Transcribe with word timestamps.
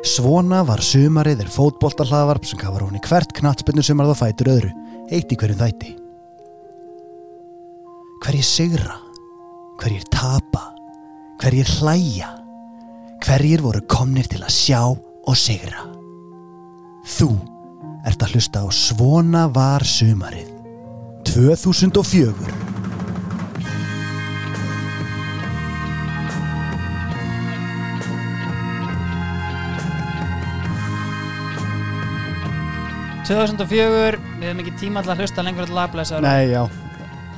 Svona 0.00 0.62
var 0.64 0.80
sumarið 0.80 1.42
er 1.44 1.50
fótboltahlaðvarp 1.52 2.46
sem 2.48 2.60
gafar 2.60 2.86
hún 2.86 2.96
í 2.96 3.02
hvert 3.04 3.34
knatsbyrnu 3.36 3.82
sumarð 3.84 4.14
og 4.14 4.20
fætur 4.22 4.48
öðru, 4.54 4.70
eitt 5.12 5.32
í 5.32 5.36
hverjum 5.36 5.60
þætti. 5.60 5.90
Hverjir 8.24 8.46
sigra, 8.48 8.96
hverjir 9.80 10.06
tapa, 10.08 10.70
hverjir 11.42 11.68
hlæja, 11.76 12.32
hverjir 13.26 13.64
voru 13.64 13.84
komnir 13.92 14.28
til 14.32 14.40
að 14.40 14.56
sjá 14.56 14.80
og 14.88 15.36
sigra. 15.36 15.84
Þú 17.04 17.30
ert 18.08 18.24
að 18.24 18.36
hlusta 18.38 18.64
á 18.64 18.68
Svona 18.72 19.46
var 19.52 19.84
sumarið 19.84 20.48
2004. 21.28 22.69
2004, 33.30 34.18
við 34.40 34.48
hefum 34.48 34.62
ekki 34.64 34.72
tíma 34.80 35.00
alltaf 35.00 35.14
að 35.14 35.20
hlusta 35.22 35.44
lengur 35.46 35.68
til 35.68 35.76
lagblæsa 35.76 36.18
Nei, 36.24 36.50
já, 36.50 36.64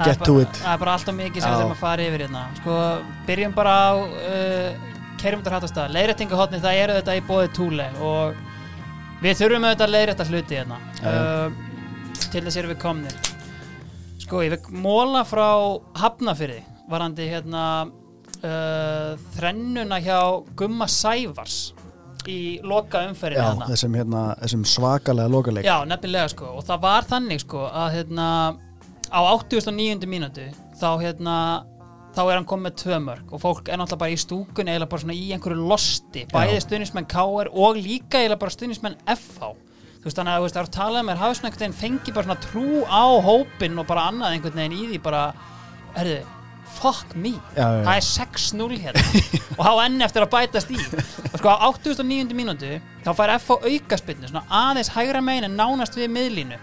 get 0.01 0.23
to 0.25 0.39
it. 0.41 0.55
Það 0.63 0.73
er 0.73 0.79
bara 0.81 0.95
alltaf 0.97 1.17
mikið 1.19 1.45
sem 1.45 1.53
við 1.53 1.61
þurfum 1.61 1.75
að 1.75 1.83
fara 1.83 2.07
yfir 2.07 2.25
hérna. 2.25 2.45
Sko, 2.61 2.77
byrjum 3.29 3.57
bara 3.59 3.75
á 3.77 3.93
uh, 4.01 4.89
Kerjumundar 5.21 5.57
hattastað, 5.59 5.93
leiðrættingahotni 5.95 6.63
það 6.63 6.81
eru 6.87 6.97
þetta 6.97 7.19
í 7.19 7.25
bóði 7.29 7.51
túle 7.59 7.91
og 8.03 8.41
við 9.23 9.37
þurfum 9.43 9.69
auðvitað 9.69 9.87
að 9.87 9.95
leiðrætta 9.99 10.29
hluti 10.31 10.59
hérna. 10.59 10.81
Uh, 11.05 12.25
til 12.33 12.45
þess 12.47 12.59
erum 12.63 12.73
við 12.73 12.81
komnir. 12.87 13.21
Sko, 14.25 14.41
ég 14.47 14.57
vekk 14.57 14.73
móla 14.73 15.27
frá 15.29 15.49
Hafnafyrði 16.01 16.63
varandi 16.89 17.29
hérna 17.29 17.67
uh, 17.85 19.13
þrennuna 19.37 20.01
hjá 20.01 20.19
Gumma 20.57 20.89
Sævars 20.89 21.75
í 22.31 22.61
loka 22.67 23.03
umferðinu 23.09 23.41
Já, 23.43 23.49
hérna. 23.49 23.69
þessum, 23.73 23.97
hérna, 23.99 24.23
þessum 24.43 24.65
svakalega 24.69 25.33
lokaleik. 25.33 25.67
Já, 25.67 25.77
nefnilega 25.89 26.31
sko. 26.33 26.53
Og 26.59 26.67
það 26.69 26.85
var 26.87 27.09
þannig 27.11 27.43
sko 27.45 27.67
að 27.69 27.89
hérna 27.97 28.29
á 29.13 29.21
89. 29.21 30.07
mínútu 30.11 30.47
þá 30.81 30.89
hérna 31.03 31.37
þá 32.13 32.23
er 32.27 32.37
hann 32.37 32.49
komið 32.49 32.67
með 32.69 32.79
tvö 32.83 33.01
mörg 33.07 33.33
og 33.33 33.41
fólk 33.41 33.69
er 33.69 33.81
náttúrulega 33.81 34.03
bara 34.05 34.13
í 34.15 34.21
stúkun 34.21 34.69
eða 34.69 34.89
bara 34.89 35.05
svona 35.05 35.17
í 35.17 35.29
einhverju 35.33 35.69
losti. 35.69 36.27
Bæði 36.33 36.61
stuðnismenn 36.65 37.09
KR 37.09 37.53
og 37.53 37.79
líka 37.81 38.21
eða 38.21 38.39
bara 38.41 38.53
stuðnismenn 38.53 38.99
FH 39.09 39.55
þú 40.03 40.09
veist 40.11 40.19
þannig 40.19 40.35
að 40.35 40.41
þú 40.41 40.47
veist 40.49 40.57
að 40.59 40.71
tala 40.75 41.01
um 41.01 41.07
mér 41.07 41.21
hafa 41.21 41.35
svona 41.39 41.49
einhvern 41.49 41.63
veginn 41.63 41.79
fengi 41.79 42.13
bara 42.15 42.27
svona 42.27 42.43
trú 42.43 42.65
á 42.91 43.05
hópin 43.23 43.79
og 43.79 43.87
bara 43.87 44.07
annað 44.11 44.33
einhvern 44.35 44.59
veginn 44.59 44.75
í 44.75 44.87
því 44.91 44.99
bara 45.05 45.21
erðu, 46.03 46.17
fuck 46.79 47.15
me. 47.15 47.35
Já, 47.57 47.63
já, 47.63 47.79
já. 47.79 47.85
það 47.87 47.97
er 47.97 48.07
6-0 48.09 48.81
hérna. 48.83 49.05
Og 49.63 49.81
enn 49.85 50.05
eftir 50.05 50.25
að 50.25 50.33
bætast 50.33 50.73
í. 50.73 50.81
Og 51.33 51.39
sko 51.39 51.55
á 51.55 51.69
89. 51.69 52.37
mínútu 52.37 52.75
þá 53.05 53.11
fær 53.19 53.35
FH 53.39 53.73
aukaspinnu 53.73 54.31
svona 54.31 54.45
aðeins 54.63 54.93
hægra 54.95 55.23
megin 55.25 55.49
en 55.51 55.59
nánast 55.59 55.99
við 55.99 56.13
miðlínu. 56.17 56.59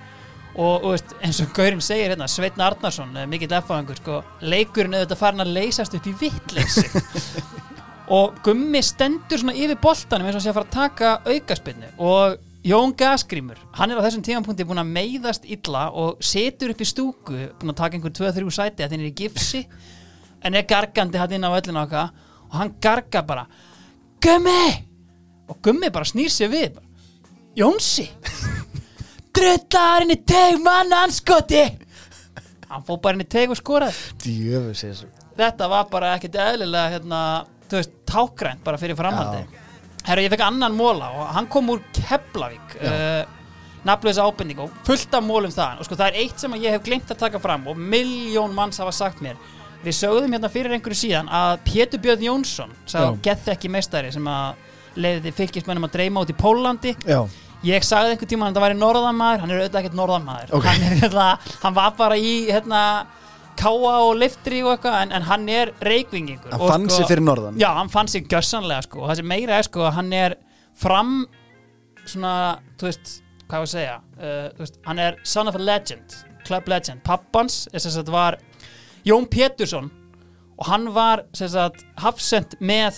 Og, 0.60 0.84
og 0.84 0.92
veist, 0.96 1.14
eins 1.24 1.40
og 1.44 1.54
Gaurin 1.56 1.82
segir 1.84 2.10
hérna 2.10 2.28
Sveitn 2.28 2.62
Arnarsson, 2.66 3.14
eh, 3.16 3.28
mikill 3.30 3.54
F-fangur 3.62 4.00
sko, 4.00 4.24
leikurinn 4.42 4.98
er 4.98 5.06
þetta 5.06 5.18
farin 5.20 5.44
að 5.46 5.54
leysast 5.56 5.94
upp 5.96 6.08
í 6.10 6.14
vittleysi 6.20 6.84
og 8.18 8.40
Gummi 8.44 8.82
stendur 8.84 9.40
svona 9.40 9.54
yfir 9.54 9.78
boltanum 9.80 10.28
eins 10.28 10.40
og 10.40 10.44
sé 10.44 10.50
að 10.50 10.58
fara 10.58 10.68
að 10.68 10.74
taka 10.74 11.12
aukaspinnu 11.30 11.92
og 12.02 12.40
Jón 12.66 12.92
Gasgrímur, 12.98 13.62
hann 13.78 13.94
er 13.94 14.02
á 14.02 14.04
þessum 14.04 14.24
tímapunkti 14.26 14.66
búin 14.68 14.82
að 14.82 14.90
meiðast 14.92 15.46
illa 15.48 15.86
og 15.96 16.18
setur 16.20 16.74
upp 16.74 16.82
í 16.84 16.88
stúku, 16.90 17.38
búin 17.62 17.72
að 17.72 17.78
taka 17.80 17.96
einhver 17.96 18.12
2-3 18.18 18.52
sæti 18.52 18.84
að 18.84 18.96
þinn 18.96 19.06
er 19.06 19.12
í 19.14 19.16
gifsi 19.22 19.62
en 20.44 20.56
er 20.56 20.68
gargandi 20.70 21.20
hann 21.20 21.36
inn 21.38 21.48
á 21.48 21.52
öllin 21.52 21.82
okkar. 21.82 22.14
Og 22.50 22.56
hann 22.58 22.74
gargar 22.82 23.26
bara 23.28 23.46
Gummi! 24.22 24.86
Og 25.50 25.62
Gummi 25.64 25.90
bara 25.94 26.08
snýr 26.08 26.32
sér 26.34 26.52
við 26.52 26.74
bara, 26.76 26.86
Jónsi 27.58 28.08
drullarinn 29.36 30.16
í 30.16 30.20
teg 30.28 30.60
mann 30.64 30.94
anskoti 30.94 31.64
hann 32.70 32.84
fór 32.86 33.00
bara 33.02 33.18
inn 33.18 33.26
í 33.26 33.30
teg 33.30 33.50
og 33.50 33.58
skoraði. 33.58 33.96
Þetta 35.40 35.70
var 35.72 35.88
bara 35.90 36.12
ekkert 36.18 36.36
eðlilega 36.38 36.92
hérna, 36.94 37.22
þú 37.70 37.80
veist, 37.80 37.96
tákrænt 38.10 38.62
bara 38.66 38.78
fyrir 38.82 38.98
framhaldi 39.00 39.46
herru, 40.08 40.24
ég 40.26 40.32
fekk 40.34 40.46
annan 40.46 40.78
móla 40.78 41.12
og 41.16 41.28
hann 41.36 41.48
kom 41.52 41.70
úr 41.74 41.82
Keflavík 41.96 42.76
uh, 42.80 43.24
nafnlega 43.88 44.26
ábending 44.26 44.62
og 44.64 44.74
fullt 44.88 45.14
af 45.16 45.26
mólum 45.26 45.54
það 45.54 45.82
og 45.82 45.88
sko 45.88 45.98
það 46.00 46.12
er 46.12 46.20
eitt 46.24 46.42
sem 46.42 46.56
ég 46.60 46.76
hef 46.76 46.86
glemt 46.86 47.12
að 47.12 47.22
taka 47.26 47.42
fram 47.44 47.68
og 47.70 47.80
miljón 47.80 48.56
manns 48.56 48.82
hafa 48.82 48.94
sagt 48.96 49.24
mér 49.24 49.40
við 49.84 49.96
sögðum 49.96 50.34
hérna 50.36 50.50
fyrir 50.52 50.76
einhverju 50.76 51.00
síðan 51.02 51.30
að 51.32 51.52
Pétur 51.68 52.02
Björn 52.04 52.26
Jónsson 52.26 52.74
Já. 52.90 53.04
gett 53.24 53.48
ekki 53.54 53.72
meistari 53.72 54.12
sem 54.14 54.26
að 54.28 54.66
leiði 55.00 55.32
fylgismennum 55.36 55.88
að 55.88 55.96
dreyma 55.96 56.26
út 56.26 56.34
í 56.34 56.36
Pólandi 56.40 56.96
Já, 57.08 57.22
Ég 57.68 57.84
sagði 57.84 58.14
einhvern 58.14 58.30
tíma 58.32 58.46
að 58.48 58.54
þetta 58.54 58.62
væri 58.64 58.76
norðanmaður, 58.80 59.42
hann 59.44 59.52
er 59.52 59.58
auðvitað 59.60 59.80
ekkert 59.82 59.96
norðanmaður. 60.00 60.52
Ok. 60.56 60.68
hann, 60.70 60.84
hérna, 61.02 61.26
hann 61.60 61.76
var 61.76 61.90
bara 61.98 62.16
í 62.16 62.30
hérna, 62.48 62.84
káa 63.60 63.96
og 64.06 64.14
liftri 64.16 64.62
og 64.64 64.78
eitthvað 64.78 64.96
en, 65.02 65.12
en 65.18 65.26
hann 65.28 65.44
er 65.52 65.74
reykvingingur 65.84 66.54
hann 66.56 66.64
fann 66.64 66.88
sig 66.88 67.10
fyrir 67.10 67.26
norðan. 67.28 67.60
Já, 67.60 67.68
hann 67.76 67.92
fann 67.92 68.08
sig 68.08 68.30
gjössanlega 68.32 68.86
sko. 68.88 69.02
Og 69.04 69.12
það 69.12 69.20
sem 69.20 69.30
meira 69.34 69.58
er 69.60 69.68
sko 69.68 69.84
að 69.90 69.98
hann 69.98 70.16
er 70.16 70.38
fram 70.80 71.12
svona, 72.06 72.34
þú 72.80 72.88
veist, 72.88 73.14
hvað 73.50 73.66
ég 73.66 73.68
að 73.68 73.74
segja? 73.74 74.00
Uh, 74.16 74.42
veist, 74.62 74.80
hann 74.88 75.04
er 75.10 75.20
son 75.28 75.52
of 75.52 75.60
a 75.60 75.64
legend 75.64 76.16
club 76.48 76.72
legend, 76.72 77.04
pappans 77.04 77.66
er 77.74 77.84
sem 77.84 77.94
sagt 77.94 78.10
var 78.14 78.40
Jón 79.08 79.28
Pétursson 79.32 79.92
og 80.60 80.68
hann 80.68 80.90
var 80.94 81.24
sagt 81.38 81.86
hafsend 82.02 82.58
með 82.60 82.98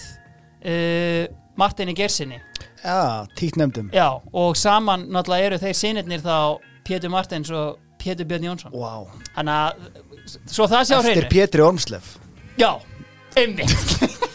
uh, 0.66 1.28
Martini 1.60 1.94
Gersinni 1.98 2.40
Já, 2.82 3.28
títt 3.38 3.60
nefndum. 3.62 3.92
Já, 3.94 4.22
og 4.34 4.58
saman 4.58 5.06
náttúrulega 5.14 5.52
eru 5.52 5.60
þeir 5.62 5.76
sinirnir 5.78 6.24
þá 6.24 6.58
Pétur 6.88 7.14
Martins 7.14 7.52
og 7.54 7.78
Pétur 8.02 8.26
Björn 8.26 8.48
Jónsson 8.50 8.74
Vá. 8.74 9.06
Þannig 9.36 9.54
að, 9.54 9.86
svo 10.50 10.66
það 10.72 10.88
sé 10.90 10.98
á 10.98 11.00
Eftir 11.04 11.14
hreinu 11.14 11.30
Pétri 11.36 11.66
Ormslef. 11.66 12.16
Já, 12.58 12.72
einmitt 13.38 13.78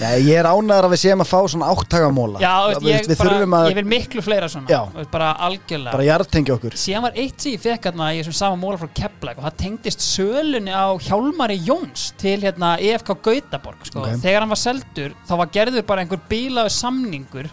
ég 0.00 0.38
er 0.40 0.46
ánæður 0.48 0.86
að 0.88 0.92
við 0.94 1.00
séum 1.02 1.22
að 1.24 1.28
fá 1.30 1.38
svona 1.52 1.68
áttagamóla. 1.74 2.40
Já, 2.40 2.52
veist, 2.70 2.84
ég, 2.88 3.06
við 3.10 3.18
bara, 3.20 3.38
að 3.60 3.68
ég 3.70 3.76
vil 3.80 3.84
miklu 3.90 4.22
fleira 4.24 4.48
svona 4.48 4.70
Já. 4.72 4.80
veist, 4.94 5.10
Bara 5.12 5.28
algjörlega 5.46 5.92
bara 5.92 6.06
jartengja 6.08 6.54
okkur. 6.56 6.76
Síðan 6.80 7.04
var 7.06 7.18
eitt 7.20 7.40
sem 7.44 7.52
ég 7.56 7.60
fekk 7.64 7.88
hérna 7.90 8.08
í 8.14 8.20
þessum 8.22 8.36
sama 8.40 8.56
móla 8.62 8.80
frá 8.80 8.88
Keflæk 9.00 9.38
og 9.40 9.44
það 9.48 9.56
tengdist 9.64 10.04
sölunni 10.06 10.72
á 10.72 10.88
Hjálmari 11.04 11.58
Jóns 11.66 12.06
til 12.20 12.38
hérna 12.44 12.72
EFK 12.80 13.12
Gautaborg 13.26 13.84
sko. 13.88 14.04
Ok. 14.06 14.16
þegar 14.24 14.40
hann 14.46 14.54
var 14.54 14.62
seldur 14.62 15.14
þá 15.28 15.34
var 15.42 15.52
gerður 15.58 15.86
bara 15.92 16.04
einhver 16.06 16.22
bílaðu 16.30 16.72
samningur 16.78 17.50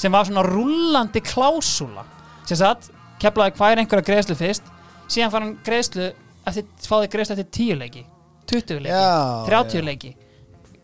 sem 0.00 0.12
var 0.12 0.26
svona 0.26 0.42
rullandi 0.48 1.22
klásúla 1.22 2.02
sem 2.44 2.58
sagt, 2.58 2.90
Keflæk 3.22 3.56
fær 3.56 3.78
einhverja 3.78 4.04
greiðslu 4.10 4.34
fyrst 4.36 4.66
síðan 5.06 5.30
fær 5.32 5.44
hann 5.44 5.54
greiðslu 5.64 6.10
eftir, 6.48 6.66
fáði 6.84 7.08
greiðslu 7.12 7.36
eftir 7.38 7.50
10 7.70 7.78
leiki 7.84 8.02
20 8.50 8.82
leiki, 8.84 8.90
Já, 8.92 9.46
30 9.48 9.78
já. 9.78 9.84
leiki 9.86 10.10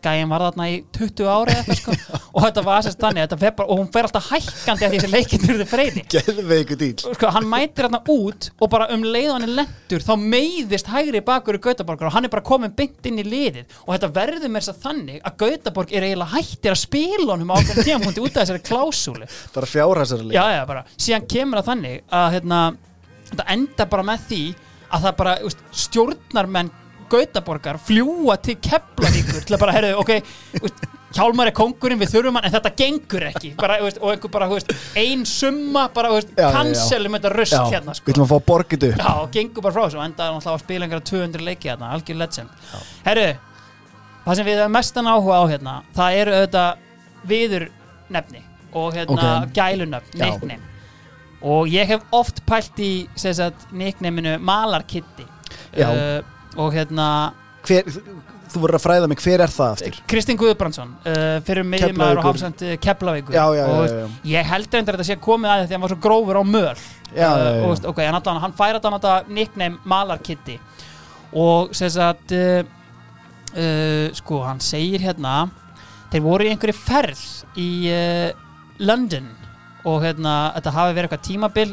gæin 0.03 0.31
var 0.31 0.45
þarna 0.47 0.67
í 0.71 0.77
20 0.97 1.29
ári 1.31 1.55
eitthvað, 1.55 1.79
sko. 1.79 1.95
og 2.35 2.45
þetta 2.45 2.63
var 2.65 2.85
sérst 2.85 3.01
þannig 3.01 3.25
bara, 3.57 3.67
og 3.67 3.81
hún 3.81 3.89
fer 3.93 4.07
alltaf 4.07 4.29
hækkandi 4.31 4.87
að 4.87 4.93
því 4.93 5.01
þessi 5.01 5.11
leikindur 5.15 5.55
eru 5.55 5.67
dýl. 6.81 6.95
sko, 7.17 7.31
hann 7.35 7.49
mætir 7.51 7.87
hérna 7.87 8.01
út 8.13 8.49
og 8.57 8.71
bara 8.73 8.87
um 8.95 9.05
leið 9.05 9.29
og 9.29 9.37
hann 9.37 9.47
er 9.47 9.53
lendur 9.61 10.05
þá 10.05 10.13
meiðist 10.21 10.91
hægri 10.91 11.23
bakur 11.25 11.57
í 11.57 11.61
Gautaborgar 11.63 12.09
og 12.09 12.15
hann 12.15 12.27
er 12.27 12.33
bara 12.33 12.45
komin 12.45 12.73
beint 12.75 13.09
inn 13.09 13.21
í 13.21 13.27
liðið. 13.27 13.77
Og 13.85 13.93
þetta 13.95 14.11
verður 14.15 14.55
þess 14.57 14.73
að 14.73 14.81
þannig 14.85 15.21
að 15.27 15.37
Gautaborg 15.43 15.93
er 15.95 16.07
eiginlega 16.07 16.35
hættir 16.35 16.75
að 16.75 16.81
spila 16.81 17.29
honum 17.35 17.53
á 17.53 17.55
okkur 17.59 17.81
tímapunkti 17.85 18.25
út 18.25 18.35
af 18.35 18.43
þessari 18.43 18.65
klásúlu. 18.67 19.29
Bara 19.55 19.69
já, 20.35 20.43
já, 20.57 20.61
bara, 20.69 20.83
síðan 20.97 21.29
kemur 21.31 21.61
það 21.61 21.71
þannig 21.71 22.03
að 22.21 22.27
hérna, 22.35 22.59
þetta 23.31 23.47
enda 23.55 23.89
bara 23.93 24.07
með 24.11 24.27
því 24.31 24.43
að 24.91 25.05
það 25.05 25.17
bara, 25.21 25.35
stjórnarmenn 25.85 26.71
Gautaborgar 27.11 27.77
fljúa 27.83 28.37
til 28.41 28.55
Keflavíkur 28.63 29.43
til 29.47 29.55
að 29.57 29.61
bara, 29.65 29.75
herðu, 29.77 29.93
ok 30.01 30.67
Hjálmar 31.11 31.49
er 31.49 31.55
kongurinn, 31.57 31.99
við 31.99 32.13
þurfum 32.13 32.37
hann 32.39 32.45
en 32.47 32.53
þetta 32.53 32.69
gengur 32.79 33.23
ekki, 33.27 33.49
bara, 33.59 33.81
úst, 33.83 33.97
og 33.99 34.13
einhver 34.13 34.31
bara 34.31 34.45
úst, 34.55 34.69
ein 34.95 35.25
summa, 35.27 35.89
bara, 35.91 36.07
Já, 36.15 36.21
já, 36.23 36.45
já. 36.45 36.51
cancelum 36.55 37.17
þetta 37.17 37.31
röst 37.33 37.55
Já, 37.57 37.65
hérna, 37.73 37.91
við 37.91 37.99
sko 37.99 38.13
ætlum 38.13 38.23
að 38.23 38.31
fá 38.31 38.45
borgið 38.47 38.85
upp. 38.87 39.01
Já, 39.01 39.09
og 39.25 39.33
gengur 39.35 39.65
bara 39.65 39.75
frá 39.75 39.81
þessu 39.89 39.99
og 39.99 40.05
endaði 40.05 40.37
náttúrulega 40.37 40.55
að 40.55 40.63
spila 40.63 40.87
einhverja 40.87 41.07
200 41.11 41.43
leiki 41.49 41.71
hérna, 41.73 41.89
algjör 41.97 42.19
legend 42.21 42.71
Herru, 43.09 43.27
það 44.23 44.39
sem 44.39 44.47
við 44.47 44.61
hefum 44.61 44.75
mestan 44.79 45.11
áhuga 45.11 45.41
á 45.41 45.43
hérna, 45.51 45.75
það 45.99 46.19
eru 46.21 46.37
auðvitað 46.39 46.87
viður 47.33 47.67
nefni 48.15 48.43
og 48.71 48.95
hérna 48.95 49.29
Ok. 49.43 49.53
gælunöfn, 49.59 50.15
Já. 50.15 50.25
nickname 50.29 50.61
og 51.41 51.67
ég 51.75 51.91
hef 51.91 52.07
oft 52.15 52.39
pælt 52.47 52.79
í 52.79 52.91
sem 53.19 53.33
sagt, 53.35 53.67
nicknameinu 53.75 54.37
Malarkitti 54.39 55.27
Já. 55.75 55.89
uh, 55.91 56.39
og 56.57 56.73
hérna 56.75 57.07
Hver, 57.61 57.85
þú, 58.49 58.61
voru 58.63 58.73
að 58.73 58.81
fræða 58.81 59.07
mig, 59.11 59.19
hver 59.21 59.43
er 59.45 59.51
það 59.53 59.75
aftur? 59.75 59.97
Kristinn 60.09 60.39
Guðbrandsson 60.39 60.95
uh, 61.05 61.37
fyrir 61.45 61.67
miðjumæður 61.67 62.17
og 62.17 62.25
Keflavíkur. 62.25 62.29
hafsend 62.31 62.81
Keflavíkur. 62.81 63.35
Já, 63.37 63.43
já, 63.53 63.65
og 63.69 63.85
já, 63.85 64.07
ég 64.31 64.49
heldur 64.49 64.81
endur 64.81 64.97
að 64.97 65.03
þetta 65.03 65.09
sé 65.11 65.17
komið 65.21 65.51
að 65.51 65.61
því 65.61 65.67
að 65.67 65.75
hann 65.75 65.85
var 65.85 65.93
svo 65.93 65.99
grófur 66.07 66.39
á 66.41 66.43
möl. 66.49 66.83
Já. 67.13 67.29
og, 67.67 67.85
ok, 67.91 68.01
en 68.07 68.17
allan, 68.17 68.41
hann 68.41 68.55
fær 68.57 68.77
þetta 68.79 68.93
náttúrulega 68.95 69.35
nickname 69.37 69.77
Malarkitti 69.91 70.57
og 71.37 71.75
sem 71.77 71.91
sagt 71.93 72.33
uh, 72.35 72.63
uh, 73.53 74.07
sko, 74.17 74.41
hann 74.47 74.61
segir 74.63 75.03
hérna 75.05 75.45
þeir 76.11 76.25
voru 76.25 76.47
í 76.47 76.51
einhverju 76.51 76.75
ferð 76.81 77.23
í 77.61 77.69
uh, 77.93 78.29
London. 78.81 79.29
Og 79.87 80.03
hérna, 80.03 80.51
þetta 80.57 80.75
hafi 80.75 80.93
verið 80.93 81.07
eitthvað 81.07 81.25
tímabil 81.25 81.69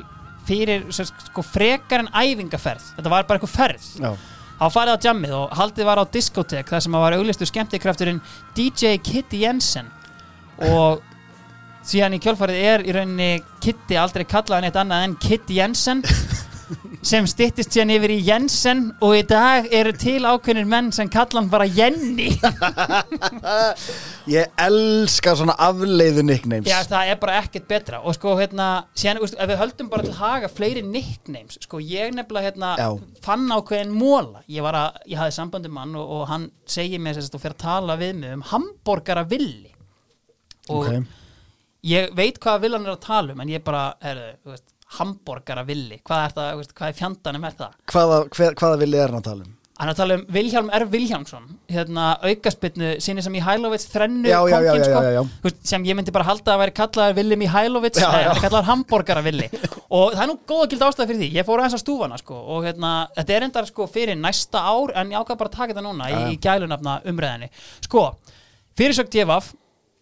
fyrir 0.48 0.86
sagt, 0.96 1.26
sko, 1.28 1.42
frekar 1.44 2.04
en 2.04 2.12
æfingaferð. 2.12 2.92
Þetta 2.96 3.12
var 3.12 3.26
bara 3.28 3.40
eitthvað 3.40 3.56
ferð. 3.56 3.88
Já, 4.00 4.12
þá 4.58 4.66
farið 4.75 4.96
á 4.99 5.05
jammið 5.08 5.34
og 5.38 5.55
haldið 5.58 5.88
var 5.88 6.02
á 6.02 6.05
diskotek 6.19 6.72
þar 6.72 6.84
sem 6.84 6.96
að 6.99 7.05
var 7.05 7.16
auglistu 7.19 7.49
skemmtikrafturinn 7.49 8.20
DJ 8.56 8.99
Kitty 9.05 9.44
Jensen. 9.44 9.90
Og 10.66 11.05
síðan 11.87 12.19
í 12.19 12.22
kjölfarið 12.22 12.64
er 12.72 12.84
í 12.84 12.94
rauninni 12.96 13.31
Kitty 13.62 13.99
aldrei 14.00 14.26
kallaði 14.28 14.66
neitt 14.66 14.81
annað 14.81 15.06
en 15.06 15.19
Kitty 15.22 15.60
Jensen 15.60 16.02
sem 17.03 17.26
styttist 17.31 17.73
síðan 17.75 17.93
yfir 17.94 18.12
í 18.15 18.19
Jensen 18.26 18.82
og 19.05 19.15
í 19.17 19.23
dag 19.29 19.69
eru 19.75 19.93
til 19.97 20.19
ákveðnir 20.29 20.67
menn 20.69 20.91
sem 20.93 21.09
kalla 21.12 21.41
hann 21.41 21.50
bara 21.53 21.67
Jenny. 21.69 22.29
Ég 24.29 24.50
elska 24.61 25.32
svona 25.38 25.55
afleiðu 25.69 26.25
nicknames. 26.29 26.69
Já, 26.69 26.82
það 26.88 27.12
er 27.12 27.20
bara 27.23 27.38
ekkert 27.43 27.69
betra. 27.70 28.00
Og 28.05 28.17
sko 28.19 28.35
hérna, 28.38 28.69
síðan, 28.99 29.23
úst, 29.25 29.38
ef 29.41 29.49
við 29.50 29.61
höldum 29.62 29.91
bara 29.93 30.05
til 30.05 30.17
haga 30.19 30.50
fleiri 30.53 30.82
nicknames, 30.85 31.59
sko 31.65 31.81
ég 31.81 32.12
nefnilega 32.17 32.50
hérna, 32.50 32.75
Já. 32.81 32.88
fann 33.25 33.47
ákveðin 33.55 33.94
móla 33.94 34.43
ég 34.50 34.65
var 34.65 34.76
að, 34.79 35.00
ég 35.09 35.20
hafði 35.20 35.37
sambandi 35.38 35.70
mann 35.73 35.97
og, 35.99 36.11
og 36.19 36.26
hann 36.31 36.49
segir 36.69 37.00
mér 37.03 37.17
sérst 37.19 37.37
og 37.37 37.43
fyrir 37.43 37.56
að 37.56 37.65
tala 37.65 37.97
við 38.00 38.15
mig 38.20 38.35
um 38.37 38.44
hambúrgara 38.53 39.25
villi 39.29 39.73
og 40.69 40.88
Ok. 40.88 41.15
ég 41.88 42.11
veit 42.17 42.38
hvaða 42.43 42.62
villan 42.67 42.85
er 42.87 42.94
að 42.97 43.05
tala 43.06 43.32
um 43.35 43.41
en 43.44 43.53
ég 43.53 43.65
bara, 43.65 43.87
herðu, 44.05 44.31
þú 44.44 44.53
veist 44.55 44.67
hambúrgara 44.96 45.67
villi, 45.69 46.00
hvað 46.06 46.25
er 46.25 46.35
það, 46.38 46.64
hvað 46.79 46.88
er 46.88 46.99
fjandanum 47.02 47.46
er 47.49 47.56
það? 47.58 47.79
Hvaða, 47.93 48.19
hver, 48.32 48.58
hvaða 48.58 48.82
villi 48.82 49.00
er 49.02 49.12
hann 49.12 49.20
að 49.20 49.31
tala 49.31 49.44
um? 49.44 49.55
Hann 49.79 49.87
er 49.87 49.94
að 49.94 49.99
tala 50.00 50.14
um 50.19 50.23
Vilhjálm 50.35 50.70
R. 50.75 50.85
Vilhjálmsson 50.90 51.44
hérna 51.70 52.05
aukaspinnu 52.26 52.88
sinni 53.02 53.23
sem 53.23 53.37
þrennu 53.93 54.26
já, 54.26 54.38
já, 54.50 54.56
kónginn, 54.56 54.82
já, 55.14 55.20
sko, 55.23 55.52
sem 55.70 55.87
ég 55.87 55.94
myndi 55.94 56.14
bara 56.14 56.26
halda 56.26 56.56
að 56.56 56.64
væri 56.64 56.75
kallaður 56.75 57.14
Villi 57.20 57.37
er 58.32 58.40
kallaður 58.43 58.67
hambúrgara 58.73 59.23
Villi 59.23 59.46
og 60.00 60.17
það 60.17 60.25
er 60.25 60.31
nú 60.32 60.37
góða 60.50 60.67
gild 60.73 60.82
ástæð 60.88 61.12
fyrir 61.12 61.23
því 61.23 61.31
ég 61.38 61.46
fór 61.46 61.62
aðeins 61.62 61.79
að 61.79 61.84
stúfana 61.84 62.19
sko, 62.19 62.41
og 62.56 62.67
hérna, 62.67 62.93
þetta 63.20 63.37
er 63.37 63.46
endar 63.46 63.70
sko, 63.70 63.87
fyrir 63.87 64.19
næsta 64.19 64.64
ár 64.67 64.96
en 64.99 65.14
ég 65.14 65.23
ákvað 65.23 65.41
bara 65.44 65.52
að 65.55 65.58
taka 65.61 65.70
þetta 65.76 65.87
núna 65.87 66.11
Já, 66.11 66.17
já. 66.17 66.26
í, 66.26 66.34
í 66.34 66.43
gælunafna 66.43 66.99
umræðinni 67.14 67.52
sko, 67.87 68.05
fyrirsökt 68.75 69.14
Jefaf 69.14 69.55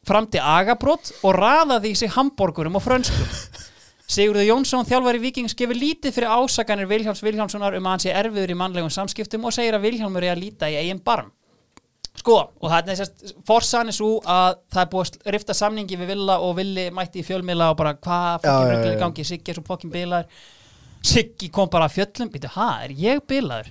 framdi 0.09 0.41
agabrót 0.41 1.13
og 1.21 1.37
raðaði 1.37 1.93
í 1.93 2.01
sig 2.01 2.17
hambúrgurum 2.17 2.81
og 2.81 2.89
frönskum 2.89 3.29
Sigurður 4.07 4.47
Jónsson, 4.47 4.87
þjálfari 4.87 5.19
Víkings, 5.19 5.55
gefur 5.59 5.75
lítið 5.75 6.15
fyrir 6.15 6.31
ásakanir 6.31 6.87
Vilhjáms 6.87 7.25
Vilhjámssonar 7.27 7.75
um 7.75 7.89
að 7.89 7.97
hann 7.97 8.03
sé 8.05 8.13
erfiður 8.15 8.53
í 8.55 8.59
mannlegum 8.61 8.93
samskiptum 8.95 9.49
og 9.49 9.55
segir 9.57 9.75
að 9.75 9.89
Vilhjálmur 9.89 10.23
er 10.23 10.37
að 10.37 10.45
líta 10.45 10.69
í 10.71 10.77
eigin 10.79 11.03
barm. 11.03 11.33
Sko, 12.17 12.37
og 12.63 12.71
það 12.71 12.93
er 12.93 12.99
sérst, 13.01 13.33
forsan 13.49 13.91
er 13.91 13.97
svo 13.97 14.13
að 14.23 14.61
það 14.73 14.83
er 14.85 14.93
búið 14.93 15.11
að 15.19 15.35
rifta 15.35 15.57
samningi 15.59 15.99
við 15.99 16.13
Villa 16.15 16.39
og 16.41 16.55
Villi 16.61 16.87
mætti 16.95 17.21
í 17.21 17.27
fjölmiðla 17.27 17.73
og 17.73 17.81
bara 17.83 17.97
hvað 17.99 18.47
fokkin 18.47 18.71
rögglega 18.71 19.01
gangi, 19.03 19.27
Siggi 19.27 19.53
er 19.53 19.59
svo 19.59 19.67
fokkin 19.67 19.93
bilaður. 19.93 20.31
Siggi 21.07 21.49
kom 21.55 21.69
bara 21.71 21.87
að 21.87 22.01
fjöllum, 22.01 22.31
býtu, 22.33 22.49
ha, 22.57 22.69
er 22.83 22.95
ég 22.99 23.21
bilaður? 23.31 23.69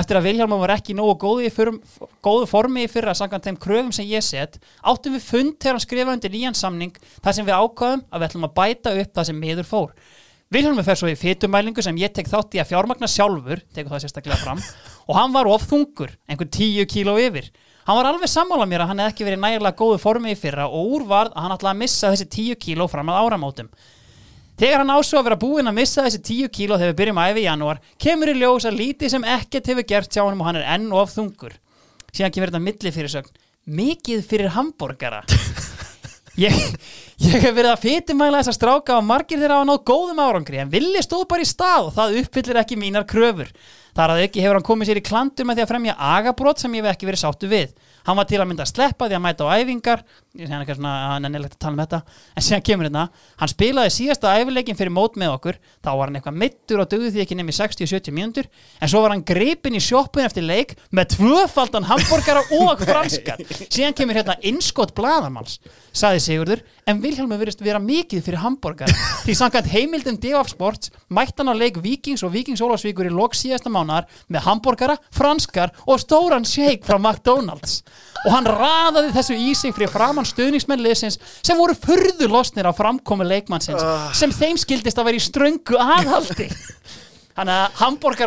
Eftir 0.00 0.18
að 0.18 0.28
Vilhjálmur 0.28 0.62
var 0.62 0.72
ekki 0.72 0.94
nógu 0.96 1.16
góðu, 1.20 1.42
í 1.44 1.50
fyrrum, 1.52 1.82
góðu 2.24 2.46
formi 2.48 2.86
í 2.86 2.88
fyrra 2.88 3.12
samkvæmt 3.18 3.48
þeim 3.50 3.58
kröfum 3.60 3.90
sem 3.92 4.08
ég 4.08 4.24
set, 4.24 4.56
áttum 4.80 5.18
við 5.18 5.26
fund 5.26 5.58
þegar 5.58 5.76
hann 5.76 5.84
skrifaði 5.84 6.16
undir 6.16 6.32
nýjan 6.32 6.56
samning 6.56 6.96
þar 7.18 7.36
sem 7.36 7.48
við 7.48 7.58
ákvaðum 7.58 8.06
að 8.08 8.22
við 8.22 8.28
ætlum 8.30 8.48
að 8.48 8.56
bæta 8.56 8.94
upp 9.02 9.12
það 9.18 9.28
sem 9.28 9.42
miður 9.42 9.68
fór. 9.68 9.92
Vilhelmur 10.48 10.86
fer 10.86 10.96
svo 10.96 11.10
í 11.12 11.18
fytumælingu 11.20 11.84
sem 11.84 12.00
ég 12.00 12.14
tek 12.16 12.30
þátt 12.30 12.56
í 12.56 12.62
að 12.62 12.70
fjármagna 12.70 13.10
sjálfur, 13.12 13.60
tekur 13.76 13.92
það 13.92 14.06
sérstaklega 14.06 14.40
fram, 14.40 14.62
og 15.04 15.18
hann 15.18 15.34
var 15.34 15.50
of 15.52 15.66
þungur, 15.68 16.14
einhvern 16.24 16.54
tíu 16.56 16.86
kíló 16.88 17.18
yfir. 17.20 17.50
Hann 17.84 17.98
var 18.00 18.08
alveg 18.08 18.32
sammála 18.32 18.64
mér 18.68 18.86
að 18.86 18.90
hann 18.94 19.02
hefði 19.02 19.12
ekki 19.12 19.26
verið 19.28 19.42
nægilega 19.44 19.76
góðu 19.76 20.00
formi 20.00 20.32
í 20.32 20.40
fyrra 20.40 20.70
og 20.72 20.94
úr 20.96 21.04
varð 21.08 21.36
að 21.36 21.44
hann 21.44 21.54
ætlaði 21.58 21.74
að 21.74 21.82
missa 21.82 22.10
þessi 22.14 22.26
tíu 22.32 22.56
kíló 22.60 22.88
fram 22.88 23.12
að 23.12 23.20
áramótum. 23.26 23.68
Þegar 24.58 24.82
hann 24.82 24.90
ásvo 24.90 25.20
að 25.20 25.28
vera 25.28 25.38
búinn 25.38 25.70
að 25.70 25.76
missa 25.76 26.02
þessi 26.02 26.18
10 26.26 26.48
kíló 26.50 26.76
þegar 26.80 26.90
við 26.90 26.96
byrjum 26.98 27.18
að 27.22 27.28
æfi 27.30 27.38
í 27.40 27.44
janúar, 27.44 27.80
kemur 28.02 28.30
í 28.32 28.38
ljós 28.40 28.64
að 28.66 28.78
lítið 28.80 29.12
sem 29.12 29.26
ekkert 29.36 29.68
hefur 29.70 29.86
gert 29.86 30.16
hjá 30.16 30.24
honum 30.24 30.40
og 30.42 30.48
hann 30.48 30.58
er 30.58 30.64
enn 30.74 30.88
of 30.98 31.12
þungur. 31.14 31.54
Síðan 32.10 32.34
kemur 32.34 32.50
þetta 32.50 32.64
milli 32.64 32.92
fyrir 32.96 33.12
sögn, 33.12 33.36
mikið 33.78 34.24
fyrir 34.26 34.50
hambúrgara. 34.56 35.22
Ég, 36.38 36.54
ég 37.18 37.40
hef 37.42 37.50
verið 37.50 37.72
að 37.72 37.80
fytumæla 37.82 38.38
þessa 38.44 38.52
stráka 38.54 38.94
og 38.94 39.06
margir 39.06 39.40
þeirra 39.40 39.56
hafa 39.58 39.66
náð 39.66 39.80
góðum 39.90 40.20
árangri 40.22 40.60
en 40.62 40.68
villi 40.70 41.00
stóð 41.02 41.24
bara 41.32 41.42
í 41.42 41.48
stað 41.50 41.88
og 41.88 41.96
það 41.96 42.18
uppfyllir 42.20 42.60
ekki 42.60 42.78
mínar 42.78 43.06
kröfur. 43.10 43.50
Þar 43.98 44.12
að 44.14 44.22
auki 44.22 44.44
hefur 44.44 44.58
hann 44.60 44.66
komið 44.68 44.90
sér 44.92 45.00
í 45.00 45.02
klandur 45.08 45.48
með 45.48 45.58
því 45.58 45.64
að 45.64 45.72
fremja 45.72 45.96
agabrót 46.12 46.62
sem 46.62 46.76
ég 46.78 46.86
hef 46.86 46.94
ekki 46.94 47.08
verið 47.10 47.22
sáttu 47.24 47.50
við. 47.50 47.72
Hann 48.08 48.16
var 48.16 48.24
til 48.24 48.38
að 48.40 48.46
mynda 48.48 48.64
að 48.64 48.70
sleppa 48.70 49.04
því 49.04 49.16
að 49.18 49.20
mæta 49.20 49.44
á 49.44 49.52
æfingar, 49.60 50.02
ég 50.38 50.48
sé 50.48 50.54
hann 50.54 50.62
ekki 50.64 50.76
svona, 50.78 50.92
hann 51.10 51.28
er 51.28 51.32
nefnilegt 51.34 51.56
að 51.58 51.60
tala 51.60 51.74
um 51.74 51.80
þetta, 51.82 51.98
en 52.32 52.46
síðan 52.46 52.62
kemur 52.64 52.88
hérna, 52.88 53.02
hann 53.42 53.50
spilaði 53.52 53.92
síðasta 53.92 54.32
æfileikin 54.40 54.78
fyrir 54.78 54.94
mót 54.96 55.18
með 55.20 55.34
okkur, 55.34 55.58
þá 55.84 55.90
var 55.90 56.08
hann 56.08 56.16
eitthvað 56.16 56.38
mittur 56.40 56.80
og 56.80 56.88
dögði 56.88 57.10
því 57.12 57.24
ekki 57.26 57.36
nefnir 57.36 57.58
60-70 57.58 58.16
mínútur, 58.16 58.48
en 58.80 58.92
svo 58.92 59.02
var 59.04 59.12
hann 59.12 59.26
gripinn 59.28 59.76
í 59.76 59.82
sjoppun 59.84 60.24
eftir 60.24 60.46
leik 60.48 60.72
með 60.88 61.18
tvöfaldan 61.18 61.88
hambúrgara 61.90 62.46
og 62.62 62.80
franskar. 62.88 63.44
Síðan 63.74 63.98
kemur 64.00 64.16
hérna 64.22 64.38
innskott 64.48 64.96
blaðamanns, 64.96 65.58
saði 65.92 66.24
Sigurður, 66.24 66.64
en 66.88 67.02
Vilhelmur 67.02 67.40
virðist 67.40 67.60
vera 67.64 67.80
mikið 67.82 68.24
fyrir 68.24 68.40
hambúrgara. 68.42 68.94
Því 69.26 69.34
samkvæmt 69.36 69.70
heimildum 69.72 70.18
DF 70.20 70.52
Sports 70.54 70.92
mætti 71.12 71.42
hann 71.42 71.52
á 71.52 71.54
leik 71.56 71.80
Víkings 71.84 72.24
og 72.24 72.32
Víkings 72.32 72.62
Ólafsvíkur 72.64 73.10
í 73.10 73.12
lok 73.12 73.36
síðasta 73.36 73.72
mánar 73.72 74.08
með 74.32 74.46
hambúrgara, 74.46 74.96
franskar 75.12 75.74
og 75.84 76.00
stóran 76.00 76.48
shake 76.48 76.86
frá 76.88 76.96
McDonalds. 76.96 77.82
Og 78.24 78.32
hann 78.34 78.48
raðaði 78.48 79.12
þessu 79.14 79.36
í 79.36 79.52
sig 79.54 79.76
fyrir 79.76 79.92
framann 79.92 80.26
stuðningsmenn 80.26 80.82
liðsins 80.82 81.20
sem 81.44 81.60
voru 81.60 81.76
furðu 81.76 82.30
losnir 82.32 82.66
á 82.66 82.72
framkomi 82.74 83.28
leikmannsins 83.28 83.84
sem 84.18 84.32
þeim 84.34 84.58
skildist 84.58 84.98
að 84.98 85.10
vera 85.10 85.20
í 85.20 85.26
ströngu 85.28 85.78
aðhaldi. 85.78 86.48
Þannig 87.38 87.58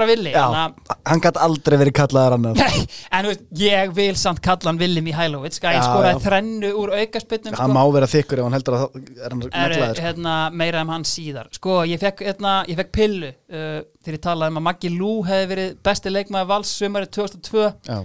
að 0.01 0.07
villi. 0.07 0.31
Þannig 0.31 0.59
að 0.61 0.93
hann 1.11 1.21
gætt 1.25 1.39
aldrei 1.43 1.75
verið 1.81 1.95
kallaðar 1.97 2.35
annað 2.37 2.61
Nei, 2.61 2.83
en 3.17 3.27
veist, 3.27 3.41
ég 3.59 3.91
vil 3.97 4.13
samt 4.19 4.39
kalla 4.45 4.71
hann 4.71 4.79
Willi 4.79 5.03
Mihailovic, 5.03 5.57
sko, 5.57 5.67
hann 5.67 5.83
skoraði 5.83 6.23
þrennu 6.23 6.71
úr 6.79 6.93
aukaspytnum 7.01 7.57
Hann 7.59 7.75
má 7.75 7.81
vera 7.91 8.09
þykkur 8.11 8.41
ef 8.41 8.47
hann 8.47 8.55
heldur 8.55 8.77
að 8.77 8.85
er 9.01 9.35
hann 9.35 9.43
neglaður 9.43 9.99
sko. 9.99 10.05
hérna, 10.05 10.35
meira 10.63 10.85
um 10.85 10.93
hann 10.95 11.07
síðar. 11.07 11.51
Sko, 11.57 11.81
ég 11.89 11.99
fekk, 12.01 12.23
hérna, 12.29 12.55
ég 12.71 12.79
fekk 12.79 12.93
pillu 12.95 13.33
uh, 13.33 13.81
þegar 13.99 14.17
ég 14.17 14.23
talaði 14.23 14.55
um 14.55 14.61
að 14.61 14.67
Maggi 14.69 14.93
Lú 14.95 15.11
hefði 15.27 15.51
verið 15.51 15.75
besti 15.89 16.15
leikmaður 16.15 16.51
vals 16.53 16.71
sumarið 16.79 17.13
2002 17.19 17.67
uh, 17.67 18.01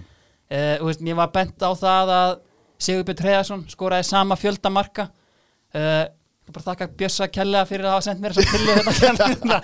veist, 0.51 1.07
mér 1.07 1.21
var 1.23 1.33
bent 1.35 1.63
á 1.63 1.71
það 1.71 2.15
að 2.17 2.35
Sigurbjörn 2.83 3.23
Treðarsson 3.23 3.65
skoraði 3.73 4.11
sama 4.11 4.37
fjölda 4.37 4.73
marka 4.73 5.07
uh, 5.09 6.05
ég 6.47 6.55
bara 6.55 6.67
þakka 6.69 6.87
Bjössa 7.01 7.27
Kjellega 7.33 7.67
fyrir 7.67 7.89
að 7.89 7.97
hafa 7.97 8.05
sendt 8.07 8.21
mér 8.23 8.35
þessa 8.37 8.53
pillu 8.55 8.73
hérna 8.79 9.57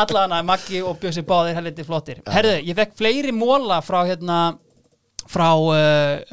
allavega 0.00 0.40
Maggi 0.44 0.82
og 0.84 0.98
Bjössi 1.00 1.24
báðir 1.24 1.56
helviti 1.56 1.86
flottir. 1.86 2.20
Herðu, 2.28 2.58
ég 2.66 2.76
fekk 2.76 2.98
fleiri 2.98 3.32
móla 3.32 3.80
frá 3.84 4.02
hérna 4.04 4.40
frá 5.30 5.48
uh, 5.54 5.72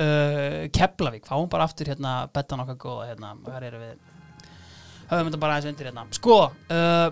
uh, 0.01 0.65
Keflavík, 0.73 1.23
fáum 1.29 1.47
bara 1.51 1.67
aftur 1.69 1.91
hérna 1.91 2.25
betan 2.33 2.63
okkar 2.65 2.79
góða 2.81 3.07
hérna, 3.11 3.35
hvað 3.45 3.69
eru 3.69 3.81
við? 3.83 3.95
Höfum 5.07 5.29
þetta 5.29 5.41
bara 5.43 5.55
aðeins 5.55 5.71
undir 5.71 5.89
hérna. 5.91 6.05
Sko 6.17 6.37
uh, 6.49 7.07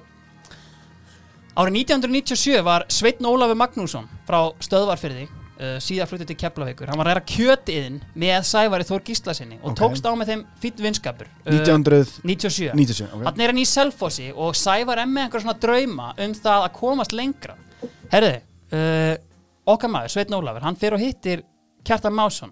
árið 1.56 1.80
1997 1.86 2.60
var 2.66 2.88
Sveitn 2.92 3.30
Ólafur 3.30 3.60
Magnússon 3.60 4.10
frá 4.28 4.42
Stöðvarfyrði 4.66 5.30
uh, 5.60 5.76
síðar 5.84 6.10
flutið 6.10 6.30
til 6.32 6.38
Keflavíkur. 6.44 6.90
Hann 6.92 7.00
var 7.00 7.10
að 7.10 7.18
ræra 7.18 7.26
kjötiðin 7.32 8.00
með 8.16 8.40
Sævari 8.50 8.88
Þór 8.88 9.04
Gíslasinni 9.08 9.58
og 9.62 9.72
Ok. 9.72 9.78
tókst 9.80 10.06
á 10.08 10.12
með 10.16 10.32
þeim 10.32 10.44
fýtt 10.64 10.82
vinskapur. 10.86 11.30
Uh, 11.46 11.54
1997 11.60 12.74
97 12.76 13.10
ok. 13.14 13.24
Þannig 13.30 13.46
er 13.48 13.54
hann 13.54 13.62
í 13.64 13.66
Selfossi 13.70 14.28
og 14.36 14.56
Sævar 14.60 15.02
er 15.04 15.10
með 15.10 15.28
einhver 15.28 15.46
svona 15.46 15.60
drauma 15.60 16.12
um 16.18 16.34
það 16.34 16.68
að 16.68 16.72
komast 16.80 17.16
lengra. 17.16 17.56
Herðu, 18.12 18.34
uh, 18.76 19.16
okkar 19.76 19.90
maður, 19.92 20.14
Sveitn 20.16 20.38
Ólafur, 20.38 20.64
hann 20.66 20.76
fer 20.80 20.94
og 20.98 21.02
hittir 21.02 21.44
Kjartan 21.86 22.14
Másson 22.18 22.52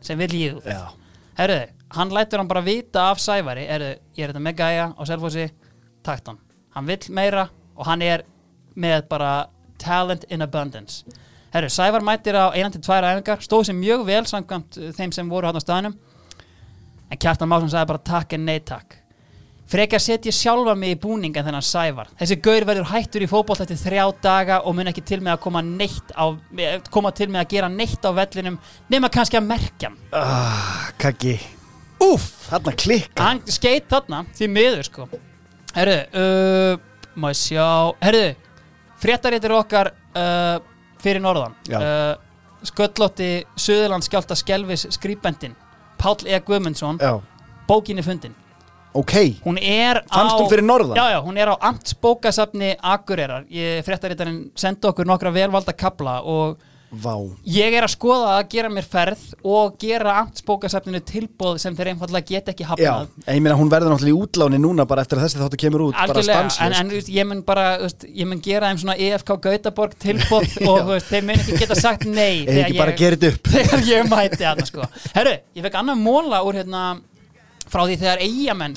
sem 0.00 0.18
vil 0.20 0.28
líðu 0.30 0.62
Já, 0.64 0.88
Herðu, 1.38 1.60
hann 1.96 2.12
lætur 2.14 2.38
hann 2.42 2.48
bara 2.48 2.62
vita 2.64 3.08
af 3.10 3.18
Sævari 3.20 3.64
Herðu, 3.68 3.94
ég 4.16 4.24
er 4.24 4.32
þetta 4.32 4.42
með 4.44 4.58
gæja 4.60 4.84
á 4.94 5.02
Selfossi 5.08 5.46
takt 6.06 6.28
hann, 6.30 6.38
hann 6.76 6.86
vill 6.88 7.08
meira 7.16 7.48
og 7.76 7.86
hann 7.88 8.02
er 8.06 8.22
með 8.78 9.08
bara 9.10 9.32
talent 9.82 10.24
in 10.30 10.42
abundance 10.44 11.02
Herru, 11.54 11.68
Sævar 11.72 12.04
mætir 12.04 12.36
á 12.36 12.52
1-2 12.52 12.84
æfingar 12.84 13.42
stóð 13.44 13.68
sér 13.70 13.76
mjög 13.78 14.06
vel 14.08 14.24
samkvæmt 14.28 14.78
uh, 14.78 14.88
þeim 14.96 15.12
sem 15.16 15.28
voru 15.30 15.48
hann 15.48 15.56
á 15.56 15.64
staðnum. 15.64 15.98
En 17.08 17.20
Kjartan 17.20 17.48
Másson 17.48 17.70
sagði 17.72 17.88
bara 17.92 18.04
takk 18.04 18.34
en 18.36 18.44
nei 18.44 18.58
takk. 18.60 18.98
Frekar 19.68 20.00
setja 20.00 20.32
sjálfa 20.32 20.72
mig 20.76 20.94
í 20.94 20.98
búning 21.00 21.34
en 21.36 21.44
þennan 21.44 21.64
Sævar. 21.64 22.08
Þessi 22.20 22.38
gaur 22.44 22.64
verður 22.68 22.88
hættur 22.88 23.24
í 23.24 23.28
fótbolt 23.28 23.60
eftir 23.64 23.80
þrjá 23.80 24.04
daga 24.24 24.62
og 24.64 24.76
mun 24.76 24.88
ekki 24.88 25.04
til 25.04 25.18
með 25.20 25.34
að 25.34 25.42
koma 25.44 25.60
neitt 25.64 26.12
á, 26.16 26.24
eh, 26.56 26.78
koma 26.92 27.12
til 27.12 27.28
með 27.28 27.42
að 27.42 27.52
gera 27.52 27.68
neitt 27.72 28.04
á 28.04 28.10
vellinum 28.16 28.56
nema 28.88 29.10
kannski 29.12 29.36
að 29.36 29.48
merkja 29.48 29.92
ah, 30.16 30.88
kaki 30.96 31.36
Úff, 32.00 32.48
Þarna 32.48 32.72
klikka 32.78 33.26
hann 33.26 33.42
skeit 33.50 33.88
þarna 33.90 34.22
því 34.38 34.48
miður 34.54 34.84
sko. 34.86 35.08
Herru, 35.74 35.98
uh, 36.16 37.28
ég 37.28 37.36
sjá 37.36 37.68
herru, 38.00 38.26
fréttaréttir 39.02 39.52
okkar 39.58 39.90
uh, 40.16 40.62
fyrir 41.02 41.22
norðan. 41.24 41.54
Uh, 41.68 42.16
sköllótti 42.66 43.30
Suðurlands 43.54 44.08
skjálta 44.10 44.34
skelvis 44.38 44.86
skrýpendin 44.96 45.54
Páll 45.98 46.26
E. 46.26 46.38
Guðmundsson 46.46 46.98
bókinni 47.68 48.02
fundin. 48.02 48.34
Ok, 48.98 49.12
Hún 49.44 49.58
er 49.60 50.00
Fannst 50.08 50.34
á 50.34 50.40
hún 50.40 50.48
fyrir 50.50 50.64
norðan? 50.64 50.96
Já, 50.96 51.10
já, 51.12 51.18
hún 51.22 51.36
er 51.38 51.50
á 51.52 51.56
Amtsbókasafni 51.68 52.72
Akureyrar. 52.80 53.44
Ég 53.52 53.84
fréttarítarinn 53.86 54.48
sendi 54.58 54.88
okkur 54.88 55.06
nokkra 55.06 55.30
velvalda 55.34 55.74
kabla 55.76 56.18
og 56.24 56.56
vá. 56.90 57.14
Ég 57.44 57.74
er 57.76 57.84
að 57.84 57.92
skoða 57.92 58.36
að 58.38 58.46
gera 58.54 58.70
mér 58.72 58.86
ferð 58.88 59.24
og 59.44 59.74
gera 59.80 60.14
Amtsbókasafninu 60.22 61.00
tilbóð 61.08 61.58
sem 61.62 61.76
þeir 61.76 61.90
einfallega 61.92 62.28
get 62.30 62.48
ekki 62.52 62.64
Já, 62.64 62.70
hafnað 62.70 63.26
en 63.26 63.36
ég 63.36 63.44
meina 63.44 63.58
hún 63.58 63.72
verður 63.72 63.92
náttúrulega 63.92 64.14
í 64.14 64.22
útláni 64.24 64.60
núna 64.62 64.86
bara 64.88 65.04
eftir 65.04 65.20
að 65.20 65.26
þessi 65.26 65.42
þáttu 65.42 65.60
kemur 65.64 65.84
út 65.88 66.00
Algjörlega, 66.04 66.46
en, 66.64 66.78
en 66.80 66.94
veist, 66.94 67.12
ég 67.12 67.28
mun 67.28 67.42
bara 67.48 67.66
veist, 67.82 68.08
ég 68.08 68.30
mun 68.30 68.40
gera 68.44 68.72
þeim 68.72 68.82
svona 68.84 68.96
EFK 69.08 69.34
Gautaborg 69.48 69.98
tilbóð 70.00 70.56
og 70.70 70.94
veist, 70.94 71.12
þeir 71.12 71.28
mun 71.28 71.36
ekki 71.36 71.60
geta 71.60 71.78
sagt 71.78 72.08
nei 72.08 72.46
Eða 72.46 72.64
ekki 72.64 72.80
bara 72.80 72.96
þetta 72.96 73.32
upp. 73.34 73.50
þegar 73.54 73.86
ég 73.88 74.08
mæti 74.08 74.48
hann 74.48 74.64
sko. 74.68 74.88
Herru, 75.12 75.36
ég 75.58 75.68
fekk 75.68 75.78
annan 75.82 76.00
móla 76.00 76.40
úr 76.46 76.62
hérna 76.62 76.88
frá 77.68 77.84
því 77.84 77.98
þegar 78.00 78.24
eigamenn 78.24 78.76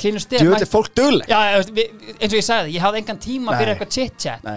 fólk 0.71 0.91
Já, 1.31 1.39
þú 1.39 1.61
veist, 1.61 1.73
við, 1.77 2.05
eins 2.17 2.29
og 2.33 2.37
ég 2.37 2.45
sagði, 2.47 2.75
ég 2.75 2.85
hafði 2.85 3.01
engan 3.05 3.21
tíma 3.23 3.55
fyrir 3.55 3.71
Nei. 3.71 3.75
eitthvað 3.77 3.93
chit-chat. 3.95 4.47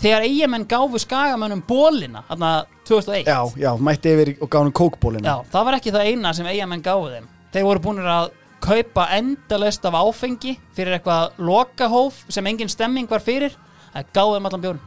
Þegar 0.00 0.20
eigamenn 0.26 0.64
gáfu 0.70 0.96
skagamönnum 1.02 1.62
bólina 1.68 2.20
þarna 2.28 2.50
2001 2.88 3.26
Já, 3.30 3.40
já, 3.60 3.70
mætti 3.78 4.08
yfir 4.14 4.30
og 4.40 4.48
gáðum 4.52 4.72
kókbólinu 4.80 5.26
Já, 5.28 5.36
það 5.52 5.64
var 5.68 5.74
ekki 5.78 5.90
það 5.94 6.06
eina 6.10 6.28
sem 6.36 6.46
eigamenn 6.50 6.82
gáfu 6.84 7.06
þeim. 7.14 7.26
Þeir 7.54 7.64
voru 7.68 7.80
búinir 7.84 8.08
að 8.10 8.26
kaupa 8.60 9.02
endalaust 9.16 9.84
af 9.88 9.94
áfengi 9.96 10.52
fyrir 10.76 10.92
eitthvað 10.98 11.24
lokahóf 11.40 12.14
sem 12.28 12.46
engin 12.50 12.68
stemming 12.72 13.08
var 13.10 13.22
fyrir. 13.24 13.52
Það 13.94 14.04
gáðu 14.14 14.32
þeim 14.36 14.46
allan 14.50 14.64
bjórn 14.66 14.80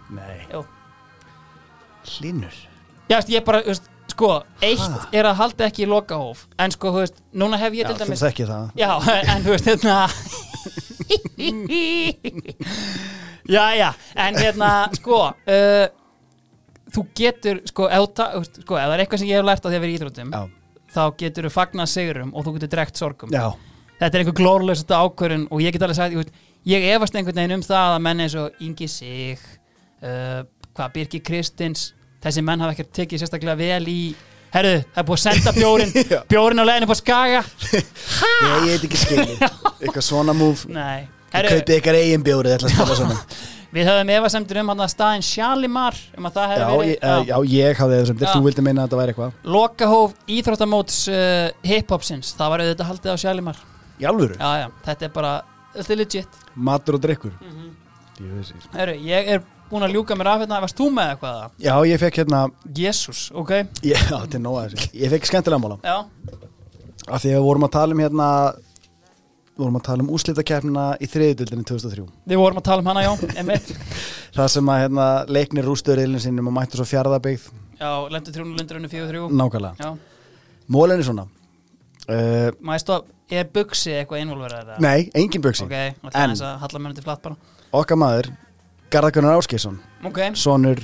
hlinur 2.03 2.55
Já, 3.11 3.17
ég 3.29 3.43
bara, 3.45 3.59
þú 3.63 3.67
veist, 3.73 3.85
sko, 4.13 4.29
eitt 4.63 4.79
Ha? 4.79 4.85
er 5.15 5.25
að 5.27 5.35
halda 5.41 5.61
ekki 5.67 5.81
í 5.85 5.89
lokahóf 5.91 6.39
en 6.59 6.71
sko, 6.73 6.87
þú 6.95 6.99
veist, 7.03 7.17
núna 7.35 7.57
hef 7.61 7.71
ég 7.75 7.81
Já, 7.83 7.87
til 7.89 7.95
þú 7.95 7.99
dæmis 8.05 8.23
þekki 8.23 8.45
það. 8.47 8.63
Já, 8.79 8.91
en 9.33 9.41
þú 9.43 9.49
veist, 9.53 9.67
hérna 9.67 9.95
Já, 13.49 13.65
já, 13.75 13.89
en 14.15 14.39
hérna, 14.39 14.71
sko 14.95 15.19
uh, 15.33 15.85
Þú 16.93 17.03
getur, 17.17 17.59
sko, 17.67 17.87
veist, 17.89 18.61
sko, 18.63 18.77
ef 18.77 18.85
það 18.87 18.93
er 18.95 19.03
eitthvað 19.03 19.21
sem 19.23 19.29
ég 19.31 19.39
hef 19.41 19.47
lært 19.47 19.65
á 19.65 19.67
því 19.67 19.77
að 19.77 19.83
vera 19.83 19.91
í 19.91 19.95
íþróttum 19.97 20.33
Já, 20.35 20.41
þá 20.93 21.03
getur 21.23 21.47
þú 21.47 21.53
fagnað 21.55 21.89
sigurum 21.91 22.33
og 22.37 22.45
þú 22.45 22.53
getur 22.59 22.71
drekt 22.75 23.01
sorgum. 23.01 23.33
Já, 23.33 23.47
Þetta 23.97 24.17
er 24.17 24.23
einhver 24.23 24.35
glórlausasta 24.37 24.99
ákvörun 25.05 25.47
og 25.53 25.61
ég 25.63 25.73
get 25.73 25.83
alveg 25.85 25.97
sagt, 25.97 26.13
ég, 26.13 26.21
veist, 26.21 26.45
ég 26.69 26.85
efast 26.93 27.15
einhvern 27.17 27.39
veginn 27.39 27.55
um 27.57 27.65
það 27.65 27.95
að 27.95 28.03
menn 28.05 28.23
eins 28.25 28.35
og 28.39 28.63
Ingi 28.65 28.87
Sig 28.91 29.41
uh, 30.03 30.43
hvað, 30.73 30.93
Birki 30.97 31.21
Kristins 31.23 31.89
þessi 32.23 32.43
menn 32.45 32.63
hafa 32.63 32.75
ekkert 32.75 32.93
tekið 32.95 33.23
sérstaklega 33.23 33.57
vel 33.59 33.87
í 33.91 33.97
herru, 34.53 34.75
það 34.93 35.01
er 35.01 35.07
búið 35.09 35.17
að 35.17 35.23
senda 35.25 35.53
bjórin 35.59 35.93
bjórin 36.29 36.61
á 36.61 36.65
leiðinu 36.69 36.89
på 36.91 36.97
Skaga. 36.99 37.41
Ég, 37.73 38.53
ég 38.67 38.71
heit 38.75 38.87
ekki 38.87 39.01
skilin 39.01 39.45
Eitthvað 39.83 40.05
svona 40.05 40.35
múf 40.37 40.65
Nei, 40.71 41.07
Ég 41.33 41.39
herru, 41.39 41.57
kaupi 41.57 41.77
ykkar 41.79 41.97
eigin 41.97 42.23
bjóri 42.25 42.51
Þetta 42.53 42.67
að 42.69 42.73
spila 42.75 42.97
svona 42.99 43.19
við 43.73 43.87
höfum 43.89 44.09
efasemtur 44.13 44.59
um 44.61 44.67
hann 44.69 44.83
að 44.85 44.91
staðin 44.93 45.23
Sjalimar 45.25 45.95
um 46.17 46.27
að 46.29 46.35
það 46.37 46.51
Já, 46.53 46.57
hefur 46.61 46.83
ég, 46.85 46.97
verið 47.01 47.07
uh, 47.09 47.23
já, 47.25 47.37
ég 47.53 47.79
hafði 47.81 47.99
þessum 48.03 48.19
Já. 48.21 48.27
Þú 48.33 48.41
vildi 48.45 48.65
meina 48.67 48.83
að 48.83 48.85
þetta 48.85 48.99
væri 48.99 49.13
eitthvað. 49.15 49.39
Lokahóf 49.55 50.13
íþróttamóts 50.37 50.99
uh, 51.09 51.47
hiphopsins, 51.65 52.33
það 52.37 52.51
var 52.53 52.63
auðvitað 52.67 52.91
haldið 52.91 53.09
á 53.09 53.17
Sjalimar 53.23 53.63
Í 53.97 54.05
alvöru, 54.09 54.37
Já, 54.37 54.51
já, 54.61 54.67
þetta 54.85 55.07
er 55.07 55.13
bara, 55.15 55.31
þetta 55.79 55.93
er 55.95 55.99
legit. 56.03 56.37
Matur 56.69 56.99
og 56.99 57.03
drikkur 57.07 57.33
Mhm. 57.41 57.71
Ekki. 58.23 58.59
Herru, 58.77 58.93
ég 59.09 59.29
er 59.33 59.39
búin 59.71 59.83
að 59.87 59.95
ljúka 59.97 60.13
mér 60.15 60.27
af 60.35 60.43
hérna, 60.43 60.59
varst 60.61 60.77
þú 60.77 60.85
með 60.93 61.15
eitthvað 61.15 61.37
það? 61.39 61.55
Já, 61.65 61.73
ég 61.89 61.99
fekk 62.03 62.19
hérna 62.21 62.41
Jésús, 62.77 63.23
ok. 63.33 63.51
Ég, 63.81 63.97
Já, 63.97 64.19
þetta 64.21 64.37
er 64.37 64.43
nóga 64.45 64.67
þessu. 64.69 64.91
Ég 65.01 65.09
fekk 65.15 65.25
skemmtilega 65.31 65.63
mála 65.63 65.79
Já, 65.81 65.95
Af 67.09 67.23
því 67.25 67.31
að 67.33 67.39
við 67.39 67.47
vorum 67.49 67.65
að 67.65 67.71
tala 67.73 67.97
um 67.97 68.03
hérna 68.05 68.27
Við 69.53 69.61
vorum 69.61 69.75
að 69.77 69.83
tala 69.85 70.01
um 70.01 70.09
úslitakeppnina 70.15 70.83
í 70.97 71.07
þriðutöldinni 71.13 71.65
2003 71.69 72.05
við 72.31 72.39
vorum 72.41 72.57
að 72.57 72.65
tala 72.65 72.81
um 72.81 72.87
hana, 72.89 73.03
já, 73.05 73.11
einmitt. 73.37 73.67
Það 74.37 74.47
sem 74.55 74.71
að 74.73 74.79
hérna, 74.81 75.05
leiknir 75.29 75.67
rústöðurillin 75.69 76.23
sinum 76.23 76.49
og 76.49 76.55
mættu 76.55 76.79
svo 76.79 76.87
fjárðabyggð 76.89 77.51
Já, 77.77 77.89
lendur 78.09 78.33
þrjónu, 78.33 78.55
lendur 78.57 78.79
henni 78.79 78.89
fjögur 78.89 79.11
þrjú. 79.11 79.27
Nákvæmlega. 79.37 79.75
Já, 79.77 80.33
Mólin 80.73 81.01
er 81.03 81.05
svona. 81.05 81.27
Uh, 82.03 82.49
maður 82.63 82.81
stóð, 82.83 83.05
er 83.31 83.47
buksi 83.53 83.93
eitthvað 83.95 84.23
innvolverið 84.23 84.73
Nei, 84.83 85.05
engin 85.15 85.43
bjöksi 85.43 85.67
Ok, 85.67 85.75
og 86.01 86.09
það 86.11 86.19
er 86.23 86.33
eins 86.33 86.43
að 86.43 86.57
halla 86.63 86.91
til 86.97 87.05
flatt 87.05 87.23
bara. 87.23 87.53
Okkar 87.79 87.99
maður, 87.99 88.29
Garðakunnar 88.93 89.37
Ásgeirsson. 89.37 89.77
Ok, 90.09 90.19
Sonur, 90.39 90.81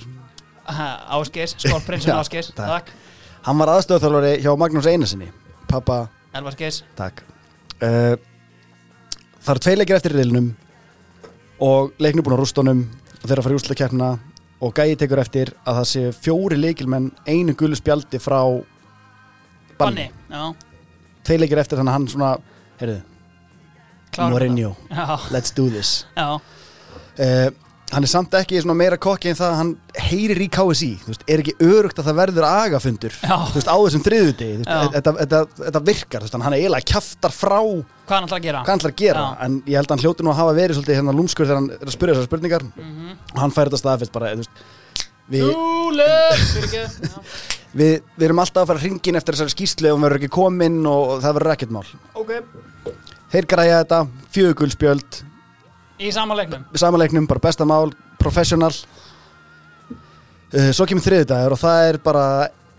Ásgeir, 0.69 1.51
skorprinsinn 1.57 2.11
Já, 2.13 2.21
Ásgeir 2.21 2.53
takk. 2.55 2.93
Hann 3.47 3.59
var 3.61 3.73
aðstöðþjálfari 3.75 4.39
hjá 4.43 4.53
Magnús 4.59 4.87
Einarsinni 4.89 5.29
Pappa, 5.69 6.05
Elvar 6.35 6.55
Skeis 6.55 6.83
takk. 6.97 7.23
Uh, 7.79 8.15
Það 9.39 9.53
eru 9.53 9.63
tvei 9.65 9.75
leikir 9.77 9.97
eftir 9.97 10.15
riðlinum 10.15 10.49
og 11.63 11.93
leiknum 11.99 12.25
búin 12.25 12.35
á 12.35 12.41
rústunum 12.41 12.81
og 13.19 13.25
þeirra 13.27 13.43
fara 13.45 13.55
í 13.55 13.59
úrslutakeppnina 13.59 14.09
og 14.59 14.73
gæi 14.75 14.97
tekur 14.99 15.21
eftir 15.23 15.53
að 15.63 15.79
það 15.79 15.87
sé 15.93 16.03
fjóri 16.19 16.57
leikilmenn 16.59 17.11
einu 17.27 17.55
gulu 17.55 17.77
spjaldi 17.79 18.19
frá 18.19 18.41
Banni, 19.79 20.09
Tvei 21.23 21.37
leikir 21.39 21.61
eftir 21.61 21.79
þannig 21.79 21.93
að 21.93 21.95
hann 21.95 22.07
svona, 22.11 22.29
heyrðu, 22.81 22.97
Mourinho, 24.19 24.73
let's 25.31 25.53
do 25.55 25.69
this. 25.71 26.03
Uh, 26.19 27.47
hann 27.89 28.05
er 28.05 28.11
samt 28.11 28.35
ekki 28.37 28.59
meira 28.77 28.97
kokki 29.01 29.31
en 29.31 29.37
það 29.39 29.49
að 29.49 29.59
hann 29.59 29.71
heyrir 30.09 30.41
í 30.43 30.47
KSI 30.53 30.89
veist, 31.07 31.23
er 31.25 31.41
ekki 31.41 31.55
örugt 31.65 31.99
að 31.99 32.09
það 32.09 32.19
verður 32.19 32.47
agafundur 32.49 33.15
veist, 33.55 33.69
á 33.69 33.77
þessum 33.77 34.03
þriðuti 34.05 34.49
Já. 34.61 34.79
þetta, 34.93 35.81
virkar, 35.87 36.25
veist, 36.25 36.37
hann 36.37 36.53
er 36.53 36.59
eiginlega 36.59 36.89
kjaftar 36.93 37.33
frá 37.33 37.57
hvað 38.09 38.15
hann 38.15 38.27
ætlar 38.27 38.39
að 38.39 38.47
gera? 38.47 38.63
ætlar 38.65 38.93
að 38.93 38.99
gera. 39.03 39.23
En 39.45 39.59
ég 39.69 39.77
held 39.77 39.89
að 39.89 39.95
hann 39.95 40.03
hljóti 40.05 40.25
nú 40.25 40.31
að 40.33 40.39
hafa 40.41 40.55
verið 40.57 40.79
svolítið 40.79 40.99
hérna 40.99 41.15
lúmskur 41.17 41.45
þegar 41.45 41.59
hann 41.59 41.69
er 41.75 41.85
að 41.85 41.95
spyrja 41.95 42.15
þessar 42.15 42.29
spurningar. 42.29 42.65
Mhm. 42.73 43.11
og 43.35 43.39
hann 43.43 43.53
fær 43.53 43.69
þetta 43.69 43.81
staðfest 43.83 44.15
bara 44.15 44.31
við, 45.29 45.49
við, 47.77 48.01
við 48.17 48.25
erum 48.25 48.41
alltaf 48.41 48.63
að 48.63 48.71
fara 48.71 48.81
hringin 48.81 49.19
eftir 49.19 49.37
þessari 49.37 49.53
skýslu 49.53 49.89
ef 49.89 49.93
hann 49.93 50.05
verður 50.07 50.21
ekki 50.23 50.33
kominn 50.39 50.79
og 50.89 51.19
það 51.21 51.37
verður 51.37 51.55
ekkert 51.55 51.75
mál. 51.75 51.85
Ok, 52.17 52.31
þeir 53.29 53.49
græja 53.53 53.81
þetta, 53.83 53.99
fjögulspjöld 54.33 55.21
í 55.99 56.11
sama 56.15 56.37
leiknum? 56.39 56.65
Samanleiknum, 56.79 57.27
bara 57.29 57.43
besta 57.43 57.67
mál, 57.67 57.93
professional. 58.21 58.71
Uh, 60.49 60.71
svo 60.73 60.87
kemur 60.89 61.05
þriðdagur 61.05 61.53
og 61.53 61.61
það 61.61 61.83
er 61.91 61.99
bara 62.01 62.23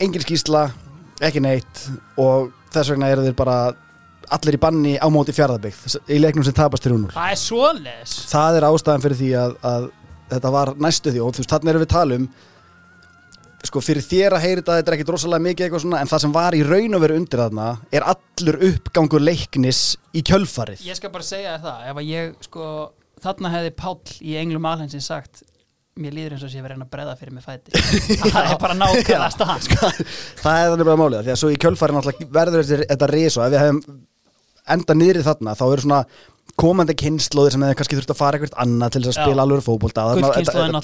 engin 0.02 0.24
skýsla, 0.24 0.66
ekki 1.22 1.42
neitt. 1.44 1.84
Og 2.20 2.50
þess 2.74 2.94
vegna 2.94 3.10
eru 3.12 3.26
þeir 3.26 3.38
bara 3.38 3.60
allir 4.30 4.56
í 4.56 4.62
banni 4.62 4.92
á 4.98 5.06
móti 5.10 5.34
fjárðabyggt 5.34 6.10
í 6.12 6.20
leiknum 6.20 6.44
sem 6.46 6.54
tapast 6.54 6.84
3-0 6.86 7.10
Það 7.16 7.32
er 7.32 7.40
svoleiðis. 7.40 8.12
Það 8.30 8.58
er 8.58 8.66
ástæðan 8.68 9.02
fyrir 9.02 9.18
því 9.18 9.30
að, 9.40 9.56
að 9.66 9.88
þetta 10.30 10.52
var 10.54 10.72
næstu 10.86 11.12
því. 11.14 11.24
Og 11.24 11.34
þú 11.34 11.42
veist, 11.42 11.52
þannig 11.54 11.72
erum 11.72 11.84
við 11.84 11.88
að 11.88 11.96
tala 11.96 12.18
um 12.20 12.30
sko 13.66 13.82
fyrir 13.84 14.04
þér 14.04 14.36
að 14.36 14.44
heyri 14.46 14.62
þetta 14.62 14.76
þetta 14.78 14.90
er 14.90 14.96
ekki 14.96 15.06
drosalega 15.10 15.44
mikið 15.44 15.66
eitthvað 15.66 15.82
svona 15.84 15.98
en 16.00 16.08
það 16.08 16.22
sem 16.22 16.32
var 16.32 16.56
í 16.56 16.62
raun 16.64 16.96
og 16.96 17.02
veru 17.02 17.16
undir 17.20 17.42
þarna 17.42 17.66
er 17.92 18.06
allur 18.08 18.58
uppgangur 18.70 19.20
leiknis 19.20 19.82
í 20.16 20.22
kjölfarið. 20.24 20.80
Ég 20.86 20.96
skal 20.96 21.12
bara 21.12 21.26
segja 21.26 21.58
það, 21.60 21.82
ef 21.90 22.00
að 22.00 22.08
ég 22.08 22.46
sko 22.46 22.70
þarna 23.24 23.52
hefði 23.54 23.70
Páll 23.80 24.16
í 24.20 24.34
Englum 24.40 24.66
Alhensin 24.70 25.02
sagt 25.04 25.42
mér 26.00 26.14
líður 26.16 26.36
eins 26.36 26.44
og 26.46 26.52
sé 26.52 26.60
að 26.60 26.64
vera 26.68 26.76
að 26.86 26.90
breyða 26.94 27.14
fyrir 27.18 27.34
mig 27.36 27.44
fæti. 27.44 27.80
Það 28.32 28.38
er 28.54 28.60
bara 28.62 28.76
nákvæmlega 28.78 29.30
staðan. 29.34 29.64
Sko. 29.66 29.90
það 30.40 30.60
er 30.60 30.70
þannig 30.72 30.88
bara 30.88 31.00
málið 31.00 31.24
því 31.26 31.32
að 31.34 31.40
svo 31.42 31.50
í 31.52 31.58
náttúrulega 31.98 32.30
verður 32.36 32.68
þetta, 32.70 33.08
riso 33.10 33.42
ef 33.44 33.50
við 33.52 33.64
hefum 33.64 33.80
enda 34.76 34.96
niðri 34.96 35.24
þarna 35.26 35.56
þá 35.58 35.64
eru 35.66 35.84
svona 35.84 36.00
komandi 36.60 36.96
kynnslóðir 37.02 37.54
sem 37.56 37.64
hefur 37.66 37.78
kannski 37.80 37.98
þurft 37.98 38.14
að 38.14 38.20
fara 38.20 38.38
eitthvað 38.38 38.56
annað 38.64 38.94
til 38.94 39.02
þess 39.04 39.12
að 39.12 39.26
spila 39.28 39.44
alveg 39.46 39.64
fótbolta. 39.66 40.06
Þarna- 40.10 40.30
Gullkynslóðin 40.30 40.78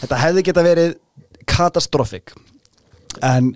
þetta- 0.00 0.22
hefði 0.22 0.46
geta 0.48 0.64
verið 0.66 0.94
katastrófik 1.50 2.34
en 3.26 3.52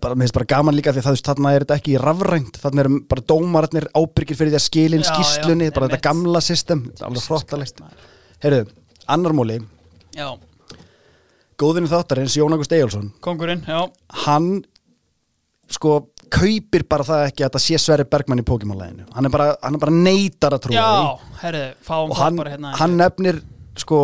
bara, 0.00 0.14
mér 0.14 0.26
finnst 0.26 0.38
bara 0.38 0.50
gaman 0.54 0.76
líka 0.76 0.94
því 0.94 1.02
að 1.02 1.08
það, 1.08 1.20
þarna 1.28 1.52
er 1.54 1.64
þetta 1.66 1.78
ekki 1.80 1.98
rafrænt. 2.02 2.58
Þarna 2.62 2.84
eru 2.84 2.98
bara 3.10 3.26
dómararnir 3.32 3.86
ábyrgir 3.94 4.38
fyrir 4.38 4.54
því 4.54 4.60
að 4.60 4.66
skilin 4.68 5.04
Já, 5.04 5.10
skýslunni, 5.12 5.68
já, 5.70 5.74
bara 5.76 5.90
þetta 5.90 6.06
gamla 6.08 6.42
system. 6.44 6.86
Alveg 7.04 7.28
hróttalegt 7.28 7.84
Heyrðu, 8.44 8.66
annar 9.14 9.36
múli, 9.36 9.60
Já, 10.14 10.28
góðinu 11.60 11.90
þáttarins 11.90 12.36
Jón 12.38 12.54
August 12.54 12.74
Eyjálsson 12.74 13.10
kongurinn, 13.24 13.64
já. 13.66 13.86
Hann 14.24 14.64
sko 15.70 15.96
kaupir 16.34 16.84
bara 16.88 17.06
það 17.06 17.24
ekki 17.28 17.44
að 17.44 17.48
þetta 17.48 17.62
sé 17.62 17.80
Sverri 17.80 18.06
Bergmann 18.10 18.42
í 18.42 18.46
Pokémon-læginu 18.46 19.06
hann 19.14 19.28
hann 19.30 19.76
er 19.76 19.82
bara 19.82 19.94
neytar 19.94 20.56
að 20.56 20.66
trúa 20.66 20.76
Já, 20.76 21.26
herru, 21.44 21.64
fáum 21.84 22.10
því 22.10 22.14
og 22.14 22.20
það 22.20 22.38
bara 22.40 22.54
hérna 22.54 22.76
hann 22.80 22.96
nefnir 23.00 23.40
sko 23.80 23.98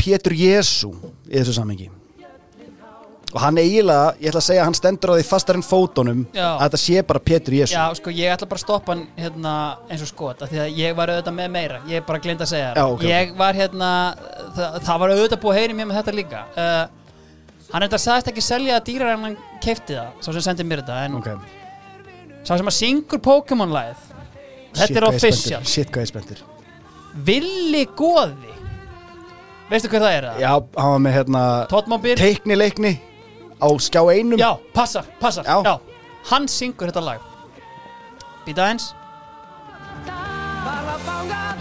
Pétur 0.00 0.36
Jésu 0.36 0.90
í 1.28 1.38
þessu 1.38 1.56
samhengi 1.56 1.88
og 3.34 3.40
hann 3.42 3.58
eiginlega, 3.58 4.12
ég 4.22 4.30
ætla 4.30 4.40
að 4.40 4.46
segja 4.46 4.62
að 4.62 4.68
hann 4.68 4.76
stendur 4.78 5.10
á 5.10 5.14
því 5.18 5.24
fastar 5.26 5.56
en 5.58 5.64
fótonum 5.66 6.20
Já. 6.30 6.46
að 6.54 6.60
þetta 6.68 6.80
sé 6.84 7.02
bara 7.08 7.22
Pétur 7.28 7.56
Jésu 7.58 7.74
Já, 7.74 7.84
sko, 7.98 8.12
ég 8.14 8.30
ætla 8.30 8.46
bara 8.46 8.60
að 8.60 8.64
stoppa 8.64 8.94
hann 8.94 9.06
hérna 9.18 9.54
eins 9.90 10.04
og 10.06 10.10
skot 10.12 10.44
af 10.46 10.52
Því 10.52 10.60
að 10.62 10.76
ég 10.78 10.94
var 10.94 11.10
auðvitað 11.10 11.34
með 11.40 11.48
meira. 11.56 11.80
Ég 11.90 12.04
bara 12.06 12.22
glemt 12.22 12.44
að 12.46 12.52
segja 12.52 12.68
þér. 12.70 12.78
Já, 12.78 12.84
ok, 12.94 13.02
Ég 13.10 13.32
var 13.40 13.58
hérna 13.58 13.88
það, 14.54 14.78
það 14.86 15.00
var 15.02 15.14
auðvitað 15.16 15.42
búið 15.42 15.56
að 15.56 15.60
heyri 15.64 15.74
mér 15.80 15.90
með 15.90 15.98
þetta 15.98 16.14
líka. 16.20 16.44
Uh, 16.54 16.84
Hann 17.74 17.82
þetta 17.88 17.98
sagðist 17.98 18.28
ekki 18.30 18.42
selja 18.44 18.76
það 18.78 18.84
dýrar 18.86 19.12
en 19.16 19.22
hann 19.26 19.36
keifti 19.64 19.96
það 19.98 20.10
Sá 20.22 20.28
sem 20.36 20.42
sendi 20.46 20.66
mér 20.68 20.82
þetta 20.84 20.98
En 21.08 21.16
ok, 21.18 21.30
sá 22.46 22.52
sem 22.54 22.68
að 22.70 22.76
syngur 22.76 23.22
Pokémon-læð 23.24 23.96
Þetta 24.74 24.86
Shit, 24.86 24.96
er 24.96 25.02
hvað 25.02 25.08
ég 25.08 25.16
official. 25.16 25.40
spenntur. 25.40 25.72
Shit 25.72 25.90
hvað 25.94 26.04
ég 26.04 26.10
spenntur. 26.12 26.44
Villi 27.26 27.82
Góði 27.98 28.54
Veistu 29.72 29.90
hvað 29.90 30.04
það 30.06 30.14
er 30.20 30.28
það? 30.28 30.38
Já, 30.44 30.52
hann 30.78 30.92
var 30.94 31.02
með 31.08 31.16
hérna 31.18 31.42
Tóttmóbil 31.72 32.14
teiknileikni 32.20 32.94
á 33.64 33.68
skjá 33.80 34.02
einum 34.12 34.38
Já, 34.38 34.50
passar, 34.76 35.06
passar 35.20 35.44
Já. 35.48 35.56
Já. 35.64 35.74
Hann 36.30 36.46
syngur 36.48 36.92
þetta 36.92 37.04
lag 37.04 37.20
Býta 38.44 38.68
eins 38.70 38.90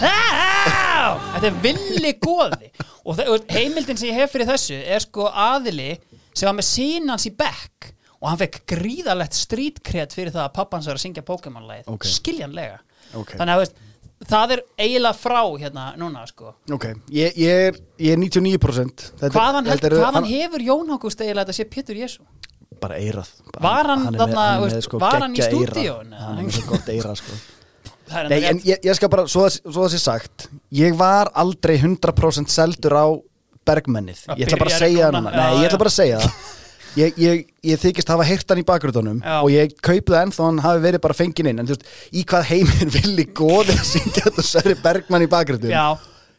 Já! 0.04 1.18
Þetta 1.34 1.48
er 1.50 1.58
villi 1.64 2.12
góði 2.24 2.70
og 3.04 3.18
þe- 3.18 3.28
og 3.34 3.48
heimildin 3.52 3.98
sem 4.00 4.10
ég 4.12 4.20
hef 4.22 4.32
fyrir 4.34 4.48
þessu 4.48 4.78
er 4.80 5.04
sko 5.04 5.28
aðili 5.30 5.98
sem 6.34 6.48
var 6.48 6.56
með 6.58 6.68
sínans 6.70 7.26
í 7.28 7.34
bekk 7.38 7.90
og 8.24 8.30
hann 8.32 8.40
fekk 8.40 8.62
gríðalegt 8.72 9.36
strítkret 9.36 10.16
fyrir 10.16 10.32
það 10.32 10.46
að 10.48 10.54
pappans 10.56 10.88
var 10.88 10.96
að 11.00 11.04
syngja 11.04 11.26
Pokémon-lagið 11.28 11.90
Ok. 11.92 12.08
skiljanlega 12.08 12.80
Ok. 13.20 13.34
þannig 13.36 13.52
að 13.52 13.60
þú 13.60 13.64
veist, 13.66 13.82
það 14.30 14.52
er 14.56 14.62
eiginlega 14.80 15.18
frá 15.20 15.42
hérna 15.60 15.86
núna 16.00 16.24
sko. 16.30 16.54
Ok, 16.72 16.86
ég, 17.12 17.36
ég, 17.38 17.68
er, 17.70 17.80
ég 18.00 18.14
er 18.16 18.22
99% 18.22 19.04
Þetta 19.20 19.26
er- 19.30 19.36
hvaðan, 19.38 19.68
held, 19.72 19.84
eru- 19.90 20.00
hvaðan 20.02 20.14
hann- 20.22 20.32
hefur 20.32 20.66
Jón 20.70 20.94
Ágúst 20.96 21.22
eiginlega 21.24 21.46
þetta 21.50 21.58
sé 21.60 21.66
Pétur 21.70 21.96
Jésu 22.00 22.22
Bara 22.82 22.98
eirað 23.00 23.30
bara, 23.54 23.62
Var 23.64 23.86
hann 23.92 24.06
er 24.08 24.12
með- 24.12 24.20
þarna, 24.24 24.46
er 24.56 24.62
veist, 24.64 24.76
með, 24.76 24.86
sko, 24.88 25.00
var 25.00 25.20
hann 25.22 25.36
í 25.36 25.44
stúdíóinu? 25.46 26.18
Hann 26.20 26.40
er 26.46 26.52
svo 26.52 26.66
gott 26.72 26.90
eira 26.90 27.14
sko. 27.16 27.38
Það 28.14 28.18
er 28.26 28.30
Nei, 28.34 28.44
en 28.50 28.60
ég, 28.68 28.80
ég 28.84 28.96
skal 28.98 29.10
bara, 29.10 29.24
svo 29.32 29.46
að, 29.48 29.60
svo 29.72 29.86
að 29.86 29.94
sé 29.94 30.00
sagt 30.04 30.48
Ég 30.76 30.96
var 31.00 31.30
aldrei 31.40 31.78
100% 31.80 32.52
seldur 32.52 32.94
á 33.00 33.06
bergmennið. 33.64 34.26
Það 34.28 34.42
Ég 34.42 34.50
ætla 34.50 34.60
bara 34.60 34.74
að 34.74 34.82
segja 34.84 35.06
það 35.08 35.14
núna. 35.16 35.32
Já, 35.32 35.38
Nei, 35.40 35.62
ég 35.64 35.70
ætla 35.70 35.80
bara 35.80 35.92
að 35.94 35.96
segja 35.96 36.18
það 36.20 36.34
Ég, 37.00 37.16
ég, 37.18 37.44
ég 37.66 37.80
þykist 37.82 38.10
hafa 38.14 38.26
heyrt 38.28 38.50
hann 38.54 38.62
í 38.62 38.66
bakgröðunum 38.68 39.20
Já. 39.24 39.40
og 39.42 39.50
ég 39.50 39.72
kaupi 39.82 40.14
það 40.14 40.26
ennþá 40.28 40.46
hann 40.46 40.60
hafi 40.62 40.84
verið 40.84 41.02
bara 41.02 41.18
fengin 41.18 41.50
inn. 41.50 41.62
En 41.64 41.70
þú 41.70 41.74
veist, 41.78 41.88
í 42.14 42.24
hvað 42.30 42.50
heiminn 42.52 42.94
villi 42.98 43.26
góði 43.34 43.74
að 43.78 43.86
syngja 43.90 44.26
þetta 44.28 44.46
Sverri 44.46 44.76
Bergmann 44.84 45.26
í 45.26 45.30
bakgröðunum 45.32 45.74
Já, 45.74 45.86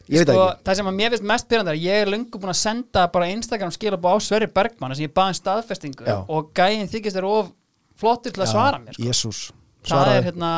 Ég 0.05 0.21
veit 0.21 0.29
sko, 0.29 0.45
ekki. 0.51 0.63
það 0.69 0.77
sem 0.79 0.87
að 0.91 0.97
mér 0.99 1.13
finnst 1.15 1.27
mest 1.33 1.47
pyrrandi 1.49 1.71
að 1.73 1.83
ég 1.83 2.03
er 2.03 2.09
löngu 2.13 2.37
búin 2.39 2.53
að 2.53 2.59
senda 2.61 3.05
bara 3.09 3.29
Instagram 3.33 3.71
skilabá 3.73 4.11
á 4.13 4.17
Sverri 4.21 4.47
Bergmann 4.53 4.93
þess 4.93 5.01
að 5.01 5.07
ég 5.07 5.13
baði 5.17 5.33
um 5.33 5.37
staðfestingu 5.39 6.05
Já. 6.05 6.17
og 6.29 6.51
gæinn 6.55 6.91
þykist 6.91 7.17
er 7.17 7.25
of 7.25 7.49
flottur 7.97 8.35
til 8.35 8.43
að 8.45 8.51
svara 8.53 8.81
mér 8.83 8.99
sko. 9.17 9.55
Það 9.85 10.11
er 10.13 10.27
hérna 10.29 10.51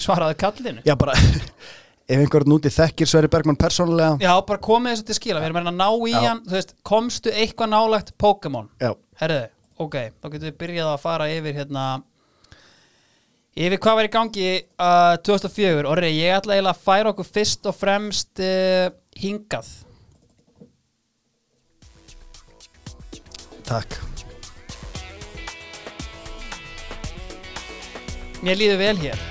svaraði 0.00 0.36
kallinu. 0.42 0.82
Já, 0.84 0.92
bara, 1.00 1.16
ef 2.12 2.18
einhvern 2.20 2.54
úti 2.56 2.72
þekkir 2.72 3.08
Sverri 3.08 3.30
Bergmann 3.32 3.58
persónulega. 3.60 4.18
Já, 4.20 4.32
bara 4.48 4.60
komið 4.64 4.94
þessu 4.96 5.08
til 5.08 5.16
skila, 5.18 5.40
við 5.40 5.48
erum 5.50 5.58
að 5.60 5.64
reyna 5.64 5.72
að 5.72 5.80
ná 5.80 6.08
í 6.08 6.12
Já. 6.12 6.20
hann. 6.26 6.42
Þú 6.48 6.56
veist, 6.58 6.74
komstu 6.88 7.32
eitthvað 7.32 7.72
nálægt 7.72 8.12
Pokémon? 8.20 8.68
Já, 8.82 8.92
Herðu, 9.22 9.42
ok, 9.84 9.94
þá 10.18 10.26
getum 10.32 10.48
við 10.48 10.56
byrjað 10.58 10.88
að 10.90 11.02
fara 11.04 11.28
yfir 11.30 11.54
hérna 11.54 11.82
yfir 13.54 13.78
hvað 13.84 13.98
var 14.00 14.08
í 14.08 14.10
gangi 14.16 14.46
uh, 14.58 15.14
2004 15.22 15.86
Orri, 15.92 16.10
ég 16.16 16.34
ætla 16.40 16.56
eiginlega 16.56 16.74
að 16.74 16.82
færa 16.88 17.12
okkur 17.12 17.28
fyrst 17.28 17.68
og 17.70 17.76
fremst 17.78 18.42
uh, 18.42 18.88
hingað. 19.22 19.68
Takk. 23.68 24.00
Mér 28.42 28.58
líður 28.58 28.80
vel 28.82 28.96
hér. 29.04 29.26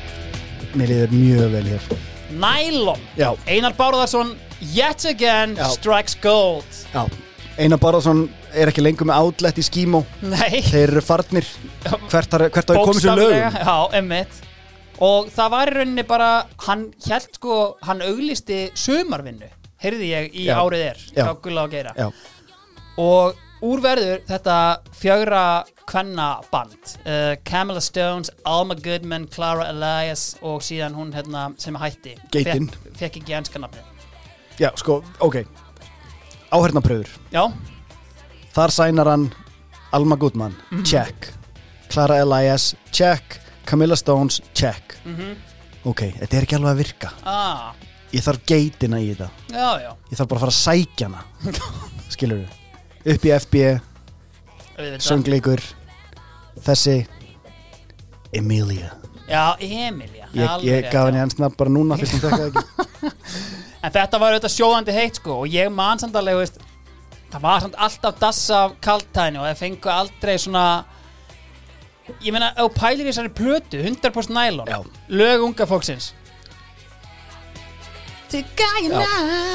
Mér 0.71 0.93
líður 0.93 1.17
mjög 1.19 1.57
vel 1.57 1.65
hér. 1.73 1.89
Nylon. 2.31 3.07
Já, 3.19 3.33
Einar 3.43 3.75
Bárðarsson 3.75 4.37
Yet 4.61 5.03
again 5.09 5.57
Já. 5.59 5.67
strikes 5.75 6.15
gold. 6.23 6.85
Já. 6.93 7.09
Einar 7.59 7.81
Bárðarsson 7.81 8.29
er 8.53 8.71
ekki 8.71 8.83
lengur 8.83 9.07
með 9.09 9.19
outlet 9.25 9.59
í 9.61 9.65
skímó. 9.65 10.03
Þeir 10.21 10.87
eru 10.87 11.03
farnir. 11.05 11.47
Hvert 12.11 12.35
har 12.37 12.49
komið 12.51 13.03
sér 13.03 13.19
lögum? 13.19 13.59
Já, 13.67 13.75
emmitt 13.99 14.41
Og 15.01 15.31
það 15.33 15.53
var 15.55 15.71
í 15.71 15.75
rauninni 15.79 16.03
bara 16.05 16.29
Hann 16.67 16.83
held 17.07 17.29
sko, 17.33 17.55
hann 17.87 18.03
auglisti 18.05 18.67
Sumarvinnu, 18.77 19.47
heyrði 19.81 20.09
ég 20.11 20.35
í 20.37 20.45
Já. 20.45 20.59
árið 20.61 20.83
er 20.91 21.31
Gulla 21.41 21.65
og 21.65 21.73
Geira. 21.73 21.95
Já, 21.97 22.11
Og 23.01 23.39
úrverður 23.65 24.21
þetta 24.29 24.57
fjögra 24.97 25.43
kvenna 25.89 26.27
band 26.53 26.93
uh, 27.05 27.33
Camilla 27.45 27.81
Stones, 27.83 28.29
Alma 28.45 28.77
Goodman 28.77 29.25
Clara 29.33 29.67
Elias 29.73 30.35
og 30.41 30.61
síðan 30.65 30.95
hún 30.97 31.11
hérna, 31.15 31.49
sem 31.61 31.77
hætti. 31.77 32.15
Fekk, 32.33 32.77
fekk 32.99 33.21
ekki 33.21 33.37
enska 33.41 33.61
nafni 33.61 33.81
já, 34.61 34.69
sko, 34.77 35.01
ok. 35.19 35.41
Áhernapröfur 36.51 37.07
Já, 37.33 37.47
Þar 38.55 38.73
sænar 38.75 39.07
hann 39.07 39.29
Alma 39.93 40.15
Goodman, 40.15 40.55
Mhm. 40.71 40.83
check. 40.85 41.33
Clara 41.89 42.17
Elias, 42.21 42.75
check. 42.91 43.39
Camilla 43.65 43.95
Stones, 43.95 44.41
check. 44.53 44.97
Mhm. 45.05 45.35
Ok, 45.85 46.01
þetta 46.19 46.37
er 46.37 46.43
ekki 46.45 46.55
alveg 46.57 46.71
að 46.75 46.77
virka. 46.83 47.11
Ah, 47.25 47.73
Ég 48.11 48.19
þarf 48.25 48.41
geitina 48.45 48.97
í 48.99 49.15
þetta. 49.15 49.29
Já, 49.49 49.79
já. 49.81 49.91
Ég 50.11 50.17
þarf 50.19 50.27
bara 50.27 50.39
að 50.39 50.43
fara 50.43 50.51
að 50.51 50.63
sækja 50.65 51.07
hana. 51.07 51.23
Skilur 52.11 52.41
við 53.05 53.15
Upp 53.15 53.21
í 53.23 53.31
FB, 53.39 53.81
söngleikur. 54.99 55.61
Þessi 56.61 57.07
Emilia. 58.33 58.91
Já, 59.29 59.55
Emilia. 59.59 60.27
Ég, 60.33 60.63
ég 60.67 60.91
gaf 60.91 61.07
henni 61.07 61.21
ensnafn 61.23 61.55
bara 61.57 61.69
núna 61.71 61.97
fyrst 61.99 62.17
hún 62.17 62.23
þekka 62.25 62.37
það 62.37 62.49
ekki. 62.51 63.11
En 63.83 63.91
þetta 63.95 64.19
var 64.21 64.35
auðvitað 64.35 64.53
sjóðandi 64.53 64.93
heitt 64.93 65.15
sko 65.17 65.39
og 65.41 65.47
ég 65.49 65.71
man 65.73 65.97
samt 65.97 66.13
alveg, 66.19 66.35
veist, 66.37 66.59
það 67.31 67.43
var 67.45 67.63
samt 67.65 67.77
alltaf 67.87 68.17
dassa 68.21 68.63
af 68.67 68.73
kaltæðinu 68.83 69.41
og 69.41 69.47
það 69.49 69.61
fengu 69.61 69.91
aldrei 69.93 70.33
svona 70.41 70.65
ég 72.21 72.33
meina, 72.35 72.51
þú 72.57 72.67
pælir 72.75 73.05
í 73.05 73.11
þessari 73.11 73.31
plötu 73.37 73.79
100% 73.83 74.35
nælon, 74.35 74.67
lög 75.09 75.45
unga 75.47 75.67
fólksins. 75.69 76.11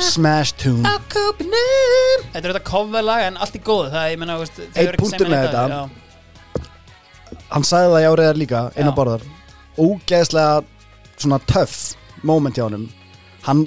Smash 0.04 0.52
tune. 0.60 0.84
á 0.84 1.00
kópinum 1.08 2.24
Þetta 2.32 2.42
er 2.42 2.50
auðvitað 2.50 2.66
coverlag 2.68 3.22
en 3.24 3.38
allt 3.40 3.56
í 3.56 3.60
góðu. 3.64 3.88
Það, 3.94 4.08
ég 4.12 4.18
meina, 4.20 4.36
punktur 5.00 5.24
sem 5.24 5.32
með 5.32 5.46
þetta. 5.46 5.62
já. 5.72 6.66
Hann 7.48 7.64
sagði 7.64 7.94
það 7.94 8.02
í 8.02 8.10
áriðar 8.10 8.40
líka 8.40 8.60
Einar 8.76 8.92
Já. 8.92 8.96
Bárðar 8.98 9.24
Ógeðslega 9.80 10.60
svona 11.16 11.38
töff 11.48 11.94
moment 12.26 12.56
hjá 12.58 12.66
honum. 12.66 12.86
Hann 13.46 13.64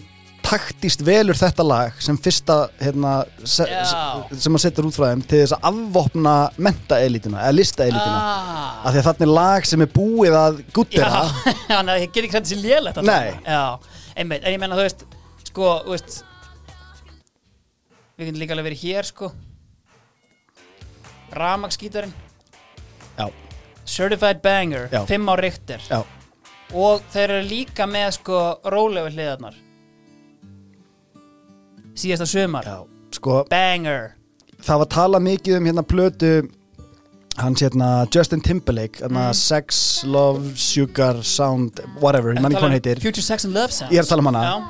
taktist 0.50 1.04
velur 1.06 1.38
þetta 1.38 1.64
lag 1.66 1.98
sem 2.02 2.18
fyrsta 2.18 2.56
hérna, 2.80 3.12
se, 3.44 3.66
Já. 3.70 3.84
se- 3.86 4.40
sem 4.42 4.56
hann 4.56 4.64
setur 4.64 4.88
út 4.90 4.96
frá 4.98 5.12
þeim 5.12 5.22
til 5.30 5.44
þess 5.44 5.56
að 5.58 5.68
afvopna 5.70 6.34
mentaelítuna 6.58 7.44
eða 7.46 7.58
listaelítuna 7.58 8.22
ah. 8.22 8.80
af 8.82 8.96
því 8.96 9.02
að 9.02 9.08
þarna 9.10 9.28
er 9.28 9.34
lag 9.38 9.70
sem 9.70 9.86
er 9.86 9.92
búið 9.94 10.38
að 10.40 10.60
Já, 10.64 10.72
guttera 10.80 11.22
þannig 11.70 11.94
að 11.94 12.08
get 12.08 12.24
ekki 12.24 12.34
sætt 12.38 12.50
sér 12.50 12.90
þarna. 12.90 13.06
Nei. 13.12 13.30
Já, 13.46 13.64
einmitt, 14.16 14.44
en 14.44 14.56
ég 14.56 14.64
menna 14.64 14.80
þú 14.80 14.88
veist 14.88 15.06
sko, 15.52 15.70
þú 15.86 15.96
veist 15.96 16.20
við 18.18 18.32
getum 18.32 18.42
líka 18.42 18.58
alveg 18.58 18.72
verið 18.72 18.84
hér 18.88 19.10
sko 19.14 19.32
Ramagsgítarinn 21.40 22.14
Já, 23.20 23.30
Certified 23.86 24.42
Banger, 24.42 24.90
Já. 24.92 25.04
5 25.06 25.30
á 25.30 25.36
Richter 25.38 25.90
já, 25.90 26.02
og 26.74 27.02
þeir 27.14 27.38
eru 27.38 27.50
líka 27.50 27.86
með 27.90 28.14
sko 28.18 28.44
rólegu 28.66 29.14
hliðarnar 29.14 29.58
síðasta 32.00 32.28
sumar. 32.30 32.64
Já 32.70 32.80
Sko, 33.18 33.44
Banger. 33.50 34.12
það 34.62 34.78
var 34.84 34.90
talað 34.94 35.24
mikið 35.26 35.58
um 35.58 35.66
hérna 35.70 35.84
plötu 35.88 36.32
hans 37.40 37.62
hérna 37.64 37.88
Justin 38.14 38.42
Timberlake 38.44 39.00
hérna 39.02 39.30
Mm. 39.30 39.36
Sex, 39.36 40.04
Love, 40.06 40.52
Sugar, 40.56 41.22
Sound 41.24 41.80
whatever, 42.02 42.34
ég 42.36 42.42
manni 42.42 42.56
hvað 42.56 42.68
hann 42.68 42.76
heitir. 42.78 43.00
Future 43.02 43.24
Sex 43.24 43.46
and 43.46 43.54
Love 43.56 43.72
Sounds 43.72 43.94
Ég 43.94 44.00
er 44.00 44.04
að 44.04 44.10
tala 44.10 44.20
um 44.26 44.30
hana. 44.34 44.66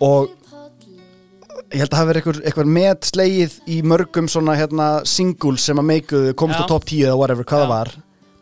Og 0.00 0.28
ég 1.72 1.80
held 1.82 1.90
að 1.92 1.98
hafa 1.98 2.12
verið 2.12 2.42
eitthvað, 2.44 2.68
með 2.76 3.08
slegið 3.10 3.56
í 3.68 3.78
mörgum 3.82 4.28
svona 4.30 4.54
hérna 4.56 4.88
singles 5.08 5.64
sem 5.68 5.76
að 5.80 5.88
meikuðu, 5.90 6.34
komst 6.38 6.56
Já. 6.60 6.64
á 6.64 6.70
top 6.70 6.84
10 6.88 7.02
eða 7.08 7.16
whatever, 7.18 7.44
hvað 7.44 7.64
það 7.64 7.72
var. 7.72 7.88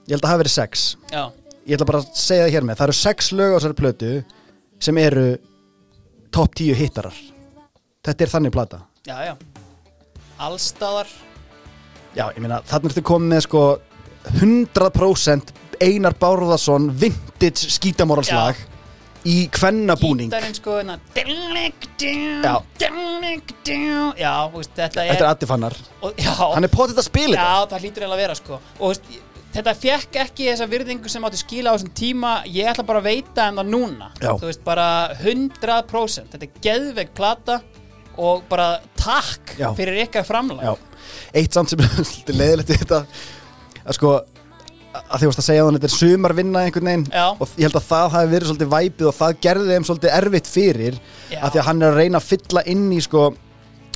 Ég 0.07 0.15
held 0.15 0.23
að 0.27 0.31
hafa 0.31 0.43
verið 0.45 0.55
sex. 0.55 0.97
Já, 1.11 1.25
ég 1.67 1.79
ætla 1.79 1.87
bara 1.89 2.03
að 2.05 2.11
segja 2.15 2.45
það 2.47 2.53
hér 2.59 2.67
með, 2.69 2.77
það 2.77 2.87
eru 2.91 2.99
sex 3.01 3.33
lög 3.33 3.55
á 3.55 3.57
þessari 3.59 3.79
plötu 3.81 4.13
sem 4.79 4.99
eru 4.99 5.27
top 6.31 6.55
10 6.55 6.75
hittarar 6.77 7.17
þetta 8.07 8.27
er 8.27 8.35
þannig 8.37 8.55
plata. 8.55 8.83
Já, 9.07 9.17
já. 9.27 9.35
Allstaðar 10.47 11.11
já, 12.17 12.27
ég 12.33 12.41
meina, 12.45 12.63
þannig 12.69 12.95
ertu 12.95 13.05
komið 13.07 13.35
með 13.35 13.45
sko 13.47 13.67
100% 14.37 15.53
Einar 15.85 16.17
Bárðarsson 16.19 16.89
vintage 16.97 17.69
skítamoralslag 17.77 18.59
í 19.27 19.37
kvennabúning. 19.53 20.31
Gítarinn 20.31 20.57
sko 20.57 20.79
hérna 20.79 20.99
Já. 21.17 22.55
Já 22.79 22.91
Já, 24.17 24.33
þú 24.51 24.61
veist, 24.61 24.75
þetta 24.77 25.03
er, 25.03 25.13
þetta 25.13 25.25
er 25.25 25.31
Addi 25.31 25.49
Fannar, 25.51 25.77
og, 26.01 26.21
Já, 26.23 26.35
hann 26.55 26.67
er 26.67 26.73
potið 26.73 27.01
að 27.03 27.09
spila 27.09 27.39
já 27.39 27.55
það 27.71 27.81
hlýtur 27.83 28.05
eiginlega 28.05 28.17
að 28.17 28.23
vera 28.23 28.37
sko. 28.39 28.61
Og 28.79 28.85
þú 28.85 28.93
veist, 28.93 29.09
þetta 29.57 29.75
fekk 29.83 30.21
ekki 30.23 30.49
þessa 30.51 30.69
virðingu 30.71 31.13
sem 31.13 31.27
átti 31.27 31.41
skila 31.43 31.73
á 31.73 31.77
þessum 31.77 31.95
tíma. 31.97 32.35
Ég 32.53 32.71
ætla 32.71 32.87
bara 32.87 33.03
að 33.03 33.09
veita 33.11 33.49
en 33.51 33.61
það 33.61 33.73
núna. 33.75 34.11
Já. 34.21 34.31
Þú 34.31 34.51
veist, 34.51 34.63
bara 34.67 34.87
100% 35.19 36.33
Þetta 36.37 36.47
er 36.47 36.63
geðveik 36.69 37.13
plata 37.17 37.61
Og 38.17 38.47
bara 38.49 38.69
takk 38.97 39.57
Já. 39.59 39.69
fyrir 39.77 40.01
ykkar 40.07 40.25
framlag 40.29 40.65
Já, 40.65 40.73
eitt 41.37 41.57
samt 41.57 41.73
sem 41.73 41.83
er 41.85 41.93
leiðilegt 42.41 42.73
við 42.73 42.83
þetta 42.85 43.03
að 43.87 43.99
sko 43.99 44.15
að 44.97 45.21
því 45.21 45.29
varst 45.29 45.41
að 45.43 45.47
segja 45.47 45.65
að 45.65 45.75
þetta 45.77 45.89
er 45.89 45.95
sumarvinna 45.95 46.61
einhvern 46.65 46.89
veginn 46.89 47.09
Já. 47.13 47.27
og 47.37 47.51
ég 47.61 47.67
held 47.67 47.79
að 47.81 47.89
það 47.91 48.07
hafi 48.15 48.31
verið 48.33 48.51
svolítið 48.51 48.71
væpið 48.73 49.09
og 49.11 49.17
það 49.17 49.41
gerði 49.47 49.75
þeim 49.75 49.87
svolítið 49.89 50.15
erfitt 50.17 50.49
fyrir 50.51 50.97
Já. 50.97 51.41
að 51.41 51.51
því 51.51 51.61
að 51.61 51.67
hann 51.69 51.83
er 51.83 51.91
að 51.91 52.01
reyna 52.01 52.21
að 52.21 52.29
fylla 52.31 52.63
inn 52.73 52.87
í 52.97 53.01
sko 53.05 53.25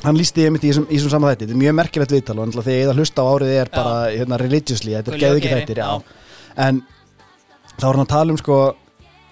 hann 0.04 0.16
lísti 0.16 0.44
ég 0.44 0.52
mitt 0.54 0.64
í 0.64 0.70
þessum, 0.70 0.86
í 0.88 0.96
þessum 0.98 1.14
saman 1.14 1.32
þætti 1.32 1.46
þetta 1.46 1.56
er 1.56 1.62
mjög 1.62 1.76
merkilegt 1.80 2.14
viðtal 2.14 2.36
og 2.36 2.48
náttúrulega 2.48 2.68
þegar 2.68 2.80
ég 2.80 2.92
að 2.92 3.00
hlusta 3.00 3.24
á 3.24 3.30
árið 3.30 3.54
er 3.56 3.72
bara 3.74 3.94
hérna, 4.14 4.38
religiously, 4.40 4.94
þetta 4.96 5.10
er 5.10 5.16
Gulli 5.16 5.24
og 5.24 5.24
geðu 5.26 5.40
ekki 5.40 5.50
Geiri, 5.50 5.64
þættir 5.64 5.80
já. 5.80 5.88
en 6.66 6.82
þá 7.76 7.84
er 7.84 7.90
hann 7.90 8.04
að 8.04 8.12
tala 8.14 8.34
um 8.34 8.40
sko 8.40 8.60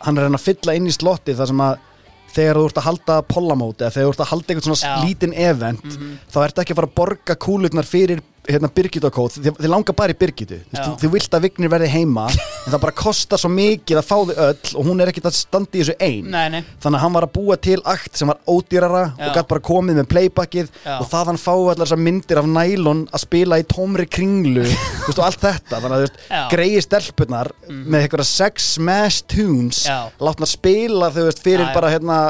hann 0.05 0.19
er 0.19 0.25
að 0.25 0.29
reyna 0.29 0.41
að 0.41 0.47
fylla 0.49 0.77
inn 0.79 0.89
í 0.89 0.95
slotti 0.95 1.37
þar 1.39 1.51
sem 1.53 1.63
að 1.65 1.87
þegar 2.35 2.59
þú 2.61 2.65
ert 2.69 2.79
að 2.81 2.87
halda 2.89 3.15
pollamóti 3.33 3.85
eða 3.85 3.95
þegar 3.95 4.07
þú 4.09 4.13
ert 4.15 4.25
að 4.25 4.31
halda 4.33 4.55
eitthvað 4.55 4.69
svona 4.69 4.89
Já. 4.89 5.05
lítinn 5.05 5.35
event 5.35 5.85
Mhm. 5.85 6.19
þá 6.33 6.39
ertu 6.45 6.63
ekki 6.63 6.73
að 6.75 6.81
fara 6.81 6.89
að 6.89 6.97
borga 7.01 7.35
kúlutnar 7.47 7.85
fyrir 7.89 8.21
hérna 8.49 8.71
Birgitta-kóð, 8.73 9.39
þið, 9.39 9.57
þið 9.59 9.71
langar 9.73 9.97
bara 9.99 10.15
í 10.15 10.19
Birgitu 10.19 10.59
þú, 10.73 10.93
þið 11.03 11.13
vilt 11.13 11.37
að 11.37 11.45
Vignir 11.47 11.73
verði 11.73 11.91
heima 11.93 12.25
en 12.65 12.73
það 12.73 12.81
bara 12.85 12.97
kostar 12.97 13.41
svo 13.43 13.51
mikið 13.53 14.01
að 14.01 14.07
fá 14.09 14.15
þið 14.17 14.41
öll 14.47 14.73
og 14.81 14.89
hún 14.89 15.03
er 15.03 15.13
ekkert 15.13 15.29
að 15.31 15.37
standa 15.39 15.79
í 15.79 15.83
þessu 15.83 15.97
ein. 16.05 16.31
Nei, 16.33 16.47
nei, 16.55 16.63
þannig 16.83 16.99
að 16.99 17.05
hann 17.05 17.17
var 17.19 17.27
að 17.29 17.35
búa 17.37 17.59
til 17.69 17.79
akt 17.93 18.21
sem 18.21 18.33
var 18.33 18.41
ódýrara 18.49 19.05
Já. 19.11 19.29
og 19.29 19.37
gætt 19.39 19.51
bara 19.53 19.65
komið 19.69 20.01
með 20.01 20.11
playbackið 20.15 20.73
Já. 20.83 20.97
og 20.97 21.11
það 21.13 21.33
hann 21.33 21.43
fái 21.45 21.55
allar 21.59 21.83
þessar 21.85 22.03
myndir 22.09 22.43
af 22.43 22.51
nælon 22.57 23.05
að 23.13 23.25
spila 23.25 23.61
í 23.61 23.69
tómri 23.69 24.09
kringlu 24.09 24.67
og 25.09 25.23
allt 25.29 25.45
þetta, 25.45 25.83
þannig 25.85 26.09
að 26.09 26.51
greiði 26.53 26.85
stelpunar 26.89 27.53
með 27.69 28.03
eitthvað 28.03 28.29
sex 28.33 28.75
smash 28.79 29.25
tunes 29.31 29.85
Já. 29.89 30.09
látnar 30.23 30.51
spila 30.51 31.13
þú 31.15 31.29
veist, 31.29 31.45
fyrir 31.45 31.73
bara 31.77 31.93
hérna 31.93 32.21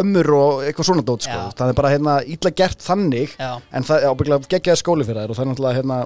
ömmur 0.00 0.30
og 0.36 0.64
eitthvað 0.66 0.88
svona 0.88 1.04
dót 1.06 1.26
sko. 1.26 1.38
Já. 1.38 1.54
það 1.58 1.72
er 1.72 1.78
bara 1.78 1.92
hérna 1.92 2.18
illa 2.24 2.52
gert 2.62 2.84
þannig 2.84 3.34
já. 3.36 3.50
en 3.72 3.86
það 3.88 3.98
er 3.98 4.12
ábygglega 4.12 4.52
geggjaði 4.54 4.80
skóli 4.80 5.06
fyrir 5.08 5.22
þær 5.22 5.32
og 5.32 5.38
það 5.38 5.44
er 5.44 5.50
náttúrulega 5.50 5.80
hérna 5.80 5.98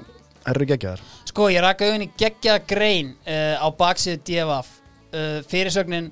herru 0.46 0.68
geggjaðar 0.72 1.04
Sko, 1.26 1.48
ég 1.52 1.62
raka 1.62 1.88
auðvitað 1.90 2.20
geggjaða 2.22 2.62
grein 2.70 3.12
uh, 3.26 3.60
á 3.60 3.68
baksíðu 3.76 4.22
DFF 4.26 4.72
uh, 5.12 5.42
fyrirsögnin 5.50 6.08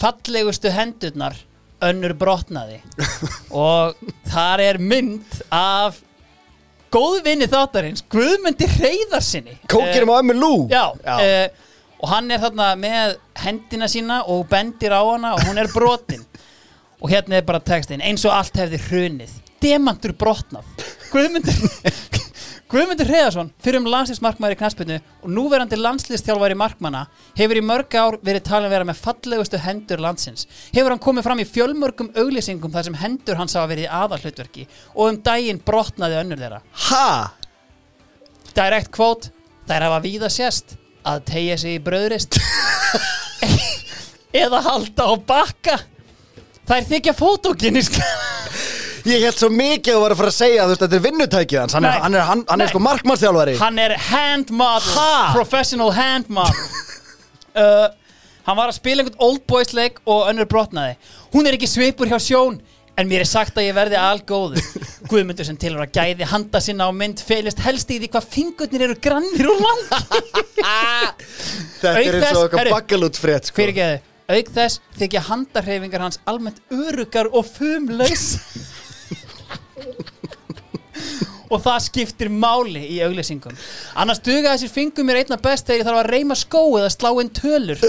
fallegustu 0.00 0.70
hendurnar 0.74 1.38
önnur 1.80 2.12
brotnaði. 2.20 2.80
Og 3.56 3.96
þar 4.28 4.62
er 4.66 4.78
mynd 4.82 5.40
af 5.48 5.96
góðvinni 6.92 7.48
þáttarins 7.50 8.04
Guðmundi 8.10 8.68
Reyðarsinni 8.76 9.56
Kókirum 9.70 10.12
á 10.12 10.20
ömmu 10.20 10.36
Lú 10.36 10.54
Já, 10.70 10.90
Uh, 11.00 11.48
og 12.00 12.08
hann 12.08 12.30
er 12.32 12.40
þarna 12.40 12.70
með 12.80 13.18
hendina 13.42 13.86
sína 13.90 14.22
og 14.32 14.46
bendir 14.48 14.92
á 14.96 15.04
hana 15.04 15.34
og 15.36 15.42
hún 15.44 15.60
er 15.60 15.68
brotin 15.68 16.22
og 17.00 17.10
hérna 17.12 17.40
er 17.40 17.46
bara 17.48 17.62
textin 17.64 18.04
eins 18.04 18.24
og 18.28 18.36
allt 18.36 18.60
hefði 18.60 18.80
hrunið 18.88 19.36
demantur 19.60 20.14
brotnað 20.16 20.68
Guðmundur 21.10 21.56
Guðmundur 22.70 23.08
Hreðarsson, 23.08 23.48
fyrir 23.58 23.80
um 23.80 23.86
landslýsmarkmaður 23.90 24.54
í 24.54 24.58
knaspinu 24.60 24.96
og 25.24 25.30
núverandi 25.34 25.74
landslýstjálfari 25.74 26.54
markmanna 26.54 27.00
hefur 27.34 27.58
í 27.58 27.64
mörg 27.66 27.96
ár 27.98 28.16
verið 28.22 28.44
talin 28.46 28.70
vera 28.70 28.86
með 28.86 29.00
fallegustu 29.02 29.58
hendur 29.58 29.98
landsins. 29.98 30.46
Hefur 30.70 30.94
hann 30.94 31.02
komið 31.02 31.26
fram 31.26 31.42
í 31.42 31.48
fjölmörgum 31.50 32.12
auglýsingum 32.14 32.70
þar 32.70 32.86
sem 32.86 33.00
hendur 33.00 33.40
hans 33.40 33.58
hafa 33.58 33.72
verið 33.72 33.88
í 33.88 33.90
aðalhlutverki 33.98 34.68
og 34.94 35.02
um 35.08 35.18
daginn 35.26 35.58
brotnaði 35.66 36.20
önnur 36.20 36.38
þeirra. 36.44 36.62
ha? 36.86 37.10
Direct 38.54 38.94
quote 38.94 39.34
Þær 39.66 39.84
hafa 39.86 39.98
víða 40.02 40.30
sést 40.34 40.76
að 41.06 41.20
tegja 41.28 41.56
sig 41.58 41.76
í 41.78 41.82
bröðrist 41.82 42.38
eða 44.44 44.62
halda 44.64 45.10
á 45.10 45.14
bakka 45.26 45.76
Þær 46.70 46.84
þykja 46.86 47.14
fótókynisk 47.18 47.96
Ég 49.08 49.22
held 49.24 49.38
svo 49.40 49.48
mikið 49.50 49.94
að 49.96 50.02
var 50.04 50.12
að 50.14 50.18
fara 50.20 50.30
að 50.30 50.36
segja 50.36 50.64
veist, 50.68 50.82
þetta 50.84 50.96
er 50.98 51.04
vinnutækið 51.06 51.58
hans, 51.62 51.74
hann 51.74 51.86
er, 51.88 51.94
Nei. 51.94 52.02
hann 52.04 52.14
er, 52.18 52.24
hann, 52.28 52.42
hann 52.50 52.60
er 52.60 52.66
Nei. 52.68 52.72
sko 52.74 52.82
markmannsþjálfari 52.84 53.54
Hann 53.62 53.78
er 53.80 53.94
hand 54.10 54.50
model 54.52 54.90
Ha? 54.94 55.14
Professional 55.34 55.94
hand 55.96 56.28
model 56.28 56.66
uh, 57.62 57.86
Hann 58.46 58.58
var 58.58 58.68
að 58.70 58.76
spila 58.76 59.02
einhvern 59.02 59.24
old 59.24 59.42
boys 59.50 59.72
leik 59.76 59.98
og 60.04 60.28
önnur 60.30 60.48
brotnaði 60.52 60.98
Hún 61.32 61.48
er 61.48 61.56
ekki 61.56 61.70
svipur 61.70 62.10
hjá 62.12 62.18
sjón 62.22 62.60
En 63.00 63.08
mér 63.08 63.24
er 63.24 63.30
sagt 63.30 63.56
að 63.56 63.70
ég 63.70 63.74
verði 63.78 63.96
algóður 63.96 64.60
Guðmundur 65.10 65.48
sem 65.48 65.56
tilur 65.58 65.86
að 65.86 65.94
gæði 65.96 66.28
handa 66.28 66.60
sinna 66.60 66.86
á 66.86 66.92
mynd 66.92 67.22
felist 67.24 67.62
helst 67.64 67.88
í 67.94 67.96
því 68.02 68.12
hvað 68.12 68.28
fingurnir 68.36 68.84
eru 68.90 68.98
grannir 69.00 69.48
og 69.48 69.64
langt 69.64 69.90
Þetta 71.80 71.94
Auk 71.96 72.04
er 72.04 72.18
eins 72.18 72.24
þess- 72.26 72.36
og 72.36 72.44
eitthvað 72.44 72.60
heyrðu, 72.60 72.74
bakkalút 72.76 73.16
frétt 73.20 73.48
sko. 73.48 73.56
Fyrir 73.62 73.76
geði, 73.78 74.00
auk 74.36 74.52
þess 74.56 74.80
þykja 74.98 75.26
handarhefingar 75.30 76.04
hans 76.06 76.20
almennt 76.30 76.62
örugar 76.74 77.30
og 77.32 77.48
fumlaus 77.48 78.38
og 81.50 81.58
það 81.64 81.80
skiptir 81.84 82.30
máli 82.30 82.82
í 82.94 83.00
auglýsingum. 83.04 83.56
Annars 83.98 84.22
duga 84.22 84.54
þessir 84.54 84.70
fingum 84.72 85.08
mér 85.08 85.24
einna 85.24 85.38
best 85.42 85.66
þegar 85.66 85.80
ég 85.80 85.88
þarf 85.88 86.00
að 86.02 86.10
reyma 86.14 86.36
skó 86.38 86.62
eða 86.78 86.92
slá 86.94 87.10
inn 87.22 87.32
tölur. 87.34 87.82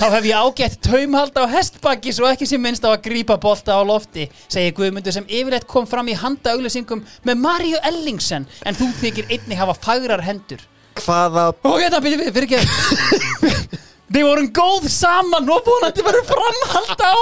Þá 0.00 0.06
hef 0.16 0.28
ég 0.28 0.42
ágætt 0.42 0.78
taumhald 0.88 1.38
á 1.38 1.44
hestbakki 1.54 2.14
svo 2.14 2.28
ekki 2.30 2.48
sem 2.50 2.62
minnst 2.62 2.86
á 2.86 2.90
að 2.90 3.04
grípa 3.06 3.38
bolta 3.40 3.78
á 3.78 3.82
lofti 3.86 4.26
segir 4.48 4.74
Guðmundur 4.78 5.14
sem 5.14 5.28
yfirleitt 5.30 5.68
kom 5.70 5.86
fram 5.86 6.10
í 6.10 6.18
handa 6.18 6.56
auglýsingum 6.56 7.04
með 7.26 7.42
Maríu 7.46 7.80
Ellingsen 7.86 8.48
en 8.66 8.78
þú 8.78 8.90
þykir 9.02 9.30
einnig 9.30 9.62
hafa 9.62 9.78
fagrar 9.78 10.24
hendur. 10.26 10.62
Hvaða 10.98 11.48
og 11.54 11.80
hérna 11.82 12.02
byrju 12.02 12.20
við, 12.20 12.34
fyrir 12.34 12.58
ekki 12.58 13.82
Þið 14.12 14.26
vorum 14.28 14.50
góð 14.54 14.86
saman 14.92 15.50
og 15.50 15.64
vonandi 15.66 16.04
verður 16.04 16.26
framhald 16.28 17.04
á. 17.04 17.16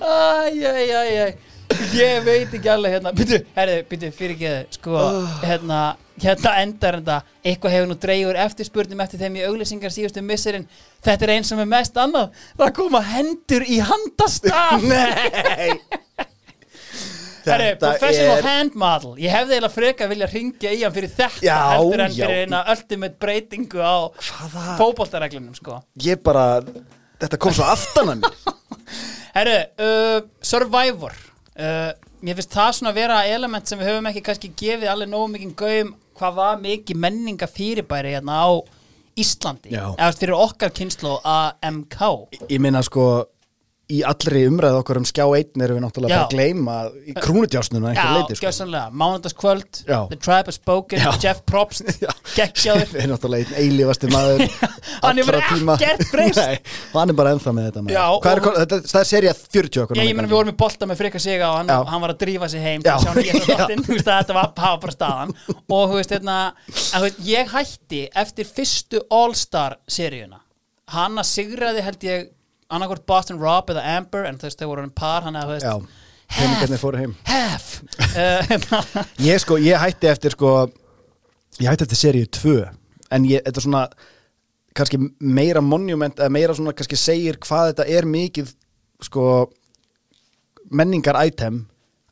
Æj, 0.00 0.60
æj, 0.64 0.92
æj, 0.96 1.16
æj. 1.20 1.32
Ég 1.94 2.22
veit 2.26 2.54
ekki 2.56 2.70
alveg 2.72 2.96
hérna. 2.96 3.12
Byrju, 3.14 3.40
herri, 3.54 3.76
byrju, 3.90 4.10
fyrir 4.16 4.34
ekki 4.34 4.78
Sko, 4.78 5.04
hérna, 5.44 5.80
hérna 6.22 6.54
endar 6.64 6.98
þetta. 6.98 7.18
Eitthvað 7.44 7.76
hefur 7.76 7.90
nú 7.90 7.96
dreigur 8.00 8.40
eftirspurnum 8.46 9.04
eftir 9.04 9.22
þeim 9.22 9.38
í 9.38 9.46
auglýsingar 9.46 9.94
síðustu 9.94 10.24
misserinn 10.24 10.66
Þetta 11.04 11.26
er 11.26 11.34
eins 11.36 11.52
og 11.52 11.60
með 11.60 11.72
mest 11.76 12.00
annað. 12.00 12.32
Það 12.58 12.74
koma 12.80 13.04
hendur 13.12 13.64
í 13.68 13.80
handastaf 13.84 14.84
Nei 14.88 15.76
Herri, 17.54 17.70
professional 17.80 18.38
er 18.40 18.48
hand 18.48 18.76
model. 18.80 19.14
Ég 19.20 19.34
hefði 19.34 19.56
eiginlega 19.56 19.74
frekar 19.74 20.10
vilja 20.12 20.28
ringja 20.30 20.72
í 20.74 20.82
hann 20.84 20.94
fyrir 20.94 21.12
þetta 21.16 21.44
Já, 21.46 21.58
heldur 21.76 22.04
en 22.06 22.14
fyrir 22.16 22.44
eina 22.44 22.62
ultimate 22.74 23.18
breytingu 23.22 23.80
á 23.82 23.94
Hvaða? 24.16 24.66
fótboltareglunum 24.80 25.56
sko. 25.58 25.80
Ég 26.04 26.22
bara 26.26 26.46
Þetta 27.20 27.36
kom 27.36 27.52
svo 27.52 27.66
aftan 27.68 28.14
að 28.14 28.22
mér. 28.22 28.54
Herru, 29.36 29.58
uh, 29.84 30.20
Survivor. 30.40 31.12
Uh, 31.60 31.90
Mér 32.20 32.36
finnst 32.36 32.52
það 32.52 32.74
svona 32.76 32.90
vera 32.92 33.22
element 33.32 33.68
sem 33.68 33.78
við 33.80 33.88
höfum 33.94 34.08
ekki 34.10 34.20
kannski 34.26 34.50
gefið 34.60 34.90
alveg 34.92 35.08
nógu 35.08 35.30
mikið 35.32 35.52
gaum 35.56 35.92
hvað 36.20 36.34
var 36.36 36.58
mikið 36.60 36.98
menninga 37.00 37.46
fyrirbæri 37.48 38.12
hérna 38.12 38.42
á 38.44 38.48
Íslandi. 39.20 39.72
Eða 39.72 40.10
fyrir 40.18 40.36
okkar 40.36 40.72
kynslu 40.76 41.14
AMK 41.24 41.96
Ég 42.52 42.60
meina 42.60 42.82
sko 42.84 43.06
Í 43.90 44.00
allri 44.06 44.42
umræðu 44.46 44.78
okkar 44.80 45.00
um 45.00 45.06
skjá 45.08 45.24
einn 45.26 45.64
erum 45.64 45.78
við 45.78 45.82
náttúrulega 45.84 46.14
Já. 46.14 46.20
bara 46.20 46.26
að 46.26 46.34
gleyma 46.34 46.74
í 47.10 47.14
krúnutjásnum 47.16 47.84
að 47.86 47.90
einhver 47.90 48.10
Já, 48.10 48.16
leiti 48.20 48.36
sko. 48.38 48.46
gjössanlega, 48.46 48.90
mánudagskvöld 49.02 49.80
Já. 49.88 49.98
The 50.12 50.18
Tribe 50.20 50.50
has 50.52 50.58
spoken, 50.60 51.02
Já. 51.02 51.10
Jeff 51.24 51.40
Probst 51.50 51.90
Já. 52.04 52.10
geggjaður 52.36 52.92
Við 52.92 53.00
erum 53.02 53.14
náttúrulega 53.16 53.46
einn 53.50 53.64
eilífasti 53.64 54.10
maður 54.12 54.44
Hann 55.04 55.22
allra 55.22 55.40
tíma. 55.48 55.76
ekkert 55.78 56.12
breyst. 56.12 56.72
Hann 56.94 57.12
er 57.12 57.18
bara 57.18 57.32
ennþá 57.34 57.54
með 57.56 57.68
þetta. 57.70 57.84
Já, 57.94 58.04
er, 58.30 58.84
það 58.92 59.00
er 59.00 59.08
serið 59.10 59.42
40 59.56 59.82
okkur 59.84 60.00
Ég, 60.00 60.10
meina 60.18 60.28
við 60.30 60.36
vorum 60.36 60.52
í 60.52 60.56
bolta 60.60 60.88
með 60.90 61.00
frika 61.02 61.22
sig 61.22 61.40
og 61.46 61.56
hann, 61.58 61.72
Já. 61.72 61.78
hann 61.90 62.04
var 62.04 62.14
að 62.14 62.20
drífa 62.24 62.50
sig 62.52 62.62
heim 62.64 62.84
Já. 62.86 62.94
að 62.98 63.08
að 64.10 64.20
þetta 64.20 64.36
var, 64.36 64.52
bara 64.84 64.94
staðan 64.94 65.34
og 65.70 65.96
veist, 65.96 66.14
þú 66.20 67.02
veist, 67.06 67.20
ég 67.26 67.50
hætti 67.54 68.02
eftir 68.22 68.48
fyrstu 68.48 69.02
All-Star 69.10 69.78
seríuna 69.90 70.40
hanna 70.90 71.22
sigraði 71.26 71.84
held 71.86 72.06
ég 72.06 72.28
annarkvort 72.70 73.06
Boston 73.08 73.40
Rob 73.42 73.72
eða 73.72 73.84
Amber 73.96 74.28
en 74.28 74.38
þú 74.40 74.48
veist, 74.48 74.60
þau 74.60 74.70
voru 74.72 74.86
en 74.86 74.94
par 74.94 75.26
hann 75.26 75.38
að 75.38 75.56
half 77.26 77.80
uh, 78.14 78.40
hérna, 78.50 78.80
Ég 79.18 79.42
sko, 79.42 79.58
ég 79.58 79.80
hætti 79.82 80.10
eftir 80.10 80.36
sko 80.36 80.54
Ég 81.58 81.66
hætti 81.66 81.88
eftir 81.88 81.98
seríu 81.98 82.30
2 82.38 82.56
En 83.10 83.26
ég, 83.26 83.42
þetta 83.42 83.58
er 83.58 83.66
svona 83.66 83.84
kannski 84.76 85.00
meira 85.18 85.62
monument 85.64 86.20
eða 86.20 86.30
meira 86.30 86.54
svona 86.54 86.74
kannski 86.78 86.98
segir 86.98 87.40
hvað 87.42 87.72
þetta 87.72 87.88
er 87.90 88.06
mikið 88.06 88.52
sko 89.02 89.24
menningar 90.70 91.18
item 91.26 91.64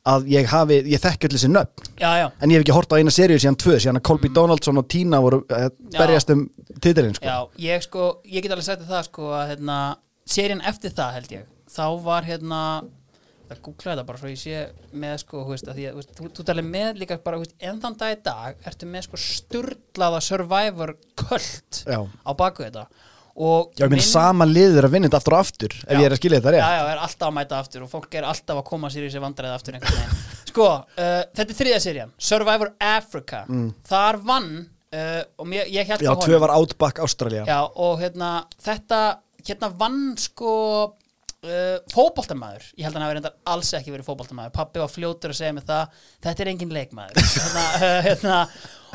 að 0.09 0.27
ég 0.31 0.47
hafi, 0.49 0.79
ég 0.89 1.01
þekki 1.01 1.27
öll 1.27 1.35
þessi 1.35 1.49
nöfn. 1.51 1.89
Já, 1.99 2.09
já, 2.17 2.25
en 2.39 2.51
ég 2.51 2.59
hef 2.59 2.65
ekki 2.65 2.75
hort 2.75 2.93
á 2.95 2.99
eina 2.99 3.13
seríu 3.13 3.39
síðan 3.39 3.57
tvö 3.59 3.77
síðan 3.77 3.99
að 3.99 4.05
Colby 4.09 4.31
Donaldson 4.35 4.81
og 4.81 4.87
Tina 4.91 5.19
voru 5.23 5.41
uh, 5.45 5.67
berjast 5.95 6.31
um 6.33 6.45
titilinn 6.81 7.15
sko. 7.17 7.27
Já, 7.27 7.65
ég 7.69 7.85
sko 7.85 8.07
ég 8.25 8.43
get 8.45 8.55
alveg 8.55 8.67
sagt 8.67 8.87
það 8.89 9.05
sko 9.09 9.31
að 9.37 9.51
hérna, 9.53 9.79
serían 10.29 10.61
eftir 10.69 10.93
það 10.97 11.13
held 11.17 11.35
ég 11.39 11.49
þá 11.69 11.83
var 12.05 12.25
hérna 12.29 12.61
það 13.49 13.61
googla 13.65 13.91
þetta 13.95 14.05
bara 14.05 14.19
svo 14.21 14.29
ég 14.29 14.37
sé 14.43 14.57
með 15.01 15.13
sko 15.23 15.43
veist, 15.49 15.69
að 15.71 15.77
því 15.79 15.85
að 15.89 15.95
veist, 15.99 16.11
þú, 16.19 16.27
þú 16.37 16.43
talir 16.45 16.65
með 16.69 16.99
líka 17.01 17.17
bara 17.25 17.39
veist, 17.41 17.55
en 17.65 17.79
þann 17.81 17.95
dag 17.97 18.11
í 18.13 18.19
dag 18.27 18.67
ertu 18.69 18.89
með 18.89 19.07
sko 19.07 19.19
sturlaða 19.25 20.19
survivor 20.21 20.91
köld 21.17 21.79
Já. 21.89 21.99
á 22.05 22.31
baku 22.37 22.65
þetta 22.67 22.83
og 23.39 23.69
Já, 23.79 23.85
ég 23.87 23.93
minn- 23.93 24.03
sama 24.03 24.45
liður 24.49 24.85
að 24.89 24.93
vinna 24.97 25.07
þetta 25.09 25.19
aftur 25.21 25.33
og 25.37 25.41
aftur 25.45 25.73
ef 25.79 25.93
Já. 25.93 25.97
ég 25.97 26.05
er 26.09 26.13
að 26.15 26.19
skilja 26.21 26.39
þetta 26.41 26.53
rétt 26.53 26.61
já, 26.65 26.71
já, 26.77 26.87
er 26.93 27.03
alltaf 27.05 27.27
að 27.29 27.35
mæta 27.39 27.59
aftur 27.63 27.85
og 27.85 27.91
fólk 27.93 28.17
er 28.19 28.27
alltaf 28.29 28.59
að 28.61 28.67
koma 28.69 28.89
sér 28.93 29.05
í 29.07 29.11
sér 29.13 29.23
vandræði 29.23 29.55
aftur 29.55 29.79
sko, 30.51 30.67
uh, 30.67 31.21
þetta 31.37 31.47
er 31.53 31.57
þriðja 31.61 31.79
serían 31.87 32.13
Survivor 32.29 32.73
Africa 32.83 33.45
Mm. 33.49 33.71
þar 33.87 34.19
vann 34.29 34.51
uh, 34.93 35.23
og 35.39 35.47
mér, 35.49 35.69
ég 35.73 35.87
held 35.89 36.03
Já, 36.05 36.11
á 36.13 36.21
tvö 36.21 36.37
var 36.43 36.53
Outback 36.57 36.99
Ástralja 37.05 37.45
Já, 37.49 37.59
og 37.65 37.97
hérna, 38.03 38.43
þetta 38.61 39.01
hérna 39.47 39.69
vann 39.79 40.01
sko 40.19 40.53
uh, 41.45 41.77
fótboltamaður, 41.93 42.67
ég 42.77 42.85
held 42.85 42.95
að 42.95 42.99
hann 42.99 43.05
hafi 43.05 43.17
reyndar 43.17 43.37
alls 43.53 43.71
ekki 43.77 43.93
verið 43.93 44.09
fótboltamaður, 44.09 44.53
pappi 44.55 44.81
var 44.81 44.91
fljótur 44.91 45.33
að 45.33 45.39
segja 45.39 45.55
mig 45.55 45.65
það, 45.67 46.03
þetta 46.25 46.45
er 46.45 46.51
engin 46.53 46.75
leikmaður. 46.75 47.21
Hérna, 47.37 47.65
uh, 47.77 47.97
hérna 48.07 48.39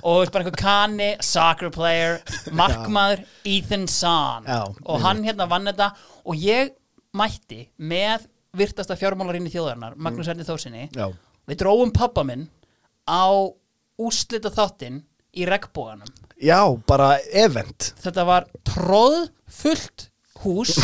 og 0.04 0.32
bara 0.34 0.42
einhver 0.42 0.58
kani, 0.58 1.10
soccer 1.24 1.70
player 1.74 2.18
markmaður, 2.60 3.24
Ethan 3.48 3.86
Já, 3.88 4.60
og 4.66 5.04
hann 5.04 5.22
hérna 5.24 5.48
vann 5.48 5.70
þetta. 5.70 5.92
Og 6.28 6.40
ég 6.40 6.74
mætti 7.14 7.62
með 7.78 8.26
virtasta 8.54 8.98
fjármálarinn 8.98 9.46
í 9.48 9.52
þjóðarinnar 9.52 9.96
Magnús 9.96 10.28
Erni 10.30 10.46
Þórsinni. 10.46 10.88
Já, 10.94 11.08
við 11.48 11.62
dróum 11.62 11.94
pappa 11.94 12.26
minn 12.26 12.48
á 13.08 13.30
úslita 14.00 14.50
þáttinn 14.50 15.02
í 15.34 15.46
regnbóganum 15.46 16.10
Já 16.42 16.66
bara 16.88 17.14
event. 17.32 17.92
Þetta 18.02 18.24
var 18.26 18.46
tróð 18.66 19.28
fullt 19.50 20.08
hús 20.44 20.76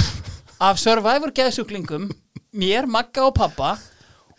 af 0.61 0.81
Survivor 0.81 1.33
geðsjúklingum 1.37 2.11
mér, 2.57 2.89
Magga 2.91 3.29
og 3.29 3.35
pappa 3.37 3.77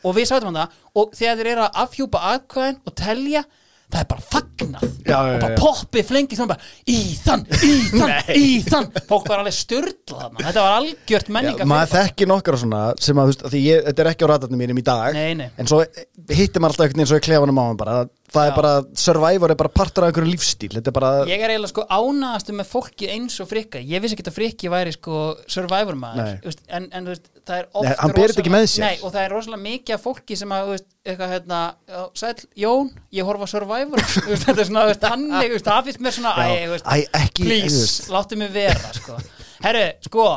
og 0.01 0.15
við 0.17 0.29
sátum 0.31 0.51
hann 0.51 0.63
það 0.63 1.01
og 1.01 1.17
þegar 1.17 1.39
þeir 1.39 1.51
eru 1.53 1.65
að 1.65 1.81
afhjúpa 1.85 2.23
aðkvæðin 2.31 2.79
og 2.83 2.95
telja 2.97 3.43
það 3.91 4.01
er 4.01 4.07
bara 4.07 4.23
fagnað. 4.31 4.83
Já, 5.03 5.11
já, 5.11 5.17
og 5.19 5.41
bara 5.41 5.51
já. 5.51 5.59
poppið 5.59 6.05
flengið 6.07 6.39
svona 6.39 6.53
bara 6.53 6.93
Íðan, 6.93 7.41
Íðan, 7.67 8.13
Íðan 8.39 8.87
fólk 9.09 9.27
var 9.27 9.41
alveg 9.41 9.55
styrla 9.57 10.19
þarna. 10.21 10.45
Þetta 10.45 10.63
var 10.63 10.75
algjört 10.77 11.31
menninga 11.35 11.67
maður 11.67 11.91
þekki 11.97 12.27
nokkar 12.31 12.57
og 12.57 12.63
svona 12.63 12.83
sem 13.03 13.19
að, 13.19 13.27
þú 13.27 13.33
veist, 13.33 13.43
að 13.49 13.57
ég, 13.59 13.83
þetta 13.89 14.03
er 14.03 14.11
ekki 14.13 14.27
á 14.27 14.31
ratarnum 14.31 14.63
mínum 14.63 14.79
í 14.79 14.85
dag. 14.87 15.17
Nei, 15.17 15.33
nei. 15.41 15.49
en 15.59 15.71
svo 15.71 15.81
hittir 15.83 16.63
maður 16.63 16.77
alltaf 16.77 16.87
einhvern 16.87 17.01
veginn 17.01 17.11
svo 17.11 17.19
í 17.19 17.25
klefanum 17.27 17.59
á 17.59 17.63
hann 17.65 17.81
bara 17.81 17.97
það 18.31 18.45
Já. 18.45 18.49
er 18.51 18.55
bara, 18.55 18.71
Survivor 18.95 19.51
er 19.51 19.57
bara 19.59 19.69
partur 19.75 20.05
af 20.05 20.11
einhverju 20.11 20.31
lífstíl 20.31 20.69
þetta 20.77 20.87
er 20.91 20.95
bara, 20.95 21.09
Ég 21.27 21.41
er 21.43 21.51
eiginlega 21.51 21.71
sko 21.73 21.83
ánaðastu 21.91 22.53
með 22.55 22.69
fólki 22.71 23.09
eins 23.11 23.35
og 23.43 23.49
frikka 23.49 23.81
Ég 23.83 23.99
vissi 24.03 24.15
ekki 24.15 24.23
að 24.29 24.37
frikki 24.37 24.71
væri 24.71 24.93
sko 24.95 25.21
survivor 25.51 25.97
maður 25.99 26.21
Nei. 26.23 26.37
þú 26.43 26.47
veist, 26.51 26.63
en, 26.71 26.87
en 26.95 27.09
þú 27.09 27.13
veist, 27.15 27.27
það 27.49 27.57
er 27.59 27.67
oft 27.73 27.87
Nei, 27.89 27.95
hann 27.99 28.15
ber 28.15 28.31
þetta 28.31 28.43
ekki 28.45 28.53
með 28.55 28.65
sér. 28.71 28.85
Nei, 28.85 28.95
og 29.03 29.11
það 29.15 29.25
er 29.25 29.35
rosalega 29.35 29.63
mikið 29.65 29.97
af 29.97 30.05
fólki 30.07 30.37
sem 30.39 30.55
að 30.55 30.63
þú 30.69 30.75
veist, 30.77 30.87
eitthvað 31.11 31.33
hérna, 31.35 31.59
já, 31.91 32.01
sæll, 32.23 32.47
Jón 32.63 32.89
ég 33.19 33.27
horfa 33.31 33.49
á 33.49 33.53
survivor 33.55 34.05
Þú 34.15 34.31
veist, 34.31 34.47
þetta 34.47 34.57
er 34.63 34.69
svona, 34.71 34.85
þú 34.87 34.93
veist, 34.93 35.05
þannig, 35.09 35.45
þú 35.51 35.57
veist, 35.57 35.69
það 35.71 35.85
finnst 35.91 36.03
mér 36.07 36.17
svona 36.21 36.33
æ, 36.37 36.47
Já. 36.47 36.63
þú 36.63 36.73
veist, 36.77 36.87
Æ, 36.87 36.97
ekki, 37.25 37.43
þú 37.43 37.51
please, 37.51 37.83
veist. 37.83 38.09
láttu 38.15 38.39
mig 38.39 38.51
vera 38.55 38.93
sko. 39.01 39.19
Herru, 39.67 39.85
sko 40.07 40.27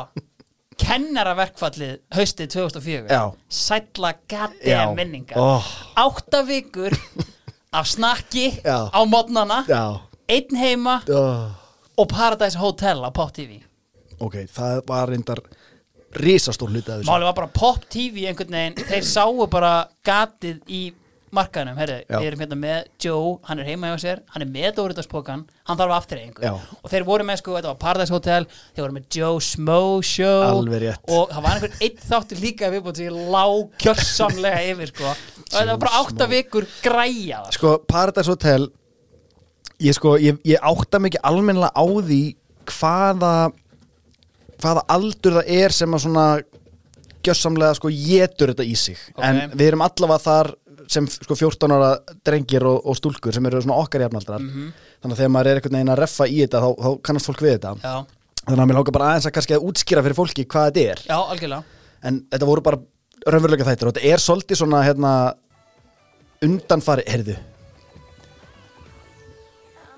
kennaraverkfallið 0.85 1.93
haustið 2.15 2.49
2004 2.51 3.07
Já. 3.15 3.21
sælla 3.47 4.11
Já. 4.11 4.19
gaddið 4.33 4.95
minningar 4.97 5.39
Oh. 5.39 5.69
átta 5.95 6.41
vikur 6.47 6.91
af 7.75 7.87
snakki 7.91 8.47
Já. 8.63 8.89
á 8.89 8.99
modnana 9.05 9.63
já 9.67 9.99
einn 10.29 10.57
heima 10.57 11.01
oh. 11.09 11.51
og 11.97 12.07
Paradise 12.09 12.57
Hotel 12.57 13.03
á 13.05 13.09
Pop 13.13 13.33
TV 13.33 13.61
ok, 14.19 14.35
það 14.47 14.81
var 14.87 15.09
reyndar 15.11 15.41
risastór 16.15 16.71
hluti 16.71 16.91
af 16.91 17.01
þessu 17.01 17.11
Máli 17.11 17.27
var 17.27 17.35
bara 17.37 17.51
Pop 17.53 17.85
TV 17.89 18.27
einhvern 18.29 18.55
veginn 18.57 18.79
þeir 18.89 19.07
sáu 19.07 19.47
bara 19.51 19.73
gatið 20.05 20.61
í 20.67 20.83
markaðinum, 21.35 21.77
herri, 21.79 21.97
við 22.09 22.27
erum 22.29 22.41
hérna 22.43 22.57
með 22.59 22.87
Joe, 23.05 23.33
hann 23.49 23.61
er 23.61 23.67
heima 23.69 23.91
hjá 23.91 24.01
sér, 24.05 24.21
hann 24.33 24.45
er 24.45 24.49
með 24.51 24.69
Dóriðarspokan, 24.79 25.43
hann 25.69 25.79
þarf 25.79 25.95
afturreyingu 25.97 26.51
og 26.51 26.87
þeir 26.91 27.05
voru 27.07 27.27
með 27.27 27.41
sko, 27.41 27.55
þetta 27.57 27.71
var 27.73 27.79
Paradise 27.83 28.15
Hotel 28.15 28.47
þeir 28.51 28.83
voru 28.85 28.97
með 28.97 29.19
Joe 29.19 29.43
Smo 29.45 29.79
Show. 30.05 30.63
Og 31.09 31.33
það 31.33 31.45
var 31.45 31.59
einhver 31.59 31.77
einn 31.85 31.99
þáttur 32.05 32.41
líka 32.43 32.71
viðbútt 32.73 33.01
sem 33.01 33.09
ég 33.09 33.35
lá 33.35 33.45
kjörsamlega 33.83 34.63
yfir 34.71 34.93
sko, 34.93 35.11
og 35.11 35.51
þetta 35.51 35.67
var 35.73 35.83
bara 35.85 36.01
átta 36.01 36.29
vikur 36.31 36.67
græja 36.85 37.43
það, 37.45 37.53
sko, 37.59 37.75
Paradise 37.91 38.31
Hotel 38.33 38.69
ég 39.83 39.95
sko, 39.97 40.15
ég, 40.21 40.41
ég 40.47 40.63
átta 40.63 41.01
mikið 41.03 41.23
almennilega 41.27 41.75
á 41.75 41.85
því 42.07 42.21
hvaða 42.71 43.33
hvaða 44.61 44.85
aldur 44.95 45.39
það 45.39 45.49
er 45.51 45.73
sem 45.75 45.95
að 45.95 46.05
svona 46.05 46.27
gjössamlega 47.25 47.77
sko 47.77 47.89
getur 47.91 48.53
þetta 48.53 48.65
í 48.67 48.75
sig. 48.77 48.99
Ok. 49.15 49.23
en 49.25 49.41
við 49.55 49.71
erum 49.71 49.83
allavega 49.85 50.21
þar 50.21 50.51
sem 50.91 51.07
sko 51.11 51.35
14 51.37 51.73
ára 51.75 51.91
drengir 52.25 52.65
og, 52.67 52.81
og 52.85 52.97
stúlkur 52.99 53.33
sem 53.35 53.45
eru 53.49 53.61
svona 53.63 53.79
okkar 53.83 54.05
jafnaldrar. 54.05 54.43
Mhm. 54.43 54.73
þannig 55.01 55.15
að 55.15 55.21
þegar 55.21 55.33
maður 55.35 55.47
er 55.51 55.59
einhvern 55.59 55.77
veginn 55.77 55.93
að 55.93 55.99
reffa 56.01 56.25
í 56.27 56.37
þetta 56.41 56.61
þá, 56.63 56.69
þá 56.81 56.89
kannast 57.05 57.29
fólk 57.29 57.41
við 57.45 57.55
þetta. 57.55 57.73
Já, 57.83 57.95
þannig 58.45 58.63
að 58.63 58.69
mér 58.71 58.79
lóka 58.79 58.93
bara 58.95 59.09
aðeins 59.11 59.27
að 59.29 59.35
kannski 59.37 59.57
að 59.57 59.65
útskýra 59.69 60.03
fyrir 60.05 60.17
fólki 60.17 60.45
hvað 60.49 60.69
þetta 60.69 60.85
er. 60.95 61.03
Já, 61.05 61.17
algjörlega. 61.21 61.63
En 62.05 62.21
þetta 62.31 62.49
voru 62.49 62.63
bara 62.65 62.79
raunverulega 63.25 63.67
þættir 63.69 63.89
og 63.89 63.93
þetta 63.95 64.13
er 64.13 64.23
svolítið 64.23 64.61
svona 64.61 64.81
hérna 64.85 65.11
undanfari, 66.45 67.05
heyrðu. 67.09 67.37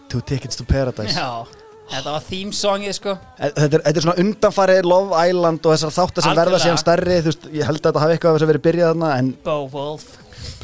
Two 0.10 0.22
Tickets 0.22 0.56
to 0.60 0.64
Paradise. 0.68 1.12
Já, 1.16 1.44
þetta 1.92 2.14
var 2.16 2.24
theme 2.28 2.56
songið 2.56 2.94
sko. 2.96 3.16
Eh, 3.40 3.52
þetta 3.52 3.80
er, 3.80 3.84
þetta 3.90 4.00
er 4.00 4.06
svona 4.06 4.22
undanfari 4.24 4.78
Love 4.86 5.26
Island 5.30 5.66
og 5.68 5.76
þessar 5.76 5.96
þáttar 5.98 6.28
sem 6.28 6.38
verða 6.40 6.62
síðan 6.64 6.80
stærri 6.84 7.18
þú 7.20 7.32
veist, 7.32 7.50
ég 7.52 7.68
held 7.68 7.82
að 7.82 7.90
þetta 7.90 8.04
hafi 8.06 8.16
eitthvað 8.18 8.40
að 8.40 8.52
vera 8.54 8.64
byrjað 8.70 8.94
þarna 8.94 9.12
en 9.20 9.34
Bo 9.44 9.58
Wolf 9.74 10.08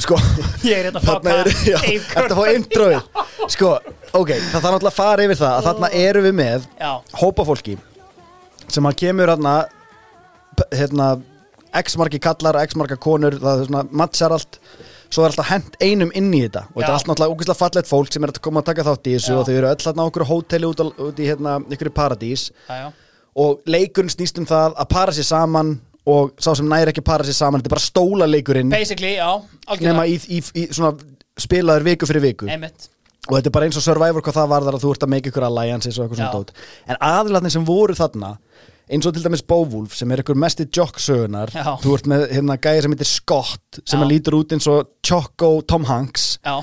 sko 0.03 0.17
Ég 0.67 0.77
er 0.77 0.89
hérna 0.89 1.01
að 1.01 1.51
já, 1.67 1.77
Dave 1.79 1.99
þetta 2.13 2.37
fá 2.39 2.43
introið? 2.53 3.01
Sko, 3.53 3.73
ok, 4.15 4.29
það 4.31 4.53
þarf 4.53 4.69
náttúrulega 4.71 4.91
að 4.93 4.95
fara 4.95 5.23
yfir 5.25 5.39
það 5.41 5.55
að 5.57 5.65
þarna 5.67 5.89
erum 5.99 6.23
við 6.23 6.35
með 6.37 6.67
Já, 6.79 6.91
hópa 7.19 7.45
fólki 7.47 7.75
sem 8.71 8.87
að 8.87 8.99
kemur 9.01 9.31
hérna 9.33 9.55
hérna 10.71 11.07
x 11.73 11.97
margi 11.97 12.19
kallar, 12.21 12.59
x 12.63 12.75
marga 12.77 12.97
konur 13.01 13.37
það 13.41 13.63
er 13.63 13.69
svona 13.69 13.83
matchar 13.91 14.35
allt. 14.35 14.59
Svo 15.13 15.23
er 15.25 15.29
alltaf 15.29 15.49
hent 15.51 15.75
einum 15.81 16.11
inn 16.17 16.31
í 16.33 16.41
þetta 16.45 16.65
og 16.71 16.79
þetta 16.79 16.87
er 16.87 16.91
Já. 16.91 16.97
allt 16.97 17.09
náttúrulega 17.09 17.35
ógeðslega 17.35 17.59
fallegt 17.59 17.89
fólk 17.89 18.13
sem 18.13 18.25
er 18.25 18.33
að 18.33 18.39
koma 18.45 18.63
að 18.63 18.69
taka 18.71 18.85
þátt 18.87 19.09
í 19.09 19.15
þessu 19.15 19.33
Já. 19.33 19.37
og 19.37 19.47
þau 19.47 19.53
eru 19.53 19.69
öll 19.69 19.85
hérna 19.85 20.05
á 20.05 20.09
okkur 20.09 20.25
hóteli 20.29 20.69
út, 20.69 20.83
út 21.07 21.21
í 21.21 21.27
hérna 21.29 21.55
ykkur 21.75 21.91
paradís. 21.93 22.47
Já, 22.69 22.75
já. 22.81 22.87
Og 23.43 23.61
leikurinn 23.69 24.13
snýst 24.13 24.37
um 24.41 24.47
það 24.49 24.77
að 24.81 24.89
para 24.93 25.13
sér 25.13 25.27
saman 25.29 25.75
og 26.09 26.33
sá 26.41 26.51
sem 26.57 26.67
næri 26.67 26.91
ekki 26.91 27.03
para 27.05 27.23
sér 27.23 27.37
saman 27.37 27.61
þetta 27.61 27.71
er 27.71 27.75
bara 27.77 27.85
stóla 27.85 28.27
leikurinn 28.27 28.71
Basically, 28.73 29.15
já, 29.15 29.29
nema 29.79 30.05
í, 30.09 30.17
í, 30.27 30.41
í 30.59 30.65
svona 30.71 30.97
spilaður 31.39 31.87
viku 31.87 32.09
fyrir 32.09 32.23
viku. 32.27 32.49
Einmitt. 32.51 32.89
Og 33.29 33.37
þetta 33.37 33.47
er 33.47 33.55
bara 33.55 33.67
eins 33.69 33.79
og 33.79 33.85
Survivor 33.85 34.23
hvað 34.25 34.35
það 34.35 34.49
varðar 34.51 34.77
að 34.77 34.83
þú 34.83 34.89
ert 34.93 35.05
að 35.05 35.11
make 35.13 35.31
ykkur 35.31 35.45
alliances 35.47 35.97
og 35.97 36.05
eitthvað 36.05 36.19
svona 36.19 36.33
dót. 36.35 36.51
En 36.91 36.99
aðilatnir 37.07 37.53
sem 37.55 37.67
voru 37.67 37.95
þarna 37.95 38.33
eins 38.91 39.07
og 39.07 39.15
til 39.15 39.23
dæmis 39.23 39.45
Bóvúlf 39.47 39.95
sem 39.95 40.11
er 40.11 40.21
ykkur 40.25 40.35
mesti 40.43 40.67
jokksögunar 40.67 41.53
Já. 41.55 41.69
þú 41.79 41.95
ert 41.95 42.09
með 42.11 42.25
hérna 42.35 42.57
gæði 42.59 42.83
sem 42.83 42.95
heitir 42.97 43.09
Scott 43.09 43.79
sem 43.87 44.03
að 44.03 44.11
lítur 44.11 44.37
út 44.41 44.55
eins 44.55 44.67
og 44.67 44.91
Choco 45.07 45.53
Tom 45.63 45.87
Hanks. 45.87 46.33
Já, 46.43 46.59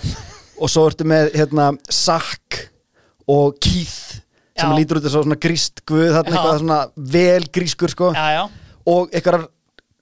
og 0.60 0.68
svo 0.68 0.84
ertu 0.90 1.08
með 1.08 1.32
hérna 1.40 1.70
Zack 1.88 2.66
og 3.24 3.56
Keith 3.64 4.20
sem 4.52 4.68
að 4.68 4.82
lítur 4.82 5.00
út 5.00 5.08
eins 5.08 5.16
og 5.16 5.24
svona 5.24 5.40
gríst 5.40 5.80
guð 5.88 6.10
þarna 6.12 6.28
Já. 6.28 6.36
eitthvað 6.36 6.58
svona 6.60 6.80
vel 7.16 7.48
grískur 7.56 7.96
sko. 7.96 8.12
Já, 8.12 8.26
já 8.36 8.44
og 8.88 9.10
einhverjar 9.12 9.48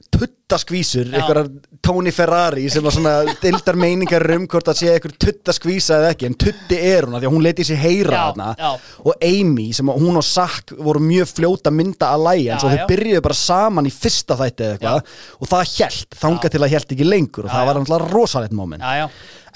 tuttaskvísur, 0.09 1.11
einhverjar 1.13 1.49
Tony 1.85 2.13
Ferrari 2.15 2.69
sem 2.73 2.85
var 2.85 2.95
svona 2.95 3.15
dildar 3.43 3.77
meiningar 3.81 4.25
um 4.35 4.47
hvort 4.51 4.71
að 4.71 4.79
sé 4.81 4.93
einhver 4.93 5.13
tuttaskvísa 5.21 5.99
eða 5.99 6.13
ekki 6.15 6.29
en 6.29 6.37
tutti 6.39 6.79
er 6.79 7.07
hún 7.07 7.19
af 7.19 7.23
því 7.23 7.29
að 7.29 7.35
hún 7.35 7.45
leti 7.45 7.67
sér 7.69 7.81
heyra 7.83 8.23
Já, 8.39 8.47
já. 8.59 8.71
og 9.05 9.27
Amy 9.29 9.67
sem 9.77 9.91
að 9.93 10.01
hún 10.05 10.21
og 10.21 10.27
Zack 10.27 10.73
voru 10.79 11.03
mjög 11.05 11.33
fljóta 11.33 11.73
að 11.73 11.79
mynda 11.81 12.13
alliance 12.17 12.65
Já, 12.65 12.69
og 12.71 12.73
já. 12.75 12.81
þau 12.81 12.93
byrjuðu 12.93 13.25
bara 13.29 13.39
saman 13.43 13.91
í 13.91 13.95
fyrsta 13.95 14.39
þætti 14.39 14.67
eða 14.69 14.79
eitthvað. 14.79 15.13
Og 15.39 15.53
það 15.53 15.75
hjælt, 15.75 16.19
þanga 16.23 16.53
til 16.55 16.63
að 16.63 16.73
hjælt 16.75 16.97
ekki 16.97 17.09
lengur 17.09 17.45
og 17.49 17.53
Já, 17.53 17.57
það 17.59 17.69
var 17.69 17.81
náttúrulega 17.83 18.11
rosalegt 18.15 18.57
já, 18.79 19.07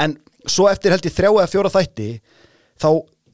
en 0.04 0.18
svo 0.50 0.68
eftir 0.68 0.92
held 0.94 1.06
ég 1.06 1.16
þrjá 1.16 1.30
eða 1.32 1.50
fjóra 1.50 1.72
þætti 1.72 2.08
þá 2.82 2.88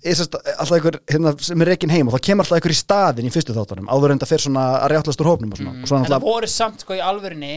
alltaf 0.07 0.75
einhver 0.77 1.01
hérna, 1.11 1.33
sem 1.43 1.65
er 1.65 1.73
reikin 1.73 1.91
heim 1.91 2.09
og 2.11 2.15
þá 2.15 2.27
kemur 2.29 2.47
alltaf 2.47 2.59
einhver 2.61 2.75
í 2.75 2.79
staðin 2.79 3.27
í 3.29 3.33
fyrstu 3.35 3.57
þáttunum 3.57 3.89
áður 3.91 4.15
en 4.15 4.21
það 4.23 4.33
fer 4.35 4.45
svona 4.45 4.67
að 4.79 4.93
rjáttlast 4.95 5.25
úr 5.25 5.31
hópnum 5.33 5.55
og 5.55 5.59
svona, 5.59 5.75
og 5.75 5.89
svo 5.91 5.99
Þetta 5.99 6.05
náttúrulega 6.05 6.29
voru 6.29 6.51
samt 6.53 6.85
sko 6.85 6.99
í 6.99 7.03
alvörinni 7.03 7.57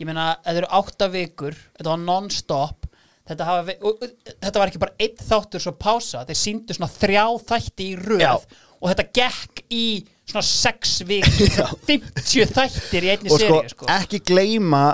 Ég 0.00 0.08
meina, 0.08 0.30
þetta 0.46 0.62
eru 0.62 0.70
átta 0.78 1.10
vikur 1.12 1.56
Þetta 1.76 1.90
var 1.90 2.00
non-stop 2.04 2.86
Þetta, 3.30 3.46
hafa, 3.46 3.74
og, 3.84 4.06
þetta 4.30 4.62
var 4.62 4.70
ekki 4.70 4.80
bara 4.82 4.96
einn 5.04 5.20
þáttur 5.28 5.62
svo 5.62 5.74
pása 5.76 6.22
Þeir 6.28 6.38
síndu 6.40 6.76
svona 6.78 6.88
þrjá 6.94 7.24
þætti 7.50 7.88
í 7.90 7.98
röð 8.00 8.24
Já. 8.24 8.32
Og 8.80 8.88
þetta 8.88 9.04
gekk 9.20 9.60
í 9.76 9.84
svona 10.30 10.46
sex 10.46 11.00
vikur 11.04 11.52
50 11.90 12.54
þættir 12.54 13.06
í 13.06 13.12
einni 13.12 13.30
og 13.30 13.42
sko, 13.42 13.60
seríu 13.60 13.74
sko. 13.74 13.90
ekki 13.92 14.22
gleyma 14.30 14.84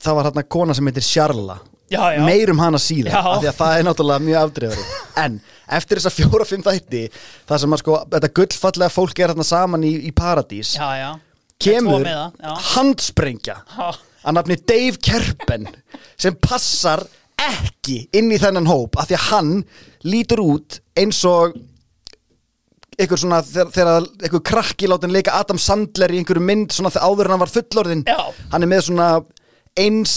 það 0.00 0.16
var 0.16 0.30
hérna 0.30 0.44
kona 0.56 0.76
sem 0.76 0.88
heitir 0.90 1.06
Sjarla 1.06 1.58
Já, 1.90 2.02
já. 2.14 2.20
meirum 2.22 2.60
hana 2.62 2.78
síðan 2.78 3.14
af 3.18 3.40
því 3.42 3.48
að 3.50 3.56
það 3.58 3.76
er 3.76 3.86
náttúrulega 3.88 4.24
mjög 4.26 4.44
afdrifari 4.44 4.84
en 5.24 5.38
eftir 5.78 6.00
þessa 6.00 6.12
fjóra-fimm 6.14 6.64
þætti 6.66 7.02
það 7.48 7.62
sem 7.64 7.76
að 7.76 7.82
sko, 7.82 7.98
þetta 8.14 8.32
gullfallega 8.40 8.94
fólk 8.94 9.18
er 9.22 9.32
hérna 9.32 9.46
saman 9.46 9.86
í, 9.86 9.92
í 10.08 10.12
paradís 10.16 10.74
Já, 10.78 10.88
já 10.98 11.10
kemur 11.60 12.06
já. 12.08 12.30
handsprengja 12.74 13.58
að 13.76 14.36
nafni 14.36 14.56
Dave 14.68 15.00
Kerpen 15.04 15.66
sem 16.20 16.36
passar 16.40 17.02
ekki 17.40 18.02
inn 18.16 18.32
í 18.32 18.38
þennan 18.40 18.68
hóp 18.68 18.98
af 19.00 19.08
því 19.10 19.16
að 19.18 19.26
hann 19.30 19.52
lítur 20.08 20.42
út 20.44 20.80
eins 21.00 21.20
og 21.28 21.56
einhver 23.00 23.20
svona 23.20 23.40
þegar, 23.44 24.04
einhver 24.20 24.42
krakki 24.44 24.88
látin 24.90 25.12
leika 25.14 25.38
Adam 25.40 25.60
Sandler 25.60 26.12
í 26.12 26.20
einhverju 26.20 26.44
mynd 26.44 26.74
svona 26.76 26.92
þegar 26.92 27.08
áður 27.08 27.32
hann 27.32 27.42
var 27.44 27.52
fullorðin 27.54 28.04
Já. 28.08 28.18
hann 28.52 28.66
er 28.66 28.70
með 28.70 28.84
svona 28.90 29.08
eins 29.80 30.16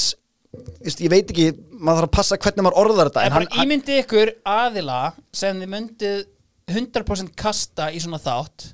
ég 0.84 1.10
veit 1.12 1.32
ekki, 1.32 1.48
maður 1.84 2.04
þarf 2.04 2.10
að 2.10 2.16
passa 2.18 2.40
hvernig 2.46 2.66
maður 2.68 2.80
orðar 2.84 3.12
þetta 3.12 3.26
En 3.28 3.36
hann, 3.38 3.50
ímyndi 3.64 3.98
ykkur 4.04 4.32
aðila 4.48 5.02
sem 5.36 5.60
þið 5.62 5.74
myndið 5.76 6.24
100% 6.72 7.36
kasta 7.40 7.90
í 7.92 8.00
svona 8.04 8.22
þátt 8.24 8.72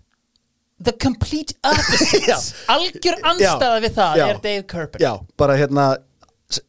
The 0.80 0.94
complete 0.96 1.58
opposite. 1.68 2.38
Algjör 2.72 3.18
anstæða 3.28 3.80
við 3.84 3.96
það 3.98 4.20
Já. 4.22 4.26
er 4.30 4.38
Dave 4.46 4.68
Kerper 4.70 5.02
já, 5.04 5.12
bara 5.36 5.58
hérna 5.60 5.88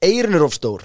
eirun 0.03 0.35
er 0.35 0.43
of 0.45 0.57
stór. 0.57 0.83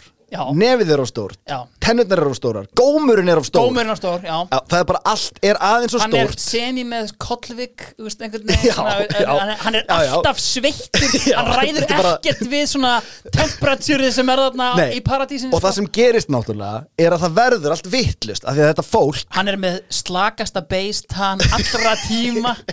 Nefið 0.59 0.91
er 0.95 1.01
of 1.03 1.09
stór 1.09 1.33
Já. 1.49 1.57
tennurnar 1.85 2.21
er 2.23 2.27
of 2.29 2.37
stórar, 2.37 2.65
gómurinn 2.79 3.29
er 3.31 3.37
of 3.41 3.45
stór. 3.47 3.67
Gómurinn 3.69 3.93
á 3.93 3.97
stór, 3.99 4.19
það 4.25 4.77
er 4.79 4.87
bara 4.89 5.01
allt, 5.11 5.39
er 5.45 5.59
aðeins 5.61 5.93
svo 5.95 6.01
Hann 6.03 6.15
er 6.19 6.27
stórt. 6.31 6.43
semi 6.45 6.83
með 6.87 7.11
kollvik 7.21 7.85
veist, 8.01 8.21
Já, 8.25 8.73
hann, 8.79 9.53
hann 9.63 9.75
er 9.79 9.85
alltaf 9.89 10.39
sveittur. 10.41 11.07
Hann 11.35 11.51
ræður 11.59 11.81
er 11.83 11.87
bara- 11.95 12.13
ekkert 12.19 12.43
við 12.51 12.65
svona 12.73 12.93
temperatúrið 13.31 14.11
sem 14.17 14.29
er 14.33 14.43
þarna 14.45 14.69
Nei, 14.79 14.89
í 14.97 15.01
paradísinu 15.05 15.53
og 15.55 15.61
það 15.63 15.77
sem 15.79 15.89
gerist 15.99 16.29
náttúrulega 16.33 16.85
er 17.05 17.15
að 17.15 17.25
það 17.25 17.37
verður 17.41 17.75
allt 17.77 17.91
vittlust 17.93 18.45
af 18.45 18.55
því 18.57 18.65
að 18.65 18.71
þetta 18.73 18.87
fólk 18.89 19.25
Hann 19.37 19.47
er 19.53 19.57
með 19.61 19.79
slakasta 20.01 20.61
beist 20.69 21.11
hann 21.17 21.39
allra 21.51 21.95
tíma. 22.07 22.55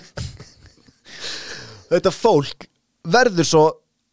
Þetta 1.92 2.12
fólk 2.14 2.66
verður 3.12 3.44
svo 3.48 3.62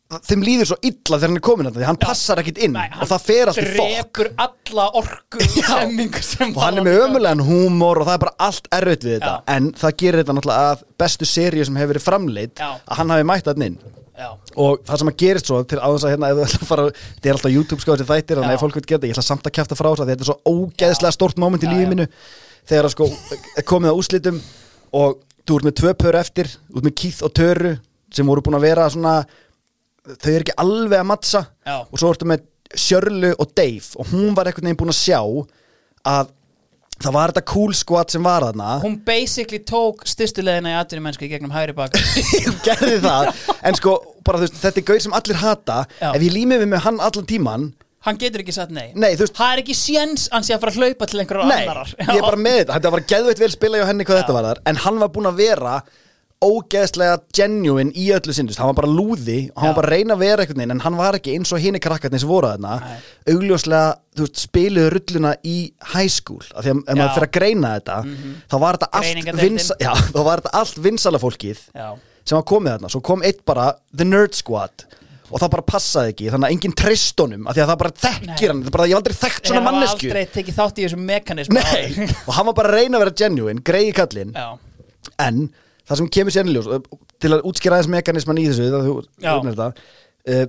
þeim 0.10 0.42
líður 0.42 0.70
svo 0.72 0.78
illa 0.82 1.18
þegar 1.20 1.28
hann 1.28 1.38
er 1.38 1.44
komin 1.46 1.68
að 1.70 1.76
því 1.78 1.86
hann 1.86 2.00
passar 2.02 2.40
ekkit 2.42 2.62
inn 2.66 2.74
Nei, 2.74 2.88
og 2.98 3.10
það 3.12 3.26
fer 3.28 3.52
allt 3.52 3.60
í 3.62 3.66
fokk 3.76 3.92
drepur 3.94 4.30
alla 4.46 4.86
orku 4.98 5.42
Já. 5.60 5.68
stemmingu 5.68 6.24
sem 6.26 6.56
og 6.56 6.64
hann 6.64 6.82
er 6.82 6.88
með 6.88 6.98
ömulegan 7.04 7.44
húmor 7.46 8.02
og 8.02 8.10
það 8.10 8.16
er 8.16 8.24
bara 8.24 8.48
allt 8.48 8.70
erfitt 8.80 9.06
við 9.06 9.16
þetta 9.20 9.36
Já. 9.36 9.44
en 9.54 9.70
það 9.78 9.96
gerir 10.02 10.24
þetta 10.24 10.36
náttúrulega 10.40 10.72
að 10.74 10.84
bestu 11.04 11.30
seríu 11.30 11.68
sem 11.70 11.78
hefur 11.78 11.94
verið 11.94 12.08
framleitt 12.08 12.64
Já. 12.64 12.72
að 12.82 13.02
hann 13.02 13.14
hafi 13.14 13.28
mætt 13.30 13.52
hann 13.52 13.66
inn 13.68 13.78
Já. 14.20 14.32
og 14.60 14.82
það 14.90 15.02
sem 15.04 15.12
að 15.14 15.20
gerist 15.22 15.52
svo 15.52 15.60
til 15.70 15.78
áðans 15.80 16.08
að 16.08 16.16
hérna 16.16 16.32
að 16.34 16.42
þetta 16.50 17.30
er 17.30 17.36
alltaf 17.36 17.54
YouTube 17.54 17.84
sko 17.84 17.94
þessi 17.94 18.10
þættir 18.10 18.42
þannig 18.42 18.58
að 18.58 18.64
fólk 18.66 18.80
veit 18.80 18.90
geta, 18.90 19.08
ég 19.08 19.14
ætla 19.14 19.24
samt 19.30 19.46
að 19.48 19.56
kæfta 19.60 19.78
frá 19.78 19.92
þess 19.94 20.04
að 20.04 20.10
þetta 20.12 20.26
er 20.26 20.32
svo 20.32 20.40
ógeðslega 20.50 21.16
stórt 21.16 21.40
moment 21.40 21.64
í 21.64 21.70
lífið 21.70 21.86
já. 21.86 21.92
mínu 21.94 22.08
þegar 22.68 22.90
að 22.90 22.96
sko 22.98 23.08
komið 23.70 23.94
að 23.94 24.02
úslitum 24.02 24.42
og 25.00 25.22
þú 25.46 25.60
ert 25.60 25.70
með 25.70 25.78
tvö 25.80 25.94
pör 26.02 26.18
eftir 26.20 26.50
ert 26.52 26.90
með 26.90 26.98
Keith 27.00 27.24
og 27.24 27.32
Töru 27.40 27.72
sem 28.12 28.28
voru 28.28 28.44
búin 28.44 28.58
að 28.60 28.68
vera 28.68 28.90
svona 28.92 29.14
þau 30.18 30.32
eru 30.34 30.44
ekki 30.46 30.58
alveg 30.64 31.00
að 31.04 31.08
mattsa 31.12 31.44
Já. 31.68 31.78
og 31.86 32.02
svo 32.02 32.12
ertu 32.14 32.28
með 32.30 32.46
Sjörlu 32.80 33.32
og 33.42 33.54
Dave 33.58 33.96
og 34.02 34.12
hún 34.14 34.36
var 34.38 34.50
einhvern 34.50 34.70
veginn 34.70 34.78
búin 34.82 34.94
að 34.94 35.00
sjá 35.02 35.20
að 36.10 36.30
það 37.00 37.16
var 37.16 37.32
þetta 37.32 37.46
cool 37.48 37.74
squad 37.80 38.12
sem 38.12 38.24
var 38.26 38.44
þarna. 38.44 38.72
Hún 38.84 38.98
basically 39.08 39.62
tók 39.64 40.02
styrstulegina 40.10 40.74
í 40.74 40.80
atvinni 40.82 41.06
mennsku 41.06 41.26
í 41.26 41.30
gegnum 41.32 41.54
hægri 41.56 41.72
bak. 41.78 41.96
Hún 42.48 42.58
gerði 42.66 42.98
það. 43.06 43.30
En 43.70 43.78
sko, 43.80 43.94
bara 44.28 44.42
veist, 44.42 44.58
þetta 44.60 44.82
er 44.82 44.88
gaur 44.90 45.00
sem 45.06 45.16
allir 45.16 45.40
hata. 45.40 45.78
Já. 46.02 46.10
ef 46.12 46.26
ég 46.28 46.36
límið 46.36 46.66
við 46.66 46.72
með 46.74 46.84
hann 46.88 47.00
allan 47.08 47.30
tíman 47.30 47.70
Hann 48.08 48.16
getur 48.16 48.40
ekki 48.40 48.54
sagt 48.56 48.72
nei. 48.72 48.94
Nei, 48.96 49.10
veist- 49.20 49.36
Það 49.36 49.54
er 49.54 49.62
ekki 49.64 49.74
séns 49.76 50.28
hann 50.32 50.46
sé 50.48 50.54
að 50.56 50.62
fara 50.62 50.72
að 50.72 50.78
hlaupa 50.84 51.08
til 51.12 51.20
einhverjar 51.20 51.50
Nei, 51.50 51.64
annarar 51.66 51.90
ég 52.00 52.14
er 52.16 52.24
bara 52.24 52.40
með 52.40 52.60
þetta, 52.62 52.76
þetta 52.78 52.92
var 52.96 53.02
geðveitt 53.12 53.42
vel 53.44 53.50
spila 53.52 53.82
hjá 53.82 53.88
henni 53.90 54.06
hvað 54.08 54.22
þetta 54.22 54.36
var 54.38 54.48
þar, 54.48 54.62
en 54.72 54.80
hann 54.86 55.00
var 55.02 55.10
búinn 55.16 55.28
að 55.32 55.42
vera 55.42 55.74
ógeðslega 56.40 57.18
genuine 57.36 57.92
í 58.00 58.06
öllu 58.16 58.32
sindust, 58.36 58.60
hann 58.62 58.70
var 58.72 58.78
bara 58.78 58.92
lúði 58.92 59.50
hann 59.58 59.66
Já. 59.66 59.72
var 59.74 59.78
bara 59.82 59.90
að 59.90 59.94
reyna 59.98 60.16
að 60.16 60.22
vera 60.24 60.44
einhvern 60.46 60.62
veginn, 60.62 60.72
en 60.78 60.84
hann 60.86 60.96
var 61.00 61.18
ekki 61.18 61.34
eins 61.36 61.52
og 61.52 61.60
hinni 61.60 61.82
krakkarnir 61.84 62.22
sem 62.24 62.30
voru 62.32 62.48
þarna, 62.54 62.78
Nei. 62.80 63.34
augljóslega 63.34 63.90
þú 64.16 64.28
veist, 64.28 64.40
spiluðu 64.46 64.92
rulluna 64.96 65.34
í 65.44 65.58
high 65.94 66.08
school 66.14 66.44
af 66.56 66.64
því 66.64 66.72
að 66.72 66.80
ef 66.80 66.86
Já. 66.86 66.94
Mhm. 66.94 67.02
maður 67.02 67.18
fyrir 67.18 67.28
að 67.28 67.36
greina 67.40 67.74
þetta 67.76 67.98
þá 68.54 68.56
var 68.64 68.78
þetta 68.80 68.90
allt 68.94 69.10
Greiningardeildin. 69.10 69.50
vinsa, 69.60 69.76
já, 69.84 69.92
þá 70.16 70.22
var 70.30 70.40
þetta 70.44 70.56
allt 70.62 70.80
vinsala 70.88 71.20
fólkið 71.26 71.60
Já. 71.76 71.90
sem 72.24 72.40
var 72.40 72.48
komið 72.54 72.72
þarna, 72.78 72.94
svo 72.96 73.02
kom 73.12 73.24
eitt 73.28 73.44
bara 73.46 73.68
The 73.96 74.08
Nerd 74.08 74.34
Squad 74.40 74.86
og 75.30 75.38
það 75.44 75.52
bara 75.54 75.68
passaði 75.76 76.10
ekki 76.16 76.32
þannig 76.34 76.48
að 76.48 76.54
enginn 76.56 76.74
treyst 76.80 77.20
honum 77.22 77.44
af 77.52 77.54
því 77.54 77.62
að 77.62 77.68
það 77.70 77.82
bara 77.84 77.92
þekkir 78.02 78.30
Nei. 78.32 78.48
hann, 78.48 78.62
það 78.64 78.70
er 78.72 78.74
bara, 78.80 78.86
ég 78.88 78.96
hef 78.96 79.02
aldrei 79.04 79.18
þekkt 79.20 79.50
svona 79.52 79.62
mannesku 79.68 80.08
aldrei 80.10 80.26
tekið 80.40 80.56
þátt 80.58 80.80
í 80.80 80.86
þessum 80.88 81.04
mekanismu 81.06 81.60
Nei, 81.60 82.08
og 82.26 82.32
hann 82.34 82.48
var 82.50 82.56
bara 82.58 82.72
að 82.72 82.78
reyna 82.80 82.98
að 82.98 83.04
vera 83.04 83.14
genuine, 83.22 83.62
greiði 83.62 83.92
kallinn 84.00 84.32
Já, 84.34 84.48
en 85.28 85.44
það 85.90 86.02
sem 86.02 86.12
kemur 86.16 86.36
sér 86.36 86.50
í 86.50 86.56
ljós 86.56 86.70
og 86.70 86.88
til 87.20 87.34
að 87.36 87.46
útskýra 87.50 87.80
aðeins 87.80 87.92
mekanisman 87.96 88.40
í 88.42 88.48
þessu 88.50 88.70
það 88.70 88.88
þú 88.88 88.96
þetta 89.50 89.70
uh, 89.70 90.46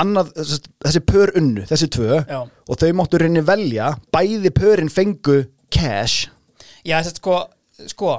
annað, 0.00 0.32
þessi, 0.38 1.02
pör 1.06 1.32
unnu, 1.38 1.64
þessi 1.68 1.88
tvö 1.92 2.20
Já. 2.22 2.40
og 2.46 2.80
þau 2.80 2.90
máttu 2.98 3.20
reyni 3.20 3.42
velja 3.46 3.92
bæði 4.14 4.52
pörin 4.54 4.92
fengu 4.92 5.42
cash 5.72 6.30
Já 6.86 7.00
þess 7.00 7.12
að 7.14 7.22
sko, 7.22 7.38
sko 7.94 8.18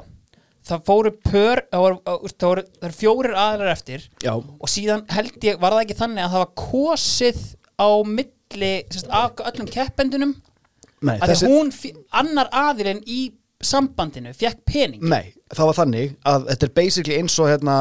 Það 0.61 0.83
fóru 0.85 1.11
pör 1.25 1.63
Það 1.71 1.81
voru, 1.81 1.95
það 2.05 2.17
voru, 2.21 2.33
það 2.43 2.83
voru 2.83 2.93
fjórir 2.93 3.33
aðlar 3.33 3.71
eftir 3.71 4.03
Já. 4.21 4.35
Og 4.35 4.69
síðan 4.69 5.07
held 5.09 5.47
ég, 5.47 5.57
var 5.61 5.73
það 5.73 5.85
ekki 5.87 5.97
þannig 6.03 6.25
að 6.25 6.35
það 6.35 6.43
var 6.43 6.51
kosið 6.61 7.41
á 7.81 7.89
milli 8.05 8.73
sérst, 8.91 9.09
af 9.09 9.41
öllum 9.49 9.71
keppendunum 9.71 10.35
Nei, 11.01 11.15
að 11.17 11.31
þessi, 11.31 11.49
hún, 11.49 11.71
annar 12.13 12.51
aðilinn 12.53 13.01
í 13.09 13.23
sambandinu 13.65 14.33
fekk 14.37 14.61
pening 14.65 15.01
nei, 15.09 15.33
það 15.53 15.65
var 15.71 15.77
þannig 15.81 16.13
að 16.27 16.45
þetta 16.51 16.67
er 16.69 16.73
basically 16.81 17.17
eins 17.19 17.39
og 17.39 17.49
hérna 17.51 17.75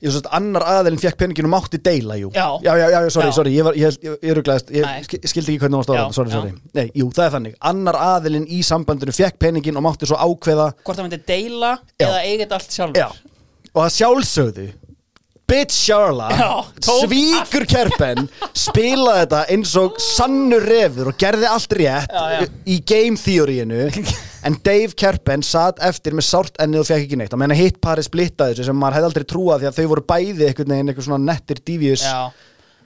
ég 0.00 0.08
veist 0.14 0.28
annar 0.32 0.64
aðilinn 0.64 1.00
fekk 1.02 1.18
peningin 1.20 1.44
og 1.44 1.52
mátti 1.52 1.76
deila, 1.84 2.14
jú 2.16 2.30
Já. 2.32 2.46
já, 2.64 2.72
já, 2.80 2.86
já, 2.94 3.00
sorry, 3.12 3.28
Já. 3.28 3.34
sorry, 3.36 3.50
ég, 3.58 3.64
var, 3.66 3.74
ég, 3.76 3.98
ég, 4.06 4.14
ég 4.24 4.36
ruglaðist 4.38 4.70
ég 4.72 4.86
Nei. 4.86 5.02
sk- 5.04 5.26
skildi 5.28 5.52
ekki 5.56 5.60
hvernig 5.66 5.82
það 5.84 5.92
var 5.92 5.98
Já, 5.98 6.04
stóðan, 6.06 6.14
sorry, 6.16 6.30
já. 6.30 6.38
sorry 6.40 6.52
Nei, 6.78 6.86
jú, 6.96 7.10
það 7.12 7.26
er 7.26 7.34
þannig, 7.34 7.58
annar 7.72 7.98
aðilinn 8.00 8.46
í 8.48 8.62
sambandinu 8.64 9.12
fekk 9.12 9.36
peningin 9.44 9.76
og 9.76 9.84
mátti 9.84 10.08
svo 10.08 10.16
ákveða 10.16 10.70
Hvort 10.80 10.96
það 11.02 11.04
myndi 11.10 11.20
deila 11.28 11.74
Já. 12.00 12.06
eða 12.08 12.22
þetta 12.44 12.56
allt 12.60 12.78
sjálfur 12.78 13.02
Já, 13.02 13.08
og 13.74 13.82
að 13.84 13.92
sjálfsögðu 13.98 14.66
Bitch 15.50 15.74
Sharla 15.74 16.28
Svíkur 16.86 17.64
kerpen 17.70 18.28
Spilaði 18.54 19.24
þetta 19.24 19.40
eins 19.54 19.72
og 19.80 19.96
sannur 20.02 20.62
refur 20.70 21.10
Og 21.10 21.16
gerði 21.20 21.48
allt 21.50 21.74
rétt 21.80 22.12
Já, 22.14 22.24
já. 22.36 22.44
Í 22.70 22.76
game 22.86 23.18
theoríinu 23.18 23.88
En 24.46 24.56
Dave 24.64 24.94
Kerpen 24.96 25.42
satt 25.44 25.82
eftir 25.84 26.14
með 26.16 26.24
sárt 26.30 26.60
ennið 26.62 26.80
og 26.80 26.86
fekk 26.88 27.02
ekki 27.04 27.18
neitt. 27.20 27.34
Á 27.34 27.40
meðan 27.42 27.58
hitt 27.58 27.80
pari 27.84 28.04
splittaði 28.06 28.54
þessu 28.54 28.70
Sem 28.70 28.78
maður 28.80 29.00
hefði 29.00 29.10
aldrei 29.10 29.26
trúað 29.34 29.64
Því 29.64 29.68
að 29.70 29.80
þau 29.80 29.90
voru 29.92 30.04
bæði 30.14 30.46
einhvern 30.48 30.74
veginn 30.76 30.92
Eitthvað 30.94 31.08
svona 31.10 31.32
nettir 31.32 31.60
Já, 32.00 32.20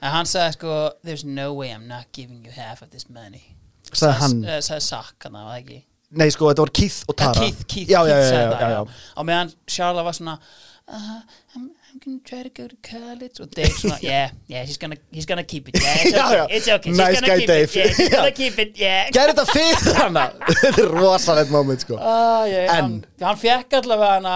en 0.00 0.14
hann 0.16 0.28
sagði 0.28 0.56
sko 0.58 0.78
There's 1.06 1.24
no 1.24 1.52
way 1.54 1.70
I'm 1.70 1.86
not 1.86 2.10
giving 2.16 2.42
you 2.44 2.52
half 2.56 2.82
of 2.82 2.90
this 2.90 3.06
money. 3.08 3.44
Sagði 3.92 4.18
hann? 4.20 4.38
uh, 4.44 4.58
Sagði 4.64 4.86
Sack, 4.88 5.14
hann 5.24 5.36
var 5.36 5.46
það 5.52 5.60
ekki? 5.60 5.78
Nei 6.14 6.28
sko, 6.30 6.50
þetta 6.50 6.64
var 6.66 6.72
Keith 6.78 6.98
og 7.10 7.16
Tara. 7.18 7.40
Keith, 7.40 7.62
Keith, 7.66 7.90
Keith 7.90 8.28
sagði 8.28 8.58
það. 8.60 8.92
Á 9.14 9.20
meðan 9.26 9.52
Charla 9.70 10.04
var 10.06 10.16
svona 10.16 10.36
uh, 10.38 11.16
I'm, 11.56 11.70
I'm 11.94 12.00
gonna 12.04 12.18
try 12.26 12.42
to 12.42 12.50
go 12.50 12.66
to 12.66 12.76
college 12.82 13.38
og 13.40 13.48
Dave. 13.56 13.70
Svona 13.78 13.98
Yeah, 14.12 14.30
yeah, 14.50 14.64
he's 14.66 14.78
gonna, 14.82 14.96
he's 15.12 15.26
gonna 15.30 15.44
keep 15.44 15.68
it. 15.68 15.76
Yeah, 15.78 15.94
it's 16.02 16.18
okay, 16.24 16.56
it's 16.56 16.68
okay. 16.68 16.90
She's 16.90 16.98
Nice 16.98 17.20
gonna 17.20 17.32
guy, 17.32 17.38
keep 17.38 17.48
Dave. 17.48 17.70
it 17.70 17.76
Yeah, 17.76 17.92
she's 17.94 18.08
gonna 18.14 18.30
keep 18.40 18.58
it, 18.58 18.72
yeah. 18.80 19.10
Gerði 19.14 19.34
þetta 19.36 19.44
fyrir 19.52 19.98
hana. 20.00 20.24
Þetta 20.48 20.82
er 20.86 20.90
rosalegt 20.98 21.52
moment 21.54 21.84
sko. 21.86 21.98
Ah, 22.00 22.44
yeah, 22.50 22.66
En- 22.66 22.74
hann, 22.74 22.96
hann 23.22 23.38
fekk 23.44 23.76
allavega 23.80 24.16
hana 24.18 24.34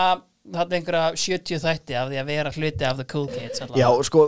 þarna 0.55 0.79
einhverja 0.79 1.09
70 1.19 1.59
þætti 1.67 1.99
af 1.99 2.13
því 2.13 2.21
að 2.23 2.31
vera 2.31 2.53
hluti 2.55 2.87
af 2.93 3.01
the 3.03 3.09
cool 3.11 3.27
kids 3.33 3.61
allavega. 3.65 3.83
Já, 3.83 4.07
sko, 4.07 4.23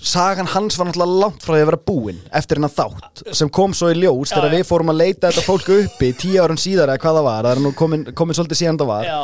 sagan 0.00 0.46
hans 0.54 0.78
var 0.78 0.88
náttúrulega 0.92 1.18
langt 1.24 1.42
frá 1.44 1.56
því 1.56 1.64
að 1.64 1.70
vera 1.72 1.80
búin 1.90 2.20
eftir 2.40 2.60
hennar 2.60 2.72
þátt 2.78 3.24
sem 3.36 3.50
kom 3.58 3.74
svo 3.76 3.90
í 3.92 3.98
ljós 3.98 4.30
Já, 4.30 4.36
þegar 4.38 4.52
já. 4.54 4.56
við 4.60 4.70
fórum 4.70 4.92
að 4.94 5.00
leita 5.02 5.32
þetta 5.32 5.44
fólk 5.50 5.68
uppi 5.80 6.12
tíu 6.22 6.38
árun 6.44 6.60
síðar 6.62 6.92
eða 6.94 7.02
hvað 7.02 7.18
það 7.18 7.26
var, 7.32 7.48
það 7.50 7.56
er 7.58 7.62
nú 7.66 7.74
komin, 7.82 8.06
komin 8.16 8.38
svolítið 8.38 8.60
síðan 8.62 8.78
það 8.80 8.90
var. 8.94 9.10
Já. 9.10 9.20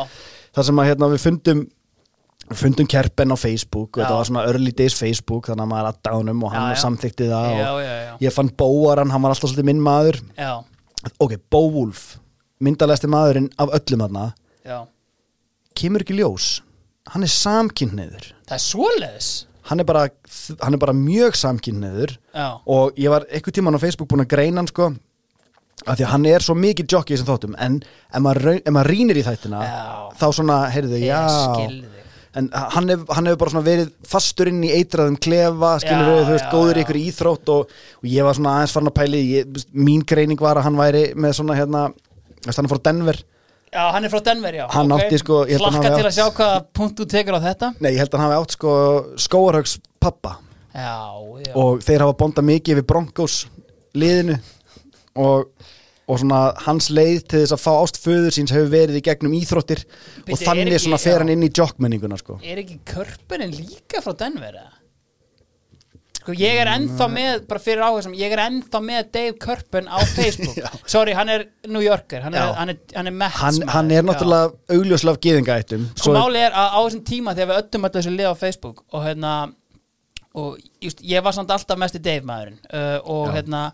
þar 0.59 0.69
sem 0.69 0.83
að 0.83 0.89
hérna, 0.91 1.09
við 1.15 1.23
fundum 1.29 1.63
fundum 2.59 2.89
kerpen 2.91 3.33
á 3.33 3.37
Facebook 3.39 3.97
og 3.97 4.01
Já. 4.01 4.05
þetta 4.05 4.17
var 4.19 4.29
svona 4.31 4.45
early 4.51 4.73
days 4.77 4.97
Facebook 4.99 5.49
þannig 5.51 5.65
að 5.67 5.71
maður 5.73 5.91
að 5.91 6.01
dánum 6.09 6.43
og 6.47 6.53
hann 6.55 6.75
samþykti 6.83 7.29
það 7.31 7.47
Já, 7.59 7.69
og 8.17 8.25
ég 8.27 8.35
fann 8.35 8.51
Bóaran, 8.59 9.13
hann 9.15 9.23
var 9.25 9.35
alltaf 9.35 9.51
svolítið 9.51 9.69
minn 9.71 9.83
maður. 9.85 10.21
Já, 10.39 10.53
ok, 11.19 11.37
Bówulf 11.53 12.03
myndalegsti 12.63 13.11
maðurinn 13.11 13.49
af 13.59 13.73
öllum 13.79 14.05
þarna. 14.05 14.27
Já. 14.67 14.77
Kemur 15.79 16.05
ekki 16.05 16.19
ljós. 16.19 16.51
Hann 17.13 17.25
er 17.27 17.33
samkynniður 17.33 18.29
Það 18.47 18.55
er 18.55 18.63
svoleiðis? 18.63 19.31
Hann 19.67 19.83
er 19.83 19.87
bara, 19.87 20.05
hann 20.63 20.75
er 20.77 20.81
bara 20.83 20.95
mjög 20.95 21.35
samkynniður 21.39 22.17
og 22.67 22.99
ég 22.99 23.11
var 23.11 23.27
eitthvað 23.31 23.57
tíman 23.59 23.79
á 23.79 23.83
Facebook 23.83 24.11
búin 24.11 24.23
að 24.25 24.31
greina 24.35 24.63
hann 24.63 24.71
sko 24.71 24.93
af 25.83 25.97
því 25.99 26.05
að 26.07 26.13
hann 26.13 26.27
er 26.31 26.45
svo 26.47 26.55
mikið 26.59 26.95
jockey 26.95 27.15
í 27.15 27.19
þessum 27.19 27.31
þáttum. 27.33 27.57
En 27.59 27.81
ef 27.83 28.23
maður, 28.23 28.61
ef 28.61 28.75
maður 28.75 28.93
rínir 28.93 29.19
í 29.19 29.25
þættina 29.27 29.65
Já. 29.67 29.83
þá 30.21 30.27
svona, 30.39 30.59
heyrðu, 30.71 31.01
ég 31.03 31.11
já 31.11 32.02
en 32.39 32.49
hann 32.53 32.89
hefur 32.89 33.27
hef 33.29 33.41
bara 33.41 33.53
svona 33.53 33.67
verið 33.67 33.91
fastur 34.09 34.49
inn 34.49 34.63
í 34.65 34.71
eitraðum 34.73 35.19
klefa, 35.21 35.75
skilur 35.83 36.09
við, 36.09 36.23
þú 36.23 36.37
veist, 36.37 36.49
góður 36.53 36.79
í 36.81 36.85
ykkur 36.87 37.01
íþrótt 37.03 37.53
og, 37.53 37.75
og 38.01 38.09
ég 38.09 38.25
var 38.25 38.39
svona 38.39 38.55
aðeins 38.57 38.77
farin 38.77 38.93
að 38.93 38.97
pæli 39.01 39.21
ég, 39.29 39.61
mín 39.77 40.07
greining 40.09 40.41
var 40.41 40.61
að 40.61 40.69
hann 40.69 40.81
væri 40.81 41.03
með 41.13 41.37
svona 41.41 41.59
hérna, 41.59 41.83
hann 42.49 42.65
er 42.65 42.73
frá 42.73 42.81
Denver. 42.89 43.21
Já, 43.73 43.83
hann 43.95 44.05
er 44.05 44.13
frá 44.13 44.21
Denver, 44.25 44.57
já. 44.63 44.65
Hann 44.73 44.93
ok. 44.93 45.05
átti, 45.05 45.21
sko, 45.21 45.43
að 45.49 45.77
hafi 45.77 45.85
til 45.89 45.93
að 45.93 46.09
átt- 46.09 46.17
sjá 46.17 46.27
hvaða 46.37 46.65
punkt 46.77 46.99
þú 47.01 47.09
tekur 47.09 47.37
á 47.37 47.41
þetta. 47.41 47.71
Nei, 47.81 47.93
ég 47.95 48.03
held 48.03 48.13
að 48.13 48.21
hann 48.21 48.31
hafi 48.31 48.41
átt 48.43 48.57
sko 48.57 48.73
skóarhaugs 49.27 49.77
pappa. 50.01 50.35
Já, 50.73 50.97
já. 51.45 51.53
Og 51.57 51.85
þeir 51.85 52.05
hafa 52.05 52.17
bondað 52.21 52.49
mikið 52.49 52.81
við 52.81 52.87
Broncos 52.89 53.39
liðinu. 53.97 54.39
Og, 55.21 55.52
og 56.13 56.21
svona 56.21 56.43
hans 56.67 56.91
leið 56.93 57.23
til 57.33 57.41
þess 57.47 57.55
að 57.57 57.63
fá 57.65 57.73
ást 57.81 57.99
föður 58.05 58.37
síns 58.37 58.53
hefur 58.53 58.69
verið 58.75 59.01
í 59.01 59.05
gegnum 59.09 59.33
íþróttir 59.41 59.83
Bíddu, 59.87 60.37
og 60.37 60.45
þannig 60.45 60.75
ekki- 60.75 60.85
svona 60.87 61.01
fer 61.03 61.25
hann 61.25 61.33
inn 61.33 61.49
í 61.49 61.51
jockmenninguna 61.57 62.21
sko. 62.21 62.37
Er 62.45 62.61
ekki 62.63 62.79
körpurinn 62.93 63.55
líka 63.57 64.03
frá 64.05 64.13
Denver, 64.21 64.59
sko, 66.23 66.35
ég 66.39 66.61
er 66.63 66.69
ennþá 66.71 67.07
með, 67.11 67.41
bara 67.51 67.63
fyrir 67.63 67.83
áhersum 67.87 68.13
ég 68.15 68.35
er 68.37 68.43
ennþá 68.45 68.81
með 68.85 69.09
Dave 69.17 69.33
Körpen 69.43 69.89
á 69.91 69.99
Facebook. 70.17 70.61
Sorry, 70.87 71.17
hann 71.19 71.33
er 71.35 71.47
New 71.67 71.83
Yorker 71.83 72.23
hann 72.27 72.37
er, 72.39 72.53
hann 72.59 72.71
er, 72.75 72.79
hann 72.95 73.11
er 73.11 73.17
Mets 73.25 73.41
hann, 73.43 73.63
hann 73.75 73.91
er 73.97 74.05
náttúrulega 74.07 74.53
augljóslega 74.77 75.17
af 75.17 75.23
geðingaættum 75.27 75.89
sko 75.99 76.15
máli 76.15 76.45
er 76.47 76.55
að 76.55 76.77
á 76.77 76.81
þessum 76.85 77.03
tíma 77.09 77.35
þegar 77.35 77.51
við 77.51 77.63
öllum 77.65 77.89
öllu 77.91 77.97
þessu 77.99 78.15
lið 78.15 78.31
á 78.31 78.35
Facebook 78.45 78.85
og 78.93 79.03
hérna 79.09 79.33
og 80.39 80.55
just, 80.81 81.03
ég 81.05 81.21
var 81.27 81.35
samt 81.37 81.51
alltaf 81.53 81.77
mest 81.83 81.99
í 81.99 82.05
Dave 82.05 82.23
maðurinn 82.25 82.61
uh, 82.71 82.99
og 83.03 83.27
Já. 83.29 83.35
hérna 83.41 83.65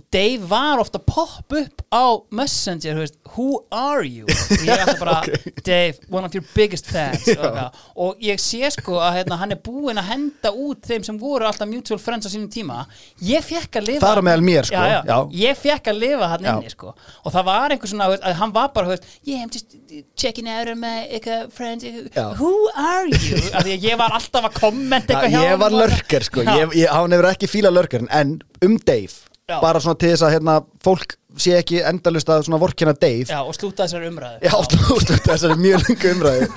og 0.00 0.06
Dave 0.12 0.48
var 0.48 0.80
ofta 0.80 0.98
popp 0.98 1.52
upp 1.52 1.82
á 1.92 2.04
Messenger, 2.32 2.94
þú 2.96 3.02
veist, 3.04 3.16
who 3.34 3.48
are 3.74 4.04
you 4.06 4.24
og 4.24 4.62
ég 4.64 4.80
ætla 4.80 4.94
bara, 5.00 5.16
Dave 5.66 5.98
one 6.08 6.24
of 6.24 6.34
your 6.34 6.44
biggest 6.54 6.88
fans 6.88 7.26
og, 7.36 8.16
ég 8.24 8.40
sé 8.40 8.70
sko 8.72 8.96
að 9.02 9.18
hérna, 9.18 9.36
hann 9.42 9.52
er 9.52 9.60
búinn 9.60 10.00
að 10.00 10.08
henda 10.14 10.52
út 10.56 10.88
þeim 10.88 11.04
sem 11.04 11.18
voru 11.20 11.44
alltaf 11.48 11.68
mutual 11.68 12.00
friends 12.00 12.28
á 12.28 12.30
sínum 12.32 12.48
tíma 12.52 12.84
ég 13.26 13.44
fekk 13.44 13.80
að 13.82 13.90
lifa 13.90 14.06
Þar 14.06 14.22
á 14.22 14.26
meðal 14.30 14.44
mér, 14.46 14.68
sko. 14.70 14.80
já, 14.80 14.96
já. 14.96 15.00
Já. 15.10 15.18
ég 15.42 15.60
fekk 15.60 15.92
að 15.92 16.00
lifa 16.06 16.30
hann 16.32 16.48
inni 16.54 16.72
sko. 16.72 16.94
og 17.24 17.34
það 17.36 17.48
var 17.50 17.74
einhver 17.76 17.92
svona, 17.92 18.10
að 18.16 18.38
hann 18.40 18.54
var 18.56 18.70
bara 18.76 18.88
þú 18.88 18.96
veist, 18.96 19.08
yeah, 19.28 19.44
I'm 19.44 19.52
just 19.52 19.76
checking 20.16 20.48
out 20.48 20.70
on 20.72 20.80
my 20.80 21.04
eitthvað, 21.10 21.50
friends, 21.52 21.84
Já. 21.84 22.30
who 22.40 22.54
are 22.72 23.04
you 23.10 23.40
af 23.56 23.66
því 23.66 23.74
að 23.76 23.88
ég 23.90 23.98
var 24.00 24.14
alltaf 24.16 24.48
að 24.48 24.56
kommenta 24.62 25.18
eitthvað 25.18 25.34
hjá 25.34 25.42
ég 25.44 25.50
honum 25.50 25.64
var 25.66 25.76
lörker 25.84 26.24
sko 26.30 26.46
ég, 26.46 26.78
ég, 26.78 26.86
hann 26.94 27.12
hefur 27.18 27.30
ekki 27.34 27.50
fílað 27.50 27.76
lörker 27.82 28.06
en 28.08 28.38
um 28.64 28.78
Dave 28.86 29.26
Já. 29.50 29.56
bara 29.62 29.82
svona 29.82 29.98
til 30.00 30.12
þess 30.14 30.26
að 30.26 30.34
hérna, 30.36 30.56
fólk 30.84 31.16
sé 31.40 31.56
ekki 31.58 31.80
endalust 31.86 32.30
að 32.30 32.44
svona 32.46 32.60
vorkina 32.62 32.94
Dave. 32.94 33.26
Já, 33.28 33.40
og 33.42 33.56
slúta 33.56 33.86
þessari 33.86 34.10
umræðu. 34.10 34.40
Já, 34.46 34.54
út 34.96 35.14
af 35.16 35.24
þessari 35.26 35.58
mjög 35.60 35.88
lengu 35.88 36.14
umræðu. 36.14 36.50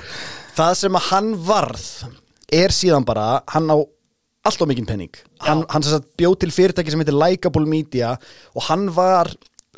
Það 0.54 0.76
sem 0.80 1.00
að 1.00 1.08
hann 1.10 1.32
varð 1.48 1.88
er 2.54 2.74
síðan 2.74 3.06
bara, 3.06 3.26
hann 3.50 3.70
á 3.70 3.76
allt 4.44 4.60
of 4.60 4.68
mikinn 4.68 4.86
penning 4.88 5.14
hann, 5.46 5.64
hann 5.72 6.04
bjóð 6.20 6.38
til 6.44 6.52
fyrirtæki 6.54 6.92
sem 6.92 7.00
heitir 7.00 7.16
Likeable 7.16 7.66
Media 7.68 8.14
og 8.52 8.66
hann 8.68 8.90
var 8.94 9.30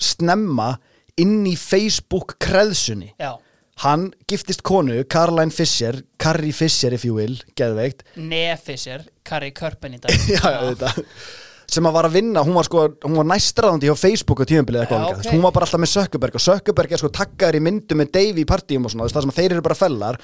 snemma 0.02 0.74
inn 1.16 1.46
í 1.48 1.54
Facebook 1.56 2.34
kreðsunni. 2.42 3.14
Já, 3.16 3.38
hann 3.86 4.10
giftist 4.28 4.64
konu, 4.66 4.98
Caroline 5.08 5.54
Fisher 5.54 6.02
Carrie 6.20 6.52
Fisher 6.52 6.92
if 6.92 7.06
you 7.06 7.16
will, 7.16 7.38
geðveikt. 7.56 8.04
Nefisir, 8.20 9.06
Kari 9.24 9.52
Körpen 9.56 9.96
í 9.96 10.02
dag. 10.02 10.12
Já, 10.36 10.42
já, 10.44 10.60
þetta 10.74 11.45
sem 11.70 11.86
að 11.88 11.94
var 11.96 12.06
að 12.08 12.16
vinna, 12.20 12.42
hún 12.46 12.54
var 12.56 12.66
sko 12.68 12.82
var 13.02 13.26
næstraðandi 13.32 13.88
hjá 13.90 13.96
Facebook 13.98 14.42
á 14.42 14.48
tíðumbilið 14.48 14.84
eitthvað 14.84 15.00
Já, 15.00 15.06
líka. 15.10 15.20
ok. 15.26 15.32
hún 15.34 15.42
var 15.46 15.54
bara 15.56 15.66
alltaf 15.66 15.82
með 15.82 15.92
Sökkuberg 15.92 16.38
og 16.38 16.44
Sökkuberg 16.44 16.92
er 16.94 17.02
sko 17.02 17.10
taggaður 17.18 17.58
í 17.58 17.62
myndu 17.66 17.98
með 17.98 18.12
Dave 18.14 18.42
í 18.42 18.46
partíum 18.46 18.86
og 18.86 18.92
svona, 18.94 19.08
það 19.10 19.26
sem 19.26 19.32
að 19.34 19.40
þeir 19.40 19.54
eru 19.56 19.64
bara 19.66 19.78
fellar 19.80 20.20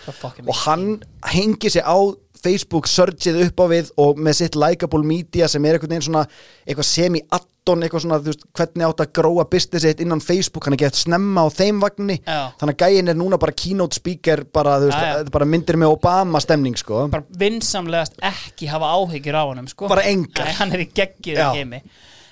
og 0.46 0.54
hann 0.62 0.86
hengi 1.34 1.72
sig 1.74 1.82
á 1.82 1.98
Facebook 2.42 2.88
searchið 2.90 3.40
upp 3.46 3.62
á 3.62 3.66
við 3.70 3.90
og 4.02 4.20
með 4.20 4.38
sitt 4.40 4.58
likeable 4.58 5.06
media 5.06 5.48
sem 5.50 5.64
er 5.64 5.78
einhvern 5.78 5.94
veginn 5.94 6.06
svona 6.08 6.22
eitthvað 6.66 6.88
semi-addon, 6.88 7.84
eitthvað 7.86 8.04
svona 8.04 8.18
þú 8.22 8.32
veist, 8.32 8.46
hvernig 8.58 8.86
átt 8.88 9.02
að 9.04 9.12
gróa 9.18 9.46
business 9.52 9.86
sitt 9.86 10.02
innan 10.02 10.22
Facebook 10.24 10.66
hann 10.66 10.76
er 10.76 10.82
gett 10.84 10.98
snemma 10.98 11.46
á 11.46 11.48
þeim 11.54 11.80
vagnni 11.82 12.18
Já. 12.20 12.40
þannig 12.60 12.74
að 12.74 12.82
gæin 12.96 13.12
er 13.12 13.18
núna 13.20 13.38
bara 13.42 13.54
keynote 13.64 13.98
speaker 13.98 14.44
bara, 14.52 14.76
veist, 14.82 14.98
er 15.22 15.32
bara 15.34 15.48
myndir 15.48 15.78
með 15.80 15.94
Obama 15.96 16.42
stemning 16.42 16.78
sko 16.80 17.06
bara 17.12 17.26
vinsamlegast 17.42 18.18
ekki 18.32 18.70
hafa 18.72 18.90
áhyggjur 18.98 19.38
á 19.38 19.44
honum 19.46 19.70
sko. 19.70 19.90
Bara 19.92 20.06
engar. 20.10 20.46
Nei, 20.48 20.54
hann 20.58 20.74
er 20.74 20.86
í 20.86 20.90
geggið 20.90 21.38
Já. 21.38 21.48
heimi 21.54 21.82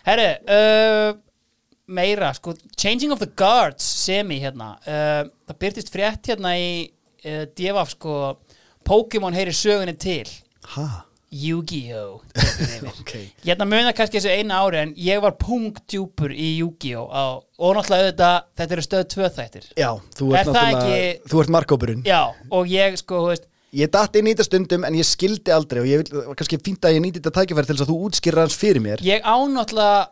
herru 0.07 0.29
uh, 0.51 1.11
meira, 1.91 2.31
sko, 2.37 2.55
Changing 2.79 3.13
of 3.15 3.19
the 3.23 3.31
Guards 3.39 3.85
semi 4.05 4.39
hérna 4.43 4.75
uh, 4.83 5.25
það 5.51 5.59
byrtist 5.63 5.91
frétt 5.93 6.31
hérna 6.31 6.55
í 6.59 6.71
uh, 7.27 7.45
Devaf 7.59 7.95
sko 7.97 8.15
Pokémon 8.87 9.35
heyri 9.37 9.53
sögunni 9.55 9.95
til. 10.01 10.29
Ha, 10.75 10.87
Yu-Gi-Oh! 11.31 12.21
Tekur 12.35 12.65
yfir. 12.67 12.87
ok 12.91 13.13
Hérna 13.47 13.67
munar 13.71 13.95
kannski 13.95 14.19
þessu 14.19 14.33
eina 14.35 14.57
ári 14.65 14.81
en 14.81 14.95
ég 14.99 15.21
var 15.23 15.37
punktjúpur 15.39 16.33
í 16.35 16.49
Yu-Gi-Oh! 16.59 17.37
Og 17.61 17.77
náttúrulega 17.77 18.09
auðvitað, 18.09 18.49
þetta 18.59 18.77
eru 18.77 18.85
stöð 18.87 19.05
tvö 19.15 19.29
þættir. 19.37 19.69
Já, 19.79 19.91
þú 20.19 20.31
Er 20.35 20.41
ert 20.41 20.51
það 20.51 20.59
náttúrulega, 20.59 20.97
ekki- 20.97 21.31
þú 21.31 21.43
ert 21.45 21.53
markópurinn 21.55 22.03
Já, 22.09 22.21
og 22.51 22.67
ég 22.73 22.99
sko, 22.99 23.21
þú 23.23 23.31
veist 23.35 23.47
Ég 23.79 23.87
datt 23.95 24.17
inn 24.19 24.27
í 24.27 24.33
þetta 24.35 24.49
stundum 24.49 24.83
en 24.89 24.97
ég 24.99 25.07
skildi 25.07 25.53
aldrei 25.55 25.79
og 25.79 25.87
ég 25.87 26.01
vil, 26.03 26.23
kannski 26.35 26.59
fínt 26.59 26.83
að 26.89 26.97
ég 26.97 27.05
nýti 27.05 27.21
þetta 27.23 27.37
tækifæri 27.39 27.69
til 27.71 27.77
þess 27.79 27.85
að 27.87 27.93
þú 27.93 27.99
útskýrra 28.09 28.43
hans 28.43 28.57
fyrir 28.59 28.83
mér. 28.83 28.99
Ég 29.07 29.23
á 29.23 29.37
náttúrulega 29.47 30.09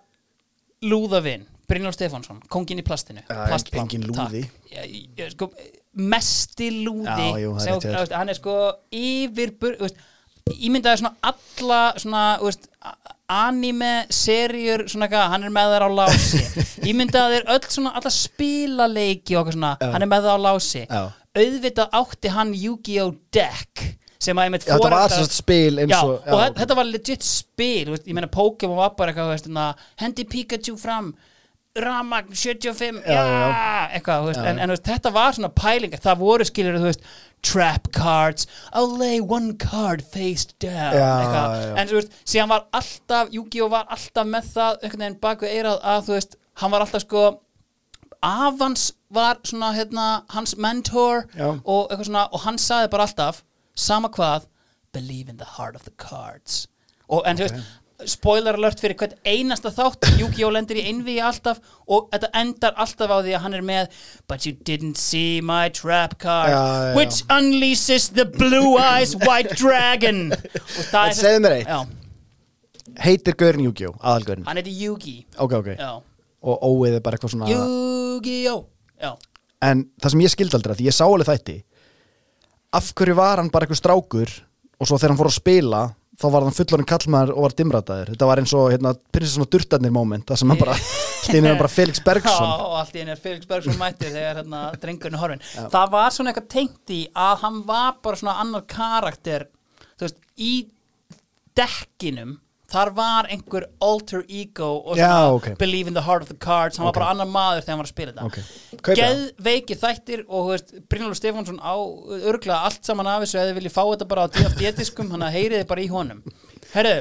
lúðavinn 0.87 1.49
Brynjólf 1.69 1.97
Stefánsson, 1.99 2.39
kongin 2.49 2.79
í 2.81 2.85
plastinu. 2.87 3.21
Plastplan, 3.27 3.83
engin 3.89 4.07
lúði. 4.07 4.45
takk. 4.47 4.71
ég, 4.73 4.93
ég, 5.19 5.35
sko, 5.35 5.51
Mesti 5.97 6.71
lúði 6.85 7.05
Já, 7.07 7.39
jú, 7.43 7.53
það 7.55 7.61
er 7.61 7.65
sem- 7.65 7.73
rétt 7.75 7.83
hjá 7.83 7.91
þér. 7.91 7.99
veist, 7.99 8.13
Hann 8.13 8.29
er 8.29 8.35
sko 8.39 8.57
yfir 8.93 9.51
þú 9.61 9.79
veist, 9.81 9.97
Ímyndaði 10.49 10.97
svona 11.03 11.15
alla 11.29 11.81
svona, 12.01 12.23
veist, 12.41 12.69
a- 12.81 12.95
anime 13.29 14.07
serjur, 14.09 14.87
svona 14.89 15.05
eitthvað, 15.09 15.29
hann 15.35 15.45
er 15.45 15.51
með 15.53 15.73
þær 15.75 15.85
á 15.85 15.91
lási 15.99 16.41
Ímyndaði 16.93 17.35
þér 17.43 17.51
öll 17.57 17.67
svona 17.69 17.93
alla 17.99 18.11
spilaleiki 18.15 19.37
og 19.37 19.43
eitthvað 19.47 19.57
svona, 19.59 19.73
Já. 19.81 19.91
hann 19.93 20.03
er 20.07 20.11
með 20.13 20.29
það 20.29 20.37
á 20.37 20.47
lási 20.47 20.85
Já. 20.89 21.03
Auðvitað 21.39 21.93
átti 22.01 22.29
hann 22.35 22.55
Yu-Gi-Oh! 22.57 23.13
deck 23.33 23.85
sem 24.19 24.35
að 24.41 24.49
einmitt 24.49 24.65
Já, 24.67 24.73
þetta 24.75 24.89
var 24.89 24.95
foreldrar- 24.97 25.13
þess 25.29 25.37
spil 25.43 25.79
eins 25.79 25.93
já, 25.93 26.01
og 26.03 26.15
og 26.27 26.41
þetta, 26.43 26.59
þetta 26.63 26.77
var 26.81 26.89
legit 26.89 27.23
spil 27.23 27.85
þú 27.87 27.93
veist, 27.95 28.07
ég 28.09 28.15
meina 28.17 28.31
Pokémon 28.33 28.77
var 28.81 28.95
bara 28.99 29.13
eitthvað 29.13 29.29
þú 29.29 29.35
veist, 29.37 29.47
hérna, 29.51 29.67
hendi 30.01 30.25
Pikachu 30.25 30.77
fram 30.81 31.13
Ramagn 31.85 32.35
75 32.35 33.01
já, 33.07 33.23
Já, 33.23 33.89
eitthvað 33.97 34.29
veist, 34.29 34.43
en, 34.43 34.61
en 34.63 34.73
veist, 34.75 34.85
þetta 34.89 35.13
var 35.15 35.37
svona 35.37 35.51
pæling 35.55 35.97
það 35.97 36.23
voru 36.23 36.47
veist 36.85 37.09
trap 37.43 37.93
cards, 37.95 38.49
I'll 38.73 38.97
lay 38.99 39.21
one 39.21 39.55
card 39.55 40.03
face 40.03 40.49
down 40.59 40.97
Já, 40.99 41.75
en 41.79 41.91
þú 41.91 42.01
veist, 42.01 42.17
síðan 42.27 42.51
var 42.51 42.67
alltaf 42.75 43.31
Yu-Gi-Oh! 43.35 43.71
var 43.71 43.87
alltaf 43.95 44.27
með 44.27 44.49
það 44.55 44.81
einhvern 44.83 45.05
veginn 45.05 45.21
bak 45.23 45.45
við 45.45 45.55
eirað 45.59 45.85
að 45.85 46.09
þú 46.09 46.17
veist 46.17 46.39
hann 46.59 46.75
var 46.75 46.85
alltaf 46.85 47.05
sko 47.07 47.27
Avans 48.23 48.93
var 49.15 49.39
svona 49.47 49.71
hérna 49.77 50.07
hans 50.35 50.57
mentor 50.59 51.29
og 51.65 51.93
svona 52.03 52.25
og 52.35 52.43
hann 52.43 52.59
saði 52.59 52.91
bara 52.91 53.07
alltaf 53.07 53.45
sama 53.79 54.11
hvað, 54.11 54.49
believe 54.93 55.29
in 55.31 55.37
the 55.37 55.47
heart 55.57 55.77
of 55.77 55.85
the 55.85 55.95
cards. 55.97 56.67
Og 57.09 57.23
en 57.27 57.39
þú 57.39 57.47
veist 57.47 57.69
spoiler 58.07 58.55
alert 58.55 58.79
fyrir 58.79 58.95
hvert 59.01 59.17
einasta 59.27 59.73
þátt. 59.75 60.07
Yu-Gi-Oh! 60.21 60.53
lendir 60.55 60.79
í 60.79 60.85
einvíi 60.87 61.17
alltaf 61.25 61.59
og 61.91 62.07
þetta 62.13 62.29
endar 62.39 62.77
alltaf 62.79 63.11
á 63.11 63.19
því 63.25 63.33
að 63.35 63.43
hann 63.43 63.57
er 63.59 63.65
með 63.67 63.89
but 64.31 64.47
you 64.47 64.53
didn't 64.69 64.97
see 65.01 65.41
my 65.43 65.67
trap 65.75 66.15
card 66.23 66.53
Já, 66.53 66.61
já, 66.63 66.85
já. 66.93 66.97
which 66.97 67.25
unleashes 67.29 68.09
the 68.15 68.25
blue 68.25 68.77
eyes 68.79 69.17
white 69.27 69.57
dragon. 69.59 70.31
Og 70.79 70.85
það 70.93 71.09
En 71.11 71.19
segðu 71.19 71.43
mér 71.49 71.57
eitt. 71.59 71.97
heitir 73.03 73.35
Gaurin 73.39 73.65
Yu-Gi-Oh! 73.67 73.97
aðalgaurin 73.99 74.47
hann 74.47 74.57
heiti 74.63 74.77
Yugi. 74.79 75.17
Ok, 75.39 75.53
ok. 75.59 75.73
Já. 75.79 75.91
Og 76.39 76.63
óið 76.71 77.01
er 77.01 77.03
bara 77.03 77.19
eitthvað 77.19 77.35
svona 77.35 77.51
Yu-Gi-Oh! 77.51 78.67
En 79.59 79.89
það 79.99 80.13
sem 80.15 80.21
ég 80.23 80.31
skildi 80.31 80.55
aldrei, 80.55 80.77
því 80.79 80.85
ég 80.87 80.95
sá 80.95 81.03
alveg 81.09 81.27
þætti 81.33 81.55
Af 82.79 82.93
hverju 82.95 83.15
var 83.19 83.41
hann 83.43 83.49
bara 83.51 83.67
eitthvað 83.67 83.81
strákur 83.81 84.31
Og 84.79 84.87
svo 84.87 84.99
þegar 85.01 85.11
hann 85.17 85.19
fór 85.19 85.31
að 85.33 85.35
spila 85.41 85.81
Þá 86.19 86.27
var 86.35 86.45
hann 86.47 86.55
fullorinn 86.57 86.89
kallmaður 86.89 87.31
og 87.37 87.45
var 87.47 87.53
dimrataður 87.61 88.09
Þetta 88.11 88.29
var 88.31 88.41
eins 88.43 88.55
og 88.59 88.73
hérna, 88.73 88.91
prinsessan 89.15 89.45
og 89.45 89.51
durtarnir 89.55 89.93
moment 89.95 90.27
Það 90.27 90.41
sem 90.41 90.53
hann 90.53 90.59
bara, 90.59 90.75
steinir 91.27 91.53
hann 91.53 91.61
bara 91.61 91.71
Felix 91.71 92.03
Bergsson 92.03 92.49
Já, 92.49 92.65
allt 92.81 92.97
í 92.97 93.03
henni 93.03 93.15
er 93.15 93.23
Felix 93.23 93.47
Bergsson 93.51 93.79
mættir 93.79 94.11
þegar 94.17 94.41
hérna, 94.41 94.63
drengurinn 94.83 95.19
er 95.19 95.23
horfin 95.23 95.45
það 95.77 95.95
var 95.95 96.17
svona 96.17 96.33
eitthvað 96.33 96.51
tengt 96.57 96.95
í 96.97 97.01
að 97.29 97.45
hann 97.45 97.63
var 97.69 98.01
bara 98.03 98.19
svona 98.19 98.35
annar 98.43 98.67
karakter 98.71 99.47
þú 99.95 100.09
veist, 100.09 100.19
í 100.43 100.53
dekkinum 101.59 102.37
þar 102.69 102.91
var 102.93 103.29
einhver 103.33 103.65
alter 103.81 104.25
ego 104.29 104.67
og 104.91 104.99
Já, 104.99 105.07
svona 105.09 105.37
ok. 105.39 105.47
believe 105.61 105.89
in 105.89 105.95
the 105.97 106.03
heart 106.05 106.23
of 106.23 106.29
the 106.29 106.37
cards 106.37 106.77
hann 106.77 106.87
Ok. 106.87 106.95
var 106.95 107.01
bara 107.01 107.11
annar 107.15 107.31
maður 107.33 107.63
þegar 107.65 107.73
hann 107.73 107.81
var 107.81 107.89
að 107.89 107.95
spila 107.95 108.13
þetta 108.13 108.27
Ok. 108.27 108.39
Kaupi 108.83 108.99
það. 108.99 109.01
geðveiki 109.01 109.77
þættir 109.81 110.25
og 110.29 110.51
Brynjólfur 110.93 111.21
Stefánsson 111.23 111.61
á 111.65 111.75
örglega 112.29 112.59
allt 112.69 112.85
saman 112.85 113.09
af 113.09 113.23
þessu 113.25 113.41
eða 113.41 113.57
vilji 113.57 113.73
fá 113.73 113.83
þetta 113.89 114.09
bara 114.11 114.27
á 114.29 114.33
DFD-diskum 114.37 115.11
hann 115.17 115.25
heyriði 115.33 115.65
bara 115.71 115.81
í 115.81 115.89
honum 115.89 116.21
herru, 116.75 116.95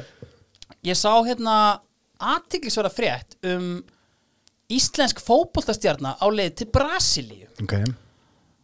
ég 0.88 0.96
sá 0.96 1.12
hérna 1.28 1.58
aðtiklisverða 2.18 2.94
frétt 2.96 3.36
um 3.52 3.84
íslensk 4.72 5.20
fótboltastjarna 5.24 6.16
á 6.16 6.26
leið 6.32 6.56
til 6.62 6.70
Brasilíu 6.72 7.48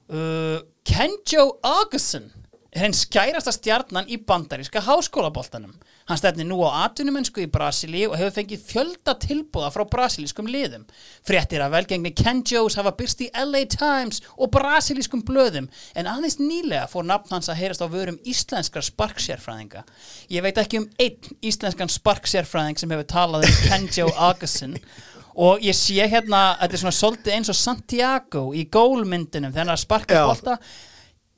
uh, 0.09 0.59
Kenjo 0.87 1.45
Augustin 1.63 2.31
henn 2.75 2.95
skærasta 2.95 3.51
stjarnan 3.53 4.07
í 4.09 4.17
bandaríska 4.17 4.81
háskólaboltanum. 4.81 5.75
Hann 6.09 6.19
stefni 6.19 6.43
nú 6.43 6.57
á 6.67 6.83
atvinnumennsku 6.83 7.45
í 7.45 7.49
Brasilíu 7.51 8.09
og 8.11 8.17
hefur 8.19 8.35
fengið 8.35 8.65
fjölda 8.67 9.13
tilbúða 9.23 9.69
frá 9.71 9.85
brasilískum 9.87 10.49
liðum. 10.51 10.83
Fréttir 11.23 11.63
af 11.63 11.71
velgengni 11.71 12.11
Kenjos 12.17 12.75
hafa 12.79 12.91
byrst 12.97 13.23
í 13.23 13.29
LA 13.31 13.63
Times 13.71 14.19
og 14.35 14.51
brasilískum 14.51 15.23
blöðum 15.23 15.69
en 15.95 16.11
aðeins 16.11 16.39
nýlega 16.41 16.89
fór 16.91 17.07
nafn 17.07 17.31
hans 17.37 17.47
að 17.47 17.61
heyrast 17.61 17.85
á 17.85 17.87
vörum 17.87 18.19
íslenskar 18.27 18.83
sparksérfræðinga. 18.83 19.85
Ég 20.27 20.43
veit 20.43 20.59
ekki 20.59 20.83
um 20.83 20.89
einn 20.99 21.39
íslenskan 21.39 21.91
sparksérfræðing 21.95 22.83
sem 22.83 22.91
hefur 22.91 23.07
talað 23.07 23.47
um 23.47 23.59
Kenjo 23.69 24.11
Augustin 24.17 24.75
og 25.33 25.63
ég 25.65 25.73
sé 25.77 26.03
hérna 26.05 26.41
að 26.53 26.65
þetta 26.65 26.75
er 26.75 26.81
svona 26.83 26.97
svolítið 26.99 27.37
eins 27.37 27.51
og 27.53 27.57
Santiago 27.57 28.43
í 28.53 28.67
gólmyndinum 28.71 29.53
þegar 29.53 29.63
hann 29.63 29.71
er 29.71 29.79
að 29.79 29.85
sparka 29.87 30.19
Já. 30.19 30.57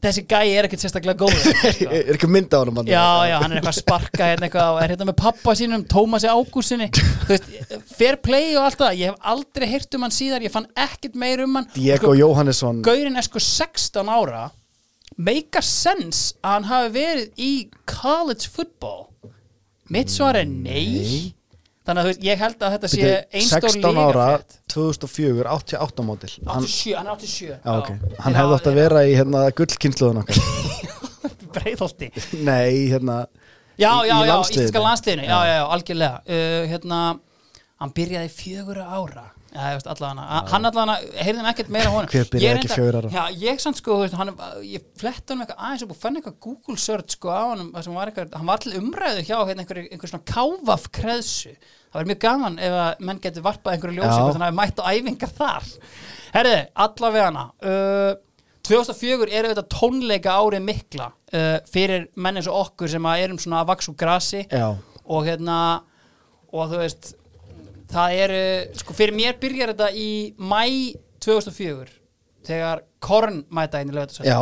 Þessi 0.04 0.24
gæi 0.30 0.52
er 0.60 0.68
ekkert 0.68 0.84
sérstaklega 0.84 1.18
góður 1.22 1.40
sko. 1.76 1.88
Er 1.90 2.12
ekki 2.18 2.28
mynd 2.30 2.52
á 2.54 2.60
hann? 2.62 2.82
Já, 2.90 3.06
já, 3.30 3.36
hann 3.42 3.52
er 3.56 3.60
eitthvað 3.62 3.72
að 3.72 3.80
sparka 3.80 4.28
hérna 4.32 4.50
eitthvað 4.50 4.74
og 4.76 4.82
er 4.84 4.94
hérna 4.94 5.08
með 5.10 5.18
pappa 5.22 5.56
sínum, 5.58 5.86
Tómasi 5.90 6.30
Ágússinni 6.30 6.90
fair 7.96 8.20
play 8.22 8.52
og 8.58 8.68
allt 8.68 8.82
það. 8.84 9.00
Ég 9.00 9.14
hef 9.14 9.32
aldrei 9.34 9.68
heyrt 9.72 9.98
um 9.98 10.06
hann 10.06 10.14
síðar, 10.14 10.46
ég 10.46 10.54
fann 10.54 10.68
ekkert 10.78 11.18
meir 11.18 11.42
um 11.46 11.58
hann. 11.60 11.70
Diego 11.74 12.12
sko, 12.12 12.14
Jóhannesson. 12.20 12.84
Gaurin 12.86 13.18
er 13.18 13.26
sko 13.26 13.42
16 13.42 14.12
ára. 14.12 14.46
Make 15.18 15.56
a 15.58 15.64
sense 15.64 16.36
að 16.44 16.58
hann 16.58 16.70
hafi 16.70 16.94
verið 16.98 17.40
í 17.40 17.52
college 17.88 18.50
football? 18.52 19.08
Mitt 19.94 20.10
svar 20.12 20.36
er 20.40 20.48
nei 20.50 21.32
Þannig 21.86 22.00
að 22.02 22.06
þú 22.08 22.10
veist, 22.12 22.24
ég 22.26 22.40
held 22.42 22.64
að 22.66 22.72
þetta 22.76 22.90
sé 22.90 23.10
einstór 23.40 23.66
16 23.70 24.00
ára, 24.02 24.26
lígafrétt 24.26 24.56
2004, 24.74 25.52
88 25.54 26.06
mótil 26.08 26.32
hann, 26.50 26.66
87, 26.66 26.96
hann 26.98 27.10
er 27.12 27.20
87 27.20 27.50
Já, 27.52 27.76
ok, 27.76 27.92
hann 28.26 28.38
hefði 28.40 28.56
átt 28.58 28.70
að 28.72 28.80
vera 28.80 29.04
í 29.06 29.14
hérna 29.20 29.44
gullkynsluðun 29.60 30.22
okkar. 30.24 30.40
Breiðholti. 31.56 32.10
Nei, 32.42 32.90
hérna 32.92 33.20
Já, 33.76 33.92
Í- 34.02 34.08
já, 34.10 34.16
í 34.24 34.28
já, 34.32 34.36
íslenska 34.40 34.82
landsliðinu. 34.82 35.24
Já, 35.28 35.38
já, 35.46 35.54
já, 35.60 35.64
algjörlega. 35.76 36.20
Uh, 36.26 36.62
Hérna, 36.72 37.00
hann 37.84 37.92
byrjaði 37.96 38.30
fjögura 38.32 38.86
ára 38.88 39.26
Já, 39.56 39.62
ég 39.72 39.78
veist, 39.78 39.88
allavega 39.88 40.42
Hann 40.52 40.68
allavega, 40.68 40.96
heyrðum 41.24 41.48
ekkert 41.52 41.72
meira 41.72 41.94
honum. 41.94 42.10
Hver 42.12 42.28
byrjaði 42.34 42.66
ekki 42.66 42.88
ára? 42.90 43.12
Já, 43.14 43.22
ég 43.40 43.62
samt 43.64 43.80
sko, 43.80 44.02
veist, 44.02 44.18
hann, 44.20 44.34
ég 44.68 44.84
fletta 45.00 45.32
hann 45.32 45.46
eitthvað 45.46 45.64
aðeins 45.70 45.86
upp 45.86 45.96
og 45.96 46.02
fann 46.02 46.20
eitthvað 46.20 46.38
Google 46.44 46.78
search 46.82 47.16
sko 47.16 47.32
á 47.32 47.56
þar 47.56 47.88
sem 47.88 47.96
var 47.96 48.12
eitthvað, 48.12 48.36
hann 48.36 48.52
var 48.52 48.60
allir 48.60 48.84
umræðu 48.84 49.24
hjá 49.24 49.38
hérna 49.40 49.64
einhver, 49.64 49.82
einhver 49.88 50.12
svona 50.12 50.28
kávaf 50.28 50.90
kreðsu 50.96 51.56
Það 51.96 52.02
var 52.02 52.08
mjög 52.10 52.18
gaman 52.26 52.56
ef 52.60 52.74
að 52.76 53.04
menn 53.08 53.20
getur 53.24 53.44
varpað 53.46 53.76
einhverju 53.78 53.96
ljósi 53.96 54.12
Já. 54.12 54.20
hvort 54.20 54.36
hann 54.36 54.44
hafi 54.44 54.56
mætt 54.58 54.80
á 54.84 54.92
æfingar 54.92 55.30
þar. 55.38 55.68
Herði, 56.36 56.58
allavega 56.84 57.28
hana 57.30 57.44
uh, 57.64 58.18
2004 58.68 59.30
eru 59.32 59.52
þetta 59.54 59.64
tónleika 59.72 60.34
árið 60.36 60.66
mikla 60.66 61.08
uh, 61.14 61.62
fyrir 61.72 62.10
menn 62.20 62.42
eins 62.42 62.50
og 62.52 62.58
okkur 62.66 62.92
sem 62.92 63.08
að 63.08 63.24
erum 63.24 63.40
svona 63.40 63.62
að 63.62 63.70
vaks 63.72 63.88
úr 63.94 63.96
grasi 64.02 64.42
Já, 64.44 64.66
og 64.76 65.24
hérna 65.30 65.60
og 66.52 66.74
þú 66.74 66.82
veist 66.82 67.14
það 67.96 68.18
eru, 68.26 68.42
sko 68.82 68.96
fyrir 68.98 69.16
mér 69.16 69.40
byrjar 69.42 69.74
þetta 69.74 69.90
í 69.96 70.10
mæ 70.38 70.66
2004 71.24 71.88
þegar 72.46 72.84
Korn 73.06 73.44
mæta 73.56 73.82
inn 73.82 73.94
í 73.94 73.96
lögatarsöld 73.96 74.30
já 74.30 74.40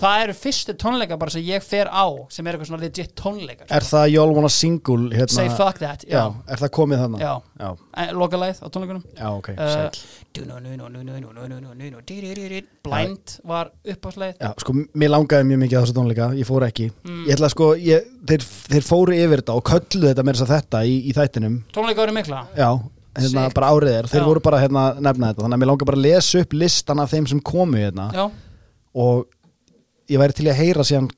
það 0.00 0.22
eru 0.24 0.34
fyrstu 0.40 0.74
tónleika 0.80 1.18
bara 1.20 1.34
sem 1.34 1.44
ég 1.44 1.64
fer 1.64 1.90
á 1.92 2.04
sem 2.32 2.46
er 2.46 2.56
eitthvað 2.56 2.70
svona 2.70 2.82
legit 2.86 3.12
tónleikar 3.18 3.68
Er 3.70 3.84
það 3.86 4.06
Y'all 4.14 4.32
Wanna 4.36 4.50
Single 4.52 5.10
hérna 5.12 5.34
Say 5.36 5.50
fuck 5.58 5.78
that, 5.82 6.06
já, 6.08 6.16
Já, 6.16 6.24
er 6.48 6.62
það 6.64 6.72
komið 6.78 7.02
þannig? 7.04 7.24
Já. 7.26 7.34
Já, 7.60 7.70
lokalæð 8.16 8.62
á 8.64 8.66
tónleikunum. 8.72 9.04
Já 9.18 9.28
ok, 9.36 9.48
Uh, 9.60 9.90
di-di-di-di. 12.06 12.60
Blind 12.84 13.34
var 13.46 13.70
uppáðsleið 13.84 14.38
Já, 14.40 14.52
sko, 14.62 14.74
mér 14.98 15.12
langaði 15.12 15.46
mjög 15.48 15.60
mikið 15.64 15.76
á 15.76 15.82
þessu 15.84 15.96
tónleika, 15.96 16.28
ég 16.38 16.48
fór 16.48 16.66
ekki. 16.66 16.86
Mm. 17.04 17.24
Ég 17.28 17.34
ætla 17.36 17.48
að 17.50 17.54
sko, 17.54 17.68
ég, 17.80 18.06
þeir, 18.30 18.46
þeir 18.74 18.86
fóru 18.86 19.16
yfir 19.16 19.42
þetta 19.42 19.56
og 19.58 19.64
kölluðu 19.70 20.08
þetta 20.10 20.24
með 20.26 20.38
þess 20.38 20.46
að 20.46 20.52
þetta 20.54 20.82
í, 20.86 20.94
í 21.10 21.16
þættinum. 21.16 21.58
Tónleika 21.74 22.04
árið 22.06 22.16
mikla. 22.20 22.40
Já, 22.58 22.70
hérna 23.20 23.46
bara 23.56 23.72
árið 23.74 23.96
er. 23.98 24.10
Þeir 24.14 24.28
voru 24.30 24.44
bara 24.44 24.62
hérna 24.62 24.86
nefna 25.02 25.32
þetta. 25.32 25.44
Þannig 25.44 25.58
að 25.58 25.62
mér 25.64 25.72
langar 25.72 25.90
bara 25.90 26.00
að 26.00 26.06
lesa 26.08 26.44
upp 26.44 26.56
listan 26.62 27.02
af 27.04 27.12
þeim 27.14 27.28
sem 27.30 27.42
komu 27.52 27.82
hérna. 27.82 28.08
Já, 28.16 28.24
Og 29.00 29.28
ég 30.10 30.20
væri 30.20 30.36
til 30.36 30.48
að 30.50 30.58
heyra 30.60 30.86
síðan 30.86 31.08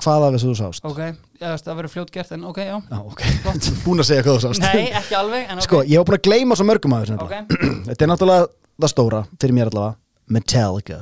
hvað 0.00 0.26
af 0.26 0.34
þessu 0.34 0.48
þú 0.50 0.56
sást. 0.58 0.86
Ok, 0.88 1.00
veist, 1.40 1.66
það 1.66 1.78
verður 1.78 1.92
fljótt 1.94 2.12
gert 2.14 2.30
en 2.34 2.44
ok, 2.48 2.60
já, 2.64 2.76
Já, 2.90 2.98
ok, 3.00 3.22
flott 3.44 3.70
búin 3.84 4.02
að 4.02 4.08
segja 4.10 4.24
hvað 4.26 4.38
þú 4.38 4.42
sást. 4.46 4.64
Nei, 4.64 4.86
ekki 5.00 5.16
alveg, 5.18 5.46
en 5.46 5.60
ok. 5.60 5.66
Sko, 5.66 5.80
ég 5.86 6.00
var 6.00 6.08
búin 6.08 6.18
að 6.18 6.24
gleyma 6.28 6.56
svo 6.58 6.66
mörgum 6.68 6.94
af 6.96 7.04
þessu 7.04 7.16
ok, 7.26 7.34
nefnilega. 7.36 7.80
Þetta 7.90 8.06
er 8.06 8.12
náttúrulega 8.12 8.46
það 8.80 8.92
stóra, 8.94 9.20
fyrir 9.42 9.56
mér 9.58 9.70
allavega 9.72 9.98
Metallica, 10.30 11.00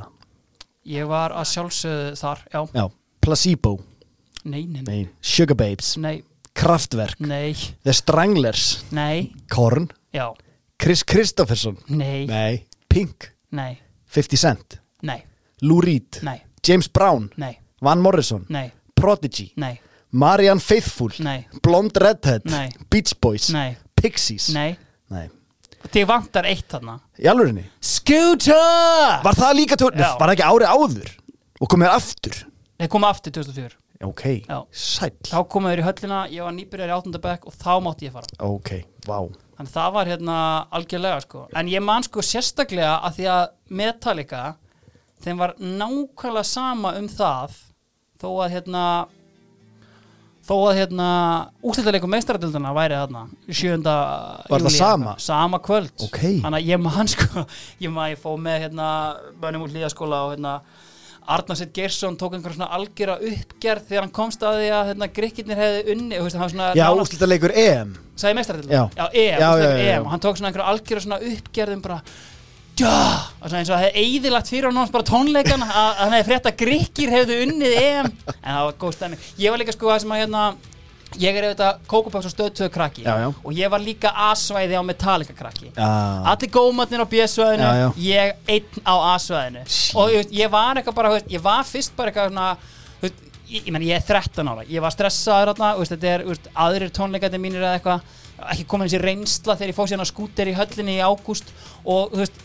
ég 0.88 1.08
var 1.10 1.34
að 1.36 1.46
sjálfsögðu 1.52 2.16
þar, 2.18 2.42
já, 2.54 2.60
já, 2.80 2.84
Placebo. 3.24 3.74
Nei, 4.48 4.62
nei, 4.64 4.82
nei, 4.86 4.98
Sugar 5.20 5.58
Babes, 5.58 5.92
nei, 6.00 6.16
Kraftwerk. 6.58 7.20
Nei, 7.22 7.52
The 7.86 7.94
Stranglers, 7.94 8.66
nei, 8.96 9.28
Korn. 9.52 9.90
Já, 10.16 10.30
Chris 10.80 11.04
Kristofferson 11.06 11.76
nei, 11.90 12.24
Nei, 12.30 12.62
Pink, 12.88 13.30
nei, 13.54 13.76
50 14.14 14.40
Cent. 14.40 14.78
Nei, 15.06 15.20
Lou 15.62 15.82
Reed, 15.84 16.22
nei, 16.26 16.38
James 16.68 16.88
Brown 16.92 17.30
nei, 17.40 17.54
Van 17.84 18.00
Morrison, 18.04 18.44
nei, 18.52 18.68
Prodigy 18.98 19.48
nei, 19.56 19.78
Marianne 20.10 20.60
Faithfull 20.60 21.14
nei, 21.24 21.46
Blonde 21.64 22.00
Redhead, 22.02 22.44
Nei. 22.50 22.68
Beach 22.90 23.14
Boys 23.22 23.48
nei, 23.54 23.76
Pixies 23.98 24.50
nei 24.56 24.76
Nei. 25.08 25.26
Þið 25.88 26.04
vantar 26.10 26.44
eitt 26.50 26.66
þarna 26.68 26.98
Í 27.22 27.28
alvörinni 27.30 27.62
Scooter! 27.80 29.20
Var 29.24 29.36
það 29.38 29.52
líka 29.56 29.76
tjóð? 29.78 29.94
Já. 29.96 30.10
Var 30.18 30.28
það 30.28 30.34
ekki 30.34 30.46
árið 30.48 30.72
áður? 30.74 31.12
Og 31.62 31.70
komið 31.72 31.92
aftur? 31.94 32.38
Þeir 32.78 32.90
komu 32.92 33.08
aftur 33.08 33.34
2004 33.38 33.76
Ok, 34.06 34.22
Já. 34.46 34.58
sæll 34.70 35.14
Þá 35.26 35.38
komu 35.50 35.70
þeir 35.72 35.80
í 35.82 35.86
höllina, 35.88 36.18
ég 36.30 36.44
var 36.46 36.52
nýbyrjar 36.54 36.92
í 36.92 36.96
8. 36.98 37.18
bekk 37.24 37.48
og 37.50 37.56
þá 37.58 37.70
mátti 37.82 38.06
ég 38.06 38.14
fara 38.14 38.28
Ok, 38.46 38.74
vá 39.08 39.16
Þannig 39.58 39.72
það 39.74 39.94
var 39.96 40.10
hérna 40.12 40.36
algjörlega 40.78 41.24
sko 41.24 41.46
En 41.58 41.70
ég 41.72 41.82
man 41.82 42.06
sko 42.06 42.22
sérstaklega 42.22 42.92
að 43.08 43.16
því 43.18 43.26
að 43.34 43.44
Metallica 43.80 44.42
þeim 45.24 45.40
var 45.40 45.54
nákvæmlega 45.58 46.46
sama 46.46 46.94
um 46.98 47.08
það 47.10 47.56
þó 48.18 48.28
að 48.44 48.52
hérna 48.56 48.82
þó 50.48 50.54
að 50.70 50.78
hérna 50.80 51.06
ústættileikum 51.60 52.12
meistaradildina 52.14 52.70
væri 52.76 52.96
þarna 52.96 53.22
7. 53.52 53.80
Var 54.48 54.64
það 54.64 54.76
sama? 54.78 55.14
Sama 55.20 55.60
kvöld 55.64 56.06
Ok. 56.06 56.20
Þannig 56.42 56.60
að 56.62 56.68
ég 56.70 56.82
man 56.82 57.10
sko 57.14 57.44
ég 57.84 57.98
ég 58.14 58.22
fóð 58.22 58.38
með 58.46 58.62
hérna 58.66 58.90
mönnum 59.42 59.66
úr 59.66 59.74
hlýðaskóla 59.74 60.22
og 60.26 60.36
hérna 60.36 60.54
Arnarsett 61.28 61.74
Geirsson 61.76 62.16
tók 62.16 62.32
einhver 62.38 62.54
svona 62.56 62.70
algjöra 62.72 63.18
uppgerð 63.20 63.84
þegar 63.90 64.06
hann 64.06 64.14
komst 64.16 64.40
að 64.48 64.62
því 64.62 64.68
að 64.72 64.86
hérna, 64.88 65.08
grikkirnir 65.18 65.58
hefði 65.60 65.82
unni 65.92 66.16
og, 66.16 66.24
veist, 66.24 66.38
Já, 66.78 66.86
nánast- 66.86 67.02
úslita 67.04 67.28
leikur 67.28 67.52
EM 67.52 67.90
sagði 68.16 68.38
meistaradildin 68.38 68.72
Já. 68.72 68.84
já, 68.96 69.04
EM, 69.12 69.42
Já, 69.42 69.50
já. 69.60 69.68
EM 69.98 70.08
hann 70.08 70.22
tók 70.24 70.40
svona 70.40 70.48
einhverja 70.48 70.72
algjöra 70.72 71.04
svona 71.04 71.20
uppgerðum 71.28 71.82
bara 71.84 72.00
og 72.86 73.52
eins 73.58 73.68
og 73.68 73.74
það 73.74 73.84
hefði 73.84 74.06
eðilagt 74.06 74.50
fyrir 74.52 74.70
hann 74.70 74.94
bara 74.94 75.08
tónleikan 75.08 75.64
að 75.66 75.76
að 75.78 76.00
hann 76.02 76.16
hefði 76.16 76.28
frétt 76.30 76.48
að 76.50 76.58
grikkir 76.62 77.14
hefðu 77.14 77.38
unnið 77.44 77.76
EM. 77.82 78.10
En 78.38 78.50
það 78.50 78.64
var 78.68 78.80
góð 78.82 78.98
stemming 78.98 79.30
ég 79.38 79.54
var 79.54 79.62
líka 79.62 79.74
sko 79.74 79.92
það 79.92 80.02
sem 80.04 80.14
að 80.14 80.22
hérna 80.22 80.42
ég 81.16 81.38
er 81.38 81.46
auðvitað 81.48 81.78
kókupáks 81.88 82.28
og 82.28 82.34
stöðtöðu 82.34 82.72
krakki. 82.72 83.04
Já, 83.06 83.14
já. 83.22 83.28
og 83.32 83.52
ég 83.56 83.70
var 83.72 83.80
líka 83.82 84.12
A-svæði 84.28 84.76
á 84.76 84.82
Metallica 84.84 85.36
krakki. 85.36 85.70
Allir 85.78 86.52
gómatnir 86.52 87.00
á 87.00 87.08
B-svæðinu 87.08 87.70
ég 88.04 88.34
einn 88.44 88.84
á 88.84 88.94
A-svæðinu. 89.14 89.64
Og 89.96 90.12
ég, 90.12 90.34
ég 90.42 90.52
var 90.52 90.76
eitthvað 90.76 90.98
bara 90.98 91.14
ég 91.24 91.44
var 91.44 91.64
fyrst 91.68 91.96
bara 91.96 92.12
eitthvað 92.12 92.32
svona 92.34 92.50
ég, 93.48 93.64
ég, 93.64 93.80
ég 93.88 93.94
er 93.96 94.04
13 94.04 94.52
ára. 94.52 94.66
Ég 94.68 94.84
var 94.84 94.94
stressaður 94.94 95.54
þarna 95.54 96.10
er 96.12 96.26
aðrir 96.66 96.92
tónleikandi 96.92 97.40
mínir 97.40 97.64
eða 97.64 97.78
eitthvað 97.78 98.52
ekki 98.52 98.68
komin 98.70 98.86
þessi 98.86 99.00
reynsla 99.02 99.56
þegar 99.56 99.72
ég 99.72 99.78
fóð 99.78 99.90
sérna 99.94 100.06
skúter 100.06 100.50
í 100.52 100.58
höllinni 100.58 100.98
í 101.00 101.02
ágúst. 101.02 101.48
Og 101.88 102.12
þú 102.12 102.20
veist 102.20 102.44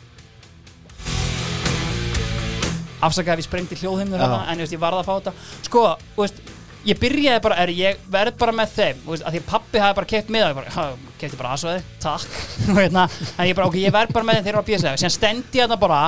afsakaði 3.08 3.38
ef 3.38 3.44
ég 3.44 3.48
sprengdi 3.50 3.80
hljóðheimur 3.82 4.24
hana, 4.24 4.42
en 4.48 4.60
ég, 4.60 4.66
veist, 4.66 4.76
ég 4.76 4.82
varð 4.84 5.02
að 5.02 5.08
fá 5.08 5.14
þetta. 5.20 5.34
Sko, 5.68 5.86
veist, 6.18 6.44
ég 6.88 7.00
byrjaði 7.00 7.44
bara 7.46 7.58
er, 7.64 7.72
ég 7.78 8.04
verð 8.12 8.38
bara 8.40 8.56
með 8.56 8.76
þeim 8.76 9.02
veist, 9.08 9.24
að 9.24 9.36
því 9.38 9.42
að 9.44 9.50
pappi 9.54 9.82
hafi 9.84 9.98
bara 10.00 10.12
keipt 10.14 10.32
með 10.34 10.46
það 10.74 10.94
ég 11.24 11.38
bara, 11.40 11.56
aðsvæði, 11.56 11.84
takk. 12.04 12.38
Hérna, 12.82 13.08
en 13.38 13.48
ég 13.48 13.56
bara, 13.56 13.70
ok, 13.70 13.80
ég 13.80 13.96
verð 13.96 14.16
bara 14.16 14.28
með 14.28 14.40
þeim 14.40 14.48
þegar 14.48 14.54
ég 14.54 14.60
var 14.60 14.68
að 14.68 14.94
sig 14.94 15.04
síðan 15.04 15.16
stendi 15.18 15.60
ég 15.62 15.68
þarna 15.68 15.80
bara 15.80 16.00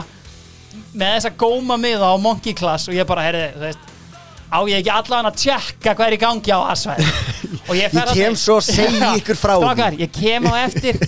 með 0.95 1.13
þessa 1.15 1.31
góma 1.39 1.77
miða 1.79 2.11
á 2.11 2.15
monkey 2.19 2.55
class 2.57 2.89
og 2.91 2.97
ég 2.97 3.07
bara, 3.07 3.23
heyrði, 3.29 3.45
þú 3.55 3.63
veist 3.69 3.91
á 4.51 4.59
ég 4.69 4.81
ekki 4.81 4.91
allavega 4.93 5.31
að 5.31 5.39
tjekka 5.41 5.93
hvað 5.95 6.07
er 6.07 6.15
í 6.15 6.19
gangi 6.21 6.53
á 6.53 6.59
aðsvæði 6.71 7.07
ég, 7.81 7.95
kem 8.11 8.37
svo 8.39 8.59
að 8.59 8.67
segja 8.67 9.11
ykkur 9.19 9.39
frá 9.39 9.55
því. 9.57 9.87
Ég 10.03 10.11
kem 10.15 10.49
á 10.51 10.53
eftir 10.65 10.99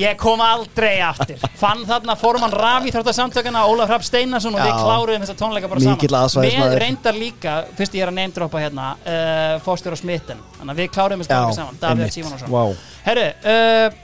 ég 0.00 0.18
kom 0.20 0.42
aldrei 0.44 0.98
aftur. 1.04 1.40
Fann 1.60 1.84
þarna 1.88 2.16
fórumann 2.18 2.54
Rafi 2.54 2.92
þróttasamtökuna 2.94 3.64
Ólaf 3.70 3.92
Rapp 3.92 4.06
Steinarsson 4.06 4.56
og 4.56 4.62
við 4.64 4.76
kláruðum 4.76 5.24
þessa 5.26 5.38
tónleika 5.38 5.70
bara 5.70 5.84
Mikill 5.84 6.12
saman 6.16 6.46
með 6.48 6.76
reyndar 6.82 7.18
líka, 7.18 7.56
fyrst 7.78 7.96
ég 7.98 8.06
er 8.06 8.12
að 8.12 8.18
neymdropa 8.20 8.62
hérna 8.62 8.92
uh, 9.00 9.56
Foster 9.64 9.94
og 9.94 10.00
Smitten 10.00 10.40
þannig 10.58 10.72
að 10.74 10.80
við 10.84 10.94
kláruðum 10.94 11.24
þessa 11.24 11.40
tónleika 11.42 11.58
saman 11.60 11.82
Davíð. 11.82 12.14
Símonarsson 12.16 12.54
Vá. 12.54 12.62
Herru, 13.08 13.26
uh, 13.44 14.00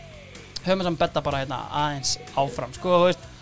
höfum 0.66 0.82
við 0.82 0.90
saman 0.90 1.00
betta 1.04 1.24
bara 1.24 1.40
hérna 1.44 1.62
aðeins 1.84 2.18
áfram. 2.36 2.76
Sko, 2.76 3.00
þú 3.00 3.08
veist 3.10 3.32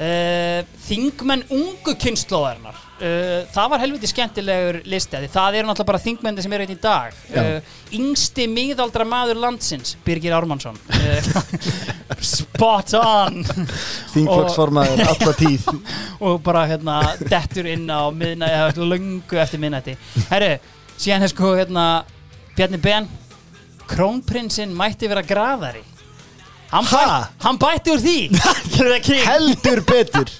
Uh, 0.00 0.62
þingmenn 0.86 1.42
ungu 1.52 1.92
kynnslóðarinnar 2.00 2.78
uh, 3.00 3.46
það 3.52 3.70
var 3.72 3.82
helviti 3.82 4.10
skemmtilegur 4.10 4.80
listi 4.90 5.18
það 5.32 5.58
eru 5.60 5.70
náttúrulega 5.70 5.90
bara 5.92 6.02
þingmenni 6.04 6.44
sem 6.44 6.54
eru 6.56 6.66
hérna 6.66 6.76
í 6.76 6.82
dag. 6.84 7.20
Uh, 7.34 7.72
yngsti 7.98 8.46
miðaldra 8.52 9.06
maður 9.08 9.40
landsins 9.42 9.96
Birgir 10.06 10.36
Ármannsson. 10.36 10.78
Uh, 10.92 11.30
spot 12.34 12.94
on. 13.00 13.40
Þingflokksformaður 14.14 15.04
alla 15.08 15.34
tíð. 15.38 15.66
Og 16.26 16.38
bara 16.44 16.66
hérna 16.70 17.00
dettur 17.24 17.68
inn 17.70 17.88
á 17.90 18.12
miðnætti, 18.12 18.52
eða 18.60 18.92
löngu 18.92 19.42
eftir 19.42 19.62
miðnætti. 19.62 19.96
Herru, 20.30 20.54
síðan 21.00 21.26
er 21.26 21.32
sko 21.32 21.56
hérna 21.56 21.88
Bjarni 22.56 22.80
Ben 22.82 23.08
krónprinsinn 23.90 24.74
mætti 24.76 25.08
vera 25.10 25.22
graðari 25.26 25.82
hann, 26.70 26.84
Ha? 26.84 27.00
bæ, 27.06 27.44
hann 27.44 27.58
bætti 27.58 27.94
úr 27.94 28.02
því? 28.02 28.18
Heldur 29.30 29.82
betur 29.86 30.30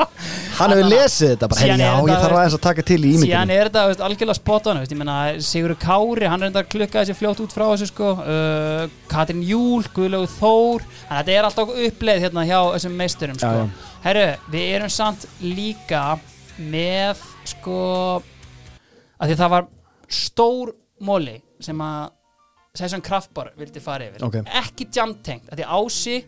Hann 0.60 0.74
hefur 0.74 0.88
lesið 0.90 1.32
þetta 1.32 1.48
bara, 1.50 1.60
Síðan 1.64 1.82
já, 1.82 1.90
ég 2.10 2.22
þarf 2.24 2.38
aðeins 2.40 2.56
að 2.56 2.62
taka 2.66 2.84
til 2.90 2.98
í 2.98 3.12
síðan 3.14 3.24
ímyndinu 3.24 3.56
er 3.56 3.70
þetta 3.70 4.06
algjörlega 4.08 4.36
spot 4.38 4.68
on 4.70 4.80
veist, 4.82 4.92
ég 4.94 5.00
meina 5.00 5.16
Sigur 5.46 5.74
Kári, 5.80 6.26
hann 6.28 6.44
reyndar 6.44 6.68
klukkaði 6.70 7.10
sér 7.10 7.18
fljótt 7.18 7.42
út 7.44 7.54
frá 7.56 7.64
þessu 7.70 7.88
sko. 7.90 8.10
Uh, 8.20 8.84
Katrin 9.10 9.42
Júl, 9.46 9.86
Guðlaugur 9.96 10.34
Þór 10.36 10.86
þetta 11.08 11.34
er 11.36 11.48
alltaf 11.48 11.72
uppleið 11.86 12.26
hérna 12.26 12.46
hjá 12.48 12.58
þessum 12.76 12.98
meisturum 13.00 13.40
sko. 13.40 13.66
Herru, 14.04 14.26
við 14.52 14.74
erum 14.76 14.92
samt 14.92 15.26
líka 15.44 16.04
með 16.60 17.24
sko 17.48 17.80
að 19.20 19.30
því 19.30 19.34
að 19.34 19.42
það 19.44 19.54
var 19.56 19.70
stór 20.10 20.74
móli 21.04 21.38
sem 21.60 21.80
að 21.84 22.10
Sesson 22.80 23.02
Kraftbar 23.02 23.50
vildi 23.58 23.80
fara 23.82 24.06
yfir. 24.06 24.22
Ok. 24.22 24.36
ekki 24.60 24.86
jamtengt, 24.94 25.48
að 25.50 25.60
því 25.60 25.70
Ási 25.74 26.20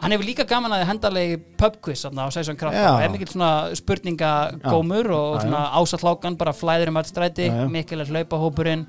hann 0.00 0.14
hefur 0.14 0.26
líka 0.26 0.44
gaman 0.48 0.72
að 0.72 0.86
hendalegi 0.88 1.38
pubquiz 1.60 2.02
á 2.08 2.10
Sesson 2.32 2.56
Kraftbar, 2.56 2.80
Já. 2.82 2.92
það 2.96 3.04
er 3.06 3.14
mikill 3.14 3.30
svona 3.34 3.52
spurningagómur 3.78 5.10
og 5.12 5.46
ásatlákan 5.80 6.38
bara 6.40 6.54
flæðir 6.56 6.88
um 6.92 7.00
allt 7.00 7.10
stræti, 7.12 7.48
Já, 7.50 7.56
já. 7.64 7.68
mikil 7.68 8.00
er 8.00 8.12
hlaupahópurinn 8.12 8.86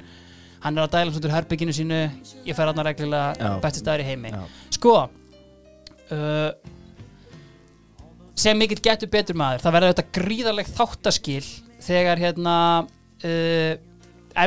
hann 0.61 0.77
er 0.77 0.85
að 0.85 0.93
dæla 0.93 1.11
svona 1.15 1.27
úr 1.29 1.35
herbygginu 1.35 1.73
sínu 1.75 1.99
ég 2.45 2.55
fer 2.55 2.69
hann 2.69 2.85
reglulega 2.85 3.33
Já. 3.39 3.59
besti 3.63 3.81
staður 3.83 4.03
í 4.03 4.07
heimi 4.11 4.31
Já. 4.31 4.41
sko 4.77 4.95
uh, 5.01 6.49
sem 8.41 8.57
mikill 8.57 8.81
getur 8.81 9.11
betur 9.11 9.37
maður 9.37 9.65
það 9.65 9.75
verður 9.77 9.93
þetta 9.95 10.19
gríðarlegt 10.21 10.75
þáttaskil 10.77 11.45
þegar 11.81 12.21
hérna 12.21 12.55
uh, 13.25 13.73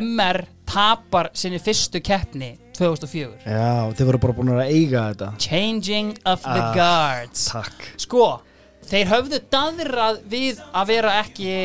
MR 0.00 0.44
tapar 0.70 1.28
sinni 1.36 1.60
fyrstu 1.62 2.00
keppni 2.00 2.54
2004 2.78 3.44
Já, 3.46 3.92
þið 3.96 4.08
voru 4.10 4.20
bara 4.24 4.36
búin 4.38 4.52
að 4.54 4.62
eiga 4.68 5.02
þetta. 5.12 5.28
Changing 5.38 6.12
of 6.26 6.42
the 6.44 6.60
Ah, 6.60 6.74
Guards. 6.74 7.46
Takk. 7.52 7.88
Sko, 8.04 8.28
þeir 8.90 9.10
höfðu 9.12 9.40
daðrað 9.52 10.20
við 10.28 10.62
að 10.74 10.86
vera 10.92 11.16
ekki 11.22 11.56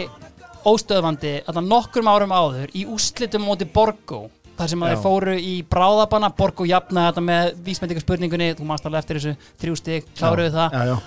óstöðvandi 0.69 1.33
að 1.47 1.61
nokkrum 1.65 2.09
árum 2.11 2.33
áður 2.35 2.73
í 2.75 2.85
úslitum 2.91 3.45
móti 3.47 3.65
Borgó 3.65 4.25
þar 4.59 4.67
sem 4.73 4.81
að 4.83 4.89
þeir 4.91 5.03
fóru 5.05 5.35
í 5.39 5.53
bráðabanna 5.71 6.29
Borgó 6.35 6.65
jafnaði 6.67 7.11
þetta 7.13 7.23
með 7.23 7.51
vísmendingarspurningunni 7.67 8.49
þú 8.59 8.65
mást 8.67 8.85
alveg 8.89 9.05
eftir 9.05 9.19
þessu 9.21 9.35
þrjú 9.61 9.77
stig, 9.79 10.09
kláruðu 10.19 10.51
það. 10.57 10.75
Já, 10.75 10.83
já, 10.91 10.97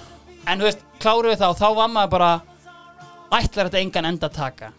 en 0.48 0.62
þú 0.62 0.68
veist, 0.70 0.86
kláruðu 1.04 1.36
þá, 1.36 1.48
þá 1.60 1.66
var 1.76 1.90
maður 1.92 2.14
bara 2.16 2.30
ætlar 3.36 3.68
þetta 3.68 3.82
engan 3.84 4.08
enda 4.08 4.28
taka? 4.32 4.72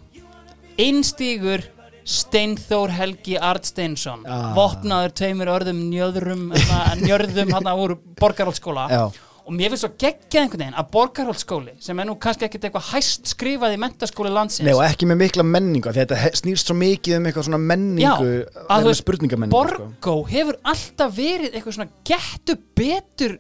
Einstígur 0.82 1.62
Steinþór 2.06 2.92
Helgi 2.92 3.38
Arnsteinsson 3.40 4.26
Ah. 4.28 4.54
vopnaður 4.58 5.14
tveimur 5.20 5.52
örðum 5.54 5.84
njöðrum 5.92 6.50
hérna, 6.56 6.96
njörðum 7.04 7.54
hann 7.56 7.70
úr 7.86 7.96
borgarhaldsskóla 8.20 8.88
og 9.44 9.52
mér 9.52 9.74
finnst 9.74 9.84
svo 9.84 9.90
geggjað 10.00 10.42
einhvern 10.46 10.62
veginn 10.64 10.78
að 10.80 10.92
borgarhaldsskóli 10.94 11.74
sem 11.84 12.00
er 12.00 12.08
nú 12.08 12.16
kannski 12.20 12.46
ekkert 12.48 12.68
eitthvað 12.70 12.92
hæst 12.94 13.28
skrifað 13.34 13.76
í 13.76 13.80
mentaskóli 13.84 14.32
landsins 14.32 14.64
Nei, 14.68 14.74
og 14.76 14.84
ekki 14.86 15.08
með 15.10 15.20
mikla 15.24 15.44
því 15.44 15.92
Þetta 15.98 16.32
snýst 16.40 16.70
svo 16.72 16.78
mikið 16.80 17.18
um 17.18 17.28
eitthvað 17.28 17.48
svona 17.50 17.60
menningu 17.60 18.06
Já, 18.06 18.14
að 18.70 18.88
sko. 19.76 19.90
Borgó 20.00 20.16
hefur 20.32 20.60
alltaf 20.64 21.18
verið 21.18 21.52
eitthvað 21.60 21.78
svona 21.80 21.92
gettu 22.08 22.58
betur 22.80 23.38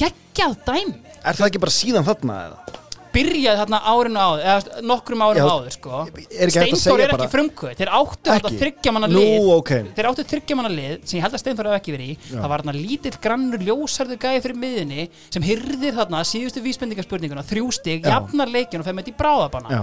geggjað 0.00 0.56
dæmi 0.68 0.94
Er 1.22 1.38
það 1.38 1.48
ekki 1.48 1.62
bara 1.64 1.76
síðan 1.80 2.08
þarna 2.08 2.38
eða? 2.48 2.81
Byrjaði 3.12 3.58
þarna 3.60 3.78
árinu 3.92 4.20
áður 4.22 4.42
eða 4.52 4.82
nokkrum 4.88 5.22
árum 5.26 5.40
Já, 5.40 5.46
áður 5.52 5.74
sko. 5.74 5.90
er 6.02 6.12
ekki 6.12 6.24
hægt 6.32 6.42
að 6.42 6.52
Steinþór 6.52 6.82
segja 6.82 7.04
er 7.06 7.12
bara- 7.12 7.24
ekki 7.26 7.32
frumkvöð 7.34 7.76
þeir 7.82 7.90
áttu 7.98 8.30
þetta 8.30 8.50
Ekki? 8.52 8.60
þryggja 8.62 8.92
manna 8.96 9.08
Nú, 9.12 9.20
lið. 9.20 9.50
ok. 9.56 9.70
þeir 9.98 10.08
áttu 10.12 10.24
þryggja 10.32 10.56
manna 10.56 10.72
lið 10.72 10.94
sem 11.04 11.18
ég 11.18 11.22
held 11.26 11.34
að 11.36 11.42
Steinþór 11.42 11.68
hef 11.72 11.76
ekki 11.80 11.94
verið 11.96 12.08
í. 12.08 12.16
Það 12.32 12.48
var 12.52 12.62
þarna 12.62 12.74
lítill 12.78 13.14
grannur 13.26 13.58
ljósarðu 13.68 14.16
gæði 14.24 14.42
fyrir 14.46 14.58
miðinni 14.64 15.08
sem 15.30 15.42
hyrðir 15.42 15.94
þarna 16.00 16.24
síðustu 16.32 16.62
vísbendingarspurninguna 16.64 17.44
þrjú 17.44 17.72
stig, 17.72 18.02
Já. 18.04 18.16
jafnar 18.16 18.48
leikin 18.48 18.80
og 18.80 18.84
fer 18.88 18.94
með 18.96 19.04
þetta 19.04 19.14
í 19.14 19.20
bráðabanna 19.22 19.68
Já, 19.70 19.82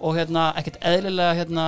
og 0.00 0.16
hérna 0.16 0.54
ekkert 0.60 0.78
eðlilega 0.82 1.34
hérna, 1.40 1.66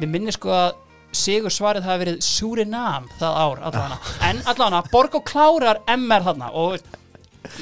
við 0.00 0.08
minnir 0.14 0.32
sko 0.36 0.50
að 0.50 0.72
sigur 1.16 1.48
svarið 1.50 1.84
hafi 1.88 2.04
verið 2.04 2.22
Surinam 2.22 3.06
það 3.18 3.36
ár 3.40 3.60
allavega. 3.64 3.98
En 4.28 4.40
allavega 4.44 4.82
Borgó 4.92 5.20
klárar 5.24 5.78
MR 5.88 6.22
þarna 6.26 6.50
og 6.52 6.72
veist, 6.74 6.84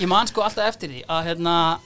ég 0.00 0.08
man 0.10 0.26
sko 0.26 0.42
alltaf 0.42 0.66
eftir 0.72 0.90
því 0.90 1.04
að 1.06 1.24
hérna 1.28 1.78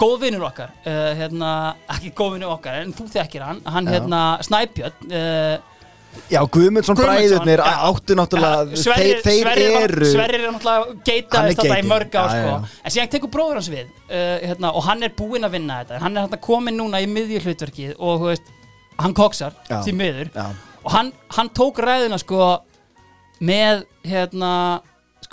góðvinur 0.00 0.48
okkar 0.48 0.72
uh, 0.84 1.12
hérna, 1.18 1.50
ekki 1.94 2.10
góðvinur 2.16 2.56
okkar 2.56 2.82
en 2.82 2.92
þú 2.96 3.06
þekkir 3.12 3.46
hann, 3.46 3.62
hann 3.76 3.90
hérna 3.90 4.24
Snæbjörn 4.44 5.14
uh, 5.14 5.54
já 6.30 6.40
Guðmundsson 6.54 6.98
bræðurnir 6.98 7.62
áttu 7.64 8.16
náttúrulega 8.18 8.78
Sverrir, 8.78 9.20
Þeir, 9.20 9.22
þeir 9.24 9.40
Sverrir, 9.40 9.72
var, 9.74 9.86
eru 9.88 10.10
Sverrir 10.10 10.40
er 10.40 10.52
náttúrulega 10.54 10.98
geitaðist 11.08 11.62
þetta 11.62 11.78
í 11.78 11.86
mörg 11.90 12.18
ár 12.18 12.30
sko. 12.30 12.42
já, 12.42 12.52
já. 12.52 12.82
en 12.82 12.96
síðan 12.96 13.12
tekur 13.14 13.32
bróður 13.34 13.60
hans 13.60 13.70
við 13.72 13.88
uh, 13.88 14.36
hérna, 14.44 14.72
og 14.72 14.86
hann 14.88 15.06
er 15.06 15.14
búinn 15.16 15.46
að 15.46 15.56
vinna 15.58 15.80
þetta. 15.82 16.02
Hann 16.04 16.16
er 16.16 16.26
hérna 16.26 16.40
komin 16.44 16.78
núna 16.78 17.02
í 17.02 17.08
miðju 17.10 17.42
hlutverkið 17.46 17.96
og 17.98 18.28
veist, 18.28 18.54
hann 19.00 19.16
koksar 19.16 19.56
því 19.72 19.96
miður. 19.98 20.32
Og 20.84 20.92
hann, 20.92 21.12
hann 21.34 21.50
tók 21.56 21.80
ræðina 21.82 22.18
sko 22.20 22.50
með 23.44 23.86
hérna 24.06 24.52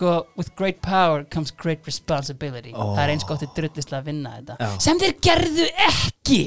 sko 0.02 0.26
with 0.38 0.50
great 0.58 0.82
power 0.82 1.24
comes 1.30 1.52
great 1.52 1.86
responsibility 1.86 2.74
Ó. 2.74 2.96
það 2.96 3.04
er 3.06 3.14
eins 3.14 3.26
gott 3.28 3.46
að 3.46 3.54
drullislega 3.60 4.06
vinna 4.08 4.34
þetta 4.40 4.58
Já. 4.58 4.70
sem 4.82 5.02
þeir 5.02 5.16
gerðu 5.30 5.68
ekki 5.88 6.42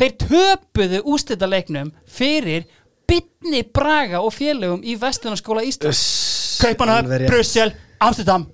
þeir 0.00 0.14
töpuðu 0.26 1.02
ústita 1.14 1.46
leiknum 1.46 1.92
fyrir 2.10 2.66
Bitni 3.08 3.60
Braga 3.74 4.22
og 4.24 4.32
félögum 4.32 4.82
í 4.86 4.94
Vestlunarskóla 4.96 5.64
Íslands 5.66 6.00
Kaupanöf. 6.62 7.08
Brussel, 7.26 7.72
Amsterdam 8.00 8.46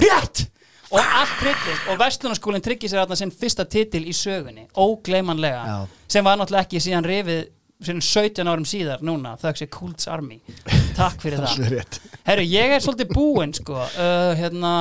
Rétt! 0.00 0.46
Og 0.90 0.98
allt 0.98 1.34
tryggist 1.38 1.90
og 1.92 1.98
Vestlunarskólinn 2.00 2.64
tryggir 2.64 2.90
sér 2.90 3.04
þarna 3.04 3.18
sinn 3.18 3.30
fyrsta 3.30 3.62
titil 3.70 4.02
í 4.10 4.14
sögunni, 4.16 4.64
ógleymanlega 4.74 5.60
Já. 5.68 5.76
sem 6.10 6.26
var 6.26 6.40
náttúrulega 6.40 6.66
ekki 6.66 6.80
síðan 6.82 7.06
rifið 7.06 7.44
síðan 7.80 8.02
17 8.04 8.50
árum 8.50 8.66
síðar 8.68 9.04
núna 9.06 9.36
þauks 9.40 9.64
ég 9.64 9.70
Kults 9.74 10.08
Army. 10.10 10.40
Takk 10.98 11.22
fyrir 11.22 11.40
það 11.44 11.70
rétt. 11.74 12.00
Herru, 12.28 12.44
ég 12.44 12.74
er 12.76 12.84
svolítið 12.84 13.14
búinn 13.16 13.54
sko. 13.56 13.78
Uh, 13.96 14.32
hérna 14.38 14.74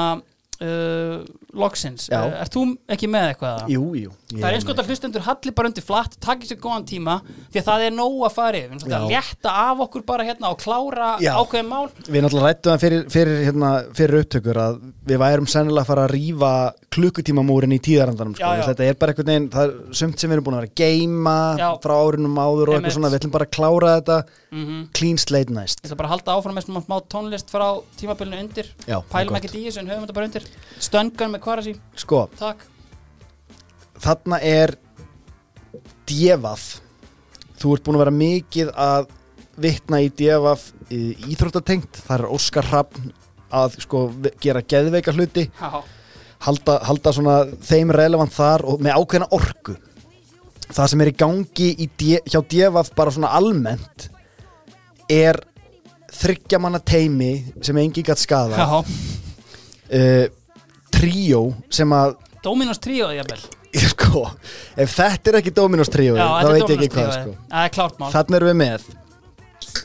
uh, 0.62 1.24
loksins, 1.56 2.08
Já. 2.12 2.20
uh, 2.28 2.34
ert 2.44 2.54
þú 2.54 2.64
ekki 2.96 3.10
með 3.12 3.28
eitthvað? 3.34 3.64
Jú, 3.74 3.84
jú. 3.98 4.12
Það 4.30 4.46
er 4.50 4.58
eins 4.60 4.68
gott 4.68 4.82
að 4.84 4.90
hlustendur 4.92 5.24
halli 5.26 5.54
bara 5.58 5.70
undir 5.72 5.86
flatt, 5.86 6.18
takk 6.22 6.44
sér 6.46 6.60
góðan 6.62 6.86
tíma 6.90 7.16
því 7.50 7.62
að 7.62 7.68
það 7.70 7.86
er 7.88 7.96
nóg 7.98 8.18
að 8.28 8.36
fara 8.36 8.60
yfir, 8.60 8.76
við 8.84 8.92
erum 8.94 9.08
að 9.08 9.14
létta 9.16 9.54
af 9.64 9.84
okkur 9.88 10.04
bara 10.12 10.28
hérna 10.28 10.52
og 10.54 10.60
klára 10.62 11.10
Já. 11.24 11.32
ákveðin 11.42 11.70
mál. 11.72 11.88
Við 12.06 12.26
náttúrulega 12.26 12.52
rættum 12.52 12.74
það 12.76 12.84
fyrir, 12.86 13.08
fyrir, 13.16 13.40
hérna, 13.48 13.72
fyrir 13.98 14.22
upptökur 14.24 14.62
að 14.66 14.78
við 15.10 15.22
værum 15.24 15.50
sennilega 15.50 15.86
að 15.86 15.90
fara 15.90 16.06
að 16.06 16.14
rífa 16.14 16.52
klukkutímamúrin 16.94 17.74
í 17.74 17.80
tíðarandanum 17.86 18.36
sko. 18.38 18.52
Þetta 18.70 18.86
er 18.90 18.98
bara 19.00 19.14
einhvern 19.14 19.30
veginn, 19.32 19.50
það 19.54 19.66
er 19.70 19.98
sumt 20.00 20.20
sem 20.22 20.30
við 20.30 20.38
erum 20.38 20.48
búin 20.50 20.58
að 20.58 20.64
vera 20.64 20.72
að 20.72 20.80
geima 20.84 21.36
Já. 21.60 21.68
frá 21.84 21.94
árunum 21.98 22.40
áður 22.42 22.72
og 22.74 22.78
eitthvað 22.80 22.96
svona, 22.98 23.12
við 23.14 23.20
ætlum 23.22 23.34
bara 23.36 23.48
að 23.50 23.54
klára 23.58 23.96
þetta 24.00 24.20
mm 24.50 24.80
clean 24.98 25.20
slate 25.22 25.54
næst. 25.54 25.82
Ég 25.84 25.90
ætla 25.92 25.98
bara 26.00 26.10
að 26.10 26.14
halda 26.16 26.36
áfram 26.40 26.56
með 26.58 26.66
smá- 26.66 27.06
tónlist 27.14 27.52
frá 27.54 27.68
tímabilinu 28.00 28.40
undir. 28.44 28.70
Já, 28.90 28.98
Pælum 29.12 29.38
ekkert 29.38 29.56
í 29.60 29.62
þessu 29.68 29.82
en 29.84 29.92
höfum 29.92 30.06
þetta 30.08 30.16
bara 30.18 30.30
undir 30.30 30.48
Stöngan 30.80 31.34
með 31.34 31.42
kvarasi, 31.44 31.74
Sko, 32.00 32.26
takk. 32.40 32.62
þarna 34.00 34.40
er 34.46 34.76
djefað 36.08 36.68
þú 37.60 37.74
ert 37.76 37.84
búin 37.86 37.98
að 38.00 38.04
vera 38.06 38.16
mikið 38.16 38.70
að 38.80 39.10
vitna 39.60 40.00
í 40.06 40.10
djefað 40.16 40.62
íþróttatengt, 41.30 42.00
það 42.08 42.16
er 42.16 42.30
Óskar 42.32 42.70
Hrafn 42.70 43.10
að 43.52 43.76
sko 43.84 44.06
gera 44.42 44.62
geðveika 44.64 45.12
hluti. 45.16 45.48
Já, 45.60 45.82
halda, 46.46 46.78
halda 46.88 47.14
svona 47.16 47.36
þeim 47.68 47.92
relevant 47.92 48.32
þar 48.36 48.64
og 48.70 48.84
með 48.86 48.96
ákveðna 49.02 49.28
orku. 49.36 49.76
Það 50.70 50.90
sem 50.94 51.04
er 51.04 51.12
í 51.12 51.16
gangi 51.18 51.70
í 51.76 51.90
dje, 51.98 52.22
hjá 52.30 52.40
djefað 52.46 52.92
bara 52.96 53.14
svona 53.16 53.34
almennt 53.36 54.08
er 55.10 55.42
þryggjamanna 56.14 56.80
teimi 56.86 57.32
sem 57.66 57.78
engi 57.82 58.04
gætt 58.06 58.22
skada 58.22 58.58
já. 58.58 58.80
uh, 58.80 60.26
tríó 61.00 61.42
sem 61.74 61.96
að 61.96 62.16
Dominos 62.44 62.80
tríóði 62.84 63.18
jafnvel 63.20 63.42
sko, 63.94 64.24
ef 64.82 64.94
þetta 64.98 65.32
er 65.34 65.40
ekki 65.42 65.54
Dominos 65.58 65.92
tríó 65.94 66.16
Já, 66.18 66.26
þá 66.26 66.40
þetta 66.40 66.50
er 66.50 66.56
veit 66.56 66.70
ég 66.70 66.80
ekki 66.80 66.94
hvað 66.96 67.12
tríóið. 67.12 67.20
sko. 67.22 67.52
Það 67.54 67.68
er 67.68 67.74
klárt 67.78 68.00
mál 68.02 68.12
þannig 68.16 68.40
erum 68.40 68.52
við 68.52 68.60
með 68.64 68.90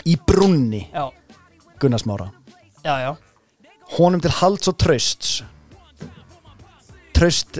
í 0.08 0.16
brunni 0.28 0.82
Já, 0.94 1.04
Gunnarsmára 1.82 2.30
já, 2.84 2.94
já 3.04 3.10
honum 3.98 4.22
til 4.24 4.32
halds 4.38 4.70
og 4.72 4.78
trausts 4.80 5.34
traust 7.14 7.58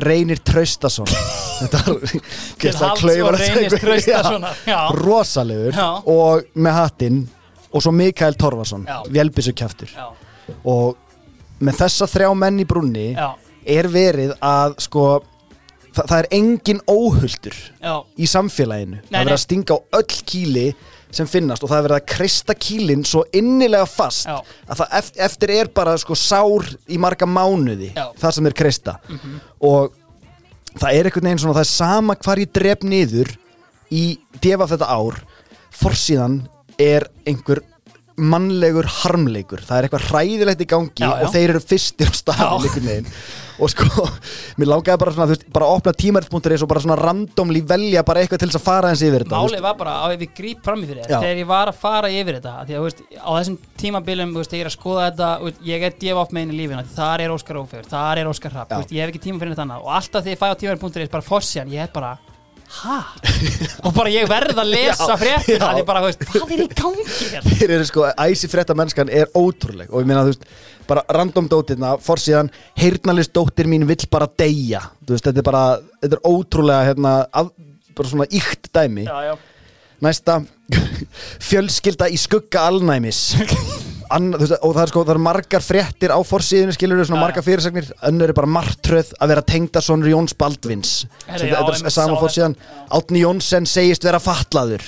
reynir 0.00 0.38
traustason 0.46 1.08
þetta 1.60 1.80
var 1.86 2.00
Til 2.06 2.20
geðslega 2.62 2.88
halds 2.88 3.02
og 3.02 3.04
klaufalegt 3.04 3.54
reynir. 3.56 3.76
Traustasonar, 3.82 4.58
já. 4.68 4.78
Rosalegur 4.96 5.76
Já. 5.76 5.86
og 6.14 6.50
með 6.54 6.76
hattinn 6.78 7.20
og 7.70 7.84
svo 7.84 7.92
Mikael 7.94 8.36
Torfason 8.38 8.84
Já. 8.88 9.00
vélbissu 9.12 9.54
kjaftur 9.58 9.90
Já, 9.94 10.06
og 10.64 10.98
með 11.60 11.80
þessa 11.82 12.06
þrjá 12.10 12.30
menn 12.44 12.60
í 12.62 12.66
brunni 12.68 13.08
já, 13.14 13.28
er 13.66 13.88
verið 13.92 14.32
að 14.40 14.78
sko 14.86 15.04
það, 15.92 16.04
það 16.06 16.16
er 16.22 16.28
engin 16.38 16.80
óhulltur 16.88 17.56
já 17.82 17.94
í 18.16 18.28
samfélaginu 18.30 19.02
það 19.04 19.20
er 19.20 19.24
verið 19.26 19.36
að 19.36 19.44
stinga 19.44 19.76
á 19.76 19.78
öll 20.00 20.18
kýli 20.32 20.66
sem 21.10 21.26
finnast 21.26 21.64
og 21.66 21.72
það 21.72 21.78
er 21.80 21.86
verið 21.88 21.98
að 21.98 22.08
kreista 22.12 22.54
kýlin 22.54 23.00
svo 23.04 23.24
innilega 23.34 23.86
fast 23.90 24.28
Já. 24.30 24.36
að 24.70 24.78
það 24.78 24.92
eft- 25.00 25.16
eftir 25.26 25.50
er 25.56 25.70
bara 25.74 25.96
sko 25.98 26.14
sár 26.14 26.68
í 26.86 26.98
marga 27.02 27.26
mánuði 27.26 27.88
Já. 27.96 28.04
Mhm. 28.12 28.20
það 28.22 28.34
sem 28.36 28.46
er 28.46 28.54
kreista 28.60 28.94
og 29.60 29.96
það 30.78 30.94
er 30.94 31.08
einhvern 31.10 31.26
veginn 31.26 31.42
svona, 31.42 31.56
það 31.58 31.66
er 31.66 31.72
sama 31.72 32.14
hvar 32.14 32.38
ég 32.44 32.52
dref 32.54 32.84
niður 32.86 33.32
í 33.90 34.04
defa 34.40 34.68
þetta 34.70 34.86
ár 34.86 35.18
forsíðan 35.74 36.36
er 36.78 37.08
einhver 37.26 37.60
mannlegur 38.20 38.88
harmleikur. 39.00 39.62
Það 39.66 39.78
er 39.78 39.88
eitthvað 39.88 40.08
hræðilegt 40.10 40.64
í 40.64 40.70
gangi 40.70 41.04
Já, 41.04 41.08
já. 41.10 41.24
og 41.26 41.34
þeir 41.34 41.54
eru 41.54 41.62
fyrstir 41.64 42.10
á 42.10 42.14
staðin 42.20 43.06
og 43.60 43.68
sko, 43.68 44.06
mér 44.58 44.70
langaði 44.70 45.00
bara 45.02 45.12
svona 45.14 45.28
veist, 45.30 45.42
bara 45.52 45.68
að 45.68 45.78
opna 45.78 45.92
tímaritt.is 46.00 46.64
og 46.64 46.70
bara 46.70 46.82
svona 46.84 46.96
randomli 47.00 47.62
velja 47.68 48.02
bara 48.06 48.22
eitthvað 48.22 48.42
til 48.42 48.48
þess 48.48 48.60
að 48.60 48.64
fara 48.64 48.92
eins 48.92 49.02
yfir 49.04 49.24
þetta 49.24 49.40
Málið 49.42 49.64
var 49.66 49.76
bara 49.80 49.96
að 50.06 50.14
við 50.22 50.32
gríp 50.38 50.62
fram 50.64 50.84
Já. 50.84 50.88
þér 50.94 51.02
Þegar 51.10 51.42
ég 51.42 51.50
var 51.50 51.72
að 51.72 51.80
fara 51.82 52.12
yfir 52.14 52.38
þetta 52.38 52.54
Því 52.70 52.78
að 52.78 52.86
veist, 52.86 53.02
á 53.20 53.30
þessum 53.36 53.58
tímabilum 53.82 54.34
veist, 54.38 54.56
ég 54.56 54.64
er 54.64 54.70
að 54.70 54.76
skoða 54.78 55.10
þetta 55.10 55.52
Ég 55.68 55.86
er 55.90 55.98
djöf 56.00 56.22
oft 56.24 56.34
megin 56.36 56.54
í 56.54 56.60
lífinu 56.62 56.86
Þar 56.96 57.26
er 57.26 57.34
Óskar 57.36 57.60
Ófegur, 57.60 57.90
þar 57.90 58.22
er 58.22 58.32
Óskar 58.32 58.56
Rapp 58.56 58.76
Ég 58.80 59.04
hef 59.04 59.12
ekki 59.12 59.24
tíma 59.28 59.42
fyrir 59.42 59.52
neitt 59.52 59.64
annað. 59.66 59.84
Og 59.84 59.94
alltaf 59.98 60.24
þegar 60.24 60.34
ég 60.36 60.40
fæ 60.40 60.48
á 60.48 60.60
tímabil.is 60.64 61.12
bara 61.12 61.26
forsjan 61.26 61.72
Ég 61.74 61.84
er 61.84 61.92
bara, 61.92 62.14
hæ? 62.70 62.96
og 63.84 63.94
bara 63.96 64.12
ég 64.12 64.28
verð 64.30 64.60
að 64.62 64.72
lesa 64.74 65.16
fréttina 65.20 65.70
já. 65.70 65.76
Því 65.78 65.84
bara, 65.88 66.02
veist, 66.06 66.24
hvað 66.30 66.54
er 66.56 66.64
í 66.64 66.68
gangi 66.80 67.06
hér? 67.10 67.48
þeir 67.60 67.74
eru 67.78 67.88
sko, 67.88 68.06
æsi 68.26 68.50
frétta 68.52 68.76
mennskan 68.78 69.12
er 69.12 69.30
ótrúleg 69.36 69.90
og 69.90 70.04
ég 70.04 70.10
meina 70.10 70.24
þú 70.26 70.34
veist, 70.34 70.48
bara 70.90 71.04
random 71.16 71.50
dótirna 71.50 71.96
forsíðan, 72.02 72.50
heyrnalist 72.80 73.34
dóttir 73.36 73.70
mín 73.70 73.86
vill 73.90 74.06
bara 74.10 74.30
deyja, 74.40 74.82
þú 75.04 75.16
veist, 75.16 75.28
þetta 75.28 75.44
er 75.44 75.48
bara 75.50 75.64
þetta 76.00 76.18
er 76.18 76.26
ótrúlega, 76.32 76.88
hérna 76.90 77.14
af, 77.30 77.52
bara 77.98 78.12
svona 78.14 78.28
ykt 78.30 78.72
dæmi 78.74 79.06
Já, 79.06 79.16
já 79.30 79.34
næsta, 80.00 80.40
fjölskylda 81.50 82.08
í 82.08 82.16
skugga 82.20 82.66
alnæmis 82.70 83.20
Anna, 84.10 84.38
veist, 84.40 84.56
og 84.66 84.72
það 84.74 84.82
er 84.82 84.90
sko, 84.90 85.02
það 85.06 85.14
eru 85.14 85.22
margar 85.22 85.62
fréttir 85.62 86.10
á 86.10 86.18
forsíðinu, 86.26 86.74
skilur 86.74 86.98
við 86.98 87.12
margar 87.14 87.44
fyrirsagnir 87.46 87.92
önnur 88.08 88.32
er 88.32 88.36
bara 88.36 88.50
martröð 88.50 89.12
að 89.22 89.32
vera 89.32 89.44
tengda 89.46 89.82
sonur 89.84 90.10
Jóns 90.10 90.34
Baldvins. 90.34 90.94
Herri, 91.28 91.44
Sem 91.44 91.52
já, 91.52 91.54
þetta 91.54 91.74
einmitt 91.76 91.90
er 91.90 91.94
sama 91.94 92.16
sá 92.16 92.24
forsíðan 92.24 92.56
Átni 92.98 93.22
Jónsson 93.22 93.68
segist 93.70 94.06
vera 94.06 94.18
fatlaður. 94.22 94.82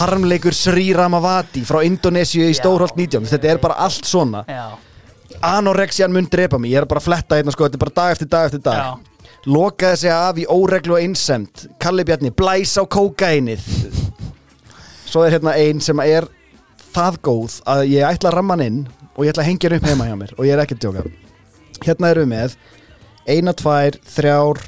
Harmleikur 0.00 0.56
Sri 0.56 0.88
Ramavati 0.98 1.62
frá 1.68 1.84
Indonésiu 1.86 2.48
í. 2.48 2.56
Stórholt 2.58 2.98
19 2.98 3.28
þetta 3.30 3.52
er 3.52 3.62
bara 3.62 3.78
allt 3.86 4.08
svona. 4.08 4.42
Já, 4.50 4.74
anorexian 5.46 6.10
mun 6.14 6.26
drepa 6.30 6.58
mig, 6.58 6.74
ég 6.74 6.82
er 6.82 6.88
bara 6.90 7.02
að 7.02 7.06
fletta 7.10 7.38
hérna 7.38 7.54
sko, 7.54 7.68
þetta 7.68 7.78
er 7.78 7.84
bara 7.86 7.96
dag 8.00 8.16
eftir 8.16 8.32
dag 8.34 8.50
eftir 8.50 8.64
dag. 8.66 8.82
Já. 8.82 9.12
lokaði 9.46 9.96
sig 10.00 10.10
af 10.10 10.38
í 10.42 10.44
óreglu 10.50 10.96
og 10.96 11.02
einsemt 11.04 11.68
Kalli 11.78 12.02
Bjarni, 12.06 12.32
blæs 12.34 12.72
á 12.78 12.82
kókainið 12.82 13.62
svo 15.06 15.22
er 15.22 15.36
hérna 15.36 15.54
ein 15.54 15.78
sem 15.80 16.00
er 16.02 16.26
það 16.96 17.20
góð 17.28 17.60
að 17.68 17.84
ég 17.92 18.08
ætla 18.08 18.32
að 18.32 18.38
ramma 18.38 18.56
hann 18.56 18.66
inn 18.66 18.80
og 19.14 19.22
ég 19.24 19.32
ætla 19.32 19.44
að 19.44 19.50
hengja 19.50 19.70
hann 19.70 19.78
upp 19.78 19.88
heima 19.90 20.08
hjá 20.08 20.16
mér 20.22 20.34
og 20.36 20.48
ég 20.48 20.56
er 20.56 20.62
ekki 20.64 20.76
að 20.78 20.84
djóka. 20.86 21.06
Hérna 21.84 22.10
erum 22.12 22.26
við 22.26 22.32
með 22.32 22.56
eina, 23.26 23.54
tvær, 23.56 23.98
þrjár 24.16 24.62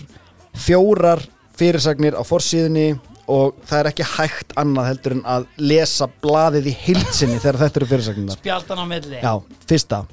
fjórar 0.59 1.23
fyrirsagnir 1.59 2.19
á 2.19 2.23
forsíðunni 2.27 2.89
og 3.29 3.57
það 3.69 3.81
er 3.81 3.89
ekki 3.91 4.07
hægt 4.09 4.55
annað 4.61 4.89
heldur 4.91 5.17
en 5.19 5.25
að 5.29 5.49
lesa 5.61 6.09
blaðið 6.23 6.71
í 6.71 6.77
heilsinni 6.87 7.41
þegar 7.43 7.61
þetta 7.65 7.81
eru 7.81 7.91
fyrirsagnirna 7.91 8.37
spjaldan 8.39 8.83
á 8.83 8.87
milli. 8.89 9.19
Já, 9.21 9.35
fyrsta. 9.69 10.05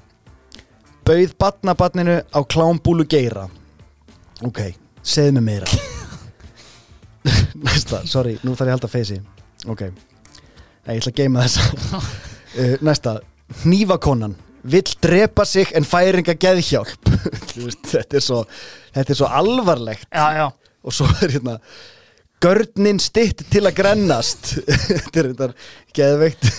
Bauð 1.06 1.36
batnabatninu 1.40 2.18
á 2.28 2.40
klámbúlu 2.50 3.06
geira. 3.08 3.46
Ok, 4.44 4.62
segðu 5.06 5.38
mig 5.38 5.46
meira. 5.48 5.70
Næsta, 7.66 8.04
sorry, 8.10 8.36
nú 8.44 8.54
þarf 8.54 8.68
ég 8.68 8.74
að 8.74 8.76
halda 8.76 8.90
feysi 8.92 9.16
Ok, 9.72 9.88
Nei, 10.86 10.98
ég 10.98 11.02
ætla 11.02 11.14
að 11.14 11.20
geima 11.20 11.46
þessa. 11.46 12.02
Uh, 12.56 12.76
Næsta, 12.86 13.20
hnífakonan 13.64 14.36
Vill 14.66 14.96
drepa 15.02 15.44
sig 15.46 15.70
en 15.78 15.86
fær 15.86 16.18
enga 16.18 16.34
geðhjálp. 16.42 17.10
Þetta 17.92 18.18
er 18.18 18.24
svo 18.26 18.40
Þetta 18.96 19.14
er 19.14 19.20
svo 19.20 19.28
alvarlegt. 19.30 20.08
Já, 20.10 20.26
já. 20.40 20.48
Og 20.86 20.94
svo 20.94 21.10
er 21.22 21.36
hérna 21.36 21.60
görnin 22.42 23.02
stitt 23.02 23.44
til 23.54 23.62
að 23.66 23.78
grennast. 23.78 24.56
Þetta 24.90 25.22
er 25.22 25.30
þetta 25.34 25.52
geðveikt. 25.98 26.50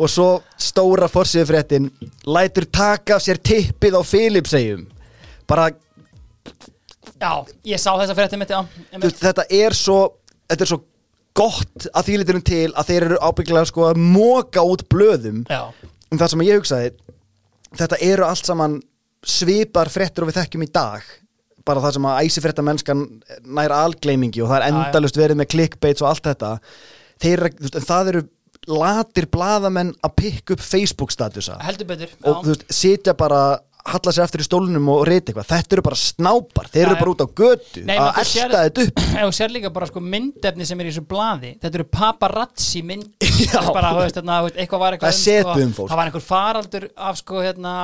Og 0.00 0.10
svo 0.10 0.28
stóra 0.58 1.06
forsíðufréttin 1.10 1.90
lætur 2.30 2.66
taka 2.72 3.20
sér 3.22 3.38
tippið 3.42 3.98
á 3.98 4.02
Filipsegjum 4.06 4.88
bara, 5.50 5.68
Já, 7.20 7.44
ég 7.68 7.80
sá 7.80 7.90
þessa 8.00 8.14
frétti 8.16 8.38
mitt, 8.40 8.52
já 8.52 8.64
þetta 9.20 9.44
er 9.52 9.74
svo 9.76 9.98
þetta 10.48 10.64
er 10.64 10.70
svo 10.70 10.78
gott 11.38 11.86
að 11.94 12.08
því 12.08 12.18
liturum 12.20 12.44
til 12.46 12.66
að 12.74 12.90
þeir 12.90 13.06
eru 13.08 13.20
ábyggilega 13.22 13.70
sko 13.70 13.86
að 13.90 14.02
móka 14.02 14.64
út 14.66 14.86
blöðum. 14.92 15.44
Já, 15.50 15.70
um 16.10 16.18
það 16.18 16.32
sem 16.32 16.46
ég 16.48 16.60
hugsaði 16.60 16.92
þetta 17.78 18.00
eru 18.04 18.26
allt 18.26 18.48
saman 18.48 18.78
svipar 19.26 19.90
fréttir 19.92 20.24
og 20.24 20.30
við 20.30 20.40
þekkjum 20.40 20.66
í 20.66 20.70
dag. 20.74 21.06
Bara 21.68 21.82
það 21.84 21.96
sem 21.96 22.08
að 22.08 22.20
æsifrétta 22.24 22.64
mennskan 22.66 23.06
nær 23.44 23.74
algleimingi 23.76 24.42
og 24.42 24.50
það 24.50 24.60
er 24.60 24.68
endalust 24.70 25.18
verið 25.20 25.40
með 25.40 25.50
clickbaits 25.54 26.04
og 26.04 26.10
allt 26.10 26.30
þetta. 26.30 26.52
Þeir, 27.20 27.46
það 27.76 28.12
eru 28.14 28.22
latir 28.70 29.26
blaðamenn 29.32 29.92
að 30.04 30.16
pikka 30.22 30.56
upp 30.56 30.64
Facebook 30.64 31.12
statusa. 31.12 31.58
Heldur 31.64 31.88
betur 31.88 32.14
og 32.22 32.32
já. 32.32 32.40
þú 32.40 32.54
veist, 32.54 32.64
sitja 32.74 33.14
bara 33.18 33.42
halla 33.88 34.12
sér 34.12 34.26
eftir 34.26 34.42
í 34.42 34.46
stólunum 34.46 34.88
og 34.92 35.02
reyti 35.08 35.32
eitthvað 35.32 35.48
þetta 35.50 35.76
eru 35.76 35.84
bara 35.86 35.98
snápar, 36.00 36.70
þeir 36.72 36.84
eru 36.86 36.98
bara 37.00 37.12
út 37.14 37.24
á 37.24 37.28
götu 37.40 37.84
Nei, 37.88 37.96
að 37.96 38.20
elta 38.22 38.62
þetta 38.66 38.86
upp 38.86 39.02
þú 39.14 39.32
sér 39.40 39.54
líka 39.54 39.72
bara 39.74 39.88
sko 39.90 40.02
myndefni 40.04 40.68
sem 40.68 40.80
er 40.80 40.90
í 40.90 40.92
þessu 40.92 41.06
blaði 41.10 41.52
þetta 41.62 41.80
eru 41.80 41.88
paparazzi 41.96 42.82
mynd 42.86 43.28
bara, 43.72 43.92
veist, 43.98 44.20
hérna, 44.20 44.40
veist, 44.46 44.58
eitthvað 44.60 44.84
var 44.84 44.96
eitthvað 44.96 45.20
Það 45.20 45.36
er 45.36 45.64
um 45.66 45.76
sko, 45.76 45.86
það 45.90 46.00
var 46.00 46.10
einhver 46.10 46.26
faraldur 46.26 46.88
af 47.08 47.20
sko 47.20 47.44
hérna 47.44 47.74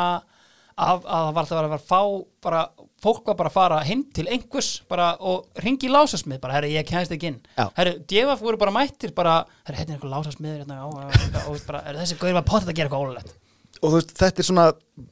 af, 0.76 1.00
að 1.00 1.06
það 1.06 1.30
var 1.30 1.40
alltaf 1.42 1.56
að 1.58 1.66
vera 1.70 1.80
fá 1.88 2.00
bara, 2.46 2.60
fólk 3.02 3.30
var 3.30 3.38
bara 3.38 3.52
að 3.52 3.56
fara 3.56 3.80
heim 3.86 4.04
til 4.14 4.26
einhvers 4.28 4.70
bara, 4.90 5.08
og 5.20 5.62
ringi 5.64 5.88
í 5.88 5.92
lásasmið 5.92 6.42
bara, 6.42 6.58
herri, 6.58 6.74
ég 6.76 6.86
kæðist 6.88 7.16
ekki 7.16 7.32
inn 7.32 7.40
Já. 7.56 7.66
herri, 7.78 7.96
djefaf 8.10 8.44
voru 8.44 8.60
bara 8.60 8.74
mættir 8.74 9.14
bara, 9.16 9.38
herri, 9.64 9.80
hérna 9.80 9.96
er 9.96 9.98
eitthvað 9.98 10.14
lásasmið 10.18 10.58
hérna, 10.58 10.78
já, 10.82 10.86
já, 11.00 11.26
já, 11.32 11.42
og 11.48 11.66
bara, 11.68 11.82
þessi 12.02 12.20
gauður 12.20 12.38
var 12.40 12.48
potið 12.52 12.72
að 12.72 12.78
gera 12.78 12.90
eitthvað 12.90 13.06
ólulegt 13.06 13.34
og 13.82 13.88
þú 13.90 13.94
veist, 13.98 14.14
þetta 14.18 14.42
er 14.42 14.48
svona 14.50 14.66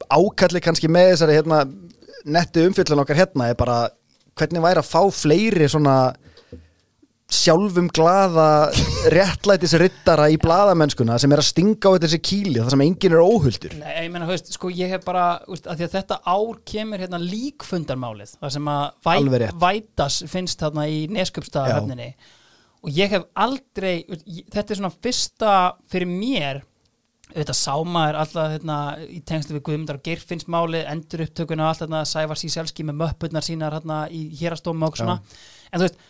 ákalli 0.09 0.61
kannski 0.63 0.89
með 0.91 1.11
þessari 1.13 1.39
hérna, 1.39 1.63
nettu 2.25 2.65
umfyllun 2.69 3.03
okkar 3.03 3.19
hérna 3.21 3.49
er 3.51 3.59
bara 3.59 3.79
hvernig 4.35 4.63
væri 4.63 4.81
að 4.81 4.89
fá 4.89 5.01
fleiri 5.13 5.67
svona 5.71 5.97
sjálfum 7.31 7.87
glaða 7.89 8.69
réttlætis 9.09 9.73
rittara 9.81 10.27
í 10.29 10.37
blaðamennskuna 10.41 11.17
sem 11.21 11.31
er 11.33 11.41
að 11.41 11.47
stinga 11.47 11.89
á 11.89 11.97
þessi 12.03 12.19
kýli 12.21 12.59
það 12.59 12.69
sem 12.75 12.83
enginn 12.85 13.15
er 13.17 13.23
óhuldur 13.25 13.73
Nei, 13.79 13.93
ég 14.05 14.11
meina, 14.13 14.27
veist, 14.29 14.51
sko, 14.53 14.69
ég 14.69 14.93
hef 14.93 15.05
bara, 15.07 15.25
veist, 15.49 15.65
að 15.65 15.81
að 15.87 15.95
þetta 15.97 16.19
ár 16.21 16.59
kemur 16.69 17.01
hérna 17.01 17.19
líkfundarmálið, 17.23 18.35
það 18.43 18.53
sem 18.57 18.69
að 18.75 18.83
væ. 19.07 19.47
Vætas 19.65 20.19
finnst 20.29 20.61
þarna 20.61 20.85
í 20.91 21.01
Neskjöpstaðarhefninni 21.15 22.11
og 22.85 22.93
ég 22.93 23.09
hef 23.15 23.25
aldrei, 23.41 23.95
þetta 24.53 24.67
er 24.67 24.81
svona 24.83 24.93
fyrsta 24.93 25.53
fyrir 25.89 26.11
mér, 26.11 26.61
þetta 27.31 27.55
sáma 27.57 28.07
er 28.09 28.17
alltaf 28.21 28.51
hérna, 28.53 28.79
í 29.09 29.21
tengslu 29.25 29.57
við 29.57 29.63
Guðmundar 29.69 29.99
og 29.99 30.05
Geirfinnsmálið, 30.05 30.83
endur 30.91 31.25
upptökuna 31.25 31.65
og 31.65 31.71
allt 31.71 31.83
þarna, 31.85 32.03
Sævar 32.09 32.41
Síselski 32.41 32.85
með 32.85 32.99
möppurnar 33.01 33.45
sínar 33.45 33.77
hérna 33.77 34.03
í 34.13 34.27
hérastómi 34.39 34.85
og 34.87 34.99
svona, 34.99 35.17
en 35.71 35.81
þú 35.81 35.87
veist, 35.87 36.05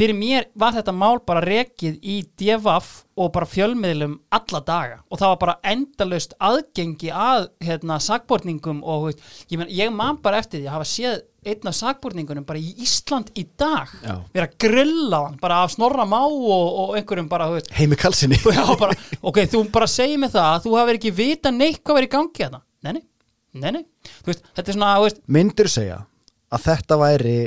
fyrir 0.00 0.16
mér 0.16 0.46
var 0.58 0.74
þetta 0.76 0.92
mál 0.96 1.18
bara 1.26 1.42
rekið 1.44 1.98
í 2.00 2.20
DFF 2.38 2.90
og 3.20 3.32
bara 3.34 3.48
fjölmiðlum 3.48 4.14
alla 4.32 4.60
daga. 4.64 5.00
Og 5.12 5.20
það 5.20 5.32
var 5.32 5.40
bara 5.42 5.56
endalaust 5.72 6.32
aðgengi 6.40 7.10
að 7.12 7.50
hérna, 7.64 7.98
sakborningum 8.00 8.80
og 8.80 9.02
þú 9.02 9.10
veist, 9.10 9.26
ég, 9.50 9.60
men, 9.60 9.68
ég 9.76 9.92
man 9.92 10.20
bara 10.22 10.40
eftir 10.40 10.62
því 10.62 10.70
að 10.70 10.76
hafa 10.78 10.88
séð 10.88 11.18
einn 11.50 11.70
af 11.70 11.76
sakborningunum 11.76 12.46
bara 12.48 12.60
í 12.60 12.72
Ísland 12.84 13.30
í 13.36 13.46
dag. 13.60 13.92
Já. 14.04 14.16
vera 14.32 14.48
að 14.48 14.56
grilla 14.64 15.22
hann 15.26 15.38
bara 15.40 15.62
af 15.64 15.74
snorra 15.76 16.08
má 16.08 16.20
og, 16.24 16.66
og 16.84 16.96
einhverjum 16.98 17.30
bara, 17.30 17.48
heimi 17.76 17.96
kalsinni 18.00 18.40
ok, 19.28 19.44
þú 19.48 19.64
bara 19.72 19.88
segir 19.88 20.20
mig 20.20 20.32
það 20.32 20.50
að 20.50 20.66
þú 20.66 20.76
hafur 20.80 21.00
ekki 21.00 21.16
vita 21.16 21.52
neitt 21.52 21.80
hvað 21.84 22.00
verið 22.00 22.10
í 22.10 22.14
gangi 22.16 22.44
þarna. 22.44 22.62
Nei, 22.80 22.92
nei, 22.96 23.02
nei, 23.60 23.70
nei, 23.78 24.12
þú 24.20 24.32
veist, 24.32 24.44
þetta 24.56 24.68
er 24.68 24.78
svona, 24.78 24.92
veist 25.04 25.24
myndir 25.28 25.72
segja 25.72 26.04
að 26.50 26.66
þetta 26.66 27.00
væri 27.00 27.38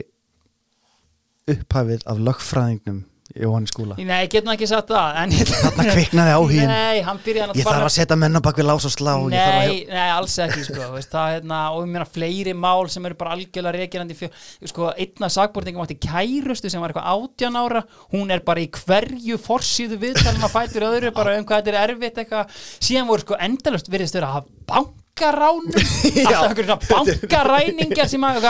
upphafið 1.51 2.05
af 2.07 2.21
lögfræðingnum 2.23 3.01
Jóhann 3.33 3.65
Skúla 3.65 3.95
Nei, 3.97 4.25
ég 4.25 4.29
get 4.29 4.45
nú 4.45 4.51
ekki 4.53 4.67
sagt 4.69 4.91
það 4.91 5.15
Þarna 5.47 5.83
kviknaði 5.95 6.33
áhuginn. 6.35 6.69
Nei, 6.69 6.99
hann 7.07 7.19
byrjaði 7.23 7.55
ég 7.57 7.65
þarf 7.65 7.85
að 7.87 7.93
setja 7.95 8.17
menn 8.19 8.37
á 8.37 8.41
bak 8.45 8.59
við 8.59 8.67
lás 8.67 8.85
og 8.85 8.93
slá 8.93 9.13
þarf 9.15 9.23
að- 9.23 9.69
Nei, 9.71 9.79
nei, 9.89 10.09
alls 10.13 10.35
ekki 10.43 10.65
sko, 10.67 10.89
veist, 10.93 11.09
það, 11.09 11.29
hérna, 11.37 11.59
og 11.73 11.79
ég 11.81 11.91
meina 11.95 12.05
fleiri 12.05 12.53
mál 12.53 12.89
sem 12.93 13.07
eru 13.09 13.17
bara 13.17 13.33
algjörlega 13.37 13.73
reikirandi 13.79 14.17
fjö, 14.19 14.29
sko, 14.69 14.91
einna 14.93 15.31
sakbortingum 15.33 15.85
átti 15.87 15.97
kærustu 16.03 16.69
sem 16.69 16.83
var 16.83 16.93
eitthvað 16.93 17.09
átján 17.15 17.57
ára 17.63 17.83
hún 18.13 18.31
er 18.35 18.43
bara 18.45 18.61
í 18.61 18.69
hverju 18.69 19.39
forsýðu 19.41 19.97
viðtalum 20.03 20.43
að 20.45 20.53
fætur 20.59 20.87
öðru 20.91 21.13
bara 21.15 21.37
um 21.39 21.47
hvað 21.47 21.63
þetta 21.63 21.73
er 21.73 21.89
erfitt 21.89 22.21
eitthvað 22.21 22.59
síðan 22.83 23.09
voru 23.09 23.25
sko 23.25 23.39
endalust 23.39 23.89
virðist 23.89 24.19
vera 24.19 24.29
að 24.29 24.43
hafa 24.43 24.83
bankaránum. 25.13 25.71
Alltaf 26.27 26.47
einhverjum 26.49 26.79
svona 26.81 27.05
bankaræningjar 27.21 28.09
sem 28.09 28.23
að 28.27 28.47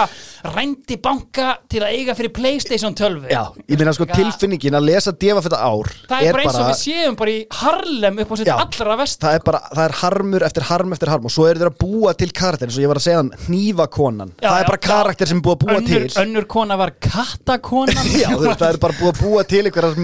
rændi 0.53 0.97
banka 0.99 1.53
til 1.71 1.83
að 1.83 1.95
eiga 1.95 2.15
fyrir 2.17 2.33
Playstation 2.35 2.95
12 2.95 3.29
Já, 3.31 3.43
ég 3.69 3.79
meina 3.79 3.93
sko 3.95 4.07
tilfinningin 4.09 4.75
að 4.75 4.87
lesa 4.89 5.13
defa 5.15 5.43
fyrir 5.45 5.59
ár 5.59 5.91
það 6.09 6.25
er 6.27 6.35
bara 6.35 6.43
eins 6.43 6.57
og 6.59 6.67
við 6.67 6.79
séum 6.81 7.17
bara 7.19 7.31
í 7.33 7.37
Harlem 7.61 8.19
upp 8.23 8.33
á 8.33 8.35
sitt 8.41 8.51
allra 8.51 8.97
vest 8.99 9.23
það 9.23 9.37
er 9.37 9.45
bara, 9.47 9.61
það 9.69 9.85
er 9.85 9.95
harmur 10.01 10.47
eftir 10.49 10.67
harm 10.67 10.95
eftir 10.95 11.13
harm 11.13 11.29
og 11.29 11.33
svo 11.33 11.47
eru 11.47 11.63
þeir 11.63 11.71
að 11.71 11.77
búa 11.83 12.13
til 12.19 12.29
karakter 12.35 12.67
eins 12.67 12.79
og 12.79 12.83
ég 12.83 12.91
var 12.91 12.99
að 12.99 13.05
segja 13.05 13.21
hann, 13.21 13.31
hnífakonan. 13.47 14.33
Já, 14.35 14.47
það 14.49 14.59
er 14.59 14.69
bara 14.69 14.79
já. 14.79 14.85
karakter 14.87 15.31
sem 15.31 15.39
er 15.39 15.45
búið 15.47 15.55
að 15.55 15.63
búa 15.63 15.77
önnur, 15.77 16.07
til. 16.07 16.21
önnur 16.23 16.47
kona 16.53 16.77
var 16.79 16.93
kattakonan. 17.03 18.11
Já, 18.23 18.29
það 18.33 18.65
er 18.67 18.79
bara 18.83 18.97
búið 18.99 19.11
að 19.11 19.21
búa 19.23 19.43
til 19.47 19.63
einhverjar 19.63 19.97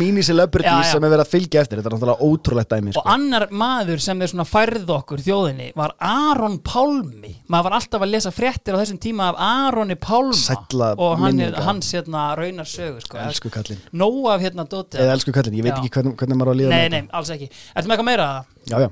já. 0.65 0.91
sem 0.91 1.03
er 1.03 1.13
verið 1.13 1.23
að 1.25 1.31
fylgja 1.33 1.63
eftir. 1.63 1.79
Þetta 1.79 1.89
er 1.91 1.95
náttúrulega 1.95 2.29
ótrúlegt 2.29 2.73
dæmi 2.73 2.93
og 2.93 2.97
sko. 2.97 3.05
annar 3.13 3.47
maður 3.51 4.03
sem 4.03 4.21
þeir 4.21 4.33
svona 4.33 4.47
færð 4.49 4.93
okkur 4.97 5.23
þjóðinni 5.25 5.69
var 5.79 5.95
Aron 6.09 6.48
Pálmi 6.65 7.31
maður 7.51 7.65
var 7.67 7.75
alltaf 7.77 8.03
að 8.05 8.11
lesa 8.15 8.31
fréttir 8.33 8.75
á 8.75 8.81
þessum 8.81 8.99
tíma 9.03 9.27
af 9.31 9.39
Aroni 9.45 9.97
Pálma 9.99 10.37
Sælla 10.37 10.89
og 10.97 11.19
hann 11.21 11.39
er, 11.45 11.57
hans 11.67 11.91
hérna 11.95 12.23
raunar 12.39 12.67
sögu 12.69 13.03
sko. 13.05 13.19
Elsku 13.21 13.51
kallinn. 13.53 13.79
nóg 13.93 14.17
af 14.33 14.41
hérna 14.45 14.65
dóti 14.69 14.97
eða 14.99 15.13
elsku 15.17 15.33
kallin, 15.35 15.59
ég 15.59 15.67
veit 15.67 15.75
Já. 15.75 15.81
ekki 15.83 15.93
hvernig, 15.97 16.15
hvernig 16.19 16.39
maður 16.39 16.51
á 16.51 16.53
að 16.55 16.59
líða 16.63 16.73
nei, 16.73 16.89
nei, 16.95 17.03
alls 17.19 17.29
ekki 17.35 17.47
Ertu 17.51 17.85
með 17.91 17.95
eitthvað 17.97 18.09
meira? 18.09 18.27
þetta. 18.65 18.73
já, 18.73 18.77
já. 18.87 18.89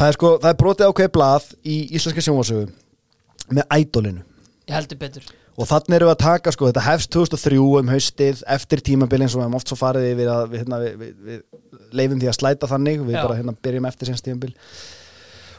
það 0.00 0.08
er 0.08 0.18
sko, 0.18 0.32
það 0.42 0.50
er 0.54 0.58
brotið 0.64 0.90
ákveðið 0.92 1.14
blað 1.18 1.52
í 1.62 1.76
íslenska 1.98 2.26
sjónvarsögu 2.28 2.66
með 3.52 3.78
ædolinu 3.78 4.24
Ég 4.68 4.76
heldur 4.78 5.00
betur 5.02 5.30
og 5.52 5.68
þannig 5.68 5.98
erum 5.98 6.08
við 6.08 6.14
að 6.14 6.22
taka 6.22 6.52
sko, 6.54 6.68
þetta 6.70 6.82
hefst 6.86 7.10
2003 7.12 7.58
um 7.60 7.90
haustið 7.92 8.38
eftir 8.54 8.80
tímabilin 8.86 9.28
sem 9.28 9.36
við 9.36 9.44
hefum 9.44 9.58
oft 9.58 9.68
svo 9.68 9.76
farið 9.76 10.06
yfir 10.14 10.30
að 10.32 10.46
við, 10.48 10.62
hérna, 10.62 10.78
við, 10.80 10.94
við, 10.96 11.10
við 11.26 11.98
leifum 11.98 12.22
því 12.22 12.30
að 12.30 12.36
slæta 12.38 12.70
þannig 12.70 13.02
við 13.04 13.18
Já. 13.18 13.20
bara 13.26 13.36
hérna, 13.36 13.54
byrjum 13.66 13.88
eftir 13.90 14.08
síðan 14.08 14.22
tímabil 14.30 14.54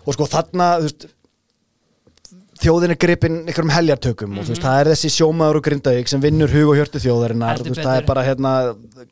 og 0.06 0.16
sko 0.18 0.28
þarna 0.30 0.70
þú 0.80 0.88
veist, 0.90 1.06
þjóðin 2.64 2.94
er 2.94 3.00
gripin 3.02 3.38
einhverjum 3.44 3.74
heljartökum 3.74 4.38
og 4.40 4.46
þú 4.48 4.54
veist, 4.54 4.64
það 4.64 4.80
er 4.84 4.90
þessi 4.94 5.10
sjómaður 5.18 5.60
og 5.60 5.66
grindavík 5.68 6.12
sem 6.12 6.22
vinnur 6.24 6.52
hug 6.54 6.70
og 6.74 6.78
hjörtu 6.80 7.02
þjóðarinnar 7.04 7.60
þú 7.64 7.72
veist, 7.74 7.84
það 7.84 7.98
er 8.02 8.08
bara 8.08 8.24
hérna, 8.28 8.54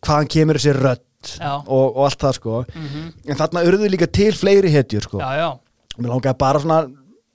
hvaðan 0.05 0.29
kemur 0.35 0.59
þessi 0.61 0.97
Já. 1.37 1.51
og, 1.53 1.83
og 1.93 2.05
allt 2.07 2.17
það 2.23 2.31
sko 2.39 2.53
Mhm. 2.73 3.01
en 3.29 3.37
þarna 3.37 3.61
urðu 3.69 3.89
líka 3.93 4.07
til 4.09 4.31
fleiri 4.33 4.71
hetjur 4.73 5.03
sko 5.05 5.19
Já, 5.21 5.29
já, 5.37 5.49
og 5.53 5.99
mér 6.01 6.09
langaði 6.15 6.37
bara 6.41 6.59
svona 6.63 6.79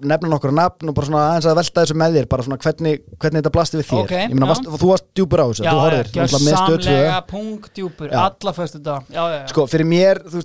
nefna 0.03 0.29
nokkur 0.29 0.53
nafn 0.53 0.89
og 0.91 0.95
bara 0.97 1.07
svona 1.07 1.21
aðeins 1.31 1.47
að 1.47 1.55
velta 1.61 1.85
þessu 1.85 1.95
með 1.97 2.17
þér 2.19 2.27
bara 2.33 2.43
svona 2.43 2.59
hvernig, 2.65 2.99
hvernig 3.23 3.39
þetta 3.45 3.53
blasti 3.55 3.79
við 3.79 3.87
þér 3.93 4.03
Ok, 4.03 4.11
ég 4.17 4.35
meina, 4.35 4.47
já. 4.47 4.51
varst, 4.51 4.67
þú 4.83 4.91
varst 4.91 5.07
djúpur 5.15 5.39
á 5.39 5.47
þessu 5.53 5.63
já, 5.65 5.71
þú 5.71 5.79
horfir, 5.85 6.11
náttúrulega 6.11 6.43
með 6.43 6.59
stöð 6.59 6.67
tvö. 6.67 6.97
gjörsamlega 6.97 7.23
punktjúpur, 7.31 8.11
Já. 8.11 8.19
alla 8.27 8.53
föstu 8.59 8.83
dag 8.83 9.03
Já, 9.15 9.23
já, 9.37 9.41
sko, 9.55 9.67
fyrir 9.71 9.87
mér 9.87 10.21
þú 10.27 10.43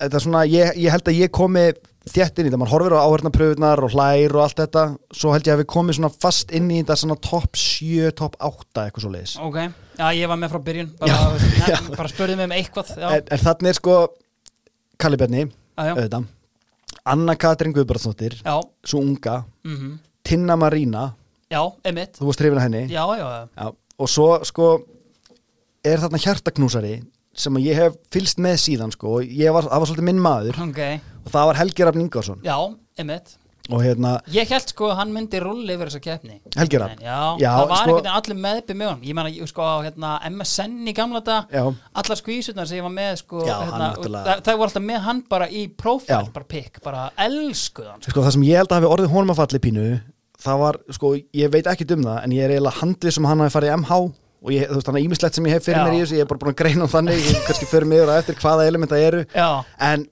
þetta 0.00 0.14
er 0.16 0.24
svona, 0.24 0.42
ég, 0.48 0.72
ég 0.86 0.90
held 0.96 1.04
að 1.12 1.20
ég 1.20 1.30
komi 1.30 1.66
þétt 2.12 2.40
inn 2.40 2.46
í 2.46 2.50
þetta, 2.50 2.60
mann 2.60 2.70
horfir 2.70 2.94
á 2.96 3.04
áhörnapröfunar 3.04 3.82
og 3.84 3.94
hlær 3.94 4.34
og 4.36 4.44
allt 4.44 4.62
þetta, 4.62 4.84
svo 5.14 5.34
held 5.34 5.48
ég 5.48 5.54
að 5.54 5.60
við 5.62 5.68
komið 5.74 5.98
svona 5.98 6.10
fast 6.24 6.54
inn 6.56 6.70
í 6.70 6.80
þetta 6.80 6.96
svona 7.02 7.18
topp 7.28 7.58
7, 7.60 8.12
topp 8.18 8.38
8 8.48 8.84
eitthvað 8.84 9.04
svo 9.04 9.12
leiðis 9.12 9.34
ok. 9.44 9.60
Já, 9.98 10.06
ég 10.14 10.30
var 10.30 10.38
með 10.38 10.52
frá 10.54 10.60
byrjun. 10.68 10.90
Bara, 11.00 11.20
ne, 11.42 11.78
bara 11.98 12.10
spurði 12.12 12.38
mig 12.38 12.48
um 12.48 12.56
eitthvað 12.58 12.92
en, 12.98 13.30
en 13.34 13.44
þannig 13.44 13.72
er 13.72 13.78
sko 13.80 13.96
Kalli 14.98 15.18
já, 15.18 15.46
auðvitað. 15.78 16.24
Anna 17.08 17.34
Katrin 17.38 17.74
Guðbrandsdóttir 17.76 18.34
já, 18.40 18.54
svo 18.82 19.02
unga, 19.04 19.44
mhm. 19.66 19.98
Tinna 20.26 20.56
Marína. 20.58 21.12
Já 21.48 21.62
emitt 21.88 22.18
þú 22.18 22.28
varst 22.28 22.42
hrifin 22.42 22.58
að 22.60 22.66
henni. 22.66 22.82
Já, 22.92 23.04
já, 23.16 23.24
já, 23.24 23.44
Já, 23.54 23.68
og 23.98 24.10
svo 24.10 24.26
sko 24.46 24.72
er 25.86 26.02
þarna 26.02 26.20
hjartaknúsari 26.20 26.96
sem 27.38 27.58
ég 27.64 27.78
hef 27.78 27.98
fylst 28.14 28.40
með 28.42 28.56
síðan 28.66 28.94
sko 28.94 29.18
og 29.18 29.26
ég 29.42 29.52
var, 29.54 29.68
það 29.70 29.82
var 29.84 29.90
svolítið 29.92 30.08
minn 30.10 30.22
maður 30.24 30.62
ok 30.68 30.80
og 31.24 31.34
það 31.34 31.50
var 31.52 31.60
Helgi 31.62 31.86
Rafn 31.88 32.02
Ingvarsson 32.06 32.40
Já, 32.46 32.56
og 33.68 33.82
hérna, 33.84 34.14
Ég 34.32 34.48
held 34.48 34.70
sko 34.70 34.86
að 34.88 34.96
hann 35.02 35.10
myndi 35.12 35.40
rulli 35.44 35.74
yfir 35.74 35.90
þessa 35.90 36.00
keppni 36.00 36.38
Helgi 36.56 36.78
Rafn? 36.80 37.02
Já, 37.04 37.18
Já, 37.42 37.48
það 37.52 37.58
var 37.58 37.68
sko- 37.68 37.82
einhvern 37.82 37.98
veginn 37.98 38.14
allir 38.16 38.38
meðbyr 38.46 38.78
með 38.80 38.88
honum 38.88 39.02
Ég 39.04 39.16
meina, 39.18 39.32
ég 39.34 39.50
sko 39.50 39.66
hérna, 39.84 40.12
MSN 40.30 40.88
í 40.88 40.94
gamla 40.96 41.22
Já. 41.52 41.64
Allar 42.00 42.20
skvísurnar 42.22 42.68
sem 42.70 42.78
ég 42.78 42.86
var 42.86 42.94
með 42.96 43.18
sko, 43.20 43.42
Já, 43.44 43.56
hann 43.60 43.84
hérna, 43.84 44.22
það, 44.24 44.44
það 44.46 44.58
var 44.62 44.70
alltaf 44.70 44.86
með 44.88 45.02
hann 45.08 45.20
bara 45.28 45.48
í 45.52 45.66
prófæl 45.68 46.14
Já. 46.14 46.32
bara 46.32 46.48
pikk, 46.48 46.80
bara 46.84 47.02
elskuð 47.28 47.90
hann 47.92 48.00
sko. 48.00 48.14
sko 48.14 48.24
það 48.24 48.32
sem 48.38 48.46
ég 48.48 48.62
held 48.62 48.72
að 48.72 48.80
hafi 48.80 48.92
orðið 48.94 49.12
honum 49.18 49.34
að 49.34 49.40
falli 49.42 49.62
pínu 49.68 49.84
það 50.38 50.58
var, 50.64 50.80
sko, 50.96 51.12
ég 51.34 51.52
veit 51.52 51.66
ekki 51.68 51.90
um 51.92 52.08
það 52.08 52.24
en 52.24 52.36
ég 52.38 52.44
er 52.46 52.56
eiginlega 52.56 52.80
handvið 52.80 53.16
sem 53.18 53.28
hann 53.28 53.44
hafi 53.44 53.56
farið 53.58 53.76
MH 53.82 54.00
og 54.42 54.52
ég, 54.54 54.68
þú 54.70 54.76
veist, 54.78 54.86
þannig 54.88 55.06
ímislegt 55.08 55.34
sem 55.38 55.46
ég 55.48 55.56
hef 55.56 55.64
fyrir 55.66 55.80
Já. 55.80 55.84
mér 55.88 55.96
í 55.96 56.02
þessu 56.04 56.16
ég 56.18 56.24
er 56.24 56.30
bara 56.30 56.42
búin 56.44 56.52
að 56.54 56.58
greina 56.62 56.84
um 56.86 56.92
þannig, 56.92 57.22
ég 57.26 57.40
kannski 57.48 57.66
fyrir 57.70 57.88
mig 57.90 58.04
eftir 58.14 58.38
hvaða 58.38 58.66
element 58.70 58.92
það 58.92 59.06
eru. 59.08 59.22
Já, 59.34 59.48
en 59.88 60.04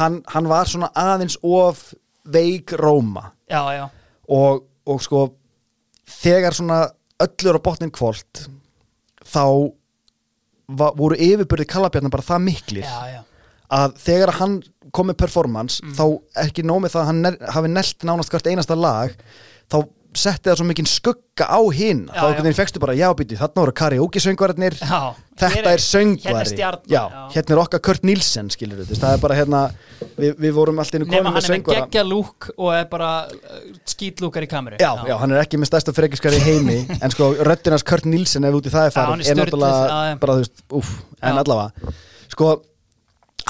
hann, 0.00 0.20
hann 0.34 0.48
var 0.50 0.70
svona 0.70 0.90
aðeins 0.94 1.38
of 1.42 1.82
veik 2.26 2.72
róma. 2.78 3.32
Já, 3.50 3.62
já. 3.74 3.84
Og, 4.28 4.64
og 4.86 5.02
sko 5.02 5.24
þegar 6.22 6.54
svona 6.54 6.80
öllur 7.22 7.58
á 7.58 7.66
botnin 7.66 7.90
kvöld 7.94 8.46
þá 9.26 9.42
va, 10.78 10.90
voru 10.98 11.16
yfirbyrði 11.18 11.66
kallabjarnar 11.70 12.12
bara 12.14 12.26
það 12.26 12.44
miklir 12.46 12.86
Já, 12.86 13.00
já, 13.16 13.20
að 13.76 13.96
þegar 14.02 14.34
hann 14.40 14.56
kom 14.94 15.08
með 15.10 15.18
performance 15.24 15.82
Mm. 15.82 15.94
þá 15.98 16.04
ekki 16.46 16.62
nómið 16.66 16.94
það 16.94 17.02
að 17.02 17.08
hann 17.10 17.38
hafi 17.56 17.70
nelt 17.72 18.04
nánast 18.06 18.30
hvert 18.34 18.46
einasta 18.50 18.76
lag 18.78 19.14
þá 19.70 19.78
setti 20.18 20.48
það 20.50 20.58
svo 20.60 20.66
mikinn 20.68 20.88
skugga 20.90 21.46
á 21.46 21.60
hinn 21.76 22.06
þá 22.08 22.22
einhvern 22.26 22.46
veginn 22.46 22.56
fekstu 22.58 22.80
bara, 22.82 22.94
já 22.96 23.06
býti, 23.18 23.36
þarna 23.38 23.62
voru 23.62 23.74
karaoke 23.76 24.20
söngvararnir 24.22 24.76
já 24.80 25.00
þetta 25.36 25.72
er 25.76 25.82
söngvari. 25.84 26.52
Hérna 26.56 26.78
já, 26.88 27.02
hérna 27.34 27.52
er 27.56 27.60
okkar 27.60 27.82
Kurt 27.84 28.06
Nielsen 28.08 28.48
skilur 28.54 28.78
við, 28.80 28.94
það 28.96 29.16
er 29.18 29.20
bara 29.20 29.36
hérna 29.36 29.60
við, 30.16 30.30
við 30.40 30.54
vorum 30.56 30.78
alltaf 30.80 30.96
inn 31.00 31.04
komin 31.04 31.26
hann 31.28 31.34
með 31.36 31.36
er 31.36 31.42
með 31.42 31.50
söngvara. 31.52 31.82
geggja 31.84 32.04
lúk 32.08 32.48
og 32.56 32.70
er 32.72 32.86
bara 32.92 33.10
uh, 33.28 33.58
skítlúkar 33.92 34.46
í 34.46 34.48
kameru. 34.48 34.78
Já, 34.80 34.92
já, 35.10 35.14
hann 35.20 35.34
er 35.36 35.42
ekki 35.42 35.60
með 35.60 35.70
stærsta 35.74 35.92
frekiskari 35.96 36.40
í 36.40 36.46
heimi 36.46 36.78
en 37.04 37.12
sko 37.12 37.28
röddinans 37.44 37.84
Kurt 37.84 38.08
Nielsen 38.08 38.48
ef 38.48 38.56
út 38.56 38.70
í 38.70 38.72
það 38.72 38.88
er 38.88 38.96
hann 38.96 39.12
farið 39.12 39.28
er 39.34 39.40
náttúrulega 39.42 40.16
bara 40.24 40.38
þú 40.38 40.46
veist, 40.46 40.64
úff, 40.80 40.94
en 41.20 41.42
allavega. 41.44 41.94
Sko, 42.32 42.52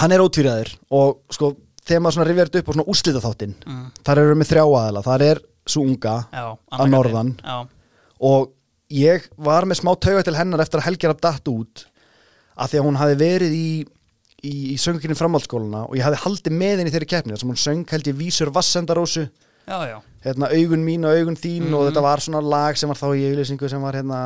hann 0.03 0.13
er 0.19 0.25
ótvíraður 0.27 0.75
og 0.99 1.21
sko, 1.39 1.53
þegar 1.87 2.03
maður 2.03 2.19
svona 2.19 2.27
rifjar 2.33 2.51
þetta 2.51 2.65
upp 2.65 2.71
á 2.71 2.75
svona 2.75 2.91
úslita 2.97 3.23
þáttinn, 3.23 3.55
Mm. 3.63 3.85
þar 4.03 4.19
eru 4.25 4.35
við 4.35 4.41
með 4.43 4.51
þrjá 4.51 4.65
aðala 4.67 5.05
þar 5.07 5.23
er 5.31 5.41
svo 5.67 5.83
unga 5.83 6.17
já 6.33 6.45
Að 6.73 6.91
norðan. 6.93 7.35
Já, 7.43 7.57
og 8.21 8.53
ég 8.91 9.27
var 9.37 9.67
með 9.67 9.81
smá 9.83 9.93
tauga 9.99 10.23
til 10.23 10.37
hennar 10.39 10.61
eftir 10.63 10.81
að 10.81 10.87
Helgi 10.91 11.07
Rapp 11.11 11.21
datt 11.25 11.49
út 11.51 11.87
af 12.57 12.71
því 12.71 12.79
að 12.81 12.87
hún 12.87 12.97
hafi 13.01 13.17
verið 13.21 13.53
í 13.57 13.69
í, 14.47 14.53
í 14.73 14.77
söngurinn 14.79 15.17
framhaldsskóluna 15.19 15.87
og 15.89 15.97
ég 15.99 16.05
hafi 16.07 16.21
haldið 16.23 16.53
með 16.55 16.79
henni 16.79 16.93
þeirri 16.95 17.09
keppni 17.11 17.33
þar 17.35 17.41
sem 17.43 17.51
hún 17.51 17.63
söng 17.65 17.85
held 17.91 18.07
ég 18.07 18.19
vísur 18.21 18.51
vassendarósu 18.55 19.25
hérna, 20.23 20.47
augun 20.55 20.85
mín 20.87 21.05
og 21.09 21.17
augun 21.19 21.37
þín 21.41 21.73
og 21.75 21.81
Mhm. 21.83 21.89
þetta 21.91 22.03
var 22.03 22.19
svona 22.23 22.41
lag 22.45 22.77
sem 22.79 22.89
var 22.89 22.97
þá 23.01 23.09
í 23.17 23.25
auglýsingu 23.33 23.69
sem 23.69 23.83
var 23.83 23.95
hérna, 23.99 24.21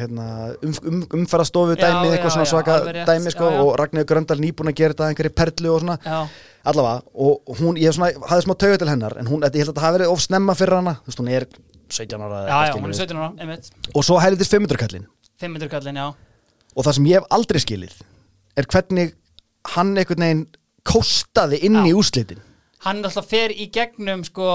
hérna 0.00 0.26
um, 0.62 0.74
um, 0.90 1.00
umfærastofu 1.20 1.76
já, 1.76 1.86
eitthvað 1.88 2.34
svona 2.34 2.48
svaka 2.50 2.76
dæmi 3.08 3.32
sko, 3.34 3.48
og 3.62 3.70
Ragnarður 3.80 4.08
Gröndal 4.10 4.38
nýbúin 4.42 4.72
að 4.72 4.78
gera 4.80 4.96
þetta 4.96 5.08
einhverju 5.10 5.34
perlu 5.40 5.72
og 5.74 5.82
svona. 5.84 6.20
Allavega, 6.66 7.02
og 7.14 7.56
hún, 7.60 7.78
ég 7.78 7.94
svona, 7.94 8.10
hafði 8.26 8.46
smá 8.46 8.56
tauga 8.58 8.80
til 8.82 8.90
hennar 8.90 9.16
en 9.20 9.30
hún, 9.30 9.44
þetta, 9.44 9.60
ég 9.60 9.66
held 9.66 9.70
að 9.70 9.74
þetta 9.74 9.86
hafi 9.86 9.98
verið 9.98 10.14
of 10.14 10.24
snemma 10.24 10.56
fyrir 10.58 10.78
hana. 10.80 10.96
Þú 11.04 11.12
veist, 11.12 11.22
hún 11.22 11.30
er 11.30 11.48
17 11.96 12.26
ára 12.26 12.40
já, 12.42 12.56
já, 12.66 12.74
hún 12.74 12.90
er 12.90 12.98
skilurðu. 12.98 13.02
17 13.02 13.20
ára, 13.22 13.30
einmitt. 13.44 13.70
Og 13.94 14.06
svo 14.06 14.18
heldur 14.22 14.50
500 14.50 14.82
kallinn 14.82 15.06
500 15.42 15.70
kallin, 15.70 16.00
já. 16.02 16.08
Og 16.76 16.84
það 16.86 16.98
sem 16.98 17.08
ég 17.12 17.20
hef 17.20 17.30
aldrei 17.38 17.62
skilið 17.62 17.96
er 18.56 18.68
hvernig 18.72 19.14
hann 19.76 19.94
einhvern 19.96 20.24
veginn 20.24 20.44
kostaði 20.86 21.60
inn 21.66 21.78
í 21.82 21.92
Já. 21.92 21.98
úrslitin. 21.98 22.42
Hann 22.86 23.02
alltaf 23.04 23.28
fer 23.30 23.54
í 23.54 23.68
gegnum 23.74 24.22
sko 24.26 24.48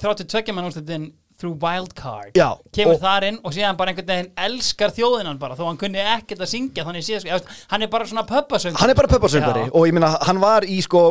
32 0.00 0.54
mann 0.54 0.68
úrslitin 0.68 1.10
through 1.40 1.56
wildcard 1.60 2.32
Já, 2.38 2.54
kemur 2.72 2.94
og- 2.94 3.00
þar 3.02 3.24
inn 3.28 3.38
og 3.42 3.52
síðan 3.56 3.76
bara 3.76 3.90
einhvern 3.92 4.06
veginn 4.06 4.32
elskar 4.46 4.92
þjóðinan 4.94 5.38
bara 5.40 5.56
þó 5.58 5.64
hann 5.66 5.76
kunni 5.80 5.98
ekkert 5.98 6.40
að 6.44 6.50
syngja 6.52 6.84
þannig 6.86 7.04
síðan, 7.06 7.40
sko, 7.42 7.54
hann 7.72 7.82
er 7.82 7.88
bara 7.90 8.04
svona 8.06 8.26
pöppasöng 8.28 8.76
hann 8.78 8.90
er 8.90 8.94
bara 8.94 9.08
pöpparsöngari 9.10 9.64
Já. 9.66 9.70
og 9.74 9.86
ég 9.88 9.92
meina 9.96 10.12
hann 10.22 10.40
var 10.40 10.62
í 10.62 10.80
sko 10.82 11.02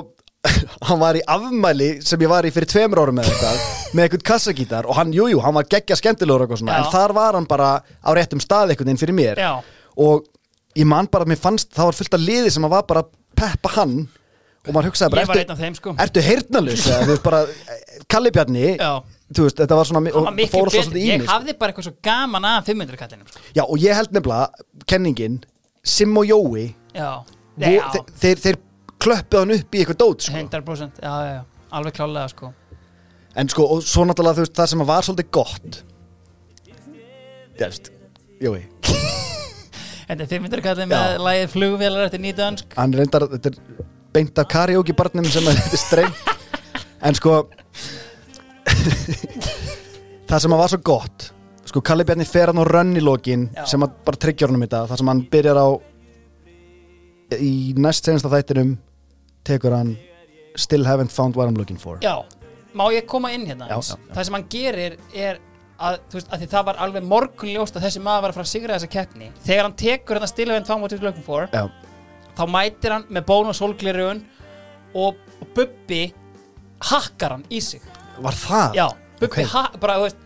hann 0.89 0.99
var 0.99 1.15
í 1.15 1.21
afmæli 1.27 2.01
sem 2.03 2.19
ég 2.19 2.27
var 2.31 2.43
í 2.47 2.51
fyrir 2.51 2.67
tveimur 2.71 2.99
árum 3.03 3.15
með 3.19 3.29
eitthvað 3.31 3.59
með 3.93 4.03
eitthvað 4.07 4.23
kassagítar 4.31 4.87
og 4.89 4.95
hann, 4.97 5.11
jújú, 5.13 5.35
jú, 5.35 5.43
hann 5.43 5.53
var 5.55 5.67
geggja 5.71 5.95
skemmtilegur 5.99 6.47
og 6.51 6.57
svona, 6.59 6.79
Já. 6.79 6.85
en 6.85 6.91
þar 6.95 7.13
var 7.19 7.33
hann 7.39 7.45
bara 7.47 7.69
á 7.83 8.09
réttum 8.15 8.41
stað 8.43 8.73
einhvern 8.73 8.89
veginn 8.91 8.99
fyrir 9.03 9.15
mér 9.19 9.39
Já. 9.43 9.53
og 9.97 10.25
ég 10.75 10.85
man 10.89 11.07
bara 11.11 11.23
að 11.27 11.31
mér 11.35 11.39
fannst 11.43 11.71
það 11.75 11.91
var 11.91 11.99
fullt 11.99 12.13
af 12.17 12.23
liði 12.23 12.51
sem 12.51 12.63
að 12.67 12.73
var 12.75 12.83
bara 12.89 13.03
að 13.05 13.11
peppa 13.35 13.69
hann 13.77 13.95
og 14.63 14.71
maður 14.71 14.89
hugsaði 14.91 15.11
bara, 15.11 15.21
Ég 15.27 15.49
af 15.51 15.59
þeim, 15.59 15.75
sko. 15.75 15.93
ertu 15.99 16.21
heyrnalus 16.23 16.87
eða 16.87 17.07
þú 19.37 19.47
veist 19.47 19.61
þetta 19.61 19.77
var 19.79 19.89
svona 19.89 20.01
í 20.03 21.05
ég 21.07 21.21
mig 21.21 21.25
sko. 21.25 21.31
hafði 21.33 21.55
bara 21.59 21.73
eitthvað 21.73 21.87
svo 21.89 21.95
gaman 22.09 22.47
að 22.49 22.69
500 22.71 23.01
kallinum 23.01 23.29
sko. 23.31 23.41
já, 23.55 23.63
og 23.63 23.77
ég 23.83 23.97
held 23.99 24.13
nefnilega, 24.15 24.67
kenningin 24.89 25.39
Sim 25.83 26.15
og 26.17 26.25
Jói 26.29 26.69
já, 26.95 27.09
vo- 27.19 27.71
já, 27.73 27.87
þeir, 27.91 28.05
þeir, 28.23 28.43
þeir 28.45 28.59
klöppuð 29.03 29.39
hann 29.43 29.55
upp 29.57 29.75
í 29.75 29.81
eitthvað 29.81 29.99
dót 29.99 30.27
sko. 30.27 30.37
100% 30.39 31.01
já, 31.03 31.15
já, 31.27 31.39
alveg 31.75 31.97
klálega 31.97 32.29
sko. 32.31 32.53
En 33.35 33.49
sko, 33.49 33.65
og 33.75 33.81
svo 33.83 34.05
náttúrulega 34.05 34.37
þú 34.37 34.45
veist, 34.45 34.55
það 34.59 34.69
sem 34.71 34.83
var 34.87 35.07
svolítið 35.07 35.29
gott. 35.33 35.79
Þú 37.57 37.65
veist, 37.65 37.89
Jói. 38.43 38.61
Þetta 40.07 40.23
er 40.25 40.29
500 40.29 40.63
kallin 40.65 40.89
með 40.91 41.17
lagið 41.23 41.51
flugvélar 41.53 42.07
eftir 42.09 42.21
nýdönsk 42.23 42.73
Hann 42.77 42.93
reyndar, 42.93 43.23
þetta 43.31 43.51
er 43.53 43.85
beint 44.13 44.39
af 44.41 44.49
karaoke 44.51 44.93
barnum 44.97 45.25
sem 45.31 45.47
er 45.47 45.61
streng 45.79 46.11
En 47.07 47.15
sko 47.17 47.37
Það 50.29 50.43
sem 50.45 50.55
að 50.55 50.61
var 50.63 50.73
svo 50.73 50.81
gott 50.85 51.29
Sko 51.69 51.81
Kalli 51.85 52.05
Bjarni 52.07 52.25
fer 52.27 52.51
hann 52.51 52.59
á 52.59 52.65
rönn 52.67 52.97
í 52.99 53.03
lokin 53.03 53.47
Já. 53.55 53.63
sem 53.69 53.83
að 53.85 53.93
bara 54.05 54.19
tryggja 54.25 54.49
honum 54.49 54.65
þetta 54.65 54.83
Það 54.91 55.01
sem 55.01 55.11
hann 55.13 55.23
byrjar 55.33 55.59
á 55.59 55.67
í 57.39 57.53
næst 57.79 58.09
senasta 58.09 58.31
þættinum 58.33 58.75
tekur 59.47 59.75
hann 59.77 59.95
Still 60.59 60.85
haven't 60.85 61.11
found 61.13 61.37
what 61.39 61.49
I'm 61.49 61.57
looking 61.57 61.79
for 61.81 61.97
Já, 62.03 62.21
má 62.77 62.85
ég 62.93 63.07
koma 63.09 63.31
inn 63.33 63.47
hérna 63.49 63.69
Já, 63.71 63.79
já, 63.79 63.95
já. 63.95 64.13
Það 64.13 64.27
sem 64.27 64.37
hann 64.37 64.47
gerir 64.53 64.97
er 65.13 65.39
að, 65.83 65.97
veist, 66.13 66.29
að 66.29 66.43
því 66.43 66.49
það 66.51 66.67
var 66.69 66.81
alveg 66.85 67.07
morgunljóst 67.09 67.79
að 67.79 67.87
þessi 67.87 68.03
maður 68.03 68.25
var 68.27 68.33
að 68.33 68.37
fara 68.37 68.47
að 68.47 68.51
sigra 68.51 68.77
þessa 68.77 68.91
keppni 68.93 69.31
þegar 69.43 69.67
hann 69.67 69.79
tekur 69.79 70.19
þetta 70.19 70.31
stilhavend 70.33 70.69
fang 70.69 70.83
what 70.83 70.93
you're 70.93 71.05
looking 71.07 71.25
for 71.25 71.47
Já. 71.53 71.65
þá 72.37 72.43
mætir 72.53 72.95
hann 72.95 73.07
með 73.09 73.25
bón 73.31 73.49
og 73.49 73.57
sólglirun 73.57 74.21
og, 74.93 75.17
og 75.41 75.49
Bubbi 75.57 76.03
hakkar 76.91 77.37
hann 77.37 77.47
í 77.49 77.61
sig 77.63 77.81
Var 78.21 78.31
það? 78.33 78.73
Já, 78.75 78.87
Bubbi 79.19 79.25
Ok. 79.25 79.43
ha- 79.53 79.71
bara, 79.79 79.97
þú 79.97 80.01
veist 80.07 80.17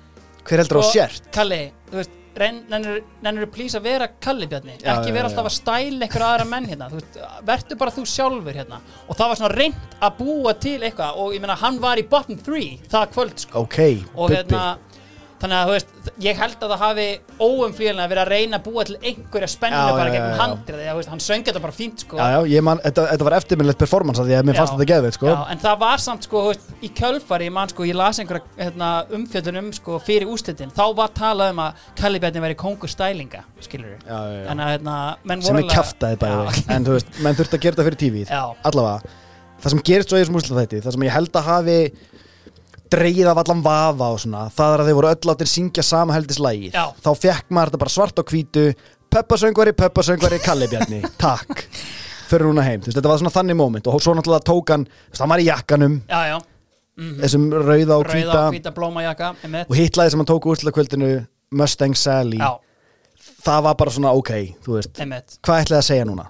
Hver 0.48 0.58
heldur 0.64 0.78
á 0.78 0.84
og- 0.84 0.94
sért? 0.94 1.32
Kalli, 1.32 1.72
þú 1.92 1.96
veist 2.02 2.12
nennir 2.38 3.46
þú 3.48 3.50
plís 3.50 3.74
að 3.76 3.82
vera 3.82 4.08
Kalli 4.22 4.46
Bjarni 4.48 4.76
Já, 4.78 4.94
ekki 5.00 5.10
já, 5.10 5.14
vera 5.14 5.28
já. 5.28 5.32
alltaf 5.32 5.46
að 5.50 5.56
stæla 5.58 6.06
einhver 6.06 6.22
aðra 6.28 6.46
menn 6.46 6.66
hérna 6.70 6.90
þú 6.92 7.00
veist, 7.00 7.18
verður 7.46 7.78
bara 7.78 7.92
þú 7.92 8.04
sjálfur 8.06 8.54
hérna 8.54 8.80
og 9.10 9.18
það 9.18 9.28
var 9.32 9.36
svona 9.36 9.56
reynd 9.58 9.76
að 10.02 10.18
búa 10.20 10.54
til 10.60 10.80
eitthvað 10.82 11.18
og 11.18 11.34
ég 11.34 11.42
meina 11.42 11.56
hann 11.56 11.80
var 11.80 11.98
í 11.98 12.04
bottom 12.08 12.38
3 12.38 12.80
það 12.88 13.08
kvöld 13.16 13.40
sko 13.40 13.60
Ok, 13.66 13.80
og 14.16 14.30
Bubbi 14.30 14.36
hérna 14.36 14.78
þannig 15.38 15.58
að 15.58 15.68
þú 15.68 15.74
veist, 15.76 15.92
ég 16.24 16.40
held 16.42 16.64
að 16.66 16.72
það 16.72 16.82
hafi 16.82 17.06
óumflýjanlega 17.38 18.10
verið 18.12 18.22
að 18.24 18.32
reyna 18.32 18.58
að 18.58 18.64
búa 18.66 18.86
til 18.88 18.96
einhverja 18.98 19.50
spennu 19.52 19.82
bara 19.98 20.14
gegnum 20.14 20.40
handrið 20.42 20.80
því 20.82 20.88
að 20.94 21.10
hann 21.12 21.22
söng 21.22 21.44
þetta 21.46 21.62
bara 21.62 21.76
fínt 21.78 22.04
sko. 22.06 22.18
Já, 22.18 22.40
já, 22.50 22.62
man, 22.66 22.82
þetta, 22.82 23.06
þetta 23.12 23.28
var 23.28 23.36
eftirminnlegt 23.38 23.82
performance 23.84 24.24
að 24.24 24.32
því 24.32 24.36
að 24.40 24.48
mér 24.50 24.58
fannst 24.58 24.74
Já. 24.74 24.78
þetta 24.80 24.90
geðveit, 24.94 25.18
sko. 25.20 25.28
En 25.54 25.62
það 25.62 25.76
var 25.84 26.04
samt 26.08 26.26
sko, 26.26 26.42
veist, 26.48 26.66
í 26.82 26.90
kjölfari, 26.98 27.52
man 27.54 27.70
sko, 27.74 27.86
ég 27.86 27.98
las 28.00 28.22
einhverja 28.24 28.46
hérna, 28.64 28.90
umfjöldun 29.20 29.62
um 29.62 29.70
sko, 29.78 30.02
fyrir 30.08 30.34
úslitin, 30.34 30.74
þá 30.74 30.86
var 30.98 31.14
talað 31.18 31.54
um 31.54 31.64
að 31.68 31.86
Kalli 32.02 32.24
Bjarni 32.24 32.44
væri 32.48 32.58
kongur 32.58 32.90
stælinga, 32.92 33.44
skilur 33.62 33.94
við. 33.94 34.02
Já, 34.10 34.18
já, 34.18 34.18
já. 34.42 34.44
En 34.54 34.58
að, 34.66 34.74
hérna, 34.74 34.96
sem 35.46 35.62
er 35.62 35.70
kjaftaði 35.70 36.22
bæði. 36.26 36.66
En 36.74 36.82
þú 36.88 36.98
veist, 36.98 37.10
menn 37.22 37.38
þurfti 37.38 37.56
að 37.60 37.64
gera 37.68 37.78
þetta 37.78 37.88
fyrir 37.92 38.02
tífið 38.08 38.28
allavega, 38.38 39.00
það 39.62 39.74
sem 39.74 39.86
gerist 39.92 40.10
svo 40.10 40.18
í 40.18 40.22
þessum 40.26 40.40
úrslitaþætti 40.42 40.78
dreigið 42.94 43.30
af 43.32 43.42
allan 43.44 43.64
vafa 43.66 44.10
og 44.16 44.20
svona 44.24 44.44
það 44.54 44.74
er 44.74 44.84
að 44.84 44.90
þeir 44.92 44.98
voru 45.00 45.12
öll 45.14 45.32
áttir 45.34 45.52
syngja 45.52 45.86
sama 45.86 46.18
heldislægið 46.18 46.76
Já. 46.78 46.84
þá 47.04 47.10
fekk 47.24 47.50
maður 47.54 47.72
þetta 47.74 47.82
bara 47.86 47.96
svart 47.96 48.22
á 48.22 48.24
hvítu 48.28 48.66
Peppasöngvari, 49.08 49.72
Peppasöngvari, 49.78 50.42
Kallibjarni 50.44 51.02
takk, 51.24 51.64
fyrir 52.28 52.50
núna 52.50 52.66
heim 52.68 52.84
þetta 52.84 53.08
var 53.08 53.22
svona 53.22 53.34
þannig 53.34 53.60
moment 53.60 53.88
og 53.88 54.02
svo 54.04 54.16
náttúrulega 54.18 54.48
tók 54.50 54.74
hann 54.76 54.86
hann 55.20 55.32
var 55.32 55.44
í 55.44 55.48
jakkanum, 55.48 56.02
Já, 56.12 56.22
já, 56.34 56.38
mm 57.00 57.18
þessum 57.24 57.50
rauða 57.54 57.98
og 58.02 58.08
hvíta 58.12 58.38
og 58.44 58.54
hvíta 58.56 58.76
blómajakka, 58.76 59.34
og 59.64 59.76
hitlaði 59.78 60.14
sem 60.14 60.24
hann 60.24 60.30
tók 60.30 60.48
úrslitakvöldinu 60.52 61.12
Mustang 61.52 61.96
Sally. 61.96 62.40
Já, 62.42 62.58
það 63.46 63.62
var 63.64 63.76
bara 63.80 63.94
svona 63.96 64.12
ok, 64.18 64.32
þú 64.66 64.76
veist. 64.76 65.00
Hvað 65.46 65.62
ætlaði 65.64 65.78
að 65.80 65.86
segja 65.88 66.08
núna? 66.10 66.26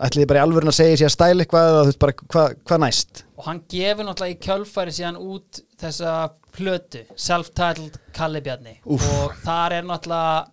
ætlaði 0.00 0.28
bara 0.30 0.40
í 0.40 0.44
alvörin 0.46 0.72
að 0.72 0.78
segja 0.78 1.00
sér 1.02 1.10
að 1.10 1.14
stæla 1.16 1.44
eitthvað 1.44 1.90
bara 2.00 2.16
hvað, 2.22 2.56
hvað 2.68 2.82
næst 2.86 3.24
Og 3.42 3.48
hann 3.48 3.58
gefur 3.66 4.06
náttúrulega 4.06 4.36
í 4.36 4.38
kjölfari 4.38 4.92
síðan 4.94 5.16
út 5.18 5.58
þessa 5.82 6.10
plötu, 6.54 7.00
self-titled 7.18 7.96
Kalli 8.14 8.38
Bjarni. 8.44 8.76
Úff. 8.86 9.02
Og 9.02 9.32
þar 9.42 9.74
er 9.80 9.88
náttúrulega, 9.88 10.44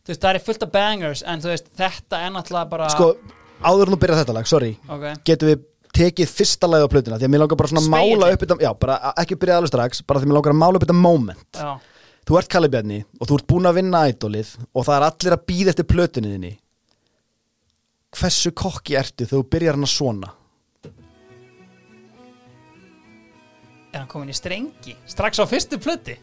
þú 0.00 0.14
veist, 0.14 0.22
það 0.22 0.38
er 0.38 0.46
fullt 0.46 0.64
af 0.64 0.72
bangers, 0.72 1.24
en 1.28 1.44
þú 1.44 1.52
veist, 1.52 1.68
þetta 1.76 2.22
er 2.24 2.32
náttúrulega 2.32 2.70
bara... 2.72 2.88
sko, 2.94 3.10
áður 3.60 3.92
en 3.92 3.96
þú 3.98 4.00
byrjar 4.06 4.20
þetta 4.22 4.38
lag, 4.38 4.48
sorry 4.48 4.72
Ok, 4.88 5.06
getum 5.28 5.52
við 5.52 5.68
tekið 5.92 6.34
fyrsta 6.38 6.72
lagið 6.72 6.88
á 6.88 6.92
plötuna? 6.96 7.20
Því 7.20 7.28
að 7.28 7.34
mér 7.36 7.44
langar 7.44 7.60
bara 7.60 7.74
svona 7.74 7.84
að 7.84 7.92
mála 7.92 8.32
upp 8.32 8.44
þetta, 8.46 8.60
já, 8.64 8.72
bara 8.86 8.98
ekki 9.12 9.40
byrja 9.44 9.60
alveg 9.60 9.74
strax 9.74 10.04
bara 10.08 10.22
því 10.22 10.24
að 10.24 10.32
mér 10.32 10.40
langar 10.40 10.56
að 10.56 10.60
mála 10.64 10.80
upp 10.80 10.86
þetta 10.86 11.00
moment. 11.02 11.60
Já, 11.60 11.72
þú 12.30 12.38
ert 12.40 12.54
Kalli 12.56 12.70
Bjarni 12.72 13.02
og 13.18 13.28
þú 13.28 13.42
ert 13.42 13.50
búin 13.52 13.68
að 13.68 13.80
vinna 13.82 14.06
ædolið 14.08 14.56
og 14.72 14.86
það 14.88 14.96
er 14.96 15.10
allir 15.10 15.36
að 15.36 15.48
býða 15.52 15.74
eftir 15.74 15.92
plötunni 15.92 16.32
þinni. 16.32 16.54
Hversu 18.16 18.56
kokki 18.56 18.96
ertu 18.96 19.26
þegar 19.26 19.36
þú 19.42 19.50
byrjar 19.52 19.76
hann 19.76 19.84
að 19.84 19.92
svona 20.00 20.38
er 23.92 23.98
hann 24.00 24.08
komin 24.10 24.30
í 24.32 24.36
strengi? 24.36 24.94
Strax 25.06 25.38
á 25.42 25.44
fyrstu 25.48 25.78
plöti? 25.82 26.16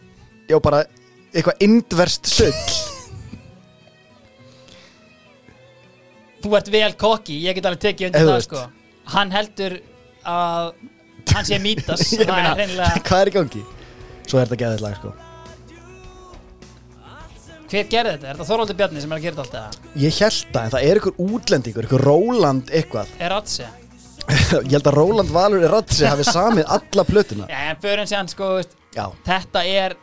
já, 0.50 0.58
bara 0.60 0.84
eitthvað 1.34 1.62
indverst 1.66 2.26
sull 2.26 2.54
Þú 6.40 6.54
ert 6.56 6.70
vel 6.72 6.94
kokki, 6.96 7.36
ég 7.44 7.58
get 7.58 7.66
alveg 7.68 7.82
tekið 7.84 8.06
Ef 8.06 8.12
undir 8.14 8.22
þú 8.24 8.30
það 8.30 8.38
veist. 8.38 8.52
sko 8.54 9.14
Hann 9.16 9.32
heldur 9.34 9.76
að 10.30 10.70
hann 11.34 11.46
sé 11.50 11.58
mítas 11.62 12.06
Ég 12.16 12.22
Það 12.24 12.36
meina, 12.36 12.52
er 12.54 12.62
reynilega 12.64 13.02
hvað 13.10 13.24
er 13.26 13.32
í 13.32 13.36
gangi? 13.40 13.64
svo 14.30 14.40
er 14.40 14.46
þetta 14.48 14.60
geðið 14.64 14.86
lag 14.86 14.96
sko 15.02 15.12
Hver 17.70 17.86
gerði 17.92 18.12
þetta? 18.16 18.26
Er 18.32 18.38
þetta 18.40 18.48
Þorvaldur 18.50 18.78
Bjarni 18.80 19.02
sem 19.04 19.12
er 19.14 19.20
að 19.20 19.26
gera 19.28 19.44
þetta 19.44 19.60
alltaf? 19.66 19.92
ég 20.02 20.16
held 20.24 20.40
það, 20.56 20.64
en 20.64 20.72
það 20.74 20.88
er 20.90 21.00
ykkur 21.02 21.20
útlendingur 21.26 21.88
ykkur 21.90 22.06
Róland 22.08 22.72
eitthvað 22.74 23.12
Er 23.22 23.34
Ratse? 23.36 23.68
Ég 24.30 24.74
held 24.76 24.88
að 24.90 24.96
Róland 24.98 25.32
Valur 25.34 25.64
í 25.64 25.70
Ratsi 25.72 26.06
hafi 26.06 26.26
samið 26.28 26.70
alla 26.76 27.06
plötuna. 27.08 27.48
Já, 27.50 27.60
en 27.72 27.80
fyrir 27.82 28.04
en 28.04 28.10
séðan 28.10 28.30
sko 28.32 28.50
veist, 28.60 28.76
já, 28.94 29.06
Þetta 29.26 29.64
er 29.66 29.96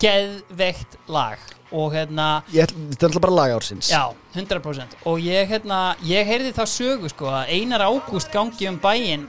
geðveikt 0.00 0.96
lag 1.12 1.42
Og 1.76 1.92
hérna 1.94 2.28
ég 2.54 2.64
held, 2.64 2.78
þetta 2.94 3.04
er 3.04 3.10
alltaf 3.10 3.24
bara 3.26 3.36
lag 3.36 3.54
ársins. 3.58 3.90
Já, 3.92 4.02
100% 4.34 4.96
Og 5.10 5.20
ég 5.22 5.50
hérna 5.50 5.80
Ég 6.06 6.26
heyrði 6.30 6.54
þá 6.56 6.64
sögu 6.70 7.10
sko 7.12 7.30
að 7.30 7.54
Einar 7.56 7.86
Ágúst 7.86 8.32
gangi 8.34 8.70
um 8.70 8.78
bæinn. 8.82 9.28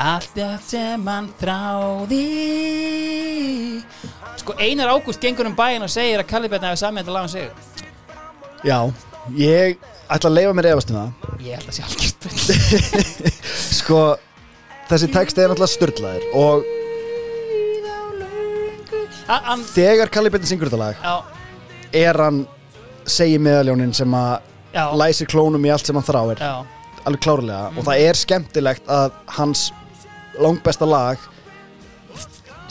Allt 0.00 0.30
það 0.32 0.60
sem 0.64 1.08
hann 1.12 1.26
þráði. 1.36 2.22
Sko 4.40 4.54
Einar 4.56 4.94
Ágúst 4.94 5.20
gengur 5.20 5.50
um 5.50 5.56
bæinn 5.58 5.84
og 5.84 5.92
segir 5.92 6.22
að 6.22 6.30
Kalli 6.30 6.48
Bjarni 6.48 6.70
hefði 6.70 6.80
samið 6.86 7.04
þetta 7.04 7.16
lag 7.18 7.28
um 7.28 7.34
sig 7.34 7.89
já, 8.66 8.78
ég 9.38 9.78
ætla 10.10 10.30
að 10.30 10.36
leifa 10.36 10.56
mér 10.58 10.68
efast 10.72 10.90
um 10.92 10.98
það. 10.98 11.38
Ég 11.46 11.56
held 11.56 11.70
að 11.70 11.76
sé 11.76 11.82
algjört 11.86 12.18
bull. 12.26 13.32
sko, 13.80 14.00
þessi 14.90 15.08
texti 15.14 15.44
er 15.44 15.52
náttúrulega 15.52 15.74
störtlaðir 15.76 16.28
og 16.40 16.68
A- 19.30 19.42
Hann 19.46 19.60
þegar 19.62 20.10
Kalli 20.10 20.30
Bjarni 20.32 20.48
syngur 20.50 20.66
þetta 20.70 20.80
lag 20.80 21.02
Já, 21.04 21.12
er 22.00 22.18
hann 22.18 22.40
segi 23.06 23.36
meðaljónin 23.42 23.92
sem 23.94 24.10
að 24.18 24.40
já, 24.74 24.84
læsir 24.98 25.28
klónum 25.30 25.64
í 25.66 25.70
allt 25.70 25.86
sem 25.86 25.94
hann 25.98 26.06
þráir. 26.06 26.40
Já. 26.42 26.66
Alveg 27.06 27.22
klárlega. 27.24 27.68
Og 27.78 27.86
það 27.86 28.02
er 28.08 28.18
skemmtilegt 28.18 28.90
að 28.90 29.14
hans 29.38 29.68
langbesta 30.40 30.86
lag 30.88 31.22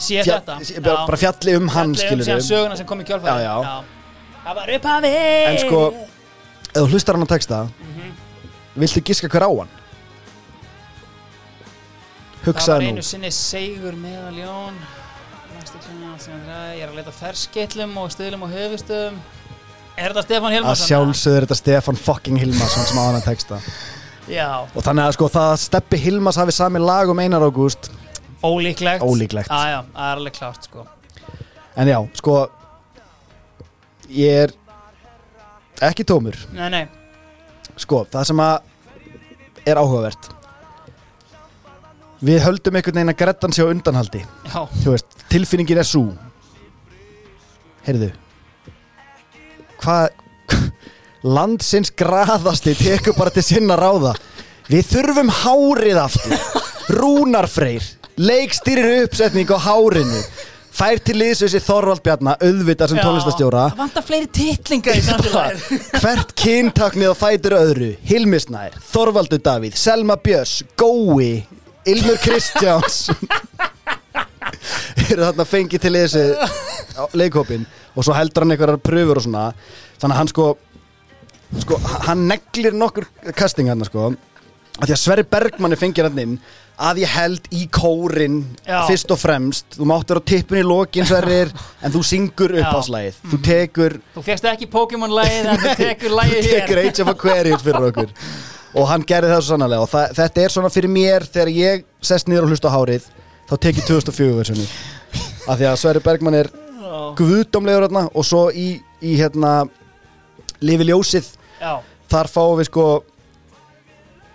Sé 0.00 0.22
fjall, 0.24 0.40
þetta. 0.46 0.82
bara, 0.84 1.16
fjalli 1.20 1.56
um 1.58 1.66
hann 1.74 1.92
Fjalli 1.96 1.96
um 1.96 2.22
skilur 2.22 2.28
síðan 2.28 2.46
söguna 2.46 2.76
sem 2.78 2.86
kom 2.88 3.00
í 3.02 3.08
Já, 3.08 3.34
já. 3.44 3.56
Það 4.50 4.56
var 4.58 4.70
upphafi 4.74 5.10
en 5.46 5.58
sko, 5.62 5.80
ef 6.72 6.78
þú 6.80 6.86
hlustar 6.90 7.14
hann 7.14 7.22
að 7.22 7.30
texta 7.36 7.58
viltu 8.82 9.02
giska 9.06 9.28
hver 9.30 9.44
á 9.46 9.50
hann? 9.50 9.70
Það 12.40 12.48
var 12.48 12.48
hugsaði 12.48 12.88
einu 12.88 12.98
nú 12.98 13.04
sinni 13.06 13.30
segur 13.30 13.94
meðaljón. 14.00 14.80
Ég 15.60 16.82
er 16.82 16.88
að 16.88 16.98
leita 16.98 17.14
ferskeitlum 17.14 17.94
og 18.02 18.10
stuðlum 18.10 18.42
og 18.48 18.50
höfustöðum 18.56 19.22
Er 20.00 20.10
þetta 20.10 20.26
Stefán 20.26 20.48
að 20.48 20.56
Hilmarsson? 20.56 20.88
sjálfsögur 20.88 21.46
þetta 21.46 21.58
Stefán 21.60 21.98
fucking 22.00 22.42
Hilmarsson 22.42 22.88
sem 22.90 22.98
á 22.98 23.02
hann 23.06 23.18
að 23.20 23.26
texta. 23.30 23.62
Já, 24.30 24.48
og 24.66 24.82
þannig 24.82 25.06
að 25.06 25.14
sko 25.14 25.28
það 25.30 25.50
að 25.54 25.58
Steppi 25.62 26.00
Hilmars 26.08 26.38
hafi 26.42 26.54
sami 26.58 26.82
lag 26.82 27.10
um 27.12 27.22
Einar 27.22 27.46
Ágúst 27.46 27.92
ólíklegt. 28.42 29.04
Ólíklegt. 29.04 29.50
Já, 29.52 29.76
já, 29.78 29.80
það 29.94 30.08
er 30.08 30.22
alveg 30.24 30.40
klárt 30.40 30.66
sko. 30.66 30.86
En 31.78 31.90
já, 31.94 32.00
sko 32.18 32.40
ég 34.10 34.44
er 34.46 34.54
ekki 35.90 36.04
tómur. 36.06 36.36
Nei, 36.54 36.68
nei, 36.72 36.84
sko, 37.80 38.04
það 38.10 38.28
sem 38.30 38.42
að 38.44 39.68
er 39.70 39.80
áhugavert 39.80 40.30
við 42.24 42.42
höldum 42.44 42.76
einhvern 42.76 42.98
veginn 42.98 43.12
að 43.14 43.20
Grettan 43.22 43.54
sé 43.56 43.64
á 43.64 43.72
undanhaldi. 43.72 44.20
Já, 44.50 44.60
þú 44.82 44.92
veist, 44.92 45.22
tilfinningin 45.32 45.80
er 45.80 45.88
svo 45.88 46.10
heyrðu 47.86 48.10
hvað 49.80 50.10
landsins 51.36 51.92
graðasti 51.96 52.74
tekur 52.76 53.16
bara 53.16 53.32
til 53.32 53.44
sinna 53.44 53.78
ráða. 53.80 54.12
Við 54.70 54.86
þurfum 54.92 55.32
hárið 55.32 55.98
aftur. 55.98 56.36
Rúnar 57.00 57.48
Freyr 57.48 57.84
leikstýrir 58.20 59.06
uppsetning 59.06 59.48
á 59.48 59.58
hárinu 59.64 60.20
fær 60.74 61.00
til 61.04 61.16
liðs 61.20 61.42
þessi 61.44 61.60
Þorvald 61.64 62.02
Bjarna 62.04 62.36
auðvitað 62.40 62.92
sem 62.92 63.00
tónlistastjóra 63.02 63.64
Það 63.72 63.80
vantar 63.82 64.06
fleiri 64.06 64.28
titlinga 64.38 64.94
í 64.96 65.02
samfélagið. 65.06 65.88
Hvert 66.00 66.34
kyntaknið 66.38 67.12
á 67.12 67.14
fætur 67.18 67.56
öðru. 67.58 67.90
Hilmisnær, 68.06 68.76
Þorvaldur 68.92 69.42
Davíð 69.44 69.76
Selma 69.80 70.16
Björns, 70.20 70.60
Gói 70.80 71.42
Ilmur 71.90 72.18
Kristjáns. 72.22 73.02
Eru 75.10 75.22
þarna 75.24 75.46
fengið 75.48 75.84
til 75.84 75.94
þessi 75.96 76.24
leikhópin 77.18 77.66
og 77.96 78.04
svo 78.06 78.14
heldur 78.16 78.44
hann 78.44 78.54
einhverjar 78.54 78.82
pröfur 78.84 79.20
og 79.20 79.26
svona. 79.26 79.44
Þannig 80.00 80.14
að 80.14 80.20
hann 80.20 80.32
sko, 80.32 80.48
sko 81.64 81.78
hann 82.06 82.26
neglir 82.30 82.76
nokkur 82.76 83.08
casting 83.38 83.70
hann 83.70 83.84
sko. 83.88 84.10
Að 84.80 84.86
því 84.86 84.94
að 84.94 85.02
Sverri 85.02 85.26
Bergmann 85.28 85.74
er 85.74 85.80
fengið 85.80 86.08
hann 86.08 86.22
inn 86.22 86.36
að 86.80 87.02
ég 87.02 87.12
held 87.12 87.48
í 87.52 87.66
kórin 87.72 88.38
Já. 88.64 88.82
fyrst 88.88 89.12
og 89.12 89.20
fremst, 89.20 89.76
þú 89.76 89.88
máttur 89.90 90.20
á 90.20 90.22
tippinu 90.32 90.62
í 90.62 90.66
lokin 90.66 91.08
Sverrir, 91.08 91.52
en 91.84 91.92
þú 91.92 92.02
syngur 92.06 92.54
upp 92.56 92.64
Já. 92.64 92.72
á 92.72 92.80
slæðið, 92.88 93.18
þú 93.32 93.40
tekur 93.48 93.96
Þú 94.14 94.24
fegst 94.30 94.48
ekki 94.52 94.70
Pokémon-lægið 94.72 95.50
en 95.52 95.60
þú 95.64 95.74
tekur 95.82 96.16
lægið 96.16 96.48
hér 96.48 96.56
tekur 96.56 96.82
Age 96.84 97.04
of 97.04 97.12
Aquarius 97.14 97.66
fyrir 97.66 97.88
okkur. 97.90 98.14
Og 98.70 98.86
hann 98.86 99.02
gerði 99.02 99.32
það 99.32 99.40
svo 99.42 99.56
sannarlega. 99.56 99.82
Og 99.82 99.90
það, 99.90 100.12
þetta 100.20 100.42
er 100.44 100.52
svona 100.54 100.68
fyrir 100.70 100.92
mér 100.94 101.24
þegar 101.26 101.50
ég 101.56 101.84
sest 102.06 102.28
niður 102.30 102.46
og 102.46 102.52
hlusta 102.54 102.70
á 102.70 102.76
hárið 102.76 103.08
þá 103.50 103.54
tek 103.58 103.80
ég 103.80 103.86
2004 103.88 104.36
versjoni 104.38 104.66
af 105.50 105.58
því 105.58 105.66
að 105.66 105.78
Sverri 105.80 106.02
Bergmann 106.04 106.38
er 106.38 106.50
guðdómlegur 107.18 107.88
hérna 107.88 108.04
og 108.14 108.26
svo 108.26 108.44
í, 108.54 108.76
í 109.02 109.16
hérna 109.18 109.64
lifi 110.62 110.86
ljósið 110.86 111.32
Já, 111.60 111.80
þar 112.12 112.30
fáum 112.30 112.60
við 112.60 112.70
sko 112.70 112.84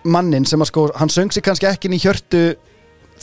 mannin 0.06 0.46
sem 0.46 0.62
að 0.62 0.70
sko 0.72 0.86
hann 1.00 1.10
söng 1.12 1.32
sig 1.34 1.44
kannski 1.46 1.68
ekki 1.70 1.90
inn 1.90 1.98
í 1.98 2.02
hjörtu 2.04 2.42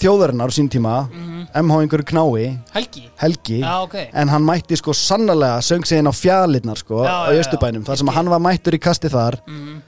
þjóðarinnar 0.01 0.49
á 0.51 0.55
sín 0.57 0.69
tíma 0.73 0.95
Mhm. 1.13 1.47
MH 1.63 1.79
einhverju 1.83 2.07
knái, 2.09 2.59
Helgi? 2.75 3.03
Helgi. 3.21 3.59
Já, 3.61 3.83
ok. 3.85 3.95
En 4.15 4.29
hann 4.29 4.43
mætti 4.47 4.77
sko 4.77 4.93
sannarlega 4.97 5.61
söng 5.61 5.85
sig 5.87 5.99
inn 5.99 6.09
á 6.09 6.13
fjalirnar 6.17 6.79
sko 6.81 7.03
Já, 7.05 7.11
á 7.13 7.29
já, 7.29 7.33
já. 7.35 7.41
Östubænum 7.45 7.85
þar 7.85 7.97
sem 7.99 8.09
að 8.09 8.15
hann 8.15 8.31
var 8.31 8.41
mættur 8.41 8.73
í 8.75 8.81
kasti 8.81 9.09
þar. 9.09 9.37
Mhm. 9.47 9.83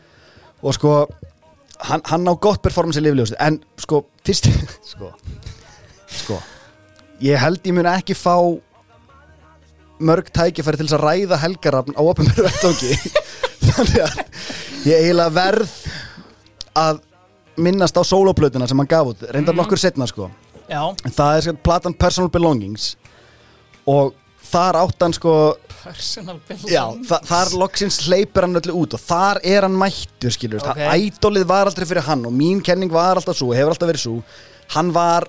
og 0.62 0.74
sko 0.74 1.07
hann, 1.80 2.01
hann 2.05 2.24
á 2.28 2.34
gott 2.40 2.62
performance 2.62 3.01
í 3.01 3.03
lifljósið. 3.03 3.36
En 3.40 3.61
sko 3.78 4.05
fyrst 4.24 4.45
sko, 4.92 5.11
sko 6.09 6.38
ég 7.22 7.38
held 7.38 7.62
ég 7.64 7.72
mun 7.74 7.86
ekki 7.86 8.14
fá 8.14 8.36
mörg 10.01 10.28
tækifæri 10.34 10.76
til 10.76 10.86
þess 10.88 10.99
að 10.99 11.05
ræða 11.07 11.38
helgarafn 11.38 11.95
á 11.97 12.03
opinberu 12.03 12.45
vettangi 12.45 12.97
þannig 13.64 14.01
að 14.05 14.18
ég 14.84 14.97
eiginlega 15.01 15.30
verð 15.32 15.70
að 16.76 17.00
minnast 17.56 17.94
á 17.96 18.02
soloplötuna 18.02 18.66
sem 18.68 18.78
hann 18.78 18.90
gaf 18.90 19.06
út 19.12 19.22
reyndar 19.30 19.54
Mhm. 19.54 19.60
nokkur 19.62 19.78
setna 19.78 20.06
sko 20.10 20.30
Já, 20.68 20.80
en 21.04 21.10
það 21.12 21.36
er 21.36 21.40
sko 21.42 21.52
platan 21.62 21.94
Personal 21.94 22.30
Belongings 22.30 22.96
og 23.86 24.14
þar 24.50 24.74
átt 24.80 25.02
hann 25.04 25.12
sko 25.12 25.56
personal 25.84 26.38
building 26.48 26.72
Já, 26.72 26.84
þa 27.04 27.18
þar 27.28 27.52
loksins 27.60 27.98
hleypur 28.08 28.42
hann 28.46 28.56
öllu 28.56 28.74
út 28.82 28.94
og 28.94 29.00
þar 29.00 29.40
er 29.44 29.62
hann 29.62 29.76
mættur, 29.76 30.30
skilur 30.32 30.60
Ok. 30.62 30.70
okay. 30.70 31.10
Ædolið 31.10 31.46
var 31.46 31.66
aldrei 31.66 31.84
fyrir 31.86 32.02
hann 32.08 32.24
og 32.26 32.32
mín 32.32 32.62
kenning 32.64 32.90
var 32.90 33.16
alltaf 33.16 33.36
svo, 33.36 33.52
hefur 33.54 33.74
alltaf 33.74 33.88
verið 33.92 34.04
svo 34.06 34.22
Hann 34.74 34.92
var, 34.94 35.26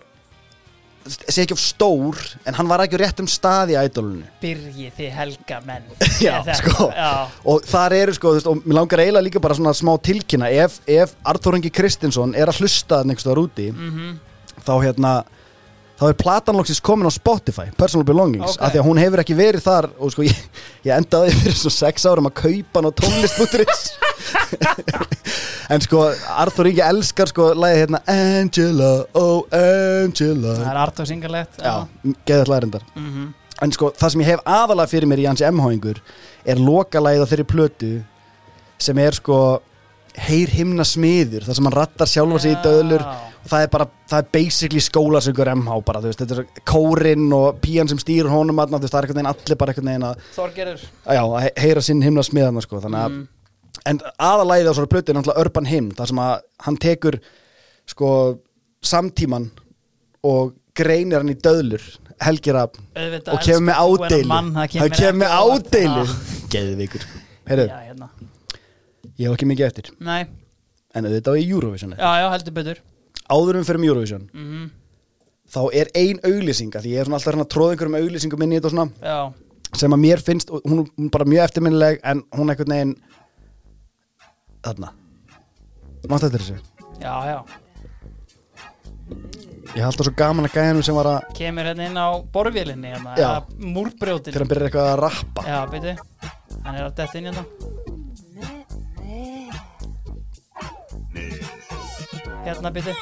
sé 1.05 1.43
ekki 1.43 1.53
of 1.53 1.61
stór, 1.61 2.17
en 2.47 2.57
hann 2.57 2.69
var 2.69 2.81
ekki 2.85 2.97
á 2.97 3.03
réttum 3.03 3.27
stað 3.29 3.75
í 3.75 3.77
ædolinu 3.77 4.25
Byrji 4.41 4.89
þið 4.97 5.11
helga 5.13 5.59
menn. 5.65 5.85
Já, 6.25 6.39
Þetta- 6.47 6.57
sko. 6.61 6.87
Já, 6.95 7.11
Og 7.51 7.67
þar 7.69 7.97
eru 7.99 8.15
sko, 8.17 8.33
þú 8.33 8.39
veist, 8.39 8.49
og 8.49 8.65
mér 8.65 8.79
langar 8.79 9.03
eiginlega 9.03 9.27
líka 9.27 9.43
bara 9.43 9.57
svona 9.57 9.75
smá 9.77 9.93
tilkynna. 10.01 10.49
Ef, 10.65 10.79
ef 10.89 11.13
Arthur 11.25 11.59
Ingi 11.59 11.71
Kristinsson 11.73 12.33
er 12.37 12.49
að 12.49 12.63
hlusta 12.63 13.03
einhvers 13.03 13.25
staðar 13.25 13.43
úti 13.45 13.69
mhm. 13.73 14.15
Þá 14.65 14.73
hérna, 14.81 15.11
þá 15.95 16.03
er 16.09 16.17
platan 16.19 16.57
loksins 16.59 16.81
komin 16.83 17.07
á 17.07 17.13
Spotify, 17.15 17.69
Personal 17.79 18.03
Belongings 18.07 18.57
Ok. 18.57 18.61
af 18.65 18.73
því 18.73 18.79
að 18.81 18.87
hún 18.89 18.99
hefur 18.99 19.21
ekki 19.23 19.35
verið 19.37 19.63
þar 19.63 19.87
og 19.99 20.11
sko 20.11 20.25
ég, 20.27 20.35
ég 20.83 20.91
endaði 20.97 21.31
fyrir 21.39 21.55
svo 21.55 21.71
sex 21.71 22.03
árum 22.09 22.27
að 22.27 22.35
kaupa 22.41 22.81
hann 22.81 22.89
á 22.89 22.93
tónlist.is 22.99 23.81
en 25.73 25.81
sko 25.85 26.01
Arthur 26.35 26.67
Ingi 26.69 26.83
elskar 26.85 27.31
sko 27.31 27.47
lagið 27.57 27.81
hérna 27.85 28.01
Angela, 28.11 28.91
oh 29.17 29.45
Angela. 29.55 30.57
Það 30.59 30.69
er 30.73 30.81
Artur 30.83 31.09
Singarlegt 31.09 31.61
já, 31.63 31.75
geðað 32.27 32.51
lærindar 32.53 32.83
Mhm. 32.95 33.29
en 33.63 33.71
sko 33.71 33.91
það 33.95 34.11
sem 34.11 34.21
ég 34.21 34.29
hef 34.33 34.43
aðalega 34.45 34.91
fyrir 34.91 35.07
mér 35.07 35.23
í 35.23 35.27
hans 35.29 35.41
MH-ingur 35.41 36.01
er 36.45 36.59
lokalagið 36.59 37.23
á 37.23 37.29
þeirri 37.31 37.47
plötu 37.53 37.93
sem 38.77 38.97
er 38.99 39.15
sko 39.15 39.39
heyr 40.27 40.47
himna 40.51 40.83
smiður, 40.87 41.43
það 41.47 41.55
sem 41.55 41.65
hann 41.67 41.75
rattar 41.75 42.07
sjálfa 42.07 42.39
sig 42.43 42.51
í 42.55 42.61
döðlur 42.63 43.03
það 43.45 43.61
er 43.65 43.69
bara, 43.73 43.85
það 44.09 44.17
er 44.23 44.27
basically 44.33 44.81
skólasöngur 44.81 45.49
MH 45.55 45.77
bara, 45.85 46.01
þú 46.01 46.09
veist, 46.11 46.21
þetta 46.23 46.37
er 46.41 46.63
kórin 46.65 47.27
og 47.37 47.59
pían 47.61 47.87
sem 47.91 47.99
stýr 48.01 48.29
honum 48.31 48.57
aðna, 48.63 48.79
þú 48.79 48.87
veist, 48.87 48.93
það 48.95 48.99
er 48.99 49.07
einhvern 49.07 49.19
veginn 49.21 49.31
allir 49.33 49.59
bara 49.61 49.73
einhvern 49.73 49.89
veginn 49.91 50.07
að, 50.09 50.25
Þorgerur 50.35 50.81
já, 50.81 51.21
að 51.23 51.41
he- 51.45 51.53
heyra 51.65 51.81
sinn 51.85 52.01
himna 52.01 52.23
smiðana, 52.25 52.61
sko, 52.65 52.81
þannig 52.81 53.03
að 53.05 53.11
Mm. 53.15 53.27
en 53.85 53.99
aðalæðið 54.19 54.69
á 54.71 54.73
svona 54.77 54.91
plötu 54.95 55.09
er 55.09 55.15
náttúrulega 55.19 55.41
Urban 55.45 55.65
Hymn, 55.65 55.91
þar 55.97 56.07
sem 56.07 56.17
að 56.25 56.41
hann 56.65 56.77
tekur 56.77 57.19
sko 57.85 58.09
samtíman 58.81 59.51
og 60.23 60.53
greinir 60.75 61.17
hann 61.21 61.29
í 61.29 61.35
döðlur 61.37 61.83
helgir 62.25 62.55
að 62.55 62.79
Auðvitað 62.95 63.33
og 63.35 63.43
kemur 63.45 63.65
með 63.67 63.77
ádeilu. 63.83 64.29
það 64.31 64.79
hann 64.79 64.89
kemur 64.97 65.19
með 65.21 65.35
ádeilu. 65.35 66.05
Já. 66.07 66.49
geðvikur, 66.55 67.01
sko 67.05 67.19
heyrðu, 67.49 67.67
Já, 67.69 67.79
hérna. 67.91 68.09
Ég 69.19 69.27
hef 69.29 69.35
ekki 69.37 69.47
mikið 69.47 69.65
eftir. 69.69 69.89
Nei, 69.99 70.25
en 70.95 71.05
auðvitað 71.05 71.35
á 71.35 71.39
í 71.39 71.45
Eurovision 71.51 71.91
já, 71.95 72.09
já, 72.23 72.27
heldur 72.33 72.53
betur 72.55 72.79
áður 73.31 73.57
um 73.61 73.65
fyrir 73.67 73.81
um 73.81 73.87
Eurovision 73.89 74.29
Mhm. 74.33 74.69
þá 75.49 75.59
er 75.73 75.87
ein 75.95 76.19
auglýsinga 76.25 76.81
því 76.81 76.93
ég 76.95 76.99
er 77.01 77.11
alltaf 77.13 77.35
að 77.35 77.49
tróða 77.53 77.75
einhverjum 77.75 77.99
auglýsingum 78.01 78.43
inn 78.43 78.51
í 78.53 78.59
þetta 78.59 78.65
og 78.65 78.71
svona 78.71 78.91
Já, 79.01 79.33
sem 79.75 79.91
að 79.91 79.99
mér 80.05 80.21
finnst, 80.23 80.49
hún 80.49 80.79
er 80.85 81.09
bara 81.09 81.25
mjög 81.25 81.43
eftirminnileg 81.49 81.99
en 82.03 82.23
hún 82.33 82.49
er 82.49 82.55
einhvern 82.55 82.73
veginn 82.75 82.95
þarna. 84.65 84.89
Máttu 86.09 86.25
eftir 86.29 86.39
þessu? 86.41 86.57
já, 87.01 87.13
já. 87.25 87.43
Ég 89.75 89.81
hef 89.83 89.89
alltaf 89.89 90.05
svo 90.07 90.13
gaman 90.15 90.45
að 90.47 90.53
gæðanum 90.55 90.83
sem 90.87 90.95
var 90.95 91.05
að 91.05 91.33
Kemur 91.35 91.67
hérna 91.67 91.85
inn 91.89 91.97
á 91.99 92.07
borvélinni 92.31 92.93
hérna 92.93 93.15
Múrbrjótin. 93.59 94.31
Þegar 94.31 94.45
hann 94.45 94.51
byrjar 94.53 94.69
eitthvað 94.69 94.91
að 94.93 95.01
rappa. 95.03 95.43
Já, 95.43 95.97
Hann 96.65 96.75
er 96.79 96.85
að 96.87 96.95
detta 96.95 97.17
inn 97.19 97.25
hérna 97.29 97.45
Hérna 102.45 102.69
byrju 102.73 102.93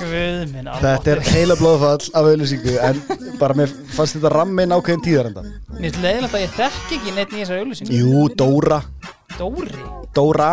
Guð 0.00 0.52
minn 0.54 0.68
Þetta 0.80 1.12
er 1.12 1.20
heila 1.28 1.56
blóðfall 1.60 2.06
af 2.16 2.28
auglýsingu 2.30 2.76
en 2.88 3.02
bara 3.40 3.56
mér 3.58 3.72
fannst 3.92 4.16
þetta 4.16 4.32
rammin 4.32 4.72
ákveðin 4.72 5.04
tíðarenda 5.04 5.44
Mér 5.44 5.90
finnst 5.90 6.02
leiðilegt 6.04 6.36
að 6.38 6.44
ég 6.46 6.54
þekki 6.56 7.00
ekki 7.00 7.16
neitt 7.18 7.34
í 7.34 7.42
þessari 7.42 7.64
auðlýsingu 7.64 7.98
Jú, 8.00 8.28
Dóra. 8.40 8.80
Dóri? 9.36 9.84
Dóra 10.16 10.52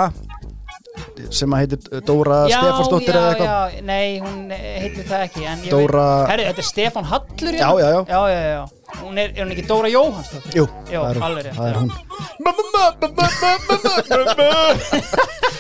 sem 1.33 1.53
að 1.55 1.61
heitir 1.63 2.01
Dóra 2.07 2.37
Stefánsdóttir 2.51 3.15
já, 3.15 3.19
eða 3.19 3.29
eitthvað 3.31 3.47
já, 3.47 3.81
nei, 3.87 4.07
hún 4.23 4.37
heitir 4.53 5.05
það 5.09 5.21
ekki 5.27 5.41
Dóra- 5.71 6.27
herri, 6.31 6.43
þetta 6.49 6.63
er 6.63 6.67
Stefán 6.71 7.07
Hallur 7.11 7.53
Já, 7.57 7.69
já, 7.81 7.87
já. 7.87 8.01
já, 8.07 8.21
já, 8.31 8.41
já. 8.55 8.63
Hún 9.01 9.17
er, 9.19 9.33
er 9.35 9.41
hún 9.43 9.51
ekki 9.55 9.65
Dóra 9.67 9.89
Jóhannsdóttir 9.91 10.51
Jú, 10.61 10.65
Jó, 10.93 11.01
það 11.03 11.11
er 11.11 11.17
er 11.37 11.47
já. 11.51 11.53
hún. 11.81 11.91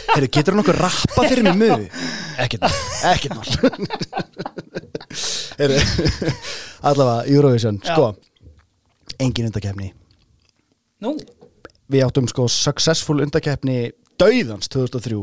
Heyrðu, 0.07 0.29
getur 0.33 0.55
hún 0.55 0.63
okkur 0.63 0.77
rappa 0.81 1.25
fyrir 1.27 1.43
mig 1.45 1.57
mögu? 1.59 1.89
Ekkert 2.41 2.63
mál, 2.63 2.77
ekkert 3.13 3.35
mál 3.35 3.47
Heyrðu, 5.57 5.79
allavega 6.85 7.25
Eurovision, 7.33 7.79
Já. 7.83 7.93
sko 7.93 8.05
engin 9.19 9.49
undakefni 9.49 9.91
Nú, 11.03 11.13
við 11.91 12.05
áttum 12.07 12.27
sko 12.31 12.47
successful 12.51 13.21
undakefni 13.25 13.91
Dauðans 14.17 14.69
2003 14.73 15.19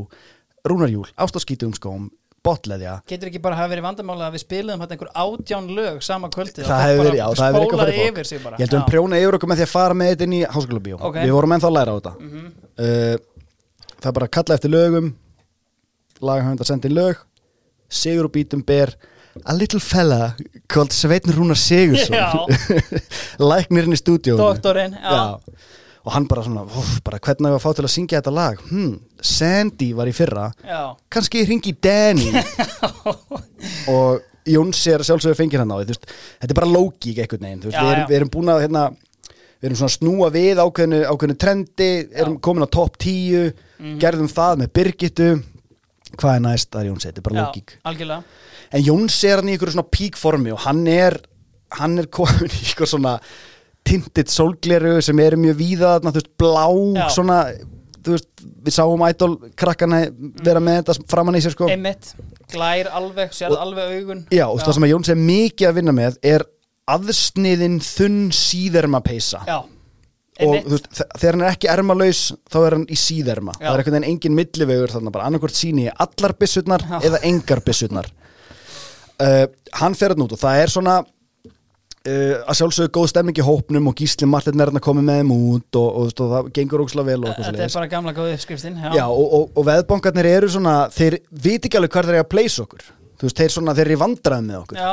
Rúnar 0.64 0.88
Júl, 0.88 1.08
ástaskítum 1.20 1.74
skóm 1.76 2.06
Botleðja 2.44 2.98
getur 3.08 3.30
ekki 3.30 3.40
bara 3.40 3.56
hafa 3.56 3.70
verið 3.72 3.84
vandamála 3.86 4.26
að 4.28 4.34
við 4.36 4.42
spiluðum 4.42 4.82
þetta 4.84 4.96
einhver 4.96 5.10
átján 5.16 5.68
lög 5.76 6.00
sama 6.04 6.28
kvöldið 6.32 6.66
Það 6.68 6.82
hefur 6.84 7.06
verið, 7.08 7.18
já, 7.20 7.26
það 7.38 7.46
hefur 7.46 7.78
verið 7.80 8.00
eitthvað 8.04 8.28
fyrir 8.28 8.42
bara. 8.44 8.58
Ég 8.58 8.64
held 8.64 8.74
að 8.74 8.80
við 8.80 8.88
prjóna 8.90 9.20
yfir 9.22 9.36
okkur 9.38 9.50
með 9.52 9.60
því 9.60 9.64
að 9.64 9.72
fara 9.72 9.96
með 10.00 10.10
þetta 10.12 10.26
inn 10.28 10.34
í 10.36 10.40
háskóla 10.56 10.82
bíó 10.84 10.98
Ok. 11.08 11.16
Við 11.22 11.32
vorum 11.36 11.54
ennþá 11.56 11.70
að 11.70 11.76
læra 11.78 11.94
á 11.94 11.96
þetta. 11.98 12.12
Mhm. 12.20 12.50
uh, 12.84 13.14
Það 13.94 14.10
er 14.10 14.16
bara 14.18 14.28
að 14.28 14.34
kalla 14.36 14.58
eftir 14.58 14.72
lögum. 14.74 15.06
Lagahöfund 16.20 16.60
að 16.64 16.68
senda 16.68 16.88
inn 16.90 16.96
lög. 16.98 17.22
Sigur 17.88 18.28
og 18.28 18.34
bítum 18.34 18.64
ber 18.66 18.92
A 19.48 19.54
little 19.56 19.80
fella 19.80 20.34
called 20.68 20.92
Sveitn 20.92 21.32
Rúnar 21.32 21.56
Sigursson. 21.56 22.52
Læknirinn 23.52 23.96
í 23.96 23.98
stúdíónu 23.98 24.38
Doktorinn, 24.40 24.92
já. 25.00 25.16
já 25.16 25.72
Og 26.04 26.12
hann 26.12 26.26
bara 26.28 26.42
svona, 26.44 26.66
óf, 26.68 26.98
bara 27.04 27.16
hvernig 27.18 27.48
hefur 27.48 27.56
að 27.56 27.62
fá 27.64 27.74
til 27.78 27.84
að 27.86 27.92
syngja 27.94 28.18
þetta 28.20 28.32
lag? 28.36 28.58
Hmm, 28.68 28.98
Sandy 29.24 29.92
var 29.96 30.10
í 30.10 30.12
fyrra. 30.12 30.50
Já, 30.60 30.82
kannski 31.08 31.40
ég 31.40 31.48
hringi 31.48 31.72
í 31.72 31.78
Danny. 31.80 32.28
Og 33.94 34.20
Jóns 34.44 34.82
er 34.92 35.00
sjálfsögur 35.06 35.38
fengir 35.38 35.62
hann 35.62 35.72
á 35.72 35.80
því, 35.80 35.96
þetta 36.42 36.52
er 36.52 36.58
bara 36.58 36.68
lógík 36.68 37.16
veist, 37.16 37.40
Já, 37.72 37.80
við, 37.80 37.92
erum, 37.94 38.08
við 38.10 38.16
erum 38.18 38.32
búin 38.34 38.50
að 38.52 38.60
hérna, 38.66 38.82
við 39.56 39.68
erum 39.70 39.78
svona 39.80 39.88
að 39.88 39.94
snúa 39.96 40.28
við 40.34 40.60
ákveðinu, 40.60 40.98
ákveðinu 41.08 41.36
trendi, 41.40 41.88
erum 42.12 42.36
komin 42.44 42.66
á 42.66 42.74
topp 42.76 42.98
10 43.00 43.54
Mhm. 43.74 43.96
gerðum 44.00 44.28
það 44.30 44.60
með 44.60 44.68
Birgittu. 44.76 45.28
Hvað 46.14 46.34
er 46.36 46.42
næst, 46.44 46.68
það 46.70 46.80
er 46.84 46.86
Jóns, 46.90 47.04
þetta 47.08 47.18
er 47.18 47.24
bara 47.26 47.40
lógík. 47.42 47.72
algjörlega. 47.84 48.22
En 48.70 48.82
Jóns 48.84 49.16
er 49.24 49.36
hann 49.40 49.48
í 49.48 49.56
ykkur 49.56 49.72
svona 49.74 49.88
píkformi 49.90 50.52
og 50.52 50.58
hann 50.68 50.86
er 50.86 51.16
hann 51.74 51.98
er 51.98 52.06
komin 52.06 52.52
í 52.54 52.60
ykkur 52.70 52.86
svona 52.86 53.16
tintit 53.84 54.32
sólgleru 54.32 54.96
sem 55.04 55.18
eru 55.20 55.36
mjög 55.40 55.56
víða 55.60 55.94
þarna, 55.96 56.12
þú 56.14 56.20
veist, 56.22 56.30
blá 56.40 56.66
Já. 56.98 57.08
svona 57.14 57.38
þú 58.04 58.14
veist, 58.16 58.28
við 58.64 58.74
sáum 58.76 59.02
ædol 59.06 59.34
krakkana 59.56 60.00
vera 60.44 60.60
með 60.60 60.80
þetta 60.82 61.06
framan 61.08 61.36
í 61.38 61.42
sér 61.44 61.54
sko 61.56 61.68
Einmitt, 61.72 62.10
glær 62.52 62.90
alveg, 62.92 63.32
sérð 63.36 63.56
alveg 63.60 63.94
augun 64.00 64.24
Já, 64.32 64.46
og 64.48 64.58
það 64.60 64.74
sem 64.78 64.86
að 64.88 64.92
Jóns 64.94 65.12
er 65.14 65.20
mikið 65.20 65.68
að 65.70 65.78
vinna 65.78 65.94
með 65.96 66.18
er 66.34 66.44
aðsniðin 66.94 67.78
þunn 67.84 68.18
síðerma 68.36 69.00
peysa 69.04 69.40
Já, 69.48 69.56
og 69.64 70.42
Einmitt. 70.44 70.66
þú 70.66 70.74
veist, 70.76 70.90
þe- 70.98 71.08
þegar 71.20 71.36
hann 71.38 71.44
er 71.46 71.54
ekki 71.54 71.70
ermalaus 71.72 72.20
þá 72.52 72.58
er 72.66 72.76
hann 72.78 72.86
í 72.92 72.98
síðerma 73.00 73.54
Já. 73.56 73.62
það 73.68 73.72
er 73.72 73.80
einhvern 73.84 73.96
veginn 73.98 74.10
engin 74.12 74.36
millivegur 74.40 74.92
þarna 74.96 75.12
bara 75.14 75.28
annarkvort 75.30 75.56
síni 75.56 75.86
ég 75.88 75.96
allar 76.04 76.36
byssutnar 76.40 76.84
Já. 76.88 76.98
eða 77.08 77.22
engar 77.30 77.64
byssutnar 77.64 78.08
uh, 79.24 79.46
hann 79.80 79.94
fer 79.96 80.12
hann 80.14 80.24
út 80.26 80.36
og 80.36 80.40
það 80.44 80.60
er 80.64 80.72
svona 80.76 80.98
uh, 82.08 82.42
að 82.44 82.58
sjálfsögðu 82.58 82.92
góð 82.94 83.08
stemming 83.12 83.38
í 83.40 83.44
hópnum 83.44 83.88
og 83.90 83.96
Gísli 83.98 84.28
Martin 84.28 84.60
er 84.60 84.70
hann 84.70 84.80
að 84.80 84.84
koma 84.86 85.04
með 85.04 85.22
þeim 85.22 85.32
út 85.34 85.78
og, 85.80 85.88
og, 85.88 86.12
og 86.12 86.34
það 86.34 86.50
gengur 86.58 86.84
ógslag 86.84 87.08
vel 87.08 87.20
og 87.22 87.30
eitthvað 87.30 87.48
Þetta 87.48 87.66
er 87.66 87.74
bara 87.78 87.90
gamla 87.94 88.14
góð 88.16 88.34
uppskriftin 88.34 88.78
Já, 88.84 89.04
og, 89.06 89.24
og, 89.24 89.48
og 89.54 89.66
veðbankarnir 89.68 90.30
eru 90.30 90.50
svona 90.52 90.76
þeir 90.94 91.18
viti 91.30 91.70
ekki 91.70 91.80
alveg 91.80 91.94
hvað 91.94 92.10
þeir 92.10 92.18
eru 92.18 92.24
að 92.26 92.30
pleysa 92.34 92.64
okkur. 92.66 92.86
Veist, 93.24 93.38
þeir 93.38 93.54
svona, 93.54 93.76
þeir 93.76 93.86
eru 93.86 93.96
í 93.96 94.02
vandræðum 94.02 94.50
með 94.50 94.58
okkur. 94.60 94.80
Já, 94.82 94.92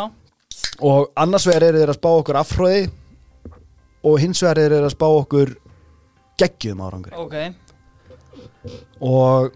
og 0.87 1.09
annars 1.19 1.47
vegar 1.49 1.67
eru 1.67 1.81
þeir 1.81 1.91
að 1.91 1.99
spá 1.99 2.09
okkur 2.11 2.39
afhróði 2.41 2.83
og 4.07 4.21
hins 4.21 4.43
vegar 4.45 4.61
eru 4.61 4.77
þeir 4.77 4.87
að 4.87 4.95
spá 4.95 5.07
okkur 5.09 5.55
geggjum 6.41 6.85
árangri. 6.85 7.17
Ok. 7.19 7.35
Og 9.03 9.51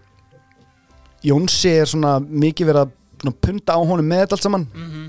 Jónsi 1.26 1.72
er 1.80 1.88
svona 1.90 2.18
mikið 2.20 2.68
verið 2.68 2.82
að 2.84 3.38
punta 3.42 3.74
á 3.74 3.80
honum 3.80 4.06
með 4.06 4.26
þetta 4.26 4.36
allt 4.36 4.46
saman. 4.46 4.66
Mm 4.74 5.06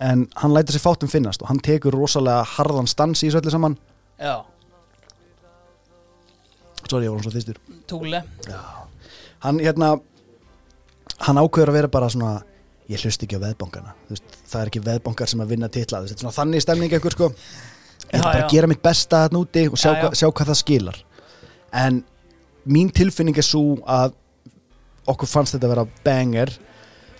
en 0.00 0.26
hann 0.40 0.54
lætur 0.54 0.74
sér 0.74 0.84
fátum 0.84 1.10
finnast 1.10 1.42
og 1.42 1.48
hann 1.48 1.62
tekur 1.62 1.94
rosalega 1.94 2.42
harðan 2.56 2.88
stans 2.90 3.22
í 3.22 3.30
öllu 3.30 3.50
saman. 3.52 3.76
Já, 4.18 4.42
sorry, 6.88 7.06
ég 7.06 7.12
var 7.12 7.20
hann 7.20 7.26
svo 7.26 7.34
þýstur 7.34 7.60
túle 7.90 8.22
hann 9.44 9.60
hérna 9.60 9.94
hann 11.24 11.40
ákveður 11.40 11.72
að 11.72 11.78
vera 11.78 11.92
bara 11.92 12.10
svona 12.12 12.34
ég 12.90 13.00
hlust 13.00 13.22
ekki 13.24 13.38
á 13.38 13.42
veist, 13.44 14.24
það 14.48 14.60
er 14.60 14.70
ekki 14.70 14.82
veðbankar 14.84 15.30
sem 15.30 15.40
að 15.40 15.54
vinna 15.54 15.70
titla 15.72 16.02
veist, 16.04 16.20
svona 16.20 16.34
þannig 16.36 16.64
stemning 16.64 16.92
eitthvað 16.92 17.16
sko. 17.16 17.30
Ég 18.04 18.18
ætla 18.18 18.20
Já, 18.20 18.24
bara 18.24 18.40
já. 18.42 18.44
að 18.44 18.52
gera 18.52 18.68
mitt 18.68 18.82
besta 18.84 19.22
þarna 19.24 19.40
úti 19.40 19.62
og 19.70 19.78
sjá, 19.80 19.88
Já, 19.88 19.94
já. 19.94 20.02
Hva, 20.02 20.18
sjá 20.20 20.26
hvað 20.28 20.50
það 20.50 20.58
skilar. 20.60 20.98
En 21.72 22.02
mín 22.68 22.90
tilfinning 22.92 23.38
er 23.40 23.46
svo 23.46 23.78
að 23.88 24.12
okkur 25.08 25.28
fannst 25.30 25.56
þetta 25.56 25.68
að 25.68 25.72
vera 25.74 25.86
banger 26.04 26.52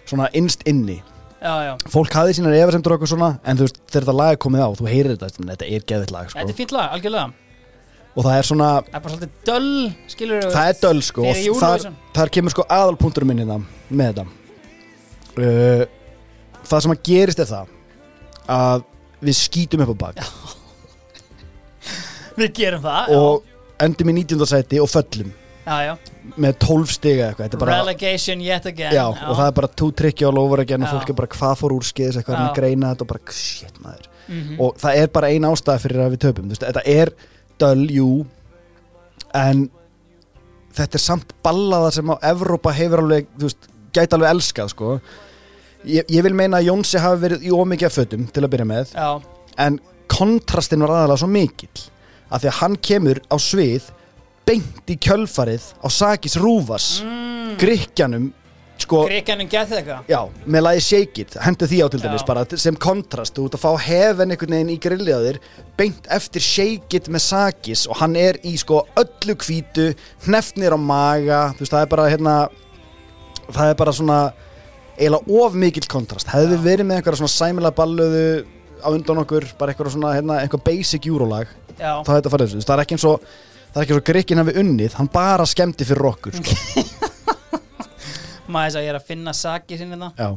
svona 0.04 0.28
innst 0.36 0.66
inni 0.68 0.98
Já, 1.44 1.54
já, 1.60 1.72
fólk 1.92 2.14
hafði 2.16 2.34
sínar 2.38 2.54
efasemdur 2.56 2.94
okkur 2.94 3.10
svona 3.10 3.26
en 3.44 3.58
þú 3.58 3.66
veist 3.66 3.80
þegar 3.82 4.06
þetta 4.06 4.12
lag 4.16 4.30
er 4.32 4.38
komið 4.40 4.62
á 4.64 4.68
þú 4.78 4.86
heyrir 4.88 5.16
þetta, 5.20 5.42
þetta 5.50 5.66
er 5.68 5.82
geðvitt 5.90 6.12
lag 6.14 6.30
sko. 6.30 6.38
þetta 6.38 6.54
er 6.54 6.56
fínt 6.56 6.72
lag, 6.72 6.94
algjörlega. 6.96 7.26
Og 8.14 8.24
það 8.24 8.38
er 8.38 8.48
svona 8.48 8.68
Það 8.78 8.96
er 8.96 9.02
bara 9.04 9.12
svolítið 9.12 9.50
döll, 9.50 9.74
skilur 10.14 10.46
það 10.54 10.70
er 10.70 10.80
döl 10.80 11.02
sko 11.04 11.26
og 11.28 11.60
þar, 11.60 11.86
þar 12.16 12.32
kemur 12.38 12.54
sko 12.54 12.66
aðalpunkturum 12.78 13.32
minn 13.32 13.42
hérna 13.42 13.58
með 13.90 14.10
þetta. 14.14 14.26
Uh, 15.34 15.84
það 16.64 16.84
sem 16.86 16.96
að 16.96 17.04
gerist 17.10 17.44
er 17.44 17.50
það 17.52 17.76
að 18.56 18.88
við 19.28 19.40
skýtum 19.42 19.84
upp 19.84 19.92
á 19.92 19.96
bak. 20.06 20.24
Við 22.40 22.56
gerum 22.56 22.82
það 22.82 23.12
og 23.14 23.84
endum 23.84 24.10
í 24.10 24.20
19. 24.24 24.48
sæti 24.48 24.80
og 24.82 24.88
föllum 24.90 25.28
Já, 25.64 25.76
já, 25.80 25.92
með 26.36 26.56
12 26.60 26.90
stiga 26.92 27.28
eitthvað 27.32 27.62
relegation 27.70 28.42
yet 28.44 28.66
again. 28.68 28.92
Já, 28.92 29.04
og 29.08 29.38
það 29.38 29.46
er 29.46 29.54
bara 29.60 29.70
two 29.80 29.90
tricky 29.96 30.26
all 30.28 30.38
over 30.42 30.60
again 30.60 30.84
og 30.84 30.92
fólk 30.92 31.12
er 31.14 31.18
bara 31.22 31.30
hvað 31.32 31.54
fór 31.62 31.74
úr 31.76 31.86
skeiðis 31.88 32.18
eitthvað 32.20 32.42
er 32.42 32.58
greina 32.58 32.90
þetta 32.92 33.06
og 33.06 33.12
bara 33.14 33.38
shit 33.38 33.80
maður. 33.84 34.10
Mhm. 34.24 34.60
og 34.60 34.78
það 34.80 34.98
er 35.02 35.08
bara 35.12 35.28
ein 35.28 35.44
ástæða 35.44 35.80
fyrir 35.82 36.00
að 36.00 36.14
við 36.14 36.20
töpum 36.24 36.52
þetta 36.52 36.82
er 36.88 37.10
döl, 37.60 37.82
jú 37.92 38.26
en 39.34 39.66
þetta 40.74 40.98
er 40.98 41.02
samt 41.02 41.34
ballaða 41.44 41.92
sem 41.98 42.10
á 42.10 42.16
Evrópa 42.32 42.72
hefur 42.74 43.04
alveg, 43.04 43.28
þú 43.38 43.48
veist, 43.48 43.68
gæti 43.94 44.16
alveg 44.16 44.32
elskað 44.34 44.72
sko. 44.72 44.94
Ég, 45.84 46.06
ég 46.08 46.24
vil 46.24 46.34
meina 46.34 46.60
að 46.60 46.70
Jónsi 46.70 47.00
hafi 47.02 47.20
verið 47.26 47.44
í 47.44 47.52
ómikið 47.52 47.92
fötum 47.92 48.24
til 48.32 48.42
að 48.42 48.52
byrja 48.54 48.68
með 48.70 48.94
Já, 48.96 49.08
en 49.60 49.76
kontrastin 50.08 50.80
var 50.80 50.94
aðalega 50.94 51.20
svo 51.20 51.28
mikill 51.28 51.84
að 52.32 52.40
því 52.40 52.48
að 52.50 52.58
hann 52.62 52.76
kemur 52.88 53.20
á 53.28 53.36
svið 53.36 53.90
beint 54.48 54.90
í 54.92 54.96
kjölfarið 55.00 55.68
á 55.80 55.88
Sakis 55.92 56.38
Rúfas 56.40 56.88
mm, 57.04 57.54
Gríkjanum 57.60 58.30
sko, 58.84 59.04
Gríkanum 59.08 59.48
gett 59.50 59.70
eitthvað. 59.72 60.08
Já, 60.10 60.20
með 60.46 60.64
lagi 60.66 60.84
Shake 60.84 61.24
It 61.24 61.36
hendur 61.44 61.70
því 61.70 61.80
á 61.80 61.86
til 61.92 62.00
dæmis 62.02 62.26
bara 62.26 62.44
sem 62.50 62.76
kontrast 62.80 63.36
þú 63.36 63.46
ert 63.48 63.58
að 63.58 63.64
fá 63.64 63.70
hefn 63.86 64.34
einhvern 64.34 64.56
veginn 64.58 64.74
í 64.74 64.78
þér 64.80 65.38
beint 65.78 66.08
eftir 66.12 66.44
Shake 66.44 66.98
It 66.98 67.08
með 67.12 67.24
Sakis 67.28 67.86
og 67.88 68.00
hann 68.02 68.18
er 68.20 68.40
í 68.42 68.56
sko 68.60 68.82
öllu 69.00 69.38
hvítu 69.40 69.92
hnefnir 70.26 70.74
á 70.74 70.78
maga 70.78 71.44
þú 71.54 71.64
veist 71.64 71.76
það 71.76 71.86
er 71.86 71.92
bara 71.94 72.10
hérna 72.12 72.36
það 73.50 73.70
er 73.70 73.78
bara 73.78 73.94
svona 73.94 74.18
eiginlega 74.94 75.40
of 75.42 75.56
mikill 75.58 75.88
kontrast. 75.90 76.30
Hefði 76.30 76.54
við 76.54 76.68
verið 76.68 76.88
með 76.88 77.00
einhverja 77.00 77.22
svona 77.22 77.34
sæmilega 77.34 77.78
balluðu 77.78 78.26
á 78.84 78.88
undan 78.92 79.22
okkur 79.24 79.48
bara 79.58 79.72
eitthvað 79.72 79.94
svona 79.96 80.12
hérna, 80.14 80.38
eitthvað 80.42 80.64
basic 80.68 81.08
júrólag 81.08 81.50
það 81.78 82.10
er 82.10 82.18
þetta 82.18 82.32
farið 82.34 82.52
þessu. 82.52 82.66
Það 82.68 82.74
er 82.76 82.84
ekki 82.84 82.96
eins 82.98 83.06
og 83.08 83.26
það 83.74 83.80
er 83.80 83.84
ekki 83.84 83.94
eins 83.94 84.00
og 84.00 84.08
Gríkin 84.08 84.40
hafi 84.40 84.56
unnið 84.62 84.96
hann 85.00 85.10
bara 85.12 85.46
skemmti 85.50 85.86
fyrir 85.88 86.10
okkur 86.12 86.36
sko. 86.38 86.58
maður 88.54 88.68
þess 88.68 88.78
að 88.78 88.84
ég 88.84 88.90
er 88.92 88.98
að 89.00 89.08
finna 89.08 89.34
saki 89.36 89.78
sinni 89.80 89.98
það 89.98 90.20
já. 90.20 90.28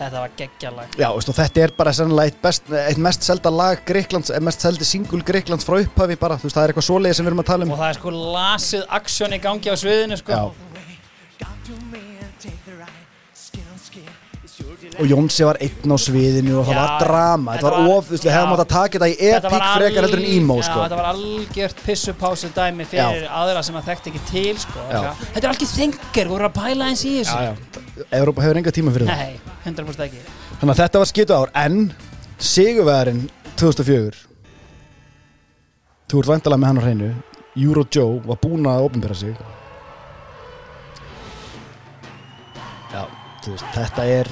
Þetta 0.00 0.16
var 0.22 0.30
geggjalag 0.32 0.94
Já, 0.96 1.08
veist, 1.12 1.30
þetta 1.36 1.60
er 1.60 1.72
bara 1.76 1.92
eitt, 2.24 2.38
best, 2.40 2.70
eitt 2.72 3.00
mest 3.04 3.26
selda 3.26 3.50
lag 3.52 3.82
Greiklands, 3.84 4.30
eh, 4.32 4.40
mest 4.40 4.64
seldi 4.64 4.88
single 4.88 5.20
Greiklands 5.28 5.68
frá 5.68 5.76
upphafi 5.82 6.16
bara, 6.16 6.38
þú 6.40 6.48
veist, 6.48 6.56
það 6.56 6.62
er 6.62 6.72
eitthvað 6.72 6.86
svoleiði 6.88 7.18
sem 7.18 7.26
við 7.26 7.32
erum 7.34 7.42
að 7.44 7.50
tala 7.50 7.66
um. 7.66 7.74
Og 7.76 7.82
það 7.82 7.90
er 7.92 7.98
sko 8.00 8.14
lasið 8.16 8.86
aksjón 9.00 9.36
í 9.36 9.40
gangi 9.44 9.68
á 9.68 9.76
sviðinu 9.76 10.16
sko. 10.22 10.38
Já. 10.40 12.08
Og 14.98 15.06
Jónsi 15.08 15.46
var 15.46 15.58
einn 15.62 15.94
á 15.94 15.96
sviðinu 16.00 16.56
og 16.60 16.66
það 16.68 16.74
Já, 16.74 16.80
var 16.80 17.04
drama, 17.04 17.54
þetta 17.56 17.70
var 17.70 17.90
of, 17.94 18.08
við 18.10 18.24
já. 18.26 18.32
hefum 18.34 18.54
átt 18.54 18.62
að 18.64 18.70
taka 18.72 18.98
þetta 18.98 19.08
í 19.10 19.28
epík 19.30 19.66
frekar 19.74 20.06
heldur 20.06 20.22
en 20.22 20.28
Já, 20.30 20.64
sko. 20.66 20.78
þetta 20.84 20.98
var 21.00 21.08
algjört 21.12 21.82
pissupásu 21.86 22.50
dæmi 22.56 22.86
fyrir 22.90 23.28
aðra 23.40 23.62
sem 23.66 23.78
að 23.80 23.90
þekkti 23.90 24.12
ekki 24.12 24.22
til 24.30 24.56
sko. 24.64 24.86
Já. 24.90 25.00
Þetta 25.20 25.42
er 25.44 25.50
algjör 25.52 25.72
þengar, 25.74 26.32
voru 26.34 26.48
að 26.48 26.56
pæla 26.58 26.90
eins 26.90 27.04
í 27.06 27.14
þessu. 27.20 27.36
Já, 27.38 27.54
já, 27.54 28.06
Európa 28.20 28.44
hefur 28.44 28.60
enga 28.60 28.74
tíma 28.74 28.94
fyrir 28.96 29.12
það. 29.12 29.22
Nei, 29.22 29.56
100% 29.68 30.06
ekki. 30.08 30.24
Þannig 30.60 30.74
að 30.74 30.82
þetta 30.82 31.04
var 31.04 31.12
skitu 31.12 31.38
ár, 31.38 31.54
en 31.54 31.80
Sigurvegarinn 32.40 33.24
2004 33.60 34.26
Þú 36.10 36.20
ert 36.24 36.30
væntalega 36.32 36.58
með 36.58 36.70
hann 36.70 36.78
á 36.80 36.84
hreinu 36.88 37.08
Euro 37.60 37.84
Joe 37.86 38.20
var 38.24 38.38
búinn 38.42 38.66
að 38.66 38.84
opinbera 38.86 39.14
sig. 39.14 39.34
Já, 42.90 43.04
þú 43.44 43.52
veist, 43.54 43.66
þetta 43.74 44.06
er 44.10 44.30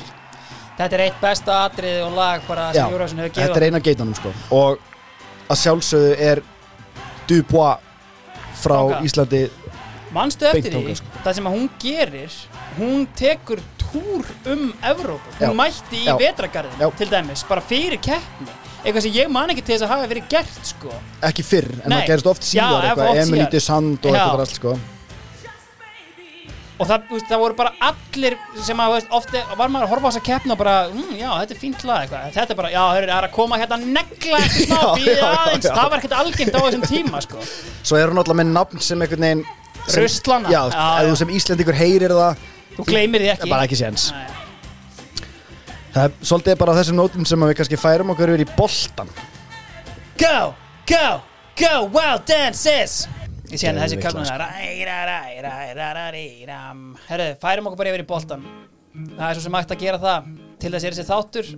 Þetta 0.79 0.95
er 0.95 1.03
eitt 1.09 1.17
besta 1.23 1.57
atrið 1.67 1.97
og 2.07 2.13
lag 2.15 2.45
bara 2.47 2.69
sem 2.75 2.93
Júrásin 2.93 3.19
hefur 3.19 3.33
þetta 3.35 3.49
gefið 3.49 3.63
er 3.63 3.67
eina 3.67 3.81
geitunum 3.83 4.15
sko 4.19 4.33
og 4.55 4.85
að 5.51 5.61
sjálfsögðu 5.65 6.13
er 6.29 6.43
Dubois 7.29 7.81
frá 8.59 8.79
Þangað. 8.79 9.09
Íslandi 9.09 9.43
Manstu 10.15 10.47
eftir 10.49 10.73
því, 10.73 10.95
sko. 10.97 11.19
það 11.25 11.35
sem 11.37 11.49
að 11.51 11.57
hún 11.59 11.67
gerir 11.83 12.37
hún 12.79 13.03
tekur 13.19 13.61
túr 13.83 14.31
um 14.53 14.63
Evrópu, 14.91 15.35
hún 15.41 15.51
Já. 15.51 15.57
mætti 15.59 16.01
í 16.01 16.07
Já. 16.07 16.15
vetragarðin 16.21 16.81
Já. 16.81 16.89
til 16.97 17.09
dæmis, 17.11 17.43
bara 17.49 17.61
fyrir 17.61 18.01
keppni 18.01 18.55
eitthvað 18.85 19.03
sem 19.05 19.17
ég 19.19 19.33
man 19.35 19.51
ekki 19.53 19.65
til 19.67 19.75
þess 19.75 19.85
að 19.89 19.93
hafa 19.93 20.09
verið 20.09 20.31
gert 20.31 20.71
sko. 20.71 20.95
ekki 21.29 21.45
fyrr, 21.45 21.69
en 21.83 21.91
Nei. 21.91 21.99
það 21.99 22.07
gerist 22.13 22.31
oft 22.33 22.47
síðar 22.47 22.89
eitthvað, 22.93 23.51
de 23.51 23.61
Sand 23.61 23.99
og 23.99 24.15
eitthvað 24.15 24.45
allt 24.47 24.57
sko 24.57 24.79
og 26.79 26.87
það, 26.87 27.07
veist, 27.11 27.27
það 27.31 27.41
voru 27.43 27.57
bara 27.59 27.73
allir 27.89 28.37
sem 28.63 28.81
að, 28.85 28.93
veist, 28.95 29.09
ofte 29.19 29.41
var 29.59 29.71
maður 29.75 29.87
að 29.89 29.93
horfa 29.93 30.07
á 30.07 30.11
þessa 30.13 30.25
keppni 30.29 30.55
og 30.55 30.59
bara, 30.61 30.75
mm, 30.93 31.13
já, 31.19 31.29
þetta 31.41 31.55
er 31.57 31.61
fínt 31.63 31.85
lag 31.89 32.05
eitthvað. 32.05 32.29
þetta 32.37 32.55
er 32.55 32.59
bara, 32.61 32.71
já, 32.71 32.83
það 32.95 33.03
er 33.03 33.13
að 33.19 33.33
koma 33.35 33.59
hérna 33.59 33.79
negla 33.83 34.39
eftir 34.45 34.67
smá, 34.69 34.79
Já, 34.83 34.93
býðið 34.99 35.25
aðeins 35.29 35.67
já. 35.69 35.73
það 35.75 35.89
var 35.91 35.99
ekkert 35.99 36.17
algengt 36.21 36.55
á 36.55 36.61
þessum 36.69 36.87
tíma, 36.87 37.23
sko 37.27 37.43
Svo 37.83 37.99
er 37.99 38.13
hún 38.13 38.23
alltaf 38.23 38.39
með 38.39 38.53
nafn 38.55 38.85
sem 38.85 39.03
einhvern 39.03 39.27
veginn 39.27 39.45
sem- 39.89 40.03
Ruslana. 40.07 40.53
Já, 40.55 40.61
Já, 40.71 40.87
já. 41.03 41.09
þú 41.11 41.17
sem 41.23 41.35
Íslendingur 41.41 41.79
heyrir 41.83 42.15
það 42.15 42.47
þú 42.79 42.87
gleymir 42.93 43.25
því 43.25 43.31
er 43.33 43.37
ekki 43.39 43.51
bara 43.51 43.67
ekki 43.67 43.79
séns 43.83 44.11
Nei. 44.15 44.27
Það 45.95 46.05
er 46.05 46.13
svolítið 46.31 46.59
bara 46.61 46.73
á 46.73 46.79
þessum 46.79 46.99
nótum 47.01 47.25
sem 47.27 47.43
að 47.43 47.51
við 47.51 47.57
kannski 47.63 47.79
færum 47.81 48.13
okkur 48.15 48.31
yfir 48.37 48.45
í 48.45 48.49
boltan 48.59 49.09
Go, 50.21 50.37
go, 50.91 51.07
go, 51.59 51.73
wild 51.95 52.23
dances 52.29 53.01
Ég 53.49 53.61
sé 53.61 53.69
henni 53.71 53.81
þessi 53.81 54.01
lag, 54.03 54.09
það 54.09 54.59
Herru, 57.09 57.29
færum 57.41 57.71
okkur 57.71 57.81
bara 57.81 57.95
yfir 57.95 58.05
í 58.05 58.09
boltan 58.09 58.45
Það 58.99 59.25
er 59.29 59.39
svo 59.39 59.45
sem 59.45 59.57
hægt 59.59 59.73
að 59.75 59.83
gera 59.85 60.01
það. 60.03 60.29
Til 60.59 60.71
þess 60.75 60.87
er 60.89 60.97
þessi 60.97 61.07
þáttur. 61.07 61.49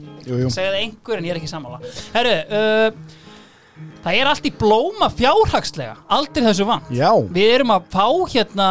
Segja 0.53 0.71
það 0.71 0.79
einhver 0.83 1.21
en 1.21 1.27
ég 1.27 1.33
er 1.33 1.41
ekki 1.41 1.51
sammála. 1.51 1.93
Herru, 2.13 2.35
uh, 2.59 3.87
það 4.05 4.19
er 4.19 4.31
allt 4.33 4.49
í 4.49 4.53
blóma 4.61 5.09
fjárhagslega. 5.17 5.95
Aldrei 6.17 6.45
þessu 6.51 6.67
vant. 6.69 6.91
Já, 6.93 7.11
Við 7.33 7.55
erum 7.55 7.73
að 7.77 7.87
fá 7.95 8.07
hérna 8.35 8.69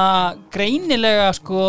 greinilega 0.54 1.32
sko 1.40 1.64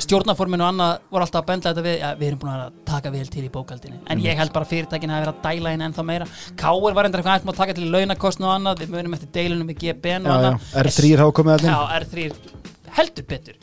stjórnaforminu 0.00 0.64
og 0.64 0.70
annað 0.72 0.92
voru 1.12 1.26
alltaf 1.26 1.42
að 1.42 1.48
benda 1.50 1.72
þetta 1.72 1.84
við, 1.84 1.96
ja, 2.00 2.10
við 2.18 2.28
erum 2.30 2.40
búin 2.42 2.52
að 2.52 2.78
taka 2.88 3.12
vel 3.12 3.24
til 3.32 3.44
í 3.44 3.50
bókaldinu. 3.52 3.98
En 4.12 4.22
ég 4.24 4.38
held 4.38 4.54
bara 4.54 4.66
að 4.66 4.72
fyrirtækin 4.72 5.12
hafi 5.12 5.26
verið 5.26 5.34
að 5.34 5.42
dæla 5.44 5.74
inn 5.76 5.84
ennþá 5.88 6.04
meira. 6.08 6.28
Káir 6.60 6.96
var 6.96 7.08
endur 7.08 7.20
eitthvað 7.20 7.34
aðeins 7.34 7.52
að 7.52 7.60
taka 7.60 7.76
til 7.76 7.90
launakostn 7.92 8.46
og 8.48 8.54
annað, 8.54 8.82
við 8.82 8.94
munum 8.96 9.18
eftir 9.18 9.30
deilunum 9.36 9.68
við 9.72 9.78
GBN 9.82 10.28
og 10.28 10.34
annað. 10.38 10.66
R3 10.84 11.12
hafa 11.20 11.36
komið 11.38 11.56
allir 11.58 11.70
Já, 11.72 11.78
R3 12.00 12.96
heldur 12.98 13.28
betur. 13.34 13.60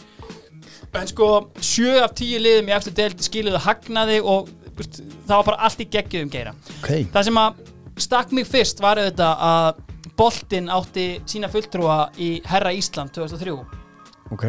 En 1.00 1.10
sko 1.10 1.28
7 1.58 2.00
af 2.04 2.16
10 2.18 2.46
liðum 2.46 2.72
í 2.72 2.78
eftir 2.78 2.98
deild 2.98 3.26
skiluðu 3.26 3.62
hagnaði 3.66 4.22
og 4.22 4.50
veist, 4.78 5.02
það 5.26 5.36
var 5.36 5.50
bara 5.52 5.68
allt 5.68 5.84
í 5.86 5.90
geggjum 5.98 6.32
geira. 6.34 6.56
Ok, 6.80 6.90
það 7.14 7.30
sem 7.30 7.42
að 7.42 7.62
stakk 8.00 8.34
mig 8.34 8.48
fyrst 8.50 8.82
var 8.82 9.02
auðvitað 9.02 9.46
að 9.50 9.86
boltinn 10.20 10.70
átti 10.72 11.08
sína 11.30 11.50
fulltrúa 11.52 12.10
í 12.20 12.40
Herra 12.50 12.74
Ísland 12.76 13.14
2003 13.16 13.56
ok 14.36 14.46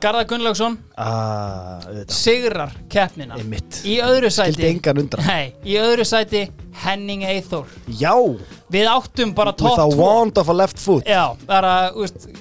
Garðar 0.00 0.24
Gunnlaugsson. 0.30 0.78
Ah, 0.96 1.80
sigrar 2.08 2.72
keppnina. 2.88 3.36
Einmitt. 3.36 3.82
í 3.84 3.98
öðru 4.00 4.30
sæti. 4.32 4.70
Nei, 5.26 5.52
í 5.60 5.76
öðru 5.76 6.06
sæti 6.08 6.46
Henning 6.80 7.24
Eithor 7.28 7.68
Já, 8.00 8.14
við 8.72 8.88
áttum 8.88 9.34
bara 9.36 9.52
with 9.52 9.60
topp 9.60 9.82
a 9.82 9.86
2 9.90 9.98
wand 9.98 10.40
of 10.40 10.48
a 10.48 10.56
left 10.56 10.80
foot. 10.80 11.04
Já, 11.04 11.36
bara, 11.46 11.92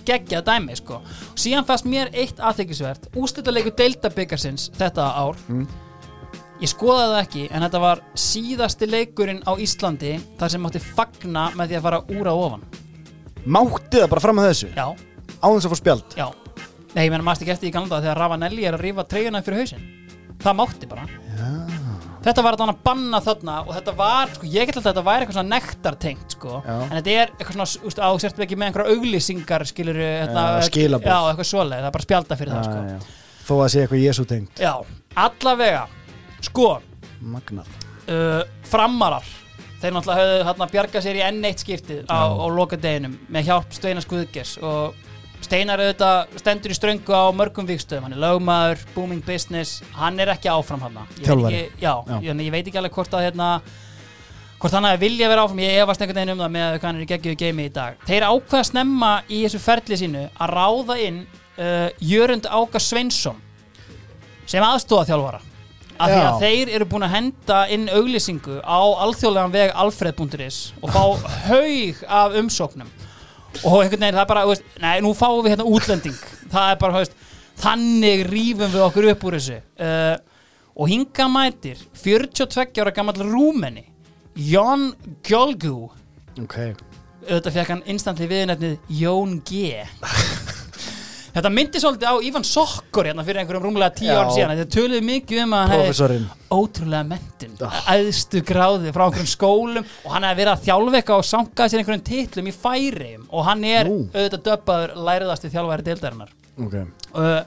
geggjað 0.07 0.45
dæmi 0.48 0.77
sko. 0.80 1.02
síðan 1.36 1.68
fannst 1.68 1.90
mér 1.90 2.14
eitt 2.14 2.40
aðþykisvert 2.40 3.10
úrslitaleikur 3.19 3.76
deildabikarsins 3.76 4.69
þetta 4.80 5.11
ár. 5.19 5.36
Mm. 5.49 5.68
ég 6.61 6.72
skoðaði 6.72 7.11
það 7.11 7.22
ekki 7.23 7.45
en 7.52 7.64
þetta 7.68 7.80
var 7.80 8.02
síðasti 8.15 8.88
leikurinn 8.88 9.44
á 9.48 9.52
Íslandi 9.60 10.18
þar 10.40 10.52
sem 10.52 10.64
mátti 10.64 10.80
fagna 10.84 11.49
með 11.56 11.73
því 11.73 11.77
að 11.80 11.88
fara 11.90 12.03
úr 12.15 12.31
að 12.31 12.44
ofan. 12.48 12.68
Mátti 13.45 13.99
það 13.99 14.11
bara 14.15 14.23
fram 14.23 14.40
að 14.40 14.52
þessu? 14.53 14.76
Já, 14.76 14.88
Á 15.40 15.48
þess 15.48 15.68
að 15.68 15.72
fá 15.72 15.80
spjald? 15.80 16.15
Já 16.19 16.27
Nei, 16.95 17.03
ég 17.05 17.13
meina 17.13 17.25
maður 17.25 17.45
ekki 17.45 17.55
eftir 17.55 17.69
í 17.69 17.73
daga 17.75 18.01
þegar 18.01 18.21
Ravanelli 18.23 18.65
er 18.65 18.77
að 18.77 18.85
rífa 18.87 19.05
treyjuna 19.09 19.43
fyrir 19.45 19.63
hausinn 19.63 19.87
Það 20.39 20.55
mátti 20.55 20.87
bara 20.89 21.03
já. 21.05 21.49
Þetta 22.19 22.43
var 22.43 22.57
þannig 22.59 22.75
að 22.75 22.83
banna 22.83 23.19
þarna 23.23 23.53
og 23.63 23.69
þetta 23.77 23.91
var, 23.95 24.31
sko, 24.35 24.47
ég 24.51 24.67
alltaf 24.67 24.81
að 24.81 24.87
þetta 24.89 25.03
væri 25.07 25.23
eitthvað 25.23 25.37
svona 25.37 25.51
nektartengt, 25.53 26.33
sko 26.35 26.57
Já. 26.65 26.73
en 26.75 26.95
þetta 26.97 27.13
er 27.15 27.31
eitthvað 27.31 27.55
svona, 27.55 27.67
úst, 27.87 28.01
á 28.03 28.09
sérstu 28.19 28.43
ekki 28.43 28.57
með 28.59 28.69
einhverja 28.69 28.95
auglýsingar, 28.97 29.65
skilur 29.69 29.99
hérna, 30.03 30.43
Já, 30.59 30.65
skilaboð. 30.67 31.07
Já, 31.07 31.29
eitthvað 31.29 31.47
svoleið, 31.53 31.79
það 31.79 31.87
er 31.89 31.95
bara 31.95 32.07
spjalda 32.07 32.37
fyrir 32.41 32.57
það, 32.57 32.67
sko. 32.67 33.19
Þó 33.47 33.53
að 33.55 33.71
sé 33.71 33.83
eitthvað 33.85 34.03
Jésu 34.03 34.25
tengt 34.29 34.59
Já, 34.61 34.73
allavega 35.23 35.85
Sko, 36.49 36.67
Magnað 37.23 37.71
uh, 38.11 38.41
framarar 38.67 39.31
Þeir 39.79 39.95
náttúrulega 39.95 40.25
höfðu 40.25 40.47
hérna 40.49 40.67
bjargað 40.73 41.05
sér 41.05 41.17
í 41.21 41.23
enn 41.23 41.45
eitt 41.47 41.63
skiptið 41.63 42.03
á, 42.11 42.19
á 42.35 42.45
lokadeginum 42.51 43.15
með 43.31 43.47
hjálp 43.47 43.71
Steinar 43.75 44.03
Skuðgers 44.03 44.57
og 44.59 44.97
Steinar 45.39 45.81
auðvitað 45.81 46.39
stendur 46.41 46.73
í 46.73 46.77
ströngu 46.77 47.15
á 47.15 47.31
mörgum 47.33 47.67
vikstöðum, 47.69 48.07
hann 48.07 48.15
er 48.17 48.21
lögmaður, 48.21 48.81
booming 48.95 49.21
business. 49.25 49.79
Hann 49.95 50.19
er 50.19 50.33
ekki 50.35 50.51
áfram 50.51 50.83
hann 50.83 50.99
Þjálfari. 51.19 51.61
Já, 51.79 51.93
Já. 52.05 52.17
Ég, 52.27 52.41
ég 52.43 52.51
veit 52.53 52.65
ekki 52.67 52.81
alveg 52.81 52.97
hvort 52.97 53.15
að 53.15 53.29
hérna 53.29 53.49
hvort 54.59 54.75
hann 54.75 54.87
hafi 54.89 54.99
vilja 55.05 55.29
vera 55.31 55.45
áfram, 55.47 55.61
ég 55.63 55.81
efast 55.83 56.01
einhvern 56.03 56.19
veginn 56.19 56.33
um 56.35 56.41
það 56.43 56.55
með 56.57 56.73
hvað 56.73 56.87
hann 56.89 56.99
er 56.99 57.05
í 57.05 57.09
geggjöðu 57.13 57.39
geimi 57.39 57.67
í 57.69 57.73
dag. 57.73 57.99
Þeir 58.09 58.25
ákveða 58.27 58.65
snemma 58.67 59.11
í 59.31 59.43
þessu 59.45 59.61
ferli 59.63 59.99
sínu 60.01 60.25
að 60.35 60.55
ráða 60.59 60.97
inn 61.05 61.21
uh, 61.23 61.87
Jörund 62.03 62.49
Áka 62.51 62.81
Sveinsson 62.83 63.39
sem 64.49 64.65
aðstóða 64.65 65.07
þjálfara 65.11 65.41
af 65.99 66.11
því 66.11 66.19
að 66.23 66.43
þeir 66.43 66.69
eru 66.77 66.87
búin 66.89 67.05
að 67.05 67.15
henda 67.15 67.57
inn 67.75 67.89
auglýsingu 67.91 68.61
á 68.63 68.79
alþjóðlegan 69.05 69.55
veg 69.55 69.73
alfred.is 69.83 70.59
og 70.79 70.93
fá 70.95 71.03
haug 71.49 72.03
af 72.07 72.37
umsóknum 72.39 72.91
og 73.63 73.81
einhvern 73.81 74.05
veginn 74.05 74.17
það 74.17 74.23
er 74.23 74.31
bara, 74.31 74.45
veist, 74.49 74.65
nei, 74.81 74.95
nú 75.03 75.13
fáum 75.17 75.43
við 75.43 75.55
hérna 75.55 75.67
útlending. 75.67 76.17
Það 76.51 76.73
er 76.73 76.81
bara, 76.81 77.01
veist, 77.01 77.15
þannig 77.59 78.26
rífum 78.30 78.73
við 78.73 78.85
okkur 78.88 79.09
upp 79.13 79.26
úr 79.30 79.39
þessu. 79.39 79.61
Uh, 79.80 80.15
og 80.80 80.88
hinga 80.88 81.27
mætir 81.31 81.80
42 81.99 82.80
ára 82.80 82.93
gammal 82.95 83.19
rúmeni 83.19 83.85
Jón 84.39 84.93
Gjolgu 85.27 85.89
Ok. 86.39 86.55
Auðvitað 87.27 87.55
fekk 87.57 87.73
hann 87.73 87.81
instantly 87.91 88.30
viðnefnið 88.31 88.95
Jón 89.01 89.39
G 89.43 89.73
Þetta 91.39 91.51
myndi 91.55 91.79
svolítið 91.79 92.09
á 92.11 92.15
Ívan 92.27 92.43
Sokkur 92.43 93.07
hérna 93.07 93.23
fyrir 93.23 93.39
einhverjum 93.39 93.63
rúmlega 93.69 93.93
tíu 93.95 94.11
ára 94.11 94.31
síðan 94.35 94.57
Þetta 94.59 94.73
töluðu 94.75 95.05
mikið 95.07 95.41
um 95.45 95.53
að 95.55 95.61
hann 95.61 95.83
hefði 95.85 96.17
ótrúlega 96.51 97.07
mentin 97.07 97.53
Ah. 97.63 97.77
æðstu 97.95 98.41
gráði 98.43 98.91
frá 98.95 99.05
einhverjum 99.05 99.29
skólum 99.31 99.85
og 100.03 100.11
hann 100.11 100.27
hefði 100.27 100.39
verið 100.41 100.51
að 100.51 100.65
þjálfveika 100.67 101.15
og 101.15 101.27
sankaði 101.29 101.71
sér 101.71 101.81
einhverjum 101.83 102.03
titlum 102.09 102.49
í 102.51 102.53
færiðum 102.55 103.23
og 103.29 103.47
hann 103.47 103.63
er 103.69 103.87
Nú. 103.87 103.97
auðvitað 104.11 104.43
döbbaður 104.49 104.93
læriðasti 105.07 105.51
þjálfæri 105.53 105.87
deildarinnar. 105.87 106.33
Ok. 106.59 106.75
Uh, 107.15 107.41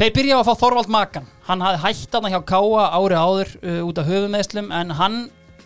Þeir 0.00 0.14
byrja 0.16 0.36
á 0.36 0.40
að 0.40 0.48
fá 0.48 0.54
Þorvald 0.62 0.88
Makan. 0.88 1.26
Hann 1.44 1.60
hafði 1.60 1.82
hætt 1.84 2.16
hann 2.16 2.32
hjá 2.32 2.40
Káa 2.48 2.86
ári 2.96 3.20
áður 3.20 3.52
uh, 3.60 3.80
út 3.84 4.00
af 4.00 4.08
höfumeðslum 4.08 4.72
en 4.72 4.96
hann 4.96 5.18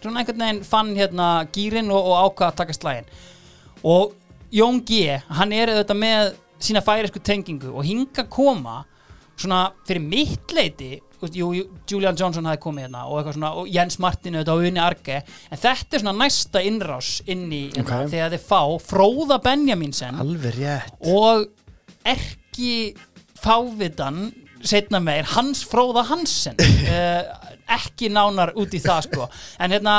einhvern 0.05 0.43
veginn 0.43 0.64
fann 0.66 0.90
hérna 0.98 1.28
gýrin 1.55 1.90
og, 1.94 2.10
að 2.18 3.05
og 3.85 4.12
Jón 4.55 4.82
G 4.86 5.20
hann 5.35 5.52
er 5.52 5.72
auðvitað 5.72 5.98
með 5.98 6.35
sína 6.60 6.82
færisku 6.85 7.20
tengingu 7.24 7.72
og 7.74 7.85
hinga 7.85 8.26
koma 8.31 8.85
svona 9.36 9.66
fyrir 9.86 10.01
mitt 10.05 10.52
leiti 10.55 10.93
jú, 11.35 11.48
Julian 11.89 12.16
Johnson 12.18 12.44
hafi 12.47 12.60
komið 12.60 12.85
hérna 12.86 13.06
og, 13.09 13.31
svona, 13.32 13.51
og 13.56 13.68
Jens 13.72 13.97
Martin 14.02 14.36
auðvitað 14.36 14.60
og 14.60 14.68
Unni 14.68 14.82
Arge 14.82 15.16
en 15.24 15.59
þetta 15.60 15.97
er 15.97 16.02
svona 16.05 16.16
næsta 16.20 16.62
innrás 16.62 17.10
inn 17.26 17.47
í 17.48 17.62
hérna, 17.72 18.05
Ok. 18.05 18.10
þegar 18.12 18.35
þeir 18.35 18.44
fá 18.44 18.60
Fróða 18.85 19.40
Benjaminsen 19.43 20.20
og 20.20 21.47
erki 22.05 22.94
fávitan 23.40 24.26
setna 24.65 25.01
meir 25.03 25.27
Hans 25.35 25.65
Fróða 25.69 26.05
Hansen. 26.09 26.57
Uh, 26.59 27.51
ekki 27.74 28.11
nánar 28.12 28.53
út 28.61 28.74
í 28.77 28.81
það 28.82 29.07
sko. 29.07 29.27
En 29.62 29.73
hérna 29.73 29.95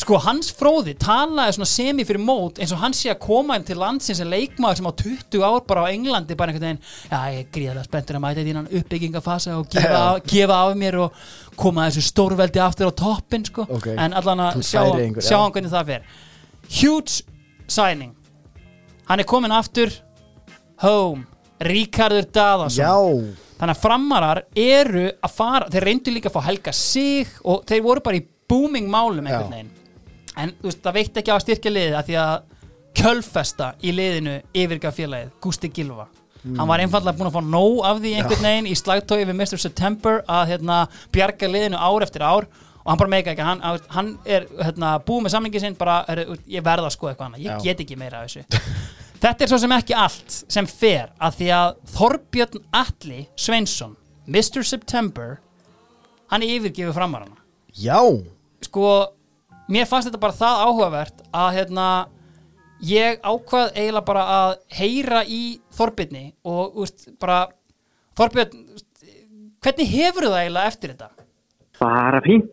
sko 0.00 0.18
Hans 0.22 0.52
Fróði 0.54 0.94
talaði 1.00 1.56
svona 1.56 1.68
semi 1.70 2.04
fyrir 2.06 2.22
mót 2.22 2.60
eins 2.62 2.72
og 2.74 2.80
hann 2.82 2.94
sé 2.96 3.10
að 3.12 3.20
koma 3.24 3.56
inn 3.58 3.66
til 3.66 3.78
landsins 3.80 4.20
sem 4.22 4.30
leikmaður 4.30 4.78
sem 4.78 4.90
á 4.90 4.94
20 5.02 5.46
ár 5.46 5.64
bara 5.66 5.86
á 5.86 5.92
Englandi 5.92 6.36
bara 6.38 6.54
einhvern 6.54 6.68
veginn 6.68 7.10
já 7.10 7.18
ég 7.34 7.40
er 7.40 7.50
gríðarlega 7.56 7.88
spenntur 7.88 8.18
að 8.18 8.24
mæta 8.26 8.44
í 8.44 8.46
þínan 8.48 8.70
uppbyggingafasa 8.70 9.56
og 9.58 9.68
gefa, 9.72 9.98
af, 9.98 10.22
gefa 10.30 10.60
af 10.62 10.78
mér 10.78 10.98
og 11.06 11.20
koma 11.58 11.88
þessu 11.88 12.06
stórveldi 12.06 12.62
aftur 12.62 12.90
á 12.90 12.98
toppin 13.02 13.46
sko. 13.50 13.66
Ok. 13.66 13.90
en 13.96 14.16
allan 14.18 14.46
að 14.46 14.62
sjá, 14.62 14.80
Færeyingur, 14.80 15.26
sjá 15.26 15.36
já. 15.36 15.42
hann 15.42 15.56
hvernig 15.56 15.74
það 15.74 15.92
fer. 15.92 16.08
Huge 16.78 17.22
signing. 17.66 18.14
Hann 19.10 19.20
er 19.20 19.28
komin 19.28 19.52
aftur. 19.54 19.90
Home. 20.82 21.26
Ríkardur 21.62 22.26
Daðansson 22.34 22.82
Já 22.82 22.94
þannig 23.62 23.76
að 23.76 23.82
framarar 23.84 24.42
eru 24.58 25.04
að 25.22 25.34
fara 25.36 25.68
þeir 25.70 25.86
reyndu 25.86 26.14
líka 26.14 26.32
að 26.32 26.34
fá 26.34 26.46
Helga 26.48 26.72
Sig 26.74 27.36
og 27.46 27.62
þeir 27.70 27.84
voru 27.84 28.02
bara 28.02 28.18
í 28.18 28.24
booming 28.50 28.88
málum 28.90 29.22
einhvern 29.22 29.54
veginn. 29.54 29.70
En 30.42 30.54
þú 30.58 30.66
veist, 30.66 30.80
það 30.82 30.98
veitt 30.98 31.20
ekki 31.20 31.30
á 31.30 31.36
að 31.36 31.44
styrkja 31.44 31.72
liðið 31.72 31.94
að 32.00 32.08
því 32.08 32.18
að 32.22 32.34
kjölfesta 32.98 33.68
í 33.84 33.94
liðinu 33.94 34.34
yfirgaf 34.64 34.98
félagið, 34.98 35.30
Gústi 35.44 35.70
Gilva 35.72 36.08
hann 36.42 36.66
var 36.66 36.82
einfallega 36.82 37.14
búin 37.18 37.30
að 37.30 37.36
fá 37.36 37.44
nóg 37.46 37.76
af 37.86 38.00
því 38.02 38.12
einhvern 38.18 38.46
veginn 38.48 38.66
í 38.66 38.74
slagtói 38.78 39.20
við 39.22 39.34
Mr. 39.36 39.60
September 39.62 40.22
að 40.26 40.48
hérna, 40.50 40.78
bjarga 41.14 41.50
liðinu 41.50 41.78
ár 41.78 42.06
eftir 42.06 42.24
ár 42.26 42.48
og 42.82 42.88
hann 42.90 42.98
bara 42.98 43.12
meika 43.12 43.30
ekki, 43.30 43.46
hann, 43.46 43.62
hann 43.94 44.08
er 44.26 44.48
hérna, 44.58 44.96
búið 45.06 45.28
með 45.28 45.34
samlingi 45.36 45.62
sinn, 45.62 45.78
bara 45.78 46.00
er, 46.10 46.24
ég 46.50 46.64
verða 46.66 46.90
að 46.90 46.96
skoða 46.96 47.12
eitthvað 47.12 47.28
annað, 47.28 47.44
ég 47.44 47.52
Já. 47.52 47.62
get 47.68 47.84
ekki 47.84 47.98
meira 48.00 48.24
af 48.24 48.32
þessu 48.32 48.42
Þetta 49.22 49.44
er 49.44 49.50
svo 49.52 49.58
sem 49.62 49.72
ekki 49.76 49.94
allt 49.94 50.36
sem 50.50 50.66
fer 50.66 51.12
að 51.22 51.36
því 51.38 51.50
að 51.54 51.68
Þorbjörn 51.92 52.64
Atli 52.74 53.20
Sveinsson, 53.38 53.92
Mr. 54.26 54.64
September 54.66 55.36
hann 56.32 56.42
er 56.42 56.56
yfirgefið 56.56 56.96
framarana 56.96 57.38
Já 57.78 58.00
sko, 58.66 58.88
mér 59.70 59.86
fannst 59.86 60.08
þetta 60.10 60.22
bara 60.24 60.38
það 60.40 60.64
áhugavert 60.66 61.22
að 61.30 61.54
hérna 61.60 61.86
ég 62.82 63.22
ákvað 63.22 63.70
eiginlega 63.76 64.04
bara 64.10 64.24
að 64.40 64.56
heyra 64.80 65.22
í 65.22 65.42
Þorbjörni 65.78 66.24
og 66.42 66.82
úst, 66.82 67.06
bara 67.22 67.44
Þorbjörn, 68.18 68.58
hvernig 69.62 69.94
hefur 69.94 70.26
það 70.32 70.40
eiginlega 70.40 70.72
eftir 70.74 70.96
þetta? 70.96 71.28
Bara 71.78 72.18
fínt. 72.26 72.50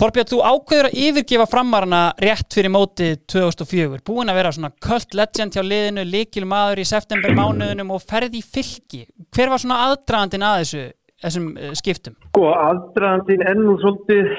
Þorbjörn, 0.00 0.28
þú 0.30 0.38
ákveður 0.40 0.86
að 0.88 0.94
yfirgefa 0.96 1.44
framarana 1.50 1.98
rétt 2.24 2.54
fyrir 2.56 2.72
mótið 2.72 3.18
2004 3.28 3.98
búin 4.06 4.32
að 4.32 4.38
vera 4.38 4.52
svona 4.56 4.70
cult 4.80 5.12
legend 5.18 5.52
hjá 5.52 5.60
liðinu 5.60 6.06
líkil 6.08 6.46
maður 6.48 6.80
í 6.80 6.86
september 6.88 7.34
mánuðunum 7.36 7.92
og 7.92 8.00
ferði 8.08 8.40
í 8.40 8.46
fylki. 8.54 9.02
Hver 9.28 9.52
var 9.52 9.60
svona 9.60 9.82
aðdragandinn 9.90 10.46
að 10.48 10.62
þessu 10.62 10.86
þessum 11.20 11.50
uh, 11.52 11.74
skiptum? 11.76 12.16
Sko, 12.30 12.48
aðdraðandinn 12.48 13.44
er 13.44 13.60
nú 13.60 13.76
svolítið, 13.82 14.30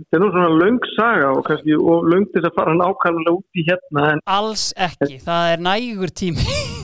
þetta 0.00 0.18
er 0.18 0.24
nú 0.24 0.30
svona 0.34 0.60
löng 0.64 0.92
saga 0.96 1.30
og 1.36 1.46
og 1.46 2.10
þess 2.34 2.50
að 2.50 2.56
fara 2.58 2.74
nákvæmlega 2.80 3.36
út 3.38 3.62
í 3.62 3.68
hérna 3.70 4.08
en 4.16 4.24
Alls 4.26 4.72
ekki, 4.74 5.20
það 5.22 5.52
er 5.54 5.68
nægur 5.70 6.10
tími 6.10 6.75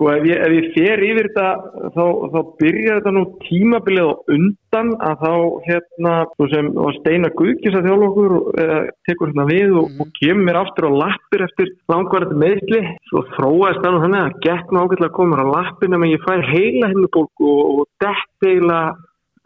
sko 0.00 0.08
ef 0.16 0.24
ég, 0.24 0.38
ef 0.40 0.52
ég 0.56 0.68
fer 0.72 1.02
yfir 1.04 1.26
þetta 1.28 1.48
þá, 1.92 2.04
þá 2.32 2.38
byrjar 2.62 2.98
þetta 2.98 3.12
nú 3.12 3.24
tímabilið 3.44 4.08
á 4.08 4.12
undan 4.32 4.92
að 5.04 5.24
þá 5.24 5.32
hérna 5.66 6.12
svo 6.32 6.46
sem 6.54 6.70
og 6.80 6.94
Steina 6.96 7.30
Guðkis 7.36 7.76
að 7.76 7.88
þjóla 7.88 8.08
okkur 8.08 8.34
eða 8.64 8.78
tekur 9.08 9.30
hérna 9.30 9.46
við 9.50 9.76
og, 9.82 9.90
og 10.00 10.14
kemur 10.16 10.60
aftur 10.62 10.88
á 10.88 10.92
lappir 11.02 11.44
eftir 11.44 11.72
langvarandi 11.92 12.40
meðsli 12.40 12.80
svo 13.10 13.24
þróaðist 13.34 13.84
það 13.84 13.92
nú 13.92 14.02
þannig 14.06 14.22
að 14.24 15.04
að 15.04 15.16
koma 15.18 15.36
mér 15.36 15.44
á 15.44 15.52
lappin 15.52 15.98
en 15.98 16.06
ég 16.08 16.24
fær 16.24 16.44
heila 16.48 16.92
hennubólku 16.94 17.50
og, 17.50 17.82
og 17.84 17.90
dett 18.00 18.48
heila 18.48 18.80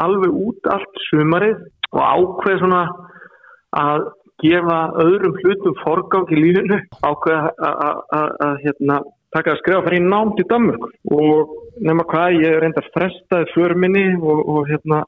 alveg 0.04 0.38
út 0.46 0.70
allt 0.70 1.02
sumarið 1.08 1.66
og 1.94 2.04
ákveð 2.14 2.62
svona 2.62 2.84
að 3.74 4.06
gefa 4.42 4.78
öðrum 5.02 5.36
hlutum 5.40 5.76
forgang 5.82 6.30
í 6.34 6.40
lífinu. 6.40 6.80
Ákveð 7.06 7.46
að 7.64 8.56
hérna 8.64 8.98
taka 9.34 9.52
að 9.54 9.60
skrifa 9.60 9.80
að 9.80 9.86
fara 9.88 9.98
í 10.00 10.48
Danmörk 10.50 10.88
og 11.18 11.54
nema 11.84 12.04
hvað, 12.10 12.36
ég 12.44 12.58
reyndar 12.62 12.86
frestaði 12.94 13.48
förminni 13.54 14.04
og, 14.20 14.42
og 14.54 14.68
hérna, 14.70 15.00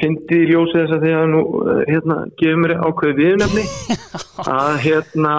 fyndi 0.00 0.42
í 0.44 0.50
ljósið 0.52 0.80
þess 0.84 0.96
að 0.96 1.06
því 1.06 1.14
að 1.18 1.24
nú 1.32 1.40
eh, 1.74 1.80
hérna, 1.90 2.18
gefur 2.40 2.60
mér 2.62 2.76
ákveði 2.86 3.16
viðnefni 3.20 3.64
að 4.58 4.76
hérna 4.84 5.34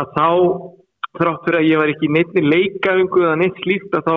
að 0.00 0.14
þá 0.16 0.28
þrátt 1.18 1.44
fyrir 1.44 1.58
að 1.60 1.68
ég 1.68 1.82
var 1.82 1.92
ekki 1.92 2.10
neittni 2.16 2.44
leikaðingu 2.46 3.26
eða 3.26 3.38
neitt 3.42 3.60
slíkt 3.60 3.98
að 3.98 4.08
þá 4.08 4.16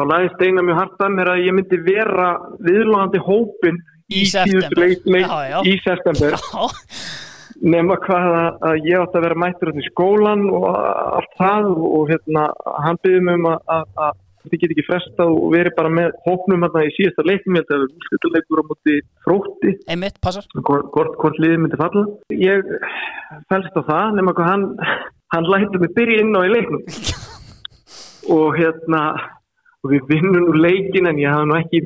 þá 0.00 0.04
laði 0.08 0.28
steina 0.36 0.62
mjög 0.64 0.78
hardt 0.80 1.02
að 1.04 1.16
mér 1.16 1.32
að 1.34 1.42
ég 1.44 1.56
myndi 1.56 1.80
vera 1.84 2.28
viðlóðandi 2.64 3.24
hópin 3.26 3.80
Í 4.10 4.24
september. 4.26 4.64
síðustu 4.66 4.80
leik, 4.80 5.02
leik, 5.06 5.26
Já, 5.26 5.40
já. 5.50 5.58
í 5.66 5.74
september 5.84 6.34
Já, 6.38 6.62
nema 7.60 7.98
hvað 8.00 8.32
að, 8.38 8.80
ég 8.88 9.02
átti 9.02 9.20
að 9.20 9.24
vera 9.26 9.38
mættur 9.42 9.70
í 9.76 9.86
skólan 9.90 10.48
og 10.48 10.66
allt 10.70 11.38
það 11.38 11.70
og, 11.76 12.02
hérna, 12.10 12.48
hann 12.86 13.00
byggði 13.04 13.22
mig 13.26 13.40
um 13.40 13.48
að, 13.52 13.62
að, 13.76 13.86
að 14.06 14.50
þið 14.50 14.62
get 14.62 14.74
ekki 14.74 14.86
frestað 14.86 15.32
og 15.34 15.46
verið 15.52 15.76
bara 15.76 15.92
með 15.92 16.12
hópnum 16.24 16.64
hérna 16.64 16.84
í 16.86 16.92
síðasta 16.96 17.26
leikum 17.28 17.58
ég 17.58 17.66
held 17.68 17.84
að 17.84 17.96
það 18.08 18.28
er 18.30 18.36
leikur 18.36 18.62
á 18.62 18.64
móti 18.70 18.98
frótti. 19.26 19.74
Einmitt, 19.92 20.20
passar. 20.24 20.46
Hvort, 20.56 21.40
liðið 21.42 21.64
myndi 21.64 21.80
falla? 21.80 22.06
Ég 22.32 22.70
fælst 23.52 23.76
á 23.76 23.82
það 23.90 24.20
nema 24.20 24.36
hvað 24.38 24.52
hann 24.54 24.68
hann 25.30 25.50
lætti 25.50 25.82
mig 25.82 25.92
byrja 25.94 26.22
inn 26.24 26.38
á 26.38 26.40
í 26.42 26.54
leiknum. 26.54 26.86
Og 28.36 28.56
hérna 28.56 29.02
og 29.80 29.92
við 29.94 30.08
vinnum 30.10 30.44
nú 30.44 30.56
leikin 30.60 31.08
en 31.08 31.20
ég 31.20 31.32
hafði 31.32 31.48
nú 31.48 31.56
ekki 31.56 31.80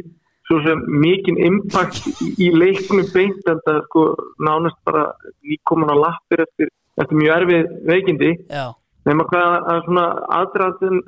svo 0.49 0.61
sem 0.65 0.81
mikinn 1.03 1.41
impact 1.41 2.07
í, 2.39 2.51
leiknum 2.53 3.07
beint 3.15 3.51
en 3.51 3.61
það 3.67 3.83
sko 3.89 4.05
nánast 4.45 4.79
bara 4.85 5.07
nýkomin 5.47 5.93
á 5.93 5.97
lappir 5.97 6.45
eftir, 6.45 6.73
eftir 7.01 7.21
mjög 7.21 7.37
erfið 7.39 7.71
veikindi. 7.91 8.33
Nema 9.05 9.27
hvað 9.29 9.55
að 9.73 9.81
svona 9.87 10.05
aðdraðin 10.39 11.01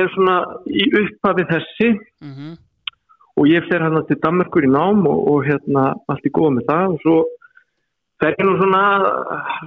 er 0.00 0.10
svona 0.16 0.36
í 0.68 0.88
upphafi 1.02 1.48
þessi. 1.52 1.90
Mhm. 2.24 2.56
Og 3.40 3.46
ég 3.48 3.64
fer 3.64 3.80
hérna 3.80 4.02
til 4.04 4.18
Danmarkur 4.20 4.66
í 4.66 4.68
nám 4.68 5.06
og, 5.08 5.20
og 5.32 5.46
hérna 5.46 5.94
allt 6.12 6.26
í 6.28 6.32
góða 6.36 6.56
með 6.58 6.66
það. 6.68 6.84
Og 6.92 6.98
svo 7.04 7.16
fer 8.22 8.36
ég 8.38 8.46
nú 8.46 8.56
svona, 8.60 8.82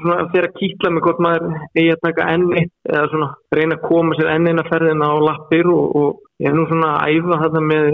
svona 0.02 0.28
fyrir 0.32 0.50
að 0.50 0.60
kýtla 0.62 0.92
mig 0.96 1.06
hvort 1.06 1.22
maður 1.24 1.48
eigi 1.76 1.94
að 1.94 2.04
taka 2.08 2.28
enn 2.34 2.48
eitt 2.56 2.92
eða 2.92 3.06
svona 3.12 3.30
reyna 3.58 3.78
að 3.78 3.88
koma 3.90 4.18
sér 4.18 4.32
enn 4.32 4.50
eina 4.52 4.68
ferðina 4.70 5.12
á 5.12 5.16
lappir 5.28 5.72
og, 5.72 5.96
og 6.00 6.44
ég 6.44 6.52
er 6.52 6.58
nú 6.58 6.68
svona 6.70 6.98
að 7.02 7.16
æfa 7.20 7.42
þetta 7.44 7.64
með, 7.70 7.90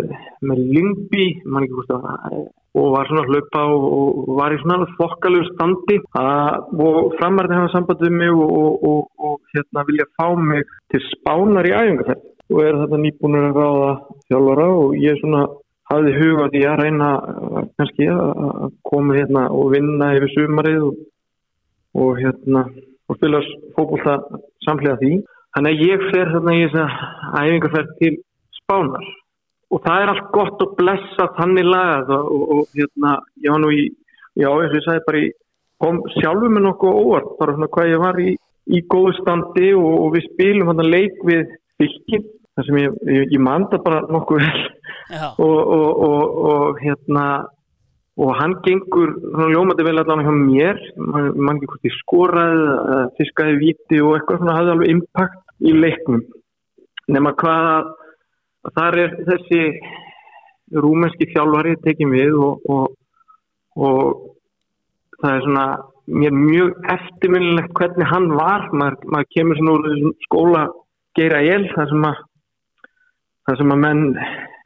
með 0.49 0.65
Lingby 0.75 1.27
man 1.45 1.65
ekki 1.65 1.79
hvort 1.79 1.93
það 1.93 2.41
og 2.71 2.93
var 2.93 3.09
svona 3.09 3.25
að 3.25 3.33
hlaupa 3.33 3.61
og, 3.67 3.85
og 3.97 4.29
var 4.37 4.53
í 4.55 4.59
svona 4.61 4.87
þokkalegu 4.95 5.47
standi. 5.49 5.97
Að, 6.15 6.69
og 6.85 7.15
framarði 7.19 7.57
hafa 7.57 7.71
samband 7.73 8.03
við 8.05 8.13
mig 8.21 8.31
og, 8.31 8.85
og, 8.91 9.39
hérna 9.51 9.83
vilja 9.89 10.07
fá 10.15 10.27
mig 10.39 10.69
til 10.93 11.01
spánar 11.09 11.67
í 11.67 11.73
æfingarferð 11.75 12.29
og 12.51 12.61
er 12.63 12.77
þetta 12.81 12.99
nýbúinur 12.99 13.49
að 13.49 13.59
ráða 13.59 13.91
þjálfara 14.27 14.69
og 14.77 14.95
ég 14.99 15.19
svona 15.19 15.43
hafði 15.91 16.13
huga 16.17 16.47
því 16.53 16.61
að 16.67 16.81
reyna 16.81 17.09
uh, 17.19 17.61
kannski 17.79 18.07
að 18.11 18.31
að 18.41 18.73
koma 18.87 19.17
hérna 19.17 19.45
og 19.55 19.71
vinna 19.75 20.11
yfir 20.17 20.33
sumarið 20.35 20.87
og, 20.87 20.99
og 22.01 22.11
hérna 22.21 22.65
og 23.11 23.19
spila 23.19 23.41
fókbólta 23.75 24.17
samlega 24.65 24.99
því. 25.01 25.15
Þannig 25.55 25.73
að 25.73 25.87
ég 25.89 26.05
fer 26.13 26.29
þarna 26.31 26.53
í 26.55 26.61
þessa 26.63 26.85
æfingarferð 27.41 27.95
til 27.99 28.13
spánar 28.61 29.09
og 29.71 29.83
það 29.85 30.03
er 30.03 30.11
allt 30.11 30.31
gott 30.35 30.63
að 30.63 30.75
blessa 30.79 31.27
þannig 31.37 31.67
lagað 31.67 32.13
og, 32.17 32.31
og, 32.31 32.51
og 32.57 32.75
hérna 32.75 33.13
var 33.47 33.63
nú 33.63 33.71
í, 33.75 33.85
já 34.39 34.49
eins 34.51 34.71
og 34.71 34.77
ég 34.77 34.85
sagði 34.87 35.05
bara 35.07 35.21
í, 35.21 35.29
kom 35.81 36.01
sjálfur 36.17 36.51
með 36.51 36.65
nokkuð 36.67 36.99
óvart 37.01 37.31
bara 37.39 37.55
svona 37.55 37.71
hvað 37.75 37.91
ég 37.91 38.03
var 38.03 38.19
í, 38.21 38.33
í 38.71 38.83
góðu 38.91 39.15
standi 39.19 39.71
og, 39.79 40.09
við 40.15 40.27
spilum 40.27 40.71
hann 40.71 40.85
leik 40.87 41.23
við 41.27 41.55
fylgin 41.79 42.27
þar 42.51 42.67
sem 42.67 42.81
ég, 42.81 42.99
ég, 43.15 43.27
ég 43.37 43.43
manda 43.43 43.79
bara 43.83 44.03
nokkuð 44.11 44.43
vel 44.43 44.61
Já, 44.61 44.80
og, 45.11 45.59
og, 45.59 45.89
og, 46.07 46.37
og 46.51 46.79
hérna 46.81 47.25
og 48.21 48.35
hann 48.37 48.57
gengur 48.65 49.13
svona 49.21 49.49
ljómandi 49.53 49.85
vel 49.87 50.01
allan 50.01 50.23
hjá 50.25 50.33
mér. 50.35 50.79
Man, 50.97 51.31
man 51.39 51.57
ekki 51.57 51.69
hvort 51.71 51.87
ég 51.87 51.97
skoraði 52.01 52.99
fiskaði 53.17 53.57
viti 53.61 54.01
og 54.03 54.17
eitthvað 54.17 54.41
svona 54.41 54.57
hafði 54.57 54.73
alveg 54.75 54.93
impact 54.95 55.39
í 55.63 55.75
leiknum. 55.77 56.23
Nema 57.11 57.33
hvað 57.39 57.69
að 57.71 58.73
þar 58.75 58.99
er 59.05 59.15
þessi 59.29 59.61
rúmenski 60.83 61.29
þjálfari 61.31 61.77
tekið 61.85 62.11
við 62.11 62.37
og, 62.45 62.67
og, 62.71 62.91
og 63.79 65.21
það 65.21 65.37
er 65.37 65.47
svona 65.47 65.65
mér 66.11 66.35
mjög 66.35 66.91
eftirminnilegt 66.95 67.73
hvernig 67.79 68.11
hann 68.11 68.29
var. 68.35 68.67
Maður, 68.75 68.99
maður 69.07 69.31
kemur 69.37 69.61
svona 69.61 69.77
úr 69.79 70.13
skóla 70.27 70.67
geira 71.17 71.41
el 71.55 71.65
þar 71.73 71.89
sem 71.91 72.07
að 72.11 72.21
þar 73.47 73.59
sem 73.59 73.73
að 73.73 73.83
menn 73.85 74.03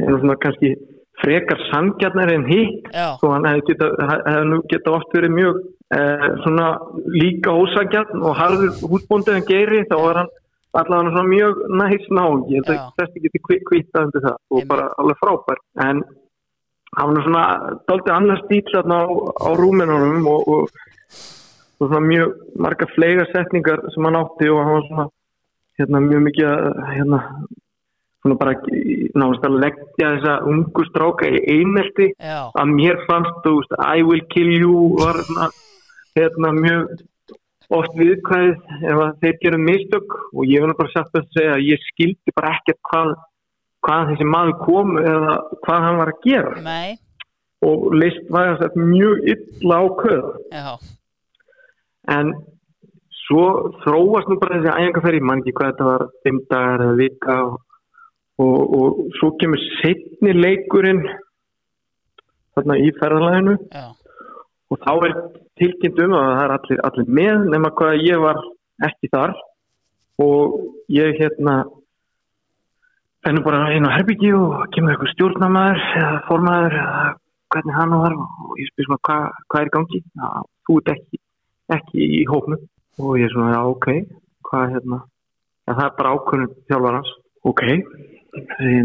eru 0.04 0.20
svona 0.20 0.38
kannski 0.44 0.74
frekar 1.22 1.62
sangjarnar 1.72 2.34
en 2.34 2.48
hitt. 2.50 2.90
Og 2.96 3.30
hann 3.32 3.48
hefði 3.48 3.68
geta, 3.72 3.92
hef 4.28 4.56
geta 4.72 4.96
oft 4.98 5.16
verið 5.16 5.36
mjög 5.36 5.62
eh, 5.96 6.26
svona 6.44 6.72
líka 7.16 7.54
ósangjarn 7.56 8.26
og 8.26 8.36
harður 8.40 8.76
húsbóndið 8.92 9.40
en 9.40 9.48
geiri 9.50 9.86
þá 9.90 9.96
var 10.02 10.22
hann 10.24 10.34
allavega 10.76 11.14
svona 11.14 11.32
mjög 11.32 11.64
næst 11.80 12.10
nági 12.12 12.56
ég 12.58 12.68
held 12.68 12.72
að 12.76 13.00
þessi 13.00 13.24
geti 13.24 13.42
kvittað 13.48 14.08
undir 14.08 14.26
það 14.26 14.36
og 14.36 14.58
Einmitt. 14.60 14.70
bara 14.74 14.88
alveg 15.00 15.22
frábær. 15.24 15.62
En 15.88 16.04
hann 16.98 17.16
var 17.16 17.28
svona 17.28 17.46
daldið 17.88 18.16
annars 18.16 18.44
stíl 18.46 18.80
á, 18.80 19.02
á 19.48 19.50
rúminunum 19.60 20.28
og, 20.32 20.48
og, 20.48 20.64
og 21.80 21.88
svona 21.88 22.04
mjög 22.08 22.36
marga 22.60 22.88
fleika 22.96 23.28
setningar 23.32 23.84
sem 23.94 24.08
hann 24.08 24.20
átti 24.20 24.52
og 24.52 24.64
hann 24.64 24.76
var 24.78 24.90
svona 24.90 25.08
hérna, 25.80 26.04
mjög 26.10 26.26
mikið 26.30 26.50
að 26.52 26.82
hérna, 26.96 27.22
svona 28.26 28.38
bara 28.42 28.56
náðast 29.16 29.46
að 29.48 29.58
leggja 29.64 30.12
þessa 30.16 30.36
ungu 30.52 30.86
stráka 30.90 31.30
í 31.30 31.44
einelti. 31.56 32.10
Já, 32.18 32.40
að 32.50 32.74
mér 32.74 33.04
fannst, 33.06 33.38
þú 33.46 33.54
veist, 33.60 33.78
I 33.80 34.06
will 34.08 34.26
kill 34.34 34.52
you 34.56 34.82
var 35.00 35.22
svona, 35.30 35.52
hérna, 36.18 36.52
mjög 36.58 36.96
oft 37.76 37.96
viðkvæðið 38.02 38.84
ef 38.92 39.06
að 39.06 39.16
þeir 39.22 39.40
gerum 39.46 39.66
mistök. 39.70 40.20
Og 40.34 40.50
ég 40.50 40.66
vil 40.66 40.76
bara 40.82 40.94
satt 40.98 41.22
að 41.22 41.32
segja 41.38 41.56
að 41.56 41.66
ég 41.70 41.88
skildi 41.94 42.36
bara 42.36 42.58
ekkert 42.58 42.82
hvað, 42.92 43.16
hvað 43.86 44.12
þessi 44.12 44.30
maður 44.34 44.60
kom 44.66 45.00
eða 45.02 45.40
hvað 45.64 45.88
hann 45.88 46.04
var 46.04 46.14
að 46.14 46.22
gera. 46.26 46.62
Nei, 46.66 46.98
og 47.66 47.88
leist 47.96 48.28
var 48.34 48.58
þess 48.60 48.78
mjög 48.80 49.30
illa 49.34 49.80
á 49.80 49.86
köða 50.02 50.76
en 52.16 52.34
svo 53.26 53.46
þróast 53.84 54.30
nú 54.30 54.38
bara 54.42 54.60
þessi 54.60 54.74
æfingarferð 54.74 55.20
ég 55.20 55.26
man 55.26 55.42
ekki 55.42 55.56
hvað 55.58 55.72
þetta 55.72 55.88
var, 55.90 56.04
fimm 56.26 56.42
dagar 56.52 56.84
eða 56.86 56.98
vika 57.00 57.38
og, 57.46 57.56
og, 58.42 58.58
og 58.78 59.16
svo 59.20 59.32
kemur 59.40 59.62
setni 59.80 60.34
leikurinn 60.36 61.04
þarna 62.56 62.78
í 62.80 62.92
ferðalæðinu 63.00 63.56
já, 63.60 63.86
og 64.72 64.82
þá 64.84 64.92
er 65.08 65.16
tilkynnt 65.60 66.02
um 66.04 66.16
að 66.18 66.30
það 66.30 66.44
er 66.44 66.54
allir, 66.58 66.84
allir 66.90 67.12
með 67.20 67.50
nema 67.54 67.72
hvað 67.78 68.04
ég 68.04 68.22
var 68.24 68.40
ekki 68.84 69.12
þar. 69.14 69.36
Og 70.24 70.56
ég 70.92 71.18
hérna 71.20 71.56
ennum 73.28 73.44
bara 73.44 73.72
inn 73.76 73.88
á 73.88 73.96
herbyggi 73.96 74.32
og 74.38 74.68
kemur 74.76 74.94
eitthvað 74.94 75.12
stjórnamaður 75.14 75.82
eða 76.00 76.22
formaður 76.30 76.78
eða 76.82 77.04
hvernig 77.54 77.78
hann 77.78 77.96
var 78.00 78.16
og 78.20 78.60
ég 78.62 78.72
spyr 78.72 78.88
svona 78.88 79.04
hvað, 79.08 79.26
hvað 79.52 79.66
er 79.66 79.74
gangi? 79.76 80.02
Já, 80.04 80.30
þú 80.68 80.78
ert 80.82 80.94
ekki, 80.96 81.22
ekki 81.78 82.08
í 82.20 82.24
hópnu 82.30 82.60
og 83.02 83.20
ég 83.20 83.28
er 83.28 83.36
svona 83.36 83.56
já 83.56 83.62
ok. 83.72 83.90
Hvað 84.46 84.74
hérna? 84.76 85.02
Já, 85.66 85.72
það 85.74 85.86
er 85.88 85.96
bara 86.00 86.16
ákvörnum 86.16 86.56
þjálfar 86.70 87.00
hans 87.00 87.14
ok, 87.46 87.64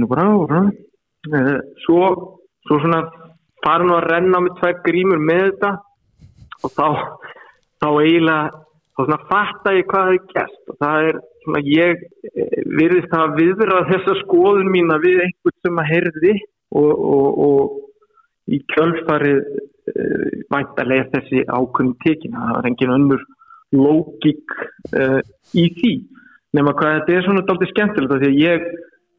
nú 0.00 0.08
bara 0.10 0.26
á 0.26 0.34
uh, 0.36 1.58
svo, 1.84 2.02
svo 2.66 2.80
svona 2.80 3.02
fara 3.64 3.84
nú 3.84 3.96
að 3.96 4.08
renna 4.08 4.42
mig 4.44 4.56
tvær 4.60 4.80
grímur 4.86 5.20
með 5.20 5.44
þetta 5.48 5.72
og 6.64 6.74
þá 6.76 6.88
þá 7.80 7.88
eiginlega 8.04 8.64
þá 8.94 9.00
svona 9.00 9.20
fatta 9.30 9.74
ég 9.76 9.90
hvað 9.90 10.06
það 10.06 10.14
er 10.14 10.24
gert 10.34 10.72
og 10.72 10.80
það 10.84 11.10
er 11.10 11.20
svona 11.44 11.62
ég 11.64 12.02
eh, 12.30 12.56
virðist 12.78 13.14
að 13.16 13.36
viðra 13.38 13.84
þessa 13.88 14.16
skoðun 14.24 14.72
mína 14.72 14.98
við 15.00 15.22
einhvern 15.24 15.58
sem 15.64 15.80
að 15.80 15.90
heyrði 15.94 16.34
og, 16.76 16.90
og, 16.90 17.28
og 17.46 18.50
í 18.50 18.58
kjölfarið 18.72 19.40
uh, 19.40 20.30
væntalega 20.50 21.04
er 21.04 21.10
þessi 21.14 21.42
ákveðin 21.46 21.96
tekin. 22.04 22.36
Það 22.36 22.58
er 22.58 22.68
engin 22.70 22.94
önnur 22.96 23.26
lógik 23.76 24.56
uh, 24.98 25.20
í 25.54 25.66
því. 25.78 25.92
Nema 26.58 26.74
hvað 26.78 26.96
þetta 26.96 27.16
er 27.16 27.26
svona 27.26 27.44
dálítið 27.46 27.72
skemmtilegt 27.72 28.14
af 28.16 28.22
því 28.22 28.30
að 28.30 28.40
ég 28.40 28.64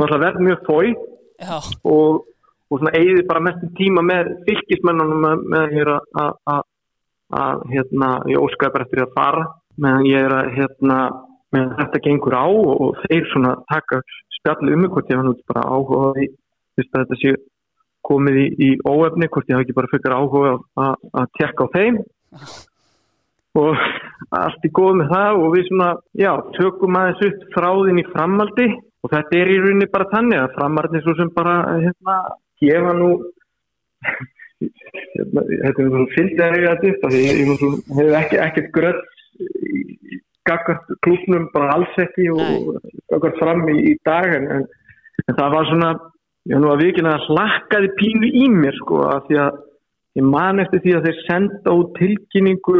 náttúrulega 0.02 0.26
verð 0.26 0.44
mjög 0.48 0.68
fói 0.68 0.91
og, 1.88 2.22
og 2.69 2.82
svona 2.82 2.94
eigði 2.98 3.26
bara 3.30 3.45
mestum 3.48 3.73
tíma 3.78 4.03
með 4.06 4.34
fylgismennunum 4.48 5.26
með, 5.26 5.48
með 5.53 5.76
hér 5.78 5.94
að, 5.95 6.07
að, 6.23 6.38
að, 6.56 6.64
að 7.41 7.65
hérna, 7.73 8.11
ég 8.32 8.45
óskaði 8.45 8.76
bara 8.76 8.88
eftir 8.88 9.03
að 9.06 9.15
fara 9.18 9.45
meðan 9.82 10.10
ég 10.10 10.26
er 10.28 10.36
að 10.36 10.52
hérna, 10.57 10.98
meðan 11.56 11.78
þetta 11.80 12.03
gengur 12.07 12.38
á 12.38 12.45
og, 12.48 12.73
og 12.76 12.99
þeir 13.06 13.30
svona 13.32 13.56
taka 13.72 14.02
spjalli 14.40 14.76
um 14.76 14.84
mig 14.84 14.94
hvort 14.94 15.11
ég 15.11 15.22
hann 15.22 15.32
út 15.32 15.41
bara 15.49 15.68
áhuga 15.69 16.11
í 16.22 16.30
fyrst 16.78 16.95
að 16.95 17.06
þetta 17.06 17.22
sé 17.22 17.34
komið 18.07 18.38
í, 18.41 18.45
í 18.57 18.69
óefni 18.88 19.30
hvort 19.30 19.49
ég 19.49 19.57
hafa 19.57 19.65
ekki 19.65 19.78
bara 19.78 19.91
fyrir 19.91 20.18
áhuga 20.18 20.53
að, 20.82 20.94
að 21.22 21.34
tekka 21.40 21.68
á 21.68 21.73
þeim. 21.76 21.99
Og 23.61 23.82
allt 24.38 24.65
í 24.65 24.72
góð 24.72 24.94
með 25.02 25.11
það 25.11 25.41
og 25.41 25.56
við 25.56 25.68
svona, 25.68 25.90
já, 26.18 26.32
tökum 26.56 26.98
aðeins 26.98 27.26
upp 27.28 27.41
þráðin 27.56 28.02
í 28.02 28.07
framaldi 28.14 28.68
og 29.02 29.10
þetta 29.14 29.38
er 29.41 29.49
í 29.49 29.60
rauninni 29.64 29.88
bara 29.91 30.10
þannig 30.11 30.40
að 30.44 30.56
framarðin 30.57 31.03
svo 31.06 31.15
sem 31.18 31.32
bara, 31.36 31.56
hérna, 31.82 32.18
gefa 32.61 32.91
nú 32.99 33.10
hérna, 34.02 35.45
þetta 35.48 35.82
er 35.86 35.90
svona 35.90 36.11
fylgd 36.15 36.44
að 36.45 36.53
reyja 36.56 36.76
þetta 36.76 36.91
upp 36.94 37.07
af 37.07 37.15
því 37.15 37.23
ég, 37.26 37.40
ég 37.41 37.49
nú 37.49 37.56
svo- 37.61 37.98
hef 37.98 38.14
ekki, 38.22 38.40
ekkert 38.45 38.72
gröð 38.78 39.02
gaggart 40.49 40.94
klúknum 41.06 41.49
bara 41.53 41.73
alls 41.78 41.98
ekki 42.02 42.30
og 42.34 42.78
gaggart 43.14 43.38
fram 43.41 43.65
í, 43.73 43.76
í 43.91 43.98
dag 44.06 44.30
en, 44.38 44.48
en, 44.57 44.64
en 45.28 45.38
það 45.38 45.53
var 45.56 45.69
svona 45.69 45.91
ég 46.49 46.56
var 46.57 46.64
nú 46.64 46.72
að 46.73 46.84
vikina 46.86 47.15
að 47.18 47.28
hlakkaði 47.30 47.91
pínu 47.99 48.32
í 48.41 48.48
mér 48.53 48.78
sko 48.82 49.03
af 49.11 49.28
því 49.30 49.38
að 49.44 49.60
ég 50.19 50.26
man 50.28 50.60
eftir 50.64 50.82
því 50.86 50.95
að 50.98 51.06
þeir 51.10 51.19
senda 51.28 51.76
út 51.78 51.91
tilkynningu 51.99 52.80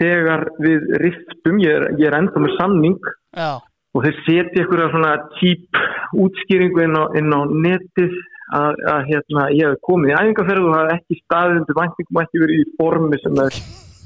þegar 0.00 0.46
við 0.64 0.86
riftum, 1.02 1.58
ég 1.60 1.74
er, 1.76 1.84
ég 2.00 2.06
er 2.08 2.14
ennþá 2.16 2.40
með 2.40 2.54
samning. 2.56 2.94
Já, 3.36 3.50
og 3.94 4.04
þeir 4.04 4.18
setja 4.26 4.64
ykkur 4.64 4.82
svona 4.92 5.12
típ 5.38 5.80
útskýringu 6.24 6.84
inn 6.84 6.98
á, 6.98 7.04
inn 7.18 7.34
á 7.34 7.40
netið 7.50 8.16
að, 8.56 8.82
að 8.92 9.00
hérna, 9.10 9.46
ég 9.54 9.70
hef 9.70 9.84
komið 9.86 10.12
í 10.12 10.16
æfingarferð 10.18 10.66
og 10.66 10.76
það 10.76 10.92
ekki 10.96 11.20
staðið 11.20 11.60
undir 11.60 11.78
væntingum 11.80 12.20
ekki 12.24 12.42
verið 12.44 12.62
í 12.62 12.68
formi 12.78 13.22
sem 13.22 13.40
þeir 13.40 13.58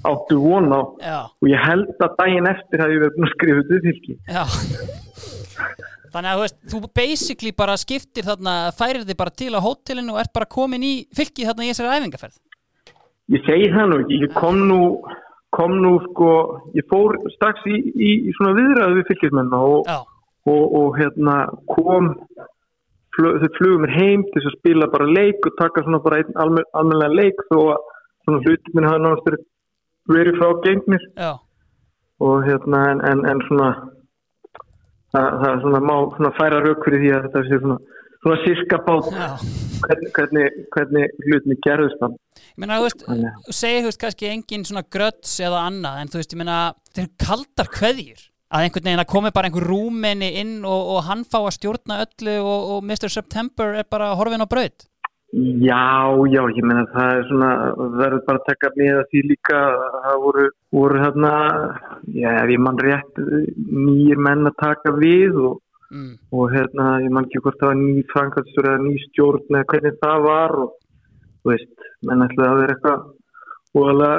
áttu 0.04 0.38
von 0.42 0.68
á. 0.68 0.80
Já, 1.00 1.18
og 1.24 1.48
ég 1.48 1.64
held 1.64 2.04
að 2.04 2.16
daginn 2.20 2.50
eftir 2.50 2.84
hafi 2.84 2.96
ég 2.96 3.04
verið 3.04 3.26
að 3.26 3.34
skrifa 3.34 3.64
þetta 3.64 3.84
fylki 3.88 4.18
já. 4.28 4.44
Þannig 6.14 6.30
að 6.30 6.36
þú 6.36 6.42
veist, 6.44 6.58
þú 6.70 6.80
basically 6.94 7.52
bara 7.58 7.74
skiptir 7.80 8.26
þarna, 8.26 8.52
færir 8.76 9.06
þig 9.08 9.16
bara 9.18 9.32
til 9.34 9.50
á 9.56 9.60
hótelinu 9.64 10.14
og 10.14 10.20
ert 10.22 10.34
bara 10.36 10.46
komin 10.46 10.84
í 10.86 10.94
fylki 11.16 11.48
þarna 11.48 11.66
í 11.66 11.72
þessari 11.72 11.96
æfingarferð 11.98 12.36
ég 13.32 13.44
segi 13.46 13.70
það 13.72 13.90
nú 13.90 14.00
ekki, 14.02 14.18
ég 14.26 14.34
kom 14.36 14.58
nú 14.68 14.80
kom 15.54 15.76
nú 15.82 15.92
sko, 16.08 16.30
ég 16.74 16.86
fór 16.90 17.14
strax 17.36 17.62
í, 17.70 17.76
í, 17.94 18.10
í 18.28 18.34
svona 18.36 18.56
viðræðu 18.58 18.98
við 18.98 19.08
fylkismenn 19.12 19.54
og, 19.58 19.86
Já, 19.88 19.98
og, 20.50 20.64
og 20.80 20.98
hérna 20.98 21.36
kom 21.70 22.10
flug, 23.14 23.38
þau 23.42 23.50
flugum 23.58 23.84
mér 23.86 23.94
heim 23.94 24.24
til 24.34 24.42
að 24.42 24.56
spila 24.58 24.90
bara 24.92 25.06
leik 25.08 25.46
og 25.46 25.56
taka 25.60 25.84
svona 25.86 26.02
bara 26.04 26.20
einn 26.22 26.38
almen, 26.42 26.66
almenlega 26.74 27.18
leik 27.20 27.44
þó 27.50 27.58
að 27.76 27.90
svona 28.26 28.42
hluti 28.44 28.74
minn 28.74 28.88
hafa 28.88 29.02
náttúrulega 29.04 29.44
verið- 30.14 30.38
frá 30.40 30.48
gengnir 30.66 31.04
já, 31.16 31.32
og 32.20 32.44
hérna 32.48 32.80
en, 32.92 33.04
en, 33.12 33.24
en 33.30 33.42
svona 33.48 33.70
það, 35.14 35.28
það 35.40 35.48
er 35.52 35.60
svona 35.64 35.80
má 35.90 35.96
svona 36.16 36.32
færa 36.40 36.62
rauk 36.64 36.84
fyrir 36.84 37.02
því 37.04 37.12
að 37.16 37.26
þetta 37.28 37.44
sé 37.48 37.60
svona 37.62 37.78
svona 38.24 38.40
sirka 38.42 38.80
bát 38.86 39.10
hvernig, 39.84 40.12
hvernig, 40.16 40.60
hvernig 40.74 41.26
hlutinni 41.26 41.58
gerðust 41.64 42.00
það 42.00 42.20
Ég 42.54 42.62
meina, 42.62 42.78
þú 42.78 42.86
veist, 42.86 43.02
þú 43.48 43.54
segir, 43.54 43.82
þú 43.82 43.90
veist, 43.90 44.00
kannski 44.02 44.30
engin 44.30 44.64
svona 44.66 44.84
gröts 44.96 45.34
eða 45.42 45.66
annað, 45.68 45.98
en 46.00 46.10
þú 46.12 46.20
veist, 46.20 46.34
ég 46.34 46.40
meina, 46.40 46.58
þeir 46.94 47.10
kaldar 47.24 47.70
kveðjur 47.74 48.24
að 48.54 48.66
einhvern 48.66 48.88
veginn 48.88 49.02
að 49.02 49.10
komi 49.10 49.32
bara 49.34 49.50
einhver 49.50 49.66
rúmeni 49.66 50.30
inn 50.40 50.56
og, 50.62 50.90
og 50.94 51.06
hann 51.08 51.24
fá 51.26 51.40
að 51.42 51.54
stjórna 51.56 52.00
öllu 52.04 52.34
og, 52.40 52.74
og 52.76 52.84
Mr. 52.86 53.10
September 53.10 53.78
er 53.80 53.88
bara 53.90 54.12
horfin 54.18 54.44
á 54.44 54.48
braut. 54.50 54.86
Já, 55.34 56.14
já, 56.30 56.42
ég 56.54 56.62
meina 56.62 56.84
það 56.92 57.16
er 57.16 57.24
svona, 57.26 57.50
verður 57.98 58.20
bara 58.28 58.38
að 58.38 58.48
taka 58.52 58.70
með 58.76 58.98
að 59.00 59.08
því 59.10 59.22
líka, 59.32 59.62
það 60.04 60.18
voru, 60.22 60.44
voru 60.76 61.00
þarna, 61.02 61.32
já, 62.14 62.28
ef 62.44 62.52
ég 62.54 62.62
mann 62.62 62.78
rétt, 62.86 63.18
nýjir 63.74 64.22
menn 64.28 64.46
að 64.46 64.60
taka 64.62 64.94
við 65.00 65.40
og, 65.48 65.56
Mm. 65.94 66.14
og 66.34 66.48
hérna, 66.50 66.84
ég 67.04 67.12
mann 67.14 67.28
ekki 67.28 67.38
hvort 67.44 67.60
það 67.60 67.70
var 67.70 67.76
ný 67.78 68.00
frangastur 68.10 68.66
eða 68.66 68.82
ný 68.82 68.94
stjórn 69.04 69.44
eða 69.54 69.66
hvernig 69.70 70.00
það 70.00 70.24
var 70.24 70.54
og, 70.64 70.72
þú 71.38 71.52
veist, 71.52 71.84
menn 72.08 72.24
ætlaði 72.24 72.50
að 72.50 72.62
vera 72.62 72.74
eitthvað 72.74 73.04
óalega 73.74 74.16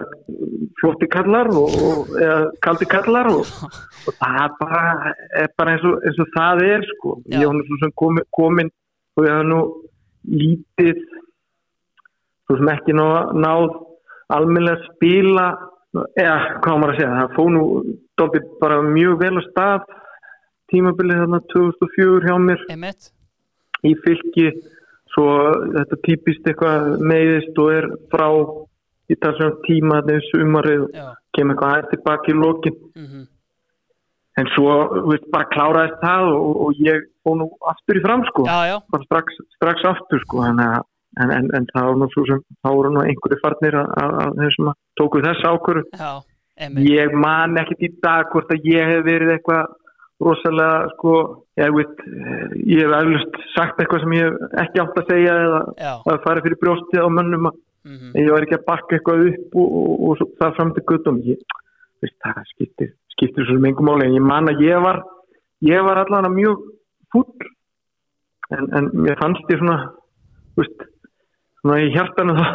flótti 0.80 1.10
kallar 1.12 1.50
og, 1.52 1.76
og 1.88 2.14
eða 2.20 2.38
kaldi 2.64 2.88
kallar 2.92 3.30
og, 3.32 3.52
og 4.08 4.18
það 4.22 4.56
bara, 4.62 5.12
er 5.42 5.52
bara 5.60 5.76
eins, 5.76 5.86
og, 5.90 6.00
eins 6.08 6.22
og 6.24 6.32
það 6.38 6.64
er 6.70 6.88
sko, 6.94 7.18
Já. 7.26 7.42
ég 7.42 7.50
var 7.50 7.60
nú 7.60 7.68
svo 7.68 7.82
sem 7.84 7.94
komin, 8.04 8.28
komin 8.40 8.72
og 9.16 9.28
ég 9.28 9.36
hafði 9.36 9.52
nú 9.52 9.62
lítið 10.32 11.04
svo 12.46 12.60
sem 12.62 12.72
ekki 12.76 12.96
ná, 12.96 13.06
náð 13.36 13.68
almennilega 14.36 14.94
spila 14.94 15.50
eða 16.20 16.40
hvað 16.64 16.80
maður 16.82 16.96
að 16.96 17.00
segja 17.00 17.20
það 17.20 17.38
fóð 17.38 17.54
nú 17.56 17.68
dálítið 18.20 18.50
bara 18.64 18.82
mjög 18.88 19.22
vel 19.22 19.36
á 19.40 19.44
stað 19.50 19.94
tímabilið 20.74 21.22
þarna 21.24 21.42
2004 21.54 22.30
hjá 22.30 22.38
mér. 22.42 22.66
Emmett? 22.74 23.12
í 23.86 23.92
fylki 24.02 24.48
svo 25.14 25.28
þetta 25.76 25.98
típist 26.08 26.48
eitthvað 26.50 26.96
meiðist 27.06 27.60
og 27.62 27.72
er 27.74 27.86
frá 28.10 28.28
í 29.06 29.18
þessum 29.22 29.60
tíma 29.68 30.02
þegar 30.08 30.26
sumarið 30.32 30.84
Já. 30.96 31.08
kemur 31.38 31.54
eitthvað 31.54 31.72
aðeins 31.76 31.92
tilbaki 31.94 32.34
í 32.34 32.40
lokin. 32.40 32.78
Mm 32.98 33.26
en 34.36 34.50
svo 34.52 34.72
veist, 35.12 35.28
bara 35.32 35.48
kláraðist 35.54 36.02
það 36.02 36.30
og, 36.34 36.58
og 36.66 36.82
ég 36.84 37.06
fóð 37.24 37.38
nú 37.40 37.48
aftur 37.72 38.00
í 38.00 38.04
fram 38.04 38.26
sko. 38.28 38.44
Já, 38.50 38.80
strax, 39.06 39.38
strax 39.58 39.86
aftur 39.88 40.24
sko 40.26 40.44
en, 40.50 40.60
en, 40.60 41.32
en, 41.38 41.50
en 41.56 41.68
það 41.72 41.90
var 41.90 42.00
nú 42.02 42.10
svo 42.14 42.26
sem 42.30 42.42
þá 42.60 42.72
voru 42.74 42.92
nú 42.92 43.06
einhverju 43.06 43.42
farnir 43.44 43.80
að, 43.80 43.94
að, 44.02 44.18
að 44.26 44.42
þeir 44.42 44.56
sem 44.58 44.72
að 44.72 44.78
tóku 45.00 45.24
þess 45.24 45.48
ákvöru 45.52 45.86
ég 46.90 47.16
man 47.20 47.60
ekkit 47.64 47.88
í 47.88 47.92
dag 48.04 48.28
hvort 48.34 48.52
að 48.52 48.68
ég 48.72 48.92
hef 48.92 49.08
verið 49.08 49.34
eitthvað 49.38 49.72
rosalega 50.26 50.90
sko 50.96 51.14
ég, 51.62 51.72
veit, 51.76 52.02
eh, 52.06 52.46
ég 52.76 52.82
hef 52.84 52.96
eflust 53.00 53.38
sagt 53.56 53.80
eitthvað 53.84 54.04
sem 54.04 54.16
ég 54.18 54.26
hef 54.26 54.58
ekki 54.66 54.82
átt 54.84 55.00
að 55.02 55.10
segja 55.12 55.36
eða 55.46 55.62
að 56.14 56.24
fara 56.26 56.44
fyrir 56.46 56.60
brjóstið 56.64 57.06
á 57.06 57.10
mönnum 57.20 57.50
mm 57.50 58.16
ég 58.18 58.32
var 58.34 58.42
ekki 58.48 58.58
að 58.58 58.64
bakka 58.66 58.96
eitthvað 58.98 59.28
upp 59.30 59.58
og, 59.62 59.68
og, 59.80 59.90
og, 60.10 60.14
svo- 60.18 60.32
það 60.42 60.56
fram 60.58 60.72
til 60.74 60.84
guttum 60.90 61.20
ég, 61.28 61.44
veist, 62.02 62.16
það 62.26 62.40
skiptir, 62.54 62.88
skiptir 63.14 63.46
svo 63.46 63.60
engum 63.62 63.86
máli. 63.86 64.08
En 64.10 64.16
ég 64.18 64.26
man 64.26 64.50
að 64.50 64.64
ég 64.66 64.82
var 64.82 65.04
ég 65.62 65.84
var 65.86 66.02
allavega 66.02 66.32
mjög 66.34 66.64
fúll. 67.14 67.52
En, 68.54 68.66
en 68.78 68.90
mér 69.06 69.18
fannst 69.22 69.54
ég 69.54 69.62
svona 69.62 69.78
veist, 70.58 70.84
svona 71.62 71.78
í 71.86 71.92
hjartanu 71.94 72.34
þá, 72.40 72.48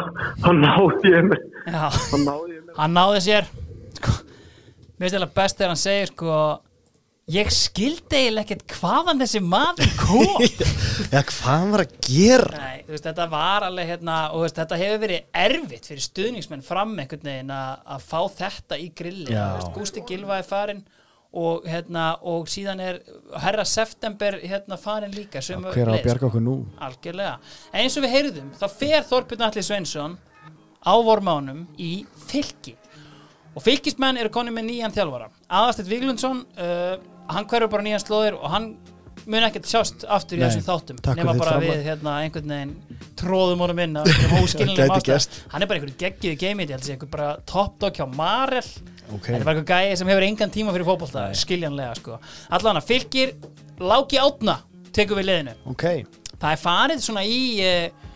þá 0.43 0.49
náði 0.59 1.13
ég 1.15 1.25
mér. 1.31 1.41
Þá 1.71 2.17
náði 2.25 2.53
ég 2.57 2.61
mér. 2.67 2.75
Hann 2.81 2.93
náði 2.99 3.23
sér, 3.29 3.47
sko, 4.01 4.13
mér 4.99 5.07
finnst 5.07 5.15
þetta 5.17 5.31
best 5.39 5.57
þegar 5.59 5.73
hann 5.73 5.81
segir, 5.85 6.11
sko, 6.11 6.35
ég 7.29 7.51
skildi 7.53 8.17
eiginlega 8.17 8.47
ekkert 8.47 8.73
hvaðan 8.79 9.21
þessi 9.21 9.41
maður 9.45 9.91
kom. 9.99 10.41
Já, 11.13 11.21
hvað 11.29 11.67
var 11.73 11.83
að 11.85 11.93
gera? 12.07 12.61
Nei, 12.63 12.79
veist, 12.87 13.05
þetta 13.05 13.27
var 13.31 13.67
alveg 13.67 13.91
hérna 13.93 14.15
og 14.33 14.45
veist, 14.45 14.57
þetta 14.57 14.79
hefur 14.81 15.03
verið 15.03 15.43
erfitt 15.43 15.91
fyrir 15.91 16.05
stuðningsmenn 16.07 16.65
fram 16.65 16.95
einhvern 16.97 17.29
veginn 17.29 17.53
að 17.53 18.07
fá 18.07 18.19
þetta 18.41 18.79
í 18.81 18.89
grillin, 18.97 19.37
veist, 19.37 19.71
Gústi 19.75 20.03
Gilva 20.07 20.41
er 20.41 20.47
farin 20.47 20.81
og 21.31 21.63
hérna, 21.69 22.17
og 22.27 22.49
síðan 22.51 22.81
er 22.83 22.97
herra 23.39 23.63
september 23.63 24.35
hérna 24.41 24.75
farin 24.75 25.13
líka 25.15 25.39
sömu 25.39 25.71
Hver 25.71 25.87
á 25.87 25.95
að 25.95 26.03
bjarga 26.09 26.27
okkur 26.27 26.43
nú? 26.43 26.55
algjörlega, 26.83 27.37
eins 27.71 27.95
og 27.95 28.03
við 28.03 28.15
heyrðum 28.17 28.49
þá 28.59 28.65
fer 28.73 29.05
Þorbjörn 29.07 29.45
Atli 29.47 29.63
Sveinsson 29.63 30.17
á 30.83 30.93
vormánum 30.99 31.61
í 31.79 32.01
fylki 32.27 32.75
og 33.55 33.63
fylkismenn 33.63 34.19
eru 34.19 34.31
konið 34.33 34.57
með 34.57 34.67
nýjan 34.73 34.95
þjálfara 34.97 35.29
Aðarstedt 35.51 35.91
Viglundsson 35.91 36.45
uh, 36.55 36.95
hann 37.31 37.47
hverfur 37.49 37.71
bara 37.73 37.85
nýjan 37.85 38.03
slóðir 38.03 38.37
og 38.39 38.49
hann 38.53 38.71
mun 39.29 39.45
ekkert 39.45 39.67
sjást 39.69 40.05
aftur 40.09 40.39
í 40.39 40.41
Nei, 40.41 40.47
þessum 40.47 40.63
þáttum 40.65 41.01
nema 41.17 41.35
bara 41.37 41.57
þitt 41.59 41.67
við 41.67 41.83
hérna, 41.85 42.13
einhvern 42.23 42.53
veginn 42.55 42.71
tróðum 43.19 43.61
honum 43.65 43.81
inn 43.83 43.99
hann 44.01 45.61
er 45.61 45.69
bara 45.69 45.77
einhverju 45.77 45.97
geggið 45.99 46.37
geimið 46.41 46.71
ég 46.71 46.75
held 46.75 46.81
að 46.81 46.87
sé 46.87 46.95
einhver 46.95 47.11
bara 47.13 47.29
top 47.49 47.77
dog 47.81 47.99
hjá 47.99 48.07
Marel. 48.09 48.63
Ok. 49.11 49.27
þetta 49.27 49.37
er 49.37 49.45
bara 49.45 49.59
einhver 49.59 49.69
gæi 49.69 49.99
sem 49.99 50.11
hefur 50.11 50.25
engan 50.25 50.53
tíma 50.53 50.73
fyrir 50.73 50.87
fótbolta 50.87 51.27
skiljanlega 51.37 51.97
sko. 51.99 52.17
Allan 52.57 52.79
að 52.81 52.87
fylgir 52.89 53.35
Láki 53.81 54.21
Átna 54.21 54.57
tekur 54.95 55.19
við 55.19 55.29
liðinu. 55.29 55.57
Ok, 55.71 55.85
það 56.37 56.49
er 56.55 56.61
farið 56.61 57.05
svona 57.05 57.25
í 57.27 57.41
uh, 57.65 58.09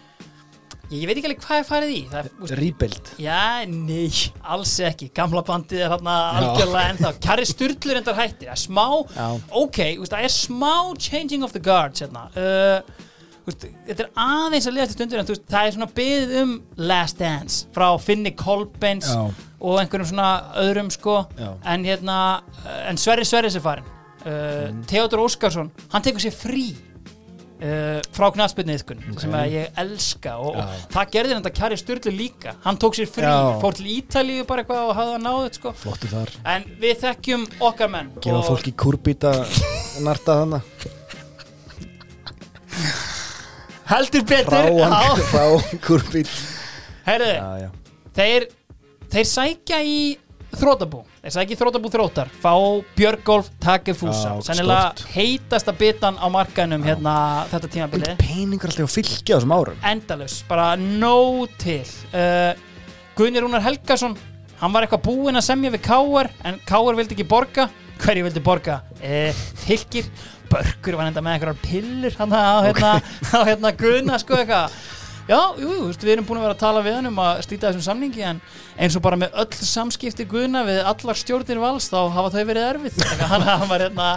ég, 0.92 1.00
ég 1.02 1.08
veit 1.10 1.18
ekki 1.20 1.30
alveg 1.30 1.42
hvað 1.46 1.62
er 1.62 1.68
farið 1.70 1.94
í. 1.96 2.02
Úst, 2.46 2.56
rýbild 2.60 3.12
já, 3.22 3.40
nei, 3.72 4.10
alls 4.56 4.76
ekki. 4.90 5.10
Gamla 5.16 5.44
bandið 5.48 5.86
er 5.86 5.96
hérna 5.96 6.16
algjörlega 6.42 6.94
ennþá. 6.94 7.12
Kari 7.26 7.48
Sturlur 7.50 8.00
endar 8.02 8.20
hættir. 8.20 8.52
Það 8.52 8.56
er 8.58 8.64
smá, 8.66 8.86
Já. 9.16 9.28
ok, 9.64 9.82
úst, 10.04 10.14
það 10.14 10.30
er 10.30 10.36
smá 10.36 10.74
changing 11.08 11.44
of 11.48 11.56
the 11.56 11.64
guards 11.64 12.04
hérna. 12.06 12.28
Uh, 12.36 13.12
úst, 13.50 13.66
þetta 13.88 14.06
er 14.08 14.14
aðeins 14.26 14.70
að 14.70 14.78
liðast 14.78 14.96
stundur 14.98 15.22
en 15.22 15.28
veist, 15.30 15.44
það 15.52 15.68
er 15.70 15.76
svona 15.76 15.90
byggð 16.00 16.38
um 16.44 16.54
Last 16.92 17.20
Dance 17.22 17.68
frá 17.76 17.88
Finni 18.02 18.32
Kolbens 18.38 19.12
og 19.16 19.80
einhverjum 19.82 20.10
svona 20.12 20.30
öðrum 20.62 20.90
sko. 20.94 21.20
Já. 21.40 21.52
en 21.74 21.86
hérna, 21.86 22.18
en 22.90 22.98
Sverri 23.02 23.26
Sverris 23.26 23.58
er 23.58 23.64
farin 23.66 23.86
uh, 24.26 24.70
Theodor 24.90 25.24
Óskarsson 25.26 25.70
hann 25.94 26.06
tekur 26.06 26.22
sér 26.26 26.36
frí 26.36 26.68
uh, 27.60 28.02
frá 28.16 28.28
knafspilni 28.36 28.76
yðkun 28.80 29.04
sem 29.22 29.36
að 29.38 29.56
ég 29.56 29.80
elska 29.86 30.36
og, 30.42 30.60
og 30.60 30.90
það 30.94 31.14
gerði 31.16 31.38
þetta 31.38 31.54
kæri 31.60 31.80
styrlu 31.82 32.14
líka. 32.16 32.56
Hann 32.66 32.80
tók 32.82 32.98
sér 32.98 33.10
frí, 33.12 33.26
Já. 33.28 33.56
fór 33.64 33.78
til 33.78 33.88
Ítalíu 33.96 34.46
bara 34.50 34.66
eitthvað 34.66 34.90
og 34.90 35.00
hafði 35.00 35.16
það 35.16 35.26
náðið 35.30 35.60
sko. 35.60 35.74
Flottu 35.86 36.12
þar. 36.12 36.36
En 36.56 36.68
við 36.82 37.00
þekkjum 37.06 37.48
okkar 37.72 37.92
menn 37.96 38.14
Gefa 38.20 38.42
og 38.42 38.48
fólki 38.50 38.76
kúrbíta 38.86 39.34
narta 40.06 40.42
þannig 40.44 40.94
heldur 43.86 44.26
betur. 44.26 44.52
Ráan, 44.52 44.94
já. 47.62 47.70
þeir, 48.18 48.48
þeir 49.14 49.28
sækja 49.30 49.82
í 49.86 49.98
þrótabú 50.60 51.02
þeir 51.22 51.34
sæki 51.36 51.58
þrótabú 51.60 51.92
þrótar 51.94 52.30
fá 52.44 52.54
Björgolf 52.98 53.50
Takefúsa 53.64 54.36
Já, 54.36 54.44
sennilega 54.50 54.92
stórt. 54.92 55.04
heitasta 55.16 55.74
bitan 55.76 56.20
á 56.22 56.28
markanum 56.32 56.86
hérna 56.86 57.16
þetta 57.52 57.72
tímabili 57.76 58.16
peningur 58.22 58.72
alltaf 58.72 58.88
að 58.88 58.94
fylgja 58.98 59.36
á 59.36 59.38
þessum 59.40 59.56
árum? 59.56 59.82
Endalaus, 59.92 60.38
bara 60.50 60.70
nóg 60.80 61.50
til. 61.62 61.82
Uh, 62.12 62.54
Gunni 63.18 63.42
Rúnar 63.44 63.64
Helgason 63.66 64.16
hann 64.60 64.72
var 64.76 64.86
eitthvað 64.86 65.06
búinn 65.08 65.40
að 65.40 65.48
semja 65.50 65.74
við 65.74 65.84
Káar 65.88 66.32
en 66.48 66.62
Káar 66.68 66.96
vildi 67.00 67.16
ekki 67.18 67.28
borga. 67.28 67.70
Hverju 68.02 68.26
vildi 68.28 68.42
borga? 68.44 68.82
Uh, 69.00 69.32
Fylgir 69.66 70.08
Börkur 70.52 70.98
var 71.00 71.10
enda 71.10 71.24
með 71.26 71.38
einhverjar 71.40 71.62
pillur 71.64 72.16
hann 72.20 72.34
á 72.36 72.62
hérna, 72.66 72.92
hérna 73.50 73.72
Gunna 73.80 74.20
sko 74.22 74.38
eitthvað 74.38 74.76
Já, 75.26 75.40
jú, 75.58 75.88
veist, 75.88 76.04
við 76.06 76.20
erum 76.20 76.26
búin 76.28 76.38
að 76.38 76.44
vera 76.46 76.54
að 76.54 76.60
tala 76.62 76.82
við 76.86 76.96
hann 77.00 77.10
um 77.10 77.16
að 77.24 77.40
slíta 77.48 77.72
þessum 77.72 77.86
samningi 77.88 78.26
en 78.30 78.42
eins 78.78 78.94
og 78.94 79.02
bara 79.02 79.18
með 79.18 79.40
öll 79.42 79.58
samskipti 79.58 80.28
Guðna 80.30 80.62
við 80.68 80.84
allar 80.86 81.18
stjórnir 81.18 81.62
vals 81.64 81.88
þá 81.90 81.98
hafa 82.14 82.30
þau 82.36 82.44
verið 82.52 82.68
erfið 82.68 83.00
Þannig 83.00 83.24
að 83.26 83.32
hann, 83.34 83.66
var 83.72 83.84
hérna 83.88 84.12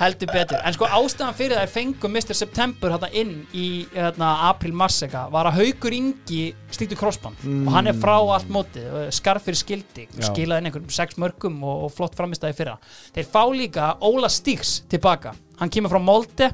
heldur 0.00 0.32
betur. 0.34 0.60
En 0.60 0.76
sko 0.76 0.90
ástæðan 0.98 1.36
fyrir 1.38 1.56
það 1.56 1.64
er 1.64 1.72
fengum 1.72 2.12
Mr. 2.12 2.36
September 2.36 2.92
hérna 2.92 3.10
inn 3.22 3.34
í 3.56 3.66
hérna, 3.94 4.34
april-mars 4.50 5.00
var 5.32 5.48
að 5.48 5.62
Haukur 5.62 5.96
Ingi 5.96 6.44
slítu 6.76 6.96
crossband 7.00 7.40
og 7.64 7.74
hann 7.78 7.88
er 7.88 7.96
frá 7.96 8.18
allt 8.18 8.52
mótið, 8.52 8.88
skarf 9.16 9.48
fyrir 9.48 9.64
skildi 9.64 10.10
skilaði 10.20 10.60
inn 10.60 10.70
einhverjum 10.70 10.92
sex 10.92 11.16
mörgum 11.20 11.60
og, 11.64 11.86
og 11.88 11.94
flott 11.96 12.20
framistæði 12.20 12.60
fyrra. 12.60 12.76
Þeir 13.16 13.32
fá 13.32 13.42
líka 13.48 13.94
Óla 14.04 14.28
Stíks 14.32 14.82
tilbaka. 14.92 15.32
Hann 15.60 15.72
kemur 15.72 15.96
frá 15.96 16.04
Molde 16.04 16.52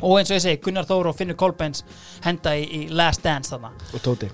og 0.00 0.18
eins 0.18 0.30
og 0.32 0.38
ég 0.38 0.44
segi 0.44 0.60
Gunnar 0.64 0.88
Þór 0.88 1.10
og 1.10 1.16
Finnur 1.18 1.38
Kolbens 1.38 1.84
henda 2.24 2.54
í, 2.58 2.64
í 2.64 2.80
Last 2.90 3.22
Dance 3.24 3.54
þarna. 3.54 3.70
Og 3.94 4.02
Tóti. 4.04 4.30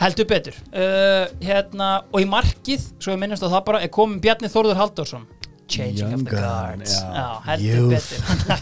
Heldur 0.00 0.26
betur. 0.26 0.56
Uh, 0.74 1.30
hérna, 1.44 1.90
og 2.10 2.18
í 2.24 2.26
markið, 2.26 2.88
svo 2.98 3.14
við 3.14 3.20
minnumst 3.22 3.46
á 3.46 3.48
það 3.52 3.64
bara 3.68 3.82
er 3.86 3.92
komin 3.94 4.18
Bjarni 4.22 4.50
Þórður 4.50 4.80
Halldórsson. 4.80 5.28
Changing 5.70 5.98
Young 6.02 6.14
of 6.14 6.24
the 6.26 6.34
Guards. 6.34 6.96
já. 6.98 7.06
já, 7.14 7.28
heldur 7.46 7.94
Youth. 7.94 8.10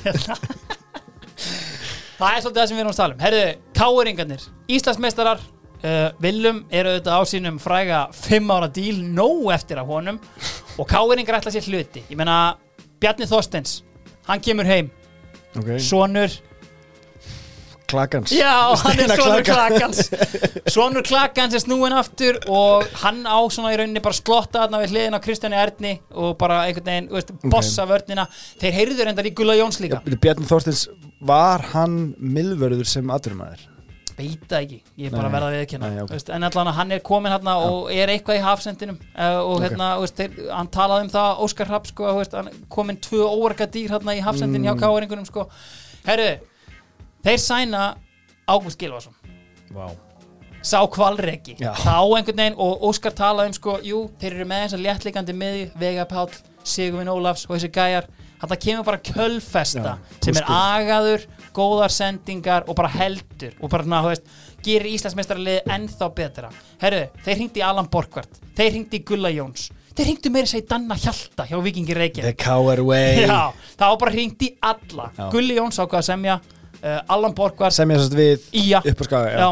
betur. 0.05 0.37
Það 2.23 2.37
er 2.37 2.43
svolítið 2.45 2.61
það 2.61 2.69
sem 2.69 2.77
við 2.77 2.83
erum 2.83 2.93
að 2.93 2.99
tala 3.01 3.15
um. 3.17 3.23
Herðu, 3.25 3.47
káeringarnir, 3.75 4.43
Íslandsmeistarar 4.71 5.41
uh, 5.43 6.11
Willum 6.23 6.61
eru 6.71 6.93
auðvitað 6.93 7.17
á 7.19 7.23
sínum 7.27 7.57
fræga 7.59 8.03
5 8.15 8.53
ára 8.55 8.69
díl 8.71 9.01
nóg 9.17 9.49
eftir 9.57 9.81
af 9.83 9.89
honum. 9.91 10.21
Og 10.79 10.87
káeringar 10.87 11.41
ætla 11.41 11.51
sér 11.55 11.67
hluti. 11.67 12.05
Ég 12.07 12.21
meina, 12.21 12.55
Bjarni 13.03 13.27
Þorstens 13.27 13.81
hann 14.29 14.43
kemur 14.45 14.69
heim, 14.69 14.93
okay. 15.59 15.79
sonur. 15.83 16.35
Klakans. 17.93 18.33
Já, 18.33 18.73
hann 18.85 18.97
er 18.97 19.11
Steinar 19.11 19.21
sonur 19.21 19.43
Klaka. 19.45 19.67
klakans. 19.69 19.99
Sonur 20.75 21.05
klakans 21.05 21.57
er 21.59 21.61
snúin 21.61 21.93
aftur 21.93 22.39
og 22.49 22.87
hann 23.03 23.21
á 23.29 23.37
svona 23.53 23.75
í 23.75 23.81
rauninni 23.81 24.01
bara 24.05 24.17
slotta 24.17 24.63
þarna 24.63 24.81
við 24.85 24.95
hliðin 24.95 25.19
á 25.19 25.25
Kristjáni 25.25 25.59
Erni 25.61 25.93
og 26.17 26.39
bara 26.41 26.63
einhvern 26.69 26.89
veginn, 26.89 27.11
veist, 27.13 27.35
bossa 27.53 27.85
vörnina. 27.91 28.25
Þeir 28.63 28.79
heyrðu 28.79 29.09
reyndar 29.09 29.29
í 29.29 29.35
Gulla 29.37 29.59
Jóns 29.61 29.83
líka. 29.85 30.01
Bjarni 30.09 30.49
Þorstins 30.49 30.87
var 31.21 31.69
hann 31.75 32.01
miðvörður 32.17 32.89
sem 32.89 33.13
aðrumæður 33.13 33.69
Veit 34.17 34.43
það 34.49 34.59
ekki, 34.61 34.79
ég 35.01 35.07
er 35.09 35.15
bara 35.17 35.29
að 35.31 35.33
verða 35.37 35.47
að 35.49 35.55
viðkynna 35.57 35.89
Nei, 35.91 36.03
ok. 36.03 36.11
Veist, 36.13 36.29
En 36.37 36.45
allan 36.45 36.71
hann 36.77 36.93
er 36.93 36.99
komin 37.01 37.33
hérna 37.33 37.55
og 37.65 37.89
er 37.95 38.11
eitthvað 38.13 38.37
í 38.39 38.43
hafsendinum. 38.45 38.99
Uh, 39.17 39.39
og 39.49 39.63
hérna, 39.65 39.87
þú 39.97 40.05
veist, 40.05 40.17
þeir, 40.21 40.39
hann 40.53 40.69
talaði 40.75 41.07
um 41.07 41.11
það 41.15 41.41
Óskar 41.47 41.71
Hrapp, 41.71 41.87
sko, 41.89 42.13
veist, 42.19 42.37
hann 42.37 42.51
komin 42.69 42.99
tvö 43.01 43.25
óarka 43.33 43.67
dýr 43.73 43.89
hérna 43.97 44.15
í 44.19 44.21
hafsendin 44.21 44.61
Mm. 44.63 44.69
hjá 44.69 44.81
káeringunum, 44.85 45.25
sko. 45.27 45.47
Herru, 46.05 46.29
þeir 47.25 47.39
sæna 47.39 47.83
Ágúst 48.49 48.79
Gilvason 48.79 49.15
Vá. 49.73 49.89
Sá 50.63 50.79
kvalreki 50.87 51.57
Já. 51.59 51.73
þá 51.75 51.97
einhvern 52.19 52.37
veginn 52.39 52.59
og 52.59 52.83
Óskar 52.87 53.15
talaði 53.19 53.47
um 53.51 53.53
sko, 53.57 53.79
jú, 53.83 54.11
þeir 54.21 54.37
eru 54.37 54.45
með 54.45 54.61
eins 54.67 54.75
og 54.77 54.83
léttlikandi 54.85 55.35
miði 55.35 55.71
Vega 55.81 56.05
Páll, 56.07 56.31
Sigurvin 56.63 57.09
Ólafs 57.11 57.47
og 57.49 57.57
þessi 57.57 57.71
gæjar, 57.75 58.07
þetta 58.43 58.59
kemur 58.65 58.87
bara 58.89 59.01
kjölfesta 59.09 59.95
Já, 59.95 60.17
sem 60.25 60.41
er 60.41 60.49
agaður 60.53 61.27
góðar 61.57 61.93
sendingar 61.93 62.67
og 62.67 62.79
bara 62.79 62.91
heldur 62.93 63.55
og 63.61 63.71
bara, 63.73 63.87
ná, 63.89 64.01
veist, 64.07 64.27
gerir 64.65 64.95
Íslandsmeistaraliði 64.95 65.65
ennþá 65.75 66.09
betra. 66.17 66.51
Herru, 66.81 67.05
þeir 67.27 67.39
hringdi 67.41 67.63
í 67.63 67.67
Alan 67.67 67.91
Borgvart, 67.93 68.41
þeir 68.57 68.75
hringdi 68.77 69.01
í 69.01 69.07
Gulla 69.13 69.33
Jóns 69.35 69.69
þeir 69.93 70.09
hringdi 70.09 70.31
meira 70.33 70.49
að 70.49 70.55
segja 70.55 70.65
í 70.65 70.69
Danna 70.71 70.97
Hjalta 70.97 71.45
hjá 71.45 71.59
Vikingi 71.61 71.97
Reykjavík. 71.99 72.39
The 72.39 72.45
Cower 72.47 72.81
Way. 72.87 73.27
Já, 73.27 73.53
það 73.77 73.91
var 73.91 73.99
bara 74.01 74.15
hringt 74.15 74.47
í 74.47 74.49
alla. 74.65 75.11
Já. 75.19 75.27
Gulli 75.35 75.59
Jóns 75.59 75.77
ákvað 75.83 75.99
að 75.99 76.07
semja 76.07 76.39
uh, 76.39 77.13
Alan 77.13 77.37
Borgvart 77.37 77.77
sem 77.77 77.93
ég 77.93 78.01
sérst 78.01 78.17
við 78.17 78.49
Ía 78.63 78.81
upp 78.81 79.05
á 79.05 79.07
skaga 79.11 79.35
já. 79.37 79.51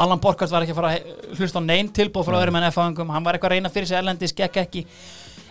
Allan 0.00 0.20
Borkart 0.22 0.52
var 0.52 0.64
ekki 0.64 0.74
að 0.74 0.78
fara 0.78 0.90
að 0.94 1.38
hlusta 1.38 1.60
á 1.60 1.62
neinn 1.64 1.90
tilbúð 1.94 2.28
frá 2.28 2.36
öðrum 2.38 2.58
en 2.60 2.66
F-fangum 2.70 3.10
hann 3.12 3.24
var 3.26 3.36
eitthvað 3.36 3.50
að 3.50 3.58
reyna 3.58 3.72
fyrir 3.72 3.90
sig 3.90 3.98
erlendis, 3.98 4.34
gekk 4.36 4.60
ekki 4.62 4.84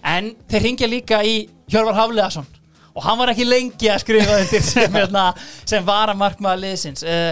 en 0.06 0.34
þeir 0.50 0.66
ringja 0.68 0.90
líka 0.90 1.22
í 1.26 1.36
Hjörvar 1.70 1.98
Hafleðarsson 1.98 2.48
og 2.96 3.04
hann 3.06 3.20
var 3.20 3.32
ekki 3.32 3.48
lengi 3.48 3.90
að 3.92 4.02
skrifa 4.04 4.38
undir 4.42 4.64
sem, 4.74 4.96
hérna, 4.96 5.30
sem 5.68 5.86
var 5.88 6.12
að 6.12 6.20
markmaða 6.20 6.62
liðsins. 6.64 7.04
Uh, 7.06 7.32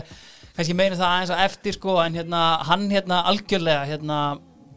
kannski 0.55 0.75
meina 0.77 0.97
það 0.97 1.07
aðeins 1.13 1.33
á 1.33 1.37
eftir 1.45 1.75
sko, 1.75 1.97
en 2.03 2.15
hérna, 2.17 2.43
hann 2.69 2.85
hérna 2.91 3.23
algjörlega 3.31 3.87
hérna, 3.89 4.19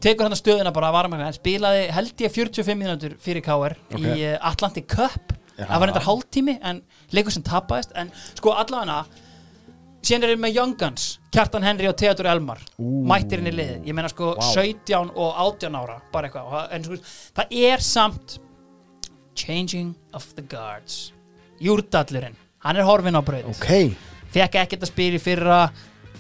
tekur 0.03 0.27
hann 0.27 0.39
stöðuna 0.39 0.73
bara 0.75 0.91
að 0.91 0.97
vara 0.99 1.21
hann 1.21 1.37
spilaði 1.37 1.87
held 1.95 2.25
ég 2.25 2.35
45 2.35 2.81
mínútur 2.81 3.17
fyrir 3.23 3.45
KR 3.45 3.77
Ok. 3.95 4.01
í 4.01 4.17
uh, 4.33 4.37
Atlantic 4.51 4.89
Cup. 4.91 5.37
Það 5.61 5.77
var 5.77 5.91
reyndar 5.91 6.07
hálftími 6.07 6.55
en 6.65 6.79
leikur 7.13 7.35
sem 7.35 7.45
tapaðist. 7.45 7.91
En 8.01 8.09
sko 8.33 8.55
allavega 8.57 9.05
síðan 10.03 10.25
er 10.25 10.33
við 10.35 10.41
með 10.45 10.55
Young 10.57 10.77
Guns 10.81 11.07
Kjartan 11.35 11.63
Henry 11.67 11.87
og 11.91 11.97
Theodor 12.01 12.27
Elmar 12.33 12.61
Ú. 12.79 13.05
mættir 13.07 13.39
inn 13.43 13.51
í 13.51 13.55
liðið, 13.55 13.85
ég 13.87 13.95
meina 13.95 14.09
sko 14.11 14.35
Vá. 14.39 14.47
17 14.55 15.11
og 15.15 15.35
18 15.45 15.77
ára, 15.77 16.01
bara 16.13 16.29
eitthvað. 16.29 16.51
Það- 16.51 16.73
en 16.73 16.85
sko, 16.85 16.97
það 17.37 17.47
er 17.71 17.79
samt 17.81 18.39
changing 19.35 19.95
of 20.13 20.35
the 20.35 20.43
guards. 20.43 21.13
Júrdallurinn, 21.61 22.35
hann 22.65 22.77
er 22.77 22.83
horfinn 22.85 23.15
á 23.17 23.23
braut. 23.25 23.45
Ok. 23.45 23.95
Fekk 24.33 24.55
ekkert 24.65 24.83
að 24.83 25.15
í 25.15 25.21
fyrra. 25.21 25.71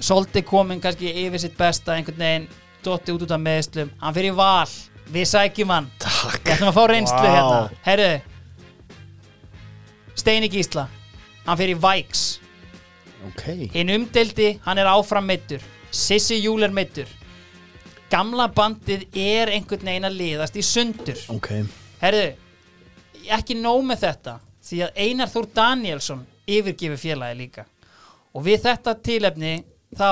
Solti 0.00 0.42
komin 0.42 0.80
kannski 0.80 1.10
yfir 1.26 1.38
sitt 1.40 1.56
besta 1.58 1.92
einhvern 1.92 2.16
veginn, 2.16 2.48
dotti 2.82 3.12
út 3.12 3.22
út 3.22 3.30
af 3.30 3.40
meðslum 3.40 3.90
hann 4.00 4.14
fyrir 4.14 4.34
val, 4.34 4.66
við 5.12 5.26
sækjum 5.28 5.68
hann. 5.68 5.90
Takk. 5.98 6.40
Við 6.44 6.54
ætlum 6.54 6.68
að 6.70 6.74
fá 6.78 6.86
reynslu 6.88 7.18
Vá. 7.18 7.34
hérna 7.34 7.70
Herru 7.84 8.20
Steini 10.14 10.48
Gísla 10.48 10.88
Hann 11.46 11.56
fyrir 11.58 11.76
Vikes 11.80 12.40
ok. 13.28 13.44
Hinn 13.74 13.92
umdeldi, 13.94 14.52
hann 14.64 14.78
er 14.80 14.90
áfram 14.90 15.26
meittur 15.28 15.62
Sissi 15.90 16.38
Júl 16.40 16.64
er 16.66 16.74
meittur 16.74 17.08
Gamla 18.10 18.48
bandið 18.54 19.04
er 19.14 19.52
einhvern 19.54 19.86
veginn 19.86 20.08
að 20.08 20.16
liðast 20.18 20.56
í 20.58 20.64
sundur. 20.66 21.18
Ok. 21.30 21.52
Herru 22.00 22.24
Ekki 23.30 23.54
nóg 23.60 23.84
með 23.86 24.06
þetta 24.06 24.38
Því 24.66 24.80
að 24.86 24.98
Einar 25.04 25.30
Þór 25.30 25.46
Danielsson 25.54 26.24
yfirgefur 26.50 26.98
félagi 27.00 27.38
líka. 27.38 27.64
Og 28.34 28.44
við 28.46 28.64
þetta 28.66 28.96
tilefni 29.02 29.52
Þá 29.96 30.10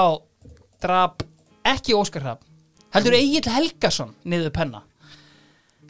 drap 0.83 1.25
ekki 1.67 1.97
Óskar 1.99 2.25
Hrafn 2.25 2.47
Heldur 2.95 3.15
Egil 3.19 3.45
Helgason 3.53 4.15
niður 4.25 4.53
penna. 4.55 4.83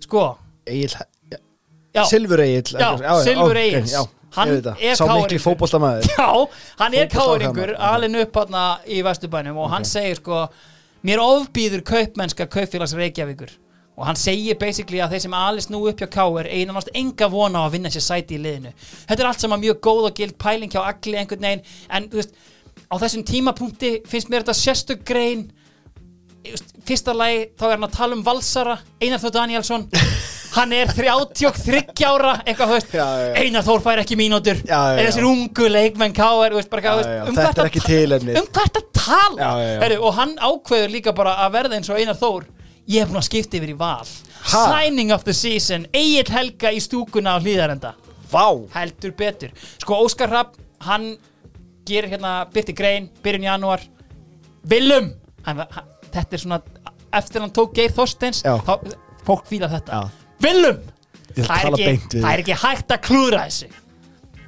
Sko. 0.02 0.24
Egil 0.66 0.90
Silfur 2.08 2.42
Egil 2.42 2.72
Silfur 3.24 3.60
Egils. 3.60 3.94
Hann 4.38 4.54
er 4.54 5.38
fótboltamæður 5.42 6.10
Já, 6.18 6.28
hann 6.80 6.98
er 6.98 7.08
ok. 7.10 7.62
alin 7.90 8.18
upp 8.22 8.42
hann 8.42 8.58
í 8.86 9.00
Vesturbænum 9.06 9.58
og 9.58 9.72
hann 9.74 9.86
segir 9.88 10.20
sko 10.20 10.44
mér 11.06 11.22
ofbýður 11.22 11.84
kaupmennska 11.86 12.46
kaupfélags 12.50 12.94
Reykjavíkur. 12.98 13.50
Og 13.98 14.06
hann 14.06 14.18
segir 14.18 14.54
basically 14.60 15.00
að 15.02 15.16
þeir 15.16 15.22
sem 15.24 15.34
alist 15.34 15.72
nú 15.74 15.80
upp 15.90 15.98
hjá 15.98 16.06
Káir 16.14 16.46
einanast 16.46 16.90
enga 16.94 17.26
vona 17.32 17.64
á 17.64 17.66
að 17.66 17.72
vinna 17.74 17.90
sér 17.90 18.04
sæti 18.04 18.36
í 18.36 18.42
liðinu. 18.44 18.70
Þetta 19.08 19.24
er 19.24 19.30
allt 19.32 19.42
saman 19.42 19.62
mjög 19.62 19.80
góð 19.82 20.04
og 20.06 20.20
gild 20.20 20.36
pæling 20.38 20.70
hjá 20.70 20.84
allir 20.84 21.18
einhvern 21.18 21.46
veginn 21.48 21.64
en 21.90 22.06
þú 22.12 22.20
veist, 22.20 22.36
á 22.86 22.94
þessum 23.02 23.24
tímapunkti 23.26 23.90
finnst 24.06 24.30
mér 24.30 24.44
þetta 24.44 24.54
sérstök 24.54 25.02
grein 25.08 25.48
fyrsta 26.88 27.14
lagi 27.16 27.48
þá 27.58 27.64
er 27.68 27.74
hann 27.74 27.86
að 27.88 27.96
tala 27.98 28.16
um 28.16 28.24
valsara 28.24 28.78
Einar 29.02 29.20
Þór 29.22 29.34
Danielsson 29.34 29.86
hann 30.54 30.72
er 30.72 30.90
33 30.94 32.06
ára 32.08 32.34
eitthvað, 32.44 32.72
veist, 32.76 32.94
Já, 32.94 33.04
já, 33.04 33.26
já. 33.28 33.42
Einar 33.42 33.66
Þór 33.66 33.82
fær 33.84 34.02
ekki 34.02 34.16
mínútur. 34.18 34.62
Er 34.64 35.02
þessir 35.08 35.26
ungu 35.28 35.68
leikmenn 35.70 36.14
veist, 36.16 37.12
um 37.28 37.36
þetta 37.36 37.66
hvert 37.66 37.90
er 37.92 38.14
að 38.16 38.38
um 38.40 38.48
að 38.80 38.88
tala. 38.96 39.50
Heru, 39.84 40.00
og 40.08 40.16
hann 40.16 40.34
ákveður 40.40 40.94
líka 40.94 41.14
bara 41.16 41.36
að 41.44 41.54
verða 41.58 41.78
eins 41.78 41.92
og 41.92 42.00
Einar 42.00 42.18
Þór. 42.18 42.48
Ég 42.88 43.04
hef 43.04 43.10
búin 43.10 43.20
að 43.20 43.28
skipta 43.28 43.58
yfir 43.58 43.74
í 43.74 43.78
val. 43.78 44.08
Ha? 44.48 44.60
signing 44.70 45.12
of 45.12 45.24
the 45.26 45.34
season, 45.34 45.84
Egil 45.92 46.30
Helga 46.32 46.70
í 46.72 46.78
stúkuna 46.80 47.36
á 47.36 47.42
hlýðarenda 47.42 47.92
heldur 48.74 49.12
betur. 49.18 49.52
Sko 49.82 49.98
Óskar 50.04 50.30
Rapp, 50.32 50.56
hann 50.86 51.10
gerir 51.88 52.12
hérna 52.12 52.42
byrti 52.52 52.74
grein, 52.76 53.08
byrjun 53.24 53.48
janúar. 53.48 53.84
Willum 54.68 55.12
hann, 55.46 55.64
hann, 55.64 55.94
þetta 56.14 56.38
er 56.38 56.44
svona, 56.44 56.60
eftir 57.18 57.44
hann 57.44 57.54
tók 57.56 57.74
Geir 57.76 57.94
Þorsteins, 57.96 58.44
Já. 58.46 58.54
þá, 58.64 58.94
fólk 59.26 59.48
fíla 59.48 59.70
þetta. 59.72 59.98
Já. 59.98 60.32
Willum! 60.44 60.80
Ég 61.36 61.44
það 61.44 61.52
er, 61.54 61.66
tala 61.66 61.76
ekki, 61.76 61.84
beint 61.84 62.14
við 62.14 62.24
það 62.24 62.32
er 62.32 62.42
ekki 62.44 62.56
hægt 62.62 62.94
að 62.94 63.04
klúðra 63.08 63.44
þessu. 63.48 63.68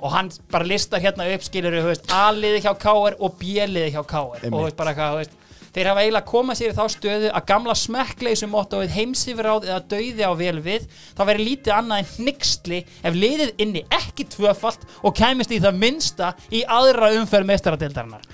Og 0.01 0.15
hann 0.15 0.31
bara 0.51 0.65
listar 0.65 1.03
hérna 1.03 1.27
upp 1.35 1.45
skilur 1.45 1.77
A-liði 2.16 2.62
hjá 2.65 2.73
KR 2.81 3.19
og 3.20 3.37
B-liði 3.41 3.93
hjá 3.93 4.01
KR 4.01 4.23
og 4.23 4.39
Einmitt. 4.41 4.62
veist, 4.65 4.78
bara 4.78 4.95
eitthvað, 4.95 5.12
þú 5.12 5.20
veist, 5.20 5.35
þeir 5.74 5.91
hafa 5.91 6.05
eiginlega 6.05 6.28
komað 6.31 6.59
sér 6.59 6.73
í 6.73 6.77
þá 6.78 6.95
stöðu 6.95 7.32
að 7.37 7.45
gamla 7.51 7.77
smekkleysum 7.78 8.51
mottóið 8.55 8.95
heimsifráð 8.97 9.69
eða 9.69 9.82
dauði 9.93 10.24
á 10.24 10.32
vel 10.41 10.62
við. 10.65 10.87
Þá 11.19 11.23
væri 11.28 11.47
lítið 11.51 11.74
annað 11.77 12.03
en 12.03 12.11
hnyggsli 12.16 12.81
ef 12.81 13.19
liðið 13.19 13.53
inni 13.66 13.85
ekki 14.01 14.27
tvöfalt 14.32 14.89
og 15.05 15.15
kæmist 15.20 15.53
í 15.53 15.61
það 15.62 15.78
minnsta 15.85 16.32
í 16.49 16.65
aðra 16.65 17.12
umferð 17.20 17.53
meistaradeildarinnar. 17.53 18.24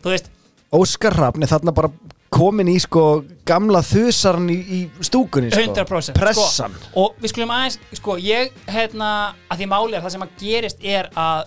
Þú 0.00 0.14
veist, 0.16 0.32
Óskar 0.74 1.14
Hrafn 1.18 1.44
er 1.44 1.50
þarna 1.50 1.74
bara 1.76 1.92
komin 2.30 2.70
í 2.70 2.76
sko 2.80 3.04
gamla 3.48 3.82
þusaran 3.84 4.48
í, 4.52 4.58
í 4.60 4.80
stúkunni 5.04 5.50
sko. 5.50 5.64
100% 5.66 6.18
Pressan 6.18 6.76
sko. 6.78 6.92
og 7.02 7.20
við 7.22 7.34
skulum 7.34 7.54
aðeins, 7.54 7.80
sko, 7.98 8.16
ég 8.22 8.54
hérna, 8.70 9.10
að 9.50 9.62
því 9.62 9.70
máli 9.72 9.98
er 9.98 10.04
það 10.04 10.14
sem 10.14 10.26
að 10.26 10.34
gerist 10.44 10.84
er 10.96 11.10
að 11.18 11.44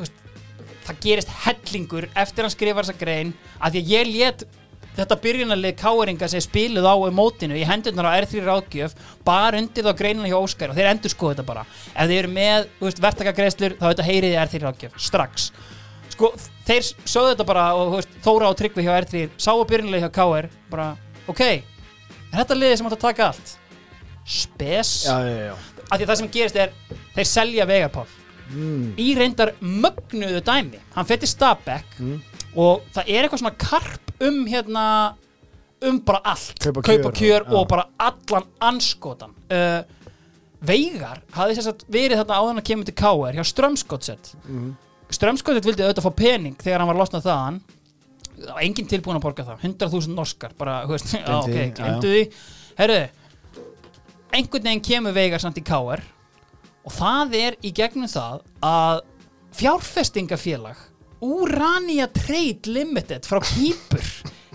veist, 0.00 0.22
það 0.88 1.02
gerist 1.06 1.34
hellingur 1.46 2.08
eftir 2.12 2.46
hann 2.46 2.54
skrifar 2.54 2.86
þessa 2.86 3.00
grein 3.00 3.34
að 3.60 3.76
því 3.76 3.84
að 3.84 3.92
ég 3.94 4.14
let 4.16 4.46
þetta 4.96 5.18
byrjunarlið 5.20 5.76
káeringa 5.76 6.28
sem 6.32 6.42
spiluð 6.42 6.88
á 6.88 6.94
mótinu 7.12 7.56
í 7.58 7.64
hendurnar 7.68 8.08
á 8.08 8.16
R3 8.22 8.42
ráðgjöf 8.46 8.96
bara 9.26 9.60
undir 9.60 9.84
þá 9.84 9.92
greinina 9.98 10.30
hjá 10.30 10.38
Óskar 10.40 10.72
og 10.72 10.78
þeir 10.78 10.90
endur 10.94 11.12
skoðu 11.12 11.36
þetta 11.36 11.48
bara 11.50 11.64
ef 11.92 12.08
þeir 12.08 12.18
eru 12.22 12.32
með 12.32 12.68
þú 12.78 12.88
veist, 12.88 13.02
verktakagreislur 13.04 13.76
þá 13.76 13.86
þetta 13.90 14.06
heyriði 14.08 14.38
R3 14.40 14.62
ráðgjöf 14.64 14.96
strax 15.08 15.50
sko 16.16 16.32
þeir 16.66 16.86
sögðu 17.04 17.32
þetta 17.34 17.46
bara 17.48 17.66
og 17.76 17.94
veist, 17.98 18.18
Þóra 18.24 18.50
og 18.50 18.58
Tryggvi 18.58 18.84
hjá 18.86 18.94
R3 18.96 19.26
sáu 19.36 19.64
byrjunarlið 19.68 20.06
hjá 20.06 20.12
KR 20.16 20.48
bara 20.72 20.90
ok, 21.28 21.42
er 21.46 22.38
þetta 22.40 22.58
liðið 22.58 22.78
sem 22.80 22.88
átt 22.88 22.96
að 22.96 23.04
taka 23.04 23.30
allt? 23.30 23.56
Spes. 24.26 24.92
Já, 25.06 25.20
já, 25.22 25.52
já. 25.52 25.82
Af 25.86 26.00
því 26.00 26.02
að 26.02 26.08
það 26.08 26.18
sem 26.20 26.30
gerist 26.34 26.56
er 26.58 26.72
þeir 27.14 27.28
selja 27.30 27.66
Vegarpál 27.68 28.08
mm. 28.48 28.88
í 28.98 29.12
reyndar 29.18 29.52
mögnuðu 29.60 30.40
dæmi 30.46 30.80
hann 30.96 31.06
fætti 31.06 31.28
Stabæk 31.30 32.00
og 32.56 32.88
það 32.96 33.12
er 33.12 33.26
eitthvað 33.26 33.44
svona 33.44 33.60
karp 33.60 34.16
um 34.26 34.40
hérna 34.48 34.86
um 35.86 36.00
bara 36.00 36.22
allt. 36.32 36.56
Kaupa 36.62 36.80
kjör 36.82 37.12
kjör 37.12 37.46
og- 37.52 37.68
bara 37.68 37.84
allan 37.98 38.48
anskotan. 38.60 39.34
Uh, 39.50 39.84
Veigar 40.66 41.20
hafði 41.36 41.60
að 41.60 41.84
verið 41.92 42.16
þarna 42.22 42.38
áðan 42.40 42.60
að 42.62 42.64
kemur 42.64 42.86
til 42.88 42.94
KR 42.96 43.36
hjá 43.36 43.44
Strömskotset. 43.44 44.34
Mm. 44.48 44.76
Strömskotset 45.14 45.66
vildi 45.66 45.84
auðvitað 45.84 46.06
fá 46.08 46.14
pening 46.18 46.56
þegar 46.60 46.82
hann 46.82 46.90
var 46.90 46.98
losnað 46.98 47.28
þaðan. 47.28 47.60
Það 48.36 48.50
var 48.52 48.64
enginn 48.66 48.88
tilbúin 48.90 49.18
að 49.18 49.24
borga 49.24 49.46
það. 49.46 49.62
100.000 49.68 50.16
norskar, 50.16 50.56
bara, 50.58 50.80
já, 50.86 50.98
Gleymdu 51.06 51.38
ok, 51.38 51.76
glemdu 51.78 52.12
því. 52.12 52.24
Herru, 52.80 52.98
einhvern 54.36 54.68
veginn 54.68 54.84
kemur 54.84 55.16
Veigar 55.16 55.42
samt 55.42 55.60
í 55.60 55.64
KR 55.64 56.02
og 56.86 56.94
það 56.94 57.38
er 57.38 57.56
í 57.64 57.72
gegnum 57.74 58.10
það 58.10 58.42
að 58.66 59.00
fjárfestingafélag 59.56 60.82
Urania 61.24 62.06
Trade 62.12 62.68
Limited 62.68 63.26
frá 63.26 63.40
Kýpur 63.40 64.04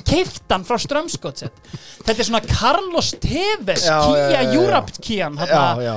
keiftan 0.07 0.65
frá 0.67 0.77
Strömskotset 0.81 1.57
þetta 2.05 2.17
er 2.17 2.27
svona 2.27 2.43
Carlos 2.45 3.11
Tevez 3.21 3.85
Já, 3.87 3.97
Kia. 4.07 4.43
Europe 4.53 4.95
Kian 5.01 5.37
Já, 5.39 5.65
já. 5.85 5.95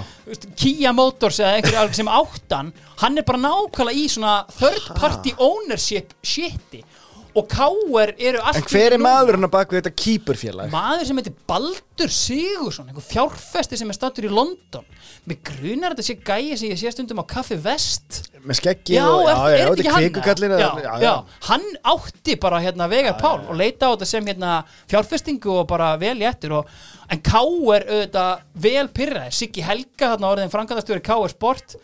Kia 0.57 0.93
Motors 0.97 1.41
eða 1.43 1.59
einhverju 1.59 1.99
sem 2.01 2.11
áttan 2.11 2.73
hann 3.03 3.19
er 3.21 3.27
bara 3.29 3.43
nákvæmlega 3.45 3.99
í 4.01 4.09
svona 4.13 4.37
third 4.59 4.91
party 5.01 5.35
ownership 5.39 6.15
shiti 6.25 6.83
og 7.35 7.47
K.R. 7.51 8.13
eru 8.15 8.41
allt 8.43 8.61
En 8.61 8.67
hver 8.71 8.95
er 8.95 9.03
maðurinn 9.03 9.47
að 9.47 9.53
baka 9.53 9.77
þetta 9.77 9.93
kýpurfélag? 9.99 10.71
maður 10.73 11.09
sem 11.09 11.21
heitir 11.21 11.35
Baldur 11.51 12.13
Sigursson 12.15 12.91
einhver 12.91 13.07
fjárfesti 13.07 13.79
sem 13.81 13.91
er 13.91 13.97
stattur 13.97 14.29
í 14.29 14.33
London. 14.33 14.87
Með 15.29 15.41
grunar 15.49 15.95
þetta 15.95 16.07
sé 16.07 16.17
gæi 16.21 16.59
sem 16.61 16.71
ég 16.71 16.81
sé 16.81 16.93
stundum 16.95 17.23
á 17.23 17.25
Kaffi 17.35 17.59
Vest. 17.65 18.21
Með 18.45 18.61
skeggi 18.61 18.99
já, 18.99 19.07
og, 19.09 19.25
já, 19.27 19.35
er 19.35 19.59
já, 19.59 19.65
þetta 19.65 19.71
þetta 19.71 19.81
ekki 19.81 19.89
er 19.89 19.95
hann 19.95 20.05
kvikukallin 20.05 20.55
já, 20.61 20.69
já, 21.05 21.15
hann 21.49 21.65
átti 21.95 22.37
bara 22.45 22.61
hérna 22.65 22.91
Vegard 22.93 23.19
Pál 23.23 23.41
og 23.41 23.57
leita 23.59 23.89
á 23.89 23.93
þetta 23.95 24.11
sem 24.11 24.29
hérna 24.31 24.53
fjárfestingu 24.93 25.57
og 25.63 25.67
bara 25.71 25.95
vel 26.01 26.19
í 26.21 26.29
ettur 26.29 26.61
og, 26.61 26.77
en 27.09 27.25
K 27.25 27.41
er 27.75 27.89
auðvitað 27.89 28.47
vel 28.67 28.87
pyrraðir, 28.95 29.35
Siggi 29.35 29.65
Helga 29.65 30.13
hérna 30.13 30.31
orðin 30.31 30.53
frangatastjóri 30.53 31.03
K 31.05 31.19
er 31.19 31.35
sport 31.35 31.77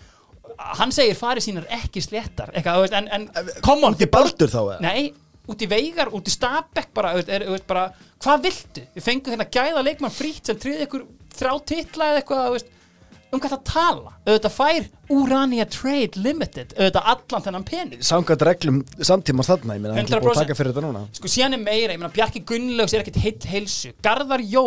hann 0.79 0.93
segir 0.95 1.17
farið 1.19 1.47
sínar 1.47 1.67
ekki 1.73 2.03
sléttar. 2.05 2.53
En, 2.53 3.09
en 3.09 3.27
come 3.65 3.87
on 3.87 3.97
Út 3.97 4.05
í 4.05 4.09
Baldur 4.11 4.51
þá 4.51 4.61
eða? 4.61 4.79
Nei, 4.85 5.11
út 5.51 5.65
í 5.65 5.69
Veigar, 5.71 6.11
út 6.17 6.29
í 6.31 6.35
Stabæk 6.35 6.93
bara, 6.97 7.15
bara, 7.69 7.87
hvað 8.23 8.45
viltu? 8.49 8.85
Við 8.97 9.07
fengum 9.07 9.35
hérna 9.35 9.49
gæða 9.51 9.83
leikmann 9.87 10.15
frýtt 10.15 10.51
sem 10.51 10.61
tryði 10.61 10.87
ykkur 10.87 11.09
þrjá 11.37 11.57
titla 11.73 12.13
eða 12.13 12.23
eitthvað, 12.23 12.47
veist, 12.57 12.71
um 13.31 13.39
hvað 13.43 13.53
það 13.55 13.67
tala? 13.71 14.15
Auðvitað 14.27 14.55
fær 14.57 14.89
Urania 15.15 15.67
Trade 15.71 16.23
Limited, 16.25 16.73
auðvitað 16.79 17.11
allan 17.13 17.45
þennan 17.47 17.67
pening. 17.69 18.01
Samkvæmt 18.07 18.47
reglum 18.49 18.81
samtíma 18.99 19.47
þarna, 19.47 19.77
ég 19.79 19.85
meina, 19.85 19.95
hann 19.99 20.09
er 20.09 20.25
búið 20.25 20.33
að 20.33 20.41
100%. 20.41 20.43
taka 20.47 20.59
fyrir 20.59 20.75
þetta 20.75 20.87
núna 20.89 21.05
Sko 21.21 21.31
síðan 21.31 21.59
er 21.59 21.63
meira, 21.67 21.95
ég 21.95 22.03
meina 22.03 22.15
Bjarki 22.17 22.43
Gunnlaugs 22.49 22.97
er 22.97 23.05
ekkit 23.05 23.21
heill 23.23 23.39
heilsu. 23.53 23.93
Garðar 24.03 24.43
Jó 24.51 24.65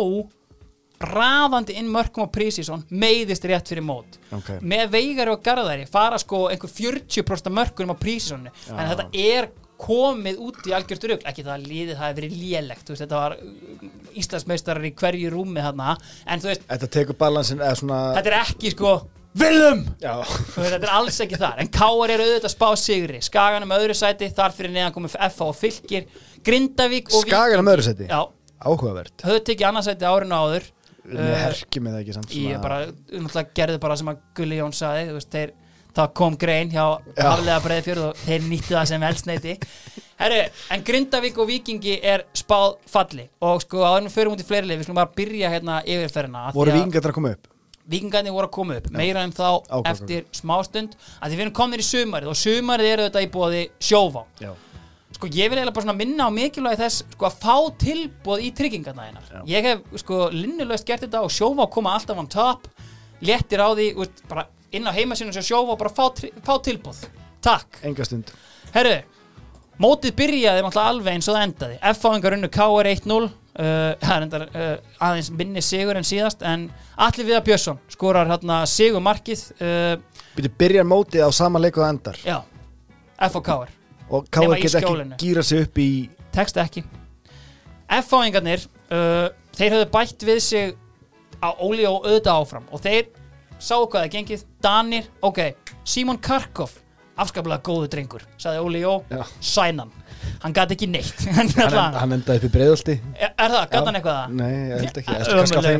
raðandi 1.04 1.74
inn 1.76 1.88
mörgum 1.92 2.24
á 2.24 2.28
Prísísson 2.32 2.84
meiðist 2.94 3.44
rétt 3.50 3.68
fyrir 3.68 3.84
mót 3.84 4.16
Ok. 4.32 4.54
með 4.62 4.92
Veigari 4.94 5.32
og 5.34 5.42
Garðari 5.44 5.88
fara 5.90 6.16
sko 6.22 6.46
einhver 6.48 6.70
40% 6.70 7.50
mörgum 7.52 7.92
á 7.92 7.96
Prísíssonu 7.98 8.52
en 8.70 8.88
þetta 8.92 9.08
er 9.12 9.50
komið 9.80 10.38
út 10.44 10.60
í 10.68 10.74
algjört 10.76 11.08
rugl. 11.10 11.24
Ekki 11.28 11.44
það 11.44 11.54
að 11.56 11.66
liðið 11.70 11.98
það 11.98 12.06
hefur 12.08 12.20
verið 12.20 12.38
lélegt 12.42 12.92
veist, 12.92 13.02
þetta 13.02 13.20
var 13.20 13.34
uh, 13.38 13.88
Íslandsmeistarar 14.22 14.86
í 14.86 14.92
hverju 15.00 15.32
rúmi 15.34 15.64
þarna 15.64 15.96
en 16.30 16.44
þú 16.44 16.50
veist, 16.52 16.68
Þetta 16.70 16.90
tekur 16.98 17.18
balansin 17.20 17.62
eða 17.62 17.80
svona 17.80 18.00
þetta 18.18 18.32
er 18.32 18.38
ekki 18.42 18.74
sko 18.74 18.94
veist, 19.34 19.80
þetta 19.98 20.78
er 20.78 20.92
alls 20.94 21.18
ekki 21.24 21.40
þar 21.40 21.64
en 21.64 21.70
Káar 21.74 22.12
eru 22.14 22.28
auðvitað 22.28 22.48
að 22.50 22.54
spá 22.54 22.68
sigri. 22.78 23.18
Skaganum 23.24 23.74
öðru 23.74 23.96
sæti, 23.98 24.30
þar 24.36 24.54
fyrir 24.54 24.74
neðan 24.76 24.94
komið 24.94 25.16
FH 25.26 25.48
og 25.48 25.58
fylgir 25.58 26.06
Grindavík 26.46 27.10
og 27.10 27.26
Skagan 27.26 27.64
að 27.64 27.66
möðru 27.66 27.86
seti 27.88 28.06
Já, 28.06 28.20
Áhugavert. 28.62 29.16
Höfðu 29.26 29.42
tekið 29.50 29.68
annað 29.68 29.88
árinu 30.08 30.38
áður. 30.38 30.70
Við 31.04 31.34
herkjum 31.36 31.84
með 31.84 31.96
það 31.96 32.04
ekki 32.04 32.14
samt 32.16 32.36
ég 32.38 32.62
bara, 32.62 32.78
náttúrulega 32.86 33.50
gerði 33.58 33.80
bara 33.82 33.96
sem 34.00 34.08
að 34.08 34.22
Gulli 34.38 34.60
Jón 34.60 34.72
saði, 34.72 35.02
þú 35.10 35.16
veist, 35.18 35.34
þeir 35.34 35.50
það 35.96 36.12
kom 36.20 36.36
grein 36.40 36.72
hjá 36.72 36.84
Já. 37.14 37.24
Haflega 37.28 37.60
Breiðfjörð 37.64 38.04
og 38.08 38.20
þeir 38.24 38.48
nýttu 38.50 38.74
það 38.74 38.90
sem 38.90 39.06
elsneiti 39.08 39.56
Herru, 40.20 40.42
en 40.70 40.84
Grindavík 40.86 41.38
og 41.42 41.48
Víkingi 41.48 41.96
er 42.06 42.22
spáð 42.38 42.76
falli. 42.86 43.24
Og 43.42 43.64
sko 43.64 43.82
áður 43.82 44.04
en 44.04 44.06
við 44.06 44.14
förum 44.14 44.36
út 44.36 44.44
í 44.44 44.46
fleiri 44.46 44.68
leið, 44.70 44.78
við 44.78 44.86
skulum 44.86 45.00
bara 45.00 45.10
byrja 45.18 45.50
hérna 45.50 45.80
yfirferðina 45.82 46.44
af 46.46 46.54
því 46.54 46.60
Voru 46.60 46.76
vikingar 46.76 47.08
að 47.10 47.16
koma 47.16 47.32
upp? 47.34 47.48
Víkingarnir 47.94 48.32
voru 48.32 48.48
að 48.48 48.54
koma 48.54 48.76
upp, 48.78 48.86
meira 48.94 49.24
um 49.26 49.32
þá 49.34 49.48
Ákvað, 49.48 49.88
eftir 49.90 50.22
smástund, 50.38 50.94
að 51.18 51.32
því 51.32 51.40
við 51.40 51.44
erum 51.44 51.56
komin 51.58 51.82
í 51.82 51.88
sumarið 51.88 52.30
og 52.30 52.38
sumarið 52.40 52.92
eru 52.92 53.08
þetta 53.08 53.24
í 53.26 53.28
bóði 53.34 53.64
sjófá 53.82 54.22
Já. 54.40 54.52
Sko 55.14 55.28
ég 55.30 55.50
vil 55.50 55.58
eiginlega 55.58 55.74
bara 55.76 55.84
svona 55.84 55.98
minna 55.98 56.26
á 56.26 56.30
mikilvægi 56.34 56.80
þess 56.80 57.04
sko 57.12 57.28
að 57.28 57.36
fá 57.44 57.56
tilbúð 57.84 58.40
í 58.42 58.48
tryggingarna 58.56 59.04
einar. 59.10 59.28
Ég 59.46 59.68
hef 59.68 60.00
sko 60.02 60.24
linnulegst 60.34 60.88
gert 60.88 61.04
þetta 61.06 61.20
og 61.22 61.30
sjófá 61.30 61.68
koma 61.70 61.92
alltaf 61.94 62.18
on 62.18 62.30
top. 62.30 62.66
Léttir 63.22 63.62
á 63.62 63.68
því, 63.70 63.92
úst, 64.02 64.24
bara 64.30 64.48
inn 64.74 64.88
á 64.88 64.92
heimasinu 64.94 65.34
sem 65.34 65.44
sjófá 65.46 65.76
bara 65.80 65.92
fá, 65.92 66.08
fá 66.44 66.54
tilbúð 66.64 67.04
takk, 67.44 67.80
Enga 67.84 68.06
stund. 68.06 68.32
Herru 68.74 68.96
mótið 69.82 70.14
byrjaði 70.18 70.64
alveg 70.80 71.16
eins 71.16 71.28
og 71.28 71.36
það 71.36 71.46
endaði. 71.48 71.78
F-fáingar 71.90 72.36
unnu 72.36 72.50
KR 72.52 72.88
1-0 72.92 73.16
uh, 73.18 73.30
er 74.14 74.44
uh, 74.46 74.74
aðeins 75.02 75.30
minni 75.34 75.62
sigur 75.64 75.98
en 75.98 76.06
síðast 76.06 76.44
en 76.46 76.68
Alli 76.94 77.26
Viðar 77.26 77.44
Björnsson 77.46 77.80
skorar 77.92 78.30
hérna 78.30 78.62
sigur 78.70 79.02
markið 79.04 79.46
uh, 79.58 79.94
Býtu 80.34 80.52
byrjar 80.58 80.86
mótið 80.88 81.26
á 81.26 81.30
sama 81.34 81.62
leik 81.62 81.78
og 81.78 81.86
það 81.86 81.94
endar? 81.94 82.20
Já, 82.26 82.38
F 83.28 83.40
og 83.40 83.48
KR 83.48 83.74
Og 84.14 84.28
í 84.28 84.60
get 84.60 84.78
ekki 84.78 85.16
gýra 85.22 85.42
sig 85.42 85.64
upp 85.64 85.78
í 85.80 85.88
tekst 86.34 86.58
ekki. 86.60 86.82
F-fáingarnir 88.02 88.66
uh, 88.92 89.30
þeir 89.56 89.78
höfðu 89.78 89.90
bætt 89.94 90.26
við 90.28 90.40
sig 90.44 90.74
á 91.40 91.50
Óli 91.62 91.86
og 91.88 92.04
auðvitað 92.04 92.40
áfram 92.42 92.66
og 92.70 92.82
þeir 92.84 93.08
sáu 93.64 93.84
hvað 93.88 94.06
það 94.06 94.14
gengið? 94.18 94.46
Danir, 94.64 95.10
ok, 95.24 95.40
Simon 95.88 96.18
Karkov 96.22 96.72
afskaplega 97.20 97.62
góðu 97.62 97.88
drengur 97.92 98.24
sagði 98.40 98.62
Óli 98.64 98.80
Jó, 98.82 98.94
sænan 99.40 99.92
hann. 100.42 100.54
Gæti 100.54 100.76
ekki 100.76 100.88
neitt. 100.90 101.24
Hann, 101.36 101.50
Hann, 101.94 102.14
endaði 102.16 102.40
upp 102.40 102.46
í 102.48 102.50
breiðolti 102.54 102.94
er, 102.96 103.30
er 103.30 103.52
það, 103.52 103.66
gæti 103.70 103.84
hann 103.84 103.98
eitthvað 103.98 104.16
það? 104.18 104.32
Nei, 104.40 104.54
ég 104.54 104.82
held 104.82 104.98
ekki. 105.02 105.18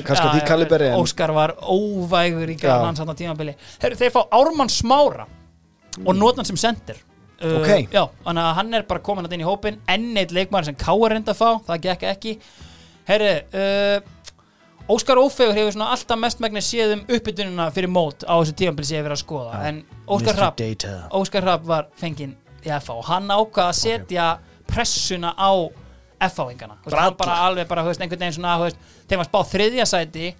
Kannski 0.05 0.28
á 0.28 0.35
því 0.35 0.44
kaliberi 0.48 0.90
en 0.90 1.01
Óskar 1.01 1.32
var 1.36 1.55
óvægur 1.61 2.52
í 2.52 2.59
gæðan 2.61 2.86
hans 2.90 3.02
hann 3.02 3.12
á 3.12 3.16
tímabili. 3.19 3.56
Þeir, 3.82 3.97
þeir 4.02 4.15
fá 4.15 4.20
Ármann 4.39 4.73
Smára 4.73 5.27
og 6.05 6.15
nota 6.19 6.43
hann 6.43 6.51
sem 6.52 6.61
sendir. 6.61 7.01
Uh, 7.43 7.59
Ok. 7.59 7.90
Já, 7.93 8.05
að 8.31 8.43
hann 8.61 8.77
er 8.78 8.86
bara 8.89 9.02
komin 9.05 9.27
að 9.27 9.35
inn 9.36 9.43
í 9.44 9.48
hópin 9.48 9.81
enn 9.90 10.12
eitt 10.20 10.32
leikmaður 10.32 10.70
sem 10.70 10.78
Káar 10.81 11.16
reynda 11.16 11.35
að 11.35 11.40
fá 11.40 11.48
það 11.66 11.82
gekk 11.89 12.06
ekki. 12.15 12.36
Herri, 13.09 13.32
uh, 13.52 14.15
Óskar 14.85 15.16
Ófegur 15.16 15.56
hefur 15.56 15.73
svona 15.73 15.93
alltaf 15.94 16.19
mestmægnis 16.20 16.66
séð 16.69 16.98
um 16.98 17.05
uppbytununa 17.09 17.70
fyrir 17.73 17.89
mót 17.89 18.27
á 18.28 18.36
þessu 18.36 18.52
tímabili 18.59 18.85
sem 18.85 18.98
ég 18.98 19.01
hef 19.01 19.06
verið 19.06 19.16
að 19.16 19.23
skoða. 19.23 19.61
En 19.69 19.78
Óskar. 20.05 20.36
Rapp 20.36 20.61
Óskar 21.16 21.47
Rapp 21.48 21.65
var 21.65 21.89
fenginn 21.97 22.35
í 22.65 22.69
FH 22.69 22.98
og 22.98 23.06
hann 23.09 23.32
ákvað 23.32 23.70
að 23.70 23.78
setja 23.78 24.27
pressuna 24.69 25.32
á 25.36 25.52
FH-ingana 26.24 26.78
hann 26.85 27.16
bara 27.19 27.36
alveg 27.48 27.69
bara, 27.69 27.85
veist, 27.86 28.01
einhvern 28.02 28.23
veginn 28.23 28.36
svona 28.39 28.56
veist, 28.62 28.81
þeim 29.09 29.20
var 29.20 29.28
spáð 29.28 29.51
þriðja 29.52 29.86
sæti 29.89 30.31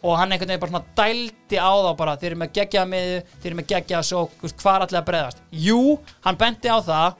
og 0.00 0.16
hann 0.18 0.34
einhvern 0.34 0.52
veginn 0.52 0.62
bara 0.64 0.74
svona 0.74 0.96
dældi 1.00 1.60
á 1.60 1.72
þá 1.72 1.90
bara 2.00 2.16
þeir 2.20 2.30
eru 2.32 2.40
með 2.42 2.52
geggja 2.58 2.84
með, 2.88 3.10
þeir 3.40 3.50
eru 3.52 3.60
með 3.60 3.70
geggja 3.72 4.02
svo, 4.06 4.26
hvað 4.42 4.74
er 4.74 4.86
allir 4.86 5.00
að 5.00 5.08
breyðast 5.10 5.42
Jú, 5.66 5.80
hann 6.26 6.40
benti 6.40 6.72
á 6.72 6.78
það 6.84 7.18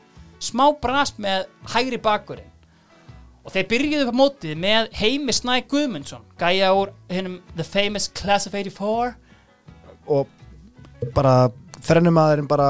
smá 0.51 0.67
brast 0.83 1.21
með 1.21 1.47
hægri 1.75 2.01
bakurinn 2.03 2.50
og 3.45 3.55
þeir 3.55 3.69
byrjuðu 3.71 4.05
upp 4.07 4.13
á 4.13 4.21
mótið 4.21 4.59
með 4.61 4.91
Heimi 5.01 5.33
Snæ 5.33 5.55
Guðmundsson 5.71 6.27
gæja 6.41 6.73
úr 6.77 6.93
hinnum 7.11 7.39
The 7.57 7.65
Famous 7.65 8.11
Class 8.13 8.47
of 8.51 8.55
84 8.59 9.15
og 10.11 10.29
bara 11.17 11.35
þrennumæðurinn 11.81 12.49
bara 12.51 12.67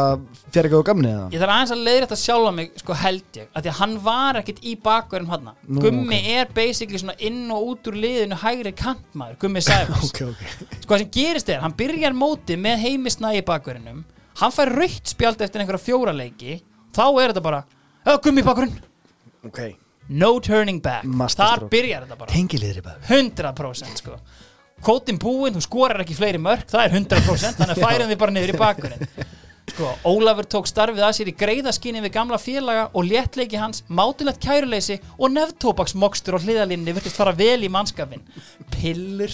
fjari 0.55 0.69
ekki 0.71 0.79
á 0.79 0.87
gamni 0.87 1.09
eða? 1.11 1.25
ég 1.35 1.41
þarf 1.43 1.53
aðeins 1.57 1.73
að 1.75 1.81
leiðra 1.89 2.05
þetta 2.07 2.19
sjálfa 2.21 2.53
mig 2.55 2.69
sko 2.79 2.95
held 3.01 3.39
ég, 3.41 3.49
að 3.51 3.65
því 3.65 3.71
að 3.73 3.79
hann 3.81 3.97
var 4.05 4.39
ekkit 4.39 4.61
í 4.71 4.75
bakverðum 4.85 5.33
hann 5.35 5.49
Gummi 5.83 6.21
er 6.37 6.53
basically 6.55 7.01
svona 7.03 7.17
inn 7.19 7.41
og 7.51 7.73
út 7.73 7.91
úr 7.91 7.99
liðinu 8.05 8.39
hægri 8.39 8.73
kantmaður, 8.79 9.41
Gummi 9.43 9.63
Sæfars 9.67 10.07
ok, 10.13 10.21
ok. 10.31 10.45
Sko 10.85 10.95
það 10.95 11.03
sem 11.03 11.11
gerist 11.19 11.51
er, 11.51 11.59
hann 11.65 11.75
byrjar 11.81 12.15
mótið 12.15 12.63
með 12.63 12.79
Heimi 12.87 13.11
Snæ 13.11 13.33
í 13.41 13.45
bakverðinum 13.51 14.05
hann 14.45 14.55
fær 14.55 14.71
raukt 14.79 15.11
spjald 15.11 15.43
eftir 15.43 15.65
einhverja 15.65 15.83
fjóra 15.89 16.15
leiki 16.15 16.61
þá 16.95 17.03
er 17.11 17.33
þetta 17.35 17.43
bara, 17.49 17.65
"Ö, 18.07 18.15
Gummi 18.23 18.45
í 18.45 18.47
bakverðin 18.47 18.79
ok, 19.51 19.61
no 20.11 20.31
turning 20.45 20.81
back, 20.85 21.07
þar 21.37 21.67
byrjar 21.73 22.07
þetta 22.07 22.21
bara. 22.21 22.33
Tengiliðri 22.35 22.85
bara 22.85 23.03
100% 23.09 24.03
sko. 24.03 24.17
Kótin 24.85 25.21
búinn, 25.21 25.55
þú 25.59 25.63
skorar 25.67 26.03
ekki 26.03 26.17
fleiri 26.17 26.41
mörg 26.41 26.65
það 26.71 26.87
er 26.87 26.97
100%, 27.03 27.61
þannig 27.61 27.77
að 27.77 27.85
færum 27.87 28.11
við 28.11 28.21
bara 28.23 28.35
niður 28.35 28.55
í 28.55 28.61
bakgrunn 28.61 29.09
sko, 29.71 29.91
Ólafur 30.09 30.47
tók 30.51 30.69
starfið 30.69 31.05
að 31.05 31.17
sér 31.19 31.31
í 31.31 31.35
greiðaskinni 31.39 32.03
við 32.05 32.15
gamla 32.15 32.39
félaga 32.41 32.87
og 32.97 33.07
léttleiki 33.07 33.59
hans, 33.61 33.85
mátilegt 33.89 34.43
kæruleysi 34.43 34.99
og 35.17 35.33
nefntópaksmokstur 35.35 36.39
og 36.39 36.45
hliðalínni 36.45 36.95
virtist 36.97 37.19
fara 37.19 37.35
vel 37.37 37.61
í 37.65 37.71
mannskapin 37.73 38.23
pillur. 38.75 39.33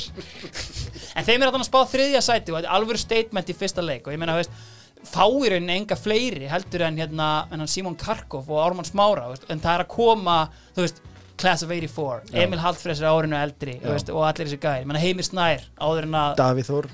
En 1.17 1.27
þeim 1.27 1.41
er 1.41 1.49
að 1.49 1.57
þannig 1.57 1.67
að 1.67 1.71
spá 1.71 1.81
þriðja 1.93 2.25
sæti 2.25 2.53
og 2.53 2.59
þetta 2.59 2.71
er 2.71 2.79
alvöru 2.79 3.01
statement 3.01 3.53
í 3.53 3.57
fyrsta 3.57 3.85
leik 3.85 4.07
og 4.07 4.15
ég 4.15 4.23
meina, 4.23 4.37
þú 4.37 4.45
veist 4.45 4.75
fáir 5.05 5.53
en 5.59 5.69
enga 5.71 5.97
fleiri 5.99 6.49
heldur 6.51 6.87
en 6.87 6.97
hérna 6.99 7.29
en 7.53 7.63
hann 7.63 7.69
Simon 7.71 7.97
Karkov 7.99 8.49
og 8.51 8.63
Ármann 8.63 8.89
Smára 8.89 9.29
veist, 9.31 9.45
en 9.51 9.61
það 9.61 9.75
er 9.75 9.85
að 9.85 9.93
koma, 9.93 10.37
veist 10.77 11.03
Class 11.37 11.63
of 11.63 11.71
84, 11.71 12.31
Emil 12.33 12.63
Hallfres 12.63 13.03
er 13.03 13.11
árinu 13.11 13.37
eldri 13.37 13.77
veist, 13.83 14.09
og 14.11 14.25
allir 14.25 14.49
þessi 14.49 14.61
gæri, 14.63 15.01
Heimir 15.03 15.27
Snær 15.27 15.67
áður 15.77 16.09
en 16.09 16.17
að 16.23 16.37
Davíð 16.41 16.71
Þór 16.71 16.89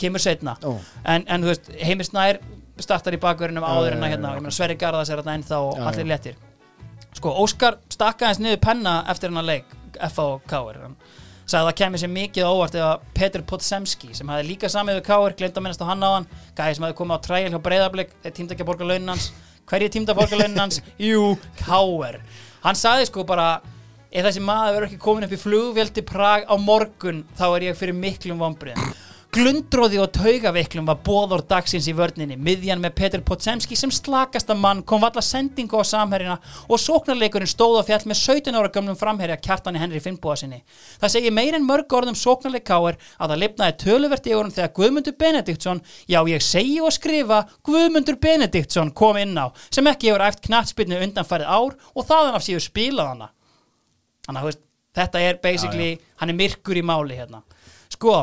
kemur 0.00 0.24
setna 0.24 0.56
Ó. 0.66 0.74
en, 1.04 1.24
en 1.30 1.46
Heimir 1.78 2.08
Snær 2.08 2.40
startar 2.82 3.14
í 3.14 3.20
bakverðinum 3.22 3.62
áður 3.64 3.94
en 3.94 4.02
að 4.02 4.16
hérna, 4.16 4.34
Sverri 4.50 4.74
Garðas 4.80 5.12
er 5.14 5.22
þarna 5.22 5.38
ennþá 5.38 5.60
og 5.62 5.78
Já, 5.78 5.84
allir 5.92 6.08
já. 6.08 6.10
léttir 6.10 6.40
sko, 7.14 7.30
Óskar 7.44 7.78
stakka 7.94 8.28
eins 8.28 8.42
niður 8.42 8.58
penna 8.66 8.96
eftir 9.12 9.30
hennar 9.30 9.46
leik 9.46 9.70
F.A. 9.94 10.24
og 10.34 10.42
K.R. 10.50 10.80
hann 10.82 10.96
sagði 11.44 11.60
að 11.60 11.68
það 11.68 11.78
kemur 11.80 12.02
sér 12.02 12.12
mikið 12.12 12.48
óvart 12.48 12.76
eða 12.78 12.90
Petur 13.16 13.44
Potsemski 13.48 14.14
sem 14.16 14.30
hafði 14.32 14.48
líka 14.48 14.70
samið 14.72 14.98
við 14.98 15.06
K.R. 15.08 15.36
glemt 15.38 15.58
að 15.58 15.66
minnast 15.66 15.84
á 15.84 15.90
hann 15.90 16.04
á 16.04 16.10
hann 16.14 16.28
gæði 16.56 16.78
sem 16.78 16.86
hafði 16.86 16.98
komið 17.00 17.20
á 17.20 17.24
træl 17.26 17.42
hjá 17.52 17.60
Breiðablик 17.66 18.14
tímd 18.24 18.54
ekki 18.54 18.64
að 18.64 18.70
borga 18.70 18.88
launin 18.88 19.12
hans 19.12 19.30
hverju 19.68 19.92
tímd 19.92 20.12
að 20.12 20.20
borga 20.20 20.40
launin 20.40 20.62
hans? 20.64 20.80
Jú, 21.10 21.34
K.R. 21.60 22.20
hann 22.64 22.80
sagði 22.80 23.08
sko 23.10 23.26
bara 23.28 23.48
ef 24.08 24.24
þessi 24.28 24.44
maður 24.44 24.78
verður 24.78 24.88
ekki 24.88 25.02
komin 25.04 25.26
upp 25.28 25.34
í 25.36 25.40
flugvél 25.42 25.90
til 25.92 26.06
Prag 26.08 26.48
á 26.48 26.54
morgun 26.60 27.24
þá 27.36 27.46
er 27.50 27.68
ég 27.68 27.78
fyrir 27.78 27.98
miklum 27.98 28.40
vombriðum 28.40 28.94
Glundróði 29.34 29.98
og 29.98 30.12
taugaveiklum 30.14 30.86
var 30.86 31.00
bóður 31.02 31.40
dagsins 31.50 31.88
í 31.90 31.92
vörninni 31.98 32.36
miðjan 32.38 32.78
með 32.78 32.92
Petur 33.00 33.22
Potsemski 33.26 33.74
sem 33.74 33.90
slakasta 33.90 34.54
mann 34.54 34.84
kom 34.86 35.00
valla 35.02 35.22
sendingu 35.26 35.74
á 35.74 35.82
samherjina 35.82 36.36
og 36.68 36.78
sóknarleikurinn 36.78 37.50
stóð 37.50 37.80
á 37.82 37.86
fjall 37.88 38.06
með 38.06 38.20
17 38.20 38.54
ára 38.54 38.70
gömlum 38.76 38.98
framherja 39.00 39.40
kjartani 39.42 39.80
Henry 39.82 39.98
Finnbúa 40.04 40.36
sinni. 40.38 40.60
Það 41.02 41.14
segir 41.16 41.34
meir 41.34 41.58
en 41.58 41.66
mörg 41.66 41.96
orðum 41.98 42.14
sóknarleik 42.20 42.66
káir 42.68 43.00
að 43.18 43.32
það 43.32 43.42
lifnaði 43.42 43.76
töluvert 43.82 44.28
í 44.30 44.36
orðum 44.36 44.54
þegar 44.54 44.72
Guðmundur 44.78 45.18
Benediktsson, 45.24 45.82
já 46.06 46.20
ég 46.30 46.46
segi 46.46 46.78
og 46.78 46.94
skrifa 46.94 47.40
Guðmundur 47.66 48.20
Benediktsson 48.22 48.94
kom 48.94 49.18
inn 49.18 49.34
á 49.34 49.50
sem 49.66 49.90
ekki 49.90 50.12
hefur 50.12 50.28
æft 50.28 50.46
knattspilnu 50.46 51.02
undanfærið 51.08 51.50
ár 51.50 51.74
og 51.90 52.06
þaðan 52.06 52.38
af 52.38 52.46
síður 52.46 52.66
spilað 52.68 53.10
hana. 53.16 53.30
Þannig 54.28 54.46
að 54.46 54.62
þetta 54.94 55.26
er 55.26 55.42
basically, 55.42 55.92
hann 56.22 56.30
er 56.30 56.38
myrkur 56.38 56.78
í 56.78 56.86
máli 56.86 57.18
hérna. 57.18 57.42
Sko, 57.90 58.22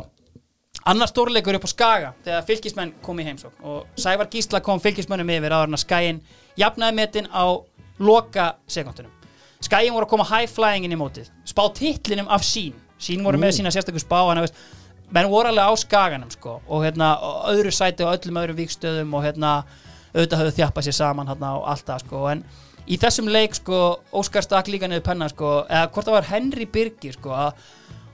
annar 0.86 1.10
stórleikur 1.12 1.58
upp 1.58 1.68
á 1.68 1.72
Skaga 1.72 2.12
þegar 2.26 2.46
fylgismenn 2.48 2.94
kom 3.06 3.20
í 3.22 3.26
heimsók 3.28 3.64
og 3.64 4.02
Sævar 4.02 4.30
Gísla 4.32 4.62
kom 4.66 4.82
fylgismennum 4.82 5.30
yfir 5.30 5.54
áður 5.54 5.72
en 5.72 5.78
að 5.78 5.84
Skæin 5.86 6.22
jafnaði 6.58 6.98
metin 6.98 7.30
á 7.30 7.46
loka 8.02 8.56
sekundunum. 8.68 9.12
Skæin 9.62 9.94
voru 9.94 10.08
að 10.08 10.14
koma 10.16 10.26
high 10.26 10.50
flying 10.50 10.88
inn 10.88 10.96
í 10.96 10.98
mótið, 10.98 11.30
spá 11.46 11.68
titlinum 11.78 12.32
af 12.34 12.42
sín, 12.46 12.74
sín 12.98 13.22
voru 13.26 13.38
með 13.38 13.60
sína 13.60 13.74
sérstakku 13.74 14.02
spá, 14.02 14.18
hann 14.26 14.42
veist, 14.42 14.58
menn 15.12 15.30
voru 15.30 15.52
alveg 15.52 15.70
á 15.70 15.74
Skaganum 15.78 16.32
sko 16.32 16.58
og 16.68 16.86
hérna 16.86 17.14
öðru 17.52 17.72
sæti 17.76 18.06
og 18.06 18.16
öllum 18.16 18.40
öðrum 18.42 18.60
víkstöðum 18.60 19.16
og 19.18 19.26
hérna 19.26 19.54
auðvitað 20.16 20.42
höfðu 20.42 20.56
þjappað 20.58 20.88
sér 20.88 20.98
saman 20.98 21.32
hérna 21.32 21.54
og 21.60 21.68
allt 21.72 21.88
það 21.88 22.06
sko 22.06 22.24
en 22.32 22.44
í 22.88 22.98
þessum 23.00 23.30
leik 23.32 23.58
sko 23.60 23.82
Óskar 24.18 24.46
stakk 24.46 24.72
líka 24.72 24.90
niður 24.90 25.06
penna 25.10 25.30
sko 25.32 25.52
eða 25.68 25.90
hvort 25.92 26.08
það 26.08 26.18
var 26.18 26.30
Henry 26.32 26.68
Birgir 26.68 27.18
sko 27.18 27.36
að 27.36 27.68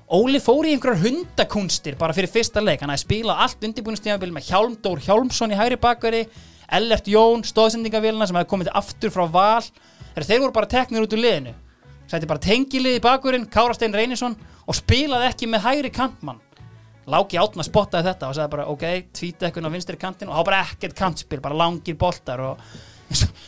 Óli 0.07 0.39
fór 0.39 0.63
í 0.63 0.71
einhverjar 0.71 1.01
hundakunstir 1.01 1.97
bara 1.99 2.15
fyrir 2.15 2.31
fyrsta 2.31 2.61
leik, 2.63 2.79
hann 2.79 2.93
hafði 2.93 3.03
spilað 3.03 3.41
allt 3.43 3.65
undirbúinustíðanbíl 3.67 4.29
með 4.31 4.45
Hjálmdór 4.47 5.01
Hjálmsson 5.03 5.51
í 5.51 5.57
hægri 5.59 5.77
bakveri, 5.83 6.21
Ellert 6.77 7.09
Jón 7.11 7.43
stóðsendingavélina 7.43 8.27
sem 8.29 8.39
hafði 8.39 8.49
komið 8.53 8.69
aftur 8.79 9.11
frá 9.11 9.25
val. 9.31 9.65
Þegar 10.13 10.27
þeir 10.29 10.41
voru 10.45 10.55
bara 10.55 10.69
teknir 10.71 11.03
út 11.03 11.15
úr 11.15 11.23
liðinu. 11.25 11.53
Sætti 12.07 12.29
bara 12.31 12.43
tengilið 12.43 12.95
í 13.01 13.03
bakverinn 13.03 13.49
Kárastein 13.51 13.95
Reynisson 13.99 14.37
og 14.63 14.79
spilaði 14.79 15.27
ekki 15.27 15.51
með 15.51 15.65
hægri 15.67 15.91
kantmann. 15.99 16.39
Láki 17.07 17.39
átna 17.39 17.67
spottaði 17.67 18.07
þetta 18.07 18.29
og 18.31 18.37
sagði 18.37 18.53
bara 18.55 18.71
ok, 18.71 18.85
tvíta 19.11 19.47
eitthvað 19.47 19.67
á 19.67 19.75
vinstri 19.75 19.99
kantin 19.99 20.31
og 20.31 20.39
þá 20.39 20.47
bara 20.47 20.63
ekkert 20.69 20.95
kantspil, 20.95 21.43
bara 21.43 21.59
langir 21.59 21.99
boltar 21.99 22.43
og 22.47 22.63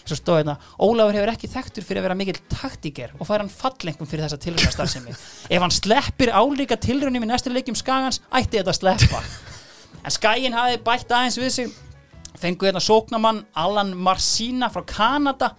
eins 0.09 0.17
og- 0.17 0.17
eins 0.17 0.17
og 0.17 0.23
stóð 0.23 0.39
hérna 0.41 0.55
Ólafur 0.79 1.13
hefur 1.17 1.31
ekki 1.33 1.49
þekktur 1.53 1.85
fyrir 1.85 2.01
að 2.01 2.07
vera 2.07 2.15
mikill 2.15 2.39
taktíker 2.49 3.11
og 3.19 3.27
fær 3.27 3.39
hann 3.43 3.49
fallengum 3.49 4.07
fyrir 4.09 4.25
þessa 4.25 4.39
tilrunastarfsemi 4.41 5.13
ef 5.55 5.61
hann 5.61 5.71
sleppir 5.71 6.31
álíka 6.33 6.77
tilrunum 6.79 7.23
í 7.23 7.29
næstu 7.29 7.51
leikjum 7.53 7.75
skagans, 7.77 8.21
ætti 8.33 8.57
þetta 8.59 8.73
að 8.73 8.79
sleppa. 8.79 9.21
En 10.05 10.11
skæin 10.15 10.53
hafi 10.55 10.77
bætt 10.83 11.11
aðeins 11.11 11.37
við 11.37 11.49
sig. 11.51 11.71
Fengu 12.39 12.65
hérna 12.69 12.79
sóknamann 12.79 13.43
Alan 13.57 13.89
Marsina 13.97 14.69
frá 14.71 14.83
Kanada. 14.87 15.49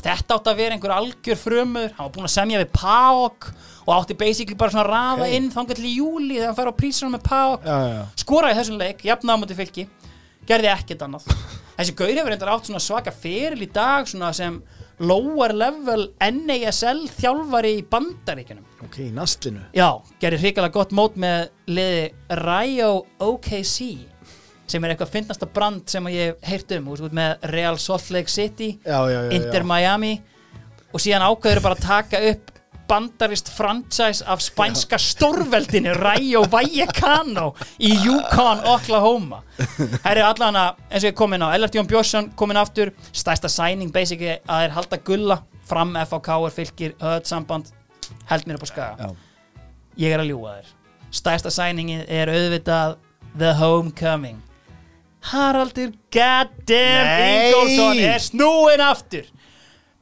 Þetta 0.00 0.38
átti 0.38 0.48
að 0.48 0.56
vera 0.56 0.74
einhver 0.76 0.94
algjör 0.94 1.36
frumur. 1.36 1.90
Hann 1.98 2.06
var 2.06 2.12
búinn 2.14 2.24
að 2.28 2.32
semja 2.32 2.60
við 2.62 2.70
PAOK 2.72 3.50
og 3.86 3.90
átti 3.98 4.16
basically 4.16 4.56
bara 4.56 4.70
svona 4.72 4.86
að 4.86 4.92
raða 4.94 5.26
Ok. 5.26 5.34
inn 5.36 5.50
þangar 5.52 5.76
til 5.76 5.84
í 5.90 5.96
júli 5.98 6.38
þegar 6.38 6.46
hann 6.46 6.56
fær 6.56 6.70
á 6.72 6.80
prísunum 6.80 7.12
með 7.18 7.24
PAOK 7.28 7.66
skoraði 8.16 8.58
þessum 8.60 8.78
leik, 8.80 9.04
fylki. 9.60 9.86
Gerði 10.48 10.72
ekkert 10.72 11.02
annað 11.04 11.26
þessi 11.80 11.96
gaur 11.98 12.12
hefur 12.12 12.30
reyndar 12.34 12.52
átt 12.54 12.68
svona 12.68 12.82
svaka 12.84 13.12
feril 13.14 13.64
í 13.64 13.70
dag 13.72 14.08
svona 14.10 14.30
sem 14.36 14.60
lower 15.00 15.54
level 15.56 16.10
NASL 16.20 17.06
þjálfari 17.16 17.70
í 17.78 17.84
bandaríkjunum. 17.88 18.66
Ok, 18.84 18.98
í 19.06 19.10
nastlinu 19.16 19.62
já, 19.76 19.88
gerði 20.20 20.42
hrikalega 20.44 20.76
gott 20.76 20.92
mót 20.96 21.16
með 21.20 21.48
liði 21.72 22.04
Rio 22.40 22.90
OKC 23.24 23.78
sem 24.70 24.84
er 24.86 24.92
eitthvað 24.94 25.14
fyndnasta 25.16 25.48
brand 25.50 25.88
sem 25.90 26.06
ég 26.12 26.34
hef 26.36 26.50
heyrt 26.52 26.76
um, 26.76 26.92
út 26.94 27.16
með 27.16 27.48
Real 27.50 27.80
Salt 27.82 28.10
Lake 28.14 28.30
City 28.30 28.74
Já, 28.84 29.00
já, 29.10 29.18
já, 29.26 29.32
Inter. 29.38 29.66
Miami 29.66 30.14
og 30.92 31.02
síðan 31.02 31.24
ákveður 31.26 31.64
bara 31.64 31.78
að 31.78 31.86
taka 31.86 32.20
upp 32.30 32.52
bandarist 32.90 33.48
franchise 33.54 34.24
af 34.26 34.42
spænska 34.42 34.98
stórveldinu 34.98 35.92
Rayo 35.94 36.42
Vallecano 36.50 37.52
í 37.78 37.92
Yukon, 38.04 38.64
Oklahoma. 38.66 39.42
Það 39.58 40.10
er 40.16 40.22
allan 40.26 40.58
að, 40.58 40.80
eins 40.90 41.04
og 41.04 41.10
ég 41.12 41.16
kom 41.18 41.36
inn 41.36 41.44
á 41.46 41.54
Ellert 41.54 41.76
Jón 41.78 41.88
Björnsson 41.90 42.32
komin 42.36 42.58
aftur. 42.58 42.90
Stærsta 43.14 43.48
sæning 43.48 43.92
basically 43.94 44.34
að 44.42 44.64
þeir 44.64 44.76
halda 44.78 45.00
gulla 45.06 45.38
fram 45.70 45.94
FHK 46.02 46.36
er 46.48 46.56
fylgir, 46.58 46.94
höfð 46.98 47.30
samband 47.30 47.70
held 48.30 48.46
mér 48.48 48.58
upp 48.58 48.66
á 48.66 48.70
skaga. 48.72 49.10
Ég 50.00 50.14
er 50.14 50.22
að 50.24 50.32
ljúga 50.32 50.58
þér. 50.58 50.76
Stærsta 51.14 51.50
sæningin 51.54 52.04
er 52.08 52.30
auðvitað 52.30 52.96
The 53.38 53.54
Homecoming. 53.58 54.42
Haraldur 55.30 55.92
goddamn! 56.10 57.10
Ingolson 57.30 57.98
er 58.02 58.22
snúin 58.24 58.82
aftur. 58.82 59.26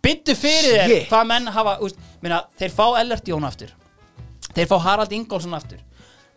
Byttu 0.05 0.37
fyrir 0.39 0.77
þér 0.79 0.93
Shit. 0.93 1.09
hvað 1.11 1.25
menn 1.27 1.49
hafa 1.53 1.73
úst, 1.85 1.99
minna, 2.23 2.43
þeir 2.59 2.73
fá 2.75 2.87
Ellert 3.01 3.29
Jón 3.29 3.47
aftur. 3.49 3.71
Þeir 4.55 4.67
fá 4.71 4.77
Harald 4.87 5.13
Ingolson 5.15 5.55
aftur. 5.59 5.81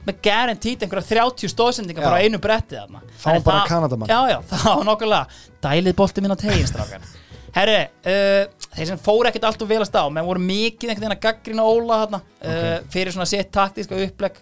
Með 0.05 0.17
guaranteed 0.25 0.81
einhverja 0.85 1.07
30 1.13 1.51
stóðsendingar 1.53 2.01
Já. 2.01 2.07
bara 2.09 2.21
á 2.21 2.23
einu 2.25 2.39
bretti 2.41 2.77
þarna. 2.79 3.01
Fá 3.13 3.27
Þannig 3.27 3.43
bara 3.45 3.65
Kanadamann. 3.69 4.09
já 4.09 4.19
já, 4.31 4.37
var 4.65 4.85
nokkulega 4.87 5.25
dælið 5.61 5.95
bolti 5.99 6.23
minn 6.25 6.33
á 6.33 6.37
tegin 6.41 6.69
strákar. 6.69 7.05
Herri, 7.53 7.77
uh, 8.07 8.69
þeir 8.71 8.87
sem 8.93 9.01
fóru 9.03 9.27
ekkert 9.29 9.45
allt 9.49 9.61
og 9.61 9.69
velast 9.69 9.93
á 9.93 10.07
menn 10.09 10.25
voru 10.25 10.41
mikið 10.41 10.89
einhvern 10.93 11.03
veginn 11.05 11.17
að 11.17 11.25
gaggrina 11.25 11.65
Óla 11.67 11.97
þarna, 12.05 12.21
uh, 12.47 12.77
fyrir 12.93 13.13
svona 13.13 13.27
sitt 13.29 13.51
taktíska 13.53 13.99
upplegg. 14.07 14.39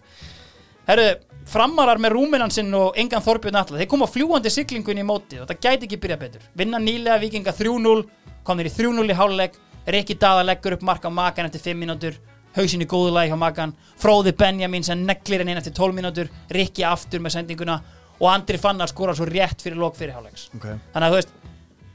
Herru, 0.88 1.08
framarar 1.50 2.00
með 2.02 2.14
rúminan 2.16 2.54
sinn 2.54 2.70
og 2.78 2.96
engan 3.02 3.24
Þorbjörn 3.26 3.58
Atla, 3.60 3.80
þeir 3.82 3.90
koma 3.90 4.08
fljúandi 4.08 4.52
siglingunni 4.54 5.02
í 5.04 5.08
mótið 5.10 5.44
og 5.44 5.50
það 5.50 5.64
gæti 5.66 5.90
ekki 5.90 6.00
byrjað 6.06 6.22
betur. 6.24 6.46
Vinna 6.62 6.80
nýlega 6.80 7.18
vikinga 7.24 7.54
3-0 7.58 8.06
komnir 8.48 8.70
í 8.70 8.74
3-0 8.78 9.10
í 9.10 9.18
háluleik 9.18 9.58
Rikki 9.88 10.16
Daða 10.20 10.44
leggur 10.46 10.74
upp 10.78 10.82
mark 10.86 11.06
á 11.06 11.10
makan 11.10 11.46
eftir 11.50 11.62
5 11.74 11.80
mínútur. 11.80 12.18
Hausinn 12.56 12.82
í 12.82 12.88
góðu 12.90 13.14
lagi 13.14 13.32
hjá 13.32 13.38
makan. 13.38 13.74
Fróði 14.02 14.34
Benjamin 14.38 14.84
sem 14.84 15.06
neglir 15.06 15.40
henni 15.44 15.54
inn 15.54 15.62
eftir 15.62 15.74
12 15.78 15.96
mínútur. 15.96 16.30
Rikki 16.50 16.84
aftur 16.84 17.22
með 17.24 17.38
sendinguna 17.38 17.80
og 18.20 18.28
Andri 18.34 18.58
Fannar 18.60 18.90
skora 18.92 19.14
svo 19.16 19.26
rétt 19.30 19.62
fyrir 19.64 19.78
lok 19.80 19.96
fyrir 19.96 20.12
háluleiks 20.18 20.50
Ok. 20.56 20.66
þannig 20.92 21.06
að 21.06 21.12
þú 21.14 21.16
veist, 21.16 21.30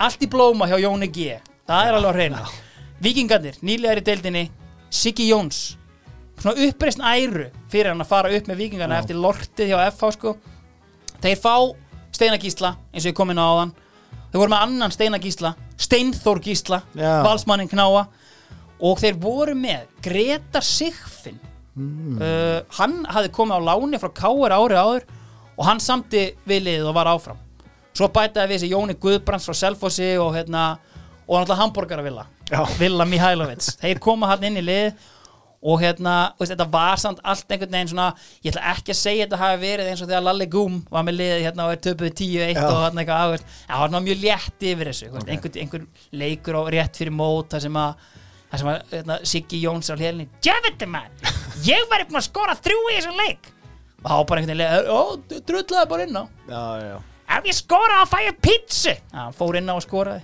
allt 0.01 0.23
í 0.25 0.29
blóma 0.33 0.69
hjá 0.71 0.79
Jóni 0.81 1.11
G. 1.13 1.35
Það 1.69 1.89
er 1.89 1.95
alveg 1.99 2.11
að 2.11 2.17
reyna 2.17 2.45
vikingarnir, 3.05 3.59
nýlegar 3.61 4.01
í 4.01 4.05
deildinni 4.07 4.45
Siggi 4.91 5.27
Jóns. 5.29 5.77
Svona 6.41 6.65
uppreist 6.67 6.99
æru 7.05 7.51
fyrir 7.71 7.91
hann 7.93 8.01
að 8.01 8.09
fara 8.09 8.33
upp 8.33 8.49
með 8.49 8.57
vikingarna 8.63 8.99
eftir 9.03 9.17
lortið 9.21 9.69
hjá 9.71 9.91
FH 9.91 10.11
sko. 10.17 10.37
Þeir 11.21 11.37
fá 11.41 11.55
Steinar 12.15 12.41
Gísla 12.41 12.77
eins 12.93 13.05
og 13.05 13.11
ég 13.13 13.17
kom 13.19 13.31
inn 13.31 13.39
á 13.43 13.45
áðan 13.45 13.75
þeir 14.35 14.43
voru 14.43 14.51
með 14.51 14.65
annan 14.67 14.91
Steinar 14.91 15.23
Gísla 15.23 15.55
Steinþór 15.79 16.41
Gísla, 16.43 16.83
Já. 16.95 17.23
valsmannin 17.23 17.71
Knáa. 17.71 18.07
Og 18.85 18.99
þeir 19.01 19.19
voru 19.23 19.55
með 19.57 19.87
Gretar 20.03 20.65
Sigfinn. 20.67 21.39
Uh, 21.75 22.63
hann 22.77 23.01
hafði 23.11 23.31
komið 23.35 23.63
á 23.63 23.67
láni 23.71 23.99
frá 23.99 24.11
Káar 24.15 24.55
árið 24.55 24.79
áður 24.79 25.07
og 25.55 25.65
hann 25.67 25.81
samti 25.83 26.29
við 26.47 26.67
liðið 26.69 26.91
og 26.91 26.97
var 26.99 27.11
áfram. 27.11 27.41
Svo 27.95 28.11
bætaði 28.11 28.51
við 28.51 28.59
þessi 28.59 28.71
Jóni 28.73 28.97
Guðbrands 28.99 29.47
frá 29.49 29.57
Selfossi 29.59 30.13
og 30.19 30.35
hérna 30.35 30.65
og 31.25 31.39
náttúrulega 31.39 31.61
hambúrgaravilla 31.63 32.27
Já. 32.51 32.61
Villa 32.79 33.07
Mihailovic. 33.09 33.71
Þeir 33.81 34.03
koma 34.03 34.31
hann 34.31 34.47
inn 34.51 34.61
í 34.61 34.65
lið 34.67 35.07
og 35.65 35.81
hérna, 35.81 36.15
veist, 36.39 36.53
þetta 36.53 36.67
var 36.73 37.01
samt 37.01 37.23
allt 37.25 37.53
einhvern 37.55 37.73
veginn 37.73 37.93
svona, 37.95 38.09
ég 38.45 38.53
ætla 38.53 38.75
ekki 38.75 38.93
að 38.93 38.99
segja 39.01 39.27
þetta 39.27 39.41
hafi 39.41 39.61
verið 39.63 39.91
eins 39.91 40.03
og 40.05 40.11
þegar 40.11 40.27
Lalli 40.27 40.49
Gúm 40.53 40.77
var 40.93 41.07
með 41.07 41.17
liðið 41.21 41.47
hérna 41.47 41.69
og 41.69 41.73
er 41.73 41.81
töpuð 41.87 42.11
10-1 42.11 42.59
Já. 42.59 42.67
og 42.69 42.83
hann 42.83 43.01
eitthvað, 43.01 43.33
veist, 43.33 43.55
það 43.63 43.81
var 43.85 43.95
svona 43.95 44.03
mjög 44.09 44.21
létt 44.27 44.67
yfir 44.73 44.91
þessu, 44.91 45.09
okay. 45.15 45.31
einhver, 45.33 45.57
einhver 45.65 45.87
leikur 46.25 46.61
á 46.61 46.63
rétt 46.77 47.01
fyrir 47.01 47.17
mót, 47.17 47.49
það 47.55 47.65
sem 47.65 47.81
að 47.81 48.05
það 48.51 48.63
sem 48.63 48.71
að 48.75 48.93
hérna, 48.93 49.19
Siggi 49.33 49.63
Jóns 49.65 49.91
á 49.91 49.95
hliðinni. 49.97 50.29
Djöfundi 50.45 50.91
maður, 50.93 51.33
ég 51.71 51.89
var 51.91 52.05
ekki 52.05 52.21
að 52.21 52.29
skora 52.29 52.61
þrjú 52.61 52.85
í 52.85 53.01
þessum 53.01 53.25
leik! 53.25 53.51
Og 54.05 54.13
þá 54.13 54.29
bara 54.29 54.45
einhvern 54.45 54.61
veginn, 54.61 54.93
ó, 54.93 55.41
drullaði 55.49 55.91
bara 55.95 56.07
inn 56.07 56.21
á. 56.21 56.25
Já, 56.45 56.63
já 56.85 56.97
ef 57.35 57.49
ég 57.49 57.57
skora 57.57 58.03
þá 58.03 58.11
fæ 58.11 58.19
ég 58.27 58.41
pítsu 58.43 58.95
hann 59.15 59.35
fór 59.37 59.59
inn 59.59 59.71
á 59.71 59.75
og 59.75 59.85
skoraði 59.85 60.21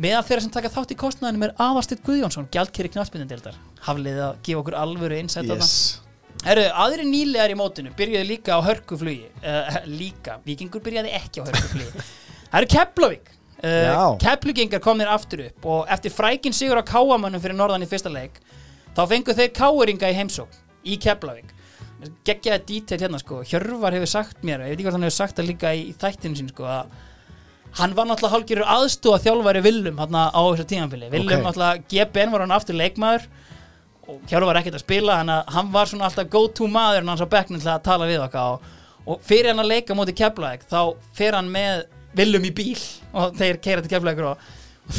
meðan 0.00 0.26
þeirra 0.28 0.44
sem 0.46 0.52
taka 0.54 0.70
þátt 0.72 0.94
í 0.94 0.98
kostnaðinum 1.00 1.48
er 1.48 1.56
Aðarstitt 1.60 2.04
Guðjónsson, 2.06 2.48
gjaldkeri 2.54 2.92
knarspindindildar 2.92 3.58
hafliðið 3.86 4.22
að 4.26 4.38
gefa 4.46 4.62
okkur 4.62 4.78
alvöru 4.80 5.18
innsætt 5.20 5.50
Yes. 5.50 5.74
Herru, 6.40 6.62
aðri 6.72 7.04
nýlegar 7.04 7.52
í 7.52 7.56
mótinu 7.58 7.90
byrjuðu 7.92 8.24
líka 8.24 8.56
á 8.56 8.64
hörkuflugi. 8.64 9.26
Uh, 9.44 9.74
líka, 9.92 10.38
vikingur 10.46 10.80
byrjaði 10.80 11.12
ekki 11.18 11.42
á 11.42 11.48
hörkuflugi. 11.50 12.04
Það 12.50 12.62
eru 12.62 12.70
Keflavík 12.72 13.28
uh, 13.60 14.16
Keflugingar 14.22 14.82
komnir 14.84 15.10
aftur 15.12 15.44
upp 15.50 15.68
og 15.68 15.92
eftir 15.92 16.14
frækin 16.14 16.56
sigur 16.56 16.80
á 16.80 16.84
Káamönnum 16.86 17.42
fyrir 17.42 17.58
norðan 17.58 17.84
í 17.84 17.90
fyrsta 17.90 18.12
leik 18.12 18.40
þá 18.96 19.02
fengu 19.12 19.36
þeir 19.36 19.52
Káeringa 19.56 20.10
í 20.10 20.16
heimsók 20.16 20.56
í 20.82 20.96
Keflavík. 21.02 21.52
Geggjaði 22.24 22.64
dítel 22.66 23.02
hérna 23.02 23.20
sko. 23.20 23.42
Hjörvar 23.44 23.92
hefur 23.98 24.08
sagt 24.08 24.40
mér, 24.40 24.64
ég 24.64 24.72
veit 24.72 24.78
ekki 24.78 24.88
hvað 24.88 24.96
hann 24.96 25.06
hefur 25.10 25.18
sagt 25.18 25.36
það 25.36 25.50
líka 25.52 25.74
í, 25.76 25.84
í 25.92 25.96
þættinu 26.00 26.40
sín 26.40 26.48
sko 26.54 26.64
að 26.72 26.94
hann 27.78 27.94
var 27.94 28.08
náttúrulega 28.08 28.34
hálfgerður 28.34 28.72
aðstóða 28.74 29.20
þjálfari 29.26 29.62
Willum 29.64 30.00
hérna 30.02 30.26
á 30.34 30.40
þessu 30.40 30.66
tímanfili 30.72 31.10
Willum 31.12 31.38
Ok. 31.38 31.46
náttúrulega, 31.46 31.84
GBN 31.92 32.32
var 32.34 32.44
hann 32.44 32.54
aftur 32.56 32.78
leikmaður 32.78 33.28
og 34.10 34.20
Hjörvar 34.26 34.50
var 34.50 34.60
ekkert 34.60 34.80
að 34.80 34.84
spila 34.84 35.18
hann 35.20 35.72
var 35.72 35.86
svona 35.90 36.08
alltaf 36.08 36.30
go 36.32 36.46
to 36.48 36.66
maður 36.66 37.06
hans 37.06 37.22
á 37.22 37.28
bekknum 37.30 37.62
til 37.62 37.70
að 37.70 37.84
tala 37.86 38.08
við 38.10 38.24
okkar 38.24 38.56
og, 38.56 38.64
og 39.06 39.22
fyrir 39.26 39.52
hann 39.52 39.62
að 39.62 39.70
leika 39.70 39.94
móti 39.94 40.16
Keflavík 40.18 40.66
þá 40.70 40.96
fer 41.14 41.38
hann 41.38 41.50
með 41.52 41.84
Willum 42.18 42.48
í 42.48 42.50
bíl 42.50 42.80
og 43.14 43.36
þeir 43.38 43.60
keira 43.62 43.84
til 43.84 43.92
Keflavík 43.94 44.24
og 44.26 44.38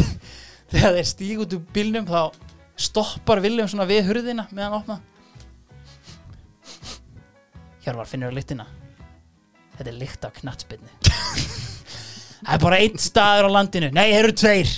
þegar 0.72 0.96
þeir 0.96 1.10
stíg 1.12 1.44
út 1.44 1.58
úr 1.58 1.66
bílnum 1.76 2.08
þá 2.08 2.32
stoppar 2.80 3.44
Willum 3.44 3.68
svona 3.68 3.90
við 3.90 4.08
hurðina 4.08 4.48
meðan 4.56 4.80
opna 4.80 5.02
Hjörvar 7.82 8.06
finnur 8.06 8.30
að 8.30 8.36
lyktina. 8.38 8.68
Þetta 9.74 9.90
er 9.90 9.96
lykt 9.98 10.26
af 10.28 10.36
knattspinni 10.38 10.92
það 12.42 12.54
er 12.58 12.64
bara 12.66 12.82
einn 12.84 13.00
staður 13.02 13.48
á 13.48 13.56
landinu. 13.58 13.92
Nei, 13.96 14.08
þeir 14.12 14.20
eru 14.26 14.36
tveir. 14.42 14.74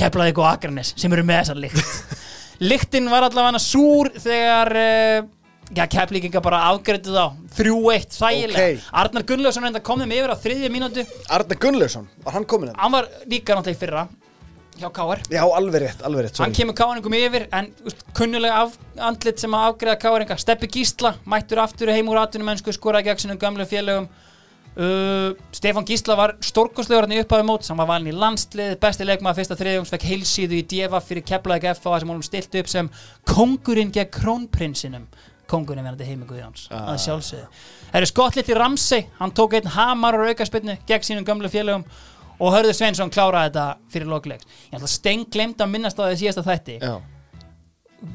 Keflavík 0.00 0.38
og 0.38 0.46
Akranes 0.52 0.94
sem 1.00 1.12
eru 1.12 1.24
með 1.26 1.42
þessar 1.42 1.60
lykt. 1.64 1.92
Lyktin 2.70 3.08
var 3.10 3.26
allavega 3.26 3.60
súr 3.62 4.10
þegar 4.20 4.70
uh, 4.76 5.28
já, 5.74 5.84
Keflíkinga 5.90 6.42
bara 6.44 6.62
afgreitið 6.70 7.16
á 7.16 7.26
3-1 7.56 8.16
þægilega. 8.16 8.70
Ok. 8.76 8.88
Arnar 9.02 9.26
Gunnlaugsson 9.28 9.66
reynda 9.66 9.82
kom 9.84 10.02
þeim 10.04 10.14
yfir 10.18 10.32
á 10.32 10.36
þriðju 10.44 10.70
mínútu. 10.74 11.04
Arne 11.32 11.58
Gunnlaugsson, 11.64 12.08
var 12.24 12.36
hann 12.36 12.46
komin 12.48 12.70
hérna? 12.70 12.82
hann 12.84 12.94
var 12.94 13.08
líka 13.26 13.56
náttúrulega 13.56 13.76
í 13.76 13.80
fyrra 13.80 14.06
hjá 14.80 14.88
Káar 14.96 15.20
Já, 15.28 15.42
alveg 15.44 15.82
rétt, 15.82 16.02
alveg 16.06 16.24
rétt 16.24 16.38
hann 16.40 16.46
sorry. 16.52 16.56
kemur 16.56 16.76
káringum 16.78 17.16
yfir 17.18 17.48
en 17.52 17.66
úst, 17.84 18.04
kunnulega 18.16 18.62
af, 18.64 18.78
andlit 19.10 19.42
sem 19.42 19.52
að 19.56 19.66
afgreða 19.72 19.98
káringa 20.00 20.36
Steppi 20.40 20.70
Gísla, 20.72 21.14
mættur 21.28 21.60
aftur 21.60 21.90
heim 21.92 22.08
úr 22.08 22.20
atvinnum 22.22 22.48
mennsku, 22.48 22.72
skoraði 22.72 23.10
gegn 23.10 23.24
sinum 23.26 23.40
gamlu 23.42 23.66
félögum 23.68 24.06
uh, 24.76 25.32
Stefán 25.52 25.86
Gísla 25.88 26.16
var 26.18 26.36
stórkostlegur 26.44 27.06
hann 27.06 27.14
í 27.16 27.20
upphafi 27.22 27.46
mót 27.46 27.66
hann 27.68 27.80
var 27.80 27.88
valin 27.90 28.12
í 28.12 28.16
landslið, 28.16 28.76
besti 28.82 29.06
leikmaður 29.08 29.40
fyrsta 29.40 29.56
þriðjóns 29.58 29.90
fekk 29.94 30.06
heilsíðu 30.10 30.58
í 30.60 30.62
DFA 30.70 31.00
fyrir 31.04 31.24
Keflavík 31.26 31.66
FA 31.80 31.98
sem 32.00 32.12
hún 32.12 32.22
stilt 32.26 32.54
upp 32.60 32.68
sem 32.70 32.90
kongurinn 33.28 33.90
gegn 33.94 34.10
krónprinsinum. 34.14 35.08
Kongurinn 35.50 35.82
verðandi 35.82 36.06
heimi 36.06 36.26
Guðjóns 36.28 36.68
Ah. 36.70 36.92
að 36.92 37.00
sjálfsögðu. 37.06 37.46
Það 37.90 37.98
eru 38.00 38.06
skotlitt 38.06 38.48
í 38.52 38.54
Ramsey, 38.54 39.06
hann 39.18 39.32
tók 39.34 39.54
einn 39.58 39.66
hamar 39.74 40.14
og 40.14 40.28
aukaspinnu 40.30 40.76
gegn 40.86 41.02
sínum 41.02 41.24
gamlu 41.26 41.48
félögum 41.50 41.84
og 42.40 42.52
Hörður 42.54 42.72
Sveinsson 42.78 43.10
kláraði 43.10 43.50
þetta 43.50 43.64
fyrir 43.90 44.06
lokleiks. 44.06 44.46
Ég 44.70 44.78
ætla 44.78 44.88
stein 44.88 45.24
glemt 45.26 45.58
að 45.60 45.70
minnast 45.72 45.98
á 45.98 46.06
því 46.06 46.20
síðasta 46.22 46.44
þætti. 46.46 46.78
Já, 46.80 47.00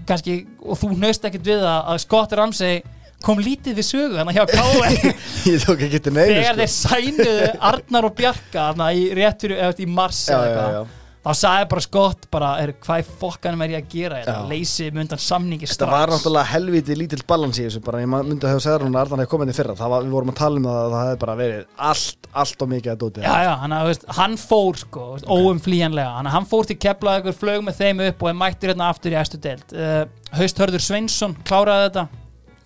kannski, 0.07 0.37
og 0.63 0.79
þú 0.79 0.95
nöst 0.97 1.25
ekkert 1.27 1.45
við 1.45 1.59
það 1.61 1.89
að 1.91 1.99
Scott 2.05 2.31
Ramsey 2.39 2.79
kom 3.25 3.41
lítið 3.41 3.79
við 3.79 3.87
sögu 3.89 4.19
hann 4.21 4.33
hjá 4.35 4.43
K.O. 4.51 4.83
ég 5.51 5.63
tók 5.65 5.81
ekki 5.87 6.03
til 6.05 6.13
neinu 6.15 6.37
þegar 6.37 6.59
sko. 6.59 6.61
þeir 6.61 6.75
sænuðu 6.75 7.49
Arnar 7.71 8.09
og 8.11 8.13
Bjarka 8.19 8.67
þarna 8.69 8.91
í 8.93 9.07
rétt 9.17 9.47
fyrir, 9.47 9.63
eða 9.65 9.81
í 9.81 9.89
mars 9.89 10.21
Já, 10.29 10.37
já, 10.45 10.61
já. 10.75 10.81
þá 11.25 11.31
sagði 11.39 11.67
bara 11.71 11.83
Scott 11.85 12.27
bara, 12.33 12.49
er, 12.61 12.73
hvað 12.85 13.07
fokkanum 13.21 13.63
er 13.65 13.73
ég 13.75 13.85
að 13.85 13.93
gera 13.95 14.19
Já. 14.21 14.35
leysi 14.49 14.89
mundan 14.93 15.21
samningi 15.21 15.69
Þetta 15.71 15.87
var 15.89 16.03
strax. 16.05 16.19
náttúrulega 16.19 16.51
helviti 16.51 16.97
lítill 16.99 17.23
balans 17.27 17.57
í 17.57 17.65
þessu 17.65 17.81
bara, 17.85 18.01
ég 18.03 18.11
myndi 18.13 18.45
að 18.45 18.53
hafa 18.53 18.65
segður 18.67 18.85
hún 18.85 18.97
að 18.97 19.01
Arðan 19.05 19.23
hefði 19.23 19.31
komið 19.31 19.47
inn 19.47 19.53
í 19.53 19.57
fyrra. 19.57 19.75
Var, 19.79 20.05
við 20.05 20.13
vorum 20.19 20.33
að 20.33 20.37
tala 20.41 20.61
um 20.61 20.67
það 20.69 20.77
að 20.83 20.93
það 20.95 21.07
hefði 21.07 21.21
bara 21.23 21.37
verið 21.39 21.63
allt, 21.89 22.29
allt 22.43 22.65
og 22.65 22.69
mikið 22.75 22.91
að 22.93 22.99
dóti 23.05 23.25
Já, 23.25 23.33
já, 23.47 23.51
hann, 23.63 23.75
hann 24.19 24.37
fór 24.41 24.81
sko, 24.83 25.07
okay. 25.15 25.39
óumflýjanlega. 25.39 26.11
Hann, 26.19 26.29
hann 26.35 26.45
fór 26.51 26.69
til 26.69 26.77
Keflavíkur, 26.85 27.37
flög 27.39 27.65
með 27.65 27.81
þeim 27.81 28.05
upp 28.11 28.21
og 28.27 28.37
mættur 28.43 28.73
hérna 28.73 28.91
aftur 28.93 29.15
í 29.15 29.19
æstu 29.19 29.41
deild. 29.41 29.73
Uh, 29.73 30.05
Hausthörður 30.37 30.85
Sveinsson 30.85 31.33
kláraði 31.47 31.89
þetta 31.89 32.05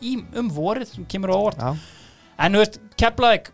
í, 0.02 0.16
um 0.40 0.50
vorið 0.54 0.94
sem 0.96 1.06
kemur 1.06 1.34
á 1.34 1.36
óvart. 1.38 1.58
Já, 1.60 1.76
en 2.46 2.54
þú 2.56 2.62
veist, 2.64 2.80
Keflavík 3.00 3.50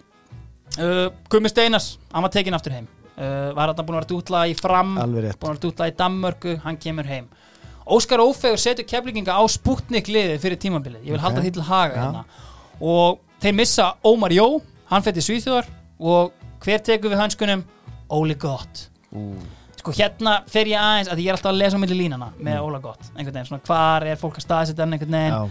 uh, 0.80 1.10
Gummi 1.30 1.50
Steinas, 1.50 1.98
hann 2.14 2.26
var 2.26 2.34
tekin 2.34 2.54
aftur 2.58 2.76
heim. 2.76 2.88
Uh, 3.16 3.54
var 3.56 3.72
hann 3.72 3.78
búin 3.86 3.96
að 3.96 4.02
vera 4.02 4.10
dútla 4.12 4.42
í 4.52 4.56
fram 4.60 4.96
búin 4.98 5.18
að 5.18 5.32
vera 5.32 5.60
dútla 5.64 5.88
í 5.88 5.96
Danmörku, 5.96 6.58
hann 6.66 6.78
kemur 6.78 7.08
heim. 7.08 7.28
Óskar 7.86 8.20
Ófegur 8.24 8.58
setur 8.60 8.84
Keflinginga 8.90 9.36
á 9.38 9.44
Sputnik 9.48 10.08
liðið 10.10 10.40
fyrir 10.42 10.58
tímabilið, 10.58 11.04
ég 11.06 11.14
vil 11.14 11.20
Ok. 11.20 11.26
halda 11.28 11.42
því 11.46 11.52
til 11.54 11.62
haga 11.68 11.94
Já. 11.96 12.02
hérna. 12.02 12.24
Og 12.82 13.20
þeir 13.42 13.54
missa 13.56 13.94
Ómar 14.04 14.34
Jó 14.34 14.62
hann 14.90 15.04
fyrir 15.06 15.22
Svíþjóðar. 15.22 15.68
Og 16.00 16.32
hver 16.66 16.82
tekur 16.82 17.14
við 17.14 17.22
hönskunum? 17.22 17.64
Óli 18.12 18.36
Gott. 18.36 18.90
Ú. 19.16 19.36
sko 19.86 19.92
hérna 19.94 20.40
fer 20.50 20.66
ég 20.66 20.80
aðeins 20.82 21.10
að 21.14 21.20
ég 21.22 21.28
er 21.30 21.36
alltaf 21.38 21.52
að 21.54 21.60
lesa 21.62 21.78
á 21.78 21.80
milli 21.80 21.96
línana 22.00 22.32
með 22.42 22.56
Mm. 22.58 22.64
Óla 22.66 22.80
Gott. 22.82 23.02
Einhvern 23.16 23.34
veginn, 23.38 23.46
svona 23.46 23.62
hvar 23.68 24.04
er 24.04 24.16
fólk 24.18 24.38
að 24.40 24.46
staðsetja 24.48 24.82
hann 24.82 24.94
einhvern 24.98 25.12
veginn? 25.14 25.36
Já, 25.36 25.50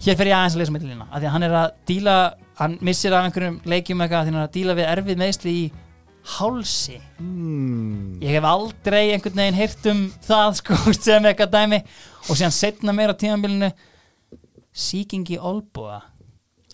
hér 0.00 0.18
fer 0.18 0.30
ég 0.30 0.36
aðeins 0.36 0.56
að 0.56 0.62
lesa 0.62 0.72
á 0.72 0.76
milli 0.76 0.90
lína 0.90 1.06
því 1.12 1.28
að 1.28 1.34
hann 1.34 1.46
er 1.46 1.54
að 1.60 1.70
díla, 1.90 2.16
hann 2.60 2.76
missir 2.86 3.16
af 3.16 3.28
einhverjum 3.28 3.60
leikjum 3.68 4.04
eitthvað, 4.04 4.26
því 4.26 4.32
hann 4.32 4.40
er 4.40 4.48
að 4.48 4.56
díla 4.56 4.76
við 4.78 4.90
erfið 4.94 5.22
meðsli 5.24 5.54
í 5.56 5.64
hálsi. 6.36 6.98
Mm. 7.20 8.18
ég 8.20 8.36
hef 8.36 8.44
aldrei 8.44 9.02
einhvern 9.14 9.40
veginn 9.40 9.56
heyrt 9.60 9.86
um 9.92 10.02
það 10.26 10.54
sko 10.60 10.80
sem 10.96 11.30
eitthvað 11.30 11.54
dæmi. 11.56 11.82
Og 12.28 12.36
síðan 12.36 12.56
setna 12.56 12.94
meira 12.96 13.16
tímanbílinu 13.16 13.72
síkingi 14.70 15.40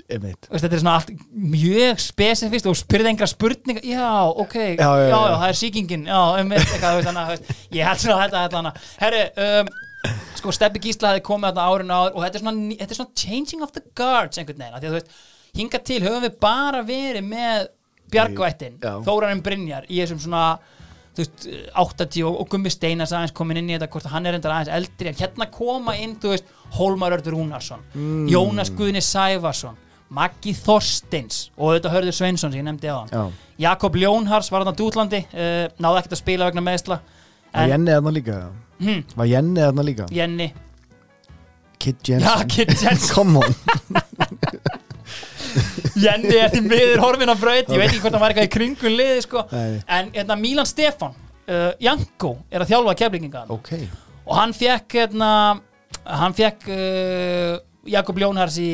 Veist, 0.07 0.47
þetta 0.53 0.77
er 0.77 0.79
svona 0.79 0.93
allt 1.01 1.09
mjög 1.35 1.99
spesifist 1.99 2.69
og 2.71 2.77
spyrði 2.79 3.11
engra 3.11 3.27
spurninga. 3.27 3.83
Já, 3.83 4.11
ok, 4.39 4.55
já, 4.55 4.77
Já, 4.79 4.91
já, 5.03 5.09
já, 5.11 5.17
það 5.41 5.49
er 5.49 5.59
síkingin 5.59 6.05
já, 6.07 6.21
um 6.43 6.53
eitthvað, 6.55 6.85
þú 6.85 7.01
veist, 7.01 7.09
þannig, 7.09 7.23
að, 7.23 7.27
þú 7.27 7.35
veist, 7.35 7.65
ég 7.75 7.89
held 7.89 8.03
svona 8.05 8.21
þetta, 8.21 8.43
þetta, 8.45 8.61
hana 8.61 8.73
herru, 9.01 9.25
um, 9.47 9.73
sko, 10.39 10.53
Steppi 10.55 10.81
Gísla 10.85 11.13
hefði 11.15 11.25
komið 11.27 11.51
þarna 11.57 11.67
árinu 11.73 11.97
áður 12.01 12.17
og 12.19 12.25
þetta 12.27 12.39
er 12.41 12.45
svona, 12.45 12.77
þetta 12.81 12.95
er 12.97 13.01
svona 13.01 13.23
changing 13.23 13.63
of 13.67 13.73
the 13.77 13.83
guards 13.99 14.39
einhvern 14.41 14.61
veginn, 14.63 14.79
því 14.81 14.87
að 14.87 14.95
þú 14.95 14.99
veist, 15.01 15.17
hinga 15.57 15.81
til 15.89 16.01
höfum 16.05 16.25
við 16.27 16.39
bara 16.47 16.83
verið 16.87 17.27
með 17.31 17.69
Bjargvættin, 18.13 18.77
Já. 18.83 18.93
Þórarinn 19.03 19.41
Brynjar 19.43 19.87
í 19.91 19.97
þessum 19.99 20.21
svona 20.23 20.43
þú 21.17 21.25
veist, 21.25 21.47
80 21.75 22.27
og, 22.29 22.37
og 22.45 22.51
Gummi 22.53 22.71
Steinas 22.71 23.11
aðeins 23.17 23.33
komin 23.35 23.59
inn 23.59 23.71
í 23.73 23.75
þetta 23.75 23.89
hvort 23.91 24.07
að 24.07 24.13
hann 24.15 24.29
er 24.31 24.37
reyndar 24.37 24.53
aðeins 24.55 24.75
eldri 24.77 25.11
en 25.11 25.19
hérna 25.19 25.49
koma 25.51 25.97
inn, 25.99 26.13
þú 26.23 26.35
veist, 26.37 26.53
Hólmar 26.77 27.17
Örður 27.17 27.35
Rúnarsson 27.39 27.83
Mm. 27.97 28.29
Jónas 28.31 28.71
Guðni 28.77 29.03
Sævarsson 29.03 29.77
Maggi 30.15 30.53
Þorsteins 30.55 31.49
og 31.57 31.73
auðvitað 31.73 31.95
Hörður 31.97 32.15
Sveinsson 32.15 32.53
sem 32.53 32.61
ég 32.61 32.67
nefndi 32.69 32.87
á 32.93 32.97
hann 33.01 33.33
Jakob 33.59 33.97
Ljónhars 33.99 34.53
var 34.53 34.63
hann 34.63 34.71
á 34.71 34.79
Dútlandi 34.79 35.25
uh, 35.33 35.67
náði 35.83 35.99
ekkert 36.03 36.15
að 36.15 36.21
spila 36.21 36.47
vegna 36.51 36.63
meðsla 36.63 37.01
var 37.57 37.65
en 37.65 37.73
Jenni 37.75 37.93
þarna 37.97 38.13
líka? 38.17 38.39
Hm, 38.85 39.03
Var 39.17 39.29
Jenni 39.33 39.61
þarna 39.65 39.85
líka? 39.89 40.07
Jenny 40.13 40.49
Kid 41.79 41.97
Já, 42.09 42.17
Jensen. 42.19 42.49
Kid 42.49 42.71
Jensen. 42.83 43.11
Come 43.15 43.41
on. 43.43 43.55
Jenny 45.97 46.35
er 46.37 46.51
því 46.53 46.61
miður 46.67 47.01
horfin 47.05 47.31
á 47.33 47.37
braut 47.39 47.71
ég 47.73 47.79
veit 47.81 47.89
ekki 47.91 48.01
hvort 48.03 48.17
hann 48.17 48.23
var 48.25 48.33
eitthvað 48.33 48.49
í 48.49 48.53
kringun 48.53 48.97
liði 48.99 49.23
sko. 49.25 49.45
En 49.53 50.11
hérna, 50.15 50.37
Milan 50.41 50.69
Stefán 50.69 51.15
uh, 51.15 51.71
Janko 51.81 52.35
er 52.51 52.65
að 52.65 52.73
þjálfa 52.73 52.97
keflinginga 53.01 53.45
Ok. 53.55 53.71
Og 54.27 54.35
hann 54.37 54.53
fekk 54.57 54.97
hérna, 55.01 55.31
hann 56.05 56.35
fekk 56.37 56.67
uh, 56.73 57.55
Jakob 57.89 58.19
Ljónhars 58.21 58.57
í 58.61 58.71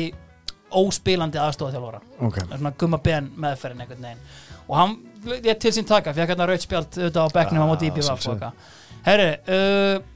óspilandi 0.73 1.37
aðstofaþjálfara 1.37 1.99
ok, 2.25 2.39
svona 2.49 2.71
gumma 2.81 2.97
ben 3.05 3.27
meðferðin 3.37 3.83
einhvern 3.85 4.07
veginn. 4.07 4.23
Og 4.65 4.77
hann, 4.79 4.95
ég 5.43 5.59
til 5.61 5.71
sín 5.75 5.85
taka 5.87 6.13
fekk 6.15 6.33
hérna 6.33 6.47
rautspjald 6.49 6.97
auðvitað 6.97 7.27
á 7.27 7.35
bekknum 7.37 7.63
á 7.63 7.67
móti 7.69 7.89
Ah, 7.91 8.01
sjálfsögðu. 8.09 8.49
eitthvað 8.49 9.05
herru, 9.07 9.29
uh, 9.47 10.09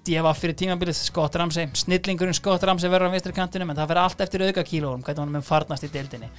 DFF 0.00 0.38
fyrir 0.40 0.54
tímabilið 0.56 0.96
Scott 0.96 1.34
Ramsey, 1.36 1.66
snillingurinn 1.76 2.34
Scott 2.34 2.62
Ramsey 2.64 2.88
verður 2.90 3.10
á 3.10 3.14
vinstri 3.14 3.34
kantinum 3.36 3.68
en 3.70 3.76
það 3.76 3.90
verður 3.90 4.02
allt 4.06 4.20
eftir 4.24 4.44
auka 4.46 4.62
kílóum 4.64 5.02
hvernig 5.04 5.20
hann 5.20 5.32
mun 5.34 5.44
farnast 5.44 5.84
í 5.84 5.90
deildinni. 5.92 6.30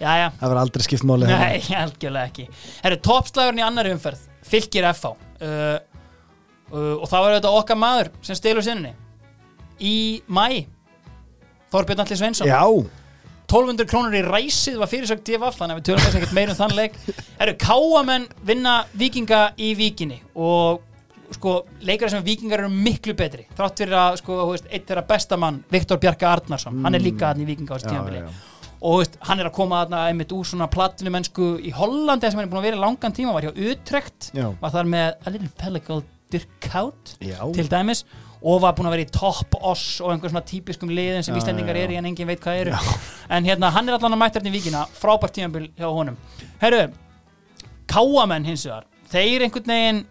Jæja, 0.00 0.32
það 0.40 0.48
verður 0.50 0.62
aldrei 0.64 0.82
skipt 0.88 1.04
hérna. 1.06 1.38
nei, 1.38 1.62
algjörlega 1.84 2.30
ekki. 2.32 2.48
Herru, 2.82 2.98
toppslagurinn 3.06 3.62
í 3.62 3.66
annari 3.68 3.92
umferð 3.94 4.24
fylgir 4.44 4.88
FH 4.90 5.12
uh, 5.14 5.78
uh, 6.74 6.96
og 6.98 7.06
það 7.06 7.20
var 7.22 7.30
auðvitað 7.36 7.58
okkar 7.62 7.78
maður 7.80 8.10
sem 8.26 8.36
stelur 8.40 8.66
sinni 8.66 8.92
í 9.78 9.94
mæ 10.26 10.66
Þorbjörn 11.74 12.04
Alli 12.04 12.16
Sveinsson. 12.18 12.46
Já, 12.50 12.60
1200 13.44 13.86
krónur 13.90 14.14
í 14.16 14.22
ræsið 14.24 14.78
var 14.80 14.88
fyrirsökt 14.90 15.24
DFF 15.28 15.58
þannig 15.60 15.76
að 15.76 15.80
við 15.80 15.86
tölum 15.90 16.04
þess 16.06 16.16
ekkert 16.20 16.32
meir 16.38 16.50
um 16.54 16.58
þann 16.58 16.74
leik 16.78 16.94
Eru 17.44 17.54
káamenn 17.60 18.26
vinna 18.48 18.74
vikinga 18.98 19.42
í 19.60 19.74
vikinni 19.78 20.20
og 20.34 20.80
sko 21.34 21.52
leikari 21.82 22.12
sem 22.12 22.24
vikingar 22.24 22.62
eru 22.64 22.70
miklu 22.72 23.14
betri 23.18 23.46
þrátt 23.58 23.80
fyrir 23.82 23.96
að 23.98 24.18
sko, 24.20 24.40
eitt 24.70 24.88
þeirra 24.88 25.04
bestamann 25.08 25.62
Viktor 25.72 25.98
Bjarka 26.02 26.28
Arnarsson, 26.30 26.80
hann 26.84 26.94
er 26.98 27.02
líka 27.04 27.30
hann 27.32 27.40
í 27.44 27.46
vikinga 27.48 27.74
á 27.74 27.78
þessu 27.80 27.94
Mm. 27.94 28.18
Já. 28.20 28.28
og 28.84 28.98
veist, 29.00 29.14
hann 29.24 29.40
er 29.40 29.48
að 29.48 29.54
koma 29.56 29.78
þarna 29.84 30.02
einmitt 30.10 30.32
úr 30.36 30.44
svona 30.44 30.66
platinu 30.70 31.10
mennsku 31.14 31.54
í 31.64 31.72
Hollandi 31.72 32.28
sem 32.30 32.38
hann 32.38 32.46
er 32.48 32.52
búin 32.52 32.60
að 32.60 32.66
vera 32.68 32.76
í 32.76 32.82
langan 32.84 33.14
tíma, 33.16 33.32
var 33.32 33.46
hjá 33.48 33.54
Utrecht 33.72 34.30
Já. 34.36 34.50
var 34.60 34.70
þar 34.74 34.90
með 34.92 35.14
a 35.26 35.30
little 35.32 35.48
fella 35.60 35.80
called 35.80 36.04
Dirk 36.30 36.48
Kaut 36.60 37.16
já. 37.20 37.40
til 37.54 37.68
dæmis 37.72 38.04
og 38.44 38.60
var 38.60 38.74
búin 38.76 38.88
að 38.90 38.96
vera 38.96 39.06
í 39.06 39.12
top 39.12 39.56
oss 39.64 40.00
og 40.04 40.12
einhver 40.12 40.32
svona 40.32 40.44
típiskum 40.44 40.90
liðin 40.92 41.24
sem 41.24 41.32
Já, 41.34 41.40
Íslendingar 41.40 41.78
já, 41.78 41.80
já. 41.80 41.84
eru 41.88 41.94
í 41.96 42.00
en 42.00 42.08
engin 42.10 42.28
veit 42.28 42.42
hvað 42.44 42.60
eru. 42.64 42.80
En 43.32 43.46
hérna 43.48 43.70
hann 43.72 43.88
er 43.88 43.96
allan 43.96 44.16
að 44.16 44.20
mæta 44.20 44.40
hérna 44.40 44.52
í 44.52 44.56
vikina 44.58 44.82
frábært 45.00 45.36
tímabil 45.38 45.70
hjá 45.78 45.88
honum. 45.88 46.18
Herru, 46.60 46.82
káamenn 47.88 48.44
hins 48.48 48.66
vegar 48.68 48.84
þeir 49.14 49.46
einhvern 49.46 49.72
veginn 49.72 50.02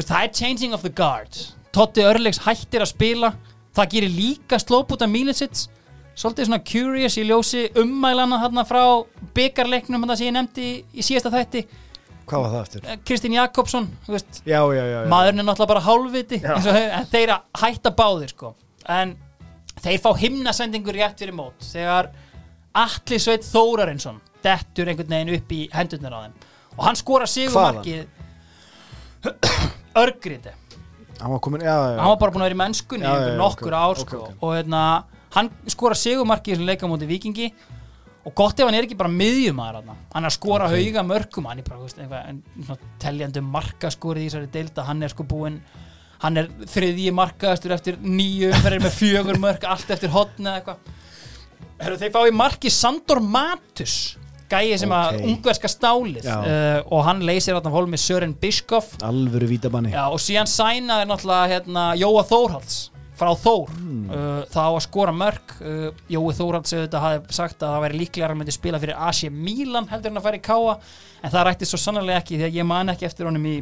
það 0.00 0.24
er 0.24 0.32
changing 0.32 0.72
of 0.74 0.82
the 0.86 0.90
guard. 0.90 1.36
Totti 1.72 2.04
Örlegs 2.04 2.40
hættir 2.46 2.84
að 2.84 2.92
spila. 2.92 3.32
Það 3.72 3.92
gerir 3.94 4.12
líka 4.16 4.58
slópúta 4.60 5.06
Mílisits 5.08 5.68
svolítið 6.16 6.48
svona 6.48 6.64
curious 6.68 7.14
í 7.16 7.24
ljósi 7.24 7.62
ummælana 7.80 8.40
þarna 8.42 8.64
frá 8.68 8.82
byggarleiknum 9.36 10.04
sem 10.12 10.28
ég 10.28 10.34
nefndi 10.36 10.66
í 10.92 11.04
síðasta 11.04 11.32
þætti 11.32 11.62
hvað 12.32 12.44
var 12.46 12.52
það 12.54 12.62
eftir? 12.66 12.86
Eh, 12.88 12.98
Kristín 13.08 13.36
Jakobsson, 13.36 13.88
þú 14.06 14.16
veist 14.16 14.40
já, 14.42 14.58
já, 14.58 14.82
já, 14.82 14.98
já. 15.02 15.08
maðurinn 15.12 15.42
er 15.42 15.48
náttúrulega 15.48 15.72
bara 15.74 15.84
hálfviti 15.86 16.40
en 16.48 17.06
þeir 17.12 17.34
að 17.36 17.62
hætta 17.62 17.92
báðir 18.00 18.32
sko. 18.34 18.54
en 18.88 19.14
þeir 19.82 20.00
fá 20.02 20.10
himnasendingur 20.22 20.96
rétt 20.98 21.20
fyrir 21.22 21.36
mót 21.36 21.68
þegar 21.68 22.10
Atli 22.82 23.18
Sveit 23.20 23.44
Þórarinsson 23.44 24.18
dettur 24.42 24.88
einhvern 24.88 25.12
veginn 25.12 25.36
upp 25.36 25.52
í 25.52 25.60
hendurnar 25.76 26.16
á 26.16 26.20
þeim 26.24 26.34
og 26.78 26.84
hann 26.88 26.98
skora 26.98 27.28
sigumarkið 27.28 28.06
örgriti 30.02 30.52
hann 31.20 31.30
var 31.30 31.40
komin, 31.44 31.62
já, 31.62 31.74
já, 31.74 31.90
já. 31.94 31.98
hann 32.00 32.10
var 32.14 32.18
bara 32.18 32.34
búin 32.34 32.42
að 32.42 32.48
vera 32.50 32.56
í 32.56 32.62
mennskunni 32.62 33.06
Já, 33.06 33.12
já, 33.14 33.28
já, 33.28 33.36
nokkur 33.38 33.76
ok, 33.76 33.78
ár 33.78 34.00
sko. 34.02 34.22
ok. 34.24 34.40
og 34.42 34.54
hérna, 34.56 34.80
hann 35.36 35.50
skora 35.70 35.98
sigumarkið 35.98 36.64
í 36.64 36.66
leika 36.72 36.88
móti 36.90 37.06
vikingi 37.10 37.52
og 38.24 38.34
gott 38.38 38.60
ef 38.60 38.66
hann 38.68 38.74
er 38.78 38.86
ekki 38.86 38.96
bara 38.98 39.10
miðjumæður 39.10 39.78
hann 39.80 39.96
hann 40.14 40.24
er 40.24 40.30
að 40.30 40.36
skora 40.36 40.68
Ok. 40.70 40.76
hauga 40.78 41.02
mörkum 41.08 41.48
hann 41.50 41.58
er 41.58 41.66
bara 41.66 41.80
veist, 41.82 41.98
svona, 41.98 42.78
teljandi 43.02 43.42
markaskorið 43.42 44.22
í 44.22 44.28
þessari 44.30 44.50
deilda 44.54 44.84
hann 44.86 45.02
er 45.02 45.08
sko 45.14 45.26
búinn 45.26 45.60
hann 46.22 46.38
er 46.38 46.46
þriðji 46.70 47.10
markaðastur 47.18 47.74
eftir 47.74 47.96
nýju 47.98 48.52
umferðir 48.54 48.84
með 48.84 48.98
fjögur 49.00 49.40
mörk 49.42 49.64
allt 49.66 49.90
eftir 49.90 50.12
hotn 50.14 50.46
eða 50.46 50.60
eitthvað. 50.60 50.98
Þeir 51.98 52.12
fá 52.14 52.20
í 52.28 52.34
marki 52.38 52.70
Sandor 52.70 53.18
Matus 53.18 53.96
gæi 54.52 54.76
sem 54.78 54.92
að 54.94 55.16
Ok. 55.16 55.24
ungverska 55.32 55.66
stálið. 55.72 56.28
Uh, 56.28 56.78
og 56.94 57.02
hann 57.08 57.24
leysir 57.26 57.56
þarna 57.56 57.72
hólmi 57.74 57.98
Sören 57.98 58.36
Biskoff 58.38 58.94
alvöru 59.02 59.48
vítabanni. 59.50 59.90
Og 60.12 60.20
síðan 60.22 60.46
sænaði 60.46 61.08
náttúrulega 61.10 61.50
hérna, 61.56 61.88
Jóa 61.98 62.22
Þórhalds 62.22 62.91
frá 63.22 63.32
Þór. 63.42 63.74
Uh, 64.12 64.30
það 64.52 64.68
á 64.68 64.72
að 64.72 64.80
skora 64.86 65.14
mörg 65.16 65.52
uh, 65.60 65.84
Jói 66.10 66.32
Þórhalds 66.38 66.74
auðvitað 66.76 67.04
hafði 67.06 67.36
sagt 67.38 67.62
að 67.62 67.74
það 67.74 67.84
væri 67.86 68.00
líklega 68.00 68.26
að 68.26 68.32
hann 68.32 68.40
myndi 68.42 68.56
spila 68.56 68.80
fyrir 68.82 69.04
AC 69.08 69.22
Milan 69.32 69.88
heldur 69.90 70.12
en 70.12 70.20
að 70.20 70.26
færi 70.28 70.42
Káa 70.42 70.74
en 71.22 71.34
það 71.34 71.46
rætti 71.48 71.68
svo 71.70 71.80
sannarlega 71.80 72.22
ekki 72.22 72.40
því 72.40 72.48
að 72.48 72.58
ég 72.58 72.68
man 72.68 72.92
ekki 72.92 73.08
eftir 73.08 73.28
honum 73.30 73.46
í 73.48 73.56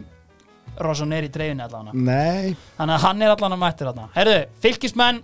Rosaneri 0.81 1.29
dreifinu 1.33 1.67
nei, 1.93 2.55
þannig 2.79 2.95
að 2.95 3.05
hann 3.05 3.25
er 3.25 3.35
allan 3.35 3.57
að 3.57 3.61
mættir 3.61 3.91
þarna. 3.91 4.07
Herðu, 4.15 4.39
fylgismenn 4.63 5.19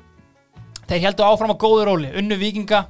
þeir 0.90 1.06
heldur 1.06 1.30
áfram 1.30 1.54
á 1.54 1.62
góðu 1.62 1.86
róli. 1.88 2.10
Unnu 2.18 2.36
vikinga 2.40 2.82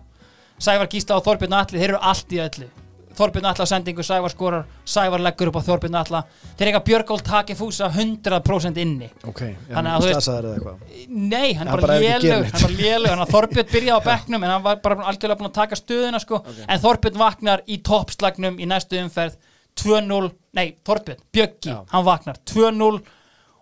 Sævar 0.59 0.89
Gísla 0.91 1.19
og 1.21 1.27
Þorbjörn 1.27 1.59
Atli 1.59 1.81
þeir 1.83 1.93
eru 1.93 2.01
allt 2.01 2.33
í 2.33 2.41
öllu 2.43 2.71
Þorbjörn 3.17 3.47
Atla 3.49 3.65
á 3.65 3.69
sendingu, 3.71 4.05
Sævar 4.05 4.33
skorar 4.33 4.65
Sævar 4.85 5.23
leggur 5.25 5.49
upp 5.49 5.57
á 5.57 5.63
Þorbjörn 5.65 5.97
Atla. 6.01 6.21
Þeir 6.59 6.69
eiga 6.71 6.81
Björgól 6.85 7.23
taki 7.25 7.55
fúsa 7.57 7.89
100% 7.93 8.77
inni. 8.83 9.09
Ok 9.25 9.41
já, 9.41 9.55
Þannig 9.73 9.93
að 9.95 10.05
þú 10.05 10.11
veist- 10.11 10.29
eitthvað? 10.29 10.77
Nei, 11.09 11.53
hann 11.55 11.67
Hann 11.67 11.81
bara 11.81 11.87
bara 11.87 11.99
gefið 12.01 12.33
hann 12.35 12.53
bara 12.53 12.77
lélugur, 12.83 13.11
hann 13.17 13.25
að 13.27 13.33
Þorbjörn 13.35 13.71
byrjaði 13.73 13.97
á 13.97 14.07
bekknum 14.11 14.45
en 14.45 14.51
hann 14.51 14.63
var 14.69 14.77
bara 14.85 14.97
algjörlega 15.11 15.39
búin 15.41 15.51
að 15.51 15.57
taka 15.61 15.77
stöðuna 15.81 16.21
sko. 16.21 16.43
en 16.69 16.81
Þorbjörn 16.81 17.19
vaknar 17.25 17.63
í 17.67 17.79
toppslagnum 17.83 18.59
í 18.61 18.67
næstu 18.69 19.01
umferð. 19.01 19.37
2-0 19.77 20.31
nei, 20.57 20.77
Þorbjörn, 20.85 21.19
Bjöggi, 21.33 21.69
Já. 21.73 21.83
hann 21.91 22.05
vaknar. 22.05 22.37
2-0 22.49 23.01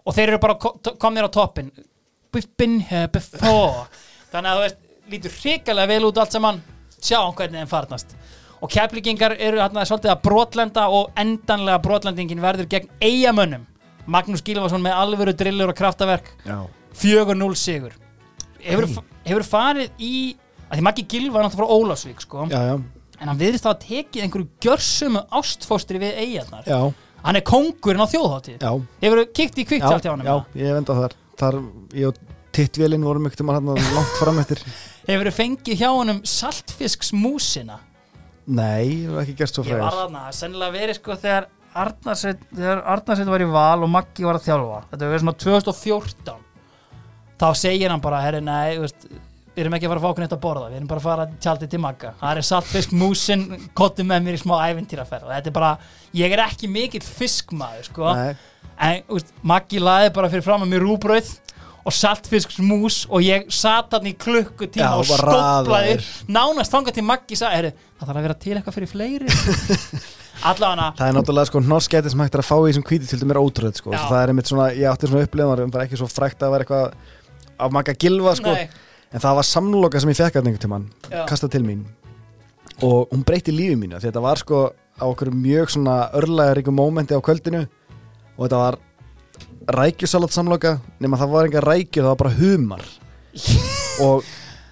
og 0.06 0.14
þeir 0.14 0.28
eru 0.28 0.38
bara 0.38 0.54
komnir 0.98 1.26
á 1.26 1.30
toppin 1.30 1.70
we've 2.34 2.50
been 2.58 2.80
here 2.80 3.06
before. 3.08 3.86
Þannig 4.34 4.50
að 4.50 4.56
þú 4.58 4.62
veist, 4.66 4.78
lítur 5.10 5.30
hrikalega 5.40 5.86
vel 5.94 6.04
út 6.08 6.18
allt 6.18 6.32
saman, 6.34 6.62
sjá 7.00 7.18
hvernig 7.34 7.60
þeim 7.62 7.68
farnast 7.70 8.14
og 8.60 8.70
keflingingar 8.70 9.36
eru 9.38 9.60
hérna 9.62 9.84
svolítið 9.88 10.12
að 10.14 10.22
brotlenda 10.24 10.86
og 10.92 11.10
endanlega 11.20 11.82
brotlendingin 11.84 12.42
verður 12.44 12.70
gegn 12.70 12.90
eigamönnum 13.02 13.66
Magnús 14.06 14.44
Gílvason 14.44 14.82
með 14.84 14.98
alvöru 15.00 15.32
drillur 15.32 15.70
og 15.72 15.78
kraftaverk. 15.78 16.26
Já, 16.44 16.58
4-0 17.00 17.54
sigur. 17.56 17.94
Hefur, 18.64 18.88
hefur 19.24 19.46
farið 19.48 20.02
í 20.04 20.16
að 20.68 20.78
því 20.78 20.84
Maggi 20.88 21.06
Gilva 21.08 21.40
er 21.40 21.46
náttúrulega 21.46 21.68
frá 21.68 21.78
Ólafsvík 21.78 22.22
sko, 22.24 22.44
já, 22.50 22.60
já, 22.70 22.76
en 23.20 23.30
hann 23.30 23.40
viðrist 23.40 23.66
að 23.68 23.80
tekið 23.84 24.26
einhverju 24.26 24.46
gjörssumu 24.64 25.24
ástfóstri 25.38 26.00
við 26.02 26.20
eigarnar 26.24 26.68
hann 27.24 27.38
er 27.38 27.44
kóngurinn 27.46 28.04
á 28.04 28.08
þjóðháttíð 28.10 28.64
já, 28.64 28.72
hefur 29.04 29.22
kíkt 29.36 29.60
í 29.60 29.66
kvikt 29.68 29.84
já, 29.86 29.98
hjá 30.00 30.12
honum? 30.12 30.28
já, 30.28 30.36
ég 30.60 30.70
hef 30.70 30.80
endað 30.80 31.02
þar. 31.02 31.16
Þar, 31.34 31.58
ég 31.98 32.10
og 32.10 32.18
tittvélinn 32.54 33.06
vorum 33.06 33.26
ekkert 33.28 33.42
um 33.42 33.50
hann 33.50 33.72
langt 33.74 34.18
fram 34.20 34.36
eftir. 34.38 34.60
Hefur 35.08 35.30
fengið 35.34 35.80
hjá 35.80 35.88
honum 35.90 36.20
saltfisksmúsina 36.22 37.80
nei, 38.46 39.04
það 39.04 39.12
var 39.16 39.22
ekki 39.24 39.36
gert 39.40 39.58
svo 39.58 39.66
ég 39.68 39.80
var 39.80 39.98
þarna, 39.98 40.24
sennilega 40.36 40.76
verið 40.78 40.98
sko 41.00 41.18
þegar 41.20 41.50
Arnarsveit, 41.74 42.42
þegar 42.54 42.82
Arnarsveit 42.94 43.30
var 43.34 43.42
í 43.42 43.50
val 43.50 43.82
og 43.82 43.90
Maggi 43.90 44.26
var 44.26 44.38
að 44.38 44.44
þjálfa. 44.46 44.80
Þetta 44.92 45.08
var 45.10 45.22
svona 45.24 45.38
2014 45.42 46.42
þá 47.40 47.46
segir 47.58 47.90
hann 47.90 48.02
bara, 48.04 48.20
herri, 48.22 48.42
nei, 48.44 48.76
veist 48.78 49.08
við 49.54 49.62
erum 49.62 49.76
ekki 49.76 49.86
að 49.86 49.92
fara 49.92 50.00
að 50.00 50.04
fá 50.04 50.10
okkur 50.10 50.24
neitt 50.24 50.34
að 50.34 50.42
borða 50.42 50.68
við 50.70 50.78
erum 50.80 50.88
bara 50.90 51.00
að 51.00 51.06
fara 51.06 51.26
tjaldið 51.44 51.70
til 51.70 51.80
Magga. 51.82 52.10
Það 52.18 52.38
er 52.40 52.46
saltfisk 52.48 52.94
músin, 52.98 53.44
kottum 53.78 54.08
með 54.10 54.24
mér 54.26 54.38
í 54.38 54.40
smá 54.42 54.54
ævintýraferð. 54.66 55.30
Þetta 55.30 55.50
er 55.50 55.54
bara, 55.54 55.70
ég 56.18 56.34
er 56.34 56.42
ekki 56.42 56.70
mikill 56.70 57.04
fiskmaður 57.06 57.86
sko. 57.86 58.14
Nei, 58.18 58.32
en 58.88 59.04
veist, 59.12 59.30
Maggi 59.46 59.82
laði 59.82 60.10
bara 60.16 60.30
fyrir 60.32 60.46
fram 60.46 60.66
að 60.66 60.72
mér 60.74 60.86
rúbröð 60.86 61.30
og 61.84 61.92
saltfisks 61.92 62.58
mús 62.64 63.02
og 63.12 63.24
ég 63.24 63.48
sat 63.52 63.92
hann 63.92 64.06
í 64.08 64.14
klukkutíma 64.16 64.90
og 65.02 65.10
raðaðir. 65.20 66.04
nánast 66.32 66.72
þangað 66.72 66.96
til 66.98 67.04
Maggi 67.04 67.36
sagði, 67.36 67.56
herri, 67.58 67.72
það 67.98 68.06
þarf 68.08 68.20
að 68.20 68.26
vera 68.28 68.36
til 68.44 68.54
eitthvað 68.56 68.78
fyrir 68.78 68.92
fleiri 68.92 69.28
allavega 70.50 70.86
það 70.98 71.10
er 71.10 71.16
náttúrulega 71.18 71.50
sko 71.50 71.62
norskæti 71.64 72.12
sem 72.12 72.22
hægt 72.24 72.38
er 72.38 72.42
að 72.42 72.48
fá 72.48 72.56
í 72.56 72.70
þessum 72.70 72.86
kvítitildum 72.88 73.34
er 73.34 73.40
ótrúð 73.42 73.76
sko, 73.80 73.92
Já. 73.92 74.00
það 74.08 74.22
er 74.22 74.32
einmitt 74.32 74.50
svona, 74.50 74.70
ég 74.74 74.88
átti 74.90 75.10
svona 75.10 75.28
upplifun 75.28 75.60
það 75.60 75.76
var 75.76 75.84
ekki 75.86 76.00
svo 76.00 76.08
frækt 76.10 76.46
að 76.46 76.54
vera 76.56 76.66
eitthvað 76.66 76.96
af 77.64 77.76
makka 77.76 77.96
gilva 78.04 78.32
sko, 78.40 78.54
Nei, 78.56 78.64
en 79.12 79.22
það 79.22 79.38
var 79.40 79.48
samloka 79.50 80.00
sem 80.02 80.10
ég 80.14 80.18
fekk 80.18 80.40
að 80.40 80.48
einhvern 80.48 80.64
tímann, 80.64 80.88
Já. 81.12 81.20
kastað 81.28 81.54
til 81.54 81.62
mín 81.68 81.84
og 82.82 83.12
hún 83.12 83.22
breytti 83.28 83.54
lífi 83.54 83.76
mínu 83.78 84.00
því 84.00 84.08
þetta 84.08 84.24
var 84.24 84.40
sko 84.40 84.64
á 84.74 85.04
okkur 85.06 85.30
mjög 85.34 85.70
svona 85.74 86.08
örlægaríku 86.16 86.74
mómenti 86.74 87.14
á 87.14 87.20
kvöldinu 87.22 87.64
og 87.64 88.42
þetta 88.46 88.60
var 88.64 88.80
rækjusalat 89.68 90.32
samloka 90.34 90.78
nema 91.00 91.18
það 91.20 91.30
var 91.34 91.48
enga 91.48 91.62
rækjur, 91.64 92.02
það 92.04 92.10
var 92.12 92.20
bara 92.24 92.34
humar. 92.38 92.84
Og 94.04 94.24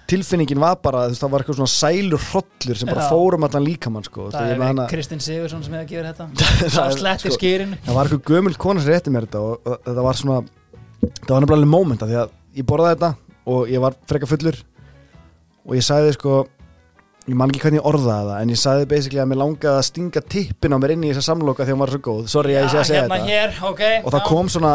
tilfinningin 0.07 0.59
var 0.59 0.75
bara, 0.83 1.05
þú 1.07 1.13
veist, 1.13 1.23
það 1.23 1.31
var 1.33 1.43
eitthvað 1.43 1.57
svona 1.61 1.73
sælur 1.73 2.21
hrollur 2.29 2.77
sem 2.79 2.89
bara 2.91 3.05
Já. 3.05 3.09
fórum 3.13 3.45
allan 3.47 3.63
líkamann 3.65 4.03
sko, 4.05 4.25
þú 4.25 4.27
veist, 4.27 4.35
það 4.37 4.49
ég 4.49 4.53
er 4.55 4.59
með 4.61 4.69
hana- 4.73 4.87
Kristinn 4.91 5.23
Sigursson 5.23 5.63
sem 5.63 5.73
hefur 5.77 5.87
gefið 5.89 6.09
þetta. 6.09 6.27
Það 6.43 6.73
það 6.75 6.83
er- 6.89 6.97
slettir 6.99 7.31
sko- 7.31 7.39
skýrinu 7.39 7.79
það 7.87 7.97
var 7.97 8.09
eitthvað 8.11 8.33
gömul 8.35 8.57
kona 8.65 8.83
sem 8.83 8.93
rétti 8.93 9.13
mér 9.15 9.27
þetta 9.29 9.41
og, 9.47 9.55
og 9.63 9.79
þetta 9.87 10.05
var 10.09 10.19
svona 10.19 10.41
það 10.43 11.31
var 11.33 11.45
nefnilega 11.45 11.57
alveg 11.61 11.71
mómenta 11.73 12.09
því 12.11 12.19
að 12.23 12.35
ég 12.59 12.67
borðaði 12.73 12.97
þetta 12.99 13.11
og 13.55 13.71
ég 13.73 13.83
var 13.87 13.97
freka 14.11 14.29
fullur 14.33 14.59
og 15.63 15.77
ég 15.79 15.87
sagði 15.87 16.13
sko 16.19 16.35
ég 17.23 17.37
man 17.39 17.51
ekki 17.51 17.61
hvernig 17.63 17.79
ég 17.79 17.87
orðaði 17.87 18.31
það 18.31 18.41
en 18.41 18.49
ég 18.51 18.59
sagði 18.59 18.87
basically 18.91 19.21
að 19.23 19.29
mér 19.31 19.39
langaði 19.39 19.79
að 19.79 19.85
stinga 19.87 20.23
tippin 20.33 20.75
á 20.75 20.77
mér 20.83 20.93
inn 20.95 21.05
í 21.07 21.11
þessa 21.13 21.29
samloka 21.29 21.63
því 21.63 21.75
hún 21.75 21.83
var 21.83 21.93
svo 21.93 22.01
góð. 22.03 22.25
Sorry 22.33 22.57
að 22.57 22.65
ég 22.65 22.73
sé 22.73 22.81
að 22.81 22.89
segja 22.89 23.03
hérna 23.05 23.19
þetta. 23.21 23.29
hér, 23.31 23.55
ok 23.69 23.83
og 24.03 24.09
það 24.09 24.19
já. 24.19 24.27
kom 24.27 24.51
svona 24.51 24.73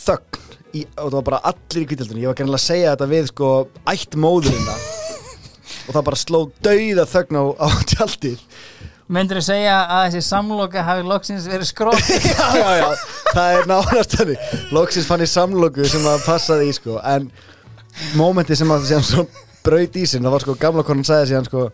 þögn 0.00 0.40
í, 0.74 0.82
og 0.82 1.04
það 1.04 1.16
var 1.18 1.26
bara 1.28 1.40
allir 1.52 1.84
í 1.84 1.86
kvítildunni 1.92 2.24
ég 2.24 2.32
var 2.32 2.38
kannilega 2.40 2.62
að 2.62 2.66
segja 2.66 2.94
þetta 2.96 3.08
við 3.12 3.30
sko 3.30 3.52
ætt 3.94 4.18
móðurina. 4.24 4.76
Og 5.84 5.92
það 5.92 6.04
bara 6.06 6.16
sló 6.16 6.38
dauða 6.64 7.04
þögn 7.08 7.38
á, 7.40 7.44
á 7.60 7.66
tjaldið. 7.90 8.42
Myndir 9.14 9.36
þú 9.36 9.44
segja 9.44 9.74
að 9.84 10.04
þessi 10.06 10.22
samloka 10.24 10.84
hafi 10.86 11.02
loksins 11.04 11.48
verið 11.50 11.68
skrótt 11.68 12.12
já, 12.24 12.46
já, 12.56 12.70
já, 12.80 12.86
það 13.34 13.56
er 13.58 13.68
nánast 13.68 14.16
þannig. 14.16 14.52
Loksins 14.72 15.08
fann 15.08 15.24
ég 15.24 15.28
samloku 15.28 15.84
sem 15.88 16.06
að 16.08 16.24
passaði 16.24 16.70
í 16.70 16.76
sko. 16.78 16.96
En 17.04 17.28
mómenti 18.16 18.56
sem 18.56 18.72
að 18.72 18.86
síðan 18.88 19.04
svo 19.04 19.26
braut 19.64 19.98
í 20.00 20.06
sin 20.08 20.24
Það 20.24 20.34
var 20.34 20.44
sko 20.44 20.56
gamla 20.60 20.86
konan 20.86 21.06
sagði 21.06 21.32
síðan 21.32 21.48
sko 21.48 21.66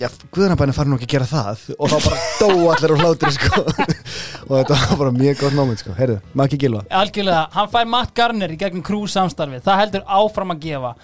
Já, 0.00 0.08
Guðanabæni 0.32 0.72
fari 0.74 0.88
nú 0.90 0.96
ekki 0.96 1.06
að 1.06 1.12
gera 1.12 1.26
það. 1.28 1.64
Og 1.76 1.90
þá 1.92 1.96
bara 2.06 2.20
dó 2.40 2.46
allir 2.72 2.94
úr 2.94 3.02
hlátri 3.04 3.32
sko. 3.36 3.60
Og 4.48 4.54
þetta 4.56 4.78
var 4.78 4.96
bara 5.02 5.12
mjög 5.14 5.42
gott 5.42 5.56
móment 5.58 5.82
sko. 5.82 5.92
Heyrðu, 5.98 6.16
maður 6.32 6.48
ekki 6.50 6.60
gilva 6.64 6.80
Algjörlega, 7.02 7.42
hann 7.54 7.68
fær 7.74 7.90
Matt 7.92 8.14
Garner 8.16 8.54
í 8.54 8.56
gegnum 8.58 8.82
Crew 8.86 9.04
samstarfið. 9.12 9.62
Það 9.66 9.82
heldur 9.82 10.06
áfram 10.18 10.54
að 10.56 10.64
gefa. 10.64 10.94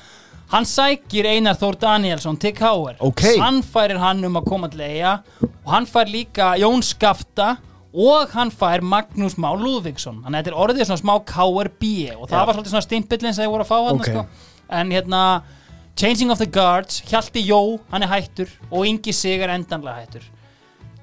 Hann 0.49 0.65
sækir 0.65 1.29
Einar 1.29 1.59
Þór 1.61 1.77
Danielsson 1.83 2.39
til 2.41 2.55
Káir 2.57 2.97
Ok. 3.05 3.21
Hann 3.37 3.59
færir 3.61 3.99
hann 4.01 4.25
um 4.25 4.39
að 4.41 4.47
koma 4.49 4.71
til 4.73 4.81
eiga 4.81 5.11
Og 5.45 5.69
hann 5.75 5.85
fær 5.85 6.09
líka 6.09 6.55
Jón 6.57 6.81
Skafta 6.81 7.51
Og 7.93 8.33
hann 8.33 8.49
fær 8.49 8.81
Magnús 8.81 9.37
Má 9.37 9.51
Lúðvíksson. 9.61 10.23
Þannig 10.25 10.33
að 10.33 10.39
þetta 10.47 10.53
er 10.55 10.59
orðið 10.65 10.89
svona 10.89 11.03
smá 11.03 11.13
Káir 11.29 11.69
B. 11.77 11.91
Og 12.17 12.25
það 12.31 12.39
Já. 12.41 12.47
var 12.49 12.57
svolítið 12.57 12.73
svona 12.75 12.87
stimpillin 12.87 13.37
sem 13.37 13.45
ég 13.45 13.53
voru 13.53 13.67
að 13.67 13.71
fá 13.75 13.79
hann 13.91 14.01
Ok. 14.01 14.09
sko. 14.09 14.25
En 14.81 14.91
hérna 14.97 15.23
Changing 15.99 16.31
of 16.31 16.39
the 16.39 16.47
Guards, 16.47 17.01
Hjalti 17.11 17.43
Jó, 17.43 17.81
hann 17.91 18.05
er 18.07 18.13
hættur 18.13 18.51
Og 18.71 18.87
Ingi 18.87 19.11
Sig 19.13 19.41
er 19.43 19.51
endanlega 19.51 20.05
hættur 20.05 20.27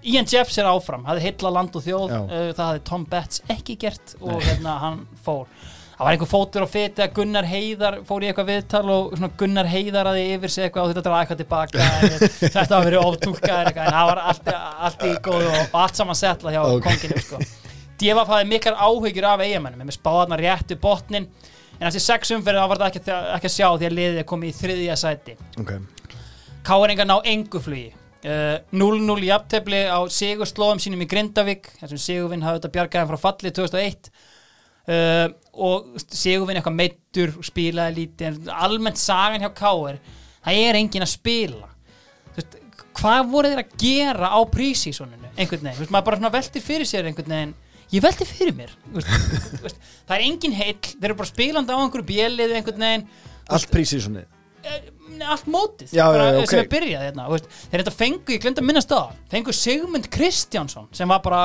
Ian 0.05 0.27
Jeffs 0.29 0.55
er 0.61 0.67
áfram, 0.69 1.01
hafði 1.07 1.23
heilla 1.25 1.49
land 1.51 1.73
og 1.75 1.81
þjóð 1.81 2.11
uh, 2.13 2.33
það 2.53 2.61
hafði 2.61 2.81
Tom 2.87 3.05
Betts 3.09 3.41
ekki 3.51 3.75
gert 3.81 4.13
og 4.21 4.37
hérna 4.37 4.75
hann 4.83 4.99
fór 5.25 5.47
það 5.95 6.03
var 6.03 6.11
einhver 6.13 6.29
fótur 6.29 6.63
á 6.63 6.67
fyti 6.69 7.03
að 7.03 7.15
Gunnar 7.17 7.47
Heiðar 7.49 7.97
fór 8.05 8.23
í 8.23 8.29
eitthvað 8.29 8.51
viðtal 8.51 8.83
og 8.93 9.25
Gunnar 9.39 9.69
Heiðar 9.71 10.11
aði 10.11 10.25
yfir 10.35 10.53
sig 10.53 10.67
eitthvað 10.67 10.85
og 10.85 10.93
þetta 10.93 11.03
draði 11.07 11.25
eitthvað 11.25 11.41
tilbaka 11.41 11.89
þetta 12.59 12.77
var 12.77 12.87
verið 12.91 13.09
oftúlka 13.09 13.57
en 13.63 13.73
það 13.79 14.09
var 14.11 14.21
allt, 14.29 14.53
allt 14.89 15.05
í 15.09 15.13
góð 15.25 15.47
og, 15.49 15.77
allt 15.81 16.01
saman 16.01 16.21
setla 16.21 16.53
hjá 16.53 16.61
Ok. 16.61 16.75
okay. 16.77 16.85
konginu 16.85 17.25
sko. 17.25 17.41
Djefaf 17.95 18.31
hafði 18.35 18.49
miklar 18.51 18.79
áhyggjur 18.85 19.29
af 19.31 19.45
eigamennum 19.47 19.89
með 19.89 19.97
spáðarna 19.97 20.39
réttu 20.43 20.77
botnin 20.79 21.27
en 21.79 21.89
eftir 21.89 22.03
sex 22.03 22.31
umferðið 22.35 22.63
þá 22.63 22.71
var 22.71 22.81
þetta 22.81 22.89
ekki, 22.91 23.19
ekki 23.35 23.49
að 23.51 23.55
sjá 23.55 23.67
því 23.67 23.89
að 23.89 23.95
liðið 23.99 24.21
er 24.21 24.27
komið 24.29 24.51
í 24.51 24.57
þriðja 24.59 24.97
sæti. 25.01 25.37
Ok. 25.61 25.71
Káringar 26.65 27.09
ná 27.09 27.15
engu 27.31 27.61
flugi. 27.61 27.91
Uh, 28.25 28.55
0-0 28.73 29.21
í 29.21 29.27
jafntefli 29.29 29.83
á 29.85 30.01
sigurslóðum 30.09 30.79
sínum 30.81 31.03
í 31.03 31.07
Grindavík 31.09 31.67
þessum 31.77 31.99
Sigurvinn 32.01 32.41
hafði 32.41 32.57
þetta 32.57 32.71
bjargaðin 32.73 33.09
frá 33.11 33.19
falli 33.21 33.51
2001 33.53 34.09
uh, 34.09 35.27
og 35.53 35.99
Sigurvinn 36.01 36.57
eitthvað 36.57 36.77
meittur 36.79 37.35
spilaði 37.45 37.99
lítið 37.99 38.31
en 38.31 38.49
almennt 38.65 38.97
sagan 38.97 39.45
hjá 39.45 39.51
Káir 39.53 39.99
það 40.41 40.61
er 40.63 40.79
engin 40.79 41.05
að 41.05 41.11
spila. 41.13 41.69
Þú 42.31 42.39
veist, 42.39 42.57
hvað 42.97 43.29
voru 43.35 43.51
þeir 43.51 43.61
að 43.61 43.77
gera 43.85 44.31
á 44.33 44.39
prísísoninu 44.55 45.29
einhvern 45.35 45.61
veginn, 45.67 45.77
Þú 45.77 45.83
veist, 45.83 45.93
maður 45.93 46.09
bara 46.09 46.21
svona 46.23 46.33
veltir 46.39 46.65
fyrir 46.65 46.89
sér 46.89 47.11
einhvern 47.11 47.35
veginn 47.35 47.55
ég 47.93 48.01
velti 48.05 48.25
fyrir 48.25 48.55
mér 48.57 48.71
veist, 48.93 49.11
veist, 49.63 49.79
það 50.07 50.15
er 50.17 50.25
engin 50.25 50.55
heill, 50.57 50.79
þeir 50.81 51.09
eru 51.11 51.19
bara 51.21 51.29
spilandi 51.33 51.75
á 51.75 51.77
einhverju 51.77 52.09
bjölið 52.13 52.55
einhvern 52.59 52.87
veginn 52.87 53.07
Allt 53.45 53.69
prísísonni 53.69 54.25
Eh, 54.65 54.85
allt 55.29 55.45
mótið 55.45 55.91
Já, 55.93 56.07
bara, 56.09 56.23
já, 56.25 56.31
já, 56.33 56.39
ok. 56.41 56.49
sem 56.49 56.59
er 56.63 56.69
byrjað 56.71 57.03
hérna, 57.05 57.25
þeir 57.69 57.81
þetta 57.83 57.91
fengu, 57.93 58.33
ég 58.33 58.41
glemd 58.41 58.61
að 58.61 58.65
minnast 58.65 58.89
það 58.89 59.11
fengu 59.29 59.53
Sigmund 59.53 60.07
Kristjánsson 60.15 60.87
sem 60.97 61.11
var 61.13 61.21
bara 61.21 61.41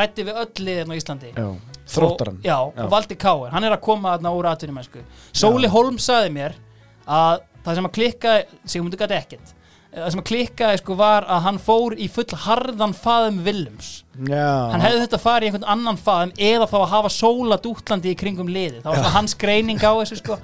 rætti 0.00 0.24
við 0.26 0.40
öll 0.42 0.64
liðin 0.66 0.90
á 0.90 0.94
Íslandi. 0.98 1.30
Já, 1.30 1.46
þróttaran 1.94 2.40
og, 2.40 2.48
já, 2.48 2.56
og 2.58 2.90
Valdi 2.90 3.18
Káir, 3.22 3.52
hann 3.54 3.68
er 3.68 3.76
að 3.76 3.84
koma 3.86 4.16
þarna 4.16 4.34
úr 4.34 4.48
atvinnumensku 4.50 5.04
Sóli 5.30 5.70
Holm 5.70 6.00
saði 6.02 6.34
mér 6.34 6.58
að 7.06 7.46
það 7.62 7.78
sem 7.78 7.88
að 7.90 7.96
klikkaði 8.00 8.60
Sigmundur 8.74 9.04
gæti 9.04 9.18
ekkert 9.20 9.54
Eh, 9.54 9.59
það 9.90 10.10
sem 10.14 10.20
að 10.22 10.28
klikkaði 10.30 10.80
sko 10.80 10.96
var 10.98 11.26
að 11.26 11.40
hann 11.46 11.58
fór 11.62 11.96
í 11.98 12.06
full 12.12 12.26
harðan 12.44 12.92
faðum 12.94 13.40
Willums 13.46 13.88
Já. 14.28 14.68
Hann 14.70 14.84
hefði 14.84 15.00
þetta 15.04 15.20
farið 15.22 15.46
í 15.46 15.50
einhvern 15.50 15.70
annan 15.74 15.98
faðum 15.98 16.34
eða 16.50 16.68
þá 16.70 16.76
að 16.80 16.90
hafa 16.92 17.10
sóla 17.14 17.58
dútlandi 17.64 18.12
í 18.12 18.18
kringum 18.20 18.50
liði 18.52 18.82
það 18.82 18.90
var 18.90 19.00
svona 19.00 19.14
hans 19.16 19.36
greining 19.40 19.80
á 19.80 19.92
þessu 19.96 20.20
sko. 20.20 20.36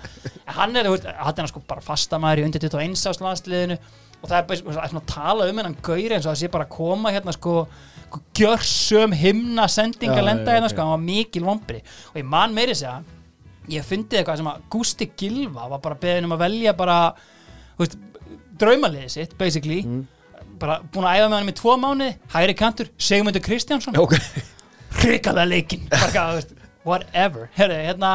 Hann 0.56 0.78
er, 0.78 0.88
þú 0.88 0.94
veist, 0.96 1.10
hann 1.28 1.42
er 1.44 1.50
sko 1.52 1.62
bara 1.68 1.84
fastamæður 1.84 2.42
í 2.42 2.46
undir 2.48 2.64
21 2.66 2.96
ás 3.12 3.22
landsliðinu 3.22 3.76
og 4.22 4.30
það 4.30 4.38
er 4.38 4.48
bara 4.48 4.62
það 4.64 4.80
er 4.86 4.94
svona 4.94 5.04
að 5.04 5.12
tala 5.12 5.50
um 5.50 5.60
hennan 5.60 5.78
gauri 5.84 6.08
eins 6.16 6.24
og 6.24 6.32
það 6.32 6.40
sé 6.40 6.50
bara 6.56 6.66
að 6.66 6.74
koma 6.78 7.12
hérna 7.14 7.36
sko 7.36 7.56
gjörsum 8.38 9.14
himna 9.16 9.66
sendinga 9.68 10.18
Já, 10.20 10.24
lenda 10.24 10.50
já, 10.50 10.56
hérna 10.56 10.70
sko, 10.72 10.82
hann 10.82 10.94
var 10.96 11.04
mikil 11.04 11.44
vombri 11.46 11.82
og 12.12 12.18
ég 12.20 12.26
man 12.26 12.54
meiri 12.56 12.74
segja 12.78 13.00
ég 13.70 13.86
fundið 13.86 14.20
eitthvað 14.20 14.40
sem 14.40 14.50
að 14.50 14.66
Gústi 14.72 15.08
Gilva 15.18 15.66
var 15.72 15.82
bara 15.84 15.98
beðin 16.00 16.28
um 16.28 16.36
að 16.36 16.44
velja 16.46 16.74
bara 16.78 16.98
þú 17.76 17.82
veist, 17.82 17.96
draumaliðið 18.60 19.14
sitt 19.14 19.38
basically. 19.38 19.80
Bara 20.60 20.80
búin 20.92 21.06
að 21.08 21.20
æfa 21.20 21.30
með 21.30 21.38
hann 21.38 21.52
í 21.52 21.56
tvo 21.56 21.78
mánuði 21.80 22.12
hægri 22.32 22.54
kantur, 22.56 22.92
Sigmundur 22.96 23.44
Kristjánsson. 23.44 23.96
Ok. 24.00 24.16
Hrikalega 24.96 26.28
veist, 26.34 26.54
whatever. 26.86 27.50
Herri, 27.56 27.80
hérna, 27.88 28.12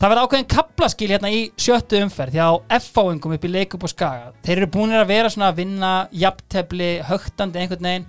það 0.00 0.12
verði 0.12 0.24
ákveðin 0.24 0.50
kaplaskil 0.50 1.10
hérna 1.12 1.30
í 1.32 1.42
sjöttu 1.60 2.00
umferð 2.00 2.34
því 2.34 2.42
að 2.46 2.58
F-fáingum 2.80 3.36
upp 3.36 3.46
í 3.46 3.52
leik 3.52 3.76
upp 3.76 3.86
á 3.86 3.88
skaga. 3.92 4.28
Þeir 4.46 4.56
eru 4.56 4.70
búinir 4.74 5.02
að 5.02 5.12
vera 5.12 5.32
svona 5.32 5.50
að 5.52 5.62
vinna 5.62 5.94
jafntefli, 6.24 6.90
högtandi 7.06 7.62
einhvern 7.62 7.90
veginn. 7.90 8.06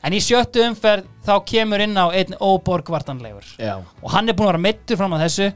En 0.00 0.16
í 0.16 0.20
sjöttu 0.24 0.62
umferð 0.64 1.08
þá 1.26 1.34
kemur 1.46 1.82
inn 1.84 1.98
á 2.00 2.08
einn 2.08 2.32
óborgvartanlegur 2.40 3.50
Já. 3.60 3.74
Og 4.00 4.14
hann 4.14 4.32
er 4.32 4.36
búin 4.36 4.48
að 4.48 4.54
vera 4.54 4.64
meittur 4.64 4.96
fram 4.96 5.12
á 5.12 5.22
þessu. 5.26 5.50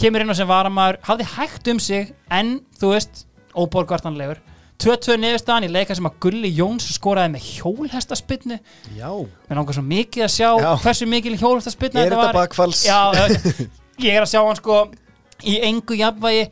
Kemur 0.00 0.24
inn 0.24 0.32
á 0.32 0.36
sem 0.38 0.48
varamæður, 0.48 1.02
hafði 1.04 1.26
hægt 1.34 1.68
um 1.68 1.82
sig 1.82 2.14
en 2.32 2.54
þú 2.80 2.94
veist, 2.94 3.26
óborgvartanlegur 3.52 4.40
2-2 4.82 5.16
niðurstaðan 5.22 5.66
í 5.68 5.70
leika 5.70 5.94
sem 5.94 6.06
að 6.08 6.16
Gulli 6.24 6.50
Jóns 6.56 6.88
skoraði 6.96 7.34
með 7.36 7.44
hjólhestaspinnu 7.58 8.56
Já 8.96 9.10
mér 9.12 9.58
langar 9.60 9.76
svo 9.76 9.84
mikið 9.86 10.24
að 10.26 10.32
sjá 10.34 10.48
Já. 10.62 10.70
hversu 10.82 11.06
mikil 11.10 11.36
hjólhestaspinna 11.38 12.02
Er 12.06 12.14
þetta 12.16 12.32
bakfalls? 12.34 12.82
Já, 12.88 12.98
ég 14.06 14.16
er 14.16 14.24
að 14.24 14.32
sjá 14.32 14.40
hann 14.42 14.58
sko 14.58 14.80
í 15.46 15.58
engu 15.68 15.98
jafnvægi 16.00 16.48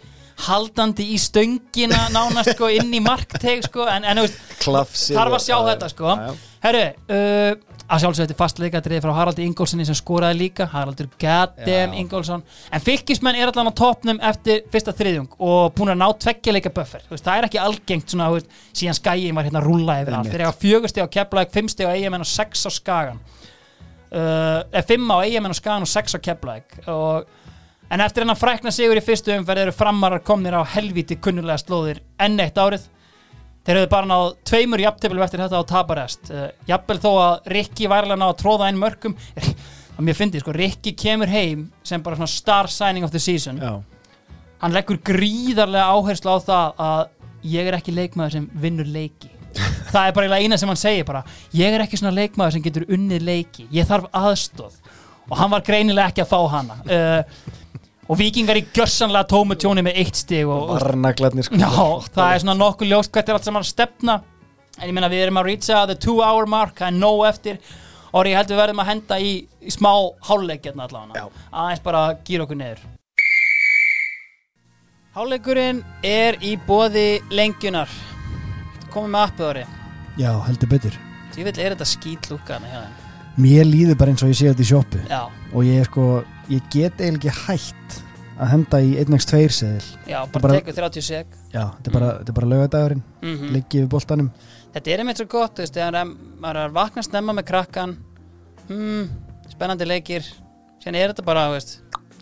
haldandi 0.47 1.05
í 1.15 1.19
stöngina 1.21 2.07
nánast 2.15 2.55
sko 2.55 2.71
inn 2.73 2.95
í 2.97 3.01
markteg 3.05 3.65
sko 3.67 3.85
en, 3.93 4.07
en 4.09 4.23
veist, 4.23 4.39
Klafsið 4.63 5.19
þarf 5.19 5.37
að 5.37 5.45
sjá 5.49 5.57
og- 5.59 5.67
þetta 5.73 5.91
sko 5.93 6.15
Já, 6.15 6.31
já. 6.31 6.39
Herru, 6.61 6.83
uh, 7.09 7.55
að 7.91 8.03
sjálfsögðu 8.03 8.27
þetta 8.27 8.35
er 8.35 8.39
fast 8.39 8.61
leikadrið 8.61 9.03
frá 9.05 9.13
Haraldi 9.17 9.47
Ingólfssoni 9.49 9.87
sem 9.89 9.97
skoraði 9.97 10.39
líka. 10.43 10.67
Haraldur 10.71 11.09
Já. 11.89 11.95
Ingólfsson. 12.03 12.45
En 12.71 12.85
fylgismenn 12.85 13.41
er 13.41 13.51
allan 13.51 13.73
á 13.73 13.75
topnum 13.81 14.21
eftir 14.31 14.63
fyrsta 14.73 14.95
þriðjung 14.97 15.35
og 15.39 15.73
búin 15.79 15.95
að 15.95 16.01
ná 16.03 16.07
tveggja 16.27 16.55
leika 16.55 16.73
buffer. 16.77 17.07
Veist, 17.09 17.25
það 17.25 17.41
er 17.41 17.49
ekki 17.49 17.63
algengt 17.65 18.13
svona, 18.13 18.31
veist, 18.35 18.53
síðan 18.77 18.99
skæin 19.01 19.39
var 19.39 19.49
hérna 19.49 19.63
að 19.63 19.71
rúlla 19.71 20.01
yfir 20.03 20.19
allt. 20.19 20.33
Þeir 20.35 20.45
eiga 20.45 20.57
fjögusti 20.61 21.05
á 21.05 21.13
Keflæk, 21.17 21.53
fimmsti 21.57 21.89
á 21.89 21.95
Eyjamenn 21.97 22.27
og 22.27 22.31
sex 22.31 22.69
á 22.69 22.71
Skagan 22.71 23.21
uh, 24.13 24.61
eða 24.71 24.87
fimm 24.93 25.11
á 25.11 25.17
Eyjamenn 25.25 25.57
og 25.57 25.59
Skagan 25.59 25.89
og 25.89 25.91
sex 25.91 26.15
á 26.15 26.21
Keflæk 26.21 26.83
og 26.91 27.39
En 27.91 27.99
eftir 27.99 28.23
hennar 28.23 28.39
frækna 28.39 28.71
sigur 28.71 29.01
í 29.01 29.03
fyrstu 29.03 29.33
umferð 29.35 29.65
eru 29.65 29.73
framarar 29.75 30.21
komnir 30.23 30.55
á 30.55 30.63
helvíti 30.63 31.17
kunnulega 31.19 31.59
slóðir 31.59 31.99
enn 32.23 32.39
eitt 32.39 32.55
árið. 32.55 32.85
Þeir 33.71 33.79
hefðu 33.79 33.89
bara 33.93 34.09
náð 34.11 34.25
tveimur 34.51 34.81
jafntefnum 34.83 35.23
eftir 35.23 35.41
þetta 35.45 35.59
á 35.63 35.71
taparest. 35.71 36.31
Uh, 36.35 36.49
jafnvel 36.67 36.97
þó 36.99 37.11
að 37.23 37.45
Rikki 37.55 37.87
værilega 37.87 38.19
náð 38.19 38.33
að 38.33 38.41
tróða 38.41 38.67
einn 38.67 38.81
mörgum. 38.81 39.15
að 39.95 40.01
mér 40.09 40.17
fyndi, 40.19 40.41
sko, 40.43 40.55
Rikki 40.57 40.91
kemur 40.99 41.31
heim 41.31 41.69
sem 41.87 42.03
bara 42.03 42.19
svona 42.19 42.33
star 42.33 42.67
signing 42.67 43.07
of 43.07 43.15
the 43.15 43.23
season. 43.23 43.63
Já 43.63 43.79
Hann 44.61 44.75
leggur 44.75 44.99
gríðarlega 45.07 45.87
áherslu 45.95 46.35
á 46.35 46.39
það 46.43 46.83
að 46.85 47.05
ég 47.55 47.69
er 47.71 47.77
ekki 47.79 47.95
leikmaður 47.95 48.35
sem 48.35 48.49
vinnur 48.61 48.91
leiki. 48.91 49.31
það 49.95 50.03
er 50.03 50.19
bara 50.19 50.41
eina 50.43 50.59
sem 50.59 50.69
hann 50.71 50.79
segir 50.83 51.07
bara 51.07 51.23
ég 51.55 51.75
er 51.75 51.87
ekki 51.87 51.99
svona 52.03 52.13
leikmaður 52.19 52.59
sem 52.59 52.67
getur 52.67 52.91
unnið 52.91 53.25
leiki. 53.31 53.69
Ég 53.71 53.87
þarf 53.87 54.11
aðstóð. 54.11 54.77
Og 55.31 55.39
hann 55.39 55.55
var 55.55 55.63
greinilega 55.63 56.11
ekki 56.11 56.27
að 56.27 56.35
fá 56.35 56.41
hana. 56.59 56.81
Uh, 56.91 57.57
og 58.11 58.19
vikingar 58.19 58.59
í 58.59 58.65
gjörsanlega 58.75 59.29
tómu 59.31 59.57
tjóni 59.59 59.85
með 59.87 60.01
eitt 60.03 60.19
stig 60.19 60.49
og, 60.49 60.73
og 60.73 60.81
Varnaglarnir 60.81 61.47
sko. 61.47 61.59
Já, 61.61 61.71
það 62.11 62.35
er 62.35 62.43
svona 62.43 62.57
nokkuð 62.59 62.91
ljóst 62.91 63.13
hvert 63.15 63.31
er 63.31 63.39
allt 63.39 63.47
saman 63.47 63.63
að 63.63 63.71
stefna. 63.71 64.17
En 64.81 64.89
ég 64.89 64.97
meina 64.97 65.11
við 65.13 65.27
erum 65.27 65.39
að 65.39 65.51
reacha 65.51 65.85
the 65.87 65.97
two 65.99 66.19
hour 66.25 66.49
mark 66.51 66.79
það 66.81 66.91
er 66.91 66.97
nóg 66.99 67.27
eftir. 67.29 67.61
Og 68.11 68.27
ég 68.27 68.35
held 68.35 68.51
við 68.51 68.59
verðum 68.59 68.83
að 68.83 68.89
henda 68.91 69.19
í, 69.23 69.35
í 69.63 69.71
smá 69.71 69.93
hálfleik 70.27 70.65
hérna 70.67 70.89
allavega, 70.89 71.29
aðeins 71.55 71.85
bara 71.85 72.01
gýra 72.27 72.47
okkur 72.47 72.59
niður. 72.59 72.81
Hálfleikurinn 75.15 75.85
er 76.07 76.39
í 76.43 76.57
bóði 76.67 77.21
lengjunar. 77.35 77.93
Komið 78.91 79.15
með 79.15 79.29
appið 79.29 79.53
ári 79.53 79.63
Já, 80.19 80.33
heldur 80.49 80.73
betur. 80.73 80.99
Því 81.31 81.47
vil 81.47 81.55
er 81.55 81.77
þetta 81.77 81.87
skýt 81.87 82.29
lúkaðna 82.33 82.73
hjá 82.73 82.81
þeim 82.81 83.10
Mér 83.41 83.67
líður 83.69 83.99
bara 84.01 84.13
eins 84.13 84.25
og 84.25 84.31
ég 84.33 84.39
sé 84.39 84.51
þetta 84.51 84.65
í 84.65 84.69
sjoppu. 84.71 85.03
Já, 85.09 85.23
og 85.53 85.67
ég 85.67 85.81
er 85.81 85.89
sko, 85.89 86.07
ég 86.51 86.71
get 86.73 87.01
eiginlega 87.01 87.33
ekki 87.33 87.45
hætt 87.47 87.99
að 88.41 88.53
henda 88.55 88.81
í 88.81 88.93
1x2 89.03 89.41
seðil. 89.53 89.89
Já, 90.09 90.19
bara, 90.33 90.43
bara- 90.47 90.61
tekur 90.61 90.77
30 90.79 91.07
sek. 91.07 91.35
Já, 91.53 91.65
þetta 91.77 91.91
er 91.91 91.97
bara, 91.99 92.11
er 92.21 92.37
bara 92.39 92.51
laugadagurinn 92.53 93.03
mm 93.23 93.35
mm. 93.35 93.51
liggi 93.57 93.83
við 93.83 93.89
boltanum. 93.93 94.31
Þetta 94.75 94.91
er 94.91 95.03
einmitt 95.03 95.21
svo 95.21 95.27
gott, 95.29 95.57
þú 95.57 95.67
veist, 95.67 95.77
þegar 95.77 96.13
maður 96.41 96.61
er 96.61 96.69
að 96.69 96.77
vakna 96.79 97.03
snemma 97.03 97.35
með 97.37 97.49
krakkan 97.51 97.97
hmm, 98.69 99.09
spennandi 99.51 99.89
leikir. 99.89 100.29
Síðan 100.81 101.01
er 101.01 101.13
þetta 101.13 101.27
bara, 101.27 101.49
þú 101.51 101.59
veist 101.59 101.81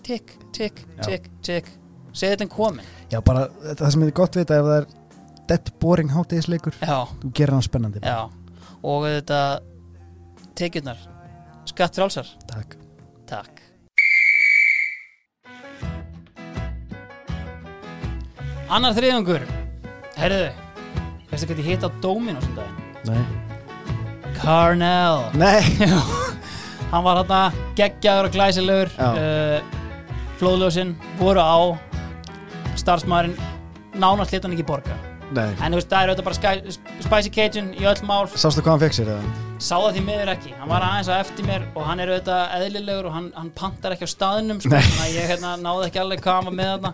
tikk, 0.08 0.32
tikk, 0.56 0.84
tikk, 1.04 1.28
tikk. 1.44 1.68
Segði 2.16 2.34
þetta 2.34 2.46
en 2.46 2.52
komin 2.52 2.86
Já, 3.12 3.20
bara 3.24 3.46
það 3.78 3.90
sem 3.92 4.04
er 4.04 4.14
gott 4.16 4.36
við 4.36 4.44
þetta 4.46 4.58
ef 4.58 4.68
það 4.68 4.78
er 4.78 4.86
dead 5.48 5.70
boring 5.80 6.12
hátegisleikur 6.12 6.76
þú 6.80 7.30
gerir 7.36 7.54
hann 7.56 7.64
spennandi. 7.64 8.02
Já. 8.04 8.28
Og 8.84 9.06
þetta 9.08 9.40
tekjurnar 10.58 10.98
skatt 11.68 11.98
frálsar, 11.98 12.28
Takk 12.50 12.76
takk 13.28 13.60
annar 18.68 18.96
þriðungur 18.96 19.44
herðu, 20.18 20.48
veistu 21.30 21.48
hvað 21.48 21.62
ég 21.62 21.68
hitt 21.72 21.86
á 21.86 21.90
Dominos 22.02 22.46
um 22.48 22.56
daginn? 22.58 22.86
Nei, 23.08 24.32
Carnell 24.38 25.28
Nei. 25.38 25.62
Já. 25.80 25.98
hann 26.92 27.04
var 27.06 27.22
hann 27.22 27.60
geggjaður 27.78 28.28
og 28.30 28.34
glæsilegur 28.36 28.92
Já. 28.96 29.10
uh, 29.14 29.76
flóðljósin 30.40 30.94
voru 31.20 31.44
á 31.44 31.58
starfsmæðurinn 32.78 33.36
nánast 33.98 34.34
lit 34.34 34.44
hann 34.46 34.56
ekki 34.56 34.66
borga 34.68 34.96
Nei. 35.36 35.50
en 35.60 35.72
þú 35.74 35.80
veist 35.80 35.92
það 35.92 36.00
er 36.00 36.12
auðvitað 36.14 36.28
bara 36.30 36.40
sky, 36.40 36.78
Spicy 37.04 37.34
Cajun 37.34 37.70
í 37.76 37.86
öll 37.88 38.00
mál 38.08 38.24
Sástu 38.34 38.64
hvað 38.64 38.74
hann 38.76 38.84
fekk 38.88 38.98
sér 39.00 39.14
eða? 39.16 39.47
Sá 39.58 39.74
það 39.74 39.96
því 39.96 40.02
miður 40.06 40.30
ekki, 40.32 40.52
hann 40.54 40.70
var 40.70 40.84
aðeins 40.86 41.08
að 41.10 41.22
eftir 41.24 41.46
mér 41.48 41.64
og 41.72 41.86
hann 41.88 42.02
er 42.02 42.12
auðvitað 42.12 42.52
eðlilegur 42.58 43.08
og 43.08 43.16
hann, 43.16 43.26
hann 43.34 43.48
pantar 43.58 43.94
ekki 43.96 44.06
á 44.06 44.10
staðnum 44.12 44.60
sko, 44.62 44.70
þannig 44.76 45.02
að 45.02 45.16
ég 45.16 45.32
hérna, 45.32 45.54
náði 45.62 45.88
ekki 45.88 46.00
alveg 46.02 46.22
hvað 46.22 46.38
hann 46.38 46.48
var 46.48 46.56
með 46.60 46.70
þarna. 46.70 46.92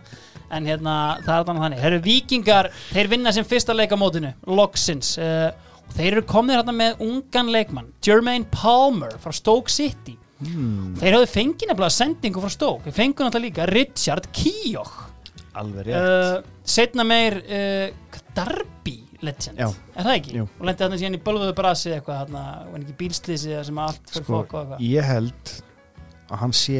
En 0.54 0.66
hérna, 0.68 0.96
það 1.24 1.36
er 1.36 1.46
þannig. 1.48 1.78
Þeir 1.82 1.90
eru 1.90 2.00
vikingar, 2.04 2.70
þeir 2.92 3.10
vinna 3.12 3.32
sem 3.34 3.46
fyrsta 3.48 3.76
leikamótinu 3.76 4.32
loksins. 4.60 5.14
Uh, 5.20 5.48
og 5.84 5.96
þeir 5.96 6.10
eru 6.10 6.26
komnir 6.28 6.60
hérna 6.60 6.74
með 6.76 7.00
ungan 7.04 7.50
leikmann 7.52 7.90
Jermaine 8.04 8.48
Palmer 8.52 9.16
frá 9.20 9.34
Stoke 9.34 9.72
City. 9.72 10.18
Hmm. 10.44 10.96
þeir 10.98 11.14
hafðu 11.14 11.28
fengið 11.30 11.70
nefnilega 11.70 11.94
sendingu 11.94 12.42
frá 12.42 12.52
Stoke. 12.52 12.88
Þeir 12.88 12.96
fengu 12.96 13.24
náttúrulega 13.24 13.48
líka 13.48 13.68
Richard 13.70 14.28
Keogh. 14.34 14.96
Alveg 15.60 15.88
rétt. 15.88 16.00
Uh, 16.00 16.64
setna 16.66 17.06
meir 17.06 17.38
uh, 17.44 18.20
Darby 18.34 19.03
legend, 19.28 19.58
Já. 19.62 19.68
er 19.96 20.08
það 20.08 20.18
ekki? 20.18 20.34
Jú. 20.40 20.44
og 20.58 20.68
lendi 20.68 20.84
þarna 20.84 21.00
síðan 21.02 21.18
í 21.18 21.22
bölvuðu 21.28 21.56
brasi 21.60 21.94
eitthvað 21.96 22.20
þarna, 22.24 22.44
og 22.68 22.76
ekki 22.82 22.98
bílslýsi 23.02 23.56
sem 23.70 23.80
allt 23.86 24.12
fyrir 24.12 24.24
Sko, 24.28 24.36
fólk 24.38 24.54
og 24.54 24.60
eitthvað 24.62 24.86
ég 24.90 25.10
held 25.14 25.56
að 26.30 26.38
hann 26.44 26.54
sé 26.56 26.78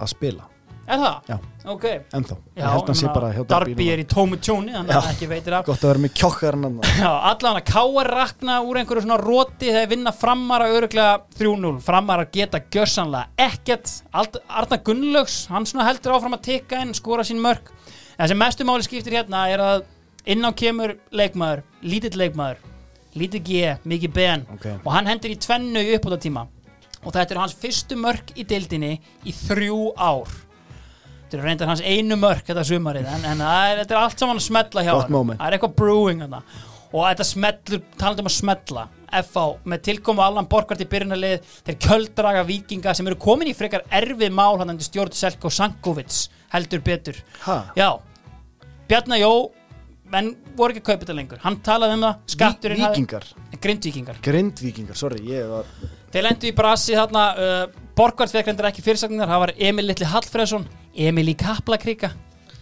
að 0.00 0.10
spila 0.10 0.50
er 0.84 1.00
það? 1.00 1.28
Já. 1.30 1.36
ok 1.72 1.84
ennþá 2.12 2.34
Ég 2.58 2.64
held 2.66 2.82
að 2.82 2.88
hann 2.90 2.98
sé 3.00 3.12
bara 3.14 3.28
hjá 3.32 3.44
Darby 3.48 3.86
er 3.88 4.02
í 4.02 4.04
tómu 4.10 4.36
tjóni 4.36 4.74
þannig 4.74 4.92
að 4.98 5.06
Já. 5.06 5.12
ekki 5.14 5.28
veitir 5.30 5.54
af 5.56 5.64
Gott 5.64 5.80
að 5.86 5.88
vera 5.94 6.02
með 6.04 6.12
kjokkar 6.20 6.58
hann 6.60 6.76
Já, 7.00 7.08
allan 7.30 7.60
að 7.60 7.64
K.R. 7.70 8.10
rakna 8.18 8.58
úr 8.68 8.80
einhverju 8.82 9.04
svona 9.06 9.16
roti 9.22 9.70
þegar 9.70 9.88
vinna 9.94 10.12
framara 10.12 10.68
öruglega 10.74 11.14
3-0, 11.38 11.72
framara 11.86 12.26
geta 12.36 12.60
gjössanlega 12.60 13.48
ekkert, 13.48 13.94
Ald- 14.12 14.42
Arna 14.48 14.80
Gunnlaugs 14.84 15.38
hann 15.54 15.64
svona 15.70 15.88
heldur 15.88 16.18
áfram 16.18 16.36
að 16.36 16.44
tikka 16.50 16.82
inn 16.84 16.92
skora 17.00 17.24
sín 17.24 17.40
mörg, 17.40 17.72
en 18.18 18.28
sem 18.28 18.38
mestu 18.44 18.68
máli 18.68 18.84
skiptir 18.84 19.16
hérna 19.22 19.46
er 19.54 19.64
að 19.64 19.86
inn 20.26 20.44
á 20.44 20.50
kemur 20.56 20.96
leikmaður, 21.12 21.62
lítill 21.82 22.16
leikmaður 22.20 22.62
lítið 23.14 23.42
G, 23.46 23.58
mikið 23.86 24.12
Ben. 24.14 24.40
Ok. 24.56 24.64
og 24.82 24.90
hann 24.92 25.06
hendur 25.06 25.30
í 25.30 25.36
tvennu 25.38 25.78
í 25.84 25.92
uppbútatíma 25.94 26.46
og 27.04 27.12
þetta 27.12 27.30
eru 27.34 27.42
hans 27.44 27.54
fyrstu 27.60 27.94
mörg 28.00 28.32
í 28.34 28.42
deildinni 28.48 28.94
í 29.28 29.32
þrjú 29.36 29.92
ár. 29.94 30.30
Þetta 31.24 31.36
eru 31.38 31.44
reyndar 31.46 31.70
hans 31.70 31.82
einu 31.84 32.16
mörg 32.18 32.42
þetta 32.46 32.64
sumarið, 32.66 33.06
en, 33.06 33.24
en 33.28 33.42
er, 33.44 33.82
þetta 33.82 33.94
er 33.94 34.00
allt 34.00 34.18
saman 34.22 34.40
að 34.40 34.46
smetla 34.48 34.82
hjá 34.86 34.92
hann, 34.96 35.34
það 35.36 35.46
er 35.46 35.56
eitthvað 35.58 35.76
brewing 35.78 36.24
þarna. 36.24 36.42
og 36.94 37.06
þetta 37.10 37.26
smellur, 37.28 37.82
talandi 38.00 38.24
um 38.24 38.30
að 38.30 38.36
smetla 38.40 38.84
FH, 39.14 39.44
með 39.70 39.82
tilkomu 39.86 40.22
Allan 40.24 40.48
Borgart 40.50 40.82
í 40.82 40.86
byrjunarlið, 40.90 41.44
þeir 41.68 41.78
kjöldraga 41.86 42.42
vikinga 42.48 42.94
sem 42.98 43.06
eru 43.06 43.18
komin 43.20 43.50
í 43.50 43.54
frekar 43.54 43.84
erfið 43.94 44.32
mál 44.34 44.58
hann 44.58 44.72
endur 44.74 44.88
stjórn 44.88 45.14
Selko 45.14 45.50
Sankovic 45.54 46.24
heldur 46.54 46.82
betur, 46.82 47.20
Ha? 47.46 47.60
já. 47.78 47.92
Bjarnar 48.88 49.20
Jó 49.22 49.30
menn 50.12 50.34
voru 50.56 50.74
ekki 50.74 50.82
að 50.82 50.88
kaupa 50.90 51.04
þetta 51.04 51.16
lengur. 51.16 51.40
Hann 51.44 51.58
talaði 51.64 51.96
um 51.98 52.04
það, 52.06 52.18
skatturinn 52.34 52.82
Víkingar? 52.82 53.28
Grindvíkingar. 53.64 54.18
Grindvíkingar, 54.24 54.98
sorry, 54.98 55.22
ég 55.30 55.48
var 55.50 55.68
Þeir 56.14 56.26
lendu 56.28 56.46
í 56.46 56.54
brasi 56.54 56.94
þarna 56.94 57.22
uh, 57.34 57.62
Borgvart 57.98 58.30
fekk 58.30 58.50
reyndar 58.50 58.68
ekki 58.68 58.84
fyrirsagnar 58.84 59.30
það 59.30 59.40
var 59.42 59.52
Emil 59.68 59.88
Litli 59.88 60.06
Hallfreðsson 60.06 60.68
Emil 60.94 61.26
í 61.32 61.34
Kaplakrika. 61.38 62.12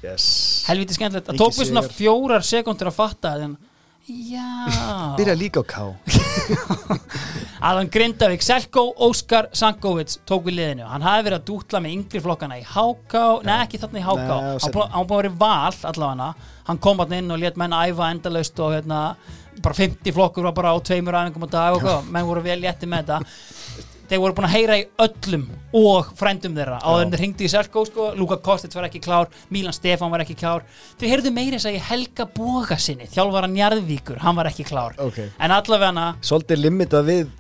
Yes. 0.03 0.25
Helviti 0.67 0.97
skemmtilegt. 0.97 1.29
Það 1.29 1.43
tók 1.43 1.59
við 1.59 1.69
svona 1.69 1.83
fjórar 1.85 2.47
sekundur 2.47 2.91
að 2.91 2.97
fatta 2.97 3.35
en, 3.45 3.59
já. 4.07 5.15
Byrja 5.17 5.35
líka 5.35 5.61
á 5.61 5.65
K. 5.65 5.95
Alan 7.63 7.87
Grindavík, 7.87 8.43
Selko, 8.43 8.89
Óskar 8.99 9.47
Sankovic 9.55 10.17
tók 10.27 10.43
við 10.49 10.57
liðinu, 10.59 10.87
hann 10.91 11.05
hafi 11.07 11.29
verið 11.29 11.39
að 11.39 11.45
dútla 11.47 11.81
með 11.85 11.93
yngri 11.95 12.23
flokkana 12.25 12.57
í 12.59 12.65
HK, 12.67 13.21
nei 13.47 13.55
ekki 13.63 13.79
þarna 13.79 14.01
í 14.01 14.03
HK 14.03 14.17
Nei, 14.19 14.57
hann 14.65 14.75
búið- 14.75 14.97
að 14.99 15.13
vera 15.23 15.31
val 15.45 15.79
allavega. 15.93 16.35
Hann 16.67 16.79
kom 16.83 16.99
hann 16.99 17.13
inn 17.21 17.31
og 17.31 17.39
let 17.39 17.57
menn 17.57 17.71
æfa 17.79 18.11
endalaust 18.11 18.59
og 18.59 18.75
hérna, 18.75 19.15
bara 19.63 19.75
50 19.79 20.13
flokkur 20.17 20.43
var 20.49 20.53
bara 20.53 20.75
á 20.75 20.79
tveimur 20.83 21.13
dag 21.51 21.75
og 21.79 22.05
menn 22.11 22.27
voru 22.27 22.43
vel 22.43 22.59
létti 22.61 22.89
með 22.91 23.05
þetta 23.07 23.21
þeir 24.13 24.21
voru 24.21 24.37
búin 24.37 24.47
að 24.49 24.55
heyra 24.59 24.77
í 24.77 24.87
öllum 25.07 25.45
og 25.81 26.13
frændum 26.19 26.57
þeirra. 26.57 26.79
Áður 26.85 27.05
en 27.07 27.13
þeir 27.15 27.23
hringdi 27.25 27.47
í 27.49 27.53
Selko 27.53 27.85
sko, 27.89 28.09
Luka 28.19 28.37
Kostic 28.45 28.75
var 28.77 28.89
ekki 28.91 29.01
klár 29.03 29.31
Milan 29.55 29.77
Stefán 29.77 30.13
var 30.13 30.25
ekki 30.25 30.37
klár. 30.37 30.67
Þeir 31.01 31.15
heyrðu 31.15 31.33
meira 31.33 31.57
þess 31.57 31.71
að 31.71 31.79
ég 31.79 31.87
Helga 31.89 32.27
Boga 32.37 32.77
sinni 32.81 33.09
þjálfara 33.13 33.49
Njarðvíkur, 33.53 34.21
hann 34.21 34.37
var 34.37 34.51
ekki 34.53 34.69
klár. 34.69 34.99
Ok. 35.01 35.23
en 35.39 35.55
allavega 35.57 35.93
Svolítið 36.21 36.63
limitað 36.67 37.09
við 37.09 37.31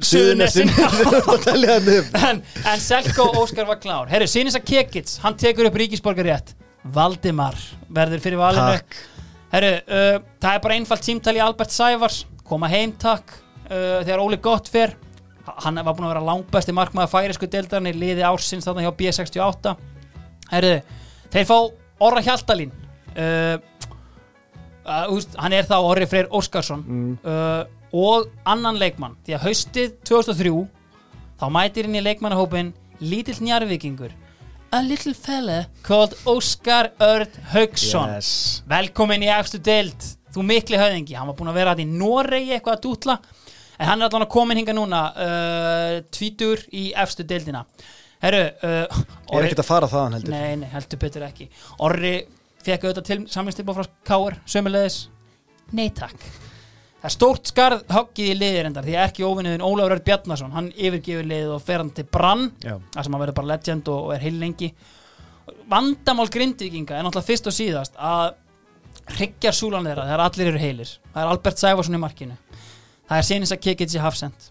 upp. 1.98 2.14
En, 2.24 2.42
en 2.72 2.80
Selko 2.80 3.26
Óskar 3.40 3.68
var 3.68 3.80
klár. 3.80 4.08
Herru, 4.12 4.28
Sinisa 4.30 4.60
Kekits, 4.64 5.18
hann 5.24 5.36
tekur 5.40 5.68
upp 5.68 5.76
ríkisborgarétt 5.80 6.54
Valdimar 6.94 7.58
verður 7.92 8.22
fyrir 8.24 8.40
valinu. 8.40 8.78
Herru, 9.50 9.74
uh, 9.84 10.16
það 10.40 10.56
er 10.56 10.64
bara 10.64 10.78
einfalt 10.78 11.04
símtal 11.04 11.36
í 11.36 11.42
Albert 11.44 11.74
Sævars. 11.74 12.22
Koma 12.48 12.70
heim 12.72 12.94
takk. 13.00 13.36
Uh, 13.70 14.00
þegar 14.06 14.22
Óli 14.24 14.40
Gott 14.42 14.70
fer 14.72 14.96
hann 15.64 15.80
var 15.80 15.94
búin 15.94 16.06
að 16.08 16.14
vera 16.14 16.26
langbæsti 16.26 16.74
markmaður 16.76 17.12
færisku 17.14 17.48
deildarinn 17.50 17.90
í 17.92 17.96
liði 17.96 18.26
ársins 18.26 18.66
þarna 18.66 18.86
hjá 18.86 18.92
B68 18.98 19.74
Herru, 20.50 20.76
þeir 21.30 21.46
fá 21.46 21.56
Orra 22.00 22.22
Hjaltalín. 22.24 22.72
Uh, 23.14 23.60
uh, 24.82 25.12
úst, 25.14 25.36
hann 25.38 25.54
er 25.54 25.68
þá 25.68 25.76
Orri 25.78 26.08
Freyr 26.10 26.30
Óskarsson. 26.34 26.82
Uh, 27.22 27.62
og 27.94 28.30
annan 28.48 28.78
leikmann. 28.80 29.18
Því 29.26 29.36
að 29.36 29.46
haustið 29.46 29.94
2003 30.08 30.54
þá 31.40 31.46
mætir 31.54 31.86
inn 31.86 31.98
í 31.98 32.04
leikmannahópin 32.04 32.74
lítill 33.00 33.38
njarvíkingur 33.42 34.16
a 34.70 34.80
little 34.82 35.14
fella 35.14 35.64
called 35.82 36.14
Óskar 36.24 36.92
Örd 37.02 37.34
Haugsson. 37.52 38.12
Yes. 38.14 38.62
Velkomin 38.70 39.24
í 39.26 39.30
efstu 39.34 39.58
deild. 39.58 39.98
Þú 40.30 40.44
mikli 40.46 40.78
höfðingi, 40.78 41.16
hann 41.18 41.26
var 41.26 41.36
búin 41.38 41.50
að 41.50 41.58
vera 41.58 41.74
í 41.74 41.86
Noregi 41.90 42.54
eitthvað 42.54 42.76
að 42.76 42.84
dútla 42.84 43.16
en 43.80 43.88
hann 43.88 44.02
er 44.02 44.10
allan 44.10 44.26
að 44.26 44.32
komin 44.34 44.60
hinga 44.60 44.74
núna 44.76 45.00
uh, 45.14 45.94
tvítur 46.12 46.60
í 46.76 46.90
efstu 47.00 47.24
deildina. 47.28 47.64
Herru 48.20 48.42
uh, 48.44 49.00
Ég 49.30 49.38
er 49.38 49.48
ekkert 49.48 49.64
að 49.64 49.70
fara 49.70 49.88
þaðan 49.88 50.18
heldur. 50.18 50.34
Nei, 50.34 50.60
nei, 50.60 50.68
heldur 50.74 51.00
betur 51.00 51.24
ekki. 51.24 51.48
Orri 51.86 52.14
fekk 52.60 52.84
auðvitað 52.84 53.08
til 53.08 53.18
samlingstilbá 53.32 53.74
frá 53.78 53.88
Káur 54.10 54.36
sömulegis, 54.44 55.02
nei 55.72 55.88
takk. 55.96 56.20
Það 57.00 57.08
er 57.08 57.14
stórt 57.14 57.48
skarð 57.48 57.84
hoggið 57.94 58.34
í 58.34 58.36
liðir 58.36 58.66
endar 58.68 58.84
því 58.84 58.96
ekki 59.00 59.24
óvinniðin 59.24 59.64
Ólafur 59.64 59.94
Örd 59.96 60.04
Bjarnason 60.04 60.52
hann 60.52 60.68
yfirgefur 60.76 61.24
liðið 61.30 61.54
og 61.54 61.62
fer 61.64 61.80
hann 61.80 61.92
til 61.96 62.04
Brann 62.04 62.50
Já. 62.60 62.74
þar 62.92 63.06
sem 63.06 63.16
hann 63.16 63.22
verður 63.22 63.38
bara 63.38 63.50
legend 63.54 63.88
og, 63.88 64.02
og 64.10 64.12
er 64.12 64.26
heil 64.26 64.36
lengi 64.36 64.68
vandamál 65.70 66.28
grindvikinga 66.28 66.98
er 66.98 67.06
náttúrulega 67.06 67.30
fyrst 67.30 67.48
og 67.48 67.56
síðast 67.56 67.96
að 67.96 68.34
hryggjar 69.16 69.56
súlan 69.56 69.88
þeirra 69.88 70.04
þegar 70.10 70.22
allir 70.26 70.50
eru 70.52 70.60
heilir. 70.60 70.92
Það 71.14 71.22
er 71.22 71.32
Albert 71.32 71.62
Sæfarsson 71.64 71.96
í 71.96 72.02
markinu 72.04 72.36
það 73.10 73.18
er 73.18 73.28
Sinisa 73.28 73.58
Kekits 73.60 73.98
í 73.98 74.02
Hafsend 74.02 74.50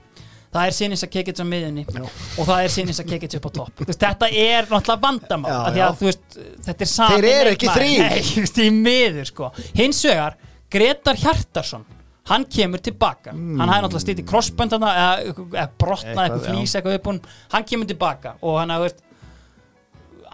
það 0.49 0.65
er 0.65 0.75
Sinisa 0.75 1.09
Kekits 1.11 1.43
á 1.43 1.45
miðunni 1.45 1.85
Já. 1.85 2.01
og 2.05 2.47
það 2.47 2.63
er 2.63 2.73
Sinisa 2.73 3.05
Kekits 3.07 3.37
upp 3.37 3.47
á 3.49 3.51
topp. 3.59 3.83
Veist, 3.85 4.01
þetta 4.01 4.29
er 4.33 4.69
náttúrulega 4.69 5.03
vandamál 5.03 5.51
Já, 5.77 5.85
að 5.89 6.03
veist, 6.07 6.39
þetta 6.65 6.85
er 6.85 6.89
sami 6.89 7.19
Þeir 7.19 7.29
eru 7.35 7.53
ekki 7.53 8.69
miður 8.87 9.29
sko. 9.29 9.51
Hins 9.77 10.01
vegar, 10.07 10.37
Gretar 10.73 11.19
Hjartarsson 11.21 11.85
hann 12.29 12.45
kemur 12.45 12.81
tilbaka. 12.85 13.33
Hann 13.33 13.61
hafði 13.61 13.83
náttúrulega 13.85 14.03
stýtt 14.05 14.19
í 14.21 14.25
crossböndana 14.29 14.89
eða, 14.93 15.35
eða 15.49 15.67
brotnað 15.81 16.25
Eitthvað, 16.25 16.43
flýs 16.45 16.75
eitthvað 16.77 16.97
upp 16.99 17.07
hún 17.09 17.21
hann 17.53 17.69
kemur 17.71 17.89
tilbaka 17.89 18.35
og 18.45 18.59
hann 18.61 18.73
hafði 18.73 18.91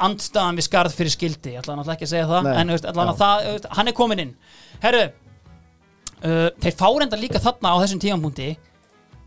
andstaðan 0.06 0.60
við 0.60 0.68
skarð 0.68 0.96
fyrir 0.98 1.14
skildi. 1.14 1.54
Ég 1.56 1.62
ætla 1.62 1.78
náttúrulega 1.78 1.96
ekki 1.96 2.08
að 2.10 2.12
segja 2.12 2.28
það 2.32 2.50
Nei. 2.50 2.56
en 2.60 2.74
veist, 2.74 2.90
að 2.92 3.14
það, 3.22 3.70
hann 3.80 3.92
er 3.92 3.96
komin 3.96 4.24
inn. 4.26 4.34
Herru 4.84 5.06
uh, 6.26 6.48
þeir 6.62 6.78
fá 6.78 6.88
reynda 6.90 7.20
líka 7.20 7.42
þarna 7.44 7.76
á 7.78 7.82
þessum 7.84 8.02
tímanbúndi 8.04 8.50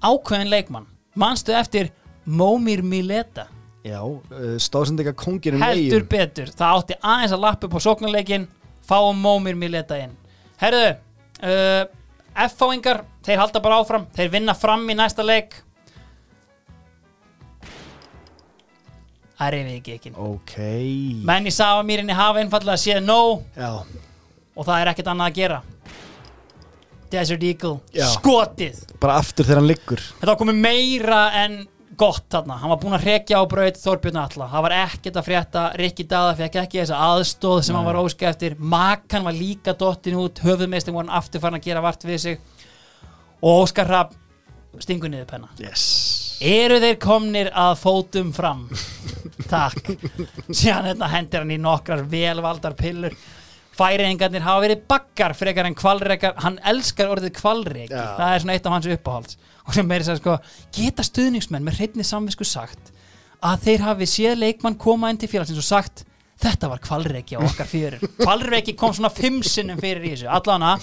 ákveðin 0.03 0.53
leikmann. 0.53 0.89
Manstu 1.19 1.55
eftir 1.57 1.93
Mómir 2.29 2.83
Mileta? 2.87 3.49
Já, 3.87 4.01
uh, 4.03 4.57
stóðsendika 4.61 5.15
kongirinn 5.17 5.63
heldur 5.65 6.05
betur, 6.11 6.51
það 6.55 6.81
átti 6.81 6.99
aðeins 6.99 7.37
að 7.37 7.45
lappa 7.45 7.69
upp 7.69 7.79
á 7.79 7.81
sóknarleikin, 7.87 8.49
fáum 8.87 9.23
Mómir 9.23 9.57
Mileta 9.59 9.99
inn. 10.03 10.13
Herru 10.61 10.83
uh, 10.91 11.87
F-fáingar, 12.39 13.03
þeir 13.27 13.41
halda 13.41 13.63
bara 13.63 13.81
áfram. 13.83 14.05
Þeir 14.15 14.29
vinna 14.37 14.55
fram 14.55 14.85
í 14.87 14.95
næsta 14.95 15.25
leik. 15.27 15.57
Það 19.39 19.51
reyfið 19.55 19.75
ekki 19.79 19.95
ekki 19.95 20.13
Ok. 20.19 20.55
Menn 21.27 21.47
í 21.47 21.55
Savamýrinni 21.55 22.15
hafa 22.19 22.43
einfallega 22.43 22.79
séð 22.79 23.03
nóg. 23.07 23.43
Já, 23.59 23.83
og 24.59 24.67
það 24.67 24.81
er 24.83 24.91
ekkert 24.93 25.11
annað 25.13 25.31
að 25.31 25.37
gera 25.39 25.59
Desert 27.13 27.43
Eagle. 27.47 27.79
Já. 27.95 28.07
Skotið. 28.15 28.85
Bara 29.01 29.19
aftur 29.23 29.47
þegar 29.47 29.63
hann 29.63 29.71
liggur. 29.71 30.05
Þetta 30.19 30.33
var 30.33 30.41
komið 30.41 30.63
meira 30.63 31.21
en 31.43 31.59
gott 31.99 32.29
þarna. 32.31 32.59
Hann 32.61 32.73
var 32.73 32.81
búinn 32.83 32.97
að 32.97 33.07
hrekja 33.07 33.41
á 33.43 33.45
braut 33.51 33.81
Þorbjörn 33.81 34.21
Alla 34.23 34.49
Það 34.53 34.65
var 34.67 34.75
ekkert 34.77 35.19
að 35.19 35.27
frétta. 35.27 35.65
Rikki 35.81 36.07
Dada 36.09 36.37
fekk 36.39 36.61
ekki 36.63 36.83
þessa 36.83 37.01
aðstóð 37.09 37.63
sem 37.67 37.79
hann 37.79 37.89
var 37.89 37.99
óska 38.01 38.29
eftir. 38.31 38.55
Makan 38.59 39.27
var 39.27 39.37
líka 39.37 39.75
dottin 39.79 40.19
út. 40.21 40.43
Höfuðmeistin 40.45 40.95
voru 40.95 41.09
hann 41.09 41.19
aftur 41.19 41.43
farin 41.43 41.59
að 41.59 41.67
gera 41.67 41.83
vart 41.85 42.07
við 42.07 42.23
sig. 42.25 42.39
Og 43.43 43.65
Óskar 43.65 43.91
Rapp 43.91 44.15
stingur 44.83 45.11
niður 45.11 45.29
penna. 45.33 45.51
Yes. 45.63 45.89
Eru 46.45 46.79
þeir 46.79 47.01
komnir 47.03 47.51
að 47.51 47.81
fótum 47.81 48.31
fram? 48.37 48.69
Takk. 49.51 49.91
Síðan 50.53 50.93
hérna 50.93 51.11
hendir 51.11 51.43
hann 51.43 51.55
í 51.55 51.59
nokkrar 51.63 52.05
velvaldar 52.11 52.79
pillur 52.79 53.17
Færiðingarnir 53.79 54.43
hafa 54.43 54.65
verið 54.65 54.85
baggar 54.91 55.35
frekar 55.39 55.69
en 55.69 55.77
kvalrekar 55.79 56.37
Hann 56.43 56.59
elskar 56.67 57.13
orðið 57.15 57.37
kvalreki 57.39 57.95
Já. 57.95 58.05
Það 58.19 58.35
er 58.35 58.43
svona 58.45 58.57
eitt 58.57 58.67
af 58.67 58.75
hans 58.75 58.91
uppáhalds. 58.95 59.39
Og 59.69 59.77
sem 59.77 59.89
meiri 59.89 60.07
sagði 60.09 60.23
sko 60.23 60.37
Geta 60.75 61.07
stuðningsmenn 61.07 61.67
með 61.67 61.81
hreinni 61.81 62.07
samvisku 62.07 62.47
sagt 62.49 62.93
Að 63.39 63.67
þeir 63.69 63.85
hafi 63.87 64.11
séð 64.11 64.39
leikmann 64.43 64.79
koma 64.83 65.13
inn 65.13 65.21
til 65.21 65.31
félagsins 65.31 65.63
og 65.63 65.69
sagt 65.69 66.05
Þetta 66.39 66.71
var 66.71 66.83
kvalreki 66.83 67.39
á 67.39 67.43
okkar 67.43 67.67
fyrir 67.71 68.03
Kvalreki 68.21 68.77
kom 68.81 68.95
svona 68.95 69.11
fimm 69.11 69.41
sinnum 69.43 69.79
fyrir 69.83 70.05
í 70.07 70.13
þessu. 70.15 70.29
Allana, 70.31 70.77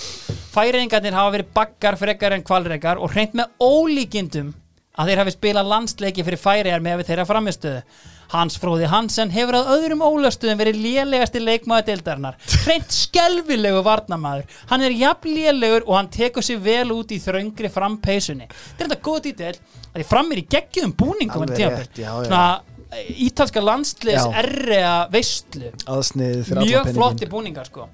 færiðingarnir 0.55 1.15
hafa 1.15 1.35
verið 1.37 1.53
baggar 1.55 1.99
frekar 1.99 2.35
en 2.35 2.43
kvalrekar 2.47 2.99
Og 2.99 3.11
hreint 3.15 3.35
með 3.39 3.53
ólíkindum 3.63 4.51
að 4.95 5.09
þeir 5.11 5.21
hafi 5.21 5.33
spilað 5.35 5.71
landsleiki 5.71 6.23
fyrir 6.23 6.39
færiðar 6.39 6.83
með 6.83 7.01
þeirra 7.09 7.25
framistöðu 7.27 7.81
Hans 8.33 8.57
Fróði 8.61 8.89
Hansen 8.89 9.31
hefur 9.33 9.59
að 9.59 9.71
öðrum 9.75 10.03
ólöstuðum 10.05 10.59
verið 10.59 10.79
lélegasti 10.83 11.41
leikmaður 11.43 11.89
deildarinnar. 11.89 12.37
Hreint 12.65 12.93
skelfilegu 12.95 13.81
varnamaður 13.85 14.61
hann 14.71 14.85
er 14.85 14.95
jafn 14.97 15.33
lélegur 15.35 15.85
og 15.85 15.97
hann 15.99 16.11
tekur 16.13 16.45
sér 16.45 16.61
vel 16.65 16.93
út 16.95 17.13
í 17.13 17.19
þröngri 17.21 17.71
frampeysunni. 17.73 18.47
Þetta 18.47 18.85
er 18.85 18.93
þetta 18.93 19.05
góð 19.09 19.21
dítil 19.27 19.51
að 19.51 19.99
því 19.99 20.07
fram 20.09 20.31
er 20.31 20.41
í 20.41 20.47
geggjum 20.55 20.95
búningum 20.97 21.45
eh, 22.95 23.11
ítalska 23.27 23.63
landsliðs 23.63 24.25
Já. 24.25 24.33
errea 24.43 24.95
veistlu 25.11 25.71
mjög 26.61 26.91
flotti 26.95 27.29
búningar 27.29 27.69
sko. 27.69 27.89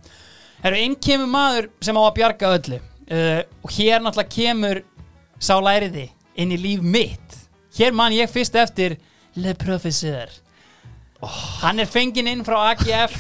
Herru, 0.62 0.78
inn 0.78 0.96
kemur 1.02 1.30
maður 1.32 1.72
sem 1.82 1.98
á 1.98 2.02
að 2.06 2.16
bjarga 2.20 2.56
öllu 2.58 2.78
uh, 2.78 3.40
og 3.66 3.72
hér 3.74 4.04
náttúrulega 4.04 4.36
kemur 4.36 4.84
sá 5.42 5.56
læriði 5.58 6.08
inn 6.38 6.54
í 6.54 6.60
líf 6.60 6.84
mitt. 6.86 7.40
Hér 7.78 7.96
man 7.96 8.14
ég 8.14 8.30
fyrst 8.30 8.56
eftir 8.60 8.98
Le 9.40 9.54
Professeur. 9.56 10.32
Hann 11.62 11.80
er 11.80 11.88
fenginn 11.88 12.28
inn 12.28 12.42
frá 12.44 12.58
AGF 12.72 13.14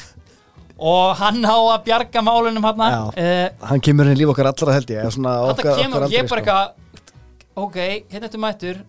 og 0.81 1.15
hann 1.19 1.43
á 1.45 1.53
að 1.53 1.83
bjarga 1.85 2.23
málunum 2.25 2.65
hann 2.65 2.81
uh, 2.81 3.67
Hann 3.69 3.83
kemur 3.85 4.09
inn 4.09 4.17
í 4.17 4.21
líf 4.23 4.31
okkar 4.33 4.49
allra 4.49 4.73
held 4.79 4.89
ég 4.89 5.05
þetta 5.05 5.75
kemur, 5.77 6.07
ég 6.09 6.23
er 6.23 6.31
bara 6.31 6.41
sko. 6.41 6.55
eitthvað 6.55 7.61
ok, 7.61 7.77
hérna 8.09 8.29
ertu 8.31 8.41
mættur 8.41 8.79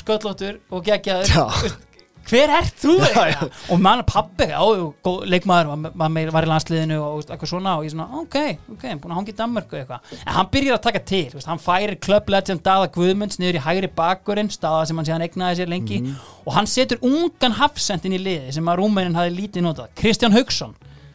sköllóttur 0.00 0.56
og 0.72 0.86
geggjaður 0.88 1.74
hver 2.28 2.52
ert 2.58 2.76
þú 2.80 2.94
Já, 3.04 3.24
já. 3.30 3.48
og 3.74 3.80
mann 3.84 4.02
pappi, 4.08 4.46
já, 4.48 4.60
góð 5.04 5.24
leikmaður 5.28 5.70
var, 5.72 5.92
var, 6.32 6.46
í 6.46 6.50
landsliðinu 6.52 6.98
og 7.04 7.24
eitthvað 7.26 7.50
svona 7.50 7.74
og 7.78 7.84
ég 7.84 7.92
svona, 7.94 8.06
ok, 8.22 8.36
ok, 8.76 8.84
búin 9.02 9.12
að 9.12 9.18
hangi 9.20 9.34
í 9.76 9.80
eitthvað, 9.82 10.14
en 10.24 10.32
hann 10.38 10.48
byrjar 10.54 10.78
að 10.78 10.84
taka 10.88 11.02
til 11.10 11.22
veist, 11.34 11.46
hann 11.50 11.62
færir 11.62 11.96
Club 12.00 12.32
Legend 12.34 12.62
Dada 12.64 12.88
Guðmunds 12.94 13.38
niður 13.42 13.60
í 13.60 13.64
hægri 13.66 13.90
bakkurinn, 14.00 14.48
staða 14.54 14.86
sem 14.88 14.96
hann 14.96 15.08
síðan 15.10 15.26
eignaði 15.28 15.60
sér 15.60 15.68
lengi 15.74 16.00
Mhm. 16.04 16.16
og 16.46 16.52
hann 16.56 16.66
setur 16.66 16.98
ungan 17.02 17.52
hafsendin 17.60 18.16
í 18.16 18.22
liði 18.24 18.52
sem 18.56 18.64
að 18.72 18.80
rúmenin 18.80 19.14
hafi 19.16 19.30
lítið 19.36 19.62
notað, 19.68 19.92
Kristján 19.96 20.32
Haugsson 20.32 20.74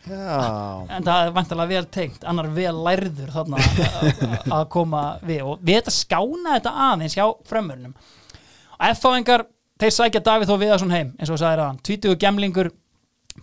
Já, 0.10 0.86
en 0.90 1.04
það 1.06 1.26
er 1.28 1.34
vantarlega 1.36 1.70
vel 1.70 1.86
tengt 1.94 2.24
annar 2.26 2.48
vel 2.56 2.72
lærður 2.74 3.30
þarna 3.30 3.58
að- 3.60 4.70
koma 4.74 5.02
við. 5.22 5.42
Og 5.46 5.60
við 5.62 5.76
þetta 5.84 5.92
skána 5.94 6.56
þetta 6.56 6.72
aðeins 6.86 7.14
hjá 7.20 7.26
frömmurnum. 7.46 7.94
F-fáingar, 8.80 9.44
þeir 9.80 9.96
sækja 9.96 10.22
Davíð 10.26 10.52
Þó 10.52 10.58
Viðarsson 10.64 10.94
heim 10.94 11.14
eins 11.18 11.30
og 11.30 11.38
þú 11.38 11.42
sagðir 11.44 11.64
aðan, 11.64 11.82
20 11.88 12.20
gemlingur 12.20 12.72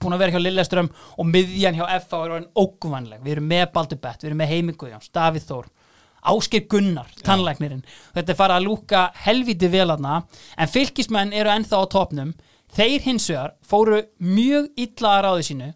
búin 0.01 0.17
að 0.17 0.23
vera 0.25 0.35
hjá 0.35 0.43
Lilleström 0.43 0.91
og 1.17 1.31
miðjan 1.31 1.79
hjá 1.79 1.87
FH 2.03 2.19
er 2.19 2.35
orðin 2.37 2.51
ógvanleg 2.61 3.25
við 3.25 3.37
erum 3.37 3.49
með 3.53 3.65
Baldur 3.75 4.01
Bett, 4.03 4.21
við 4.21 4.31
erum 4.31 4.43
með 4.43 4.53
Heimi 4.53 4.77
Guðjóns 4.77 5.13
Davíð 5.15 5.49
Þór, 5.49 5.71
Ásgeir 6.27 6.67
Gunnar 6.69 7.11
tannlæknirinn, 7.25 7.85
þetta 8.17 8.35
er 8.35 8.39
farið 8.41 8.59
að 8.59 8.67
lúka 8.67 9.03
helviti 9.25 9.71
vel 9.73 9.89
aðna, 9.95 10.21
en 10.59 10.71
fylkismenn 10.73 11.33
eru 11.37 11.53
ennþá 11.55 11.81
á 11.81 11.85
topnum, 11.93 12.35
þeir 12.77 13.05
hins 13.07 13.29
vegar 13.31 13.55
fóru 13.65 14.03
mjög 14.21 14.73
illa 14.77 15.13
að 15.17 15.23
ráði 15.29 15.47
sínu 15.51 15.71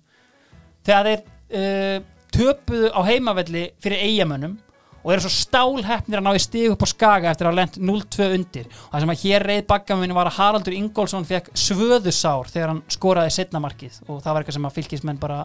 þegar 0.86 1.08
þeir 1.10 1.22
uh, 1.60 2.08
töpuðu 2.34 2.90
á 2.92 3.00
heimavelli 3.06 3.64
fyrir 3.82 4.04
eigamönnum 4.08 4.58
og 5.04 5.12
eru 5.14 5.22
svo 5.24 5.30
stálheppnir 5.32 6.20
að 6.20 6.26
ná 6.26 6.34
í 6.36 6.42
stig 6.44 6.70
upp 6.74 6.82
á 6.84 6.88
skaga 6.90 7.30
eftir 7.30 7.46
að 7.48 7.52
hafa 7.54 7.60
lent 7.60 7.78
0-2 7.80 8.26
undir. 8.36 8.66
Og 8.68 8.90
það 8.92 9.00
sem 9.06 9.12
að 9.14 9.22
hér 9.24 9.46
reið 9.48 9.62
bakkaminu 9.70 10.14
var 10.18 10.28
að 10.30 10.36
Haraldur 10.38 10.76
Ingólfsson 10.76 11.24
fekk 11.28 11.48
svöðusár 11.56 12.50
þegar 12.52 12.72
hann 12.74 12.82
skoraði 12.92 13.32
setnamarkið 13.38 14.00
og 14.08 14.20
það 14.20 14.32
var 14.34 14.42
eitthvað 14.44 14.58
sem 14.58 14.68
að 14.70 14.76
fylgismenn 14.80 15.20
bara 15.22 15.38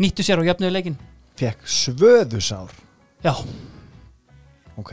nýttu 0.00 0.24
sér 0.26 0.40
og 0.42 0.48
jöfnuðu 0.48 0.72
leikin 0.78 0.96
fekk 1.38 1.66
svöðusár? 1.68 2.72
Já, 3.24 3.34
Ok, 4.80 4.90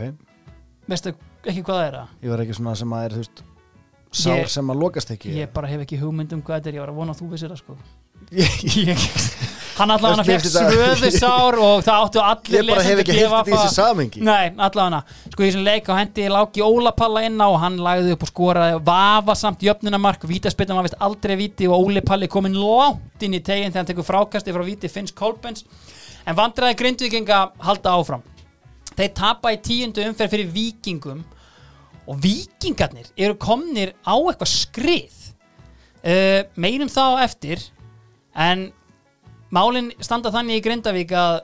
veistu 0.88 1.10
ekki 1.42 1.62
hvað 1.66 1.78
það 1.80 1.86
er 1.88 1.96
að 1.98 2.10
ég 2.22 2.30
var 2.30 2.42
ekki 2.44 2.54
svona 2.54 2.74
sem 2.78 2.92
að 2.94 3.06
er 3.08 3.16
þú 3.16 3.22
veist 3.24 3.42
Sár 4.12 4.36
Ég- 4.42 4.50
sem 4.52 4.68
að 4.70 4.78
lokast 4.82 5.10
ekki 5.14 5.32
ég 5.38 5.50
bara 5.56 5.66
hef 5.70 5.80
ekki 5.86 5.96
hugmynd 5.98 6.32
um 6.36 6.42
hvað 6.44 6.60
þetta 6.60 6.68
er, 6.70 6.76
ég 6.76 6.82
var 6.84 6.90
að 6.92 6.98
vona 7.00 7.14
að 7.14 7.22
þú 7.22 7.28
vissir 7.32 7.48
það 7.48 7.62
sko. 7.62 7.76
Ég, 8.42 9.06
hann 9.76 9.92
allavega 9.94 10.24
fekk 10.26 10.46
svöðusár 10.52 11.56
og 11.62 11.84
það 11.86 12.04
áttu 12.04 12.22
allir 12.22 12.58
ég 12.58 12.68
bara 12.68 12.84
hef 12.86 13.02
ekki 13.02 13.16
heilt 13.16 13.32
þetta 13.32 13.50
í 13.50 13.54
þessi 13.54 13.76
samengi 13.76 14.24
Nei, 14.26 14.52
allavega. 14.56 15.00
Sko 15.32 15.44
í 15.44 15.48
þessum 15.48 15.64
leik 15.66 15.88
á 15.88 15.94
hendi 15.96 16.26
Láki 16.32 16.64
Ólapalla 16.64 17.22
inn 17.26 17.40
á 17.40 17.46
og 17.48 17.58
hann 17.62 17.78
lagði 17.82 18.16
upp 18.16 18.26
og 18.26 18.32
skoraði 18.32 18.80
vafa 18.86 19.36
samt 19.38 19.64
jöfnunamark, 19.64 20.26
vítaspillan 20.28 20.78
var 20.78 20.88
vist 20.88 20.98
aldrei 21.00 21.36
víti 21.40 21.68
og 21.70 21.86
Óli 21.86 22.04
Palli 22.04 22.28
kominn 22.32 22.58
langt 22.58 23.24
inn 23.24 23.38
í 23.38 23.42
teginn 23.44 23.72
þegar 23.72 23.82
hann 23.82 23.90
tekur 23.92 24.08
frákasti 24.08 24.54
frá 24.54 24.66
víti 24.66 24.92
Finns 24.92 25.14
Kolbens 25.16 25.64
en 26.26 26.38
vandræði 26.38 26.78
grindvikinga 26.78 27.40
halda 27.66 27.96
áfram. 27.96 28.22
Þeir 28.92 29.14
tapa 29.16 29.54
í 29.54 29.60
tíundu 29.64 30.04
umferð 30.04 30.34
fyrir 30.34 30.52
vikingum 30.52 31.24
og 32.06 32.18
vikingarnir 32.22 33.08
eru 33.16 33.38
komnir 33.40 33.94
á 34.04 34.14
eitthvað 34.14 34.52
skrið. 34.52 35.18
Uh, 36.02 36.42
meirum 36.58 36.90
þá 36.90 37.22
eftir 37.22 37.62
en 38.34 38.70
málin 39.52 39.90
standa 40.02 40.32
þannig 40.34 40.60
í 40.60 40.64
Grindavík 40.64 41.12
að 41.16 41.40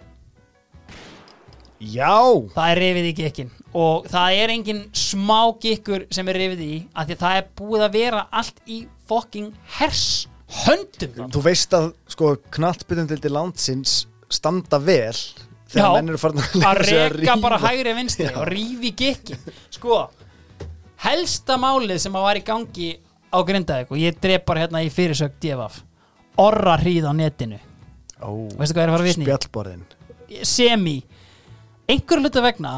Já, 1.79 2.19
það 2.57 2.71
er 2.73 2.81
rifið 2.83 3.07
í 3.07 3.15
gekkin 3.21 3.51
og 3.79 4.07
það 4.11 4.37
er 4.41 4.51
engin 4.51 4.81
smá 4.97 5.53
gekkur 5.63 6.09
sem 6.11 6.27
er 6.33 6.39
rifið 6.41 6.63
í 6.65 6.77
af 6.91 7.07
því 7.07 7.15
að 7.15 7.21
það 7.23 7.37
er 7.39 7.51
búið 7.61 7.85
að 7.87 7.93
vera 7.95 8.23
allt 8.41 8.63
í 8.67 8.79
fucking 9.07 9.53
hers 9.79 10.07
höndum 10.65 11.29
þú 11.35 11.43
veist 11.45 11.77
að 11.77 11.91
sko 12.11 12.33
knattbytundildi 12.57 13.31
landsins 13.31 14.01
standa 14.33 14.81
vel 14.83 15.15
þegar 15.69 15.85
Já, 15.85 15.93
menn 15.95 16.11
eru 16.11 16.19
farin 16.21 16.43
að, 16.43 16.57
að 16.65 16.81
reka 16.89 17.15
rífa. 17.21 17.37
bara 17.45 17.61
hægri 17.63 17.95
vinstri 18.01 18.27
Já. 18.27 18.33
og 18.41 18.49
rífi 18.51 18.93
gekkin 19.05 19.47
sko, 19.77 20.01
helsta 21.05 21.61
málið 21.61 22.01
sem 22.09 22.17
að 22.19 22.27
var 22.27 22.41
í 22.41 22.45
gangi 22.49 22.91
á 23.29 23.39
Grindavík 23.45 23.93
og 23.95 24.03
ég 24.03 24.19
dref 24.19 24.43
bara 24.49 24.65
hérna 24.65 24.83
í 24.83 24.91
fyrirsögn 24.91 25.39
djefaf 25.39 25.83
orra 26.41 26.75
hríð 26.81 27.07
á 27.07 27.13
netinu 27.15 27.61
Ó, 28.23 28.31
veistu 28.59 28.75
hvað 28.77 28.85
er 28.85 28.91
að 28.91 28.95
fara 28.97 29.05
að 29.05 29.09
vitni? 29.09 29.27
spjallborðin. 29.27 29.85
Semi. 30.47 30.97
Einhverju 31.89 32.27
hluta 32.27 32.45
vegna 32.45 32.73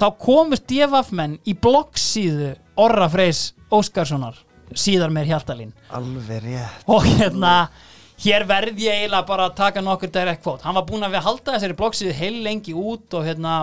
þá 0.00 0.06
komust 0.18 0.66
DFF-menn 0.70 1.38
í 1.46 1.54
bloggsíðu 1.54 2.54
Orra 2.80 3.08
Freys 3.12 3.50
Óskarssonar 3.70 4.38
síðar 4.74 5.12
með 5.14 5.32
Hjaltalín. 5.32 5.74
Alveg 5.94 6.44
rétt. 6.46 6.86
Og 6.90 7.04
hérna 7.06 7.70
hér 8.20 8.46
verð 8.48 8.80
ég 8.82 9.02
eiginlega 9.02 9.26
bara 9.28 9.48
að 9.50 9.58
taka 9.60 9.82
nokkur 9.84 10.12
direct 10.12 10.42
quote. 10.44 10.64
Hann 10.66 10.76
var 10.78 10.86
búinn 10.88 11.06
að 11.06 11.16
við 11.16 11.26
halda 11.26 11.54
þessari 11.56 11.78
bloggsíðu 11.78 12.16
heil 12.16 12.40
lengi 12.44 12.74
út 12.76 13.18
og 13.18 13.26
hérna 13.26 13.54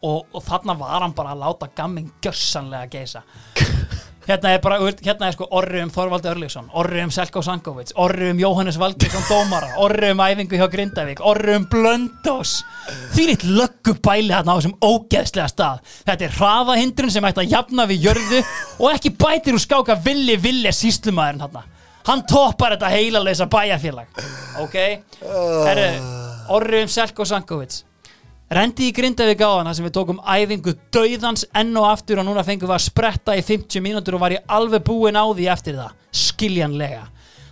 og, 0.00 0.26
og 0.32 0.42
þarna 0.44 0.76
var 0.80 1.04
hann 1.04 1.16
bara 1.16 1.34
að 1.34 1.44
láta 1.44 1.70
gamming 1.76 2.10
gjörsanlega 2.24 2.90
geisa 2.92 3.24
hérna 4.30 4.52
er 4.54 4.60
bara, 4.62 4.78
hérna 4.80 5.28
er 5.28 5.34
sko 5.34 5.48
orri 5.58 5.82
um 5.84 5.90
Þorvaldi 5.92 6.30
Örlíksson, 6.30 6.70
orri 6.78 7.02
um 7.04 7.10
Selko 7.14 7.42
Sankovic 7.44 7.92
orri 8.00 8.30
um 8.30 8.38
Jóhannes 8.40 8.78
Valdirsson 8.80 9.26
Dómara 9.28 9.74
orri 9.82 10.12
um 10.14 10.22
æfingu 10.24 10.60
hjá 10.60 10.68
Grindavík, 10.70 11.22
orri 11.26 11.56
um 11.58 11.66
Blöndós 11.70 12.60
því 13.14 13.26
litt 13.32 13.44
löggu 13.48 13.96
bæli 14.02 14.32
hérna 14.32 14.54
á 14.54 14.58
þessum 14.60 14.76
ógeðslega 14.80 15.50
stað. 15.50 15.82
Þetta 16.06 16.26
er 16.26 16.38
hraðahindrun 16.38 17.12
sem 17.12 17.28
ætti 17.28 17.44
að 17.44 17.52
jafna 17.56 17.86
við 17.90 18.08
jörðu 18.08 18.40
og 18.78 18.88
ekki 18.94 19.14
bætir 19.18 19.58
úr 19.58 19.62
skáka 19.66 19.98
villi 20.04 20.38
villi 20.40 20.72
síslumæðurinn 20.74 21.44
hérna 21.46 21.66
hann 22.08 22.24
toppar 22.28 22.74
þetta 22.74 22.90
heilaleysa 22.94 23.46
bæjarfélag. 23.50 24.08
Ok, 24.62 24.76
herru 25.20 25.90
orri 26.56 26.82
um 26.84 26.90
Selko 26.90 27.26
Sankovic 27.28 27.82
Rendi 28.50 28.88
í 28.90 28.94
Grindavík 28.94 29.44
á 29.46 29.62
þar 29.62 29.76
sem 29.78 29.84
við 29.86 29.92
tókum 29.94 30.16
æfingu 30.26 30.72
dauðans 30.90 31.44
enn 31.54 31.70
og 31.78 31.84
aftur 31.86 32.18
og 32.18 32.24
núna 32.26 32.42
fengum 32.42 32.66
við 32.66 32.74
að 32.74 32.86
spretta 32.88 33.36
í 33.38 33.44
50 33.46 33.84
mínútur 33.84 34.16
og 34.16 34.24
var 34.24 34.34
ég 34.34 34.48
alveg 34.50 34.82
búinn 34.88 35.14
á 35.14 35.22
því 35.30 35.46
eftir 35.52 35.76
það 35.78 35.92
skiljanlega. 36.18 37.04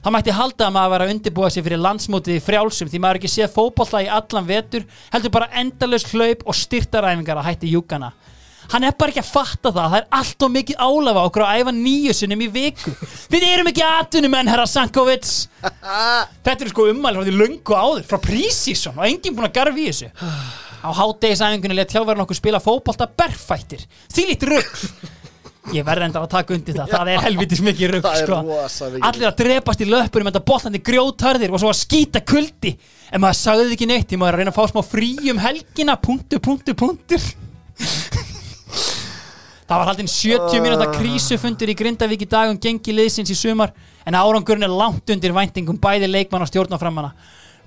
Það 0.02 0.14
mætti 0.16 0.34
halda 0.34 0.66
að 0.66 0.74
maður 0.74 0.92
var 0.94 1.04
að 1.04 1.12
undirbúa 1.12 1.50
sig 1.54 1.66
fyrir 1.68 1.82
landsmótið 1.84 2.40
í 2.40 2.42
frjálsum 2.42 2.90
því 2.90 3.02
maður 3.04 3.20
ekki 3.20 3.30
séð 3.30 3.54
fótbolta 3.54 4.02
í 4.02 4.10
allan 4.10 4.50
vetur 4.50 4.88
heldur 5.12 5.34
bara 5.38 5.50
endalaus 5.62 6.08
hlaup 6.10 6.42
og 6.42 6.58
styrtaræfingar 6.58 7.38
að 7.38 7.48
hætti 7.52 7.70
júkana 7.76 8.10
hann 8.72 8.84
er 8.84 8.96
bara 8.98 9.14
ekki 9.14 9.22
að 9.22 9.30
fatta 9.30 9.70
það 9.70 9.92
það 9.92 9.98
er 10.00 10.08
allt 10.18 10.44
og 10.44 10.50
mikið 10.52 10.82
álafa 10.82 11.26
okkur 11.28 11.44
að 11.46 11.60
æfa 11.62 11.72
nýju 11.78 12.14
sinnum 12.18 12.42
í 12.44 12.48
viku. 12.52 12.92
Við 13.32 13.46
erum 13.48 13.70
ekki 13.70 13.84
atvinnumenn 13.86 14.50
herra 14.50 14.66
Sankovits 14.68 15.36
þetta 16.44 16.58
er 16.58 16.72
sko 16.74 16.90
ummæli 16.90 17.20
frá 17.22 17.28
því 17.30 17.36
löngu 17.38 17.78
áður 17.78 18.08
frá 18.10 18.20
Prísísson 18.26 18.98
og 18.98 19.06
enginn 19.06 19.38
búin 19.38 19.48
að 19.48 19.60
garfi 19.60 19.86
í 19.86 19.92
þessu 19.92 20.10
á 20.82 20.88
hátegisæfingunni 20.94 21.76
let 21.78 21.94
þjálfverðin 21.94 22.24
okkur 22.26 22.38
spila 22.38 22.60
fótbolta 22.62 23.08
berfættir. 23.10 23.86
Því 24.12 24.26
lít 24.28 24.46
rugg 24.48 24.76
ég 25.74 25.84
verði 25.84 26.08
enda 26.08 26.22
að 26.22 26.30
taka 26.32 26.54
undir 26.56 26.76
það. 26.78 26.92
Það 26.94 27.10
er 27.12 27.24
helvitis 27.26 27.62
mikið 27.64 27.92
rugg 27.94 28.06
sko. 28.22 28.38
allir 29.08 29.28
að 29.28 29.36
drepast 29.42 29.82
í 29.84 29.88
löpunum 29.88 30.30
enda 30.30 30.42
bollandi 30.44 30.80
grjótarðir 30.84 31.52
og 31.52 31.62
svo 31.62 31.72
að 31.72 31.80
skýta 31.82 32.22
kuldi. 32.24 32.74
En 33.12 33.22
maður 33.24 33.40
sagði 33.40 33.76
ekki 33.76 33.88
neitt 33.88 34.08
því 34.08 34.20
maður 34.20 34.38
að 34.38 34.42
reyna 34.42 34.54
að 34.54 34.58
fá 34.58 34.72
smá 34.72 34.82
frí 34.86 35.10
um 35.32 35.42
helgina. 35.42 35.98
Punktur, 36.00 36.42
punktur, 36.44 36.78
punktur. 36.78 37.28
Það 39.68 39.80
var 39.82 39.90
haldinn 39.90 40.08
70 40.08 40.62
mínúta 40.64 40.86
krísufundur 40.94 41.68
í 41.68 41.76
Grindavík 41.76 42.22
í 42.24 42.28
dag 42.30 42.48
um 42.48 42.56
gengi 42.56 42.94
liðsins 42.94 43.34
í 43.34 43.36
sumar 43.36 43.74
en 44.08 44.16
árangurinn 44.16 44.64
er 44.64 44.72
langt 44.72 45.12
undir 45.12 45.34
væntingum 45.36 45.76
bæði 45.82 46.08
leikmann 46.08 46.40
og 46.40 46.48
stjórnaframanna. 46.48 47.12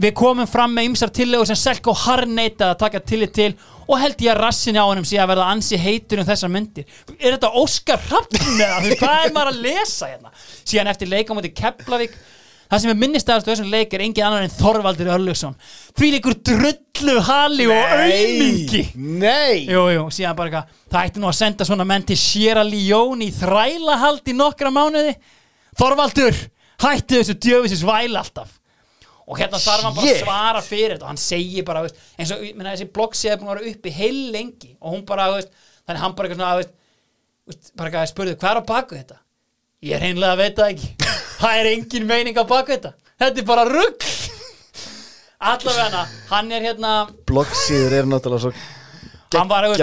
Við 0.02 0.14
komum 0.18 0.48
fram 0.50 0.72
með 0.74 0.88
ymsar 0.90 1.12
tillögur 1.14 1.50
sem 1.50 1.60
Selko 1.60 1.94
harneitað 1.94 2.72
að 2.72 2.80
taka 2.82 3.02
tillit 3.06 3.34
til 3.36 3.52
og 3.86 4.00
held 4.02 4.22
ég 4.24 4.32
að 4.34 4.40
rassinni 4.46 4.82
á 4.82 4.88
honum 4.88 5.06
sé 5.06 5.20
að 5.22 5.34
verða 5.34 5.50
ansi 5.54 5.78
heitur 5.78 6.22
um 6.24 6.28
þessar 6.28 6.52
myndir. 6.54 6.86
Er 7.20 7.36
þetta 7.36 7.52
Óskar 7.60 8.02
Rappn 8.10 8.40
þú 8.40 8.54
veist, 8.58 9.02
hvað 9.02 9.26
er 9.26 9.34
maður 9.36 9.52
að 9.52 9.60
lesa 9.66 10.10
hérna? 10.10 10.32
Síðan 10.64 10.90
eftir 10.94 11.12
leikamóti 11.12 11.52
Keflavík 11.54 12.16
Það 12.72 12.80
sem 12.86 12.92
er 12.94 13.00
minnistæðast 13.02 13.48
á 13.48 13.52
þessum 13.52 13.68
leik 13.68 13.94
er 13.94 14.04
engin 14.06 14.24
annar 14.24 14.46
en 14.46 14.54
Þorvaldur 14.54 15.10
Örlugsson 15.12 15.58
Því 16.00 16.12
leikur 16.14 16.38
drullu 16.40 17.16
hali 17.28 17.66
og 17.68 17.76
auðmingi 17.98 18.86
Nei. 18.96 19.66
Jú, 19.68 19.82
jú, 19.92 20.06
síðan 20.16 20.38
bara 20.40 20.48
eitthvað 20.48 20.88
Það 20.94 21.10
ætti 21.10 21.24
nú 21.24 21.28
að 21.28 21.38
senda 21.42 21.68
svona 21.68 21.88
menn 21.90 22.08
til 22.08 22.18
Sierra 22.22 22.64
Leone 22.64 23.28
í 23.28 23.36
þrælahald 23.36 24.24
í 24.32 24.38
nokkra 24.40 24.72
mánuði. 24.72 25.18
Þorvaldur, 25.82 26.40
hætti 26.86 27.20
þessu 27.20 27.36
djöfisins 27.44 27.84
væl 27.88 28.16
alltaf 28.16 28.61
Og 29.28 29.38
hérna 29.40 29.60
þarf 29.62 29.84
hann 29.86 29.96
bara 29.96 30.12
að 30.12 30.22
svara 30.24 30.62
fyrir 30.66 30.96
þetta. 30.96 31.04
Og 31.06 31.12
hann 31.12 31.22
segir 31.22 31.64
bara, 31.68 31.82
veist, 31.86 32.00
eins 32.18 32.32
og 32.36 32.42
minna, 32.56 32.74
þessi 32.74 32.88
bloggsíða 32.96 33.36
er 33.36 33.42
búin 33.42 33.52
að 33.52 33.60
vera 33.62 33.74
uppi 33.76 33.94
heil 33.96 34.22
lengi. 34.34 34.72
Og 34.82 34.96
hún 34.96 35.06
bara, 35.08 35.28
veist, 35.36 35.52
þannig 35.88 36.02
hann 36.04 36.16
bara 36.18 36.28
eitthvað 36.32 36.42
svona, 36.42 36.72
veist, 37.52 37.72
bara 37.78 37.90
eitthvað 37.92 38.10
spurði, 38.12 38.36
hvað 38.42 38.52
er 38.56 38.62
á 38.62 38.64
baku 38.74 38.98
þetta? 38.98 39.20
Ég 39.82 39.96
er 39.98 40.08
einlega 40.10 40.34
að 40.36 40.42
veit 40.44 40.56
það 40.60 40.74
ekki. 40.76 40.92
Það 41.42 41.60
er 41.62 41.70
engin 41.72 42.04
meining 42.06 42.38
á 42.38 42.46
baku 42.46 42.76
þetta. 42.76 42.92
Þetta 43.22 43.42
er 43.42 43.46
bara 43.50 43.64
rugg 43.70 44.04
Allavega 45.42 46.04
hann 46.30 46.52
er 46.54 46.62
hérna 46.68 46.92
Bloggsíður 47.30 47.96
er 47.98 48.10
náttúrulega 48.10 48.44
svo 48.44 48.52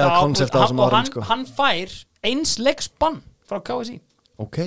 á- 0.06 0.22
konsept 0.22 0.54
á 0.54 0.58
þessum 0.62 0.82
árum 0.84 1.06
sko. 1.08 1.24
hann 1.26 1.42
fær 1.46 1.94
eins 2.30 2.52
leiksbann 2.62 3.20
frá 3.48 3.58
KSI 3.66 3.96
Ok. 4.38 4.58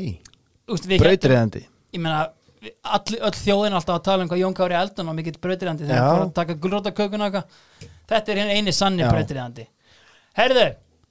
Héldum- 0.68 1.00
Brautriðandi 1.00 1.62
ég 1.96 2.00
meina 2.04 2.26
all, 2.62 3.18
öll 3.18 3.36
þjóðin 3.38 3.76
alltaf 3.78 3.98
að 3.98 4.08
tala 4.08 4.26
um 4.26 4.32
hvað 4.32 4.42
Jón 4.44 4.58
Kári 4.58 4.78
Eldon 4.78 5.12
og 5.12 5.18
mikill 5.18 5.38
brautriðandi 5.42 5.88
þegar 5.88 6.02
hann 6.02 6.18
fór 6.18 6.28
að 6.28 6.88
taka 6.90 7.06
eitthvað. 7.08 7.62
Þetta 8.12 8.34
er 8.34 8.52
eini 8.58 8.74
sanni 8.76 9.06
Já. 9.06 9.12
brautriðandi 9.12 9.68
herðu, 10.38 10.68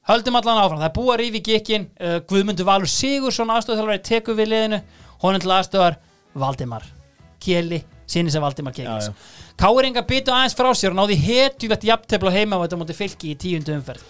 höldum 0.08 0.38
allan 0.40 0.62
áfram. 0.62 0.80
Það 0.80 0.88
er 0.88 0.96
búið 0.96 1.12
að 1.14 1.20
rífi 1.20 1.42
gikkin 1.50 1.86
uh, 2.00 2.16
Guðmundur 2.30 2.68
Valur 2.68 2.90
Sigursson 2.90 3.52
aðstofþjálfari 3.54 4.02
tekur 4.06 4.38
við 4.38 4.52
liðinu. 4.54 4.80
Honum 5.20 5.42
til 5.42 5.52
aðstofar 5.52 5.98
Valdimar 6.40 6.86
Kjeli, 7.40 7.82
sinni 8.08 8.32
sem 8.32 8.42
Valdimar 8.42 8.76
já. 8.76 9.12
Káringa 9.60 10.04
byttu 10.08 10.32
aðeins 10.32 10.56
frá 10.56 10.70
sér 10.76 10.94
og 10.94 11.00
náði 11.02 11.18
hetjulegt 11.20 11.84
jafntefla 11.84 12.32
heima 12.32 12.56
á 12.56 12.64
þetta 12.64 12.78
móti 12.80 12.96
fylki 12.96 13.34
í 13.34 13.38
tíundu 13.40 13.74
umferð. 13.76 14.04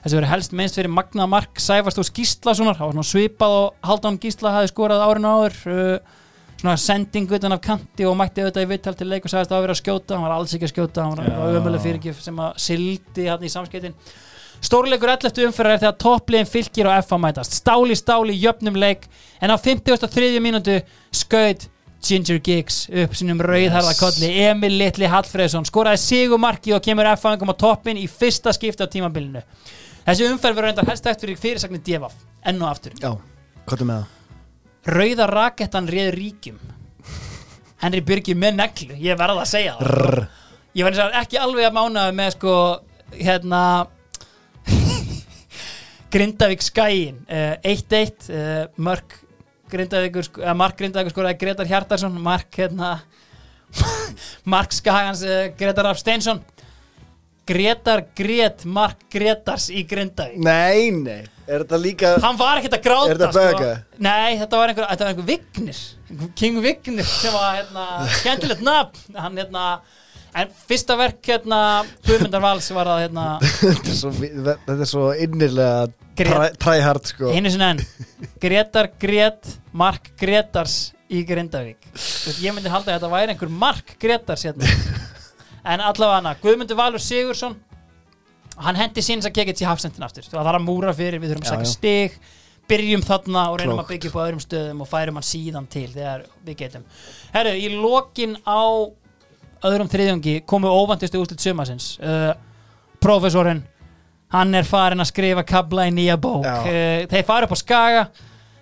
Þessi 0.00 0.16
verið 0.16 0.32
helst 0.32 0.54
minnst 0.56 0.76
fyrir 0.76 0.92
Magna 0.92 1.26
Mark 1.28 1.60
Sæfast 1.60 2.00
og 2.00 2.08
Gíslasonar, 2.16 2.76
það 2.76 2.88
var 2.88 2.94
svona 2.96 3.08
svipað 3.08 3.56
og 3.56 3.88
Haldán 3.88 4.16
Gísla 4.20 4.52
hafi 4.54 4.70
skorað 4.72 5.04
árinu 5.04 5.32
áður. 5.32 5.58
Uh, 5.68 6.19
svona 6.60 6.76
sending 6.80 7.30
utan 7.32 7.54
af 7.56 7.62
kanti 7.64 8.04
og 8.08 8.16
mætti 8.20 8.42
auðvitað 8.44 8.66
í 8.66 8.70
vittal 8.70 8.96
til 8.98 9.08
leik 9.08 9.24
og 9.24 9.32
sagðist 9.32 9.54
að 9.54 9.62
vera 9.64 9.76
að 9.76 9.80
skjóta, 9.80 10.16
hann 10.16 10.26
var 10.26 10.34
alls 10.36 10.52
ekki 10.56 10.68
að 10.68 10.74
skjóta 10.74 11.06
hann 11.06 11.20
var 11.20 11.56
ömuleg 11.60 11.84
fyrirgjöf 11.86 12.20
sem 12.24 12.42
að 12.44 12.60
sildi 12.66 13.28
hann 13.30 13.46
í 13.46 13.52
samskeitin 13.52 13.96
Stórleikur 14.60 15.08
11. 15.08 15.46
umferðar 15.48 15.78
er 15.78 15.80
þegar 15.80 16.00
toppliðin 16.02 16.48
fylgir 16.50 16.88
og 16.90 17.04
FA 17.08 17.16
mætast 17.20 17.56
stáli 17.62 17.96
stáli 17.96 18.36
jöfnum 18.36 18.76
leik 18.76 19.06
en 19.40 19.54
á 19.54 19.56
53. 19.56 20.36
mínútu 20.44 20.76
skaut 21.16 21.64
Ginger 22.04 22.40
Giggs 22.44 22.82
upp 22.92 23.16
sinum 23.16 23.40
rauðharða 23.44 23.96
kolli 23.96 24.30
Emil 24.44 24.76
Litli 24.82 25.08
Hallfreðsson 25.08 25.68
skoraði 25.68 26.02
sigumarki 26.04 26.76
og 26.76 26.84
kemur 26.84 27.08
FA 27.16 27.36
á 27.40 27.54
toppin 27.56 28.00
í 28.00 28.06
fyrsta 28.08 28.52
skipti 28.56 28.84
á 28.84 28.92
tímabilinu 28.92 29.44
þessi 30.04 30.28
umferð 30.28 30.60
verður 30.60 30.68
reyndar 30.68 30.92
helst 30.92 31.08
eftir 31.08 31.32
fyrir 31.32 31.44
fyrirsagnir 31.44 31.84
Devaf 31.84 32.16
enn 32.44 32.60
og 32.60 32.72
aftur 32.74 32.96
Já, 33.00 33.14
hvað 33.64 33.80
er 33.80 33.92
með 33.92 34.02
það? 34.02 34.19
Rauða 34.88 35.26
rakettan 35.28 35.88
réð 35.90 36.12
ríkjum. 36.16 36.60
Henry 37.80 38.02
Birgir 38.04 38.36
með 38.36 38.58
neglu 38.58 38.96
ég 39.00 39.18
verða 39.18 39.44
að 39.44 39.50
segja 39.54 39.76
það. 39.78 39.90
Rrr. 39.90 40.26
ég 40.76 40.86
og 40.86 41.16
ekki 41.20 41.40
alveg 41.40 41.68
að 41.68 41.76
mánaði 41.76 42.16
með 42.18 42.34
sko 42.36 42.54
hérna 43.16 43.62
Grindavík 46.12 46.62
skæin 46.64 47.22
uh, 47.24 47.56
1-1 47.64 48.28
uh, 48.28 48.68
Mörk 48.76 49.16
Grindavíkur 49.70 50.26
sko, 50.26 50.44
uh, 50.44 50.54
Mark 50.58 50.76
Grindavíkur 50.78 51.14
skoraði 51.14 51.40
Gretar 51.40 51.70
Hjartarsson 51.70 52.20
Mark 52.20 52.60
hérna 52.60 52.98
Mark 54.52 54.76
Skagans 54.76 55.24
uh, 55.24 55.48
Gretar 55.58 55.88
Raff 55.88 56.02
Steinsson 56.02 56.42
Gretar 57.50 58.04
Gret 58.14 58.64
Mark 58.64 59.08
Gretars 59.10 59.70
í 59.74 59.82
Grindavík. 59.88 60.38
Nei, 60.44 60.90
nei. 60.94 61.22
Er 61.50 61.64
þetta 61.64 61.78
líka 61.82 62.10
hann 62.22 62.36
var 62.38 62.60
ekkert 62.60 62.76
að 62.76 62.84
gráta 62.84 63.10
Er 63.10 63.18
þetta 63.18 63.40
böga? 63.42 63.70
nei, 63.98 64.36
þetta 64.38 64.60
var 64.60 64.70
einhver, 64.70 64.86
þetta 64.92 65.06
var 65.06 65.10
einhver 65.10 65.26
Vignir. 65.26 65.80
King 66.38 66.60
Vignir 66.62 67.08
sem 67.10 67.34
var 67.34 67.56
hérna, 67.58 67.86
skemmtilegt 68.20 68.62
nafn. 68.62 69.18
Hann 69.18 69.40
hérna 69.40 69.64
en 70.30 70.54
fyrsta 70.68 70.94
verk 71.00 71.18
hérna 71.26 71.60
Guðmundar 72.06 72.44
Vals 72.44 72.70
var 72.76 72.92
að 72.92 73.02
hérna. 73.08 73.26
Þetta, 73.64 73.90
er 73.90 73.98
svo, 73.98 74.14
þetta 74.14 74.76
er 74.76 74.92
svo 74.92 75.10
try, 76.22 76.48
tryhard 76.62 77.10
sko. 77.10 77.34
Einu 77.34 77.50
sinni 77.50 77.70
enn. 77.72 77.84
Gretar 78.42 78.92
Gret 79.02 79.56
Mark 79.74 80.12
Gretars 80.20 80.92
í 81.10 81.24
Grindavík. 81.26 81.82
Ég 82.38 82.54
myndi 82.54 82.70
halda 82.70 82.94
að 82.94 83.00
þetta 83.00 83.14
væri 83.18 83.34
einhver 83.34 83.50
Mark 83.58 83.96
Gretars 83.98 84.46
hérna 84.46 84.70
en 85.64 85.82
allavega 85.84 86.18
hana, 86.20 86.36
Guðmundur 86.42 86.78
Valur 86.78 87.02
Sigursson 87.02 87.56
hann 88.60 88.76
hendi 88.76 89.02
síns 89.04 89.28
að 89.28 89.38
kekja 89.38 89.56
til 89.56 89.68
hafsendin 89.68 90.04
aftur. 90.04 90.26
Það 90.28 90.44
þarf 90.44 90.60
að 90.60 90.66
múra 90.66 90.92
fyrir, 90.96 91.20
við 91.22 91.34
þurfum 91.34 91.56
að 91.56 91.64
já. 91.64 91.72
stig 91.72 92.20
byrjum 92.70 93.02
þarna 93.02 93.46
og 93.50 93.58
reynum 93.58 93.78
Klókt. 93.78 93.88
að 93.88 93.94
byggja 93.94 94.10
upp 94.10 94.18
á 94.20 94.22
öðrum 94.26 94.42
stöðum 94.44 94.84
og 94.84 94.88
færum 94.90 95.18
hann 95.18 95.26
síðan 95.26 95.66
til 95.70 95.88
þegar 95.90 96.24
við 96.46 96.58
getum. 96.60 96.86
Herru, 97.34 97.54
í 97.56 97.68
lokin 97.74 98.36
á 98.46 98.62
öðrum 99.66 99.90
þriðjungi 99.90 100.36
komu 100.48 100.70
óvantistu 100.70 101.20
úrslit 101.20 101.42
sumasins 101.42 101.92
uh, 102.00 102.32
profesorinn 103.02 103.64
hann 104.30 104.54
er 104.54 104.68
farin 104.68 105.02
að 105.02 105.10
skrifa 105.10 105.44
kabla 105.46 105.88
í 105.90 105.94
nýja 105.94 106.16
bók. 106.20 106.46
Uh, 106.46 107.08
þeir 107.10 107.26
fara 107.26 107.48
upp 107.48 107.56
á 107.56 107.58
Skaga 107.58 108.04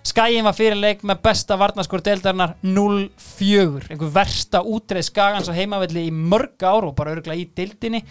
Skagin 0.09 0.47
var 0.47 0.55
fyrir 0.57 0.79
leik 0.79 1.03
með 1.05 1.21
besta 1.27 1.57
varnaskor 1.59 2.01
deildarinnar 2.05 2.55
0-4 2.65 3.91
einhver 3.91 4.11
versta 4.15 4.63
útreið 4.65 5.05
Skagans 5.09 5.49
á 5.51 5.53
heimavelli 5.53 6.07
í 6.07 6.13
mörg 6.13 6.65
ár 6.65 6.87
og 6.87 6.95
bara 6.97 7.13
örgulega 7.13 7.41
í 7.43 7.49
deildinni. 7.55 8.01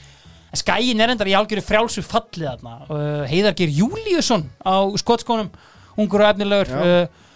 En 0.49 0.61
Skagin 0.61 1.01
er 1.03 1.12
endar 1.12 1.31
í 1.31 1.37
algjöru 1.37 1.65
frjálsu 1.65 2.05
fallið 2.07 2.53
þarna. 2.53 2.77
Uh, 2.89 3.25
Heiðargir 3.29 3.73
Júliusson 3.81 4.47
á 4.62 4.87
skotskónum 5.01 5.51
ungur 5.99 6.23
og 6.23 6.31
efnilegur. 6.31 6.73
Uh, 6.79 7.27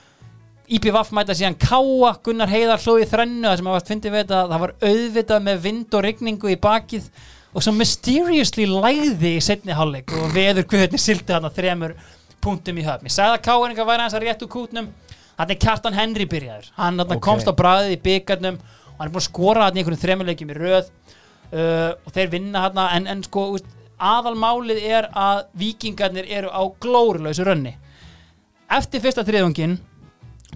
IPVF 0.73 1.11
mæta 1.13 1.35
síðan 1.37 1.59
Káa 1.61 2.15
Gunnar 2.25 2.49
Heiðar 2.49 2.81
hlóði 2.81 3.09
þrennu 3.11 3.49
það 3.49 3.59
sem 3.59 3.71
að 3.73 3.87
fyndi 3.91 4.13
við 4.13 4.23
þetta 4.23 4.43
það 4.53 4.63
var 4.63 4.75
auðvitað 4.87 5.47
með 5.49 5.63
vind 5.67 5.97
og 5.99 6.05
rigningu 6.07 6.53
í 6.53 6.61
bakið 6.63 7.09
og 7.53 7.65
svo 7.65 7.75
mysteriously 7.77 8.65
lægði 8.71 9.35
í 9.37 9.43
setni 9.45 9.77
hálfleik 9.77 10.15
og 10.17 10.31
veður 10.33 10.69
guðurni 10.71 11.01
sildi 11.01 11.29
þarna 11.29 11.51
þremur 11.53 11.97
punktum 12.43 12.79
í 12.79 12.85
höfn. 12.87 13.09
Ég 13.09 13.15
sagði 13.15 13.39
að 13.39 13.45
Káaninga 13.47 13.87
væri 13.89 14.05
hans 14.05 14.17
að 14.19 14.27
rétt 14.27 14.43
úr 14.45 14.51
kútnum. 14.53 14.89
Þannig 15.39 15.61
Kjartan 15.65 15.97
Henry 15.97 16.27
byrjaður. 16.29 16.71
Hann 16.77 16.99
þarna 17.01 17.17
Ok. 17.17 17.23
komst 17.25 17.49
á 17.49 17.55
bræðið 17.57 17.95
í 17.97 18.01
byggarnum 18.05 18.59
og 18.59 18.99
hann 18.99 19.09
er 19.09 19.13
búin 19.15 19.23
að 19.23 19.29
skora 19.31 19.65
hann 19.67 19.77
í 19.79 19.83
einhverjum 19.83 20.03
þremuleikjum 20.03 20.53
í 20.53 20.59
röð 20.59 20.91
uh, 21.53 21.93
og 22.07 22.13
þeir 22.13 22.31
vinna 22.35 22.67
hann 22.67 22.83
en, 22.85 23.07
en 23.15 23.23
sko 23.27 23.47
aðalmálið 24.03 24.83
er 24.83 25.09
að 25.15 25.45
vikingarnir 25.59 26.29
eru 26.29 26.51
á 26.51 26.63
glórulausu 26.83 27.47
rönni. 27.47 27.77
Eftir 28.73 29.03
fyrsta 29.05 29.25
þriðungin 29.27 29.79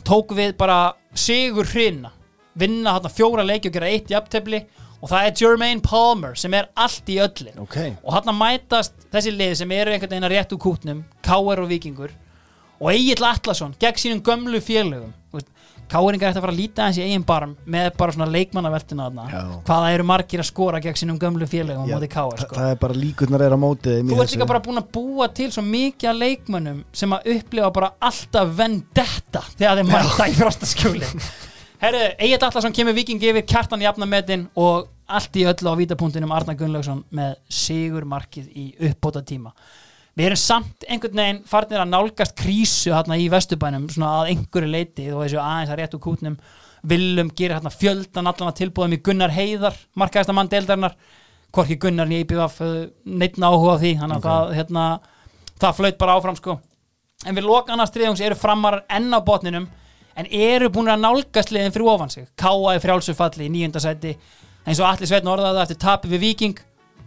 tók 0.07 0.35
við 0.37 0.57
bara 0.59 0.95
sigur 1.15 1.67
hrina. 1.73 2.13
Vinna 2.57 2.97
þarna 2.97 3.13
fjóra 3.13 3.45
leiki 3.45 3.69
og 3.71 3.75
gera 3.77 3.91
eitt 3.93 4.11
jafntefli 4.13 4.63
og 5.01 5.11
það 5.11 5.27
er 5.29 5.35
Jermaine 5.43 5.85
Palmer 5.85 6.37
sem 6.39 6.55
er 6.57 6.69
allt 6.75 7.11
í 7.13 7.19
öllu 7.23 7.53
Ok. 7.63 7.77
og 8.03 8.15
hann 8.17 8.33
mætast 8.39 8.95
þessi 9.13 9.35
lið 9.37 9.55
sem 9.61 9.75
eru 9.77 9.93
einhvern 9.93 10.15
veginn 10.15 10.29
að 10.31 10.37
rétt 10.37 10.57
úr 10.57 10.63
kútnum 10.63 11.05
K.R. 11.27 11.63
og 11.63 11.69
Víkingur 11.71 12.15
og 12.81 12.91
Egil 12.93 13.25
Atlasson 13.25 13.77
gegn 13.81 14.01
sínum 14.01 14.25
gömlu 14.25 14.61
félögum 14.65 15.13
K.R.ingar 15.87 16.33
ætti 16.33 16.41
að 16.41 16.43
fara 16.43 16.51
að 16.51 16.59
líta 16.59 16.83
hans 16.83 16.97
í 16.99 17.03
eigin 17.05 17.23
barm 17.27 17.53
með 17.71 17.93
bara 17.95 18.15
svona 18.17 18.27
Já. 19.31 19.43
hvaða 19.69 19.91
eru 19.95 20.07
margir 20.09 20.43
að 20.43 20.49
skora 20.49 20.81
gegn 20.83 20.99
sínum 20.99 21.21
gömlu 21.23 21.47
félögum 21.47 21.87
á 21.87 21.91
móti 21.93 22.09
K.R. 22.11 22.41
Sko 22.43 22.57
Það 22.59 22.71
er 22.73 22.81
bara 22.83 22.97
líkurnar 22.99 23.45
er 23.47 23.55
þeim 24.01 24.11
í 24.11 24.17
Þú 24.17 24.25
ert 24.25 24.35
líka 24.35 24.49
bara 24.51 24.63
búin 24.65 24.81
að 24.83 24.89
búa 24.97 25.29
til 25.37 25.47
svo 25.55 25.63
mikið 25.63 26.11
af 26.11 26.19
leikmönnum 26.25 26.81
sem 26.91 27.15
að 27.15 27.31
upplifa 27.37 27.71
bara 27.79 27.93
alltaf 28.11 28.51
vendetta 28.59 29.45
þegar 29.53 29.79
þeir 29.79 29.93
mæta 29.93 30.27
í 30.27 30.35
frostaskjóli 30.41 31.13
Herru, 31.87 32.03
Egil 32.19 32.43
Allarsson 32.43 32.75
kemur 32.75 32.97
viking 32.97 33.23
yfir 33.23 33.45
kjartan 33.47 33.83
jafnametin 33.85 34.49
og 34.59 34.89
allt 35.07 35.37
í 35.39 35.45
öllu 35.47 35.71
á 35.71 35.79
vítapunktinum 35.79 36.33
Arnar 36.35 36.57
Gunnlaugsson 36.59 37.05
með 37.15 37.37
sigur 37.47 38.09
markið 38.11 38.49
í 38.59 38.65
uppbóta 38.89 39.23
tíma 39.23 39.53
Við 40.17 40.27
erum 40.31 40.41
samt 40.41 40.87
einhvern 40.89 41.21
veginn 41.21 41.39
farnir 41.47 41.83
að 41.85 41.93
nálgast 41.93 42.35
krísu 42.41 42.91
hérna 42.91 43.19
í 43.21 43.29
Vesturbænum 43.31 43.87
svona 43.93 44.23
að 44.23 44.33
einhverju 44.33 44.73
leiti 44.73 45.07
og 45.13 45.23
þessu 45.23 45.39
aðeins 45.43 45.73
að 45.75 45.81
rétt 45.83 45.97
úr 45.99 46.03
kútnum. 46.07 46.39
Willum 46.89 47.31
gerir 47.37 47.59
hérna 47.59 47.75
fjöldan 47.75 48.33
allan 48.33 48.57
tilbúðum 48.57 48.97
í 48.97 49.01
Gunnar 49.05 49.35
Heiðar 49.37 49.77
markaðasta 49.95 50.35
mann 50.35 50.49
deildarinnar 50.51 50.97
hvorki 51.53 51.77
Gunnar 51.79 52.11
í 52.11 52.23
IPVF 52.25 52.63
neitt 53.05 53.37
áhuga 53.37 53.77
á 53.77 53.83
því 53.85 53.93
þannig 54.01 54.17
að 54.17 54.31
það, 54.31 54.55
hérna, 54.57 54.87
það 55.61 55.79
flöut 55.83 56.01
bara 56.01 56.17
áfram 56.17 56.41
sko. 56.41 56.59
En 57.27 57.37
við 57.37 57.51
loka 57.53 57.77
annars 57.77 57.93
þriðjóngs 57.93 58.25
eru 58.25 58.41
framarar 58.41 58.87
enn 58.89 59.13
á 59.13 59.21
botninum 59.21 59.69
en 60.17 60.29
eru 60.31 60.71
búin 60.73 60.91
að 60.93 61.03
nálgast 61.05 61.53
liðin 61.55 61.75
fyrir 61.75 61.91
ofan 61.93 62.13
sig? 62.13 62.27
Káa 62.39 62.77
í 62.77 62.83
frjálsufalli 62.83 63.47
í 63.47 63.53
nýjunda 63.53 63.83
sæti. 63.83 64.17
Eins 64.67 64.81
og 64.81 64.89
allir 64.89 65.11
sveitn 65.11 65.31
orðaði 65.31 65.63
eftir 65.63 65.79
tapi 65.83 66.11
við 66.11 66.25
Viking 66.25 66.61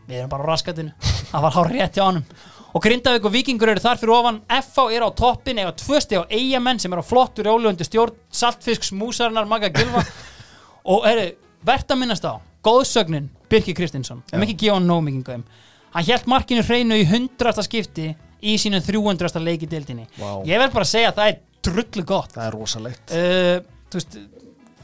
við 0.10 0.22
erum 0.22 0.32
bara 0.32 0.46
á 0.46 0.50
raskatinu. 0.50 0.94
Það 1.32 1.46
var 1.46 1.56
hár 1.58 1.72
rétt 1.74 2.00
hjá 2.00 2.06
honum. 2.06 2.26
Og 2.70 2.84
Grindavík 2.86 3.26
og 3.26 3.34
Vikingur 3.34 3.72
eru 3.72 3.82
þar 3.82 3.98
fyrir 3.98 4.14
ofan. 4.14 4.42
FH 4.46 4.84
er 4.94 5.06
á 5.06 5.10
toppin 5.18 5.62
eða 5.62 5.74
tvö 5.78 6.02
steg 6.06 6.22
á 6.22 6.30
eigamenn 6.30 6.82
sem 6.82 6.94
er 6.94 7.02
á 7.02 7.06
flottur 7.06 7.50
rólundi 7.50 7.86
stjórn 7.88 8.14
saltfisks 8.30 8.94
músarinnar 8.94 9.50
Magga 9.50 9.72
Gilva 9.74 10.04
og 10.94 11.08
eru 11.10 11.32
verðt 11.66 11.96
að 11.96 12.02
minnast 12.04 12.30
á 12.30 12.38
góðsögnin 12.66 13.32
Birki 13.50 13.74
Kristinsson. 13.74 14.22
Við 14.30 14.46
ekki 14.46 14.60
gefa 14.68 14.78
hann 14.78 15.24
gauðum 15.26 15.48
hann 15.94 16.06
hjælt 16.06 16.28
markinu 16.30 16.64
hreinu 16.66 16.98
í 17.00 17.06
hundrasta 17.10 17.64
skipti 17.66 18.12
í 18.40 18.56
sínum 18.62 18.84
300. 18.84 19.42
leiki 19.44 19.68
deildinni. 19.70 20.08
Vá. 20.20 20.46
ég 20.48 20.62
verð 20.62 20.76
bara 20.76 20.86
að 20.86 20.92
segja 20.94 21.12
að 21.12 21.18
það 21.20 21.32
er 21.32 21.40
drullu 21.66 22.06
gott. 22.08 22.34
Það 22.36 22.48
er 22.48 22.58
rosalegt. 22.58 23.14
uh, 23.14 24.00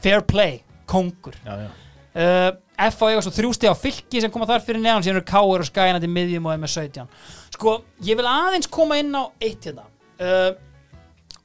fair 0.04 0.22
play 0.28 0.60
kongur. 0.86 1.34
Já, 1.46 1.54
já. 1.66 1.70
uh, 1.70 2.52
F 2.86 3.00
á 3.00 3.06
eiga 3.08 3.22
svo 3.24 3.32
þrjústi 3.32 3.70
á 3.70 3.74
fylki 3.78 4.20
sem 4.20 4.30
koma 4.32 4.46
þar 4.48 4.60
fyrir 4.66 4.82
neðan 4.84 5.04
síðan 5.06 5.16
eru 5.18 5.26
Káur 5.30 5.62
og 5.64 5.68
skæna 5.70 6.00
til 6.02 6.10
miðjum 6.12 6.44
og 6.44 6.52
er 6.52 6.60
með 6.60 6.74
17 6.74 7.06
sko, 7.56 7.78
ég 8.04 8.18
vil 8.18 8.26
aðeins 8.28 8.68
koma 8.68 8.98
inn 9.00 9.14
á 9.16 9.24
eitt 9.40 9.64
hérna. 9.64 9.86
Uh, 10.20 10.52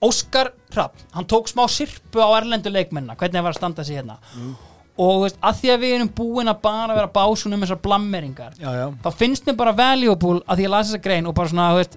Óskar 0.03 0.49
Rapp, 0.75 0.97
hann 1.13 1.27
tók 1.29 1.47
smá 1.47 1.63
sirpu 1.69 2.19
á 2.19 2.27
erlendu 2.39 2.71
leikmennina, 2.73 3.13
hvernig 3.15 3.37
það 3.37 3.45
var 3.45 3.53
að 3.53 3.59
standa 3.59 3.83
sig 3.85 3.99
hérna. 3.99 4.15
Og 4.97 5.11
þú 5.13 5.19
veist, 5.23 5.37
að 5.45 5.59
því 5.59 5.69
að 5.71 5.83
við 5.85 5.93
erum 5.95 6.09
búin 6.17 6.51
að 6.51 6.61
bara 6.65 6.95
vera 6.97 7.11
básun 7.15 7.53
um 7.55 7.61
þessar 7.63 7.79
blammeringar 7.85 8.57
Já, 8.59 8.89
þá 9.01 9.09
finnst 9.17 9.45
mér 9.47 9.55
bara 9.61 9.73
valuable 9.77 10.41
að 10.43 10.59
því 10.59 10.65
að 10.67 10.73
lasa 10.73 10.89
þessa 10.91 11.03
grein 11.05 11.29
og 11.29 11.35
bara 11.37 11.51
svona, 11.53 11.67
þú 11.71 11.79
veist 11.79 11.95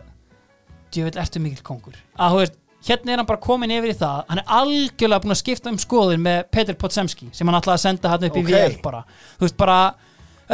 djöfull 0.94 1.20
ertu 1.24 1.42
mikill 1.42 1.64
kongur? 1.66 1.96
Að 2.14 2.36
þú 2.36 2.38
veist, 2.44 2.58
hérna 2.84 3.14
er 3.14 3.22
hann 3.22 3.28
bara 3.28 3.40
komin 3.42 3.72
yfir 3.74 3.94
í 3.94 3.96
það. 3.98 4.20
Hann 4.28 4.42
er 4.42 4.52
algjörlega 4.58 5.24
búin 5.24 5.34
að 5.34 5.40
skipta 5.40 5.72
um 5.72 5.80
skoðun 5.80 6.24
með 6.24 6.42
Peter 6.52 6.76
Potsemski 6.78 7.30
sem 7.32 7.48
hann 7.48 7.58
ætlaði 7.60 7.78
að 7.78 7.84
senda 7.86 8.12
hann 8.12 8.28
upp 8.28 8.36
í 8.36 8.44
Ok. 8.44 8.52
VF 8.52 8.78
bara, 8.84 9.02
þú 9.38 9.46
veist 9.46 9.58
bara 9.60 9.78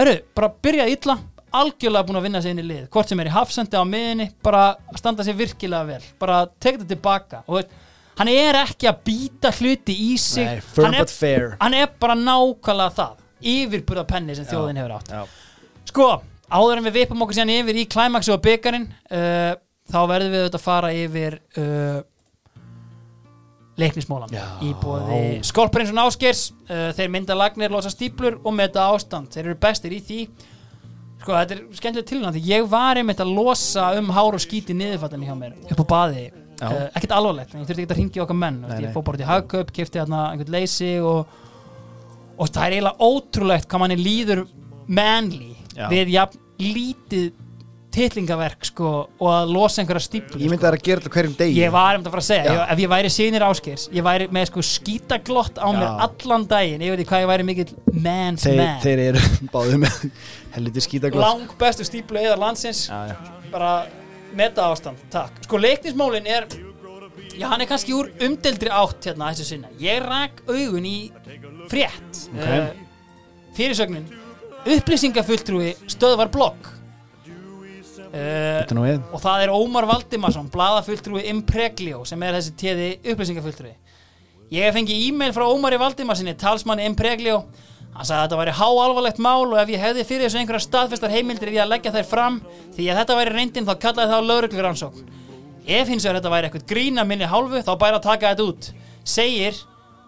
öru, 0.00 0.16
bara 0.38 0.52
byrjað 0.62 0.94
illa 0.94 1.18
algjörlega 1.60 2.06
búin 2.06 2.18
að 2.20 2.26
vinna 2.28 2.42
sig 2.42 2.54
inn 2.54 2.62
í 2.62 2.66
lið, 2.66 2.82
hvort 2.94 3.10
sem 3.10 3.20
er 3.22 3.30
í 3.30 3.34
hafsendi 3.34 3.78
á 3.78 3.84
miðinni, 3.86 4.28
bara 4.44 4.64
standa 4.98 5.26
sig 5.26 5.34
virkilega 5.38 5.88
vel, 5.88 6.02
bara 6.22 6.44
tekja 6.46 6.78
þetta 6.78 6.92
tilbaka. 6.94 7.40
Og 7.48 7.58
veist, 7.58 7.72
hann 8.20 8.30
er 8.32 8.58
ekki 8.62 8.90
að 8.90 9.00
býta 9.08 9.52
hluti 9.58 9.96
í 10.12 10.12
sig, 10.20 10.46
Nei, 10.46 10.84
hann, 10.84 10.98
er, 11.00 11.56
hann 11.60 11.78
er 11.78 11.90
bara 12.00 12.16
nákvæmlega 12.18 12.94
það. 13.00 13.16
Yfirburða 13.50 14.04
penni 14.04 14.36
sem 14.36 14.44
þjóðin 14.44 14.78
hefur 14.82 14.94
átt. 14.98 15.10
Já. 15.16 15.22
Sko, 15.88 16.08
áður 16.52 16.78
en 16.78 16.86
við 16.86 16.98
vipum 17.00 17.24
okkur 17.24 17.38
síðan 17.38 17.54
yfir 17.54 17.78
í 17.80 17.86
klæmaksu 17.88 18.34
og 18.34 18.42
byggarinn 18.44 18.84
uh, 18.92 19.54
þá 19.90 20.00
verðum 20.10 20.34
við 20.34 20.42
auðvitað 20.44 20.58
að 20.60 20.66
fara 20.66 20.90
yfir 20.94 21.38
uh, 21.56 22.02
leiknismólan 23.80 24.32
í 24.64 24.70
bóði 24.80 25.40
Skolprinsson 25.46 26.00
Áskers 26.02 26.46
uh, 26.68 26.90
þeir 26.96 27.12
mynda 27.12 27.36
lagnir, 27.38 27.72
losa 27.72 27.92
stíplur 27.92 28.38
og 28.44 28.54
meta 28.56 28.86
ástand. 28.92 29.30
Þeir 29.34 29.50
eru 29.50 29.58
bestir 29.60 29.94
í 29.96 30.00
því. 30.04 30.20
Sko, 31.20 31.34
þetta 31.34 31.56
er 31.56 31.64
skemmtilega 31.76 32.08
tilvæg 32.08 32.36
því 32.36 32.44
ég 32.48 32.68
var 32.72 33.00
einmitt 33.00 33.20
að 33.20 33.34
losa 33.36 33.90
um 33.98 34.08
hár 34.16 34.38
og 34.38 34.40
skíti 34.40 34.76
niðurfattan 34.76 35.26
hjá 35.26 35.34
mér 35.36 35.58
upp 35.68 35.82
á 35.84 35.86
baði. 35.94 36.30
Uh, 36.60 36.86
ekkert 36.92 37.14
alvarlegt, 37.16 37.54
en 37.54 37.62
ég 37.62 37.68
þurfti 37.68 37.84
ekki 37.86 37.94
að 37.94 38.00
ringi 38.02 38.22
okkar 38.24 38.36
menn. 38.36 38.58
Nei, 38.62 38.72
nei, 38.74 38.80
ég 38.84 38.96
fór 38.96 39.04
bara 39.06 39.20
til 39.20 39.28
Hagkaup, 39.28 39.70
kefti 39.76 40.00
hérna 40.00 40.26
einhvern 40.30 40.52
leysi 40.52 40.90
og, 41.00 41.36
og 42.36 42.50
það 42.50 42.66
er 42.66 42.76
eiginlega 42.76 43.08
ótrúlegt 43.08 43.68
hvað 43.70 43.82
manni 43.84 43.96
líður 44.00 44.42
manly 44.90 45.54
Já. 45.72 45.86
við 45.92 46.12
jafn 46.16 46.42
lítið 46.60 47.30
titlingaverk 47.94 48.64
sko 48.68 48.88
og 49.18 49.28
að 49.34 49.50
losa 49.54 49.82
einhverja 49.82 50.04
stíplu 50.04 50.38
Ég 50.40 50.50
myndi 50.52 50.60
að 50.60 50.66
það 50.66 50.70
er 50.70 50.76
að 50.78 50.84
gera 50.88 51.00
þetta 51.02 51.10
á 51.10 51.16
hverjum 51.16 51.34
degi. 51.40 51.56
Ég 51.60 51.72
var 51.74 51.96
um 51.96 52.02
þetta 52.04 52.10
að 52.10 52.14
fara 52.14 52.22
að 52.22 52.28
segja, 52.28 52.52
ég, 52.54 52.60
ef 52.74 52.82
ég 52.84 52.90
væri 52.92 53.10
sínir 53.14 53.44
áskers 53.46 53.86
ég 53.96 54.06
væri 54.06 54.28
með 54.36 54.46
sko 54.52 54.64
skítaglott 54.70 55.58
á 55.58 55.66
mér 55.74 55.86
Já. 55.88 55.92
allan 56.06 56.46
daginn, 56.52 56.84
ég 56.86 56.94
veit 56.94 57.02
ekki 57.02 57.10
hvað 57.10 57.24
ég 57.24 57.30
væri 57.32 57.46
mikill 57.50 57.74
man's 58.06 58.46
Þeir, 58.46 58.60
man 58.62 58.80
þeir 58.84 59.02
eru 59.08 59.24
báðið 59.54 59.78
með 59.84 59.98
helviti 60.54 60.84
skítaglóð. 60.86 61.24
lang 61.26 61.54
bestu 61.64 61.88
stíplu 61.90 62.22
eða 62.22 62.38
landsins 62.44 62.84
Já, 62.90 63.00
já. 63.10 63.16
bara 63.50 63.72
meta 64.38 64.68
ástand, 64.70 65.02
takk 65.10 65.42
sko 65.48 65.58
leiknismólin 65.58 66.26
er 66.30 66.46
já 67.34 67.46
hann 67.50 67.62
er 67.64 67.66
kannski 67.70 67.94
úr 67.96 68.12
umdeldri 68.22 68.70
átt 68.70 69.10
hérna 69.10 69.32
þessu 69.34 69.48
sinna, 69.50 69.68
ég 69.82 69.98
rak 70.06 70.44
augun 70.46 70.86
í 70.86 70.96
frétt 71.70 72.26
Ok. 72.30 72.46
uh, 72.46 72.70
fyrirsögnin 73.58 74.06
upplýsingafulltrúi 74.70 75.72
stöðvar 75.90 76.30
blogg 76.32 76.68
uh, 78.12 78.82
við. 78.84 79.00
og 79.12 79.22
það 79.22 79.44
er 79.44 79.54
Ómar 79.54 79.88
Valdimarsson 79.90 80.50
blaðafulltrúi 80.52 81.26
Impreglio 81.30 82.04
sem 82.08 82.22
er 82.26 82.38
þessi 82.38 82.54
téði 82.58 82.90
upplýsingafulltrúi 83.12 83.74
ég 84.50 84.66
hef 84.66 84.76
fengið 84.76 85.08
e-mail 85.08 85.34
frá 85.36 85.46
Ómari 85.46 85.78
Valdimarssoni 85.80 86.34
talsmanni 86.38 86.88
Impreglio 86.90 87.44
hann 87.94 88.06
sagði 88.06 88.18
að 88.18 88.26
þetta 88.26 88.40
væri 88.40 88.56
háalvarlegt 88.60 89.22
mál 89.22 89.46
og 89.48 89.56
ef 89.60 89.72
ég 89.72 89.82
hefði 89.82 90.04
fyrir 90.06 90.28
þessu 90.28 90.40
einhverja 90.40 90.66
staðfestar 90.66 91.14
heimildir 91.14 91.54
í 91.54 91.58
að 91.62 91.72
leggja 91.72 91.94
þær 91.94 92.06
fram 92.10 92.36
því 92.76 92.86
að 92.90 93.00
þetta 93.00 93.16
væri 93.18 93.34
reyndin 93.34 93.66
þá 93.66 93.74
kallaði 93.82 94.12
það 94.14 94.28
lauruglur 94.28 94.68
ansókn 94.70 95.08
ef 95.66 95.90
hins 95.90 96.06
vegar 96.06 96.20
þetta 96.20 96.32
væri 96.34 96.48
eitthvað 96.48 96.68
grína 96.70 97.06
minni 97.06 97.28
hálfu 97.30 97.62
þá 97.66 97.72
bæri 97.80 97.98
að 97.98 98.06
taka 98.06 98.30
þetta 98.32 98.46
út 98.46 98.70
segir 99.06 99.58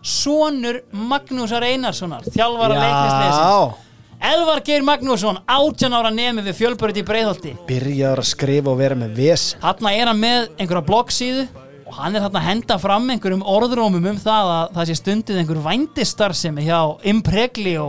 sonur 0.03 0.83
Magnúsar 0.91 1.67
Einarssonar 1.67 2.27
þjálfara 2.27 2.79
leiknisleisi 2.79 3.43
Já. 3.43 3.92
Elvar 4.23 4.61
Geir 4.63 4.85
Magnússon 4.87 5.41
18 5.51 5.97
ára 5.99 6.13
nemi 6.15 6.45
við 6.47 6.55
fjölbörði 6.61 7.03
í 7.03 7.07
Breiðholti 7.09 7.53
Byrjaður 7.67 8.23
að 8.23 8.29
skrifa 8.29 8.71
og 8.71 8.79
vera 8.79 8.99
með 8.99 9.17
ves. 9.19 9.47
Þarna 9.63 9.93
er 9.99 10.11
hann 10.13 10.21
með 10.23 10.47
einhverja 10.63 10.85
bloggsíðu 10.87 11.47
og 11.83 11.97
hann 11.99 12.15
er 12.15 12.23
þarna 12.23 12.43
að 12.43 12.47
henda 12.47 12.79
fram 12.85 13.11
einhverjum 13.17 13.43
orðrómum 13.55 14.07
um 14.13 14.21
það 14.23 14.53
að 14.55 14.71
það 14.79 14.89
sé 14.93 14.99
stundið 15.01 15.43
einhver 15.43 15.61
vændistarfsemi 15.67 16.69
hjá 16.69 16.79
Impreglio 17.11 17.89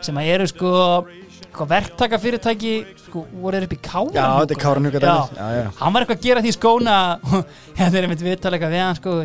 sem 0.00 0.16
að 0.16 0.32
eru 0.32 0.48
sko 0.48 0.72
sko, 1.56 1.68
verktaka 1.68 2.20
fyrirtæki 2.20 2.74
sko, 3.06 3.26
voru 3.40 3.60
upp 3.64 3.76
í 3.76 3.80
Káran 3.84 4.16
Já, 4.16 4.26
þetta 4.42 4.56
er. 4.56 4.60
Já, 5.36 5.46
já. 5.60 5.70
hann 5.80 5.94
var 5.94 6.04
eitthvað 6.04 6.18
að 6.18 6.28
gera 6.30 6.44
því 6.44 6.56
skóna 6.56 6.96
hérna 7.78 7.92
er 8.00 8.08
einmitt 8.08 8.24
viðtalega 8.24 8.72
við 8.72 8.84
hann 8.84 8.98
sko 9.00 9.16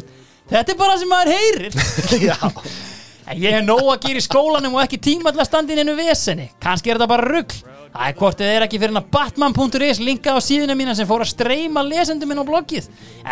þetta 0.52 0.76
er 0.76 0.80
bara 0.80 1.00
sem 1.00 1.12
maður 1.12 1.36
heyrir 1.38 1.80
ég 3.38 3.56
hef 3.56 3.66
nóg 3.66 3.88
að 3.94 4.08
gera 4.08 4.22
í 4.22 4.26
skólanum 4.26 4.76
og 4.78 4.84
ekki 4.86 5.00
tíma 5.02 5.32
til 5.34 5.44
að 5.44 5.50
standa 5.50 5.76
inn 5.76 5.84
einu 5.84 5.96
vesenni. 6.00 6.50
Kannski 6.64 6.92
er 6.92 7.00
þetta 7.00 7.12
bara 7.12 7.28
rugg. 7.28 7.56
Það 7.92 8.08
er 8.08 8.18
hvort 8.22 8.40
þið 8.40 8.52
er 8.56 8.66
ekki 8.66 8.80
fyrir 8.80 8.94
hann 8.94 9.02
að 9.02 9.10
batman.is 9.16 10.00
linka 10.00 10.36
á 10.36 10.40
síðuna 10.44 10.78
mína 10.80 10.96
sem 10.96 11.10
fór 11.10 11.26
að 11.26 11.34
streyma 11.34 11.84
lesendum 11.84 12.32
minn 12.32 12.40
á 12.40 12.46
bloggið. 12.48 12.88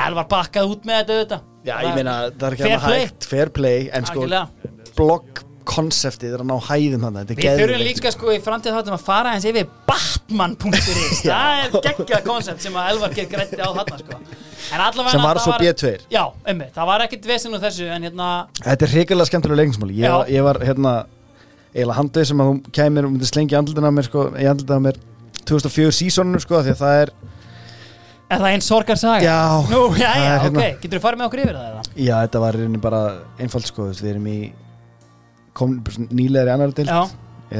Elvar 0.07 0.27
bakkað 0.31 0.73
út 0.75 0.87
með 0.89 0.99
þetta 0.99 1.19
auðvitað. 1.19 1.45
Já, 1.69 1.75
ég 1.85 1.93
meina, 1.95 2.15
það 2.31 2.47
er 2.49 2.57
ekki 2.57 2.71
play. 2.71 3.05
hægt. 3.05 3.29
Fair 3.31 3.53
play. 3.55 3.87
En 3.93 4.07
sko, 4.09 4.25
Algjörlega. 4.25 5.47
Blogg-konseptið 5.59 6.33
er 6.35 6.43
að 6.43 6.47
ná 6.49 6.55
hæðum 6.67 7.03
hann. 7.05 7.17
Við 7.27 7.59
þurfum 7.59 7.83
líka 7.83 8.11
sko 8.13 8.31
í 8.33 8.39
framtíð 8.43 8.75
þáttum 8.77 8.95
að 8.95 9.03
fara 9.05 9.33
eins 9.35 9.45
yfir 9.47 9.67
batman.is. 9.87 11.21
það 11.23 11.61
er 11.63 11.75
geggjað 11.85 12.23
koncept 12.25 12.63
sem 12.63 12.75
að 12.75 12.91
Elvar 12.93 13.13
ger 13.15 13.29
grætti 13.31 13.59
á 13.59 13.69
þarna 13.69 13.99
sko. 13.99 14.19
Sem 15.09 15.23
var 15.23 15.39
svo 15.41 15.55
B2. 15.59 15.93
Já, 16.11 16.23
ummi, 16.51 16.69
það 16.75 16.89
var 16.91 17.05
ekkit 17.05 17.25
vesen 17.29 17.55
úr 17.55 17.63
þessu 17.63 17.87
en 17.89 18.07
hérna, 18.07 18.29
Þetta 18.61 18.85
er 18.87 18.93
hrigalega 18.95 19.29
skemmtilega 19.29 19.61
leiknismál 19.63 19.91
ég, 19.95 20.19
ég 20.35 20.45
var 20.45 20.61
hérna 20.63 20.93
eiginlega 21.73 21.97
handið 21.99 22.29
sem 22.31 22.43
að 22.43 22.51
hún 22.51 22.61
kæmir 22.73 23.07
og 23.07 23.13
myndi 23.13 23.29
slengja 23.29 23.59
andlutin 23.61 23.85
á 23.89 23.91
mér 23.93 24.07
sko, 24.09 24.29
í 24.35 24.47
andlutin 24.49 24.81
á 24.81 24.85
mér 24.89 25.01
2004 25.49 25.95
sísoninu 25.99 26.41
sko 26.41 26.63
því 26.65 26.73
að 26.75 26.81
það 26.81 27.01
er 27.03 27.11
er 28.29 28.41
það 28.43 28.51
einn 28.53 28.61
sorgar 28.65 28.97
saga? 29.01 29.21
Já, 29.25 29.37
Nú, 29.71 29.83
já, 29.97 30.09
já, 30.09 30.33
hérna- 30.43 30.61
ok, 30.61 30.81
getur 30.83 30.99
þú 30.99 31.03
farið 31.05 31.21
með 31.21 31.29
okkur 31.29 31.43
yfir 31.43 31.55
það 31.57 31.69
eða? 31.69 31.83
já 32.05 32.15
þetta 32.25 32.41
var 32.43 32.57
rauninni 32.59 32.81
bara 32.83 32.99
einfalt 33.41 33.69
sko 33.69 33.87
við 33.89 34.09
erum 34.11 34.27
í 34.29 34.39
kom, 35.59 35.75
nýlegar 36.09 36.51
í 36.51 36.55
annar 36.55 36.73
dild 36.75 36.89
Já, 36.89 37.03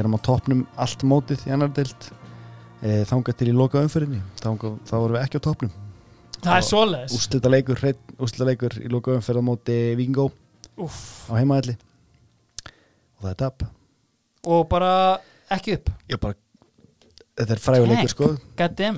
erum 0.00 0.16
á 0.16 0.20
toppnum 0.24 0.64
allt 0.80 1.04
mótið 1.06 1.46
í 1.48 1.54
annar 1.54 1.72
deild. 1.74 2.10
E, 2.80 3.02
þangað 3.08 3.40
til 3.40 3.50
í 3.50 3.54
loka 3.56 3.82
umferðinni 3.84 4.22
þangað, 4.40 4.78
þá 4.88 4.94
vorum 4.96 5.16
við 5.16 5.24
ekki 5.24 5.40
á 5.40 5.46
toppnum. 5.46 5.72
Það 6.40 6.54
er 6.56 6.64
svoleiðis. 6.64 7.16
úrslita 7.18 7.52
leikur, 7.52 7.82
leikur 8.48 8.76
í 8.80 8.88
loka 8.92 9.18
á 9.20 9.42
móti 9.44 9.76
Víkingó 9.98 10.30
á 10.80 11.32
heimaðalli 11.36 11.76
og 13.20 13.26
það 13.26 13.32
er 13.34 13.38
tap. 13.42 13.66
Og 14.48 14.64
bara 14.70 14.92
ekki 15.52 15.76
upp. 15.76 15.92
Ég 16.08 16.22
bara 16.22 16.38
þetta 17.36 17.56
er 17.56 17.62
fræguleikur 17.66 18.14
sko. 18.14 18.30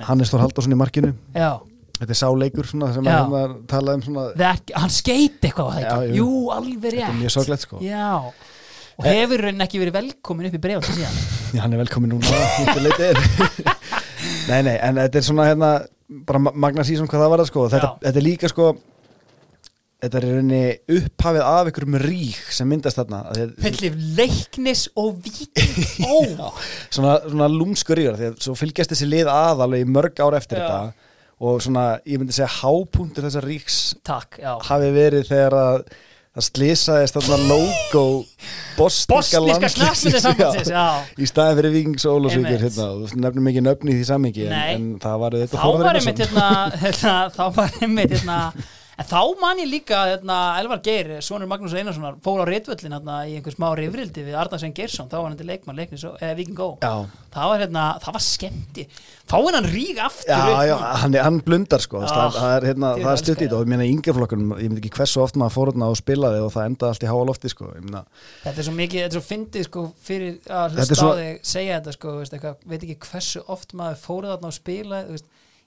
Hannes 0.07 0.31
Þór 0.31 0.45
Halldórsson 0.45 0.75
í 0.75 0.79
markinu. 0.79 1.11
Já. 1.35 1.59
Þetta 1.99 2.15
er 2.15 2.19
sáleikur 2.19 2.67
svona 2.67 2.89
sem 2.95 3.05
Já. 3.05 3.13
að 3.13 3.19
hérna 3.21 3.41
talaði 3.69 3.99
um 3.99 4.03
svona 4.07 4.23
Ekki, 4.49 4.73
hann 4.75 4.91
skeiti 4.91 5.49
eitthvað 5.49 5.67
á 5.69 5.79
Já, 5.83 6.07
jú. 6.09 6.15
jú, 6.17 6.29
alveg 6.55 6.87
rétt 6.89 7.03
þetta 7.03 7.11
er 7.11 7.19
mjög 7.19 7.33
sorglegt 7.35 7.65
sko. 7.67 7.81
Já 7.83 8.07
og 8.99 9.07
hefur 9.07 9.39
raunin 9.47 9.63
ekki 9.65 9.79
verið 9.81 9.95
velkomin 9.99 10.49
upp 10.49 10.57
í 10.57 10.61
bregð 10.63 10.83
Já, 11.53 11.61
hann 11.63 11.73
er 11.75 11.79
velkomin 11.83 12.09
núna. 12.15 12.27
Nei, 14.49 14.59
nei, 14.63 14.75
en 14.83 14.97
þetta 14.99 15.19
er 15.19 15.25
svona 15.25 15.45
hérna, 15.49 15.69
bara 16.27 16.39
ma- 16.41 16.53
magna 16.65 16.83
síðan 16.87 17.07
hvað 17.11 17.23
það 17.23 17.31
var 17.33 17.43
sko. 17.47 17.61
Þetta, 17.71 17.89
þetta 18.03 18.19
er 18.19 18.25
líka 18.25 18.49
sko 18.51 18.65
þetta 20.03 20.15
er 20.19 20.25
rauninni 20.27 20.61
upphafið 20.97 21.43
af 21.47 21.69
einhverjum 21.69 21.95
rík 22.03 22.39
sem 22.51 22.67
myndast 22.67 22.97
þarna. 22.99 23.21
Pillif 23.63 23.93
leiknis 24.17 24.81
og 24.99 25.09
víking 25.23 26.03
ó, 26.11 26.49
svona, 26.91 27.13
svona 27.23 27.47
lúmskur 27.51 27.95
ríkar 27.99 28.17
því 28.19 28.27
að 28.33 28.37
svo 28.43 28.53
fylgjast 28.59 28.91
þessi 28.95 29.07
lið 29.07 29.27
að 29.31 29.63
alveg 29.67 29.85
í 29.85 29.91
mörg 29.95 30.19
ár 30.25 30.35
eftir 30.39 30.59
Já. 30.59 30.65
þetta. 30.67 31.09
Og 31.43 31.59
svona, 31.63 31.85
ég 32.07 32.19
myndi 32.21 32.35
segja 32.35 32.51
hápunktur 32.61 33.25
þessar 33.27 33.43
ríks 33.47 33.77
takk, 34.05 34.37
já. 34.39 34.53
hafi 34.67 34.89
verið 34.95 35.25
þegar 35.27 35.53
að 35.59 35.79
það 36.33 36.45
slýsaðist 36.47 37.17
þarna 37.19 37.37
logo 37.45 38.03
bosniska 38.77 39.41
já. 40.65 40.85
í 41.13 41.27
staðin 41.29 41.59
fyrir 41.59 41.75
og 42.17 42.37
Einmitt. 42.49 42.63
hérna, 42.65 42.87
og 42.89 43.11
þú 43.11 43.19
nefnum 43.21 43.49
ekki 43.51 43.65
nöfni 43.67 43.93
í 43.93 43.97
því 43.99 44.07
samingi 44.09 44.47
en, 44.47 44.55
en 44.63 44.87
það 45.03 45.19
var 45.23 45.37
þá 45.51 45.67
var 45.77 45.99
einmitt 45.99 46.23
hérna, 46.23 46.47
hérna 46.83 47.17
þá 47.35 47.43
var 47.59 47.77
einmitt 47.85 48.15
hérna 48.17 48.39
en 49.03 49.09
þá 49.09 49.39
man 49.41 49.59
ég 49.59 49.67
líka 49.69 49.99
hérna, 50.07 50.37
Elvar 50.61 50.79
Geir, 50.85 51.09
sonur 51.25 51.49
Magnús 51.51 51.73
Einarssonar 51.75 52.15
fór 52.23 52.43
á 52.43 52.45
ritvöllin 52.47 52.95
hérna, 52.95 53.17
í 53.27 53.35
einhver 53.37 53.55
smá 53.55 53.67
rifrildi 53.77 54.23
við 54.23 54.37
Arnarsson 54.39 54.73
Geirsson, 54.75 55.09
þá 55.11 55.17
var 55.19 55.27
hann 55.29 55.39
til 55.39 55.47
leikmann 55.49 55.79
leiknis 55.79 56.05
eða 56.07 56.37
Viking 56.37 56.55
Go. 56.57 56.69
Já. 56.83 57.03
það 57.33 57.49
var 57.51 57.63
hérna, 57.63 57.83
það 58.03 58.15
var 58.15 58.23
skemmti. 58.23 58.85
Fá 59.23 59.35
hennan 59.39 59.67
rík 59.71 59.99
aftur 60.03 60.29
Já, 60.29 60.63
já, 60.69 60.75
hann, 61.01 61.15
er- 61.15 61.23
hann 61.25 61.39
blundar 61.43 61.81
sko. 61.83 62.03
Ah, 62.03 62.13
það, 62.13 62.37
það 62.37 62.55
er, 62.55 62.67
hérna, 62.69 62.91
er 63.11 63.21
stutt 63.21 63.41
í 63.41 63.47
þetta. 63.47 63.57
Og 63.57 63.65
ég 63.65 63.71
meina 63.73 63.87
í 63.87 63.93
yngjaflokkunum, 63.95 64.55
ég 64.61 64.69
myndi 64.69 64.83
ekki 64.83 64.93
hversu 64.99 65.23
oft 65.23 65.39
maður 65.39 65.55
fór 65.57 65.71
hérna 65.73 65.89
og 65.89 65.97
spilaði 65.99 66.43
og 66.45 66.51
það 66.53 66.69
endaði 66.69 66.93
allt 66.93 67.03
í 67.07 67.11
háa 67.11 67.27
lofti 67.31 67.53
sko. 67.53 67.71
Ég 67.73 67.87
meina, 67.87 68.03
þetta 68.43 68.63
er 68.63 68.67
svo 68.69 68.75
mikið, 68.77 68.99
þetta 69.03 69.17
er 69.17 69.19
svo 69.19 69.27
fyndið 69.31 69.69
sko 69.69 69.85
fyrir 70.03 70.33
að 70.47 70.77
er 70.77 70.83
hlusta 70.83 71.09
á 71.09 71.19
þig 71.23 71.47
segja 71.53 71.79
þetta 71.79 71.95
sko, 71.97 72.17
veist, 72.19 72.37
eitthvað, 72.37 72.67
veit 72.69 72.83
ekki 72.83 72.99
hversu 73.09 73.45
oft 73.55 73.73
maður 73.73 74.03
fóruð 74.05 74.37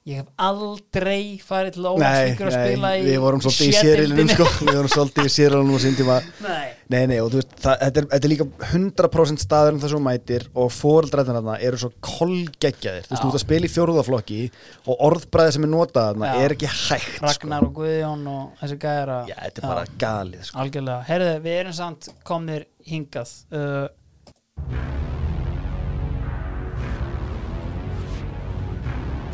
ég 0.07 0.21
hef 0.21 0.27
aldrei 0.39 1.35
farið 1.43 1.73
til 1.75 1.83
nei, 1.83 1.89
Ólagsvíkur 1.91 2.47
að 2.47 2.53
spila 2.55 2.89
nei, 2.93 2.99
í 3.01 3.05
við 3.09 3.17
vorum 3.25 3.41
svolítið 3.43 3.67
í 3.67 3.73
C-deildinni. 3.75 4.35
sko, 4.37 4.45
við 4.63 4.77
vorum 4.77 4.91
svolítið 4.93 5.27
í 5.27 5.31
sérilinum 5.33 5.75
og 5.75 5.81
síndíma 5.83 6.17
nei, 6.45 6.67
Nei, 6.87 7.01
nei, 7.11 7.17
og 7.19 7.33
þú 7.33 7.41
veist, 7.41 7.49
það, 7.59 7.81
þetta, 7.81 7.99
er, 7.99 8.05
þetta 8.13 8.27
er 8.29 8.31
líka 8.31 8.45
100% 8.69 9.43
staður 9.43 9.73
um 9.75 9.81
þessu 9.83 9.99
mætir 10.05 10.45
og 10.55 10.69
fóreldræðina 10.71 11.41
þarna 11.41 11.57
eru 11.67 11.81
svo 11.81 11.89
kolgeggjaðir 12.07 13.03
þú 13.03 13.11
veist, 13.11 13.19
Já. 13.19 13.23
þú 13.25 13.27
ert 13.33 13.39
að 13.41 13.43
spila 13.43 13.67
í 13.67 13.73
fjórðaflokki 13.73 14.39
og 14.87 15.03
orðbræði 15.09 15.57
sem 15.57 15.67
er 15.67 15.73
notað 15.73 16.07
þarna 16.13 16.31
Já. 16.31 16.39
er 16.45 16.55
ekki 16.55 16.71
hægt 16.77 17.19
Ragnar 17.27 17.67
og 17.67 17.75
Guðjón 17.81 18.23
og 18.31 18.63
þessi 18.63 18.79
gæra 18.85 19.19
sko. 19.25 19.33
Já, 19.33 19.37
þetta 19.43 19.63
er 19.65 19.69
bara 19.73 19.85
galið 20.05 20.47
sko. 20.47 20.61
algjörlega, 20.63 20.99
herðu, 21.11 21.35
við 21.49 21.59
erum 21.65 21.77
samt 21.83 22.09
komnir 22.31 22.69
hingað 22.87 23.35
uh, 23.51 23.89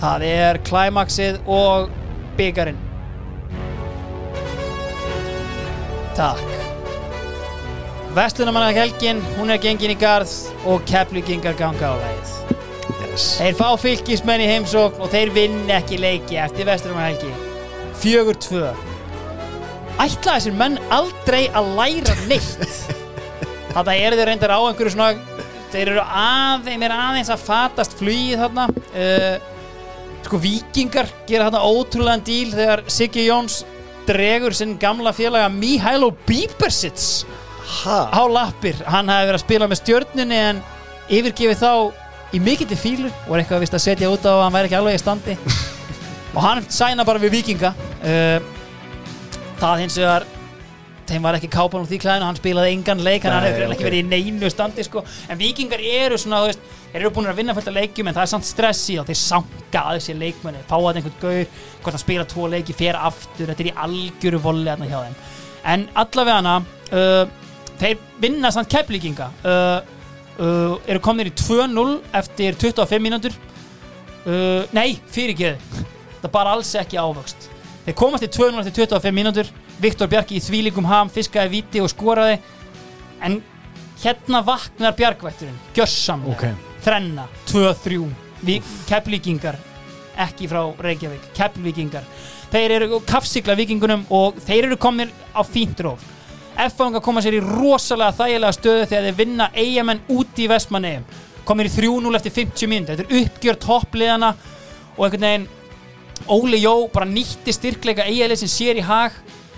það 0.04 0.28
er 0.28 0.60
klæmaksið 0.68 1.40
og 1.48 1.94
byggarinn 2.40 2.80
takk 6.18 6.50
Vestlunamanna 8.14 8.70
helgin, 8.76 9.24
hún 9.40 9.50
er 9.50 9.58
gengin 9.58 9.96
í 9.96 9.98
garð 9.98 10.30
og 10.70 10.84
keflugingar 10.86 11.56
ganga 11.58 11.88
á 11.90 11.98
lægið 11.98 12.34
yes. 13.14 13.28
Þeir 13.40 13.58
fá 13.58 13.68
fylgismenn 13.82 14.44
í 14.44 14.50
heimsókn 14.50 15.02
og 15.04 15.12
þeir 15.14 15.32
vinn 15.36 15.72
ekki 15.72 16.00
leiki 16.02 16.40
eftir 16.42 16.68
Vesturumar 16.70 17.12
helgi. 17.12 17.32
Fjögur 18.02 18.38
tvö. 18.42 18.72
Ætla 20.02 20.38
þessir 20.38 20.58
menn 20.58 20.80
aldrei 20.94 21.46
að 21.56 21.72
læra 21.78 22.18
neitt. 22.30 22.78
Þetta 23.74 23.96
eru 23.96 24.20
þeir 24.20 24.30
reyndar 24.30 24.54
á 24.54 24.60
einhverju 24.60 24.94
svona, 24.94 25.42
þeir 25.74 25.96
eru 25.96 26.04
að, 26.06 26.68
þeim 26.68 26.86
er 26.86 26.96
aðeins 26.98 27.34
að 27.34 27.46
fatast 27.48 27.98
flugið 27.98 28.44
þarna. 28.44 28.68
Uh, 28.94 29.53
sko 30.28 30.40
vikingar 30.42 31.10
gera 31.28 31.50
þarna 31.50 31.64
ótrúlegan 31.68 32.24
díl 32.26 32.54
þegar 32.54 32.84
Siggi 32.92 33.28
Jóns 33.28 33.62
dregur 34.08 34.56
sinn 34.56 34.78
gamla 34.80 35.14
félaga 35.16 35.50
Mihailo 35.52 36.12
Bíbersits 36.28 37.26
á 37.88 38.24
lappir. 38.28 38.76
Hann 38.88 39.12
hafi 39.12 39.30
verið 39.30 39.40
að 39.40 39.46
spila 39.46 39.70
með 39.70 39.82
stjörnunni 39.82 40.40
en 40.50 40.64
yfirgefið 41.12 41.62
þá 41.62 41.74
í 42.34 42.42
mikill 42.42 42.78
fílu 42.80 43.12
og 43.28 43.36
er 43.36 43.44
eitthvað 43.44 43.64
vist 43.64 43.78
að 43.78 43.86
setja 43.86 44.12
út 44.12 44.26
á 44.26 44.34
að 44.34 44.44
hann 44.46 44.56
væri 44.58 44.70
ekki 44.70 44.80
alveg 44.80 44.98
í 44.98 45.02
standi. 45.04 45.38
Og 46.34 46.42
hann 46.42 46.64
sæna 46.74 47.06
bara 47.06 47.22
við 47.22 47.36
vikinga 47.36 47.70
uh, 47.78 48.40
það 49.62 49.84
hins 49.84 49.98
vegar 50.02 50.26
þeim 51.10 51.26
var 51.26 51.38
ekki 51.38 51.50
kápan 51.52 51.84
úr 51.84 51.90
því 51.90 52.00
klæðinu 52.04 52.28
hann 52.28 52.40
spilaði 52.40 52.74
engan 52.76 53.04
leik, 53.04 53.26
hann 53.28 53.46
hefur 53.46 53.66
ok. 53.68 53.74
ekki 53.76 53.88
verið 53.88 54.02
í 54.02 54.08
neinu 54.10 54.50
standi 54.52 54.86
sko. 54.86 55.04
en 55.30 55.40
vikingar 55.40 55.84
eru 55.84 56.18
svona 56.22 56.42
þú 56.44 56.50
veist, 56.52 56.66
þeir 56.92 57.02
eru 57.02 57.12
búin 57.16 57.30
að 57.32 57.40
vinna 57.42 57.56
fullt 57.58 57.70
af 57.72 57.78
leikjum 57.78 58.10
en 58.10 58.18
það 58.18 58.26
er 58.26 58.32
samt 58.34 58.48
stress 58.48 58.84
í 58.94 58.98
og 59.02 59.08
þeir 59.10 59.20
sanga 59.20 59.84
að 59.84 60.00
þessi 60.00 60.18
leikmenni 60.20 60.66
fá 60.70 60.76
að 60.80 61.00
einhvern 61.02 61.18
gaur, 61.22 61.54
hvort 61.80 61.98
hann 61.98 62.04
spila 62.04 62.28
tvo 62.34 62.50
leiki 62.54 62.76
fer 62.78 63.00
aftur, 63.00 63.52
þetta 63.52 63.66
er 63.66 63.72
í 63.72 63.78
algjöru 63.88 64.42
volli 64.44 64.78
hjá 64.92 65.00
þeim. 65.00 65.18
En 65.74 65.88
allavega 66.04 66.38
hana 66.42 66.58
uh, 66.92 67.24
þeir 67.82 68.04
vinna 68.24 68.52
samt 68.54 68.72
keflíkinga 68.72 69.30
uh, 69.44 69.80
uh, 70.40 70.76
eru 70.88 71.04
komnir 71.04 71.32
í 71.32 71.36
2-0 71.40 71.98
eftir 72.20 72.60
25 72.60 73.04
mínútur. 73.04 73.36
Uh, 74.24 74.64
nei, 74.76 74.96
fyrirgeðu 75.12 75.84
það 76.22 76.32
bara 76.38 76.56
alls 76.56 76.72
ekki 76.80 77.00
ávöxt 77.02 77.53
þeir 77.86 77.96
komast 77.96 78.24
í 78.24 78.30
2-0 78.32 78.60
eftir 78.64 78.86
25 78.88 79.16
mínútur. 79.16 79.50
Viktor 79.82 80.08
Bjarki 80.08 80.38
í 80.38 80.44
þvílíkum 80.44 80.86
ham 80.88 81.10
fiskaði 81.10 81.50
viti 81.50 81.82
og 81.84 81.90
skoraði. 81.92 82.40
En 83.22 83.42
hérna 84.04 84.44
vaknar 84.46 84.96
Bjarkvætturinn 84.98 85.60
gjörsamlega, 85.76 86.32
Ok. 86.32 86.46
þrenna 86.84 87.28
2-3, 87.48 88.10
Vi- 88.44 88.62
keflíkingar 88.88 89.56
ekki 90.18 90.48
frá 90.50 90.76
Reykjavík 90.78 91.34
keflíkingar, 91.34 92.04
þeir 92.52 92.72
eru 92.72 93.00
kafsikla 93.00 93.56
vikingunum 93.56 94.06
og 94.12 94.36
þeir 94.36 94.66
eru 94.66 94.76
komnir 94.78 95.10
á 95.34 95.42
fínt 95.44 95.80
ról 95.80 95.98
F-fanga 96.58 97.02
koma 97.02 97.22
sér 97.22 97.40
í 97.40 97.42
rosalega 97.42 98.12
þægilega 98.14 98.54
stöðu 98.54 98.86
þegar 98.86 99.08
þeir 99.08 99.16
vinna 99.18 99.48
eigamenn 99.56 100.02
úti 100.10 100.44
í 100.46 100.50
Vestmanneum 100.52 101.04
komir 101.46 101.66
í 101.66 101.72
3-0 101.74 102.16
eftir 102.16 102.32
50 102.32 102.68
mínútur. 102.70 102.98
Þetta 102.98 103.10
er 103.10 103.24
uppgjör 103.24 103.58
toppliðana 103.60 104.36
og 104.98 105.06
einhvern 105.08 105.26
veginn 105.26 105.48
Óli 106.32 106.62
Jó 106.64 106.88
bara 106.94 107.06
nýtti 107.10 107.54
styrkleika 107.56 108.06
eiginlega 108.08 108.40
sem 108.44 108.52
sér 108.52 108.80
í 108.80 108.86
hag 108.86 109.16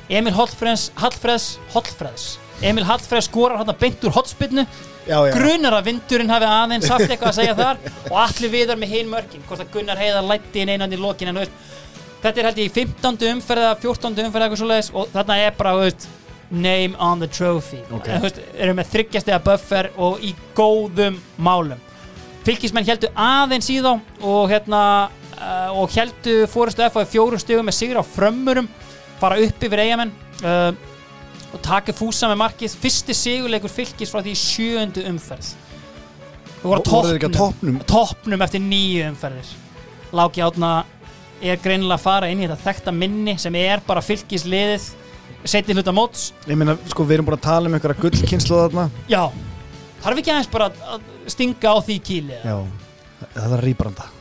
Emil 0.09 0.33
Hallfreds 0.33 0.91
Hallfreds, 1.01 1.59
Hallfreds 1.73 2.25
Emil 2.65 2.85
Hallfreds 2.87 3.29
skorar 3.29 3.61
hann 3.61 3.73
beint 3.79 4.03
úr 4.05 4.13
hotspinnu 4.15 4.65
grunar 5.05 5.77
að 5.77 5.91
vindurinn 5.91 6.31
hafi 6.33 6.47
aðeins 6.49 6.89
haft 6.89 7.09
eitthvað 7.09 7.31
að 7.31 7.39
segja 7.39 7.55
þar 7.57 7.81
og 8.11 8.19
allir 8.23 8.53
viðar 8.53 8.79
með 8.81 8.93
hinn 8.95 9.09
mörkin 9.11 9.43
hvort 9.45 9.61
að 9.61 9.71
Gunnar 9.75 10.01
Heiðar 10.01 10.25
lætti 10.25 10.63
inn 10.63 10.71
einandi 10.73 10.97
í 10.97 11.01
lokin 11.01 11.29
en 11.29 11.41
þetta 12.23 12.41
er 12.41 12.49
held 12.49 12.61
ég 12.63 12.69
í 12.71 12.73
15. 12.73 13.19
umferð 13.35 13.65
eða 13.67 13.79
14. 13.83 14.21
umferð 14.25 14.47
eitthvað 14.47 14.61
svoleiðis 14.63 14.93
og 14.97 15.11
þarna 15.13 15.37
er 15.43 15.57
bara, 15.59 15.75
veist, 15.77 16.07
name 16.49 16.97
on 17.01 17.21
the 17.21 17.29
trophy 17.29 17.81
Ok. 17.91 18.09
en, 18.09 18.23
veist, 18.23 18.41
erum 18.57 18.79
með 18.79 18.93
þryggjastega 18.95 19.41
buffer 19.45 19.91
og 20.01 20.25
í 20.25 20.33
góðum 20.57 21.19
málum 21.37 21.81
fylgismenn 22.45 22.85
heldur 22.85 23.13
aðeins 23.17 23.69
í 23.73 23.77
þá 23.81 23.93
og 24.21 24.49
hérna 24.49 24.81
uh, 25.39 25.71
og 25.75 25.93
heldur 25.95 26.45
fórustu 26.51 26.83
F 26.85 26.97
á 26.99 27.03
fjórum 27.07 27.41
stugum 27.41 27.67
með 27.67 27.77
sigur 27.79 28.01
á 28.01 28.03
frömmurum 28.05 28.67
fara 29.19 29.39
upp 29.43 29.63
yfir 29.67 29.83
eigamenn 29.85 30.11
uh, 30.43 30.71
og 31.55 31.61
taka 31.63 31.93
fúsa 31.95 32.29
með 32.31 32.41
markið. 32.41 32.75
Fyrsti 32.81 33.15
sigurleikur 33.15 33.71
fylgis 33.71 34.11
frá 34.11 34.21
því 34.23 34.33
í 34.33 34.39
sjöundu 34.39 35.05
umferð. 35.09 35.53
Við 36.59 36.67
vorum 36.71 36.85
toppnum, 36.87 37.31
toppnum? 37.37 37.79
toppnum 37.87 38.43
eftir 38.45 38.63
nýju 38.63 39.05
umferðir. 39.11 39.53
Láki 40.15 40.43
Átna 40.43 40.71
er 41.43 41.59
greinilega 41.61 41.99
að 41.99 42.05
fara 42.05 42.29
inn 42.31 42.41
í 42.41 42.47
þetta 42.47 42.63
þekta 42.63 42.93
minni 42.95 43.35
sem 43.41 43.55
er 43.59 43.83
bara 43.85 44.03
fylgisliðið 44.03 44.87
setið 45.45 45.79
hluta 45.79 45.93
móts. 45.93 46.31
Ég 46.49 46.57
meina, 46.57 46.73
sko, 46.89 47.05
við 47.05 47.19
erum 47.19 47.29
búin 47.29 47.37
að 47.37 47.45
tala 47.45 47.69
um 47.69 47.77
einhverja 47.77 48.01
gullkynslu 48.01 48.57
þarna. 48.63 48.87
Já, 49.11 49.21
þarf 50.01 50.23
ekki 50.23 50.33
aðeins 50.33 50.51
bara 50.51 50.71
að- 50.73 51.07
stinga 51.29 51.75
á 51.75 51.77
því 51.85 51.99
eða? 52.23 52.41
Já, 52.43 52.57
það 53.35 53.57
er 53.59 53.65
rýbranda 53.69 54.14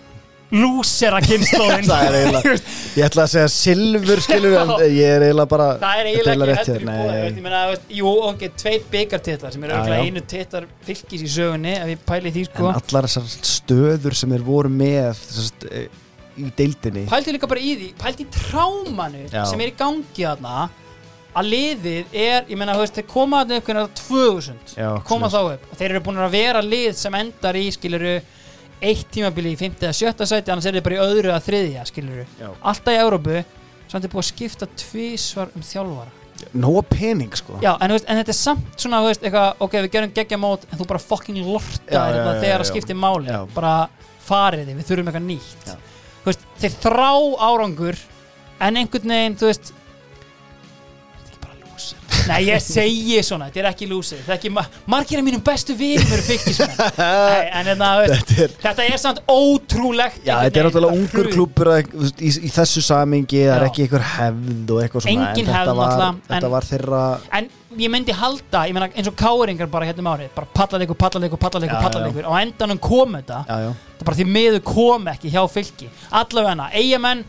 lúsera 0.53 1.21
kynnslóðin 1.25 1.89
það 1.91 2.05
er 2.07 2.17
eiginlega 2.19 2.53
ég 2.99 3.07
ætla 3.07 3.25
að 3.25 3.33
segja 3.33 3.51
silfur 3.55 4.23
skilur 4.25 4.57
en 4.61 4.73
Já. 4.75 4.85
ég 4.93 5.13
er 5.17 5.25
eiginlega 5.29 5.51
bara 5.55 5.69
Það 5.81 6.01
er 6.03 6.11
eiginlega 6.11 6.55
ekki 6.55 6.75
heldur 6.75 6.87
veist, 6.91 7.39
ég 7.39 7.45
meina, 7.47 7.63
Jú, 7.99 8.13
ok, 8.29 8.47
tveir 8.61 8.87
byggartitlar 8.93 9.55
sem 9.57 9.65
Já, 9.65 9.73
auðvitað 9.75 10.05
einu 10.05 10.25
titlar 10.35 10.69
fylgis 10.87 11.25
í 11.25 11.33
sögunni 11.35 11.75
ef 11.79 11.93
ég 11.95 12.07
pæli 12.07 12.35
því 12.35 12.47
sko. 12.51 12.71
En 12.71 12.81
allar 12.83 13.09
þessar 13.09 13.51
stöður 13.55 14.19
sem 14.21 14.37
þeir 14.37 14.47
voru 14.47 14.73
með 14.73 15.11
sest, 15.25 15.69
í 16.35 16.49
deildinni. 16.59 17.05
Pældi 17.11 17.35
líka 17.35 17.51
bara 17.51 17.63
í 17.63 17.75
því, 17.81 17.91
pældi 18.01 18.27
í 18.27 18.33
trámanu 18.35 19.27
sem 19.33 19.61
er 19.61 19.71
í 19.71 19.77
gangi 19.79 20.25
þarna 20.27 20.69
að 21.35 21.51
liðið 21.51 22.15
er, 22.15 22.47
ég 22.47 22.59
meina, 22.59 22.77
þeir 22.79 23.07
koma 23.11 23.43
þarna 23.43 23.59
upp 23.59 23.69
hvernig 23.69 23.95
2000, 24.05 24.75
Já, 24.79 24.89
koma 25.09 25.31
þá 25.33 25.41
upp. 25.57 25.69
Og 25.71 25.81
þeir 25.81 25.91
eru 25.91 26.03
búin 26.07 26.23
að 26.23 26.37
vera 26.37 26.63
lið 26.63 26.93
sem 26.99 27.17
endar 27.19 27.59
í 27.59 27.67
skiluru 27.75 28.15
eitt 28.91 29.09
tímabili 29.15 29.55
í 29.55 29.61
5. 29.61 29.79
eða 29.83 29.95
7. 29.97 30.27
sæti 30.31 30.53
annars 30.53 30.69
er 30.69 30.77
þeir 30.79 30.87
bara 30.87 30.99
í 30.99 31.05
öðru 31.05 31.31
eða 31.31 31.45
þriðja 31.45 31.87
skiluru 31.91 32.27
Já. 32.41 32.51
alltaf 32.61 32.93
í 32.93 33.01
Európu 33.01 33.41
samt 33.91 34.05
er 34.05 34.13
búið 34.13 34.23
að 34.25 34.31
skipta 34.31 34.69
tvísvar 34.81 35.53
um 35.55 35.65
þjálfara 35.65 36.21
nóga 36.59 36.83
pening 36.91 37.37
sko 37.39 37.59
Já, 37.63 37.73
en, 37.79 37.95
veist, 37.95 38.09
en 38.11 38.21
þetta 38.21 38.35
er 38.35 38.39
samt 38.39 38.83
svona, 38.83 39.01
veist, 39.07 39.23
eitthvað, 39.25 39.61
ok, 39.65 39.77
við 39.87 39.93
gerum 39.95 40.15
geggja 40.17 40.41
mót 40.41 40.67
en 40.69 40.81
þú 40.81 40.89
bara 40.91 41.03
fucking 41.03 41.41
lorta 41.47 42.09
þetta 42.11 42.35
þegar 42.43 42.65
það 42.65 42.71
skiptir 42.73 42.99
máli 42.99 43.31
Já. 43.31 43.41
bara 43.55 43.75
farið 44.25 44.69
þið, 44.69 44.81
við 44.81 44.91
þurfum 44.91 45.11
eitthvað 45.13 45.29
nýtt 45.29 45.73
veist, 46.25 46.45
þeir 46.61 46.77
þrá 46.83 47.11
árangur 47.49 48.03
en 48.65 48.81
einhvern 48.81 49.15
veginn, 49.15 49.39
þú 49.41 49.51
veist 49.51 49.73
lúsir. 51.85 52.29
Nei, 52.29 52.39
ég 52.49 52.63
segi 52.65 53.19
svona, 53.27 53.49
þetta 53.51 53.61
er 53.63 53.69
ekki 53.71 53.89
lúsir. 53.91 54.21
Þetta 54.25 54.33
er 54.33 54.39
ekki, 54.39 54.53
ma 54.55 54.65
margir 54.91 55.21
af 55.21 55.27
mínum 55.27 55.43
bestu 55.45 55.75
vinum 55.77 56.13
eru 56.15 56.25
fylgismenn 56.25 56.79
Nei, 56.99 57.43
en 57.51 57.69
þetta, 57.71 57.91
veist, 58.01 58.15
þetta 58.31 58.45
er 58.47 58.55
þetta 58.65 58.87
er 58.87 59.03
samt 59.03 59.21
ótrúlegt 59.31 60.23
Já, 60.25 60.39
þetta 60.47 60.63
er 60.63 60.69
náttúrulega 60.69 61.01
ungur 61.01 61.29
klúpur 61.35 61.73
í, 61.75 62.31
í 62.31 62.53
þessu 62.55 62.85
samingi, 62.85 63.43
það 63.45 63.57
er 63.59 63.67
ekki 63.69 63.85
einhver 63.87 64.07
hefð 64.15 64.73
og 64.77 64.81
eitthvað 64.85 65.07
svona 65.07 65.29
Engin 65.35 65.53
hefð 65.53 65.73
náttúrulega, 65.75 66.09
Þetta 66.31 66.41
en- 66.41 66.55
var 66.57 66.69
þeirra 66.71 67.03
En 67.41 67.51
ég 67.79 67.91
myndi 67.91 68.15
halda, 68.15 68.65
ég 68.69 68.77
meina 68.77 68.89
eins 68.95 69.11
og 69.11 69.17
káringar 69.19 69.71
bara 69.71 69.89
hérna 69.89 70.05
um 70.05 70.11
árið, 70.15 70.31
bara 70.37 70.47
pallalegur, 70.55 70.99
pallalegur, 70.99 71.41
pallalegur, 71.43 71.81
pallalegur, 71.83 72.29
á 72.31 72.33
endanum 72.39 72.79
kom 72.79 73.17
þetta. 73.19 73.41
Já, 73.49 73.57
já, 73.65 73.71
það 73.99 74.07
bara 74.09 74.19
því 74.21 74.27
miður 74.31 74.63
kom 74.69 75.09
ekki 75.11 75.33
hjá 75.35 75.43
fylki. 75.51 75.89
Allavega 76.15 76.69
eigamenn 76.79 77.25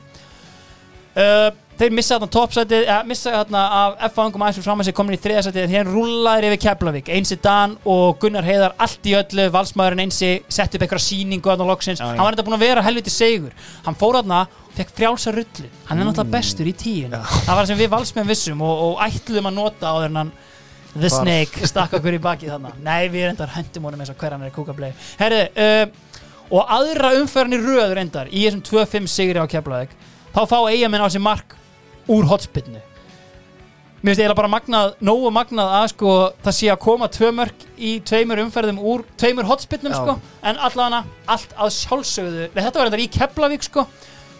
uh, 1.17 1.49
þeir 1.79 1.95
missa 1.95 2.15
þarna 2.15 2.31
toppsætið 2.31 2.83
ja, 2.87 2.97
missa 3.07 3.33
þarna 3.33 3.63
af 3.79 3.95
F-fangum 4.09 4.43
aðeins 4.45 4.59
fyrir 4.59 4.67
fram 4.67 4.83
að 4.83 4.89
sig 4.89 4.95
komin 4.97 5.17
í 5.17 5.21
þriðasætið 5.23 5.73
þeir 5.73 5.89
rúllaðir 5.91 6.47
yfir 6.49 6.61
Keflavík. 6.65 7.11
Einsi 7.15 7.37
Dan 7.43 7.75
og 7.91 8.19
Gunnar 8.21 8.47
Heiðar 8.47 8.75
allt 8.85 9.09
í 9.09 9.15
öllu 9.19 9.47
valsmaðurinn 9.53 10.05
Einsi 10.05 10.31
sett 10.47 10.77
upp 10.77 10.85
eitthvað 10.85 11.03
síningu 11.03 11.51
þarna 11.51 11.67
loksins, 11.69 12.03
hann 12.03 12.21
var 12.21 12.37
þetta 12.37 12.47
búin 12.47 12.57
að 12.57 12.65
vera 12.67 12.85
helviti 12.85 13.13
segur. 13.13 13.53
Hann 13.85 13.99
fór 13.99 14.19
þarna 14.21 14.45
fekk 14.75 14.95
frjálsa 14.95 15.35
rullu. 15.35 15.69
Hann 15.89 16.01
er 16.01 16.09
náttúrulega 16.09 16.35
bestur 16.37 16.71
í 16.71 16.75
tíun 16.75 17.15
það 17.15 17.53
var 17.59 17.69
sem 17.69 17.79
við 17.79 17.91
valsmenn 17.93 18.27
vissum 18.27 18.63
og, 18.65 18.83
og 18.89 19.05
ætluðum 19.05 19.51
að 19.51 19.57
nota 19.59 19.91
á 19.91 19.95
hann 20.03 20.33
The. 20.95 21.09
Snake 21.11 21.67
stakk 21.67 21.97
okkur 21.97 22.15
í 22.15 22.21
bakið 22.23 22.53
þarna. 22.53 22.69
Nei, 22.79 23.09
við 23.11 23.25
reyndar 23.27 23.49
hendum 23.51 23.83
honum 23.89 23.99
eins 23.99 24.13
og 24.13 24.15
hver 24.15 24.31
hann 24.31 24.45
er 24.47 24.53
kúkablei 24.55 24.93
Herðu, 25.19 25.41
uh, 25.59 26.21
og 26.55 26.71
aðra 26.71 27.11
umferðin 27.19 27.57
í 27.57 27.59
röð 27.65 27.95
reyndar 27.97 28.31
í 28.31 28.45
þessum 28.45 28.61
2-5 28.63 29.09
sigri 29.11 29.43
á 29.43 29.49
Keflavík 29.49 29.91
þá 30.31 30.41
fá 30.47 30.57
eigamenn 30.71 31.03
á 31.03 31.11
sér 31.11 31.23
mark 31.25 31.57
úr 32.11 32.27
hotspinnu 32.29 32.81
Mér 34.05 34.13
finnst 34.13 34.21
eiginlega 34.21 34.37
bara 34.37 34.49
magnað, 34.53 34.91
nógu 35.01 35.29
magnað 35.33 35.71
að 35.79 35.85
sko 35.95 36.09
það 36.45 36.53
sé 36.53 36.67
að 36.69 36.81
koma 36.83 37.07
tvö 37.09 37.29
mörk 37.33 37.63
í 37.81 37.93
tveimur 38.05 38.41
umferðum 38.43 38.77
úr 38.77 39.01
tveimur 39.17 39.47
hotspinnum 39.49 39.95
Já. 39.95 39.97
sko 39.97 40.13
en 40.45 40.59
allavega 40.61 40.99
allt 41.33 41.55
að 41.57 41.71
sjálfsögðu. 41.73 42.43
Nei, 42.51 42.59
þetta 42.59 42.77
var 42.77 42.85
reyndar 42.85 43.01
í 43.01 43.07
Keflavík 43.15 43.65
sko 43.65 43.85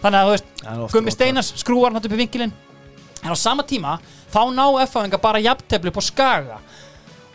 þannig 0.04 0.18
að 0.20 0.28
þú 0.28 0.34
veist, 0.36 0.92
Gummi 0.92 1.14
Steinars 1.14 1.50
skrúar 1.58 1.90
hann 1.90 1.98
upp 1.98 2.14
í 2.14 2.20
vinkilinn. 2.20 2.52
En 3.24 3.34
á 3.34 3.36
sama 3.42 3.64
tíma 3.66 3.96
þá 4.30 4.38
ná 4.54 4.62
F-fáinga 4.84 5.18
bara 5.24 5.42
jafntefli 5.42 5.90
upp 5.90 5.98
á 5.98 6.04
skaga. 6.12 6.60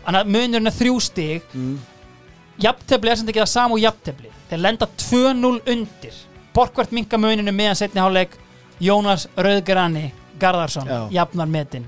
Þannig 0.06 0.22
að 0.22 0.32
munurinn 0.38 0.72
er 0.72 0.77
þrjú 0.77 0.95
stig. 1.03 1.51
Mm. 1.51 1.76
jafntefli 2.64 3.11
er 3.11 3.19
sem 3.19 3.27
þetta 3.27 3.35
ekki 3.35 3.43
það 3.43 3.53
sama 3.58 3.76
og 3.76 3.84
jafntefli. 3.84 4.32
Þeir 4.48 4.64
lenda 4.69 4.88
2-0 5.03 5.53
undir. 5.76 6.24
Borkvært 6.56 6.95
minka 6.95 7.19
muninu 7.19 7.51
meðan 7.51 7.76
setni 7.84 8.00
hálfleik. 8.00 8.40
Jónas 8.80 9.27
Rauðgrani 9.35 10.14
Garðarsson, 10.41 10.89
Já. 10.89 11.01
jafnar 11.19 11.51
metin. 11.51 11.85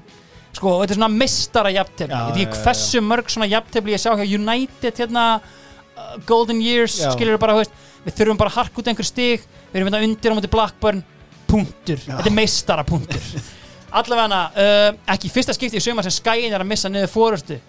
Sko, 0.54 0.76
þetta 0.84 0.94
er 0.94 1.00
svona 1.00 1.10
mistara 1.14 1.72
jafntefli. 1.74 2.14
Já, 2.14 2.20
ég 2.20 2.28
veit 2.30 2.44
já, 2.44 2.48
ekki 2.48 2.60
já, 2.60 2.64
hversu 2.68 3.02
mörg 3.02 3.32
svona 3.34 3.50
jafntefli 3.50 3.96
ég 3.96 4.04
sjá 4.04 4.14
hjá 4.20 4.36
United 4.38 5.02
hérna 5.02 5.26
uh, 5.40 6.14
Golden 6.30 6.62
Years, 6.62 7.00
Já. 7.02 7.10
skilur 7.16 7.42
bara, 7.42 7.58
veist, 7.58 7.74
við 8.06 8.20
þurfum 8.20 8.40
bara 8.40 8.54
að 8.54 8.60
harka 8.62 8.82
út 8.82 8.92
einhver 8.92 9.08
stig 9.08 9.44
við 9.72 9.80
erum 9.82 9.90
hérna 9.90 10.06
undir 10.06 10.34
á 10.34 10.38
móti 10.38 10.52
Blackburn 10.54 11.04
punktur, 11.50 12.00
þetta 12.04 12.30
er 12.30 12.36
meistara 12.36 12.86
punktur 12.88 13.28
allavega 13.98 14.40
uh, 14.58 14.90
ekki 15.14 15.32
fyrsta 15.32 15.56
skipti 15.56 15.80
í 15.80 15.84
sumar 15.84 16.06
sem 16.06 16.16
skæin 16.16 16.52
er 16.52 16.62
að 16.62 16.70
missa 16.70 16.92
niður 16.92 17.12
fórustu 17.14 17.60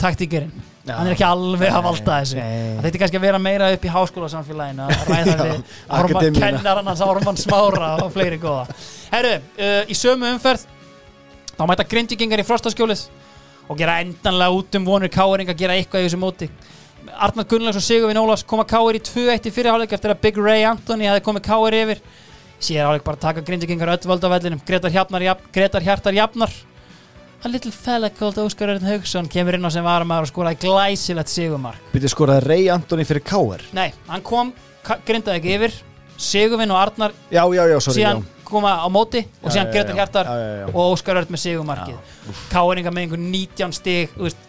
taktíkerinn. 0.00 0.64
Hann 0.86 1.08
er 1.08 1.16
ekki 1.16 1.24
alveg 1.26 1.72
að 1.74 1.82
valda 1.88 2.16
þessu. 2.20 2.42
þetta 2.84 3.00
kannski 3.02 3.18
að 3.18 3.24
vera 3.26 3.38
meira 3.42 3.70
upp 3.74 3.86
í 3.86 3.90
háskóla 3.90 4.28
samfélaginu 4.30 4.84
að 4.84 5.08
ræða 5.10 5.36
við 5.40 5.56
Ármann 5.56 6.12
akademíuna. 6.12 6.42
kennaran 6.44 6.90
hans 6.92 7.02
Ármann 7.02 7.40
Smára 7.40 7.88
og 8.04 8.12
fleiri 8.14 8.38
góða. 8.38 8.68
Herru, 9.10 9.32
uh, 9.58 9.80
í 9.90 9.96
sömu 9.98 10.28
umferð 10.30 10.66
þá 11.56 11.64
mæta 11.66 11.86
grindvikingar 11.90 12.42
í 12.42 12.46
frostaskjólið 12.46 13.02
og 13.66 13.80
gera 13.80 13.98
endanlega 14.04 14.60
út 14.60 14.78
um 14.78 14.86
vonur 14.86 15.10
káering 15.10 15.50
að 15.50 15.58
gera 15.64 15.74
eitthvað 15.74 16.04
í 16.04 16.06
þessu 16.06 16.22
móti. 16.22 16.50
Arnar 17.16 17.48
Gunnlaugs 17.50 17.80
og 17.80 17.86
Sigurvin 17.86 18.20
Ólafs 18.20 18.46
koma 18.46 18.66
káir 18.68 19.00
í 19.00 19.02
2-1 19.02 19.50
í 19.50 19.54
fyrirháleik 19.54 19.92
eftir 19.96 20.14
að 20.14 20.22
Big 20.22 20.38
Ray 20.38 20.62
Anthony 20.68 21.10
hafi 21.10 21.24
komið 21.26 21.46
káir 21.48 21.78
yfir. 21.80 22.06
Síðan 22.62 22.92
áleik 22.92 23.04
bara 23.04 23.20
taka 23.20 23.42
grindvikingar 23.46 23.90
öll 23.96 24.06
völd 24.06 24.22
á 24.22 24.30
vellinum. 24.32 24.62
Gretar, 24.66 24.90
Hjarnar, 24.94 25.22
Jafn, 25.22 25.50
Gretar 25.52 25.84
Hjartar 25.84 26.14
Jafnar 26.16 26.54
a 27.46 27.48
little 27.48 27.70
fella 27.70 28.08
called 28.10 28.38
Óskar 28.42 28.72
Örn 28.72 28.82
Haugsson 28.82 29.28
kemur 29.30 29.54
inn 29.54 29.62
á 29.62 29.70
sem 29.70 29.84
varamæður 29.86 30.24
og 30.26 30.30
skoraði 30.32 30.56
glæsilegt 30.64 31.30
sigumark 31.30 31.92
Býtið 31.92 32.10
skoraði 32.10 32.42
Ray 32.42 32.64
Antoni 32.74 33.04
fyrir 33.06 33.22
K.R. 33.22 33.62
Nei, 33.76 33.92
hann 34.08 34.24
kom, 34.26 34.50
grindaði 35.06 35.38
ekki 35.38 35.52
yfir. 35.54 35.76
Sigurvin 36.18 36.72
og 36.74 36.80
Arnar 36.80 37.14
Já, 37.30 37.44
já, 37.54 37.62
já, 37.70 37.76
sorry 37.84 38.00
síðan 38.00 38.24
já. 38.24 38.40
koma 38.48 38.72
á 38.82 38.86
móti 38.90 39.22
og 39.44 39.52
síðan 39.54 39.70
Gretar. 39.70 39.94
Hjartar 40.00 40.30
og 40.72 40.80
Óskar 40.96 41.20
Örn 41.20 41.30
með 41.36 41.42
sigumarkið 41.44 42.16
Káringa 42.50 42.94
með 42.96 43.04
einhver 43.04 43.22
19 43.22 43.76
stig 43.78 44.16
þú 44.16 44.26
veist, 44.26 44.42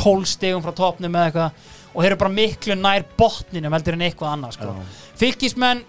12 0.00 0.26
stigum 0.32 0.64
frá 0.64 0.74
topnum 0.74 1.14
eða 1.14 1.28
eitthvað. 1.30 1.70
Og 1.94 2.02
þeir 2.02 2.10
eru 2.10 2.20
bara 2.24 2.34
miklu 2.34 2.78
nær 2.80 3.06
botninum 3.14 3.76
heldur 3.78 3.94
en 3.94 4.02
eitthvað 4.08 4.32
annað 4.34 4.56
sko. 4.56 4.72
Fylgismenn 5.22 5.84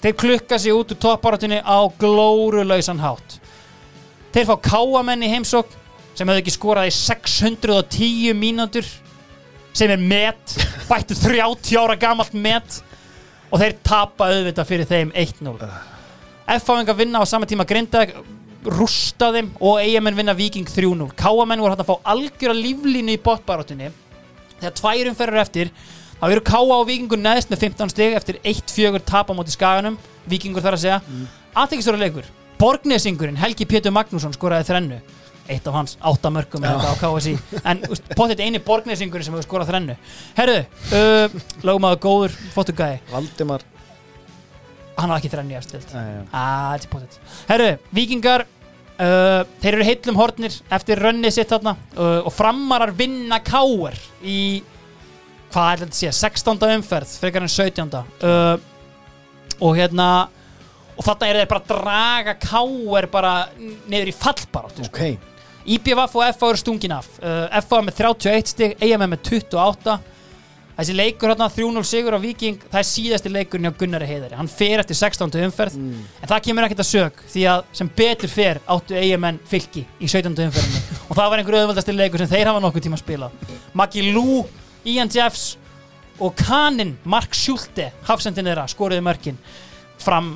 þeir 0.00 0.16
klukka 0.24 0.56
sig 0.58 0.72
út 0.72 0.96
úr 0.96 1.02
topparatunni 1.04 1.60
á 1.60 1.78
glórulausan 2.00 3.02
hátt. 3.04 3.36
Þeir 4.32 4.48
fá 4.48 4.56
káamenn 4.72 5.26
í 5.26 5.28
heimsókn 5.34 5.81
sem 6.14 6.28
hefðu 6.28 6.42
ekki 6.42 6.54
skorað 6.54 6.90
í 6.90 6.94
610 6.96 8.36
mínútur 8.38 8.88
sem 9.72 9.90
er 9.92 10.00
met 10.00 10.56
bættu 10.90 11.16
30 11.16 11.80
ára 11.80 11.96
gamalt 12.00 12.36
met 12.36 12.82
og 13.52 13.60
þeir 13.60 13.78
tapa 13.84 14.28
auðvitað 14.28 14.68
fyrir 14.68 14.90
þeim 14.90 15.16
1-0 15.16 15.56
F-fáingar 16.58 16.98
vinna 16.98 17.22
á 17.22 17.24
sama 17.28 17.48
tíma 17.48 17.66
Grindag 17.68 18.12
rústa 18.62 19.32
þeim 19.34 19.50
og 19.58 19.80
eigamenn 19.82 20.18
vinna 20.18 20.36
Viking 20.36 20.68
3-0 20.68 21.10
Káamenn 21.18 21.62
voru 21.62 21.74
hægt 21.74 21.84
að 21.84 21.90
fá 21.90 22.12
algjöra 22.14 22.54
líflínu 22.58 23.16
í 23.16 23.22
botbarátunni 23.22 23.90
þegar 24.60 24.76
tværum 24.78 25.18
ferur 25.18 25.42
eftir 25.42 25.72
þá 26.20 26.28
eru 26.30 26.44
Káa 26.46 26.76
og 26.76 26.86
Vikingur 26.86 27.18
neðst 27.18 27.50
með 27.50 27.64
15 27.66 27.90
stig 27.90 28.14
eftir 28.18 28.38
1-4 28.46 29.02
tap 29.08 29.32
á 29.32 29.34
móti 29.34 29.54
skaganum 29.54 29.98
Vikingur 30.30 30.62
þar 30.62 30.76
að 30.76 30.84
segja. 30.84 31.00
Mm. 31.02 31.24
aðtekistóra 31.58 31.98
leikur. 31.98 32.28
Borgnesingurinn 32.60 33.40
Helgi 33.40 33.66
Pétur 33.66 33.90
Magnússon 33.90 34.34
skoraði 34.36 34.68
þrennu 34.68 35.00
eitt 35.50 35.66
af 35.66 35.74
hans 35.74 35.96
átta 35.98 36.30
mörgum 36.30 36.62
eða 36.62 36.92
eitthvað 36.92 36.94
á 36.94 37.02
KSI 37.02 37.62
en 37.72 37.82
potið 38.14 38.44
eini 38.44 38.62
Borgnesingurinn 38.62 39.26
sem 39.26 39.34
hefur 39.34 39.48
skorað 39.48 39.72
þrennu 39.72 39.98
Herðu, 40.38 40.62
uh, 40.94 41.36
lögum 41.66 41.90
góður 42.02 42.36
fótugæði 42.54 43.02
Valdimar 43.10 43.66
hann 44.98 45.12
var 45.12 45.20
ekki 45.20 45.30
þrennu 45.32 45.56
í 45.56 46.90
potið. 46.90 47.16
Herru, 47.48 47.70
vikingar 47.96 48.44
uh, 48.44 49.40
þeir 49.62 49.72
eru 49.76 49.86
heillum 49.88 50.20
hornir 50.20 50.58
eftir 50.76 51.00
rönnið 51.02 51.36
sitt 51.38 51.52
þarna 51.52 51.74
uh, 51.96 52.20
og 52.26 52.32
framarar 52.34 52.94
vinna 52.96 53.40
káar 53.44 53.96
í 54.20 54.62
hvað 55.52 55.72
er 55.72 55.82
þetta 55.84 55.98
að 55.98 55.98
sé, 55.98 56.12
16. 56.16 56.62
umferð 56.78 57.16
frekar 57.22 57.44
en 57.44 57.52
17. 57.52 57.98
Uh, 58.22 58.54
og 59.62 59.76
hérna 59.78 60.08
og 60.92 61.04
þarna 61.06 61.28
er 61.28 61.40
þeir 61.40 61.50
bara 61.50 61.62
að 61.62 61.72
draga 61.72 62.36
káar 62.40 63.08
bara 63.12 63.34
niður 63.58 64.12
í 64.12 64.16
fallbaráttu 64.16 64.86
sko. 64.86 64.92
Ok, 64.92 65.31
IBVF 65.66 66.16
og 66.18 66.24
FA 66.38 66.48
eru 66.50 66.58
stungin 66.58 66.94
af 66.96 67.06
uh, 67.22 67.60
FA 67.62 67.82
með 67.84 68.00
31 68.00 68.50
stig, 68.50 68.74
EM 68.82 69.04
er 69.04 69.12
með 69.12 69.28
28 69.28 69.98
þessi 70.72 70.94
leikur 70.96 71.30
hérna 71.32 71.48
3-0 71.52 71.82
sigur 71.86 72.16
á 72.16 72.20
Viking, 72.22 72.60
það 72.70 72.80
er 72.80 72.88
síðasti 72.88 73.32
leikurinn 73.32 73.68
hjá 73.68 73.74
Gunnari 73.78 74.08
Heiðari, 74.08 74.36
hann 74.38 74.50
fer 74.50 74.80
eftir 74.82 74.96
16. 74.98 75.34
umferð 75.46 75.76
en 75.78 76.28
það 76.30 76.44
kemur 76.46 76.66
ekkert 76.66 76.82
að 76.84 76.88
sög 76.88 77.24
því 77.30 77.44
að 77.52 77.64
sem 77.78 77.90
betur 78.02 78.32
fer 78.32 78.62
áttu 78.72 78.96
EM 78.98 79.26
fylki 79.48 79.84
í 80.00 80.08
17. 80.08 80.32
umferðinu 80.32 80.84
og 81.08 81.18
það 81.18 81.26
var 81.34 81.42
einhver 81.42 81.58
auðvöldasti 81.60 81.96
leikur 81.96 82.24
sem 82.24 82.32
þeir 82.32 82.50
hafa 82.50 82.62
nokkuð 82.64 82.86
tíma 82.86 82.98
að 82.98 83.04
spila 83.04 83.30
Maggi 83.78 84.06
Lú, 84.08 84.42
Ian 84.88 85.12
Jeffs 85.12 85.52
og 86.22 86.34
Kanin, 86.38 86.96
Mark 87.04 87.36
Schulte 87.36 87.90
hafsendin 88.08 88.48
þeirra, 88.48 88.66
skoriði 88.70 89.04
mörkin 89.04 89.38
fram 90.02 90.34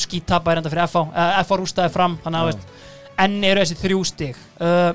skítapa 0.00 0.52
er 0.52 0.60
enda 0.60 0.72
fyrir 0.72 0.88
FH 0.88 1.04
uh, 1.08 1.38
FH 1.44 1.60
rústaði 1.60 1.92
fram, 1.94 2.18
þannig 2.24 2.42
að 2.42 2.56
Já. 2.56 2.75
Enn 3.24 3.42
eru 3.46 3.64
þessi 3.64 3.78
þrjú 3.80 4.04
stig? 4.08 4.38
Uh, 4.60 4.92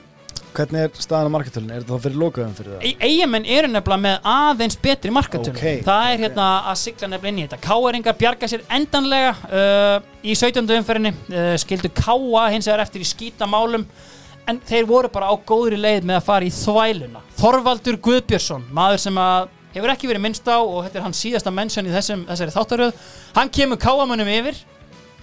Hvernig 0.51 0.83
er 0.83 0.97
staðan 0.99 1.31
á 1.31 1.35
markatölun? 1.37 1.69
Er 1.71 1.83
þá 1.87 1.93
fyrir 2.03 2.17
lokaðum 2.19 2.55
fyrir 2.57 2.73
það? 2.73 3.03
Eyjamenn 3.07 3.45
eru 3.47 3.69
nefnilega 3.71 4.03
með 4.03 4.25
aðeins 4.33 4.75
betri 4.83 5.13
markatölu. 5.15 5.55
Ok, 5.55 5.83
það 5.85 6.07
er 6.09 6.23
hérna 6.25 6.47
að 6.67 6.79
sigla 6.81 7.07
nefnilega 7.07 7.31
inn 7.31 7.39
í 7.39 7.45
þetta. 7.45 7.59
Káeringar 7.63 8.17
bjarga 8.19 8.49
sér 8.51 8.65
endanlega 8.77 9.31
uh, 9.47 10.09
í 10.27 10.35
17. 10.35 10.73
umferðinni. 10.75 11.13
Uh, 11.31 11.53
skildu 11.61 11.93
Káa 11.95 12.49
hins 12.51 12.67
vegar 12.67 12.83
eftir 12.83 13.05
í 13.05 13.07
skítamálum. 13.07 13.87
En 14.51 14.59
þeir 14.67 14.89
voru 14.89 15.11
bara 15.13 15.31
á 15.31 15.35
góðri 15.39 15.79
leið 15.79 16.09
með 16.09 16.19
að 16.19 16.27
fara 16.27 16.47
í 16.49 16.51
þvæluna. 16.51 17.23
Þorvaldur 17.39 18.01
Guðbjörnsson, 18.03 18.67
maður 18.75 19.03
sem 19.05 19.19
að 19.23 19.51
hefur 19.71 19.93
ekki 19.93 20.09
verið 20.09 20.25
minnst 20.25 20.49
á 20.51 20.59
og 20.59 20.81
þetta 20.83 20.99
er 20.99 21.05
hans 21.05 21.21
síðasta 21.23 21.53
mennsjön 21.55 21.87
í 21.87 21.93
þessum, 21.93 22.25
þessari 22.27 22.55
þáttaröð. 22.57 23.05
Hann 23.37 23.53
kemur 23.55 23.79
Káamönnum 23.79 24.33
yfir 24.33 24.59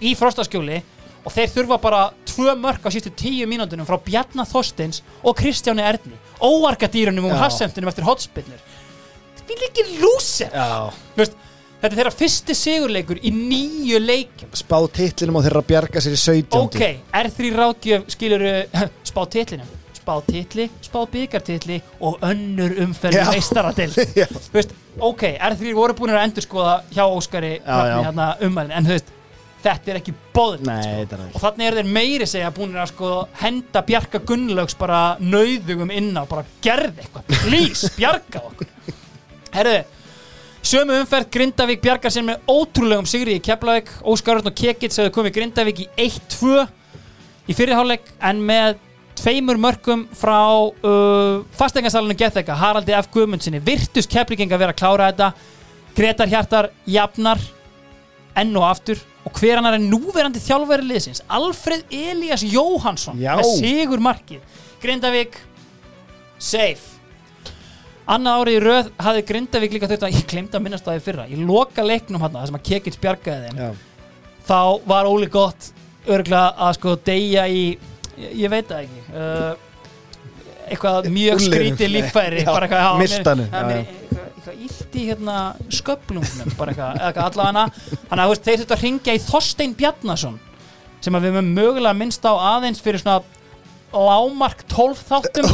í 0.01 0.15
frostaskjóli 0.17 0.79
og 1.29 1.35
þeir 1.35 1.51
þurfa 1.53 1.77
bara 1.81 2.01
tvö 2.25 2.55
mörk 2.57 2.87
á 2.87 2.89
sístu 2.93 3.11
tíu 3.13 3.45
mínúndunum 3.49 3.85
frá 3.85 3.99
Bjarnar 4.01 4.49
Þorsteins 4.49 5.03
og 5.21 5.37
Kristjáni 5.37 5.85
Erni 5.85 6.17
óarkadýrunum 6.41 7.29
og 7.29 7.35
Já. 7.35 7.41
hassendunum 7.43 7.91
eftir 7.91 8.07
hotspinnur 8.07 8.65
líkir 9.49 9.87
lúser 10.01 10.49
Já 10.53 10.89
Veist, 11.17 11.33
þetta 11.81 11.89
er 11.89 11.97
þeirra 11.99 12.13
fyrsti 12.13 12.55
sigurleikur 12.57 13.19
í 13.25 13.31
nýju 13.33 13.99
leikum 14.01 14.53
Spá 14.57 14.77
titlinum 14.93 15.39
og 15.39 15.45
þeirra 15.45 15.63
bjarga 15.69 16.03
sér 16.05 16.15
í 16.17 16.21
17 16.21 16.57
ok, 16.63 16.81
R3 17.21 17.51
ráðgjöf 17.57 18.09
skilur 18.15 18.45
spá 19.11 19.21
titlinum 19.29 19.75
spá 19.99 20.15
titli, 20.25 20.65
spá 20.81 21.03
byggartitli 21.11 21.81
og 22.01 22.21
önnur 22.25 22.73
umferð 22.85 23.19
Já. 23.19 23.27
meistaradel 23.29 23.93
Já. 24.21 24.25
þú 24.31 24.55
veist, 24.57 24.73
ok, 24.97 25.25
R3 25.51 25.73
voru 25.77 25.97
búin 25.97 26.15
að 26.15 26.25
endur 26.25 26.45
skoða 26.47 26.79
hjá 26.93 27.03
Óskari 27.05 27.57
Já, 27.59 27.77
já. 27.91 27.97
hérna, 28.07 28.31
umælin, 28.47 28.73
en 28.79 28.89
þú 28.89 28.95
veist 28.97 29.15
þetta 29.63 29.91
er 29.91 29.99
ekki 29.99 30.15
bóðið 30.35 30.65
Nei, 30.69 30.79
er 31.01 31.07
það 31.11 31.23
og 31.27 31.43
þannig 31.43 31.67
eru 31.67 31.79
þeir 31.81 31.93
meiri 31.99 32.27
segja 32.29 32.51
búin 32.55 32.75
að 32.79 32.91
sko 32.93 33.11
henda 33.41 33.83
Bjarka 33.87 34.21
Gunnlaugs 34.29 34.77
bara 34.79 35.01
nauðugum 35.19 35.93
inn 35.95 36.11
á, 36.15 36.23
bara 36.29 36.45
gerð 36.63 37.01
eitthvað. 37.03 37.31
Please, 37.43 37.91
bjarga 37.99 38.43
okkur. 38.49 38.69
Herru, 39.55 39.77
sömu 40.71 40.99
umferð 41.01 41.31
Grindavík 41.35 41.83
bjargar 41.83 42.13
sér 42.13 42.27
með 42.27 42.51
ótrúlegum 42.51 43.07
sigri 43.09 43.39
í 43.39 43.43
Keflavík, 43.43 43.91
Óskar 44.07 44.39
Örn 44.39 44.51
og 44.51 44.59
Kekits 44.59 45.01
hefur 45.01 45.17
komið 45.19 45.39
Grindavík 45.39 45.83
í 45.83 45.89
1-2 46.07 46.67
í 47.49 47.57
fyrirháleik 47.57 48.07
en 48.29 48.43
með 48.45 48.77
tveimur 49.19 49.59
mörkum 49.59 50.05
frá 50.15 50.39
uh, 50.39 51.41
fasteignasalunum 51.59 52.15
Getheka, 52.15 52.55
Haraldi 52.55 52.95
F. 52.95 53.09
Guðmundsinni 53.11 53.59
virtus 53.63 54.07
Keflíking 54.07 54.53
að 54.53 54.63
vera 54.63 54.75
að 54.75 54.79
klára 54.79 55.09
þetta. 55.09 55.31
Gretar 55.97 56.29
Hjartar 56.31 56.69
jafnar 56.87 57.41
enn 58.39 58.55
og 58.55 58.69
aftur 58.69 59.01
og 59.27 59.35
hver 59.39 59.59
annar 59.59 59.75
er 59.77 59.83
núverandi 59.83 60.41
þjálfæri 60.43 60.87
liðsins 60.87 61.23
Alfred 61.27 61.83
Elias 61.93 62.43
Jóhansson 62.47 63.19
Já. 63.19 63.33
með 63.39 63.51
sigur 63.59 64.01
markið 64.03 64.61
Grindavík 64.83 65.35
safe 66.39 66.97
annað 68.09 68.41
árið 68.41 68.57
í 68.57 68.63
röð 68.63 68.91
hafði 69.05 69.25
Grindavík 69.29 69.75
líka 69.75 69.89
þurft 69.91 70.07
að 70.07 70.15
ég 70.17 70.27
glemt 70.31 70.55
að 70.57 70.65
minnast 70.65 70.87
það 70.87 71.01
í 71.01 71.05
fyrra 71.05 71.27
í 71.29 71.39
loka 71.43 71.85
leiknum 71.85 72.23
hann 72.23 72.37
það 72.37 72.49
sem 72.49 72.59
að 72.59 72.67
Kekits 72.71 73.01
bjargaði 73.03 73.49
þeim 73.49 73.59
Já, 73.61 73.69
þá 74.49 74.59
var 74.89 75.09
Óli 75.11 75.29
gott 75.29 75.71
örgulega 76.09 76.53
að 76.65 76.77
sko 76.79 76.95
deyja 77.05 77.45
í 77.51 77.63
ég, 78.17 78.31
ég 78.45 78.53
veit 78.53 78.71
það 78.71 78.85
ekki 78.87 79.03
uh, 79.13 79.51
eitthvað 80.69 81.09
mjög 81.11 81.39
Úllinum. 81.39 81.53
skrítið 81.53 81.93
líffæri 81.97 82.43
Já, 82.45 82.49
bara 82.49 82.69
eitthvað, 82.69 82.87
já, 82.87 82.91
miltanu, 83.03 83.47
já, 83.49 83.59
já, 83.59 83.67
mér-. 83.69 84.28
Eitthvað, 84.49 84.65
illt 84.65 84.95
í 84.95 85.07
hérna 85.09 85.37
sköplungnum 85.73 86.53
bara 86.57 86.73
eitthvað, 86.73 87.25
allavega 87.25 87.65
þannig 88.09 88.23
að 88.23 88.45
þeir 88.45 88.61
þurftu 88.61 88.75
að 88.75 88.85
ringja 88.85 89.15
í 89.15 89.23
Þorstein 89.23 89.75
Bjarnason 89.77 90.39
sem 90.99 91.15
að 91.15 91.27
við 91.27 91.35
mögum 91.35 91.51
mögulega 91.57 91.97
minnst 91.97 92.25
á 92.25 92.33
aðeins 92.35 92.81
fyrir 92.83 93.01
svona 93.01 93.21
lámark 93.89 94.65
12 94.69 94.99
þáttum. 95.09 95.47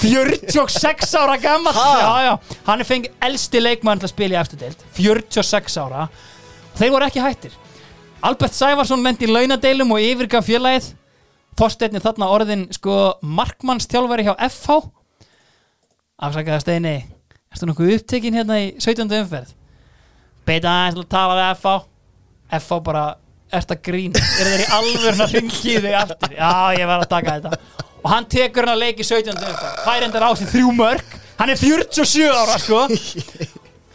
46 0.00 1.16
ára 1.20 1.34
gammal 1.42 1.74
hann 1.76 2.80
er 2.80 2.86
fengið 2.88 3.26
elsti 3.26 3.60
leikmann 3.60 4.00
til 4.00 4.08
að 4.08 4.14
spila 4.14 4.38
í 4.38 4.40
eftir 4.40 4.62
deild 4.62 4.84
46 4.96 5.80
ára. 5.82 6.06
Þeir 6.78 6.94
voru 6.94 7.08
ekki 7.08 7.24
hættir. 7.24 7.58
Albert 8.24 8.56
Sævarsson 8.56 9.02
lendi 9.04 9.28
í 9.28 9.32
launadeilum 9.32 9.92
og 9.94 10.02
yfirgaf 10.02 10.46
félagið. 10.48 10.94
Þorsteinn 11.58 11.98
er 11.98 12.06
þarna 12.06 12.30
orðin 12.30 12.64
sko 12.74 13.18
markmannstjálfari 13.20 14.28
hjá 14.30 14.34
FH 14.46 14.78
afsakaði 16.18 16.62
Steini 16.62 16.96
erstu 17.52 17.68
nokkuð 17.68 17.92
upptekinn 17.96 18.36
hérna 18.38 18.58
í 18.62 18.66
17. 18.80 19.08
umferð? 19.22 19.54
Beita 20.48 20.72
aðeins 20.72 21.00
að 21.02 21.08
tala 21.12 21.36
við 21.38 21.48
FH 21.58 21.74
FH 22.58 22.78
bara 22.86 23.04
ert 23.58 23.72
að 23.74 23.80
grín 23.88 24.16
er 24.16 24.48
þeir 24.50 24.62
í 24.64 24.68
alvörn 24.78 25.22
að 25.24 25.34
ringi 25.38 25.76
þig 25.84 25.94
aftur? 26.02 26.34
Já 26.36 26.50
ég 26.78 26.88
var 26.90 27.04
að 27.04 27.10
taka 27.12 27.36
þetta. 27.38 27.60
Og 27.98 28.10
hann 28.12 28.26
tekur 28.30 28.64
hann 28.68 28.74
að 28.76 28.82
leiki 28.84 29.04
17. 29.04 29.32
umferð. 29.34 29.80
Fær 29.84 30.06
endar 30.06 30.26
á 30.28 30.30
sig 30.38 30.50
þrjú 30.52 30.74
mörg 30.76 31.16
hann 31.38 31.52
er 31.54 31.60
47 31.60 32.28
ára 32.34 32.58
sko. 32.60 32.82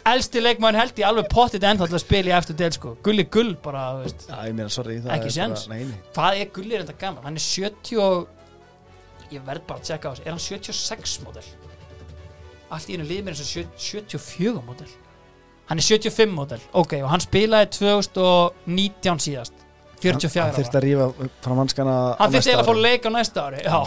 Elsti 0.04 0.40
leikmann 0.44 0.76
held 0.76 0.98
ég 1.00 1.06
alveg 1.08 1.30
pottit 1.32 1.64
ennþá 1.64 1.86
til 1.88 1.96
að 1.96 2.02
spila 2.02 2.28
í 2.28 2.34
eftir 2.36 2.56
del 2.60 2.72
sko. 2.76 2.90
Gulli 3.06 3.24
gull 3.32 3.54
bara 3.64 3.86
veist. 4.02 4.26
Já, 4.28 4.36
ég 4.50 4.52
meina, 4.58 4.68
sorry 4.72 4.98
það 5.00 5.14
Ekki 5.16 5.30
er 5.30 5.36
séns. 5.38 5.62
bara- 5.64 5.78
Nei, 5.78 5.84
nei. 5.88 6.00
Hvað 6.16 6.40
er 6.42 6.50
gullir 6.58 6.82
þetta 6.84 6.98
gaman 7.00 7.24
hann 7.24 7.38
er 7.40 7.44
70 7.46 8.02
og 8.04 8.28
ég 9.32 9.40
verð 9.46 9.64
bara 9.66 9.80
að 9.80 9.86
tjekka 9.88 10.10
á 10.10 10.12
þessu. 10.12 10.26
Er 10.26 10.30
hann 10.34 10.44
76 10.44 11.16
módel 11.24 11.48
allt 12.76 12.90
í 12.90 12.98
einu 12.98 13.08
líð 13.08 13.24
mér 13.24 13.36
eins 13.36 13.44
og 13.44 13.50
70 13.50 14.18
74 14.18 14.64
módel. 14.66 14.90
Hann 15.70 15.80
er 15.80 15.86
75 15.86 16.34
módel. 16.34 16.64
Ok 16.72 16.98
og 17.00 17.08
hann 17.12 17.24
spilaði 17.24 17.70
2019 17.78 19.24
síðast. 19.28 19.64
44 20.04 20.44
Hann 20.44 20.54
þurfti 20.58 20.76
ára 20.76 20.82
að 20.82 20.84
rífa 20.84 21.32
frá 21.44 21.56
mannskana 21.56 21.96
hann 22.18 22.34
þurfti 22.34 22.52
eiginlega 22.52 22.64
að 22.64 22.70
fá 22.70 22.86
leik 22.88 23.08
á 23.08 23.10
næsta 23.14 23.48
ári 23.48 23.64
já. 23.64 23.78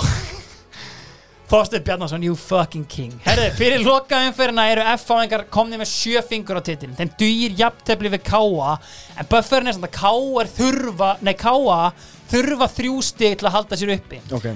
Þorstein 1.47 1.83
Bjarnason, 1.87 2.23
you 2.27 2.35
fucking 2.35 2.83
king. 2.91 3.13
Herðu, 3.23 3.45
fyrir 3.55 3.83
lokaumferðina 3.85 4.65
eru 4.67 4.81
F-fáingar 4.97 5.45
komni 5.47 5.77
með 5.79 5.87
sjö 5.93 6.19
fingur 6.27 6.59
á 6.59 6.61
titilin 6.65 6.97
þeim 6.97 7.13
dugir 7.21 7.53
jafntefli 7.55 8.11
við 8.11 8.25
Káa 8.27 8.73
en 9.15 9.29
bufferin 9.31 9.71
er 9.71 9.77
samt 9.77 9.87
að 9.87 10.41
er 10.41 10.51
þurfa 10.57 11.13
nei, 11.23 11.31
Káa 11.39 11.93
þurfa 12.33 12.67
þrjú 12.73 12.97
stig 13.07 13.37
til 13.39 13.47
að 13.47 13.55
halda 13.55 13.79
sér 13.79 13.93
uppi. 13.95 14.19
Ok, 14.35 14.49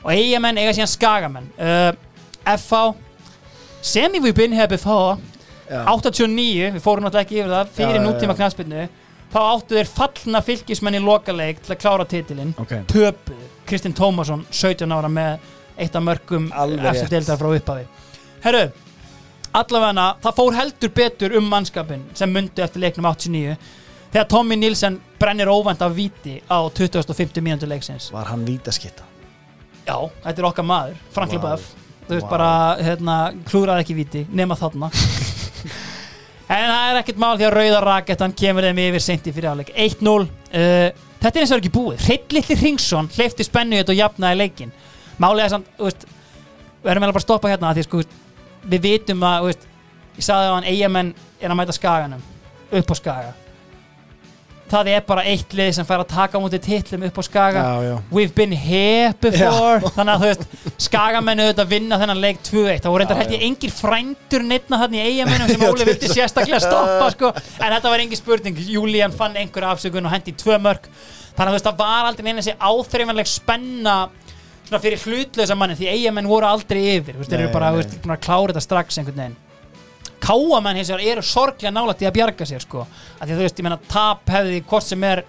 og 0.00 0.10
eigamenn 0.14 0.62
eiga 0.62 0.72
síðan 0.78 0.92
skagamenn. 0.94 1.52
Uh, 1.60 1.92
FH 2.56 3.09
sem 3.82 4.12
been 4.34 4.52
here 4.52 4.68
before. 4.68 5.18
Já. 5.70 5.84
89, 5.86 6.72
við 6.74 6.82
fórum 6.82 7.04
náttúrulega 7.06 7.26
ekki 7.28 7.38
yfir 7.38 7.52
það 7.52 7.68
fyrir 7.76 7.98
Já, 8.00 8.02
nútíma 8.02 8.34
knafspilnu 8.34 8.86
þá 9.30 9.38
áttu 9.38 9.76
þeir 9.76 9.90
fallna 9.94 10.40
fylgismenn 10.42 10.98
í 10.98 11.02
lokaleik 11.04 11.60
til 11.62 11.74
að 11.76 11.80
klára 11.84 12.06
titilin 12.10 12.50
Ok, 12.58 12.72
töpuðu 12.90 13.46
Kristinn 13.70 13.94
Tómasson 13.94 14.42
17 14.50 14.90
ára 14.90 15.10
með 15.12 15.44
eitt 15.78 15.94
af 15.94 16.02
mörgum 16.02 16.48
eftir 16.90 17.12
deildar 17.12 17.38
frá 17.38 17.52
upphafi. 17.54 17.84
Herru, 18.42 18.64
allavega 19.60 20.08
það 20.24 20.38
fór 20.40 20.58
heldur 20.58 20.94
betur 20.96 21.36
um 21.38 21.46
mannskapin 21.52 22.02
sem 22.18 22.34
myndi 22.34 22.66
eftir 22.66 22.82
leiknum 22.82 23.06
89 23.12 23.54
þegar 24.10 24.26
Tommy 24.34 24.58
Nilsen 24.58 24.98
brennir 25.22 25.52
óvænt 25.54 25.86
af 25.86 25.94
víti 25.94 26.40
á 26.50 26.66
2050 26.66 27.46
mínútur 27.46 27.70
leiksins. 27.70 28.10
Var 28.10 28.26
hann 28.32 28.42
vítaskitta 28.42 29.06
Já, 29.86 30.10
þetta 30.24 30.36
er 30.42 30.50
okkar 30.50 30.66
maður, 30.66 30.98
Frank 31.14 31.30
Vá. 31.30 31.38
Leboeuf 31.38 31.70
Þú 32.10 32.16
veist 32.16 32.26
Vá. 32.26 32.30
bara, 32.32 32.52
hérna, 32.82 33.16
klúraði 33.46 33.84
ekki 33.84 33.94
víti 33.94 34.26
nema 34.34 34.58
þarna. 34.58 34.90
En 36.50 36.64
það 36.66 36.88
er 36.88 36.96
ekkert 36.98 37.18
mál 37.22 37.36
því 37.38 37.44
að 37.46 37.52
Rauðar 37.54 37.84
Rakettan 37.86 38.32
kemur 38.34 38.64
þeim 38.66 38.78
yfir 38.82 39.02
seinti 39.04 39.30
fyrir 39.30 39.52
áleik 39.52 39.68
1-0 39.70 40.14
uh, 40.18 40.24
Þetta 41.20 41.30
er 41.30 41.44
eins 41.44 41.52
og 41.54 41.60
ekki 41.60 41.70
búið. 41.76 42.00
Hreitt 42.08 42.34
litli 42.34 42.56
Hringsson 42.58 43.10
hleyfti 43.14 43.46
spennu 43.46 43.78
og 43.84 43.92
jafnaði 43.94 44.40
leikin 44.40 44.72
er 45.28 45.52
samt, 45.52 45.68
þú 45.78 45.86
veist 45.86 46.08
Við 46.80 46.90
erum 46.90 47.06
bara 47.06 47.20
að 47.20 47.26
stoppa 47.26 47.52
hérna 47.52 47.70
Því 47.76 47.86
sko, 47.86 48.02
við 48.72 48.82
vitum 48.88 49.22
að, 49.28 49.44
þú 49.44 49.52
veist 49.52 49.68
Ég 50.16 50.26
sagði 50.26 50.48
að 50.48 50.56
hann 50.56 50.68
eigamenn 50.72 51.14
er 51.38 51.54
að 51.54 51.60
mæta 51.60 51.76
skaganum 51.78 52.26
Upp 52.80 52.90
á 52.90 52.94
skaga 52.98 53.32
Það 54.70 54.88
er 54.92 55.00
bara 55.06 55.24
eitt 55.26 55.54
lið 55.58 55.70
sem 55.74 55.86
fær 55.88 56.04
að 56.04 56.10
taka 56.12 56.38
á 56.38 56.42
mútið 56.42 56.60
titlum 56.62 57.02
upp 57.08 57.16
á 57.18 57.22
skaga. 57.26 57.62
Já, 57.66 57.88
já. 57.88 57.94
We've 58.14 58.34
been 58.36 58.52
here 58.54 59.10
before. 59.18 59.80
Þannig 59.96 60.12
að 60.12 60.22
þú 60.22 60.28
veist, 60.28 60.44
skagamennu 60.86 61.46
auðvitað 61.48 61.72
vinna 61.72 61.98
þennan 61.98 62.22
leik 62.22 62.38
2-1 62.46 62.84
Það 62.84 62.94
voru 62.94 63.02
reyndar 63.02 63.18
Já, 63.18 63.22
held 63.24 63.34
ég 63.34 63.44
engir 63.48 63.74
frændur 63.74 64.46
neittna 64.46 64.80
þarna 64.84 65.00
í 65.00 65.02
eigamennum 65.08 65.50
sem 65.50 65.66
Óli 65.70 65.88
vildi 65.90 66.12
sérstaklega 66.14 66.62
stoppa 66.62 67.10
sko. 67.16 67.32
En 67.58 67.74
þetta 67.74 67.92
var 67.96 68.04
engin 68.06 68.22
spurning. 68.22 68.62
Júlían 68.70 69.16
fann 69.16 69.34
einhverja 69.42 69.74
afsökun 69.74 70.06
og 70.06 70.14
hendi 70.14 70.36
tvö 70.38 70.60
mörg 70.62 70.86
Þannig 71.34 71.44
að 71.44 71.50
þú 71.50 71.58
veist, 71.58 71.68
það 71.68 71.78
var 71.82 72.08
aldrei 72.10 72.26
neina 72.26 72.42
þessi 72.42 72.56
áþreifanleg 72.70 73.30
spenna 73.30 73.98
Svona 74.70 74.80
fyrir 74.86 75.02
hlutlösa 75.06 75.58
manni 75.58 75.78
Því 75.78 75.90
eigamenn 75.96 76.30
voru 76.30 76.46
aldrei 76.46 76.82
yfir. 76.96 77.16
Þú 77.16 77.24
veist, 77.24 77.30
Þeir 77.34 77.46
eru 77.46 77.54
bara, 77.54 77.70
að 77.74 78.20
klára 78.22 78.52
þetta 78.52 78.66
strax 78.66 79.00
einhvern 79.02 79.24
veginn 79.24 79.38
Káamenn 80.20 80.76
hins 80.80 80.90
vegar 80.92 81.06
eru 81.14 81.22
sorglega 81.24 81.72
nálægt 81.74 82.02
í 82.04 82.08
að 82.08 82.16
bjarga 82.18 82.46
sér 82.48 82.64
sko. 82.64 82.86
að 83.20 83.24
því 83.26 83.32
að 83.32 83.38
þú 83.38 83.46
veist, 83.46 83.58
ég 83.58 83.66
meina 83.66 83.78
tap 83.88 84.30
hefði 84.30 84.60
hvort 84.68 84.86
sem 84.86 85.04
er 85.04 85.24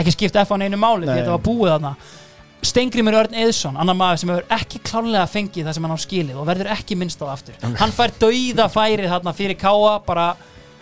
ekki 0.00 0.14
skipt 0.14 0.36
F 0.40 0.52
á 0.52 0.56
neinu 0.60 0.78
máli 0.80 1.04
því 1.06 1.12
Nei. 1.12 1.20
þetta 1.20 1.36
var 1.36 1.44
búið 1.44 1.72
þarna. 1.74 1.94
Steingrimur 2.60 3.16
Örn 3.16 3.36
Eðsson, 3.40 3.76
annar 3.80 3.96
maður 3.96 4.18
sem 4.20 4.30
hefur 4.34 4.50
ekki 4.52 4.80
klálega 4.84 5.26
fengið 5.32 5.64
það 5.68 5.76
sem 5.76 5.86
hann 5.86 5.94
á 5.96 6.04
skilið 6.04 6.40
og 6.40 6.48
verður 6.50 6.72
ekki 6.74 6.96
minnst 7.00 7.22
á 7.24 7.26
aftur. 7.32 7.54
Hann 7.80 7.94
fær 7.96 8.12
dauða 8.20 8.66
færið 8.68 9.08
þarna 9.14 9.32
fyrir 9.36 9.56
Káa 9.60 9.94
bara 10.04 10.26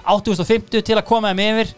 850 0.09 0.83
til 0.83 0.97
að 0.99 1.07
koma 1.07 1.31
þeim 1.31 1.45
yfir. 1.45 1.70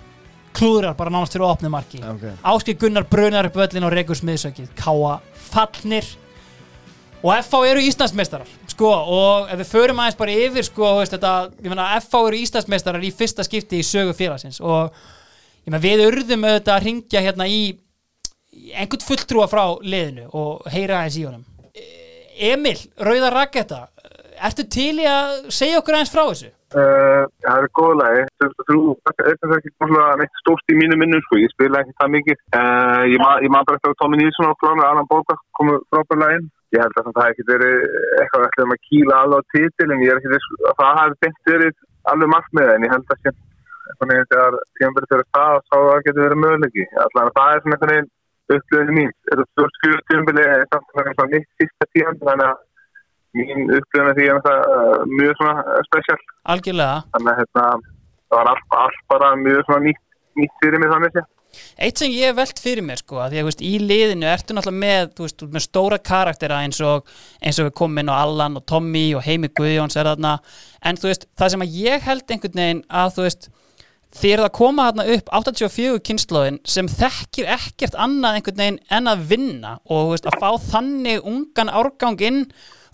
Klúðrar 0.57 0.97
bara 0.99 1.13
nánast 1.13 1.37
fyrir 1.37 1.47
opnið 1.47 1.71
marki. 1.75 2.01
Ok. 2.03 2.25
Áskil 2.43 2.77
Gunnar 2.81 3.05
brunar 3.07 3.47
upp 3.51 3.59
völlin 3.61 3.87
og 3.87 3.93
rekur 3.93 4.19
smiðsökið. 4.19 4.73
Káa 4.79 5.19
fallnir. 5.51 6.09
Og 7.21 7.35
FH 7.37 7.61
eru 7.69 7.85
Íslandsmeistarar 7.85 8.49
sko 8.81 8.91
og 9.13 9.51
ef 9.53 9.61
við 9.61 9.71
förum 9.75 10.01
aðeins 10.01 10.19
bara 10.19 10.37
yfir 10.47 10.65
sko 10.65 10.95
veist, 11.01 11.13
þetta, 11.13 11.33
FH 12.01 12.21
eru 12.31 12.41
Íslandsmeistarar 12.41 13.05
í 13.05 13.13
fyrsta 13.13 13.45
skipti 13.45 13.81
í 13.83 13.87
sögu 13.87 14.15
félagsins 14.17 14.61
og 14.65 14.95
meina 15.67 15.81
við 15.83 16.07
urðum 16.07 16.47
auðvitað 16.49 16.77
að 16.79 16.87
ringja 16.87 17.25
hérna 17.27 17.49
í 17.51 17.61
einhvern 18.73 19.05
fulltrúa 19.05 19.49
frá 19.51 19.65
liðinu 19.85 20.31
og 20.37 20.65
heyra 20.73 21.03
aðeins 21.03 21.19
í 21.21 21.27
honum. 21.29 21.45
E- 21.75 21.99
Emil, 22.51 22.79
Rauða 22.97 23.29
Raketta 23.35 23.83
ertu 24.49 24.65
til 24.77 24.95
í 25.03 25.07
að 25.09 25.37
segja 25.53 25.79
okkur 25.81 25.97
aðeins 25.97 26.13
frá 26.15 26.25
þessu? 26.31 26.51
Uh, 26.71 27.25
það 27.43 27.65
er 27.65 27.67
góð 27.75 27.93
lagi. 27.99 28.21
Þú 28.39 28.79
veist 28.95 29.41
það 29.43 29.55
ekki 29.57 29.71
neitt 30.21 30.37
stórt 30.39 30.71
í 30.71 30.77
mínu 30.79 30.95
minnum 31.01 31.23
sko. 31.27 31.41
Ég 31.43 31.51
spila 31.51 31.81
ekki 31.83 31.97
það 31.99 32.13
mikið. 32.15 32.39
Uh, 32.55 33.03
ég 33.11 33.19
ma- 33.19 33.41
man 33.51 33.67
bara 33.67 33.77
eftir 33.81 33.91
að 33.91 33.99
Tómi 33.99 34.17
Nýðsson 34.21 34.51
og 34.53 34.59
Klánar 34.63 34.91
Annan 34.93 35.09
Bóka 35.11 35.35
komu 35.59 35.73
frábærlega 35.91 36.37
inn. 36.39 36.47
Ég 36.71 36.79
held 36.85 36.95
að 36.95 37.11
það 37.11 37.25
hef 37.27 37.33
ekki 37.35 37.49
verið 37.51 37.75
eitthvað 38.23 38.41
að 38.41 38.47
ætlaðum 38.47 38.75
að 38.77 38.85
kýla 38.87 39.15
alveg 39.19 39.41
á 39.43 39.51
titil 39.51 39.89
en 39.91 40.05
ég 40.07 40.11
er 40.15 40.23
viss 40.31 40.49
að 40.71 40.79
það 40.79 40.93
hafi 41.01 41.15
beint 41.25 41.41
verið 41.51 41.75
alveg 42.13 42.29
markmið 42.37 42.69
en 42.77 42.85
ég 42.87 42.93
held 42.95 43.07
að 43.11 43.19
sé 43.19 43.31
einhvern 43.91 44.11
veginn 44.15 44.31
þegar 44.31 44.55
tímanbyrði 44.79 45.11
fyrir 45.11 45.29
það 45.35 45.55
þá 45.67 45.77
það 45.91 46.05
getur 46.07 46.27
verið 46.29 46.43
möguleiki. 46.45 46.85
Allavega 46.95 47.37
það 47.41 47.51
er 47.51 47.61
svona 47.65 47.75
einhvern 47.75 47.95
veginn 47.97 48.11
upplöðinu 48.51 48.95
mín. 48.95 49.13
Þetta 49.27 49.43
er 49.43 49.51
stort 49.51 49.75
mín 53.39 53.69
upplöðinu 53.71 54.15
því 54.19 54.29
er 54.31 54.41
það 54.47 54.63
uh, 54.77 55.03
mjög 55.11 55.35
svona 55.41 55.81
spesial 55.87 56.19
Algjörlega. 56.55 57.03
Þannig 57.15 57.33
að 57.33 57.43
hérna, 57.43 57.67
það 58.31 58.39
var 58.39 58.55
allt, 58.55 58.79
allt 58.85 59.05
bara 59.13 59.35
mjög 59.39 59.61
svona 59.67 59.85
nýtt, 59.87 60.03
nýtt 60.41 60.57
fyrir 60.65 60.83
mig 60.83 60.93
þannig 60.95 61.15
sé. 61.15 61.27
Eitt 61.81 61.99
sem 61.99 62.13
ég 62.15 62.35
velt 62.37 62.61
fyrir 62.63 62.85
mér 62.87 63.01
sko 63.01 63.19
að 63.23 63.33
því 63.35 63.41
að 63.41 63.49
veist, 63.49 63.63
í 63.67 63.73
liðinu 63.83 64.29
ertu 64.31 64.55
náttúrulega 64.55 64.83
með, 64.85 65.09
veist, 65.19 65.45
með 65.51 65.65
stóra 65.65 65.99
karaktera 66.11 66.61
eins 66.65 66.79
og, 66.87 67.09
eins 67.43 67.59
og 67.59 67.67
við 67.67 67.77
komum 67.81 68.03
inn 68.03 68.13
á 68.13 68.21
Allan 68.21 68.59
og 68.61 68.67
Tommy 68.71 69.09
og 69.19 69.25
Heimi 69.27 69.51
Guðjóns 69.59 69.99
er 69.99 70.13
þarna. 70.13 70.37
En 70.87 71.01
veist, 71.03 71.27
það 71.39 71.55
sem 71.55 71.65
að 71.67 71.81
ég 71.81 72.07
held 72.07 72.31
einhvern 72.31 72.63
veginn 72.63 72.85
að 73.03 73.17
þú 73.17 73.27
veist, 73.27 73.51
þið 74.21 74.35
eruð 74.35 74.49
að 74.49 74.57
koma 74.59 74.89
þarna 74.89 75.07
upp 75.17 75.33
84 75.41 76.03
kynnslóðin 76.07 76.61
sem 76.77 76.91
þekkir 76.91 77.51
ekkert 77.57 77.99
annað 78.07 78.39
einhvern 78.39 78.63
veginn 78.63 78.83
en 78.99 79.11
að 79.11 79.25
vinna 79.33 79.79
og 79.91 80.13
veist, 80.15 80.31
að 80.31 80.39
fá 80.43 80.71
þannig 80.71 81.27
ungan 81.27 81.73
árgang 81.83 82.27
inn 82.27 82.45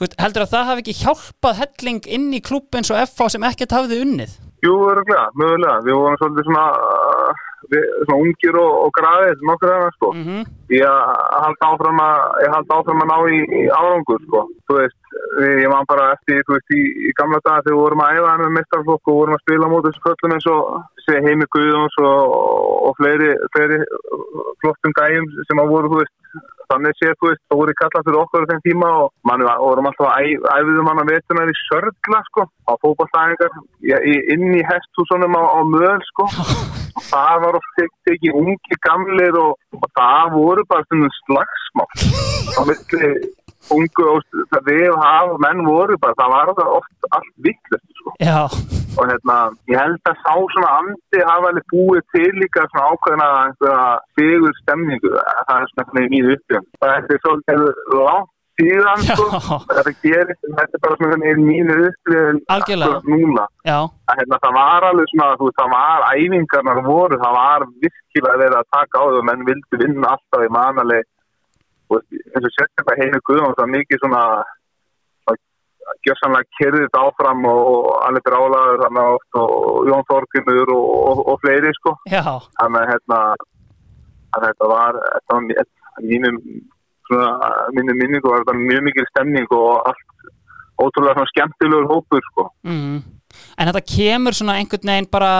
veist, 0.03 0.19
heldur 0.21 0.47
að 0.47 0.53
það 0.55 0.69
hafi 0.71 0.85
ekki 0.85 0.99
hjálpað 1.03 1.63
helling 1.63 2.11
inn 2.19 2.29
í 2.37 2.43
klubb 2.45 2.79
eins 2.79 2.93
og 2.93 3.01
FH 3.05 3.33
sem 3.37 3.49
ekkert 3.49 3.77
hafði 3.77 4.03
unnið 4.05 4.37
Jú, 4.65 4.73
öruglega, 4.91 5.27
mögulega. 5.37 5.81
Við 5.85 5.99
vorum 6.01 6.17
svolítið 6.21 6.47
svona, 6.49 6.65
uh, 6.75 7.43
við, 7.73 7.83
svona 8.07 8.21
ungir 8.25 8.59
og, 8.63 8.71
og 8.87 8.93
graðið, 8.97 9.43
nokkur 9.51 9.73
aðeins, 9.75 9.99
sko. 9.99 10.13
mm 10.17 10.45
Ég 10.75 10.83
haldi 11.45 11.63
áfram 11.63 12.01
að, 12.03 12.23
ég 12.43 12.55
haldi 12.57 12.75
áfram 12.75 13.03
að 13.05 13.11
ná 13.13 13.17
í, 13.31 13.37
í 13.61 13.61
árangur, 13.71 14.23
sko. 14.25 14.41
Þú 14.67 14.79
veist, 14.81 14.99
ég 15.45 15.69
man 15.71 15.87
bara 15.91 16.09
eftir, 16.17 16.41
þú 16.49 16.57
veist, 16.57 16.73
í, 16.75 16.83
í 17.07 17.13
gamla 17.21 17.39
daga 17.45 17.63
þegar 17.67 17.77
við 17.77 17.83
vorum 17.85 18.03
að 18.03 18.17
æfa 18.17 18.33
með 18.41 18.55
mestarflokk 18.57 19.13
og 19.13 19.21
vorum 19.21 19.37
að 19.37 19.45
spila 19.45 19.71
mót 19.71 19.87
þessu 19.87 20.05
köllum 20.09 20.35
eins 20.37 20.49
og 20.51 20.65
sé 21.07 21.21
Heimi 21.25 21.47
Guðjóns 21.55 21.97
og, 22.03 22.35
og 22.91 22.99
fleiri, 22.99 23.33
fleiri 23.55 23.79
flottum 24.63 24.95
gæjum 24.99 25.27
sem 25.49 25.63
að 25.63 25.73
voru, 25.73 25.91
þú 25.93 26.01
veist, 26.03 26.15
þannig 26.71 26.97
séð, 26.99 27.15
þú 27.21 27.31
veist, 27.31 27.43
það 27.47 27.61
voru 27.63 27.75
kallað 27.81 28.07
fyrir 28.09 28.21
okkur 28.23 28.47
á 28.47 28.51
þeim 28.51 28.63
tíma 28.67 28.89
og 29.03 29.13
mann 29.31 29.45
var, 29.47 29.61
vorum 29.63 29.89
alltaf 29.91 30.11
að 30.11 30.31
æfiðum 30.57 30.91
hann 30.91 31.03
að 31.05 31.13
vetunar 31.15 31.53
í 31.53 31.57
sörgla, 31.63 32.23
sko, 32.31 32.47
á 32.67 32.73
fótballstæðingar, 32.83 33.61
inn 34.35 34.47
í 34.59 34.65
hesthúsunum 34.67 35.39
á, 35.39 35.43
á 35.47 35.61
möl, 35.77 36.01
sko. 36.11 36.29
Og 36.97 37.05
það 37.11 37.43
var 37.43 37.57
oft 37.59 37.75
tek- 37.77 37.97
tekið 38.09 38.37
ungi 38.41 38.77
gamlir 38.87 39.35
og, 39.37 39.59
og 39.77 39.83
það 39.99 40.31
voru 40.33 40.63
bara 40.71 40.87
stundum 40.87 41.11
slagsmál 41.19 41.91
á 42.57 42.61
milli 42.71 43.11
ungu 43.75 44.07
og 44.13 44.23
það 44.53 44.69
við 44.71 44.93
hafa 45.03 45.39
menn 45.45 45.65
voru 45.67 45.99
bara, 46.03 46.17
það 46.21 46.35
var 46.35 46.53
það 46.61 46.73
oft 46.77 47.11
allt 47.17 47.33
vittlust, 47.47 47.89
sko. 48.01 48.15
Og 48.97 49.11
hérna, 49.11 49.37
ég 49.73 49.81
held 49.81 50.11
að 50.11 50.23
sá 50.23 50.35
svona 50.55 50.71
andi 50.81 51.25
hafa 51.25 51.51
alveg 51.51 51.67
búið 51.73 52.07
til 52.15 52.31
líka 52.43 52.69
svona 52.71 52.93
ákveðina 52.93 53.29
einhverja 53.43 53.83
sigur 54.17 54.57
stemningu 54.63 55.13
það 55.19 55.59
er 55.59 55.69
svona 55.75 55.99
veginn 55.99 56.17
í 56.17 56.25
uppjönd 56.37 56.73
og 56.81 56.89
þetta 56.89 57.15
er 57.17 57.23
svolítið 57.27 57.69
langt 58.01 58.33
síðan 58.57 59.03
sko, 59.05 59.27
þetta 59.69 59.93
gerist 60.01 60.47
þetta 60.47 60.79
er 60.79 60.83
bara 60.85 60.97
svona 61.01 61.19
veginn 61.23 61.45
mínu 61.45 61.77
upplifin 61.89 62.41
Algjörlega. 62.55 63.01
núna. 63.05 63.45
Að 63.67 64.23
hérna, 64.23 64.39
það 64.45 64.57
var 64.57 64.87
alveg 64.91 65.13
svona, 65.13 65.29
þú 65.41 65.51
það 65.59 65.75
var 65.75 66.07
æfingarnar 66.15 66.81
voru, 66.87 67.21
það 67.25 67.37
var 67.37 67.67
virkilega 67.85 68.41
verið 68.45 68.59
að 68.61 68.71
taka 68.79 69.03
á 69.03 69.05
þau 69.05 69.19
og 69.21 69.29
menn 69.29 69.45
vildi 69.51 69.83
vinna 69.83 70.15
alltaf 70.15 70.47
í 70.47 70.51
manaleg 70.57 71.13
eins 71.95 72.47
og 72.47 72.53
sérstaklega 72.55 73.21
Guðvang 73.29 73.55
það 73.55 73.65
var 73.65 73.75
mikið 73.75 74.03
svona 74.03 74.23
gjössanlega 76.07 76.51
kerðið 76.59 76.87
þetta 76.87 77.03
áfram 77.07 77.45
og, 77.51 77.91
alveg 78.07 78.25
brálaður 78.27 78.87
og 79.39 79.87
Jón 79.87 80.07
Þorkinur 80.09 80.73
og, 80.75 80.87
og, 81.11 81.21
og 81.33 81.39
fleiri 81.45 81.73
sko. 81.79 81.95
Þannig 82.59 82.81
að 82.81 82.91
hérna 82.93 83.21
að 84.37 84.47
þetta 84.49 84.71
var, 84.73 84.99
mínum 86.03 86.41
minningu 87.97 88.29
var 88.29 88.43
þetta 88.43 88.57
mjög 88.59 88.87
mikil 88.89 89.07
stemning 89.13 89.55
og 89.55 89.87
allt 89.89 90.31
ótrúlega 90.83 91.25
skemmtilegur 91.33 91.89
hópur 91.89 92.25
sko. 92.33 92.49
Mm. 92.67 93.01
En 93.57 93.71
þetta 93.71 93.85
kemur 93.89 94.37
svona 94.37 94.59
einhvern 94.61 94.93
veginn 94.93 95.11
bara 95.13 95.33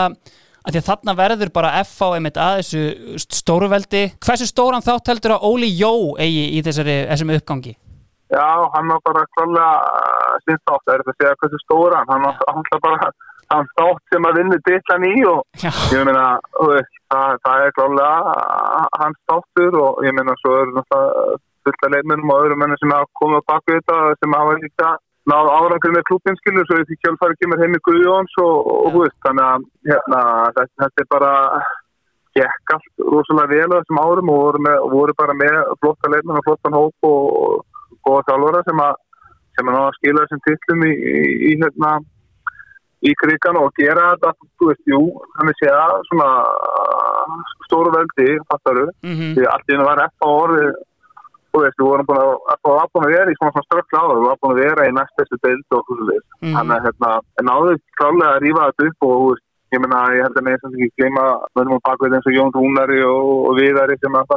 að 0.67 0.75
því 0.75 0.81
að 0.81 0.87
þarna 0.89 1.15
verður 1.15 1.51
bara 1.55 1.73
FH 1.81 2.07
einmitt 2.17 2.39
að 2.43 2.57
þessu 2.59 3.27
stóruveldi 3.39 4.03
Hversu 4.23 4.47
stóran 4.49 4.83
þátt 4.85 5.13
heldur 5.13 5.37
að 5.37 5.45
Óli 5.47 5.69
Jó 5.71 5.91
eigi 6.19 6.43
í 6.57 6.63
þessari, 6.65 6.97
þessum 7.11 7.31
uppgangi? 7.37 7.73
Já, 8.27 8.47
hann 8.73 8.91
var 8.91 8.99
bara 9.07 9.23
klálega 9.37 9.69
sinn 10.43 10.59
þátt, 10.67 10.91
er 10.91 11.03
þetta 11.05 11.13
að 11.13 11.21
segja 11.21 11.39
hversu 11.41 11.61
stóra 11.63 12.01
hann, 12.01 12.09
hann 12.11 12.25
var 12.27 12.41
hann 12.51 12.67
var 12.73 12.83
bara 12.83 13.11
hann 13.53 13.69
þátt 13.79 14.11
sem 14.11 14.27
að 14.27 14.39
vinna 14.41 14.59
ditlan 14.67 15.07
í 15.07 15.15
og 15.31 15.61
Já, 15.63 15.71
ég 15.95 16.07
meina, 16.09 16.25
það, 16.59 17.37
það 17.47 17.63
er 17.63 17.75
klálega 17.77 18.39
hans 18.99 19.21
þáttur 19.31 19.79
og 19.79 20.01
ég 20.03 20.17
meina, 20.17 20.35
svo 20.43 20.57
eru 20.59 20.75
náttúrulega 20.75 21.37
fullt 21.67 21.87
af 21.87 21.93
leikmennum 21.95 22.31
og 22.31 22.43
öðrum 22.43 22.61
mennum 22.63 22.79
sem 22.81 22.91
hafa 22.95 23.07
komið 23.19 23.43
á 23.43 23.47
baku 23.51 23.77
þetta 23.77 24.01
sem 24.19 24.35
hafa 24.35 24.57
líka 24.59 24.91
náð 25.27 25.49
árangur 25.57 25.95
með 25.95 26.05
klubbin 26.09 26.37
skilur, 26.39 26.67
svo 26.67 26.79
því 26.83 26.97
kjálfari 27.03 27.39
kemur 27.41 27.61
heim 27.63 27.75
í 27.75 27.83
Guðjóns 27.87 28.37
og, 28.43 28.69
og, 28.73 28.87
þú 28.93 29.03
veist, 29.03 29.17
þannig 29.25 29.47
að 29.47 29.65
hérna, 29.91 30.21
þetta, 30.57 30.83
þetta 30.83 31.03
er 31.03 31.09
bara 31.15 31.33
gekk 32.37 32.75
allt 32.75 33.07
rosalega 33.15 33.53
vel 33.53 33.71
á 33.73 33.77
þessum 33.79 33.99
árum 34.03 34.31
og 34.33 34.43
voru, 34.43 34.61
með, 34.67 34.77
voru 34.93 35.17
bara 35.17 35.35
með 35.37 35.57
flotta 35.81 36.11
leikmenn 36.13 36.39
og 36.39 36.47
flottan 36.47 36.77
hóp 36.77 37.09
og, 37.09 37.65
góða 38.07 38.27
þjálfara 38.29 38.63
sem 38.67 38.83
að 38.83 39.03
sem 39.57 39.69
að 39.71 39.73
ná 39.73 39.81
að 39.81 39.95
skila 39.97 40.23
þessum 40.23 40.43
titlum 40.45 40.83
í, 40.85 40.91
í, 40.93 41.21
í 41.49 41.53
hérna 41.57 41.93
í 43.07 43.13
krigan 43.21 43.59
og 43.61 43.71
gera 43.77 44.11
þetta, 44.13 44.33
þú 44.57 44.69
veist, 44.71 44.83
jú, 44.89 45.01
þannig 45.37 45.57
sé 45.59 45.71
að 45.73 45.95
svona 46.09 46.29
stóru 47.67 47.93
veldi, 47.93 48.37
fattaru, 48.51 48.85
mm 49.05 49.33
því 49.37 49.49
allt 49.51 49.67
í 49.67 49.75
hennu 49.75 49.87
var 49.87 50.03
eftir 50.05 50.33
orðið, 50.43 50.71
þú 51.57 51.63
veist, 51.65 51.77
við 51.81 51.89
vorum 51.89 52.07
búin 52.09 52.21
að, 52.21 52.31
eftir 52.53 52.77
að 52.77 52.91
búin 52.93 53.07
að 53.07 53.13
vera 53.17 53.33
í 53.33 53.37
svona 53.37 53.53
svona 53.55 53.67
strökla 53.67 54.01
áður, 54.03 54.17
við 54.17 54.27
varum 54.27 54.41
búin 54.45 54.55
að 54.55 54.61
vera 54.63 54.87
í 54.87 54.95
næst 54.97 55.17
þessu 55.17 55.37
deild 55.43 55.77
og 55.77 55.83
þú 55.87 55.97
veist, 56.11 56.27
Mhm. 56.41 56.53
þannig 56.57 56.75
að 56.77 56.85
hérna, 56.87 57.11
en 57.39 57.45
náðu 57.49 57.71
klálega 57.99 58.31
að 58.33 58.41
rífa 58.45 58.67
þetta 58.67 58.87
upp 58.87 58.99
og, 59.07 59.15
þú 59.17 59.27
veist, 59.31 59.45
ég 59.73 59.79
meina, 59.83 59.99
ég 60.15 60.23
held 60.23 60.37
að 60.37 60.45
með 60.45 60.53
þess 60.53 60.67
að 60.67 60.75
ekki 60.77 60.97
gleyma 61.01 61.23
mönnum 61.57 61.77
á 61.77 61.85
bakveit 61.87 62.13
eins 62.13 62.29
og 62.29 62.37
Jón 62.37 62.53
Rúnari 62.55 62.99
og, 63.03 63.25
og 63.47 63.53
Viðari 63.57 63.97
sem 63.99 64.13
að 64.15 64.29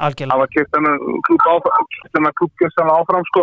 algjörlega 0.00 0.34
hafa 0.34 0.46
kert 0.54 0.70
þennan 0.74 0.98
klúb 1.26 1.44
áfram, 1.54 1.86
þennan 2.14 2.38
klúbkjössan 2.38 2.94
áfram, 2.94 3.24
sko, 3.30 3.42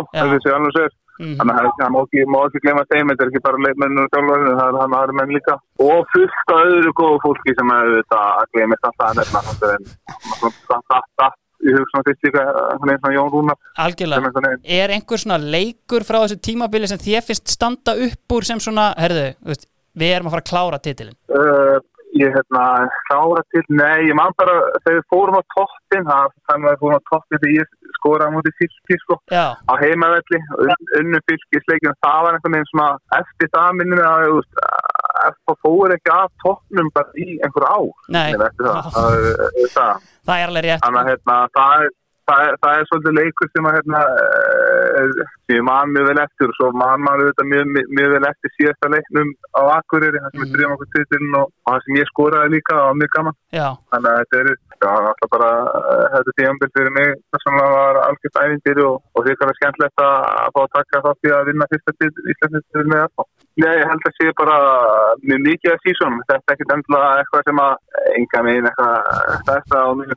mm 1.22 1.36
Þannig 1.38 1.58
að 1.60 1.68
það 1.78 1.90
má 1.92 1.98
ekki, 2.02 2.24
má 2.32 2.38
ekki 2.46 2.62
glemma 2.64 2.84
þeim, 2.90 3.10
þetta 3.12 3.24
er 3.24 3.30
ekki 3.30 3.42
bara 3.46 3.62
leikmennur 3.66 4.06
og 4.06 4.12
þjálfarinn, 4.14 4.58
það 4.58 4.70
er 4.70 4.78
hann 4.80 4.96
aðri 4.98 5.14
menn 5.18 5.34
líka. 5.36 5.54
Og 5.86 6.00
fullt 6.12 6.52
af 6.54 6.62
öðru 6.62 6.92
góðu 7.00 7.18
fólki 7.26 7.54
sem 7.58 7.72
er 7.74 7.90
auðvitað 7.90 8.24
að 8.40 8.50
glemist 8.56 8.88
alltaf 8.88 9.06
að 9.08 9.18
nefna. 9.20 9.40
Þetta 10.72 11.28
ég 11.62 11.78
hugsa 11.78 11.92
svona 11.92 12.06
fyrst 12.08 12.26
líka, 12.26 12.46
hann 12.80 12.92
er 12.92 13.00
svona 13.00 13.14
Jón 13.16 13.30
Rúnar, 13.32 13.60
sem 13.60 13.84
Algjörlega 13.86 14.32
er. 14.48 14.58
Er 14.80 14.94
einhver 14.96 15.22
svona 15.22 15.38
leikur 15.38 16.06
frá 16.08 16.20
þessu 16.24 16.40
tímabili 16.48 16.90
sem 16.90 17.00
þér 17.02 17.26
finnst 17.28 17.54
standa 17.54 17.96
upp 18.08 18.36
úr 18.36 18.48
sem 18.48 18.62
svona, 18.62 18.90
herðu, 18.98 19.28
veist, 19.48 19.68
við 19.98 20.16
erum 20.16 20.30
að 20.30 20.36
fara 20.36 20.46
að 20.46 20.52
klára 20.52 20.82
titilin 20.82 21.18
Uh, 21.32 21.78
ég 22.18 22.34
hérna, 22.34 22.64
klára 23.08 23.40
til, 23.54 23.62
nei, 23.72 24.08
ég 24.08 24.16
man 24.18 24.34
bara, 24.36 24.58
þegar 24.82 24.98
við 24.98 25.06
fórum 25.12 25.38
á 25.40 25.42
toppin, 25.54 26.04
það 26.08 26.34
þannig 26.50 26.68
að 26.68 26.74
við 26.74 26.82
fórum 26.82 27.00
á 27.00 27.08
toppin 27.08 27.42
þegar 27.42 27.54
ég 27.56 27.92
skoraði 27.96 28.28
á 28.28 28.34
móti 28.34 28.52
fylki, 28.58 28.98
sko. 29.04 29.18
Já, 29.32 29.46
á 29.56 29.72
heimavelli, 29.80 30.40
un, 30.66 30.90
unnu 31.00 31.22
fylgisleikin 31.30 31.96
það 32.04 32.18
var 32.26 32.36
einhvern 32.36 32.56
veginn 32.58 32.70
svona 32.72 32.90
eftir 33.20 33.52
það 33.56 33.78
minnum 33.80 34.04
að 34.04 34.36
það 35.22 35.56
fór 35.64 35.94
ekki 35.96 36.12
að 36.14 36.28
toppnum 36.44 36.88
bara 36.94 37.24
í 37.24 37.38
einhver 37.44 37.66
ár. 37.68 37.90
Nei. 38.08 38.32
minnum 38.32 38.42
við 38.42 38.48
eftir 38.50 38.66
það, 38.68 38.84
er- 39.16 39.66
alveg 40.48 40.64
rétt. 40.68 40.82
Þannig 40.86 41.02
að 41.02 41.10
hérna, 41.12 41.36
það, 41.58 41.74
er- 41.86 41.94
svolítið 42.90 43.16
leikur 43.20 43.50
sem 43.52 43.64
að 43.70 43.76
hérna, 43.78 44.00
eh, 44.22 45.24
ég 45.56 45.64
man 45.66 45.92
mjög 45.94 46.08
vel 46.10 46.22
eftir 46.24 46.50
og 46.50 46.56
svo 46.58 46.70
man 46.82 47.04
maður 47.06 47.28
auðvitað 47.28 47.50
mjög, 47.52 47.70
mjög, 47.74 47.86
mjög 47.98 48.14
vel 48.14 48.28
eftir 48.30 48.54
síðasta 48.56 48.90
leiknum 48.94 49.32
á 49.58 49.62
Akureyri, 49.76 50.22
það 50.22 50.32
sem 50.32 50.42
við 50.44 50.52
drifum 50.56 50.74
okkur 50.76 50.90
titilin 50.96 51.38
og, 51.40 51.46
og 51.64 51.70
það 51.72 51.84
sem 51.86 51.98
ég 52.00 52.10
skoraði 52.12 52.54
líka 52.56 52.78
og 52.86 52.98
mjög 53.00 53.12
gaman. 53.16 53.38
já, 53.58 53.68
Þannig 53.92 54.10
að 54.12 54.18
þetta 54.22 54.40
er, 54.42 54.48
alltaf 54.92 55.32
bara, 55.36 55.50
eh, 55.92 56.06
þetta 56.16 56.36
tíambil 56.40 56.70
fyrir 56.76 56.92
mig, 56.98 57.08
það 57.36 57.60
var 57.76 58.00
algjört 58.06 58.42
ævindir 58.42 58.78
og, 58.86 58.96
og 59.14 59.20
því 59.26 59.32
kannar 59.40 59.58
skemmtilegt 59.60 59.98
að 60.02 60.16
að 60.32 60.50
fá 60.54 60.60
að 60.62 60.74
taka 60.76 61.04
þátt 61.06 61.28
í 61.28 61.32
að 61.36 61.46
vinna 61.50 61.70
fyrsta 61.72 61.92
til 61.98 62.10
Íslandið 62.32 62.90
með 62.92 63.06
það. 63.16 63.26
Já, 63.52 63.68
ég 63.76 63.84
held 63.84 64.04
að 64.08 64.16
sé 64.16 64.26
bara 64.40 64.56
mjög 65.28 65.40
mikið 65.44 65.70
að 65.74 65.82
sísónum. 65.84 66.22
Þetta 66.28 66.40
er 66.40 66.54
ekkert 66.54 66.72
endilega 66.72 67.08
eitthvað 67.20 67.42
sem 67.48 67.58
að 67.60 67.72
enga 68.16 68.38
megin 68.46 68.68
eitthvað 68.70 68.94
stærsta 69.42 69.76
og 69.90 69.94
mjög 70.00 70.12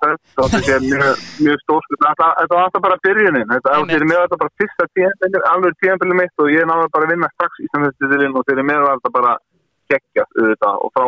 var 5.25 5.31
fyrir 5.33 5.41
var 5.41 5.45
tíambil, 5.45 5.51
alveg 5.53 5.77
tíambilið 5.81 6.19
mitt 6.19 6.43
og 6.43 6.51
ég 6.53 6.67
náði 6.67 6.91
bara 6.93 7.07
að 7.07 7.13
vinna 7.13 7.29
strax 7.33 7.63
Íslandið 7.65 8.37
og 8.39 8.45
fyrir 8.49 8.67
mér 8.67 8.83
var 8.85 8.99
þetta 8.99 9.11
bara 9.15 9.33
geggjast 9.91 10.37
auðvitað 10.39 10.75
og 10.81 10.93
frá 10.95 11.03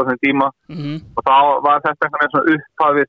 á 0.00 0.02
þenn 0.08 0.22
tíma. 0.24 0.48
Mhm, 0.68 0.96
og 1.16 1.22
þá 1.24 1.36
var 1.64 1.84
þetta 1.84 2.06
eitthvað 2.06 2.32
svona 2.32 2.54
upphafið 2.54 3.08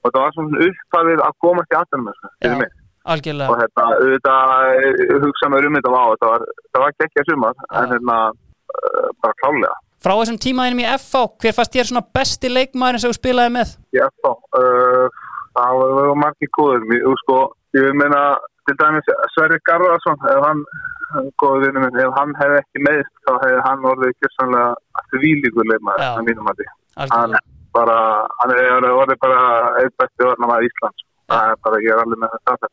og 0.00 0.06
þetta 0.08 0.22
var 0.24 0.32
svona 0.36 0.62
upphafið 0.68 1.24
að 1.26 1.38
komast 1.44 1.72
í 1.72 1.78
aðdæmum 1.80 2.16
fyrir 2.40 2.56
Já. 2.56 2.60
mig. 2.60 2.70
algjörlega. 3.10 3.50
Og 3.50 3.60
þetta 3.60 3.84
auðvitað 4.00 4.54
eh, 4.80 5.14
hugsa 5.24 5.48
mér 5.48 5.66
um 5.66 5.76
þetta 5.76 6.32
var, 6.32 6.42
þetta 6.64 6.82
var 6.84 6.98
geggja 7.00 7.24
sumar 7.28 7.54
en 7.70 7.94
hérna 7.94 8.18
uh, 8.30 9.08
bara 9.22 9.38
klálega 9.40 9.76
frá 10.00 10.14
þessum 10.16 10.38
tímaðinum 10.40 10.80
í 10.80 10.88
FH, 10.96 11.24
hver 11.40 11.52
fannst 11.56 11.74
þér 11.76 11.88
svona 11.90 12.06
besti 12.16 12.48
leikmaðurinn 12.48 13.02
sem 13.02 13.12
þú 13.12 13.18
spilaði 13.18 13.52
með? 13.52 13.74
ég 13.92 14.06
eftir 14.06 14.32
uh, 14.56 15.08
það 15.56 15.80
var, 15.80 15.90
var 15.98 16.20
margir 16.22 16.52
góður 16.56 16.86
sko, 17.24 17.40
ég 17.76 17.84
vil 17.84 17.98
meina 18.00 18.22
til 18.70 18.78
dæmis 18.80 19.12
Sverri 19.34 19.60
Garðarsson 19.68 20.28
ef 20.32 20.42
hann 20.46 20.64
góður 21.42 21.66
vinnu 21.66 21.84
minn, 21.84 22.02
ef 22.06 22.12
hann 22.16 22.36
hefði 22.38 22.60
ekki 22.62 22.84
meðist 22.86 23.14
þá 23.26 23.32
hefði 23.44 23.62
hann 23.66 23.88
orðið 23.92 24.18
kjörsanlega 24.18 25.06
þvílíkur 25.14 25.72
leikmaður 25.72 26.06
Já. 26.06 26.12
að 26.14 26.28
mínum 26.30 26.52
að 26.52 26.62
því 26.62 26.68
hann 27.08 27.40
bara, 27.74 27.96
hann 28.40 28.52
er 28.54 28.86
orðið 28.90 29.18
bara 29.22 29.40
einn 29.80 29.96
besti 29.98 30.26
varnamaður 30.26 30.68
Íslands. 30.68 31.06
Það 31.30 31.50
er 31.52 31.58
bara, 31.64 31.80
ég 31.84 31.92
er 31.94 32.00
alveg 32.02 32.18
með 32.18 32.32
þetta 32.34 32.70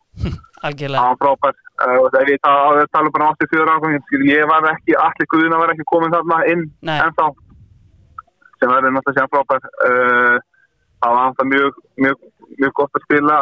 algjörlega. 0.68 1.02
Hann 1.02 1.12
var 1.12 1.20
frábær. 1.22 1.60
Uh, 1.78 1.98
og 2.02 2.08
þegar 2.14 2.32
ég 2.32 2.40
tala, 2.42 3.12
bara 3.14 3.28
um 3.28 3.36
84 3.38 3.76
ákvæmum 3.76 4.24
ég 4.32 4.48
var 4.50 4.70
ekki, 4.72 4.96
allir 4.98 5.30
guðuna 5.34 5.60
var 5.62 5.74
ekki 5.74 5.86
komin 5.92 6.16
þarna 6.16 6.40
inn 6.54 6.64
Nei. 6.82 6.96
ennþá. 6.98 7.28
Sem 8.58 8.72
verður 8.74 8.96
náttúrulega 8.96 9.20
síðan 9.20 9.34
frábær. 9.36 9.70
Uh, 9.86 10.38
það 10.98 11.14
var 11.14 11.22
alltaf 11.28 11.52
mjög, 11.52 11.80
mjög, 12.02 12.26
mjög 12.58 12.76
gott 12.82 12.98
að 12.98 13.06
spila 13.06 13.38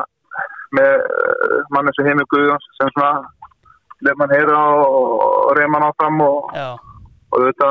með 0.77 0.91
uh, 1.03 1.59
mann 1.73 1.89
eins 1.89 2.01
og 2.01 2.09
heimi 2.09 2.25
Guðjóns 2.33 2.67
sem 2.79 2.91
svona 2.95 3.11
lef 4.05 4.17
mann 4.19 4.33
heyra 4.35 4.57
og, 4.79 5.13
og 5.45 5.53
reyð 5.57 5.71
mann 5.73 5.87
áfram 5.87 6.19
og, 6.25 6.51
og 7.31 7.47
þetta 7.47 7.69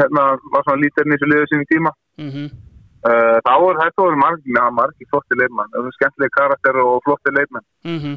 hérna, 0.00 0.26
var 0.52 0.66
svona 0.66 0.82
lítirinn 0.82 1.14
í 1.14 1.18
þessu 1.18 1.32
liðu 1.32 1.48
sínum 1.52 1.72
tíma. 1.72 1.96
Mhm, 2.26 2.52
Uh, 3.02 3.40
þá 3.42 3.56
voru 3.58 3.80
þetta 3.80 4.04
margir, 4.14 4.58
margir 4.70 5.08
flotti 5.10 5.34
leifmann, 5.34 5.72
skemmtilegi 5.96 6.30
karakter 6.36 6.76
og 6.78 7.00
flotti 7.02 7.32
leifmann. 7.34 7.64
mhm 7.82 8.12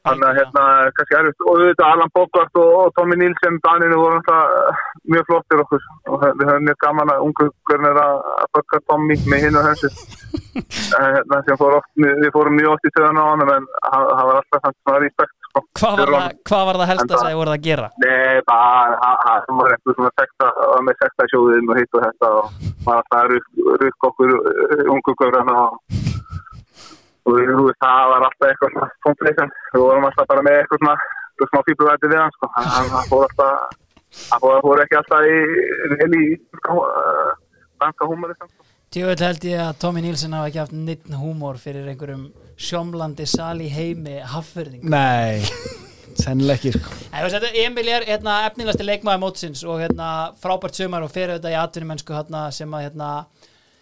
Þannig 0.00 0.26
að 0.30 0.38
hérna, 0.40 0.62
kannski 0.96 1.16
erfitt, 1.18 1.42
og 1.44 1.50
auðvitað 1.58 1.90
Allan 1.92 2.12
Bogart 2.16 2.54
og, 2.56 2.70
og 2.80 2.92
Tommy 2.96 3.16
Nilsen, 3.20 3.58
Daninu 3.66 3.98
voru 4.00 4.16
alltaf 4.16 4.86
mjög 5.12 5.26
flottir 5.28 5.60
okkur 5.64 5.82
og 6.08 6.22
við 6.24 6.46
höfum 6.48 6.64
mjög 6.70 6.78
gaman 6.84 7.12
að 7.12 7.24
ungu 7.26 7.48
görnir 7.68 8.00
að 8.00 8.22
bögga 8.56 8.80
Tommy 8.88 9.18
með 9.28 9.44
hinn 9.44 9.58
og 9.60 9.68
þessu. 9.68 9.90
hérna, 10.96 11.42
sem 11.46 11.60
fór 11.60 11.76
oft, 11.80 11.90
við 12.00 12.30
fórum 12.34 12.56
mjög 12.56 12.72
oft 12.78 12.88
í 12.88 12.94
töðan 12.96 13.20
á 13.20 13.24
hann, 13.28 13.44
en 13.44 13.68
hann 13.92 14.08
hann 14.16 14.28
var 14.30 14.40
alltaf 14.40 14.64
samt 14.64 14.78
svona 14.80 15.02
respekt, 15.04 15.36
sko. 15.50 15.62
hvað 15.80 16.00
var, 16.00 16.12
það, 16.16 16.34
hvað 16.50 16.64
var 16.70 16.80
það 16.80 16.90
helst 16.94 17.12
að 17.14 17.24
segja 17.26 17.40
voruð 17.42 17.56
að 17.58 17.66
gera? 17.68 17.90
Nei, 18.04 18.40
bara, 18.48 18.98
hann- 19.04 19.44
hann 19.46 19.60
var 19.60 19.74
eitthvað 19.76 19.98
svona 20.00 20.12
sekta, 20.22 20.50
með 20.88 21.02
sekta 21.04 21.28
sjóðum 21.34 21.72
og 21.74 21.80
hitt 21.82 21.98
og 22.00 22.06
þetta 22.08 22.32
og 22.40 22.70
var 22.88 23.02
alltaf 23.02 23.30
rukk- 23.84 24.08
okkur 24.10 24.34
uh, 24.38 24.86
ungu 24.96 25.16
görnir 25.20 25.60
og 25.60 26.08
og 27.26 27.36
við, 27.36 27.52
þú 27.56 27.66
veist, 27.68 27.80
það 27.84 28.10
var 28.12 28.26
alltaf 28.28 28.48
eitthvað 28.48 28.74
svona 28.74 28.90
kompleksum, 29.06 29.54
við 29.74 29.84
vorum 29.84 30.08
alltaf 30.08 30.30
bara 30.32 30.46
með 30.46 30.58
eitthvað 30.60 30.82
svona, 30.82 30.96
eitthvað 31.30 31.52
smá 31.52 31.60
fíbluvæti 31.68 32.10
við 32.12 32.20
hann, 32.22 32.34
sko, 32.36 32.50
hann 32.56 33.10
fór 33.12 33.26
alltaf, 33.28 33.78
hann 34.30 34.42
fór, 34.44 34.60
fór 34.66 34.84
ekki 34.84 35.00
alltaf 35.00 35.20
í, 35.28 36.22
danska 37.80 38.10
húmori, 38.10 38.36
sko. 38.38 38.68
Tjóðvel 38.90 39.22
held 39.22 39.44
ég 39.46 39.60
að 39.62 39.76
Tommy 39.78 40.00
Nílsen 40.02 40.32
hafa 40.34 40.48
ekki 40.50 40.58
haft 40.58 40.72
nýtt 40.74 41.12
húmor 41.14 41.60
fyrir 41.62 41.84
einhverjum 41.92 42.24
sjómlandi 42.58 43.22
sali 43.30 43.68
heimi 43.70 44.16
haffverðing 44.32 44.82
Nei, 44.90 45.46
sennileg 46.18 46.58
ekki 46.58 46.72
sko. 46.74 46.96
Emil 47.62 47.86
er 47.86 48.08
hérna, 48.08 48.40
efnilegasti 48.48 48.88
leikmaður 48.88 49.22
mótsins 49.22 49.62
og 49.62 49.78
hérna, 49.84 50.08
frábært 50.42 50.74
sumar 50.80 51.06
og 51.06 51.14
fyrir 51.14 51.36
þetta 51.36 51.54
í 51.54 51.58
atvinnumennsku 51.60 52.16
hérna, 52.16 52.48
sem, 52.56 52.74
að, 52.74 52.88
hérna, 52.88 53.12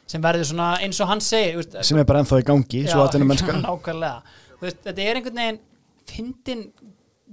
sem 0.08 0.24
verður 0.24 0.48
svona 0.50 0.68
eins 0.84 1.00
og 1.04 1.10
hann 1.10 1.22
segir 1.24 1.58
veist, 1.60 1.78
sem 1.84 2.00
er 2.00 2.06
bara 2.08 2.22
ennþá 2.24 2.40
í 2.40 2.46
gangi, 2.48 2.84
Þú 4.58 4.66
veist, 4.66 4.78
þetta 4.82 5.02
er 5.04 5.18
einhvern 5.20 5.38
veginn 5.38 5.58
fyndin 6.08 6.62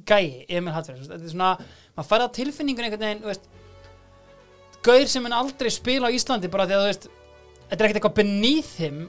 gæi 0.06 0.46
Emil 0.52 0.74
Hallfjörð 0.76 1.08
þetta 1.08 1.24
er 1.24 1.32
svona, 1.32 1.52
maður 1.96 2.10
færða 2.12 2.32
tilfinningun 2.36 2.88
einhvern 2.88 3.06
veginn 3.08 3.24
veist, 3.26 3.48
gaur 4.86 5.06
sem 5.10 5.26
hann 5.26 5.38
aldrei 5.38 5.72
spila 5.74 6.12
á 6.12 6.16
Íslandi 6.16 6.52
bara 6.54 6.68
því 6.70 6.78
að 6.78 6.90
þetta 6.92 7.80
er 7.80 7.88
ekkert 7.88 8.00
eitthvað 8.02 8.18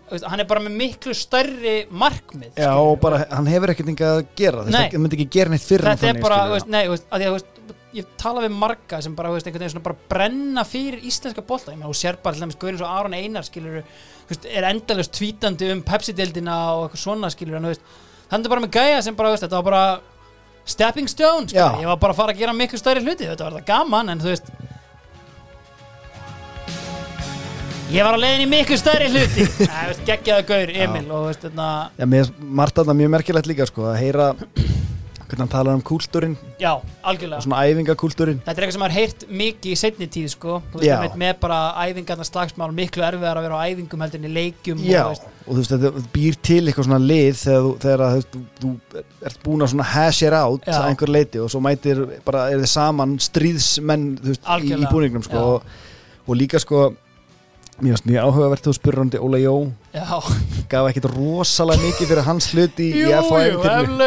þú 0.07 0.15
veist, 0.15 0.29
hann 0.31 0.43
er 0.43 0.49
bara 0.49 0.63
með 0.65 0.79
miklu 0.81 1.17
stærri 1.19 1.75
markmið 1.91 2.63
Já, 2.63 2.71
og 2.73 2.97
bara, 3.03 3.25
hann 3.35 3.51
hefur 3.51 3.75
ekkert 3.75 3.93
enga 3.93 4.13
að 4.15 4.23
gera 4.39 4.65
þetta 4.65 5.03
myndi 5.03 5.19
ekki 5.19 5.29
gera 5.37 5.53
neitt 5.53 5.67
fyrir 5.67 5.91
þetta 5.91 6.13
er 6.15 6.23
bara, 6.23 6.41
nei, 6.73 6.85
að 6.87 7.27
því 7.27 7.29
að 7.35 7.76
ég 7.97 8.09
tala 8.21 8.43
við 8.45 8.53
marga 8.57 8.99
sem 9.05 9.15
bara, 9.17 9.31
veist, 9.33 9.47
einhvern 9.49 9.65
veginn 9.65 9.75
svona 9.77 9.87
bara 9.87 10.09
brenna 10.11 10.65
fyrir 10.69 11.05
íslenska 11.09 11.45
bolta, 11.47 11.73
ég 11.73 11.79
meina, 11.81 11.91
þú 11.91 11.99
sér 12.01 12.19
bara 12.23 12.37
til 12.37 12.45
dæmis 12.45 12.59
Gaurin 12.61 12.81
svo 12.81 12.91
Aron 12.91 13.17
Einar, 13.17 13.47
skilur 13.47 13.81
veist, 14.29 14.49
er 14.51 14.67
endalust 14.69 15.15
tvítandi 15.17 15.71
um 15.75 15.81
Pepsi-deildina 15.87 16.59
og 16.75 16.87
eitthvað 16.87 17.03
svona, 17.05 17.33
skilur, 17.33 17.59
en 17.59 17.69
þú 17.69 17.73
veist 17.73 17.97
hann 18.33 18.45
er 18.45 18.53
bara 18.53 18.65
með 18.67 18.77
gæja 18.77 19.03
sem 19.07 19.19
bara, 19.19 19.33
veist, 19.33 19.47
þetta 19.47 19.61
var 19.61 19.69
bara 19.71 19.83
stepping 20.67 21.11
stone, 21.11 21.49
skilur, 21.49 21.77
Já. 21.77 21.83
ég 21.85 21.91
var 21.93 22.01
bara 22.03 22.17
að 22.17 22.23
fara 22.23 22.37
að 22.37 22.43
gera 22.45 22.57
miklu 22.57 22.81
stærri 22.83 23.05
hluti, 23.05 23.29
þetta 23.31 23.49
var 23.49 23.59
þetta 23.59 23.71
gaman, 23.73 24.13
en 24.13 24.25
þú 24.25 24.33
veist. 24.33 24.55
Ég 27.87 28.03
var 28.03 28.17
á 28.19 28.21
leiðin 28.21 28.43
í 28.43 28.47
miklu 28.51 28.77
stærri 28.81 29.07
hluti. 29.13 29.45
Geggjaði 30.09 30.47
Gaur, 30.49 30.73
Emil 30.75 31.05
og, 31.07 31.29
veist, 31.29 31.45
þetta, 31.47 31.69
Já, 32.01 32.09
mér 32.17 32.33
margt 32.41 32.83
að 32.83 32.91
það 32.91 32.99
mjög 33.05 33.13
merkilegt 33.15 33.51
líka 33.53 33.69
sko, 33.71 33.87
að 33.93 34.01
heyra 34.03 34.33
hvernig 35.27 35.43
hann 35.43 35.51
talar 35.53 35.77
um 35.77 35.83
kúltúrin 35.85 36.35
já, 36.61 36.71
algjörlega. 37.03 37.41
Og 37.41 37.45
svona 37.45 37.63
æfingakúltúrin 37.67 38.41
Þetta 38.45 38.53
er 38.53 38.65
eitthvað 38.65 38.77
sem 38.77 38.83
maður 38.85 38.97
heyrt 38.97 39.25
mikið 39.43 39.73
í 39.73 39.79
setni 39.81 40.09
tíð 40.13 40.29
sko. 40.33 40.59
Veist, 40.75 41.17
með 41.19 41.33
bara 41.43 41.59
æfingarna 41.83 42.27
slagsmál 42.27 42.71
miklu 42.77 43.05
erfiðar 43.07 43.41
að 43.41 43.49
vera 43.49 43.61
á 43.61 43.67
æfingum 43.67 44.05
heldur 44.05 44.23
en 44.23 44.29
í 44.29 44.35
leikjum 44.37 44.85
Já, 44.87 45.03
og, 45.11 45.25
og 45.47 45.51
þú 45.51 45.59
veist, 45.61 45.75
þetta 45.75 46.05
býr 46.15 46.39
til 46.51 46.61
eitthvað 46.65 46.89
svona 46.91 47.01
lið 47.03 47.41
þegar 47.43 47.71
þegar 47.87 48.05
að, 48.07 48.21
þú, 48.35 48.45
þú, 48.61 48.75
ert 49.31 49.43
búin 49.47 49.67
að 49.67 49.73
svona 49.75 49.89
hash 49.95 50.23
it 50.27 50.37
out 50.37 50.69
Já. 50.69 50.77
að 50.79 50.91
einhver 50.93 51.15
leiti 51.17 51.43
og 51.43 51.51
svo 51.53 51.63
mætir 51.65 52.05
bara, 52.27 52.47
er 52.53 52.63
þið 52.63 52.73
saman 52.77 53.19
stríðsmenn 53.27 54.07
veist, 54.23 54.47
í, 54.63 54.73
í 54.77 54.87
búningnum 54.93 55.27
sko, 55.27 55.49
og, 55.57 55.83
og 56.27 56.39
líka 56.39 56.63
sko 56.63 56.89
finnst 57.81 58.07
mjög 58.09 58.25
áhugavert 58.31 58.65
þú 58.67 58.73
spurður 58.77 59.03
hann 59.03 59.11
til 59.13 59.21
Óla 59.27 59.41
Jó. 59.43 59.53
Já, 59.93 60.07
gaf 60.73 60.89
ekkit 60.91 61.09
rosalega 61.13 61.83
mikið 61.83 62.11
fyrir 62.13 62.27
hans 62.27 62.49
hlut 62.55 62.81
í, 62.81 62.89
FHM 63.05 64.01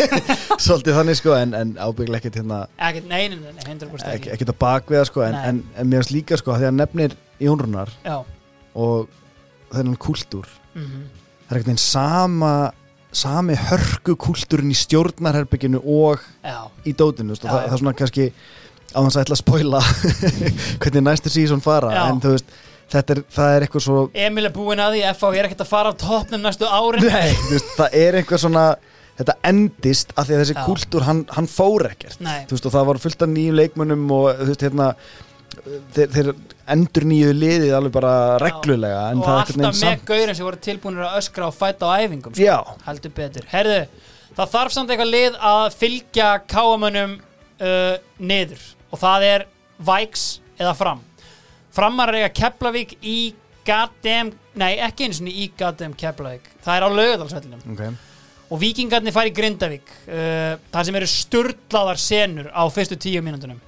svolítið 0.66 0.98
þannig 1.00 1.18
sko 1.18 1.34
en, 1.36 1.54
en 1.58 1.74
ábygglega 1.80 2.20
ekkit 2.22 2.38
hérna 2.40 2.60
Ekkert, 2.78 3.08
nei, 3.10 3.26
nei, 3.32 3.38
nei, 3.42 3.62
100% 3.66 4.30
ekki, 4.30 4.46
að 4.46 4.58
bakviða 4.62 5.04
sko 5.10 5.24
en, 5.26 5.38
en, 5.50 5.60
en 5.74 5.90
mér 5.90 6.04
finnst 6.04 6.14
líka 6.14 6.38
sko 6.40 6.54
því 6.56 6.68
að 6.70 6.78
nefnir 6.80 7.16
Jónrunar 7.42 7.90
Já, 8.06 8.16
og 8.76 9.08
þennan 9.72 9.98
kúltúr. 10.00 10.46
Mhm, 10.76 11.06
það 11.48 11.56
er 11.56 11.58
ekkert 11.60 11.72
einn 11.74 11.82
sama 11.82 12.52
sami 13.16 13.56
hörku 13.56 14.14
kúltúrin 14.20 14.70
í 14.72 14.76
stjórnarherbygginu 14.76 15.80
og 15.82 16.22
já, 16.44 16.58
í 16.84 16.92
dótinu 16.96 17.34
Já, 17.36 17.42
það, 17.42 17.50
já. 17.50 17.66
það 17.66 17.74
er 17.76 17.82
svona 17.82 17.96
kannski 17.96 18.26
á 18.96 18.98
hans 19.02 19.16
að 19.16 19.24
ætla 19.26 19.36
að 19.36 19.42
spoila 19.42 19.80
hvernig 20.82 21.04
næstu 21.04 21.32
sísón 21.32 21.62
fara 21.64 21.92
Já. 21.94 22.02
en 22.10 22.20
þú 22.22 22.34
veist, 22.36 22.52
þetta 22.92 23.16
er, 23.16 23.22
það 23.36 23.54
er 23.54 23.66
eitthvað 23.66 23.84
svo 23.86 24.02
Emil 24.26 24.48
er 24.48 24.54
búinn 24.54 24.82
að 24.82 24.96
því 24.96 25.06
FH 25.12 25.30
er 25.32 25.48
ekkert 25.48 25.64
að 25.64 25.72
fara 25.72 25.92
á 25.92 25.94
toppnum 26.00 26.44
næstu 26.46 26.68
árin. 26.68 27.06
Nei, 27.06 27.32
veist, 27.50 27.72
það 27.78 27.96
er 28.02 28.18
eitthvað 28.20 28.42
svona 28.44 28.66
þetta 29.16 29.36
endist 29.48 30.12
af 30.14 30.28
því 30.28 30.36
að 30.36 30.42
þessi 30.42 30.56
Já. 30.56 30.64
kúltúr 30.66 31.06
hann, 31.06 31.22
hann 31.32 31.48
fór 31.50 31.88
ekkert. 31.90 32.18
Nei. 32.24 32.44
þú 32.48 32.58
veist, 32.58 32.68
og 32.68 32.74
það 32.74 32.90
var 32.90 33.00
fullt 33.06 33.24
af 33.24 33.32
nýjum 33.32 33.56
leikmönnum 33.60 34.04
og 34.16 34.28
þú 34.42 34.48
veist, 34.50 34.66
hérna 34.66 34.90
þeir, 35.96 36.10
þeir 36.12 36.30
endur 36.74 37.06
nýju 37.08 37.32
liðið 37.36 37.74
alveg 37.78 37.94
bara 37.94 38.12
reglulega 38.42 39.02
en 39.10 39.22
og 39.22 39.26
það 39.26 39.32
er 39.32 39.40
alltaf 39.40 39.60
með 39.62 39.78
samt 39.80 40.04
gaurin 40.10 40.38
sem 40.38 40.46
voru 40.48 40.62
tilbúinir 40.66 41.06
að 41.06 41.18
öskra 41.22 41.48
og 41.48 41.56
fæta 41.56 41.90
á 41.90 41.96
æfingum 42.02 42.34
sko. 42.34 42.44
Já, 42.44 42.58
heldur 42.86 43.14
betur. 43.16 43.48
Herðu, 43.50 43.80
það 44.36 44.54
þarf 44.56 44.76
samt 44.76 44.92
eitthvað 44.92 45.12
lið 45.14 45.40
að 45.52 45.66
fylgja 45.80 46.30
káamönnum 46.50 47.18
uh, 47.18 47.94
niður. 48.20 48.64
Og 48.92 49.02
það 49.02 49.28
er 49.30 49.46
Vikes 49.86 50.26
eða 50.56 50.76
Fram 50.76 51.02
Framar 51.76 52.12
er 52.12 52.22
eiga 52.22 52.32
Keflavík 52.32 52.96
í 53.04 53.34
goddamn, 53.66 54.32
nei 54.56 54.76
ekki 54.80 55.08
eins 55.08 55.20
og 55.20 55.28
í 55.28 55.50
goddamn 55.58 55.96
Keflavík. 55.98 56.46
Það 56.64 56.78
er 56.78 56.86
á 56.86 56.90
laugadalsvellinum 56.96 57.64
ok. 57.74 57.82
Og 58.46 58.60
vikingarnir 58.62 59.12
fara 59.12 59.28
í 59.28 59.34
Grindavík 59.34 59.90
uh, 60.06 60.54
þar 60.72 60.86
sem 60.88 60.98
eru 61.00 61.08
sturlaðar 61.10 62.00
senur 62.00 62.48
á 62.54 62.62
fyrstu 62.70 62.96
tíu 63.02 63.20
mínúndunum 63.26 63.58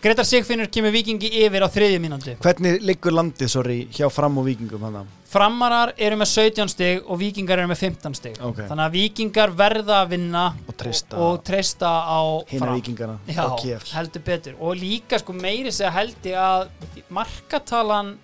Gretar 0.00 0.24
Sigfinnur 0.24 0.70
kemur 0.72 0.94
vikingi 0.94 1.28
yfir 1.44 1.60
á 1.60 1.68
þriðju 1.68 1.98
mínúndu 2.00 2.34
Hvernig 2.40 2.78
liggur 2.88 3.12
landið, 3.12 3.50
sorry, 3.52 3.80
hjá 3.92 4.06
fram 4.12 4.38
og 4.40 4.46
vikingum 4.48 4.86
hann 4.86 5.08
Framarar 5.30 5.92
eru 6.00 6.16
með 6.18 6.30
17 6.32 6.70
stig 6.72 7.04
og 7.06 7.20
vikingar 7.20 7.60
eru 7.62 7.70
með 7.70 7.82
15 7.84 8.16
stig. 8.18 8.38
Ok. 8.42 8.64
þannig 8.66 8.82
að 8.88 8.96
vikingar 8.96 9.52
verða 9.60 10.00
að 10.02 10.08
vinna 10.16 10.46
Og 10.66 10.74
treysta- 10.80 11.20
og, 11.20 11.36
treysta 11.46 11.90
á 12.02 12.20
Hina 12.50 12.64
Fram. 12.64 12.80
vikingana 12.80 13.18
Já, 13.28 13.44
kef 13.60 13.92
heldur 13.92 14.24
betur. 14.26 14.56
Og 14.58 14.74
líka 14.80 15.20
sko 15.22 15.36
meiri 15.36 15.70
segja 15.70 15.92
held 15.94 16.26
ég 16.26 16.34
að 16.34 16.66
markatalan 17.14 18.16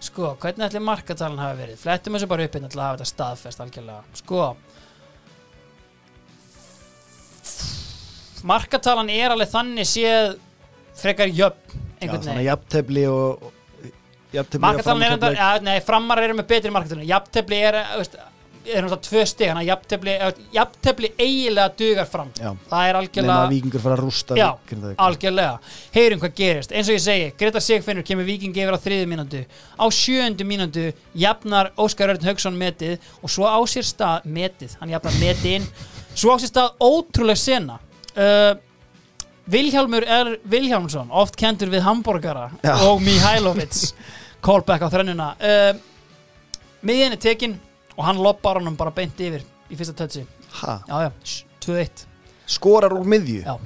sko, 0.00 0.36
hvernig 0.40 0.68
ætli 0.70 0.80
markatalan 0.80 1.42
hafi 1.42 1.60
verið? 1.60 1.76
Flettum 1.82 2.14
þessu 2.16 2.28
bara 2.30 2.44
upp 2.48 2.56
inn 2.56 2.68
til 2.70 2.78
að 2.80 2.86
hafa 2.86 2.96
þetta 3.02 3.12
staðfest 3.12 3.60
algjörlega. 3.66 4.02
Sko 4.22 4.56
markatalan 8.48 9.10
er 9.10 9.34
alveg 9.34 9.50
þannig 9.50 9.88
séð 9.90 10.38
frekar 10.98 11.30
jöfn. 11.32 11.86
Einhvern 11.98 12.26
veginn. 12.26 12.44
jafntefli 12.46 13.06
og 13.10 13.54
er 15.78 15.84
framar 15.86 16.20
eru 16.22 16.34
með 16.36 16.50
betri 16.50 16.72
markatalan 16.72 17.06
jafntefli 17.08 17.60
er, 17.64 17.78
eh, 17.80 18.18
er 18.68 18.84
náttúrulega 18.84 19.00
tvö 19.06 19.22
stig 19.26 19.48
þannig 19.48 19.62
að 19.62 19.70
jafntefli, 19.70 20.10
eh, 20.10 20.42
jafntefli 20.52 21.10
eiginlega 21.16 21.76
dugar 21.78 22.06
fram. 22.06 22.30
Já. 22.36 22.50
það 22.68 22.88
er 22.88 22.92
Nema 22.92 23.00
algjörlega 23.00 23.38
að 23.46 23.54
vikingur 23.54 23.80
fara 23.80 23.96
að 23.96 24.02
rústa 24.04 24.36
Já, 24.36 24.48
algjörlega. 24.98 25.58
Heyrum 25.94 26.20
hvað 26.20 26.34
gerist, 26.34 26.72
eins 26.72 26.88
og 26.88 26.94
ég 26.94 27.00
segi 27.06 27.32
Greta 27.38 27.60
Sigfinnur 27.60 28.04
kemur 28.04 28.28
vikingi 28.28 28.60
yfir 28.60 28.76
á 28.76 28.84
þriði 28.84 29.08
mínútu. 29.08 29.46
Á 29.80 29.84
sjöundu 29.88 30.44
mínútu 30.44 30.92
jafnar 31.16 31.72
Óskar 31.78 32.10
Örn 32.12 32.24
Haugsson 32.24 32.58
metið 32.58 32.98
Og 33.22 33.30
svo 33.30 33.48
á 33.48 33.58
sér 33.64 33.82
stað, 33.88 34.24
metið, 34.24 34.76
hann 34.80 34.90
jafnar 34.90 35.12
metið 35.22 35.52
inn. 35.56 35.68
Svo 36.14 36.36
á 36.36 36.36
sér 36.36 36.52
stað 36.52 36.76
ótrúleg 36.78 37.36
sena. 37.36 37.80
Uh, 38.18 38.58
Vilhjálmur 39.48 40.04
er 40.04 40.34
Vilhjálmsson 40.44 41.08
Oft 41.10 41.36
kendur 41.40 41.70
við 41.72 41.84
hambúrgara 41.86 42.50
Já. 42.62 42.74
Og 42.88 43.00
Mihailovic 43.04 43.92
Callback 44.44 44.84
á 44.84 44.88
þrennuna. 44.92 45.30
Uh, 45.40 45.78
Miðin 46.86 47.16
er 47.16 47.22
tekin 47.22 47.56
Og 47.96 48.04
hann 48.06 48.20
lobbar 48.22 48.60
honum 48.60 48.76
bara 48.78 48.92
beint 48.94 49.18
yfir 49.20 49.42
Í 49.68 49.76
fyrsta 49.78 49.96
tötsi 49.98 50.26
Ha, 50.60 50.78
Já, 50.88 51.08
já, 51.08 51.10
2-1 51.64 52.04
skorar 52.48 52.94
úr 52.96 53.04
miðju? 53.04 53.42
Já. 53.44 53.58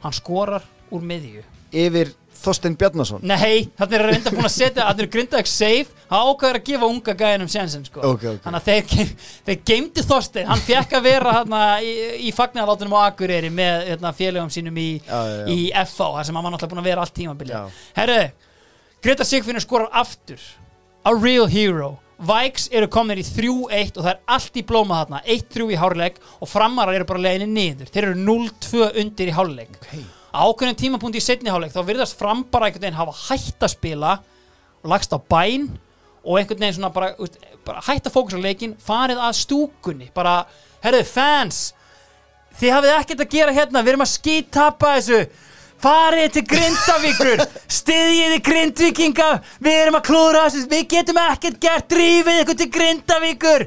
Hann 0.00 0.14
skorar 0.16 0.64
úr 0.88 1.02
miðju. 1.04 1.42
Yfir 1.76 2.14
Þorstein 2.40 2.76
Bjarnason 2.80 3.24
Nei, 3.26 3.68
þannig 3.78 3.96
er 3.98 4.04
reynda 4.08 4.32
búin 4.34 4.48
að 4.48 4.54
setja 4.54 4.86
Þannig 4.88 5.04
er 5.04 5.10
grindaðið 5.14 5.50
safe 5.52 6.04
Hann 6.10 6.30
ákveður 6.30 6.58
að 6.58 6.66
gefa 6.66 6.90
unga 6.90 7.14
gæðinum 7.20 7.50
sjensin 7.52 7.84
sko. 7.86 8.02
Ok, 8.02 8.24
ok. 8.32 8.38
Þannig 8.44 8.60
að 8.60 8.68
þeir, 8.70 9.10
þeir 9.46 9.58
geimdi 9.70 10.04
Þorstein 10.08 10.48
Hann 10.50 10.64
fekk 10.64 10.96
að 10.98 11.06
vera 11.06 11.34
hana, 11.40 11.62
í, 11.84 11.92
í 12.26 12.32
fagnaðalátunum 12.34 12.96
á 12.98 13.00
Akureyri 13.06 13.52
með 13.54 13.88
hérna, 13.92 14.14
félögum 14.16 14.50
sínum 14.52 14.80
í, 14.80 14.88
Já, 15.04 15.18
já, 15.20 15.36
já. 15.42 15.50
í 15.54 15.58
FH 15.84 16.08
þar 16.16 16.28
sem 16.28 16.40
hann 16.40 16.48
var 16.48 16.56
náttúrulega 16.56 16.74
búin 16.74 16.82
að 16.82 16.90
vera 16.90 17.04
allt 17.06 17.16
tímabili. 17.20 17.60
Herru, 17.98 18.20
Greta 19.04 19.24
Sigfinnur 19.24 19.64
skorar 19.64 19.92
aftur 19.96 20.42
A 21.04 21.14
real 21.16 21.46
hero 21.48 21.94
Vikes 22.20 22.66
eru 22.76 22.88
komin 22.92 23.16
í 23.22 23.24
3-1 23.24 23.94
og 23.96 24.02
það 24.04 24.10
er 24.12 24.18
allt 24.34 24.58
í 24.60 24.64
blóma 24.68 24.98
þarna 25.00 25.20
1-3 25.24 25.68
í 25.72 25.78
hárleik 25.80 26.18
og 26.36 26.50
framarar 26.50 26.98
eru 26.98 27.06
bara 27.08 27.22
leiðinni 27.24 27.54
niður 27.54 27.92
þeir 27.94 28.10
eru 28.10 28.18
0-2 28.26 28.90
undir 29.00 29.30
í 29.32 29.36
hárleik 29.38 29.78
okay. 29.78 30.02
Á 30.30 30.40
ákveðnum 30.46 30.78
tímapunkti 30.78 31.20
í 31.20 31.24
setni 31.24 31.50
hálfleik 31.50 31.74
þá 31.74 31.82
virðast 31.86 32.18
fram 32.18 32.44
bara 32.50 32.68
einhvern 32.68 32.86
veginn 32.86 32.98
hafa 33.00 33.16
hætt 33.28 33.66
að 33.66 33.74
spila 33.74 34.16
og 34.80 34.92
lagst 34.92 35.14
á 35.14 35.18
bæn 35.18 35.68
og 36.24 36.38
einhvern 36.38 36.62
veginn 36.62 36.78
svona 36.78 36.92
bara, 36.94 37.12
úst, 37.18 37.38
bara 37.66 37.82
hætt 37.88 38.06
að 38.06 38.14
fókusa 38.14 38.40
leikin 38.40 38.76
farið 38.80 39.22
að 39.26 39.38
stúkunni 39.40 40.10
bara, 40.14 40.42
herruðu, 40.84 41.08
fans 41.10 41.60
þið 42.60 42.74
hafið 42.76 42.96
ekkert 42.96 43.24
að 43.24 43.32
gera 43.34 43.56
hérna 43.56 43.82
við 43.84 43.94
erum 43.94 44.04
að 44.04 44.12
skítapa 44.14 44.96
þessu. 44.98 45.20
Farið 45.80 46.26
til 46.34 46.42
Grindavíkur 46.44 47.42
stiðjiði 47.78 48.40
Grindvíkinga 48.44 49.28
við 49.64 49.78
erum 49.78 49.96
að 49.96 50.08
klúra 50.10 50.42
þessu, 50.44 50.66
við 50.68 50.88
getum 50.92 51.20
ekkert 51.22 51.60
gert 51.62 51.86
drífið 51.88 52.42
ykkur 52.42 52.58
til 52.60 52.68
Grindavíkur 52.74 53.64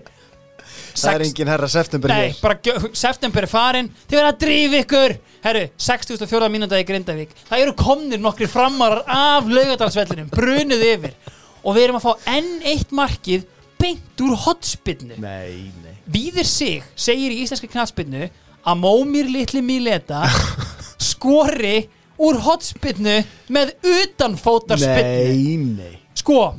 Það 0.93 1.13
er 1.15 1.25
engin 1.27 1.51
herra 1.53 1.69
september 1.71 2.11
Nei, 2.13 2.27
hér. 2.29 2.41
bara 2.41 2.89
september 2.93 3.47
er 3.47 3.51
farin. 3.51 3.89
Þið 4.09 4.19
verða 4.19 4.33
að 4.33 4.41
drífa 4.43 4.81
ykkur. 4.83 5.15
Herru, 5.43 5.63
64. 5.87 6.49
mínúta 6.53 6.79
í 6.79 6.85
Grindavík. 6.87 7.33
Það 7.49 7.63
eru 7.65 7.73
komnir 7.79 8.21
nokkri 8.23 8.47
framarar 8.51 9.01
af 9.09 9.49
laugadalsvellinum 9.49 10.29
Brunuð 10.31 10.85
yfir. 10.91 11.15
Og 11.63 11.75
við 11.77 11.87
erum 11.87 11.97
að 11.99 12.05
fá 12.05 12.31
enn 12.37 12.53
eitt 12.67 12.91
markið 12.95 13.45
Beint 13.83 14.21
úr 14.23 14.35
hotspinnu 14.45 15.17
Nei, 15.19 15.71
nei. 15.83 15.95
Víðir 16.07 16.47
sig, 16.47 16.83
segir 16.95 17.33
í 17.33 17.41
íslenska 17.43 17.67
knafspinnu 17.71 18.29
Að 18.63 18.77
mómir 18.79 19.27
litli 19.31 19.63
Mileta 19.65 20.21
Skori 21.11 21.81
úr 22.23 22.39
hotspinnu 22.45 23.17
Með 23.51 23.73
utanfótarspinnu 23.83 25.27
Nei, 25.33 25.57
nei. 25.79 25.95
Sko, 26.15 26.53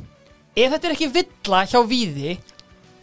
ef 0.53 0.75
þetta 0.75 0.89
er 0.89 0.95
ekki 0.97 1.09
villa 1.15 1.63
hjá 1.69 1.79
Víði 1.89 2.35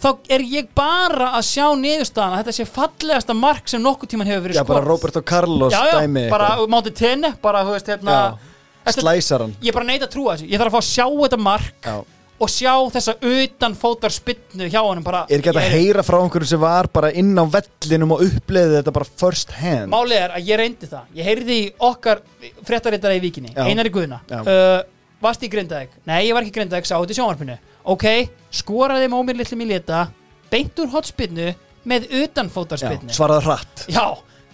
þá 0.02 0.08
er 0.34 0.42
ég 0.50 0.68
bara 0.74 1.28
að 1.38 1.44
sjá 1.46 1.66
niðurstaðan 1.78 2.32
að 2.36 2.40
þetta 2.42 2.56
sé 2.58 2.64
fallegasta 2.66 3.36
mark 3.38 3.68
sem 3.70 3.82
nokkuð 3.84 4.10
tíman 4.14 4.26
hefur 4.30 4.46
verið 4.48 4.58
Já, 4.58 4.64
bara 4.66 4.80
skorað. 4.80 4.88
Roberto 4.90 5.22
Carlos 5.22 5.72
já, 5.76 5.82
já, 5.92 6.00
dæmi 6.02 6.24
bara 6.32 6.48
eitthvað. 6.56 6.72
mátu 6.74 6.94
tenni 6.98 7.30
bara, 7.42 7.62
þú 7.68 7.76
veist, 7.76 7.86
hérna 7.92 8.16
Já, 8.16 8.50
Þetta- 8.82 9.02
Slæsar 9.04 9.40
hann 9.46 9.54
ég 9.62 9.72
bara 9.76 9.86
neita 9.86 10.08
að 10.08 10.14
trúa 10.16 10.34
þessu, 10.34 10.48
ég 10.50 10.58
þarf 10.58 10.72
að 10.72 10.74
fá 10.74 10.82
að 10.82 10.90
sjá 10.90 11.06
þetta 11.22 11.38
mark 11.38 11.86
Já 11.86 12.00
og 12.42 12.48
sjá 12.50 12.72
þessa 12.90 13.12
utan 13.22 13.74
fótar 13.78 14.10
spinnu 14.10 14.66
hjá 14.66 14.80
honum 14.82 15.04
bara 15.06 15.20
Er 15.30 15.38
ekki 15.38 15.52
hægt 15.52 15.60
að 15.60 15.66
Ég- 15.68 15.74
heyra 15.76 16.02
frá 16.02 16.16
einhverju 16.18 16.48
sem 16.50 16.58
var 16.58 16.88
bara 16.90 17.12
inn 17.14 17.36
á 17.38 17.46
vellinum 17.46 18.16
og 18.16 18.24
uppleiði 18.26 18.80
þetta 18.80 18.92
bara 18.96 19.06
first 19.20 19.52
hand 19.60 19.92
Málið 19.92 20.18
er 20.24 20.30
að 20.34 20.48
ég 20.50 20.58
reyndi 20.58 20.88
það 20.90 21.12
Ég 21.14 21.28
heyrði 21.28 21.58
í 21.60 21.68
okkar 21.78 22.18
fréttarittara 22.66 23.14
í 23.14 23.20
vikinni 23.22 23.52
Já. 23.54 23.62
Einari 23.70 23.92
Guðna 23.94 24.18
Já. 24.26 24.40
uh, 24.42 24.82
Varst 25.22 25.44
í 25.46 25.50
Grindavík? 25.52 25.92
Nei, 26.04 26.26
ég 26.26 26.34
var 26.34 26.42
ekki 26.42 26.50
í 26.50 26.56
Grindavík, 26.58 26.88
sá 26.90 26.96
þetta 26.98 27.14
í 27.14 27.18
sjónvarpinu 27.20 27.58
Ok, 27.82 28.06
skoraði 28.54 29.08
mómir 29.10 29.38
litli 29.40 29.56
Mileta 29.58 30.04
Beint 30.52 30.78
úr 30.82 30.90
hotspinnu 30.92 31.48
með 31.88 32.10
utanfótarspinnu 32.20 33.14
svaraði 33.16 33.46
hratt. 33.46 33.84
Já, 33.90 34.04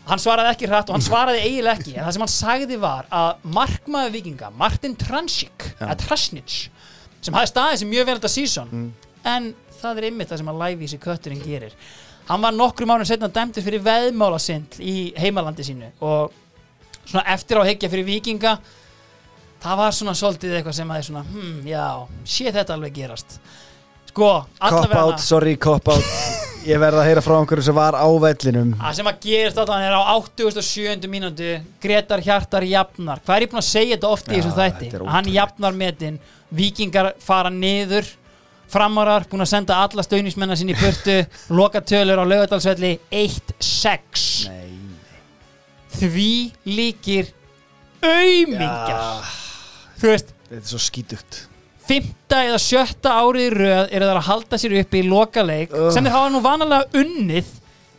hann 0.09 0.23
svaraði 0.23 0.53
ekki 0.55 0.69
hratt 0.71 0.89
og 0.89 0.97
hann 0.97 1.05
svaraði 1.05 1.43
eiginlega 1.43 1.81
ekki. 1.81 1.95
En 1.99 2.07
það 2.07 2.15
sem 2.15 2.25
hann 2.25 2.33
sagði 2.35 2.79
var 2.81 3.09
að 3.13 3.43
markmaður 3.59 4.15
vikinga, 4.15 4.51
Martin 4.57 4.95
Transik 4.97 5.67
sem 7.19 7.35
hafði 7.35 7.51
staðið 7.51 7.81
sem 7.83 7.91
mjög 7.91 8.07
vel 8.07 8.17
þetta 8.21 8.31
sísón 8.31 8.93
en 9.27 9.51
það 9.81 9.99
er 9.99 10.09
ymmið 10.13 10.31
það 10.31 10.41
sem 10.41 10.53
að 10.53 10.61
lævísi 10.63 10.99
kötturinn 11.03 11.43
gerir. 11.43 11.75
Hann 12.29 12.45
var 12.45 12.55
nokkrum 12.55 12.93
árið 12.95 13.11
setna 13.11 13.29
dæmdur 13.33 13.65
fyrir 13.67 13.83
veðmálasindl 13.83 14.83
í 14.85 14.97
heimalandi 15.19 15.65
sínu 15.67 15.91
og 16.05 16.33
svona 17.09 17.25
eftir 17.35 17.59
á 17.59 17.67
hyggja 17.67 17.91
fyrir 17.91 18.07
vikinga 18.07 18.59
það 19.63 19.81
var 19.83 19.97
svona 19.97 20.15
svolítið 20.19 20.59
eitthvað 20.59 20.77
sem 20.79 20.93
að 20.93 21.01
er 21.01 21.09
svona 21.09 21.25
hmm, 21.29 21.57
já, 21.69 21.87
sé 22.25 22.53
þetta 22.55 22.77
alveg 22.77 22.95
gerast. 23.01 23.39
Sko, 24.09 24.29
Cop 24.59 24.69
allavega 24.71 25.03
out, 25.05 25.21
sorry, 25.23 25.57
cop 25.61 25.89
out. 25.93 26.13
Ég 26.67 26.81
verð 26.83 26.99
að 27.01 27.07
heyra 27.07 27.23
frá 27.23 27.37
einhverju 27.39 27.65
sem 27.69 27.77
var 27.77 27.95
á 27.97 28.09
vellinum. 28.21 28.73
Það 28.81 28.97
sem 28.99 29.09
að 29.09 29.21
gerist 29.25 29.61
allan 29.63 29.85
er 29.87 29.95
á 29.95 30.03
87. 30.19 31.07
mínútu 31.09 31.51
Gretar 31.81 32.21
Hjartar 32.25 32.67
jafnar. 32.67 33.23
Hvað 33.25 33.37
er 33.37 33.47
ég 33.47 33.53
búin 33.53 33.63
að 33.63 33.69
segja 33.69 33.95
þetta 33.97 34.11
oft 34.11 34.29
í 34.29 34.35
Já, 34.35 34.41
þessum 34.41 34.57
þætti? 34.59 34.89
þetta 34.91 34.99
er 34.99 35.13
Hann 35.15 35.31
jafnar 35.33 35.79
metin 35.79 36.19
Víkingar 36.59 37.13
fara 37.23 37.53
niður 37.55 38.11
Framarar 38.69 39.25
búin 39.31 39.47
að 39.47 39.53
senda 39.55 39.79
alla 39.81 40.05
stöðnismennar 40.05 40.59
sinni 40.61 40.75
í 40.75 40.81
burtu 40.83 41.17
Lokatölur 41.61 42.21
á 42.21 42.25
laugadalsvelli 42.29 42.95
1-6 43.09 44.29
Nei, 44.51 44.77
Því 45.95 46.31
líkir 46.69 47.31
Aumingjar 48.05 49.48
Þú 49.99 50.11
veist 50.13 50.35
þetta 50.49 50.61
er 50.63 50.73
svo 50.73 50.81
skítugt. 50.83 51.45
Fymta 51.89 52.43
eða 52.45 52.59
sjötta 52.61 53.15
árið 53.23 53.47
í 53.47 53.53
röð 53.55 53.95
eru 53.97 54.09
þar 54.11 54.21
að 54.21 54.27
halda 54.29 54.59
sér 54.61 54.75
uppi 54.83 55.01
í 55.01 55.07
lokaleik 55.09 55.73
sem 55.95 56.05
þeir 56.05 56.15
hafa 56.15 56.33
nú 56.35 56.43
vanalega 56.45 57.01
unnið 57.01 57.55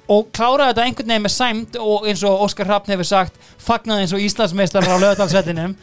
og 0.09 0.29
kláraði 0.33 0.71
þetta 0.71 0.85
einhvern 0.85 1.11
veginn 1.11 1.25
með 1.25 1.33
sæmt 1.33 1.79
og 1.81 2.05
eins 2.09 2.21
og 2.25 2.43
Óskar 2.45 2.69
Hrafn 2.69 2.93
hefur 2.93 3.09
sagt 3.09 3.41
fagnaði 3.61 4.05
eins 4.05 4.13
og 4.17 4.23
Íslandsmeistar 4.25 4.85
á 4.85 4.93
lögadalsvettinum 4.93 5.75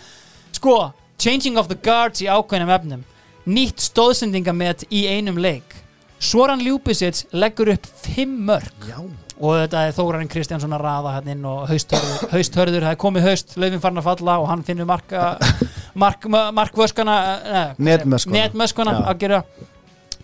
sko, 0.54 0.76
changing 1.18 1.58
of 1.58 1.68
the 1.70 1.78
guards 1.78 2.22
í 2.22 2.30
ákveðnum 2.30 2.72
efnum. 2.74 3.04
Nýtt 3.46 3.84
stóðsendingamett 3.84 4.86
í 4.90 5.04
einum 5.06 5.38
leik. 5.38 5.76
Soran 6.18 6.62
Ljúbisits 6.64 7.26
leggur 7.36 7.74
upp 7.74 7.86
fimm 8.02 8.38
mörg 8.48 8.88
Já. 8.88 8.98
Og 9.36 9.58
þetta 9.60 9.82
er 9.84 9.92
Þórarinn 9.92 10.30
Kristjánsson 10.32 10.72
að 10.72 10.86
raða 10.86 11.10
hann 11.18 11.26
inn 11.28 11.42
og 11.44 11.66
hausthörður, 11.68 12.30
hausthörður 12.32 12.86
það 12.86 12.94
er 12.94 13.00
komið 13.02 13.26
haust, 13.28 13.52
laufin 13.60 13.82
farin 13.82 14.00
að 14.00 14.06
falla 14.06 14.36
og 14.40 14.48
hann 14.48 14.62
finnur 14.64 14.88
marka 14.88 15.26
mark, 15.36 15.74
markvöskana 15.96 17.16
eh, 17.36 17.72
netmöskvana 17.80 18.98
Já. 18.98 19.00
að 19.12 19.24
gera 19.24 19.40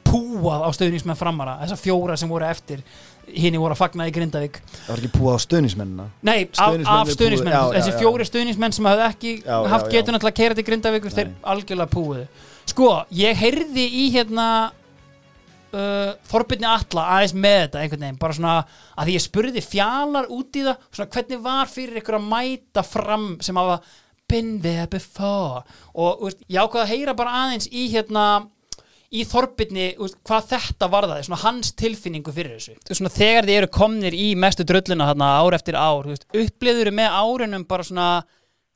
púað 0.07 0.67
á 0.67 0.71
stöðnismenn 0.77 1.19
framara 1.19 1.57
þessar 1.63 1.81
fjóra 1.81 2.19
sem 2.21 2.31
voru 2.31 2.49
eftir 2.49 2.83
hinn 3.31 3.57
voru 3.61 3.73
að 3.77 3.81
fagna 3.81 4.07
í 4.11 4.13
Grindavík. 4.15 4.59
Það 4.75 4.91
var 4.91 5.01
ekki 5.01 5.11
púið 5.15 5.37
á 5.39 5.41
stöðnismennina 5.45 6.07
Nei, 6.27 6.39
af, 6.59 6.77
já, 6.83 7.61
þessi 7.79 7.95
fjóri 8.01 8.27
stuðnismenn 8.29 8.75
sem 8.77 8.89
hafði 8.91 9.07
ekki 9.07 9.35
Já, 9.45 9.57
haft 9.73 9.91
til 9.93 10.19
að 10.19 10.37
keira 10.37 10.59
til 10.59 10.67
Grindavíkur 10.67 11.15
þeir 11.15 11.35
algjörlega 11.55 11.93
púið 11.93 12.47
sko, 12.69 12.93
ég 13.15 13.39
heyrði 13.39 13.87
í 14.03 14.07
hérna 14.15 14.47
uh, 15.73 16.13
Þorbirni 16.31 16.69
Alla 16.69 17.07
aðeins 17.17 17.35
með 17.37 17.59
þetta 17.65 17.83
einhvern 17.83 18.07
veginn, 18.07 18.21
bara 18.21 18.37
svona 18.39 18.57
að 18.63 19.09
því 19.09 19.17
ég 19.17 19.25
spurði 19.27 19.65
fjalar 19.65 20.31
út 20.35 20.59
í 20.59 20.67
það 20.67 20.87
svona 20.91 21.13
hvernig 21.17 21.43
var 21.47 21.73
fyrir 21.73 22.03
ykkur 22.03 22.19
að 22.19 22.29
mæta 22.35 22.87
fram 22.87 23.29
sem 23.45 23.59
hafa 23.61 23.81
been 24.33 24.57
there 24.65 24.89
before. 24.91 25.63
Og 25.95 26.27
veist, 26.27 26.43
ég 26.49 26.59
ákvað 26.65 26.87
að 26.87 26.93
heyra 26.95 27.17
bara 27.19 27.37
aðeins 27.45 27.69
í 27.71 27.87
hérna 27.93 28.27
í 29.13 29.25
Þorbirni, 29.29 29.91
veist, 30.01 30.19
hvað 30.27 30.53
þetta 30.55 30.89
varðaði 30.93 31.27
svona 31.29 31.43
hans 31.45 31.73
tilfinningu 31.79 32.33
fyrir 32.35 32.57
þessu. 32.57 32.77
Þú 32.89 32.99
svona, 32.99 33.13
þegar 33.13 33.49
þið 33.49 33.59
eru 33.61 33.73
komnir 33.77 34.17
í 34.17 34.29
mestu 34.41 34.65
drulluna 34.69 35.11
þarna 35.11 35.33
ár 35.43 35.59
eftir 35.59 35.77
ár, 35.77 36.09
upplifður 36.45 36.93
með 36.97 37.19
árunum 37.21 37.67
bara 37.69 37.87
svona 37.87 38.09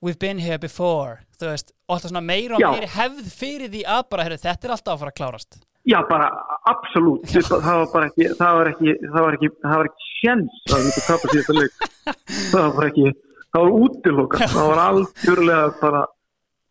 we've 0.04 0.20
been 0.20 0.38
here 0.38 0.58
before, 0.60 1.22
þú 1.40 1.48
veist 1.54 1.72
og 1.86 1.96
alltaf 1.96 2.10
svona 2.10 2.24
meira 2.24 2.58
og 2.58 2.60
Já. 2.60 2.68
meiri 2.74 2.90
hefð 2.90 3.30
fyrir 3.32 3.72
því 3.72 3.82
að 3.96 4.02
bara, 4.12 4.26
heyrðu, 4.26 4.42
þetta 4.42 4.68
er 4.68 4.74
alltaf 4.76 4.92
að 4.92 5.02
fara 5.02 5.12
að 5.14 5.18
klárast. 5.20 5.58
Já, 5.86 6.00
bara 6.08 6.28
absolutt, 6.66 7.30
það 7.30 7.62
var 7.64 7.90
bara 7.92 8.08
ekki, 8.10 8.26
það 8.34 8.56
var 8.58 8.70
ekki, 8.72 8.94
það 9.04 9.22
var 9.22 9.36
ekki, 9.38 9.50
það 9.62 9.76
var 9.80 9.88
ekki 9.90 10.08
sjens 10.16 10.56
að 10.66 10.88
getum 10.88 11.04
tapast 11.06 11.36
í 11.36 11.38
þetta 11.38 11.56
leik. 11.60 11.84
Það 12.50 12.60
var 12.60 12.72
bara 12.76 12.88
ekki, 12.90 13.12
það 13.56 13.64
var 13.64 13.74
útilokað, 13.86 14.46
það 14.52 14.70
var 14.70 14.82
algjörlega 14.84 15.66
bara, 15.80 16.04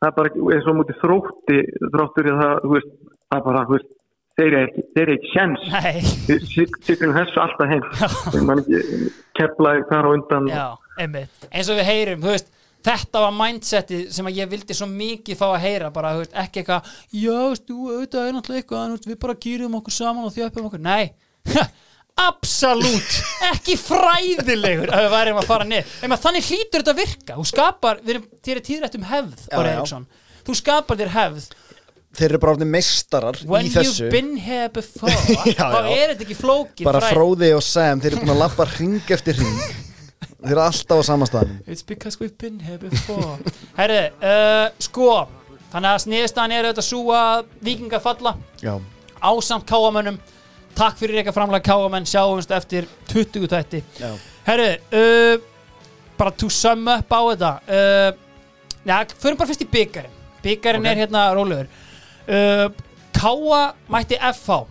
það 0.02 0.10
er 0.10 0.16
bara 0.20 0.56
eins 0.56 0.70
og 0.70 0.80
mútið 0.80 1.00
þrótti, 1.02 1.60
þróttur 1.96 2.30
í 2.30 2.34
það, 2.42 2.66
veist, 2.74 2.92
það 3.26 3.40
er 3.40 3.46
bara, 3.48 3.64
þú 3.66 3.78
veist, 3.78 3.94
þeir 4.36 4.48
eru 4.50 4.60
ekki, 4.66 4.84
þeir 4.94 5.06
eru 5.06 5.16
ekki 5.16 5.32
sjens. 5.32 5.64
Siglum 6.86 7.16
þessu 7.16 7.42
alltaf 7.46 7.72
heim, 7.72 7.88
keflaði 9.40 9.88
þar 9.90 10.06
á 10.06 10.10
undan. 10.12 10.52
já, 10.52 10.68
einmitt. 11.00 11.50
Eins 11.50 11.72
og 11.72 11.80
við 11.80 11.90
heyrum, 11.90 12.22
þú 12.22 12.36
veist 12.36 12.54
þetta 12.86 13.22
var 13.24 13.32
mindsetið 13.34 14.02
sem 14.14 14.28
að 14.30 14.40
ég 14.44 14.50
vildi 14.52 14.76
svo 14.78 14.86
mikið 14.92 15.40
fá 15.40 15.46
að 15.48 15.64
heyra, 15.64 15.90
bara, 15.96 16.14
veist, 16.20 16.36
ekki 16.38 16.62
eitthvað 16.62 16.92
já, 17.10 17.40
þú, 17.66 17.80
auðvitað 17.96 18.28
er 18.28 18.36
náttúrulega 18.36 18.62
eitthvað 18.62 19.10
við 19.10 19.22
bara 19.26 19.38
gýrum 19.48 19.80
okkur 19.80 19.96
saman 19.96 20.28
og 20.28 20.36
þjöpum 20.36 20.70
okkur. 20.70 20.84
Nei, 20.86 21.16
absolutt 22.20 23.18
ekki 23.52 23.76
fræðilegur. 23.80 24.92
Að 24.94 25.06
við 25.06 25.14
værim 25.16 25.40
að 25.42 25.50
fara 25.50 25.68
niður, 25.68 25.94
en 26.06 26.16
þannig 26.26 26.50
hlýtur 26.50 26.82
þetta 26.82 26.94
að 26.94 27.02
virka, 27.02 27.38
þú 27.38 27.46
skapar, 27.52 28.02
við 28.02 28.16
erum 28.16 28.26
þér 28.46 28.62
er 28.62 28.66
tíðrætt 28.70 28.98
um 29.00 29.08
hefð, 29.12 29.46
Já, 29.52 29.64
já. 29.68 30.02
Þú 30.46 30.58
skapar 30.62 31.00
þér 31.02 31.14
hefð. 31.16 31.48
Þeir 32.16 32.30
eru 32.30 32.40
bara 32.40 32.54
orðin 32.56 32.70
meistarar 32.72 33.40
when 33.44 33.66
you've 33.68 34.12
been 34.14 34.38
here 34.40 34.70
before 34.72 35.12
þá 35.58 35.90
er 35.92 36.14
þetta 36.14 36.24
ekki 36.24 36.38
flókið 36.40 36.88
Bara 36.88 37.02
fræði. 37.04 37.16
Fróði 37.18 37.50
og 37.58 37.64
Sam, 37.66 38.00
þeir 38.00 38.14
eru 38.14 38.22
búin 38.22 38.32
að 38.38 38.40
lappa 38.40 38.68
ring 38.78 39.12
eftir 39.12 39.36
ring 39.42 39.58
Þeir 40.46 40.54
eru 40.54 40.62
alltaf 40.64 41.02
á 41.02 41.04
sama 41.04 41.28
staðnum. 41.28 41.58
It's 41.68 41.84
because 41.84 42.22
we've 42.22 42.38
been 42.40 42.62
here 42.62 42.78
before. 42.80 43.36
Herri, 43.76 44.00
uh, 44.22 44.70
sko 44.80 45.26
Þannig 45.74 45.90
að 45.92 46.02
sniðstan 46.06 46.54
er 46.56 46.70
auðvitað 46.70 46.86
svo 46.88 47.02
að 47.12 47.48
vikingar 47.68 48.00
falla. 48.00 48.36
Ásamt 49.20 49.66
káamönnum 49.68 50.22
Takk 50.76 50.98
fyrir 51.00 51.22
eitthvað 51.22 51.38
framlega 51.38 51.64
káamenn 51.70 52.08
Sjáumst 52.10 52.52
eftir 52.52 52.88
20 53.12 53.48
tætti 53.52 53.80
já. 54.00 54.10
Herri, 54.46 54.70
uh, 54.92 55.38
bara 56.20 56.32
to 56.36 56.50
sum 56.52 56.88
up 56.92 57.10
á 57.12 57.20
þetta. 57.32 57.54
Uh, 57.68 58.22
Já, 58.86 59.00
förum 59.18 59.38
bara 59.40 59.48
fyrst 59.50 59.64
í 59.66 59.70
byggarinn 59.72 60.12
Byggarinn 60.44 60.84
Ok. 60.86 60.92
er 60.92 61.00
hérna 61.00 61.22
rólegur. 61.34 61.68
Uh, 62.28 62.68
Káa 63.16 63.62
mætti 63.90 64.18
FH 64.20 64.50
uh, 64.52 64.68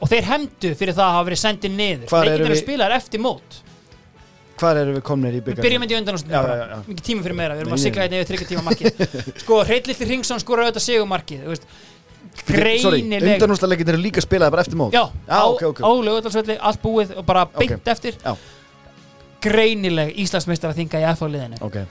og 0.00 0.08
þeir 0.08 0.24
hemdu 0.30 0.70
fyrir 0.78 0.94
það 0.96 1.04
að 1.10 1.16
hafa 1.18 1.26
verið 1.28 1.42
sendið 1.42 1.74
niður. 1.76 2.06
Erum 2.22 2.32
eru 2.38 2.54
við- 2.54 2.62
spilaðar 2.62 2.94
eftir 2.96 3.20
mót. 3.20 3.58
Hvar 4.54 4.78
eru 4.78 4.94
við 4.94 5.02
komnir 5.04 5.34
í 5.34 5.40
Við 5.40 5.48
byggarinn? 5.50 5.64
byrjum 5.66 5.82
þetta 5.84 5.94
í 5.94 5.98
undanúrstum 5.98 6.30
Já, 6.30 6.40
bara, 6.46 6.56
já, 6.56 6.66
já. 6.70 6.82
mikið 6.88 7.04
tíma 7.10 7.22
fyrir 7.26 7.36
meira, 7.42 7.54
við 7.58 7.64
erum 7.64 7.74
að 7.74 7.82
sigla 7.84 8.04
þetta 8.06 8.20
yfir 8.20 8.28
tryggja 8.30 8.48
tíma 8.52 8.62
markið. 8.68 9.16
Sko, 9.42 9.58
Hreitlilli 9.66 10.06
Ringsson 10.12 10.40
skorar 10.40 10.68
greinileg. 12.46 13.34
undanúrstaleggin 13.34 13.88
eru 13.94 13.98
líka 14.02 14.20
spilaði 14.24 14.50
bara 14.50 14.62
eftir 14.66 14.76
mót. 14.80 14.92
Já, 14.92 15.04
á, 15.28 15.40
ok, 15.46 15.62
ok. 15.70 15.80
á 15.86 15.90
lögutalsvelli, 16.08 16.58
allt 16.60 16.82
búið 16.82 17.16
og 17.16 17.24
bara 17.26 17.44
beint 17.46 17.72
Ok. 17.78 17.88
eftir. 17.88 18.14
Já. 18.24 18.36
greinileg 19.44 20.14
Íslandsmeistar 20.16 20.70
að 20.72 20.78
þinga 20.80 21.00
í 21.02 21.08
FH-liðinu 21.14 21.58
Ok. 21.60 21.82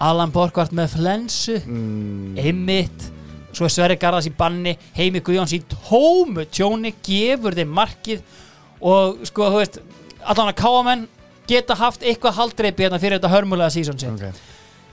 Alan 0.00 0.30
Borgvart 0.32 0.72
með 0.72 0.94
flensu. 0.96 1.56
Mm, 1.66 2.36
einmitt. 2.38 3.08
Svo 3.52 3.66
er 3.66 3.72
Sverri 3.74 3.96
Garðars 4.00 4.28
í 4.30 4.32
banni 4.36 4.76
Heimi 4.96 5.20
Guðjóns 5.20 5.52
í 5.52 5.58
tómu 5.68 6.46
tjóni 6.48 6.94
gefur 7.04 7.52
þeim 7.58 7.68
markið. 7.76 8.22
Og 8.80 9.26
sko, 9.28 9.50
þú 9.50 9.58
veist 9.58 9.80
allan 10.22 10.52
að 10.54 10.56
káamenn 10.62 11.02
geta 11.50 11.74
haft 11.74 12.00
eitthvað 12.06 12.38
haldreipi 12.38 12.86
hérna 12.86 13.00
fyrir 13.02 13.18
þetta 13.18 13.32
hörmulega 13.34 13.74
sísón 13.74 13.98
sitt. 14.00 14.08
Ok. 14.14 14.40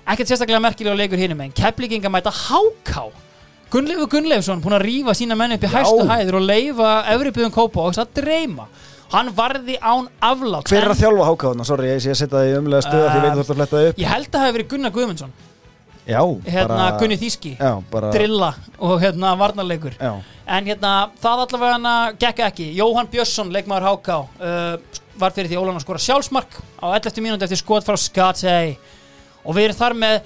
Ekkert 0.08 0.28
sérstaklega 0.28 0.60
merkilega 0.64 0.98
leikur 0.98 1.18
hinum 1.22 1.42
en 1.46 1.52
Keflinginga 1.56 2.10
mæta 2.10 2.32
háká 2.34 3.12
Gunnleifur 3.72 4.08
Gunnleifsson 4.12 4.62
búin 4.64 4.78
að 4.78 4.86
rífa 4.88 5.16
sína 5.18 5.36
menn 5.36 5.58
upp 5.58 5.66
í 5.68 5.72
hæstu 5.72 6.06
hæður 6.08 6.40
og 6.40 6.46
leifa 6.48 6.92
Evribjörn 7.14 7.52
Kópa 7.52 7.84
og 7.84 7.98
að 8.00 8.14
dreyma. 8.22 8.68
Hann 9.12 9.32
varði 9.36 9.78
án 9.80 10.08
aflátt 10.24 10.68
Hver 10.68 10.84
er 10.84 10.92
að 10.92 11.02
þjálfa 11.02 11.28
hákáðuna? 11.30 11.66
Sorry, 11.68 11.92
ég 11.94 12.02
sé 12.04 12.12
að 12.12 12.18
setja 12.22 12.34
það 12.36 12.48
í 12.48 12.56
umlega 12.60 12.84
stöða 12.84 13.12
því 13.12 13.18
ég 13.18 13.24
veit 13.24 13.30
að 13.30 13.38
þú 13.38 13.44
ert 13.44 13.52
að 13.52 13.60
fletta 13.60 13.84
upp. 13.90 14.02
Ég 14.02 14.12
held 14.12 14.28
að 14.28 14.34
það 14.34 14.46
hefði 14.46 14.58
verið 14.58 14.70
Gunnar 14.74 14.94
Guðmundsson. 14.98 15.36
Já, 16.08 16.22
hérna 16.48 16.68
bara 16.72 17.00
Gunni 17.02 17.18
Þíski 17.20 17.50
Já, 17.58 17.72
bara 17.92 18.12
drilla 18.16 18.54
og 18.80 19.02
hérna 19.04 19.34
varnarleikur. 19.40 19.98
Já, 20.00 20.14
en 20.56 20.70
hérna 20.72 20.92
það 21.20 21.44
allavega 21.46 21.96
gekk 22.20 22.40
ekki. 22.48 22.68
Jóhann 22.78 23.12
Björnsson, 23.12 23.52
leikmaður 23.56 23.90
HK 23.90 24.16
uh, 24.16 25.02
var 25.20 25.36
fyrir 25.36 25.52
því 25.52 25.60
Ólan 25.60 25.80
að 25.80 25.84
skora 25.84 26.04
sjálfsmark 26.04 26.60
á 26.80 26.88
11. 26.96 27.20
mínúti 27.26 27.48
eftir 27.48 27.60
skot 27.60 27.88
frá 27.88 28.00
Skatei 28.00 28.78
og 29.44 29.58
við 29.58 29.68
erum 29.68 29.80
þar 29.82 29.98
með 30.00 30.18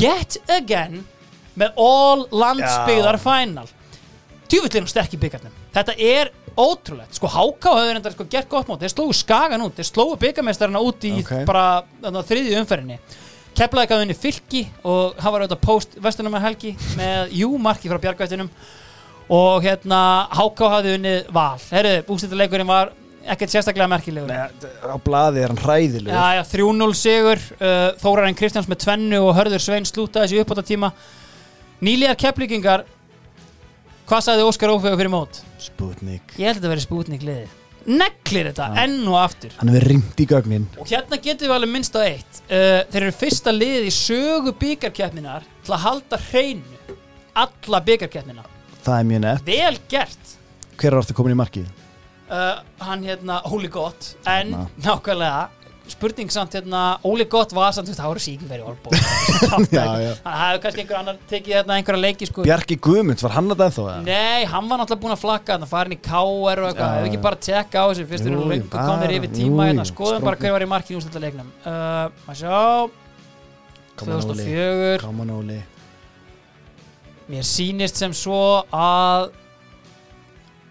yet 0.00 0.38
again 0.50 1.04
með 1.58 1.80
all 1.80 2.26
landsbyggðar 2.30 3.18
final. 3.22 3.66
Tjúvillin 4.50 4.86
sterk 4.90 5.14
í 5.14 5.20
byggarnum 5.22 5.54
þetta 5.74 5.94
er 5.96 6.30
ótrúlegt. 6.58 7.14
Sko 7.16 7.30
HK 7.30 7.72
hefur 7.78 7.96
enda 7.96 8.12
sko, 8.12 8.26
gert 8.30 8.48
gott 8.50 8.68
mót. 8.68 8.82
Þeir 8.82 8.92
slógu 8.92 9.14
skagan 9.16 9.62
út, 9.64 9.76
þeir 9.78 9.88
slógu 9.88 10.18
byggarmestarina 10.20 10.82
út 10.82 11.06
í 11.06 11.12
Ok. 11.22 11.32
bara 11.48 11.82
þarna, 12.02 12.24
þriðju 12.26 12.58
umferðinni. 12.60 12.98
Keflaði 13.56 13.90
gaf 13.90 14.02
henni 14.02 14.14
fylki 14.18 14.62
og 14.86 15.16
hann 15.18 15.32
var 15.34 15.44
auðvitað 15.44 15.62
post 15.64 15.96
vestunum 16.02 16.34
með 16.34 16.44
helgi 16.48 16.72
með 16.98 17.32
jú 17.40 17.52
marki 17.58 17.90
frá 17.90 17.98
bjargvættinum. 18.02 18.50
Og 19.30 19.62
hérna 19.62 20.00
HK 20.34 20.70
hafði 20.74 20.96
unnið 20.98 21.30
val. 21.34 21.58
Herru, 21.70 21.94
ústættileikurinn 22.10 22.66
var 22.66 22.90
ekkert 23.30 23.52
sérstaklega 23.52 23.86
merkilegur. 23.92 24.30
Nei, 24.30 24.48
á 24.90 24.96
blaði 24.98 25.44
er 25.44 25.52
hann 25.52 25.60
hræðilegur. 25.60 26.16
Já, 26.16 26.40
já, 26.40 26.42
3-0 26.50 26.94
sigur 26.98 27.42
uh, 27.60 27.92
Þórarinn 28.00 28.38
Kristjáns 28.38 28.66
með 28.70 28.80
tvennu 28.86 29.20
og 29.22 29.36
Hörður 29.38 29.62
Svein 29.62 29.86
slúta 29.86 30.24
þessi 30.24 30.40
uppbóta 30.42 30.64
tíma 30.66 30.90
Nýliðar 31.84 32.18
kepplíkingar 32.20 32.84
Hvað 34.10 34.24
sagði 34.26 34.44
Óskar 34.48 34.72
Ófegur 34.74 34.98
fyrir 34.98 35.12
mót? 35.12 35.38
Sputnik. 35.62 36.32
Ég 36.34 36.48
held 36.48 36.56
að 36.56 36.62
þetta 36.64 36.70
verið 36.72 36.82
spútnik 36.84 37.22
liðið. 37.22 37.52
Neglir 37.90 38.48
þetta 38.50 38.66
enn 38.82 38.96
og 39.08 39.16
aftur. 39.20 39.52
Hann 39.60 39.70
hefur 39.70 39.86
ringt 39.92 40.18
í 40.20 40.26
gögnin. 40.28 40.64
Og 40.82 40.90
hérna 40.90 41.18
getum 41.22 41.46
við 41.46 41.54
alveg 41.54 41.70
minnst 41.70 41.94
á 41.94 42.00
eitt. 42.02 42.40
Uh, 42.50 42.80
Þeir 42.90 43.04
eru 43.06 43.14
fyrsta 43.20 43.54
liðið 43.54 43.86
í 43.86 43.92
sögu 43.94 44.52
byggarkeppninar 44.60 45.46
til 45.64 45.76
að 45.76 45.84
halda 45.86 46.18
hreinu 46.26 46.96
alla 47.44 47.80
byggarkeppnina 47.86 48.42
Það 48.82 48.96
er 48.98 49.06
mjög 49.12 49.22
nett. 49.28 49.46
Vel 49.46 49.78
gert. 49.94 50.34
Hver 50.80 50.90
er 50.90 50.98
aftur 51.04 51.16
komin 51.20 51.36
í 51.36 51.38
markið? 51.38 51.70
uh, 52.34 52.60
Hann 52.82 53.06
hérna, 53.06 53.38
Óli 53.46 53.70
Gott 53.70 54.16
En 54.26 54.50
Na. 54.56 54.66
nákvæmlega 54.82 55.46
Spurning 55.94 56.30
samt 56.32 56.54
hérna, 56.56 56.82
Óli 57.06 57.26
Gott 57.30 57.52
var 57.56 57.74
samt 57.76 57.90
Það 57.98 58.08
voru 58.10 58.22
Já, 59.70 59.84
já. 60.00 60.12
Það 60.24 60.38
hefur 60.40 60.60
kannski 60.64 60.82
einhver 60.84 60.98
annar 61.00 61.18
tekið 61.30 61.56
hérna 61.56 61.76
einhverja 61.78 62.02
leiki 62.04 62.28
sko. 62.30 62.44
Bjarki 62.46 62.78
Guðmunds, 62.86 63.24
var 63.26 63.34
hann 63.36 63.50
að 63.50 63.60
það 63.64 63.74
eða? 63.94 64.04
Nei, 64.06 64.46
hann 64.52 64.70
var 64.70 64.80
náttúrulega 64.82 65.02
búinn 65.04 65.16
að 65.16 65.22
flakka 65.24 65.56
þannig 65.56 65.68
að 65.68 65.74
farin 65.74 65.96
í 65.96 66.00
KR 66.06 66.62
og 66.64 66.68
eitthvað, 66.70 66.94
hefur 66.96 67.10
ekki 67.10 67.22
bara 67.26 67.40
tjekka 67.48 67.82
á 67.82 67.86
þessu 67.90 68.06
fyrst 68.10 68.28
erum 68.30 68.40
jú, 68.40 68.48
lengur 68.54 68.72
komnir 68.74 69.06
bara, 69.06 69.18
yfir 69.18 69.34
tíma 69.34 69.68
hérna, 69.70 69.84
jú, 69.86 69.92
skoðum 69.92 70.24
bara 70.26 70.38
strákar. 70.38 70.46
hver 70.46 70.56
var 70.56 70.66
í 70.66 70.70
markinu 70.70 71.00
úrslita 71.00 71.22
leiknum 71.24 71.52
uh, 71.64 71.74
maður 72.26 72.40
sjá, 72.40 72.62
Come 74.00 74.16
on, 74.16 74.24
Óli. 74.30 74.46
2004 74.48 75.04
Come 75.04 75.24
on, 75.26 75.34
Óli. 75.36 75.60
Mér 77.30 77.46
sýnist 77.46 78.00
sem 78.00 78.14
svo 78.16 78.40
að 78.74 79.30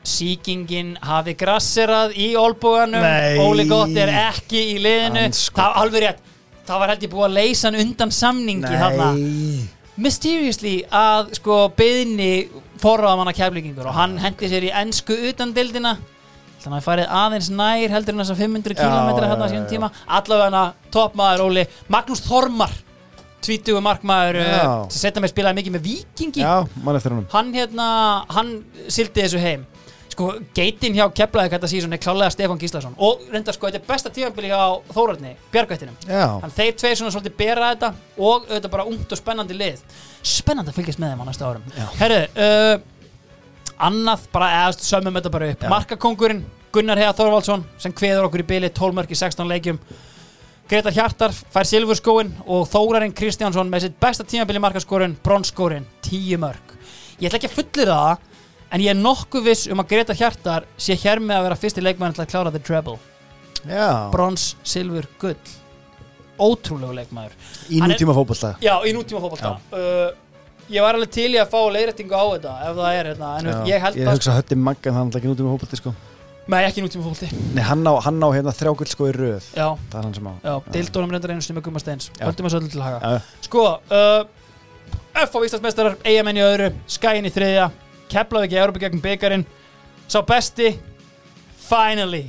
síkingin 0.10 0.94
hafi 1.06 1.36
grasserað 1.40 2.16
í 2.20 2.32
olbúganum 2.40 3.04
Nei. 3.04 3.40
Óli 3.44 3.66
Gott 3.70 3.96
er 3.98 4.12
ekki 4.30 4.62
í 4.74 4.78
liðinu. 4.84 5.28
Það 5.56 5.82
alveg 5.84 6.06
rétt. 6.06 6.24
Það 6.70 6.82
var 6.84 6.94
held 6.94 7.06
ég 7.06 7.12
búið 7.14 7.28
að 7.28 7.38
leysa 7.40 7.70
hann 7.70 7.80
undan 7.84 8.14
samningi 8.14 8.74
þarna. 8.84 9.10
Mysteriously 10.00 10.76
að 10.96 11.34
sko 11.40 11.64
beðinni 11.76 12.32
forraðamanna 12.80 13.34
keflingingur 13.36 13.90
og 13.90 13.98
hann 13.98 14.16
hendi 14.22 14.48
sér 14.52 14.68
í 14.70 14.74
ennsku 14.82 15.18
utan 15.32 15.52
dildina 15.56 15.98
þannig 16.60 16.76
að 16.76 16.78
það 16.78 16.86
farið 16.86 17.10
aðeins 17.22 17.50
nær 17.56 17.96
heldur 17.96 18.16
en 18.16 18.22
þess 18.24 18.34
að 18.36 18.44
500 18.44 18.76
Já, 18.76 18.84
km 18.84 19.10
hérna 19.24 19.48
á 19.48 19.52
já. 19.52 19.64
tíma. 19.68 19.90
Allavega 20.08 20.48
hana 20.48 20.64
toppmaður 20.94 21.44
Óli 21.48 21.66
Magnús 21.92 22.24
Þormar 22.28 22.72
20 23.46 23.80
markmaður 23.84 24.40
uh, 24.44 24.72
sem 24.92 25.06
setja 25.06 25.24
mig 25.24 25.32
spilaði 25.32 25.62
mikið 25.62 25.76
með 25.78 25.86
vikingi 25.88 26.44
Já, 26.44 26.56
hann 27.34 27.54
hérna, 27.56 27.90
hann 28.36 28.56
sildi 28.92 29.24
þessu 29.24 29.42
heim 29.42 29.66
sko, 30.14 30.28
geitin 30.56 30.96
hjá 30.98 31.06
Keflaði 31.16 31.52
þetta 31.54 31.70
síðan 31.72 31.96
er 31.96 32.02
klálega 32.04 32.34
Stefán 32.34 32.60
Gíslason. 32.62 32.96
Og 32.98 33.24
reyndar 33.32 33.56
sko, 33.56 33.70
þetta 33.70 33.80
er 33.82 33.88
besta 33.88 34.12
tífambili 34.14 34.52
hjá 34.52 34.62
Þórarni, 34.94 35.34
Bjargvættinum. 35.54 35.98
Já, 36.06 36.26
Þannig 36.44 36.56
þeir 36.58 36.78
tveir 36.82 37.00
svona 37.00 37.14
svolítið 37.16 37.36
bera 37.40 37.72
þetta 37.74 37.92
og 38.18 38.48
auðvitað 38.50 38.74
bara 38.76 38.88
ungt 38.92 39.16
og 39.16 39.22
spennandi 39.22 39.58
lið. 39.58 39.84
Spennandi 40.22 40.74
að 40.74 40.80
fylgjast 40.80 41.02
með 41.04 41.14
þeim 41.14 41.24
á 41.24 41.30
næsta 41.30 41.50
árum. 41.50 41.68
Já. 41.76 41.86
Herru, 42.02 42.22
uh, 42.46 43.74
annað, 43.90 44.30
bara 44.36 44.52
eðast 44.60 44.86
sömum 44.88 45.20
þetta 45.20 45.34
bara 45.38 45.52
upp. 45.54 45.68
Markakongurinn 45.76 46.46
Gunnar 46.74 47.02
Heiða 47.02 47.18
Þorvaldsson 47.18 47.66
sem 47.82 47.96
kveður 47.96 48.30
okkur 48.30 48.44
í 48.44 48.50
bili 48.50 48.70
12 48.70 48.98
mörg 49.00 49.14
í 49.14 49.18
16 49.18 49.50
leikjum. 49.50 49.80
Gretar 50.70 50.94
Hjartar 50.94 51.34
fær 51.34 51.66
silfurskóin 51.66 52.30
og 52.46 52.68
Þórarinn 52.70 53.16
Kristjánsson 53.18 53.72
með 53.72 53.88
sitt 53.88 53.96
besta 54.02 54.22
tímabili 54.22 54.62
markaskorun 54.62 55.16
bronskórin 55.26 55.88
10 56.06 56.38
mörg 56.44 56.76
ég 57.20 57.28
ætla 57.28 57.40
ekki 57.40 57.50
að 57.50 57.58
fullir 57.58 57.92
það 57.92 58.28
en 58.72 58.82
ég 58.84 58.92
er 58.94 59.00
nokkuð 59.00 59.44
viss 59.50 59.68
um 59.72 59.80
að 59.84 59.88
Gretar 59.94 60.16
Hjartar 60.20 60.68
sé 60.78 60.96
hér 60.96 61.20
með 61.24 61.38
að 61.40 61.48
vera 61.50 61.60
fyrsti 61.64 61.82
leikmann 61.84 62.14
til 62.14 62.24
að 62.26 62.32
klára 62.34 62.52
the 62.54 62.60
treble. 62.60 62.98
Já, 63.68 64.10
brons, 64.14 64.56
silfur, 64.64 65.08
gull. 65.20 65.36
Ótrúlegu 66.40 66.94
leikmaður. 66.96 67.34
Í 67.70 67.80
Hann 67.82 67.92
er- 67.92 67.98
nútíma 67.98 68.14
fótbolta. 68.16 68.56
Já, 68.64 68.76
í 68.88 68.94
nútíma 68.96 69.20
fótbolta. 69.26 69.58
Uh, 69.74 70.12
Ég 70.70 70.84
var 70.86 70.94
alveg 70.94 71.10
til 71.10 71.32
í 71.34 71.38
að 71.42 71.48
fá 71.50 71.58
leiðrættingu 71.74 72.14
á 72.14 72.26
þetta 72.30 72.52
ef 72.70 72.76
það 72.78 72.94
er 72.94 73.08
hérna, 73.10 73.30
en 73.40 73.46
ég 73.66 73.82
held 73.82 73.96
Ég 73.98 74.06
að 74.06 74.14
hugsa 74.20 74.30
að 74.32 74.38
hötti 74.44 74.56
maggan 74.56 74.94
þannig 74.94 75.16
að 75.16 75.18
ekki 75.18 75.30
nútíma 75.32 75.54
fótbolti 75.56 75.80
sko. 75.80 75.94
Nei, 76.48 76.60
ekki 76.68 76.84
nútíma 76.86 77.06
fótbolti. 77.08 77.30
Nei, 77.56 77.64
hann 77.66 77.82
á, 77.90 77.94
hann 78.06 78.22
á 78.22 78.30
hérna 78.30 78.54
þrjágull 78.54 78.86
sko 78.92 79.08
í 79.10 79.14
röð. 79.18 79.48
Já, 79.58 79.66
Það 79.90 79.98
er 79.98 80.04
hann 80.06 80.14
sem 80.14 80.28
á. 80.30 80.34
Já, 80.46 80.54
deildónum 80.78 81.10
reyndar 81.16 81.34
einu 81.34 81.42
sinni 81.42 81.58
með 81.58 81.66
Gumma 81.66 81.80
Steins. 81.82 82.12
Já. 82.20 82.26
Höldum 82.30 82.46
að 82.46 82.54
svolítið 82.54 82.72
til 82.78 82.82
haga. 82.86 83.00
Já, 83.02 83.22
Sko, 83.50 83.64
uh, 83.90 84.24
F 85.26 85.34
á 85.34 85.40
Íslandsmeistarar 85.42 85.98
Eyjamenn 86.06 86.38
í 86.38 86.46
öðru, 86.46 86.70
Skæin 86.86 87.26
í 87.26 87.34
þriðja 87.34 87.72
Keflavík 88.10 88.56
í 88.56 88.60
Európa 88.60 88.82
gegn 88.84 89.02
byggarinn 89.04 89.46
Sá 90.10 90.22
besti 90.26 90.74
Finally 91.70 92.26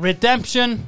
Redemption 0.00 0.78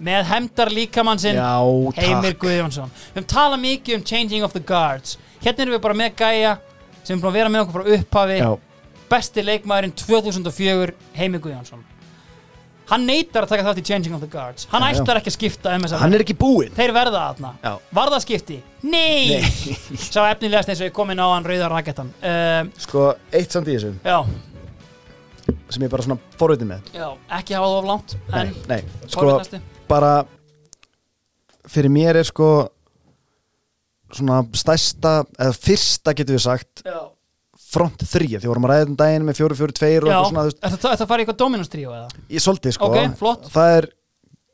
með 0.00 0.26
hemdar 0.30 0.72
líkamann 0.72 1.20
sinn 1.20 1.36
Já, 1.36 1.60
Heimir 2.00 2.36
Guðjónsson. 2.40 2.88
Við 2.88 3.20
höfum 3.20 3.28
talað 3.28 3.62
mikið 3.66 3.98
um 3.98 4.04
changing 4.08 4.44
of 4.46 4.54
the 4.56 4.62
guards. 4.64 5.18
Hérna 5.44 5.66
erum 5.66 5.76
við 5.76 5.82
bara 5.84 5.98
með 6.00 6.14
gæja 6.20 6.56
sem 7.02 7.16
er 7.16 7.20
búin 7.20 7.30
að 7.30 7.36
vera 7.36 7.52
með 7.52 7.64
okkur 7.66 7.76
frá 7.76 7.96
upphafi. 7.98 8.38
Já, 8.40 8.50
besti 9.12 9.44
leikmaðurinn 9.44 9.96
2004 10.00 10.94
Heimir 11.18 11.44
Guðjónsson 11.44 11.84
Hann 12.90 13.06
neytar 13.06 13.46
að 13.46 13.52
taka 13.54 13.64
þátt 13.68 13.80
í 13.80 13.84
changing 13.86 14.16
of 14.16 14.22
the 14.24 14.28
guards. 14.30 14.66
Hann 14.72 14.82
Já, 14.82 14.98
ætlar 14.98 15.20
ekki 15.20 15.30
að 15.30 15.36
skipta 15.36 15.74
um 15.78 15.86
hann 16.02 16.16
er 16.16 16.24
ekki 16.24 16.34
búinn. 16.38 16.72
Þeir 16.74 16.92
verða 16.96 17.22
þarna. 17.28 17.52
Já. 17.62 17.72
Var 18.00 18.12
það 18.16 18.24
skipti? 18.24 18.58
Nei, 18.90 19.40
Sá 20.10 20.24
efnilegast 20.24 20.72
eins 20.72 20.82
og 20.82 20.90
ég 20.90 20.96
komin 20.96 21.22
á 21.22 21.26
hann 21.30 21.46
rauðar 21.46 21.74
rakettan 21.76 22.10
uh, 22.18 22.64
Sko, 22.80 23.12
eitt 23.30 23.54
samt 23.54 23.70
í 23.70 23.76
þessu. 23.76 23.94
Já, 24.02 24.18
sem 25.70 25.86
ég 25.86 25.92
bara 25.92 26.06
svona 26.06 26.18
forvitið 26.40 26.70
með. 26.72 26.90
Já, 26.96 27.06
ekki 27.38 27.56
hafa 27.56 27.70
það 27.70 27.78
of 27.78 27.88
langt 27.90 28.16
Nei, 28.34 28.52
nei, 28.70 28.80
sko, 29.10 29.38
bara 29.90 30.12
fyrir 31.70 31.92
mér 31.92 32.20
er 32.20 32.28
sko 32.28 32.50
svona 34.10 34.40
stærsta 34.56 35.20
eða 35.38 35.54
fyrsta 35.54 36.14
getur 36.18 36.38
við 36.38 36.44
sagt 36.46 36.82
Já, 36.86 36.98
front 37.70 38.02
3, 38.02 38.28
því 38.42 38.50
vorum 38.50 38.66
að 38.66 38.72
ræða 38.74 38.88
um 38.90 38.96
daginn 38.98 39.26
með 39.28 39.40
4-4-2 39.40 39.90
og 40.02 40.08
eitthvað 40.10 40.28
svona, 40.30 40.44
þú 40.44 40.50
veist, 40.50 40.60
Þetta 40.64 40.92
þetta 40.94 41.06
farið 41.10 41.22
í 41.22 41.26
eitthvað 41.26 41.40
Dominus 41.42 41.70
tríó 41.72 41.92
eða? 41.94 42.08
ég 42.34 42.44
svolítið 42.44 42.74
sko. 42.76 42.88
Ok, 42.90 43.16
flott. 43.20 43.50
það 43.54 43.74
er 43.78 43.88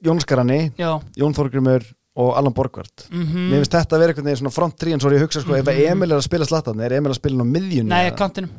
Jón 0.06 0.20
Skarani, 0.20 0.58
Já. 0.76 0.90
Jón 1.16 1.34
Þorgrymur 1.36 1.86
og 2.16 2.30
Allan 2.36 2.54
Borgvart. 2.56 3.06
Mm 3.10 3.26
mér 3.50 3.60
finnst 3.62 3.74
þetta 3.76 3.96
að 3.96 4.02
vera 4.04 4.12
einhvern 4.14 4.28
veginn 4.30 4.40
svona 4.42 4.54
front 4.56 4.76
3 4.80 4.92
en 4.96 5.00
svo 5.02 5.10
er 5.10 5.16
ég 5.16 5.20
að 5.22 5.26
hugsa 5.26 5.42
sko, 5.44 5.56
ef 5.56 5.68
Emil 5.68 6.10
er 6.12 6.16
að 6.20 6.24
spila 6.28 6.48
slattan 6.48 6.80
er 6.80 6.94
Emil 6.96 7.12
að 7.12 7.18
spila 7.20 7.36
hann 7.40 7.48
á 7.48 7.54
miðjunni 7.56 7.90
Nei, 7.92 8.06
eða? 8.10 8.16
kantinum. 8.20 8.50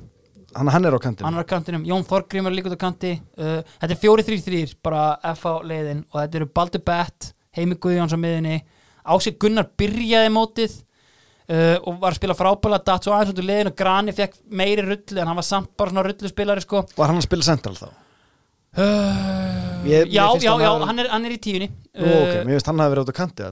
Hann, 0.58 0.69
hann 0.74 0.86
er 0.90 0.95
á 0.95 1.00
kantinu 1.02 1.27
hann 1.27 1.38
er 1.38 1.45
á 1.45 1.50
kantinum, 1.50 1.84
Jón 1.86 2.06
Þorgrímur 2.08 2.50
er 2.50 2.58
líka 2.58 2.69
út 2.72 2.77
á 2.77 2.82
kanti. 2.82 3.11
Uh, 3.38 3.61
þetta 3.82 3.94
er 3.94 4.02
4-3-3 4.02 4.76
bara 4.82 5.03
FH 5.36 5.53
leiðin. 5.69 6.03
Og 6.14 6.22
þetta 6.24 6.40
eru 6.42 6.50
Baldur 6.50 6.82
Bett 6.88 7.32
Heimi 7.58 7.76
Guðjóns 7.77 8.14
á 8.14 8.19
miðinni 8.22 8.58
Ási 9.08 9.32
Gunnar 9.40 9.69
byrjaði 9.80 10.32
mótið 10.34 10.74
uh, 11.50 11.77
og 11.88 12.00
var 12.01 12.11
að 12.14 12.19
spila 12.22 12.35
frábæla 12.38 12.82
datt 12.85 13.03
svo 13.08 13.14
aðeins 13.16 13.34
út 13.35 13.42
úr 13.43 13.50
leiðin 13.51 13.72
og 13.72 13.77
Grani 13.80 14.16
fekk 14.17 14.40
meiri 14.51 14.84
rullu 14.88 15.22
en 15.22 15.27
hann 15.32 15.40
var 15.40 15.48
samt 15.48 15.72
bara 15.77 15.93
svona 15.93 16.06
rullu 16.09 16.32
spilari 16.34 16.61
sko. 16.66 16.84
Var 16.98 17.11
hann 17.14 17.22
að 17.22 17.27
spila 17.30 17.48
central 17.48 17.76
þá? 17.80 17.88
uh, 18.77 19.84
Mér- 19.88 20.08
já, 20.11 20.24
finnst 20.32 20.43
já, 20.45 20.51
hann 20.51 20.61
já, 20.61 20.69
hafa- 20.69 20.85
hann 20.90 21.00
er, 21.00 21.08
hann 21.09 21.26
er 21.26 21.32
í 21.32 21.38
tíunni. 21.42 21.67
Nú, 21.98 22.06
ok, 22.14 22.34
mér 22.45 22.58
finnst 22.58 22.67
hann 22.69 22.80
hafi 22.84 22.92
verið 22.93 23.06
út 23.08 23.09
á 23.09 23.17
kanti 23.17 23.43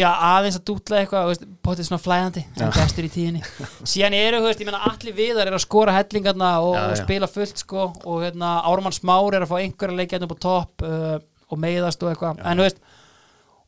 já, 0.00 0.08
aðeins 0.08 0.56
að 0.56 0.64
dútla 0.70 1.00
eitthvað 1.02 1.42
potið 1.66 1.88
svona 1.88 2.00
flæðandi, 2.04 2.44
en 2.56 2.70
bestur 2.76 3.04
í 3.04 3.10
tíunni. 3.12 3.42
Síðan 3.84 4.14
eru, 4.16 4.38
þú 4.40 4.46
veist, 4.48 4.60
ég 4.62 4.70
meina 4.70 4.80
allir 4.88 5.16
viðar 5.18 5.50
er 5.50 5.56
að 5.58 5.64
skora 5.66 5.92
hellingarna 5.98 6.52
og, 6.64 6.74
Já, 6.76 6.84
og 6.86 6.94
já. 6.96 7.02
spila 7.02 7.26
fullt 7.28 7.58
sko, 7.60 7.90
og 8.04 8.22
hérna, 8.24 8.54
Ármann 8.64 8.96
Smár 8.96 9.34
er 9.36 9.44
að 9.44 9.50
fá 9.52 9.58
einhverja 9.60 9.96
leikja 10.00 10.18
hérna 10.18 10.30
á 10.32 10.38
topp 10.46 10.86
uh, 10.86 11.18
og 11.50 11.58
meiðast 11.60 12.02
og 12.06 12.12
eitthvað, 12.14 12.40
en 12.46 12.56
þú 12.62 12.68
veist 12.68 12.80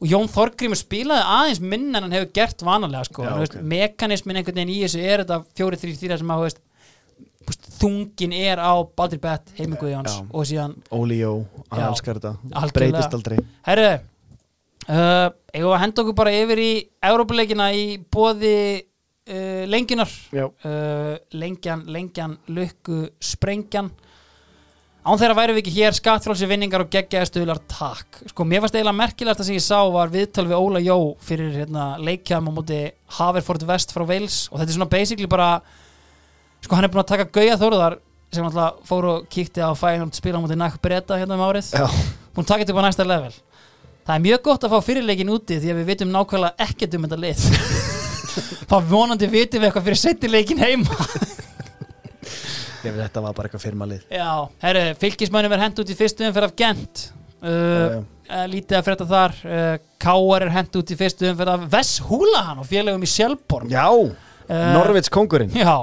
og 0.03 0.11
Jón 0.11 0.29
Þorgrímur 0.33 0.79
spilaði 0.81 1.23
aðeins 1.31 1.61
minn 1.63 1.93
en 1.93 2.01
hann 2.01 2.15
hefur 2.17 2.31
gert 2.35 2.63
vanalega 2.67 3.07
sko, 3.07 3.23
Já, 3.23 3.29
en, 3.29 3.35
þú 3.37 3.45
veist, 3.45 3.57
ok. 3.61 3.67
mekanismin 3.73 4.41
einhvern 4.41 4.59
veginn 4.59 4.75
í 4.75 4.79
þessu 4.83 5.03
er 5.07 5.23
þetta 5.23 5.39
4-3-4 5.61 6.19
sem 6.19 6.33
að, 6.35 6.45
veist, 6.49 6.63
þungin 7.79 8.35
er 8.39 8.63
á 8.63 8.73
Baldur 8.99 9.21
Bett, 9.23 9.53
Heimi 9.59 9.79
Guðjóns 9.79 10.17
Já. 10.19 10.25
og 10.27 10.49
síðan 10.51 10.75
Óli 10.95 11.21
Jó, 11.21 11.33
hann 11.71 11.85
elskar 11.87 12.19
þetta. 12.19 12.65
Breytist 12.75 13.15
aldrei. 13.19 13.39
Herru, 13.69 13.91
uh, 14.89 15.29
eigum 15.55 15.69
við 15.69 15.77
að 15.77 15.83
henda 15.85 16.05
okkur 16.05 16.19
bara 16.19 16.35
yfir 16.43 16.63
í 16.63 16.71
Európuleikina 17.13 17.69
í 17.79 17.85
bóði 18.03 18.57
uh, 18.83 19.63
lengjunar? 19.71 20.17
Uh, 20.35 21.15
lengjan, 21.39 21.87
lengjan, 21.95 22.41
lukku 22.51 23.05
sprengjan 23.23 23.95
án 25.03 25.19
þeirra 25.19 25.37
væri 25.37 25.55
við 25.57 25.63
ekki 25.65 25.75
hér 25.75 25.97
skattfrálsi 25.97 26.47
vinningar 26.47 26.85
og 26.85 26.91
geggjaði 26.93 27.29
stuðlar 27.29 27.61
takk. 27.71 28.21
Sko 28.31 28.47
mér 28.47 28.63
fannst 28.63 28.77
eiginlega 28.77 28.99
merkilegt 29.01 29.43
að 29.43 29.49
sem 29.49 29.59
ég 29.59 29.65
sá 29.65 29.81
var 29.91 30.13
viðtal 30.13 30.47
við 30.47 30.59
Óla 30.61 30.83
Jó 30.83 30.97
fyrir 31.27 31.51
hérna, 31.57 31.87
leikjum 31.99 32.51
á 32.51 32.53
móti 32.55 32.81
Haverford 33.19 33.67
West 33.69 33.95
frá 33.95 34.07
Wales 34.07 34.45
og 34.51 34.61
þetta 34.61 34.71
er 34.71 34.77
svona 34.79 34.91
basically 34.93 35.31
bara 35.31 35.51
sko 36.63 36.79
hann 36.79 36.87
er 36.87 36.93
búin 36.93 37.03
að 37.03 37.11
taka 37.15 37.31
Gauja 37.35 37.59
Þóruðar 37.59 37.99
sem 38.33 38.47
alltaf 38.47 38.79
fór 38.89 39.09
og 39.11 39.27
kíkti 39.33 39.61
á 39.61 39.75
Feyenoord 39.77 40.17
spila 40.17 40.39
á 40.39 40.43
móti 40.45 40.59
Nakk 40.59 40.79
Breta 40.83 41.19
hérna 41.19 41.37
um 41.37 41.47
árið. 41.51 41.75
Já, 41.75 41.87
búin 42.33 42.47
að 42.47 42.53
taka 42.55 42.63
þetta 42.63 42.77
upp 42.77 42.83
á 42.83 42.87
næsta 42.87 43.09
level. 43.09 43.35
Það 44.07 44.15
er 44.15 44.23
mjög 44.25 44.47
gott 44.47 44.65
að 44.67 44.73
fá 44.73 44.87
fyrirleikin 44.87 45.35
úti 45.35 45.59
því 45.63 45.75
að 45.75 45.83
við 45.83 45.91
vitum 45.93 46.15
nákvæmlega 46.15 46.67
ekkert 46.67 46.97
um 46.97 47.05
þetta 47.07 47.21
lið. 47.23 47.45
Þá 48.71 48.77
vonandi 48.89 49.29
vitum 49.29 49.61
við 49.61 49.69
eitthvað 49.69 49.91
fyrir 49.91 50.01
settileikin 50.01 50.63
heima 50.63 50.97
ég 52.87 52.95
veit 52.95 53.05
þetta 53.05 53.23
var 53.25 53.37
bara 53.37 53.49
eitthvað 53.49 53.65
firmalið 53.67 54.07
já, 54.13 54.31
herru, 54.65 54.85
fylgismönnum 55.03 55.55
er 55.57 55.63
hent 55.67 55.83
út 55.83 55.93
í 55.93 55.99
fyrstu 55.99 56.27
umferð 56.29 56.51
af 56.51 56.57
Gent. 56.63 57.05
Uh, 57.43 57.51
já. 57.51 58.01
uh, 58.31 58.45
lítið 58.53 58.79
að 58.79 58.85
frétta 58.87 59.07
þar. 59.11 59.39
Uh, 59.43 59.77
Káar 60.03 60.47
er 60.47 60.53
hent 60.55 60.77
út 60.79 60.93
í 60.95 60.99
fyrstu 60.99 61.31
umferð 61.31 61.55
af 61.57 61.65
Vess 61.73 62.03
Húlahan 62.07 62.63
og 62.63 62.69
félagum 62.71 63.03
í 63.03 63.11
Sjálfborg 63.11 63.71
Já, 63.73 63.87
uh, 63.93 64.67
Norvits 64.77 65.11
kongurinn 65.13 65.55
já 65.55 65.75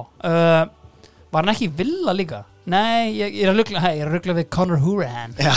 var 1.30 1.44
hann 1.44 1.54
ekki 1.54 1.70
villa 1.78 2.14
líka? 2.16 2.44
Nei, 2.70 3.14
ég, 3.18 3.34
ég 3.40 3.46
er 3.46 3.52
að 3.54 3.60
ruggla, 3.62 3.82
ég 3.94 4.04
er 4.04 4.10
að 4.10 4.16
ruggla 4.18 4.36
við 4.40 4.48
Conor 4.54 4.82
Hurahan 4.84 5.34
Já, 5.40 5.54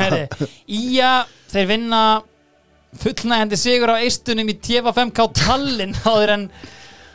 Herri, 0.00 0.48
Ía, 0.70 1.12
þeir 1.50 1.68
vinna 1.70 2.00
fullnægjandi 3.02 3.58
sigur 3.58 3.94
á 3.94 4.02
eistunum 4.02 4.50
í 4.52 4.56
TF5K 4.62 5.26
Tallinn 5.40 5.96
áður 6.06 6.34
en 6.36 6.48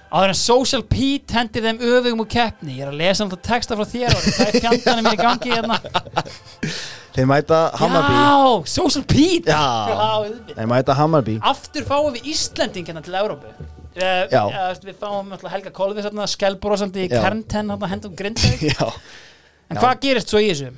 áður 0.09 0.33
en 0.33 0.37
Social 0.39 0.83
Pete 0.89 1.37
hendir 1.37 1.65
þeim 1.65 1.81
öfugum 1.81 2.23
úr 2.23 2.29
keppni. 2.29 2.77
Ég 2.77 2.85
er 2.85 2.91
að 2.93 3.01
lesa 3.01 3.25
alltaf 3.25 3.43
texta 3.45 3.77
frá 3.79 3.87
þér 3.89 4.15
og 4.15 4.23
það 4.25 4.45
er 4.47 4.63
fjandanum 4.65 5.07
mér 5.07 5.17
í 5.17 5.21
gangi 5.23 5.53
hérna. 5.53 5.79
Þeir 7.19 7.25
mæta 7.27 7.59
Hammarby. 7.79 8.15
Já, 8.15 8.69
Social 8.69 9.03
Pete. 9.09 9.51
Já. 9.51 10.53
Þeir 10.53 10.69
mæta 10.69 10.95
Hammarby. 10.95 11.39
Aftur 11.49 11.87
fáum 11.89 12.13
við 12.15 12.29
Íslending 12.31 12.87
hérna 12.87 13.03
til 13.03 13.17
Európu 13.19 13.49
uh, 13.49 14.23
Já. 14.31 14.43
Við 14.85 14.95
fáum 15.01 15.33
Helga 15.49 15.73
Kolvis 15.75 16.07
hérna, 16.07 16.27
skellbrósandi 16.29 17.07
í 17.07 17.09
Já. 17.09 17.19
Kernten 17.25 17.73
hérna, 17.73 17.91
hendum 17.91 18.15
Já, 18.69 18.87
En 19.69 19.77
hvað 19.77 20.01
gerist 20.05 20.31
svo 20.31 20.41
í 20.41 20.49
þessu? 20.53 20.71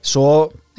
svo 0.00 0.26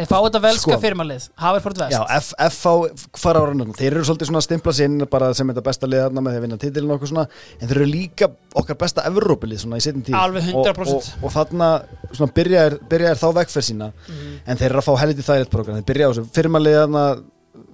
Þeir 0.02 0.10
fá 0.10 0.18
þetta 0.18 0.42
velska 0.42 0.72
Sko. 0.72 0.80
firmalið 0.82 1.26
Haverford 1.44 1.82
West. 1.84 1.94
Já, 1.94 2.02
FH 2.50 3.18
fara 3.22 3.42
á 3.42 3.44
rannum 3.52 3.74
Þeir 3.78 3.92
eru 3.92 4.06
svolítið 4.08 4.32
svona 4.32 4.42
stimpla 4.46 4.74
sinn 4.74 4.98
bara 5.12 5.32
sem 5.38 5.52
þetta 5.52 5.64
besta 5.68 5.90
liðarna 5.90 6.24
með 6.26 6.34
því 6.34 6.42
að 6.42 6.46
vinna 6.48 6.60
titilin 6.62 6.92
og 6.92 6.98
okkur 6.98 7.12
svona. 7.14 7.26
En 7.60 7.70
þeir 7.70 7.78
eru 7.78 7.90
líka 7.92 8.32
okkar 8.62 8.80
besta 8.82 9.06
Evrópilið 9.10 9.64
svona 9.66 9.78
í 9.78 9.86
setjum 9.86 10.06
tíð. 10.08 10.18
Alveg 10.18 10.50
100%. 10.50 10.82
og, 10.82 10.96
og, 10.98 11.12
og 11.28 11.36
þarna 11.36 11.70
svona 12.12 12.36
byrjaðir, 12.40 12.78
byrjaðir 12.92 13.22
þá 13.22 13.28
vekkferð 13.42 13.68
sína. 13.70 13.92
Mhm. 14.08 14.32
en 14.46 14.58
þeir 14.58 14.72
eru 14.72 14.82
að 14.82 14.88
fá 14.90 14.94
helviti 15.04 15.28
þægilegt 15.28 15.54
program 15.54 15.78
þeir 15.78 15.90
byrja 15.92 16.08
á 16.08 16.12
þessu 16.12 16.26
firmaliðarna 16.36 17.04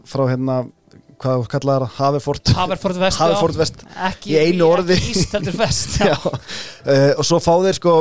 frá 0.08 0.24
hérna 0.28 0.58
hvað 1.18 1.48
kallaði 1.50 1.86
það, 1.86 1.96
Haverford. 1.98 2.52
Haverford 2.58 3.00
West 3.02 3.22
Haverford. 3.22 3.58
West. 3.58 3.82
Ekki, 4.10 4.36
ekki 4.38 4.98
Íst 5.14 5.34
heldur 5.34 5.58
West 5.62 5.98
Já, 6.10 6.14
uh, 6.14 7.12
og 7.18 7.26
svo 7.26 7.40
fá 7.42 7.54
þeir 7.66 7.80
sko 7.80 7.96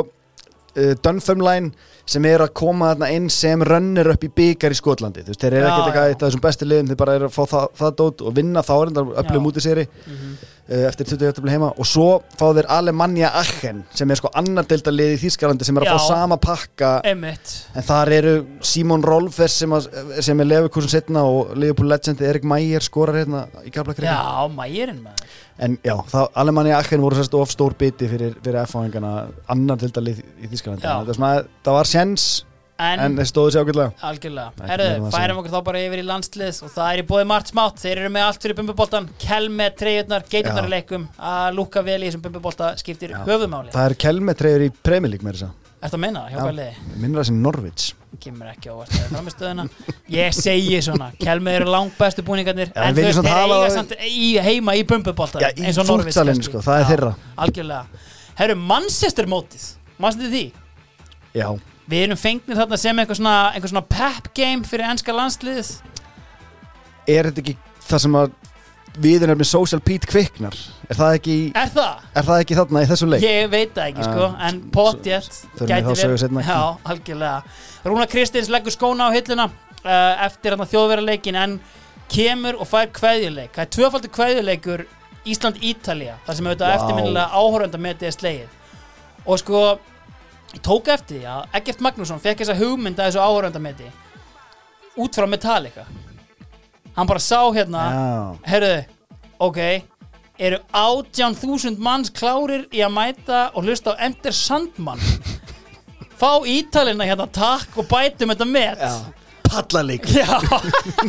Dunfermline 1.03 1.71
sem 2.07 2.25
eru 2.29 2.45
að 2.47 2.53
koma 2.59 2.91
þarna 2.93 3.09
inn 3.15 3.29
sem 3.33 3.63
rönnir 3.67 4.07
upp 4.13 4.23
í 4.23 4.29
byggar 4.41 4.71
í 4.75 4.77
Skotlandi. 4.79 5.23
Þú 5.25 5.33
veist, 5.33 5.41
þeir 5.43 5.53
eru 5.59 5.67
ekkert 5.71 5.87
eitthvað 5.89 6.11
eitt 6.11 6.21
af 6.21 6.29
þessum 6.29 6.43
bestu 6.45 6.67
liðum 6.69 6.91
þeir 6.91 6.99
bara 7.01 7.15
eru 7.19 7.27
að 7.27 7.33
fá 7.35 7.43
það, 7.53 7.65
það 7.81 7.95
dót 8.01 8.21
og 8.29 8.35
vinna 8.37 8.63
þá 8.63 8.73
er 8.77 8.91
þetta 8.93 9.17
öflugum 9.23 9.49
út 9.51 9.57
í 9.57 9.65
séri 9.65 9.87
Mhm. 9.87 10.37
uh, 10.37 10.53
eftir 10.67 11.07
20 11.07 11.29
jæftabli 11.29 11.53
heima. 11.53 11.71
Og 11.79 11.87
svo 11.87 12.07
fá 12.35 12.49
þeir 12.55 12.67
Alemannia 12.73 13.31
Aachen 13.39 13.83
sem 13.95 14.11
er 14.11 14.19
sko 14.19 14.31
annar 14.37 14.67
deildalið 14.67 15.15
í 15.15 15.19
Þýskalandi 15.21 15.67
sem 15.67 15.79
er 15.79 15.85
að 15.85 15.91
Já. 15.91 15.95
fá 15.95 16.07
sama 16.11 16.37
pakka. 16.43 16.91
Einmitt. 17.07 17.53
En 17.77 17.87
þar 17.87 18.13
eru 18.17 18.35
Simon 18.61 19.05
Rolfers 19.05 19.57
sem, 19.63 19.75
að, 19.75 19.89
sem 20.25 20.43
er 20.43 20.49
Leverkusen 20.49 20.91
setna 20.91 21.23
og 21.27 21.55
Liverpool 21.55 21.91
legend 21.91 22.21
Erik 22.21 22.47
Mæger 22.47 22.83
skorar 22.83 23.21
hérna 23.21 23.45
í 23.63 23.71
Gablakreika 23.73 24.11
Já, 24.11 24.47
mægirinn 24.51 25.03
maður. 25.05 25.37
En 25.57 25.77
já, 25.81 25.95
Alemannia 26.37 26.77
Aachen 26.77 27.01
voru 27.01 27.17
sérst 27.17 27.33
of 27.33 27.49
stór 27.49 27.73
biti 27.77 28.05
fyrir, 28.11 28.35
fyrir 28.43 28.59
F-fáingana 28.61 29.13
annar 29.49 29.79
deildalið 29.81 30.19
í 30.43 30.51
Þýskalandi. 30.51 30.85
Já. 30.85 31.15
það, 31.17 31.73
var 31.73 31.89
sjens 31.89 32.27
En, 32.77 32.99
en 33.01 33.15
þeir 33.17 33.29
stóðu 33.31 33.53
sér 33.55 33.63
ágætlega. 33.65 33.91
Algjörlega. 34.05 34.51
Það 34.59 34.83
að 34.85 35.07
færum 35.15 35.39
okkur 35.41 35.53
þá 35.55 35.61
bara 35.65 35.79
yfir 35.81 36.01
í 36.03 36.05
landslið 36.05 36.59
og 36.67 36.73
það 36.75 36.89
er 36.93 37.01
í 37.01 37.05
bóði 37.09 37.27
margt 37.31 37.49
smátt. 37.49 37.79
Þeir 37.81 38.01
eru 38.03 38.11
með 38.13 38.25
allt 38.27 38.43
fyrir 38.45 38.57
bumbuboltan 38.59 39.07
Kell 39.21 39.47
með 39.49 39.77
treyjurnar, 39.81 40.25
geiturnar 40.29 40.65
Já. 40.65 40.69
í 40.69 40.73
leikum 40.75 41.07
að 41.17 41.47
lúka 41.57 41.83
vel 41.85 42.01
í 42.01 42.09
þessum 42.09 42.25
bumbubolta 42.27 42.73
skiptir 42.79 43.13
Já. 43.15 43.21
höfumáli 43.25 43.73
það 43.73 43.87
er 43.89 43.95
kelmetreyður 44.03 44.65
í 44.67 44.69
Premier 44.85 45.13
League 45.13 45.25
með 45.27 45.39
þess 45.41 45.55
Ertu 45.77 45.93
að 45.93 46.01
meina 46.01 46.23
það? 46.23 46.31
Hjá 46.31 46.37
hvað 46.41 46.55
liði? 46.57 46.93
minnur 46.97 47.19
það 47.21 47.27
sem 47.27 47.41
Norwich. 47.43 47.83
Kemur 48.23 48.47
ekki 48.49 48.71
á 48.71 48.73
að 48.73 48.87
það 48.89 49.03
er 49.03 49.11
framistöðuna 49.11 49.65
Ég 50.09 50.33
segi 50.33 50.79
svona, 50.81 51.09
Kell 51.21 51.37
með 51.45 51.59
eru 51.59 51.67
langt 51.69 51.93
bestu 51.99 52.25
búningarnir 52.25 52.71
Já, 52.71 52.81
En 52.87 52.97
þeir 52.97 53.11
hafa 53.13 53.59
eiga 53.59 53.69
það- 53.75 53.93
í, 54.09 54.29
heima 54.41 54.73
í 54.73 54.81
bumbubolta 54.89 55.43
Já, 55.43 55.51
í 55.53 55.75
fullsalinn, 55.77 56.41
sko, 56.47 56.63
það 56.65 56.81
er 56.81 56.87
Herru, 56.89 57.11
já, 61.37 61.49
Við 61.87 62.03
erum 62.03 62.19
fengnir 62.19 62.57
þarna 62.59 62.77
sem 62.81 62.99
einhver 62.99 63.15
svona, 63.15 63.35
einhver 63.55 63.71
svona 63.71 63.85
pep 63.87 64.31
game 64.35 64.67
fyrir 64.67 64.89
ennska 64.91 65.15
landsliðið 65.15 65.69
er 67.07 67.29
þetta 67.29 67.43
ekki 67.43 67.55
það 67.87 68.03
sem 68.03 68.17
að 68.19 68.35
við 68.97 69.23
erum 69.27 69.39
með 69.39 69.49
Social 69.51 69.81
Pete 69.85 70.09
kviknar 70.09 70.55
er 70.89 70.97
það 70.97 71.15
ekki, 71.19 71.35
Er 71.55 71.71
það? 71.73 72.03
er 72.17 72.27
það 72.27 72.41
ekki 72.43 72.57
þarna 72.57 72.81
í 72.83 72.89
þessu 72.89 73.09
leik? 73.11 73.23
Ég 73.23 73.49
veit 73.51 73.73
það 73.75 73.89
ekki 73.91 74.07
sko, 74.07 74.27
Ah, 74.27 74.47
en 74.47 74.61
potjett 74.73 75.39
förum 75.59 76.17
við. 76.17 76.47
Já, 76.47 76.61
algjörlega 76.91 77.41
Rúna 77.85 78.07
Kristins 78.09 78.49
leggur 78.49 78.73
skóna 78.73 79.07
á 79.07 79.15
hilluna 79.15 79.47
uh, 79.47 80.25
eftir 80.25 80.57
þjóðverðarleikin 80.57 81.39
en 81.43 81.59
kemur 82.11 82.57
og 82.57 82.67
fær 82.67 82.89
kveðjuleik 82.95 83.53
Það 83.53 83.65
er 83.65 83.73
tvöfaldur 83.77 84.15
kveðjuleikur 84.17 84.85
Ísland-Ítalía 85.27 86.17
þar 86.25 86.39
sem 86.39 86.47
auðvitað 86.47 86.67
wow. 86.67 86.77
eftirminnilega 86.79 87.41
áhöröndametið 87.41 88.09
er 88.09 88.15
slegið 88.15 89.27
og 89.27 89.41
sko 89.41 89.61
ég 90.57 90.63
tók 90.65 90.89
eftir 90.91 91.21
því 91.21 91.29
að 91.31 91.57
Egert 91.61 91.83
Magnússon 91.85 92.21
fekk 92.23 92.43
þessa 92.43 92.57
hugmynd 92.57 92.99
að 92.99 93.11
þessu 93.11 93.23
áhöröndameti 93.23 93.89
út 94.97 95.17
frá 95.17 95.27
Metallica. 95.29 95.85
Hann 96.97 97.09
bara 97.09 97.21
sá 97.21 97.43
hérna 97.53 97.83
já, 97.93 98.07
herruðu, 98.49 98.81
ok 99.45 99.61
eru 100.37 100.59
18.000 100.73 101.79
manns 101.81 102.11
klárir 102.13 102.67
í 102.73 102.81
að 102.85 102.93
mæta 102.93 103.39
og 103.57 103.65
hlusta 103.65 103.95
á 103.97 104.01
Enter 104.05 104.35
Sandman? 104.35 105.01
Fá 106.21 106.41
ítalina 106.49 107.05
hérna 107.05 107.27
takk 107.29 107.77
og 107.77 107.89
bætum 107.89 108.33
þetta 108.33 108.45
pallaleik 109.47 110.07
Já. 110.11 110.37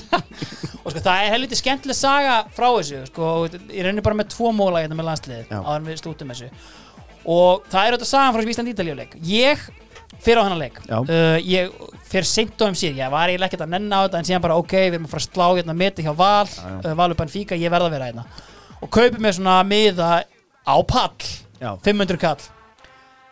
og 0.85 0.93
sko 0.93 1.01
það 1.01 1.23
er 1.23 1.33
helviti 1.33 1.59
skemmtileg 1.59 1.97
saga 1.99 2.36
frá 2.55 2.68
þessu 2.77 3.01
sko, 3.09 3.31
ég 3.73 3.86
reynir 3.86 4.05
bara 4.05 4.18
með 4.18 4.31
tvo 4.36 4.52
móla 4.55 4.85
hérna 4.85 4.99
með 4.99 5.10
landslið 5.10 5.41
Já. 5.51 5.59
áður 5.59 5.81
en 5.81 5.89
við 5.89 6.01
stútum 6.02 6.33
þessu 6.35 6.51
og 7.28 7.66
það 7.68 7.84
er 7.90 7.97
þetta 7.97 8.08
sagan 8.08 8.34
frá 8.34 8.42
þessu 8.42 8.55
Ísland 8.55 8.73
Ítalíuleik 8.73 9.16
ég 9.28 9.66
fyrir 10.24 10.40
á 10.40 10.47
hennar 10.48 10.58
leik. 10.58 10.78
Já. 10.89 10.98
uh, 10.98 11.36
ég 11.44 11.73
fyrir 12.08 12.26
seint 12.26 12.58
á 12.58 12.66
um 12.66 12.76
síð 12.78 12.97
ég 12.98 13.12
var 13.12 13.28
eiginlega 13.31 13.50
ekkert 13.52 13.66
að 13.66 13.74
nenna 13.76 14.00
á 14.00 14.05
þetta 14.07 14.20
en 14.23 14.28
síðan 14.31 14.44
bara 14.47 14.57
ok, 14.58 14.74
við 14.89 14.97
erum 14.97 15.07
að 15.08 15.12
fara 15.15 15.23
að 15.23 15.28
slá 15.28 15.47
hérna 15.58 15.76
meti 15.78 16.07
hjá 16.07 16.15
Val 16.16 16.48
já. 16.48 16.70
uh, 16.81 16.94
Valur 16.98 17.18
Benfica, 17.20 17.58
ég 17.58 17.70
verð 17.74 17.89
að 17.90 17.94
vera 17.98 18.08
hérna. 18.10 18.24
Og 18.82 18.90
kaupi 18.94 19.20
mér 19.23 19.36
svona 19.36 19.58
miða 19.68 20.10
á 20.66 20.76
pall 20.89 21.28
já, 21.60 21.70
500 21.84 22.18
kall. 22.23 22.48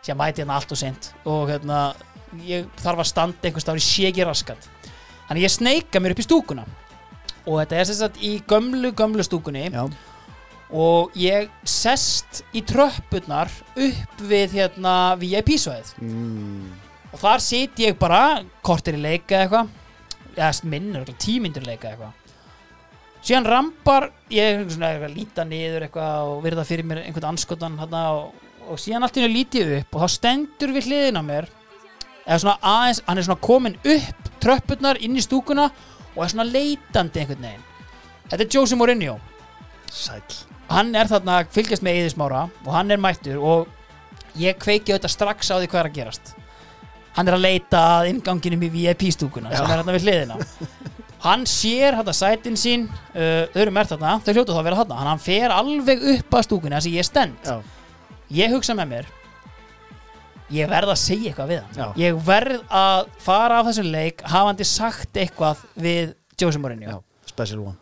Sem 0.05 0.17
mæti 0.19 0.43
hérna 0.43 0.55
allt 0.61 0.71
og 0.71 0.79
seint 0.79 1.09
og 1.27 1.49
hérna 1.51 1.81
ég 2.47 2.67
þarf 2.83 3.01
að 3.03 3.09
standa 3.09 3.47
einhvers 3.49 3.65
staðar 3.65 3.81
í 3.81 3.87
séki 3.87 4.23
raskat. 4.27 4.69
Þannig 5.27 5.43
ég 5.47 5.51
sneika 5.57 5.99
mér 6.03 6.13
upp 6.15 6.21
í 6.21 6.27
stúkuna. 6.27 6.67
Og 7.47 7.61
þetta 7.61 7.79
er 7.81 7.89
sagt 7.89 8.21
í 8.23 8.37
gömlu 8.47 8.93
gömlu 8.95 9.23
stúkunni. 9.25 9.67
Já, 9.71 9.83
og 10.73 11.15
ég 11.15 11.47
sest 11.63 12.41
í 12.55 12.61
tröppurnar 12.67 13.51
upp 13.75 14.23
við 14.27 14.57
hérna 14.59 15.15
VIP 15.19 15.53
svæðið 15.55 15.93
mm, 16.03 16.71
og 17.13 17.19
þar 17.21 17.43
sit 17.43 17.79
ég 17.79 17.97
bara 17.99 18.41
kortir 18.65 18.97
í 18.97 19.01
leika 19.01 19.43
eitthvað. 19.43 19.69
Eða 20.37 20.69
minnur, 20.69 21.07
tímyndur 21.17 21.63
leika 21.65 21.89
eitthvað. 21.89 22.11
Síðan 23.25 23.47
rampar 23.49 24.09
ég 24.29 24.67
líta 25.15 25.45
niður 25.47 25.87
eitthvað 25.87 26.33
og 26.33 26.43
virða 26.43 26.65
fyrir 26.67 26.85
mér 26.85 27.01
einhvern 27.05 27.31
anskotan 27.31 27.79
hana, 27.79 28.03
og, 28.13 28.35
og 28.67 28.79
síðan 28.79 29.07
allt 29.07 29.17
í 29.17 29.23
hennu 29.23 29.33
líti 29.33 29.63
ég 29.63 29.73
upp 29.79 29.97
og 29.97 30.03
þá 30.03 30.13
stendur 30.17 30.75
við 30.75 30.91
hliðin 30.91 31.19
á 31.19 31.23
mér. 31.25 31.49
Eða 32.27 32.41
svona 32.43 32.57
aðeins, 32.75 33.01
hann 33.07 33.17
er 33.17 33.27
svona 33.29 33.45
komin 33.47 33.79
upp 33.87 34.29
tröppurnar 34.43 34.99
inn 35.01 35.15
í 35.17 35.23
stúkuna 35.23 35.69
og 36.13 36.21
er 36.25 36.35
svona 36.35 36.47
leitandi 36.51 37.23
einhvern 37.23 37.47
veginn. 37.47 37.65
Þetta 38.27 38.43
er 38.43 38.53
Jose 38.53 38.77
Mourinho. 38.77 39.17
Sæll 39.87 40.56
hann 40.71 40.93
er 40.95 41.09
þarna 41.09 41.39
að 41.41 41.53
fylgjast 41.55 41.85
með 41.85 42.01
Eðismára 42.01 42.43
og 42.65 42.69
hann 42.75 42.91
er 42.93 43.01
mættur 43.01 43.39
og 43.39 44.37
ég 44.39 44.57
kveiki 44.61 44.93
auðvitað 44.93 45.13
strax 45.13 45.51
á 45.53 45.55
því 45.57 45.71
hvað 45.71 45.81
er 45.81 45.89
að 45.89 45.97
gerast. 45.97 46.33
Hann 47.17 47.31
er 47.31 47.37
að 47.37 47.45
leita 47.47 47.81
að 47.97 48.11
inganginum 48.11 48.67
í 48.67 48.71
VIP 48.73 49.07
stúkuna 49.15 49.53
sem 49.53 49.65
er 49.65 49.81
þarna 49.81 49.95
við 49.95 50.07
hliðina. 50.07 50.39
Hann 51.25 51.47
sér 51.49 51.97
þetta 51.97 52.13
sætin 52.13 52.59
sín 52.59 52.83
uh, 52.87 53.47
þau 53.49 53.61
eru 53.63 53.71
mert 53.73 53.89
þarna, 53.89 54.19
þau 54.21 54.33
hljótu 54.35 54.53
þá 54.53 54.59
að 54.61 54.67
vera 54.67 54.81
þarna. 54.83 54.99
Hann 55.07 55.23
fer 55.23 55.53
alveg 55.55 56.03
upp 56.13 56.37
að 56.37 56.45
stúkuna 56.45 56.77
þess 56.77 56.91
að 56.91 56.97
ég 56.99 57.01
er 57.05 57.07
stend. 57.07 57.47
Já, 57.47 57.55
ég 58.37 58.53
hugsa 58.53 58.75
með 58.77 58.91
mér 58.91 59.09
ég 60.53 60.69
verð 60.71 60.93
að 60.93 61.01
segja 61.01 61.31
eitthvað 61.31 61.51
við 61.51 61.63
hann. 61.63 61.77
Já. 61.77 61.87
ég 61.99 62.19
verð 62.27 62.61
að 62.79 63.09
fara 63.23 63.59
af 63.59 63.67
þessum 63.69 63.89
leik 63.91 64.23
hafandi 64.23 64.67
sagt 64.67 65.19
eitthvað 65.19 65.63
við 65.75 66.13
Jose 66.39 66.61
Mourinho. 66.61 66.93
Já, 66.93 67.27
special 67.31 67.63
one. 67.65 67.77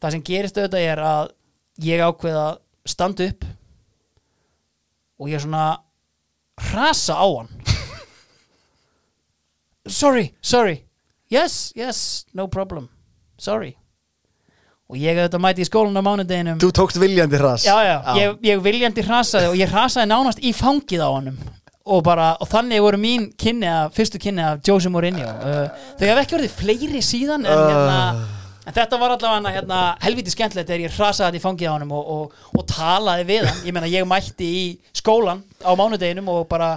Það 0.00 0.14
sem 0.14 0.24
gerist 0.30 0.60
auðvitað 0.60 0.86
er 0.86 1.02
að 1.02 1.34
ég 1.84 2.02
ákveð 2.04 2.38
að 2.40 2.58
standa 2.88 3.28
upp 3.30 3.46
og 5.16 5.32
ég 5.32 5.40
svona 5.42 5.64
hrasa 6.70 7.16
á 7.16 7.26
hann. 7.26 7.50
Sorry, 9.86 10.32
sorry. 10.42 10.80
Yes, 11.30 11.72
yes, 11.76 12.26
no 12.34 12.48
problem. 12.50 12.88
Sorry. 13.38 13.76
Og 14.86 14.98
ég 14.98 15.18
auðvitað 15.18 15.42
mæti 15.42 15.64
í 15.64 15.66
skólan 15.66 15.98
á 15.98 16.02
mánudeginum. 16.06 16.58
Þú 16.62 16.70
tókst 16.74 16.98
viljandi 17.02 17.38
hras. 17.40 17.64
Já, 17.66 17.74
já, 17.82 17.96
Ég, 18.18 18.36
ég 18.46 18.60
viljandi 18.62 19.02
hrasaði 19.06 19.50
og 19.50 19.56
ég 19.58 19.70
hrasaði 19.70 20.10
nánast 20.12 20.42
í 20.42 20.52
fangið 20.54 21.02
á 21.02 21.10
honum. 21.10 21.38
Og, 21.86 22.02
bara, 22.06 22.32
og 22.42 22.48
þannig 22.50 22.82
voru 22.82 22.98
mín 22.98 23.28
kynni 23.38 23.66
af, 23.70 23.92
fyrstu 23.94 24.18
kynni 24.22 24.42
af 24.42 24.62
Jose 24.66 24.90
Mourinho. 24.90 25.26
Uh, 25.26 25.66
þau 25.98 26.06
hef 26.08 26.22
ekki 26.22 26.38
verið 26.38 26.54
fleiri 26.60 27.02
síðan 27.02 27.46
en, 27.46 27.62
hérna, 27.62 27.98
en 28.66 28.74
þetta 28.74 28.98
var 28.98 29.12
allavega 29.14 29.52
hérna, 29.54 29.80
helviti 30.02 30.32
skemmtilegt 30.34 30.68
þegar 30.68 30.84
ég 30.88 30.94
hrasaði 30.96 31.26
þetta 31.28 31.38
í 31.38 31.44
fangið 31.44 31.68
á 31.70 31.74
honum 31.76 31.92
og, 31.94 32.08
og, 32.16 32.32
og 32.58 32.64
talaði 32.70 33.26
við 33.28 33.44
hann. 33.46 33.60
Ég 33.68 33.76
meina 33.76 33.90
ég 33.92 34.06
mætti 34.10 34.48
í 34.50 34.64
skólan 34.96 35.44
á 35.62 35.70
mánudeginum 35.78 36.28
og 36.34 36.46
bara 36.50 36.72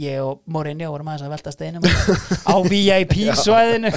ég 0.00 0.22
og 0.24 0.40
Mourinho 0.48 0.88
vorum 0.94 1.10
aðeins 1.12 1.26
að 1.26 1.34
velta 1.36 1.52
steinum 1.52 1.84
á 1.84 2.54
VIP 2.64 3.14
svæðinu. 3.44 3.92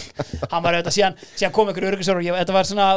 Hann 0.51 0.65
var 0.65 0.77
auðvitað 0.79 0.97
síðan, 0.97 1.15
síðan 1.39 1.55
kom 1.55 1.71
einhver 1.71 1.87
öryggisverður 1.91 2.33
og 2.35 2.41
þetta 2.41 2.57
var 2.57 2.69
svona 2.71 2.89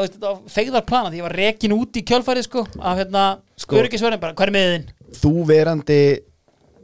feigðarplan 0.57 1.11
að 1.13 1.21
ég 1.21 1.27
var 1.29 1.37
rekin 1.45 1.77
út 1.79 2.01
í 2.01 2.05
kjölfarið 2.11 2.49
sko, 2.49 2.67
af 2.81 2.99
hérna, 3.05 3.25
Sko- 3.61 3.79
öryggisverðin 3.81 4.23
bara, 4.23 4.35
hver 4.39 4.51
er 4.51 4.57
miðin? 4.59 4.89
þú 5.21 5.33
verandi 5.49 6.01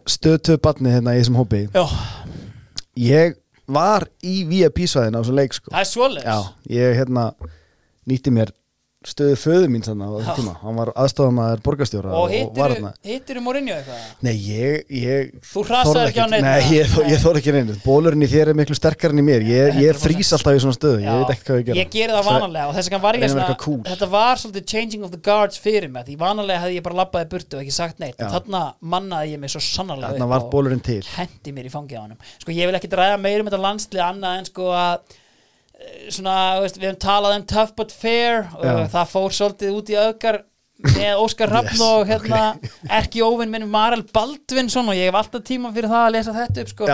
stöðtöð 0.07 0.61
batni 0.63 0.93
hérna 0.95 1.17
í 1.17 1.21
þessum 1.21 1.37
hópi. 1.41 1.65
Já, 1.75 1.85
ég 2.97 3.37
var 3.67 4.07
í 4.25 4.45
VIP 4.49 4.85
svæðin 4.91 5.17
á 5.17 5.21
þessum 5.21 5.39
leik 5.41 5.57
sko. 5.57 5.73
Það 5.75 5.83
er 5.83 5.91
Já, 6.27 6.39
ég 6.77 6.99
hérna 7.01 7.27
nýtti 8.07 8.33
mér 8.35 8.53
stöðu 9.07 9.37
föðu 9.39 9.69
mín 9.71 9.85
þannig 9.87 10.07
á 10.07 10.11
Já. 10.11 10.17
þessum 10.19 10.39
tíma 10.41 10.55
hann 10.63 10.79
var 10.81 10.91
aðstofamaður 11.03 11.61
borgarstjóra 11.67 12.11
og 12.17 12.33
var 12.57 12.75
hittir 12.75 13.11
hittir 13.11 13.41
Mourinho 13.45 13.75
eitthvað? 13.77 14.01
Nei, 14.27 14.33
ég, 14.43 14.85
ég 14.91 15.31
Þú 15.47 15.63
hrasaðir 15.69 15.91
þorði 15.91 16.11
ekki 16.11 16.23
á 16.23 16.29
neinu? 16.33 16.43
Nei, 16.47 16.63
ég, 16.75 16.85
Nei. 16.97 17.07
ég 17.13 17.19
þór 17.23 17.37
ekki 17.41 17.55
neinu 17.57 17.77
Bólurinn 17.85 18.27
í 18.27 18.31
þér 18.33 18.47
er 18.53 18.59
miklu 18.59 18.77
sterkar 18.79 19.15
en 19.15 19.23
í 19.23 19.27
mér 19.27 19.43
Ég, 19.47 19.67
ég 19.85 19.93
100%. 19.95 20.03
frýs 20.03 20.33
alltaf 20.37 20.59
í 20.59 20.63
svona 20.65 20.77
stöðu, 20.79 21.01
ég 21.05 21.21
veit 21.21 21.33
ekki 21.37 21.47
hvað 21.51 21.61
ég 21.61 21.67
gera 21.69 21.81
Ég 21.81 21.93
geri 21.95 22.17
það 22.17 22.31
vanalega 22.31 22.67
og 22.71 22.75
þess 22.79 22.91
vegna 22.91 23.03
var 23.05 23.19
ég 23.19 23.27
að 23.27 23.35
svona 23.35 23.59
cool. 23.63 23.83
Þetta 23.87 24.09
var 24.17 24.43
svolítið 24.43 24.65
changing 24.73 25.03
of 25.07 25.13
the 25.15 25.23
guards 25.29 25.61
fyrir 25.63 25.91
mig 25.93 26.09
Því 26.09 26.19
vanalega 26.21 26.65
hefði 26.65 26.81
ég 26.81 26.87
bara 26.87 27.01
labbaði 27.03 27.31
burtu 27.35 27.61
og 27.61 27.63
ekki 27.63 27.77
sagt 27.77 28.03
neitt 28.03 28.19
Já. 28.19 28.27
En 28.27 28.35
þarna 28.35 28.63
mannaði 28.81 29.37
ég 29.37 29.43
mig 29.43 29.51
svo 29.55 29.63
sannarlega 29.63 30.19
og 30.43 31.13
hendi 31.15 31.55
mér 31.55 31.71
í 31.71 31.75
honum 31.77 32.19
Sko 32.43 32.51
ég 32.57 32.67
vil 32.67 32.77
ekki 32.79 32.91
svona, 36.13 36.35
þú 36.57 36.67
veist, 36.67 36.79
við 36.81 36.89
höfum 36.91 37.01
talað 37.05 37.39
um 37.39 37.47
tough 37.53 37.75
but 37.77 37.95
fair 37.95 38.47
og 38.57 38.85
það 38.93 39.11
fór 39.13 39.35
svolítið 39.37 39.79
út 39.79 39.93
í 39.93 39.99
öðgar 40.01 40.43
með 40.93 41.23
Óskar 41.23 41.53
Yes, 41.57 41.81
og 41.81 42.05
hérna 42.09 42.41
erki 42.99 43.23
óvinn 43.25 43.53
minn 43.53 43.69
Marel 43.73 44.05
Baldvinsson 44.13 44.91
og 44.93 44.99
ég 44.99 45.09
hef 45.09 45.17
alltaf 45.17 45.45
tíma 45.47 45.73
fyrir 45.73 45.89
það 45.93 46.05
að 46.05 46.15
lesa 46.19 46.37
þetta 46.37 46.65
upp 46.65 46.73
sko. 46.75 46.91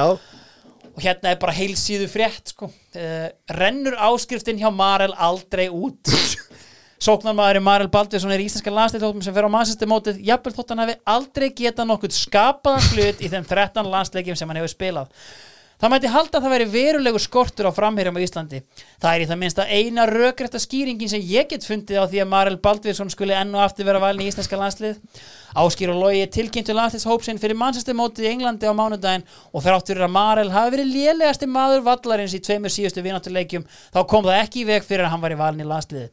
Og 0.92 1.00
hérna 1.02 1.32
er 1.32 1.38
bara 1.40 1.56
heilsíðu 1.56 2.06
frétt 2.12 2.52
sko. 2.52 2.68
uh, 2.68 3.28
rennur 3.56 3.96
áskriftin 3.96 4.60
hjá 4.60 4.68
Marel 4.74 5.14
aldrei 5.16 5.68
út. 5.72 6.12
Sóknarmaðurinn 7.02 7.64
Marel 7.66 7.90
Baldvinsson 7.90 8.30
er 8.30 8.44
íslenska 8.44 8.70
landsleiktóttum 8.70 9.24
sem 9.26 9.34
fer 9.34 9.48
á 9.48 9.50
mannsæsti 9.50 9.88
mótið 9.90 10.20
jafnvel 10.22 10.52
þótt 10.54 10.70
hann 10.70 10.84
hafi 10.84 11.00
aldrei 11.10 11.48
getað 11.50 11.88
nokkuð 11.90 12.14
skapaðan 12.14 12.92
hlut 12.92 13.24
í 13.24 13.30
þeim 13.32 13.48
13 13.48 13.90
landsleikjum 13.90 14.38
sem 14.38 14.52
hann 14.52 14.60
hefur 14.60 14.70
spilað. 14.70 15.24
Það 15.82 15.90
mæti 15.90 16.10
halda 16.14 16.38
að 16.38 16.44
það 16.44 16.52
væri 16.54 16.66
verulegu 16.70 17.18
skortur 17.18 17.66
á 17.66 17.74
framherjum 17.74 18.14
á 18.14 18.22
Íslandi. 18.22 18.60
Það 19.02 19.16
er 19.16 19.22
í 19.24 19.26
það 19.26 19.40
minnsta 19.40 19.64
eina 19.66 20.04
rökrætta 20.06 20.60
skýringin 20.62 21.10
sem 21.10 21.24
ég 21.26 21.48
get 21.50 21.66
fundið 21.66 21.98
á 21.98 22.06
því 22.06 22.20
að 22.22 22.30
Marel 22.30 22.58
Baldvinsson 22.62 23.10
skuli 23.10 23.34
enn 23.34 23.50
og 23.50 23.64
aftur 23.64 23.88
vera 23.90 23.98
valin 23.98 24.22
í 24.22 24.28
íslenska 24.30 24.60
landslið. 24.60 25.02
Áskýr 25.58 25.90
og 25.90 25.98
Lógi 26.04 26.22
tilkynntu 26.38 26.78
landslýshópsinn 26.78 27.42
fyrir 27.42 27.58
mannsæsti 27.58 27.98
mótið 27.98 28.28
í 28.28 28.32
Englandi 28.36 28.70
á 28.70 28.78
mánudaginn 28.78 29.26
og 29.50 29.66
þráttur 29.66 30.06
að 30.06 30.14
Marel 30.14 30.54
hafi 30.54 30.76
verið 30.76 30.94
lélegasti 30.94 31.50
maður 31.50 31.82
vallarins 31.90 32.38
í 32.38 32.44
tveimur 32.46 32.70
síðustu 32.70 33.02
vináttuleikjum 33.02 33.66
þá 33.66 34.04
kom 34.06 34.22
það 34.22 34.38
ekki 34.44 34.62
í 34.62 34.68
veg 34.70 34.86
fyrir 34.86 35.10
að 35.10 35.16
hann 35.16 35.26
var 35.26 35.34
í 35.34 35.42
valin 35.42 35.66
í 35.66 35.72
landsliðið. 35.74 36.12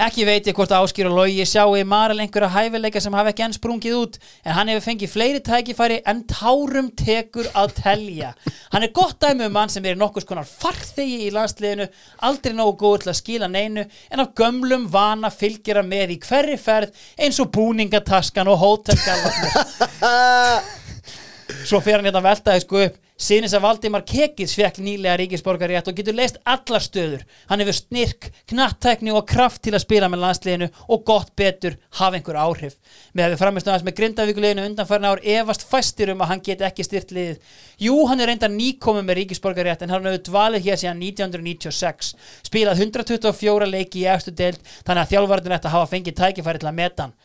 Ekki 0.00 0.24
veit 0.24 0.46
ég 0.48 0.56
hvort 0.56 0.72
Áskýr 0.72 1.10
og 1.10 1.18
Logi 1.18 1.44
sjáu 1.44 1.74
í 1.76 1.82
Marel 1.84 2.22
einhverja 2.22 2.48
hæfileika 2.54 3.00
sem 3.04 3.12
hafa 3.12 3.28
ekki 3.28 3.44
enn 3.44 3.52
sprungið 3.52 3.96
út 3.98 4.14
en 4.40 4.54
hann 4.56 4.70
hefur 4.72 4.86
fengið 4.86 5.10
fleiri 5.12 5.42
tækifæri 5.44 5.98
en 6.08 6.22
tárum 6.30 6.88
tekur 6.96 7.50
að 7.52 7.74
telja. 7.76 8.30
Hann 8.72 8.86
er 8.86 8.94
gott 8.96 9.18
dæmi 9.20 9.44
um 9.50 9.52
mann 9.52 9.68
sem 9.68 9.84
er 9.84 10.00
nokkus 10.00 10.24
konar 10.24 10.48
farþegi 10.48 11.26
í 11.26 11.30
landsliðinu, 11.36 11.90
aldrei 12.24 12.56
nógu 12.56 12.78
góð 12.80 13.02
til 13.02 13.12
að 13.12 13.20
skila 13.20 13.50
neinu 13.52 13.84
en 13.84 14.24
af 14.24 14.32
gömlum 14.40 14.88
vana 14.88 15.28
fylgjara 15.28 15.84
með 15.84 16.16
í 16.16 16.20
hverri 16.24 16.56
ferð 16.56 16.96
eins 17.20 17.42
og 17.44 17.52
búningataskan 17.52 18.48
og 18.48 18.62
hótelgallarnir. 18.64 19.52
Svo 21.68 21.84
fer 21.84 22.00
hann 22.00 22.08
hérna 22.08 22.24
að 22.24 22.30
velta 22.30 22.56
þess 22.56 22.64
sko 22.64 22.86
upp 22.86 22.96
Sinnes 23.22 23.52
að 23.54 23.62
Valdimar 23.62 24.02
Kekis 24.02 24.56
fekk 24.58 24.80
nýlega 24.82 25.14
ríkisborgarétt 25.20 25.86
og 25.86 25.94
getur 25.94 26.16
leist 26.18 26.40
allar 26.48 26.82
stöður. 26.82 27.20
Hann 27.46 27.62
hefur 27.62 27.76
snirk, 27.76 28.26
knattækni 28.50 29.12
og 29.14 29.28
kraft 29.30 29.62
til 29.62 29.76
að 29.76 29.84
spila 29.84 30.08
með 30.10 30.24
landsliðinu 30.24 30.68
og 30.88 31.04
gott 31.06 31.30
betur 31.38 31.76
hafa 32.00 32.18
einhver 32.18 32.40
áhrif. 32.42 32.74
Með 33.14 33.28
að 33.28 33.34
við 33.34 33.44
framistu 33.44 33.70
aðeins 33.70 33.86
með 33.86 33.96
grindavíkuleginu 34.00 34.66
undanfærin 34.72 35.08
ár 35.12 35.22
efast 35.36 35.66
fæstir 35.70 36.10
um 36.16 36.26
að 36.26 36.32
hann 36.32 36.44
get 36.50 36.66
ekki 36.66 36.88
styrt 36.88 37.14
liðið. 37.14 37.54
Jú, 37.86 37.94
hann 38.10 38.26
er 38.26 38.32
reynda 38.32 38.50
nýkomið 38.50 39.06
með 39.06 39.20
ríkisborgarétt 39.22 39.86
en 39.86 39.94
hann 39.94 40.10
hefur 40.10 40.26
dvalið 40.32 40.66
hér 40.66 40.82
síðan 40.82 41.06
1996. 41.14 42.12
Spilað 42.50 42.82
124 42.88 43.70
leiki 43.70 44.02
í 44.02 44.10
eftir 44.10 44.34
deild 44.34 44.62
þannig 44.82 45.06
að 45.06 45.14
þjálfvartin 45.14 45.58
ætti 45.60 45.70
að 45.70 45.78
hafa 45.78 45.94
fengið 45.94 46.20
tækifæri 46.24 46.66
til 46.66 46.72
að 46.74 46.78
meta 46.82 47.06
hann. 47.06 47.18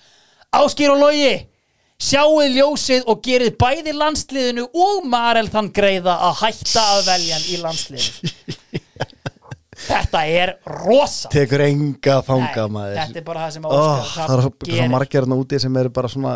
Áskýr 0.61 0.93
og 0.93 1.07
logi! 1.07 1.37
Sjáuð 1.97 2.51
ljósið 2.53 3.07
og 3.09 3.21
gerið 3.25 3.55
bæði 3.57 3.93
landsliðinu 3.97 4.67
og 4.69 5.05
Marel 5.09 5.47
þann 5.49 5.71
greiða 5.73 6.13
að 6.27 6.35
hætta 6.43 6.83
að 6.93 6.99
velja 7.07 7.37
hann 7.39 7.47
í 7.49 7.57
landsliðinu. 7.63 8.33
Þetta 9.87 10.21
er 10.29 10.51
rosa. 10.83 11.29
Tekur 11.33 11.61
enga 11.67 12.19
fanga 12.25 12.65
maður 12.73 12.97
Þetta 12.99 13.19
er 13.21 13.25
bara 13.27 13.43
það 13.45 13.51
sem 13.55 13.67
oh, 13.69 13.75
Óskar 13.77 14.29
Það 14.29 14.33
er 14.37 14.45
svo- 14.45 14.71
svo 14.77 14.87
margir 14.93 15.21
hérna 15.21 15.37
úti 15.41 15.59
sem 15.61 15.77
eru 15.81 15.91
bara 15.93 16.09
svona 16.11 16.33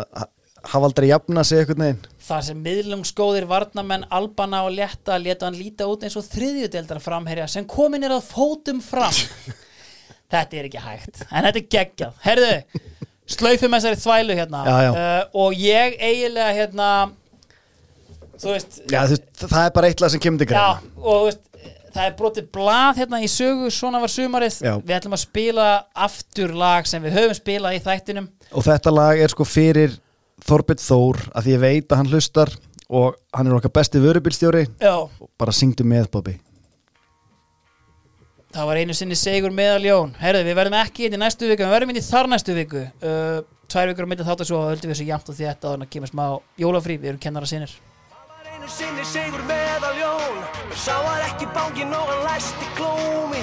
hafa 0.62 0.86
aldrei 0.88 1.08
jafna 1.10 1.42
sig 1.44 1.58
einhvern 1.62 1.82
veginn. 1.84 2.04
Það 2.22 2.44
sem 2.48 2.60
miðlungsgóðir 2.66 3.46
varnamenn 3.50 4.06
Albana 4.14 4.62
og 4.66 4.74
Letta 4.76 5.18
leta 5.18 5.48
hann 5.48 5.58
líta 5.58 5.88
út 5.90 6.06
eins 6.06 6.16
og 6.18 6.26
þriðjudeldar 6.30 7.02
framherja 7.02 7.48
sem 7.50 7.66
komin 7.70 8.06
er 8.06 8.14
að 8.14 8.28
fótum 8.30 8.82
fram. 8.82 9.14
Þetta 10.32 10.58
er 10.58 10.68
ekki 10.70 10.80
hægt 10.80 11.24
en 11.28 11.44
þetta 11.44 11.58
er 11.60 11.66
geggjað. 11.74 12.14
Herðu, 12.24 12.52
slaufum 13.34 13.76
þessari 13.76 14.00
þvælu 14.02 14.36
hérna. 14.38 14.62
Já, 14.66 14.76
já. 14.86 14.90
Uh, 14.92 15.40
og 15.44 15.56
ég 15.58 15.96
eiginlega 15.98 16.52
hérna 16.58 16.90
þú 18.42 18.52
veist 18.54 18.82
Já, 18.86 19.00
þú, 19.06 19.14
veist, 19.14 19.26
það 19.44 19.64
er 19.64 19.74
bara 19.78 19.90
eitthvað 19.90 20.14
sem 20.14 20.22
kemur 20.22 20.42
til 20.42 20.50
greina. 20.52 20.92
Og 21.02 21.26
veist 21.30 21.48
það 21.92 22.06
er 22.06 22.14
brotið 22.16 22.46
blað 22.56 23.02
hérna 23.02 23.20
í 23.20 23.28
sögu 23.28 23.68
svona 23.72 24.00
var 24.00 24.12
sumarið, 24.12 24.54
við 24.80 24.94
ætlum 24.96 25.16
að 25.16 25.24
spila 25.26 25.66
aftur 26.06 26.54
lag 26.56 26.88
sem 26.88 27.02
við 27.04 27.18
höfum 27.18 27.36
spilað 27.36 27.76
í 27.76 27.82
þættinum. 27.84 28.30
Og 28.56 28.64
þetta 28.64 28.94
lag 28.94 29.20
er 29.20 29.32
sko 29.32 29.44
fyrir 29.48 29.98
Þorbjörn 30.42 30.80
Þór 30.82 31.20
að 31.36 31.44
því 31.44 31.52
ég 31.52 31.62
veit 31.62 31.92
að 31.92 32.00
hann 32.00 32.12
hlustar 32.12 32.54
og 32.92 33.18
hann 33.32 33.48
er 33.48 33.58
okkar 33.58 33.72
besti 33.76 34.00
vörubilstjóri 34.02 34.64
Já, 34.80 34.94
bara 35.40 35.54
syngdu 35.54 35.86
með 35.88 36.10
Bobby 36.12 36.34
Það 38.52 38.66
var 38.68 38.78
einu 38.82 38.94
sinni 38.96 39.16
segur 39.16 39.52
meðal 39.54 39.84
jón. 39.86 40.10
Herðu, 40.20 40.42
við 40.44 40.56
verðum 40.58 40.74
ekki 40.76 41.06
inn 41.06 41.14
í 41.16 41.20
næstu 41.22 41.48
viku 41.48 41.64
Við 41.64 41.72
verðum 41.72 41.92
inn 41.94 42.00
í 42.02 42.04
þar 42.04 42.28
næstu 42.28 42.56
viku. 42.56 42.82
Uh, 43.00 43.38
Tvær 43.72 43.88
vikur 43.88 44.04
á 44.04 44.08
myndi 44.10 44.26
þátt 44.26 44.42
að 44.44 44.48
svo 44.50 44.58
höldum 44.66 44.90
við 44.90 44.92
þessu 44.92 45.06
jafnt 45.08 45.30
og 45.32 45.36
þétt 45.38 45.64
að 45.64 45.72
hann 45.78 45.88
kemur 45.94 46.10
smá 46.10 46.24
jólafrí. 46.60 46.98
Við 47.00 47.14
erum 47.14 47.22
kennara 47.24 47.48
sinir. 47.48 47.72
Það 48.12 48.26
var 48.28 48.50
einu 48.52 48.68
sinni 48.74 49.06
sigur 49.08 49.46
meðaljón 49.48 50.36
Men 50.68 50.76
sá 50.82 50.92
var 51.06 51.24
ekki 51.30 51.48
bangin 51.56 51.94
og 51.96 52.10
hann 52.10 52.20
læsti 52.26 52.68
klómi 52.76 53.40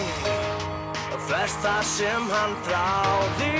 Og 1.15 1.17
flest 1.25 1.65
það 1.65 1.81
sem 1.95 2.29
hann 2.35 2.53
þráði. 2.69 3.53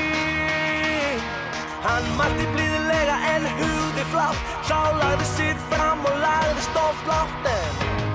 Hann 1.88 2.14
mætti 2.20 2.46
blíðilega 2.54 3.18
en 3.34 3.50
hugði 3.64 4.06
flátt. 4.14 4.54
Sá 4.70 4.78
lagði 5.02 5.32
sér 5.34 5.66
fram 5.74 6.06
og 6.06 6.22
lagði 6.22 6.70
stofblátt 6.70 7.52
En 7.56 8.09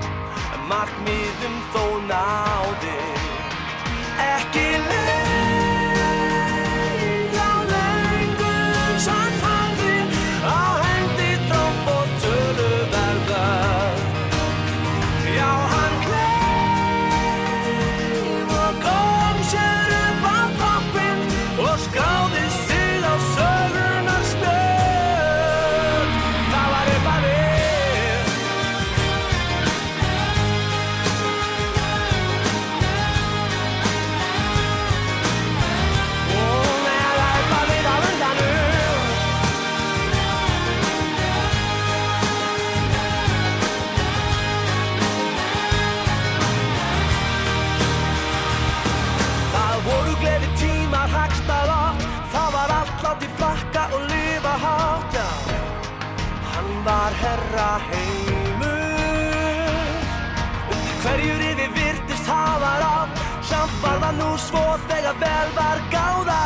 markmiðum 0.69 1.55
þó 1.73 1.85
náði. 2.09 2.97
Ekki 4.31 4.67
lengra 4.89 5.34
var 57.05 57.13
herra 57.25 57.71
heimur. 57.89 58.65
Hverjur 61.03 61.41
yfir 61.49 61.71
virtist 61.77 62.27
hafa 62.27 62.73
rátt 62.81 63.19
Samt 63.49 63.77
var 63.83 63.99
það 64.03 64.15
nú 64.21 64.29
svo 64.47 64.63
þegar 64.89 65.19
vel 65.21 65.49
var 65.59 65.83
gáða 65.93 66.43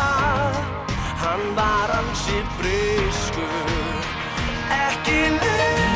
Hann 1.23 1.45
var 1.59 1.95
ansi 1.99 2.41
briskur 2.57 4.03
Ekki 4.83 5.21
leira 5.37 5.88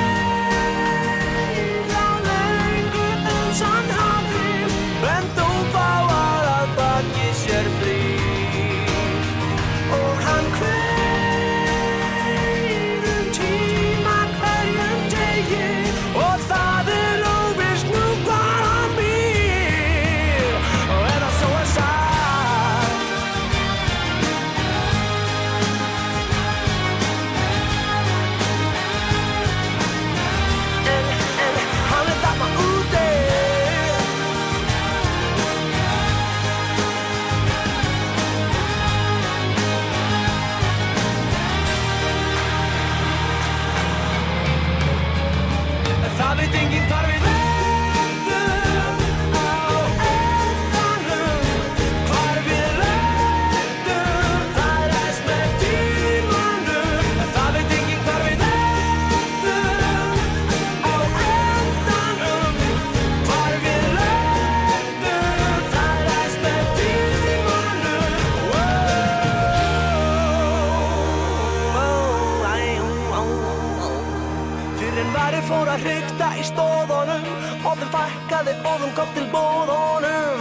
fækkaði 77.93 78.53
þeim 78.65 78.93
kom 78.97 79.09
til 79.17 79.27
bóðunum 79.33 80.39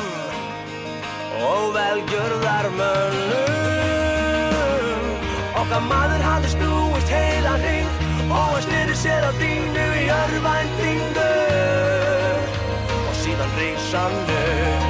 og 1.49 1.65
velgjörðar 1.77 2.69
mönnum 2.79 3.63
okkar 5.63 5.83
maður 5.89 6.23
hafði 6.27 6.53
snúist 6.55 7.13
heilan 7.13 7.61
ring 7.65 7.91
og 8.29 8.39
hann 8.39 8.63
styrir 8.67 8.99
sér 8.99 9.27
á 9.29 9.33
dínu 9.41 9.87
í 10.03 10.05
örvæntingu. 10.21 11.29
Og 13.09 13.15
síðan 13.23 13.53
reys 13.59 13.93
hann 13.97 14.17
upp 14.39 14.82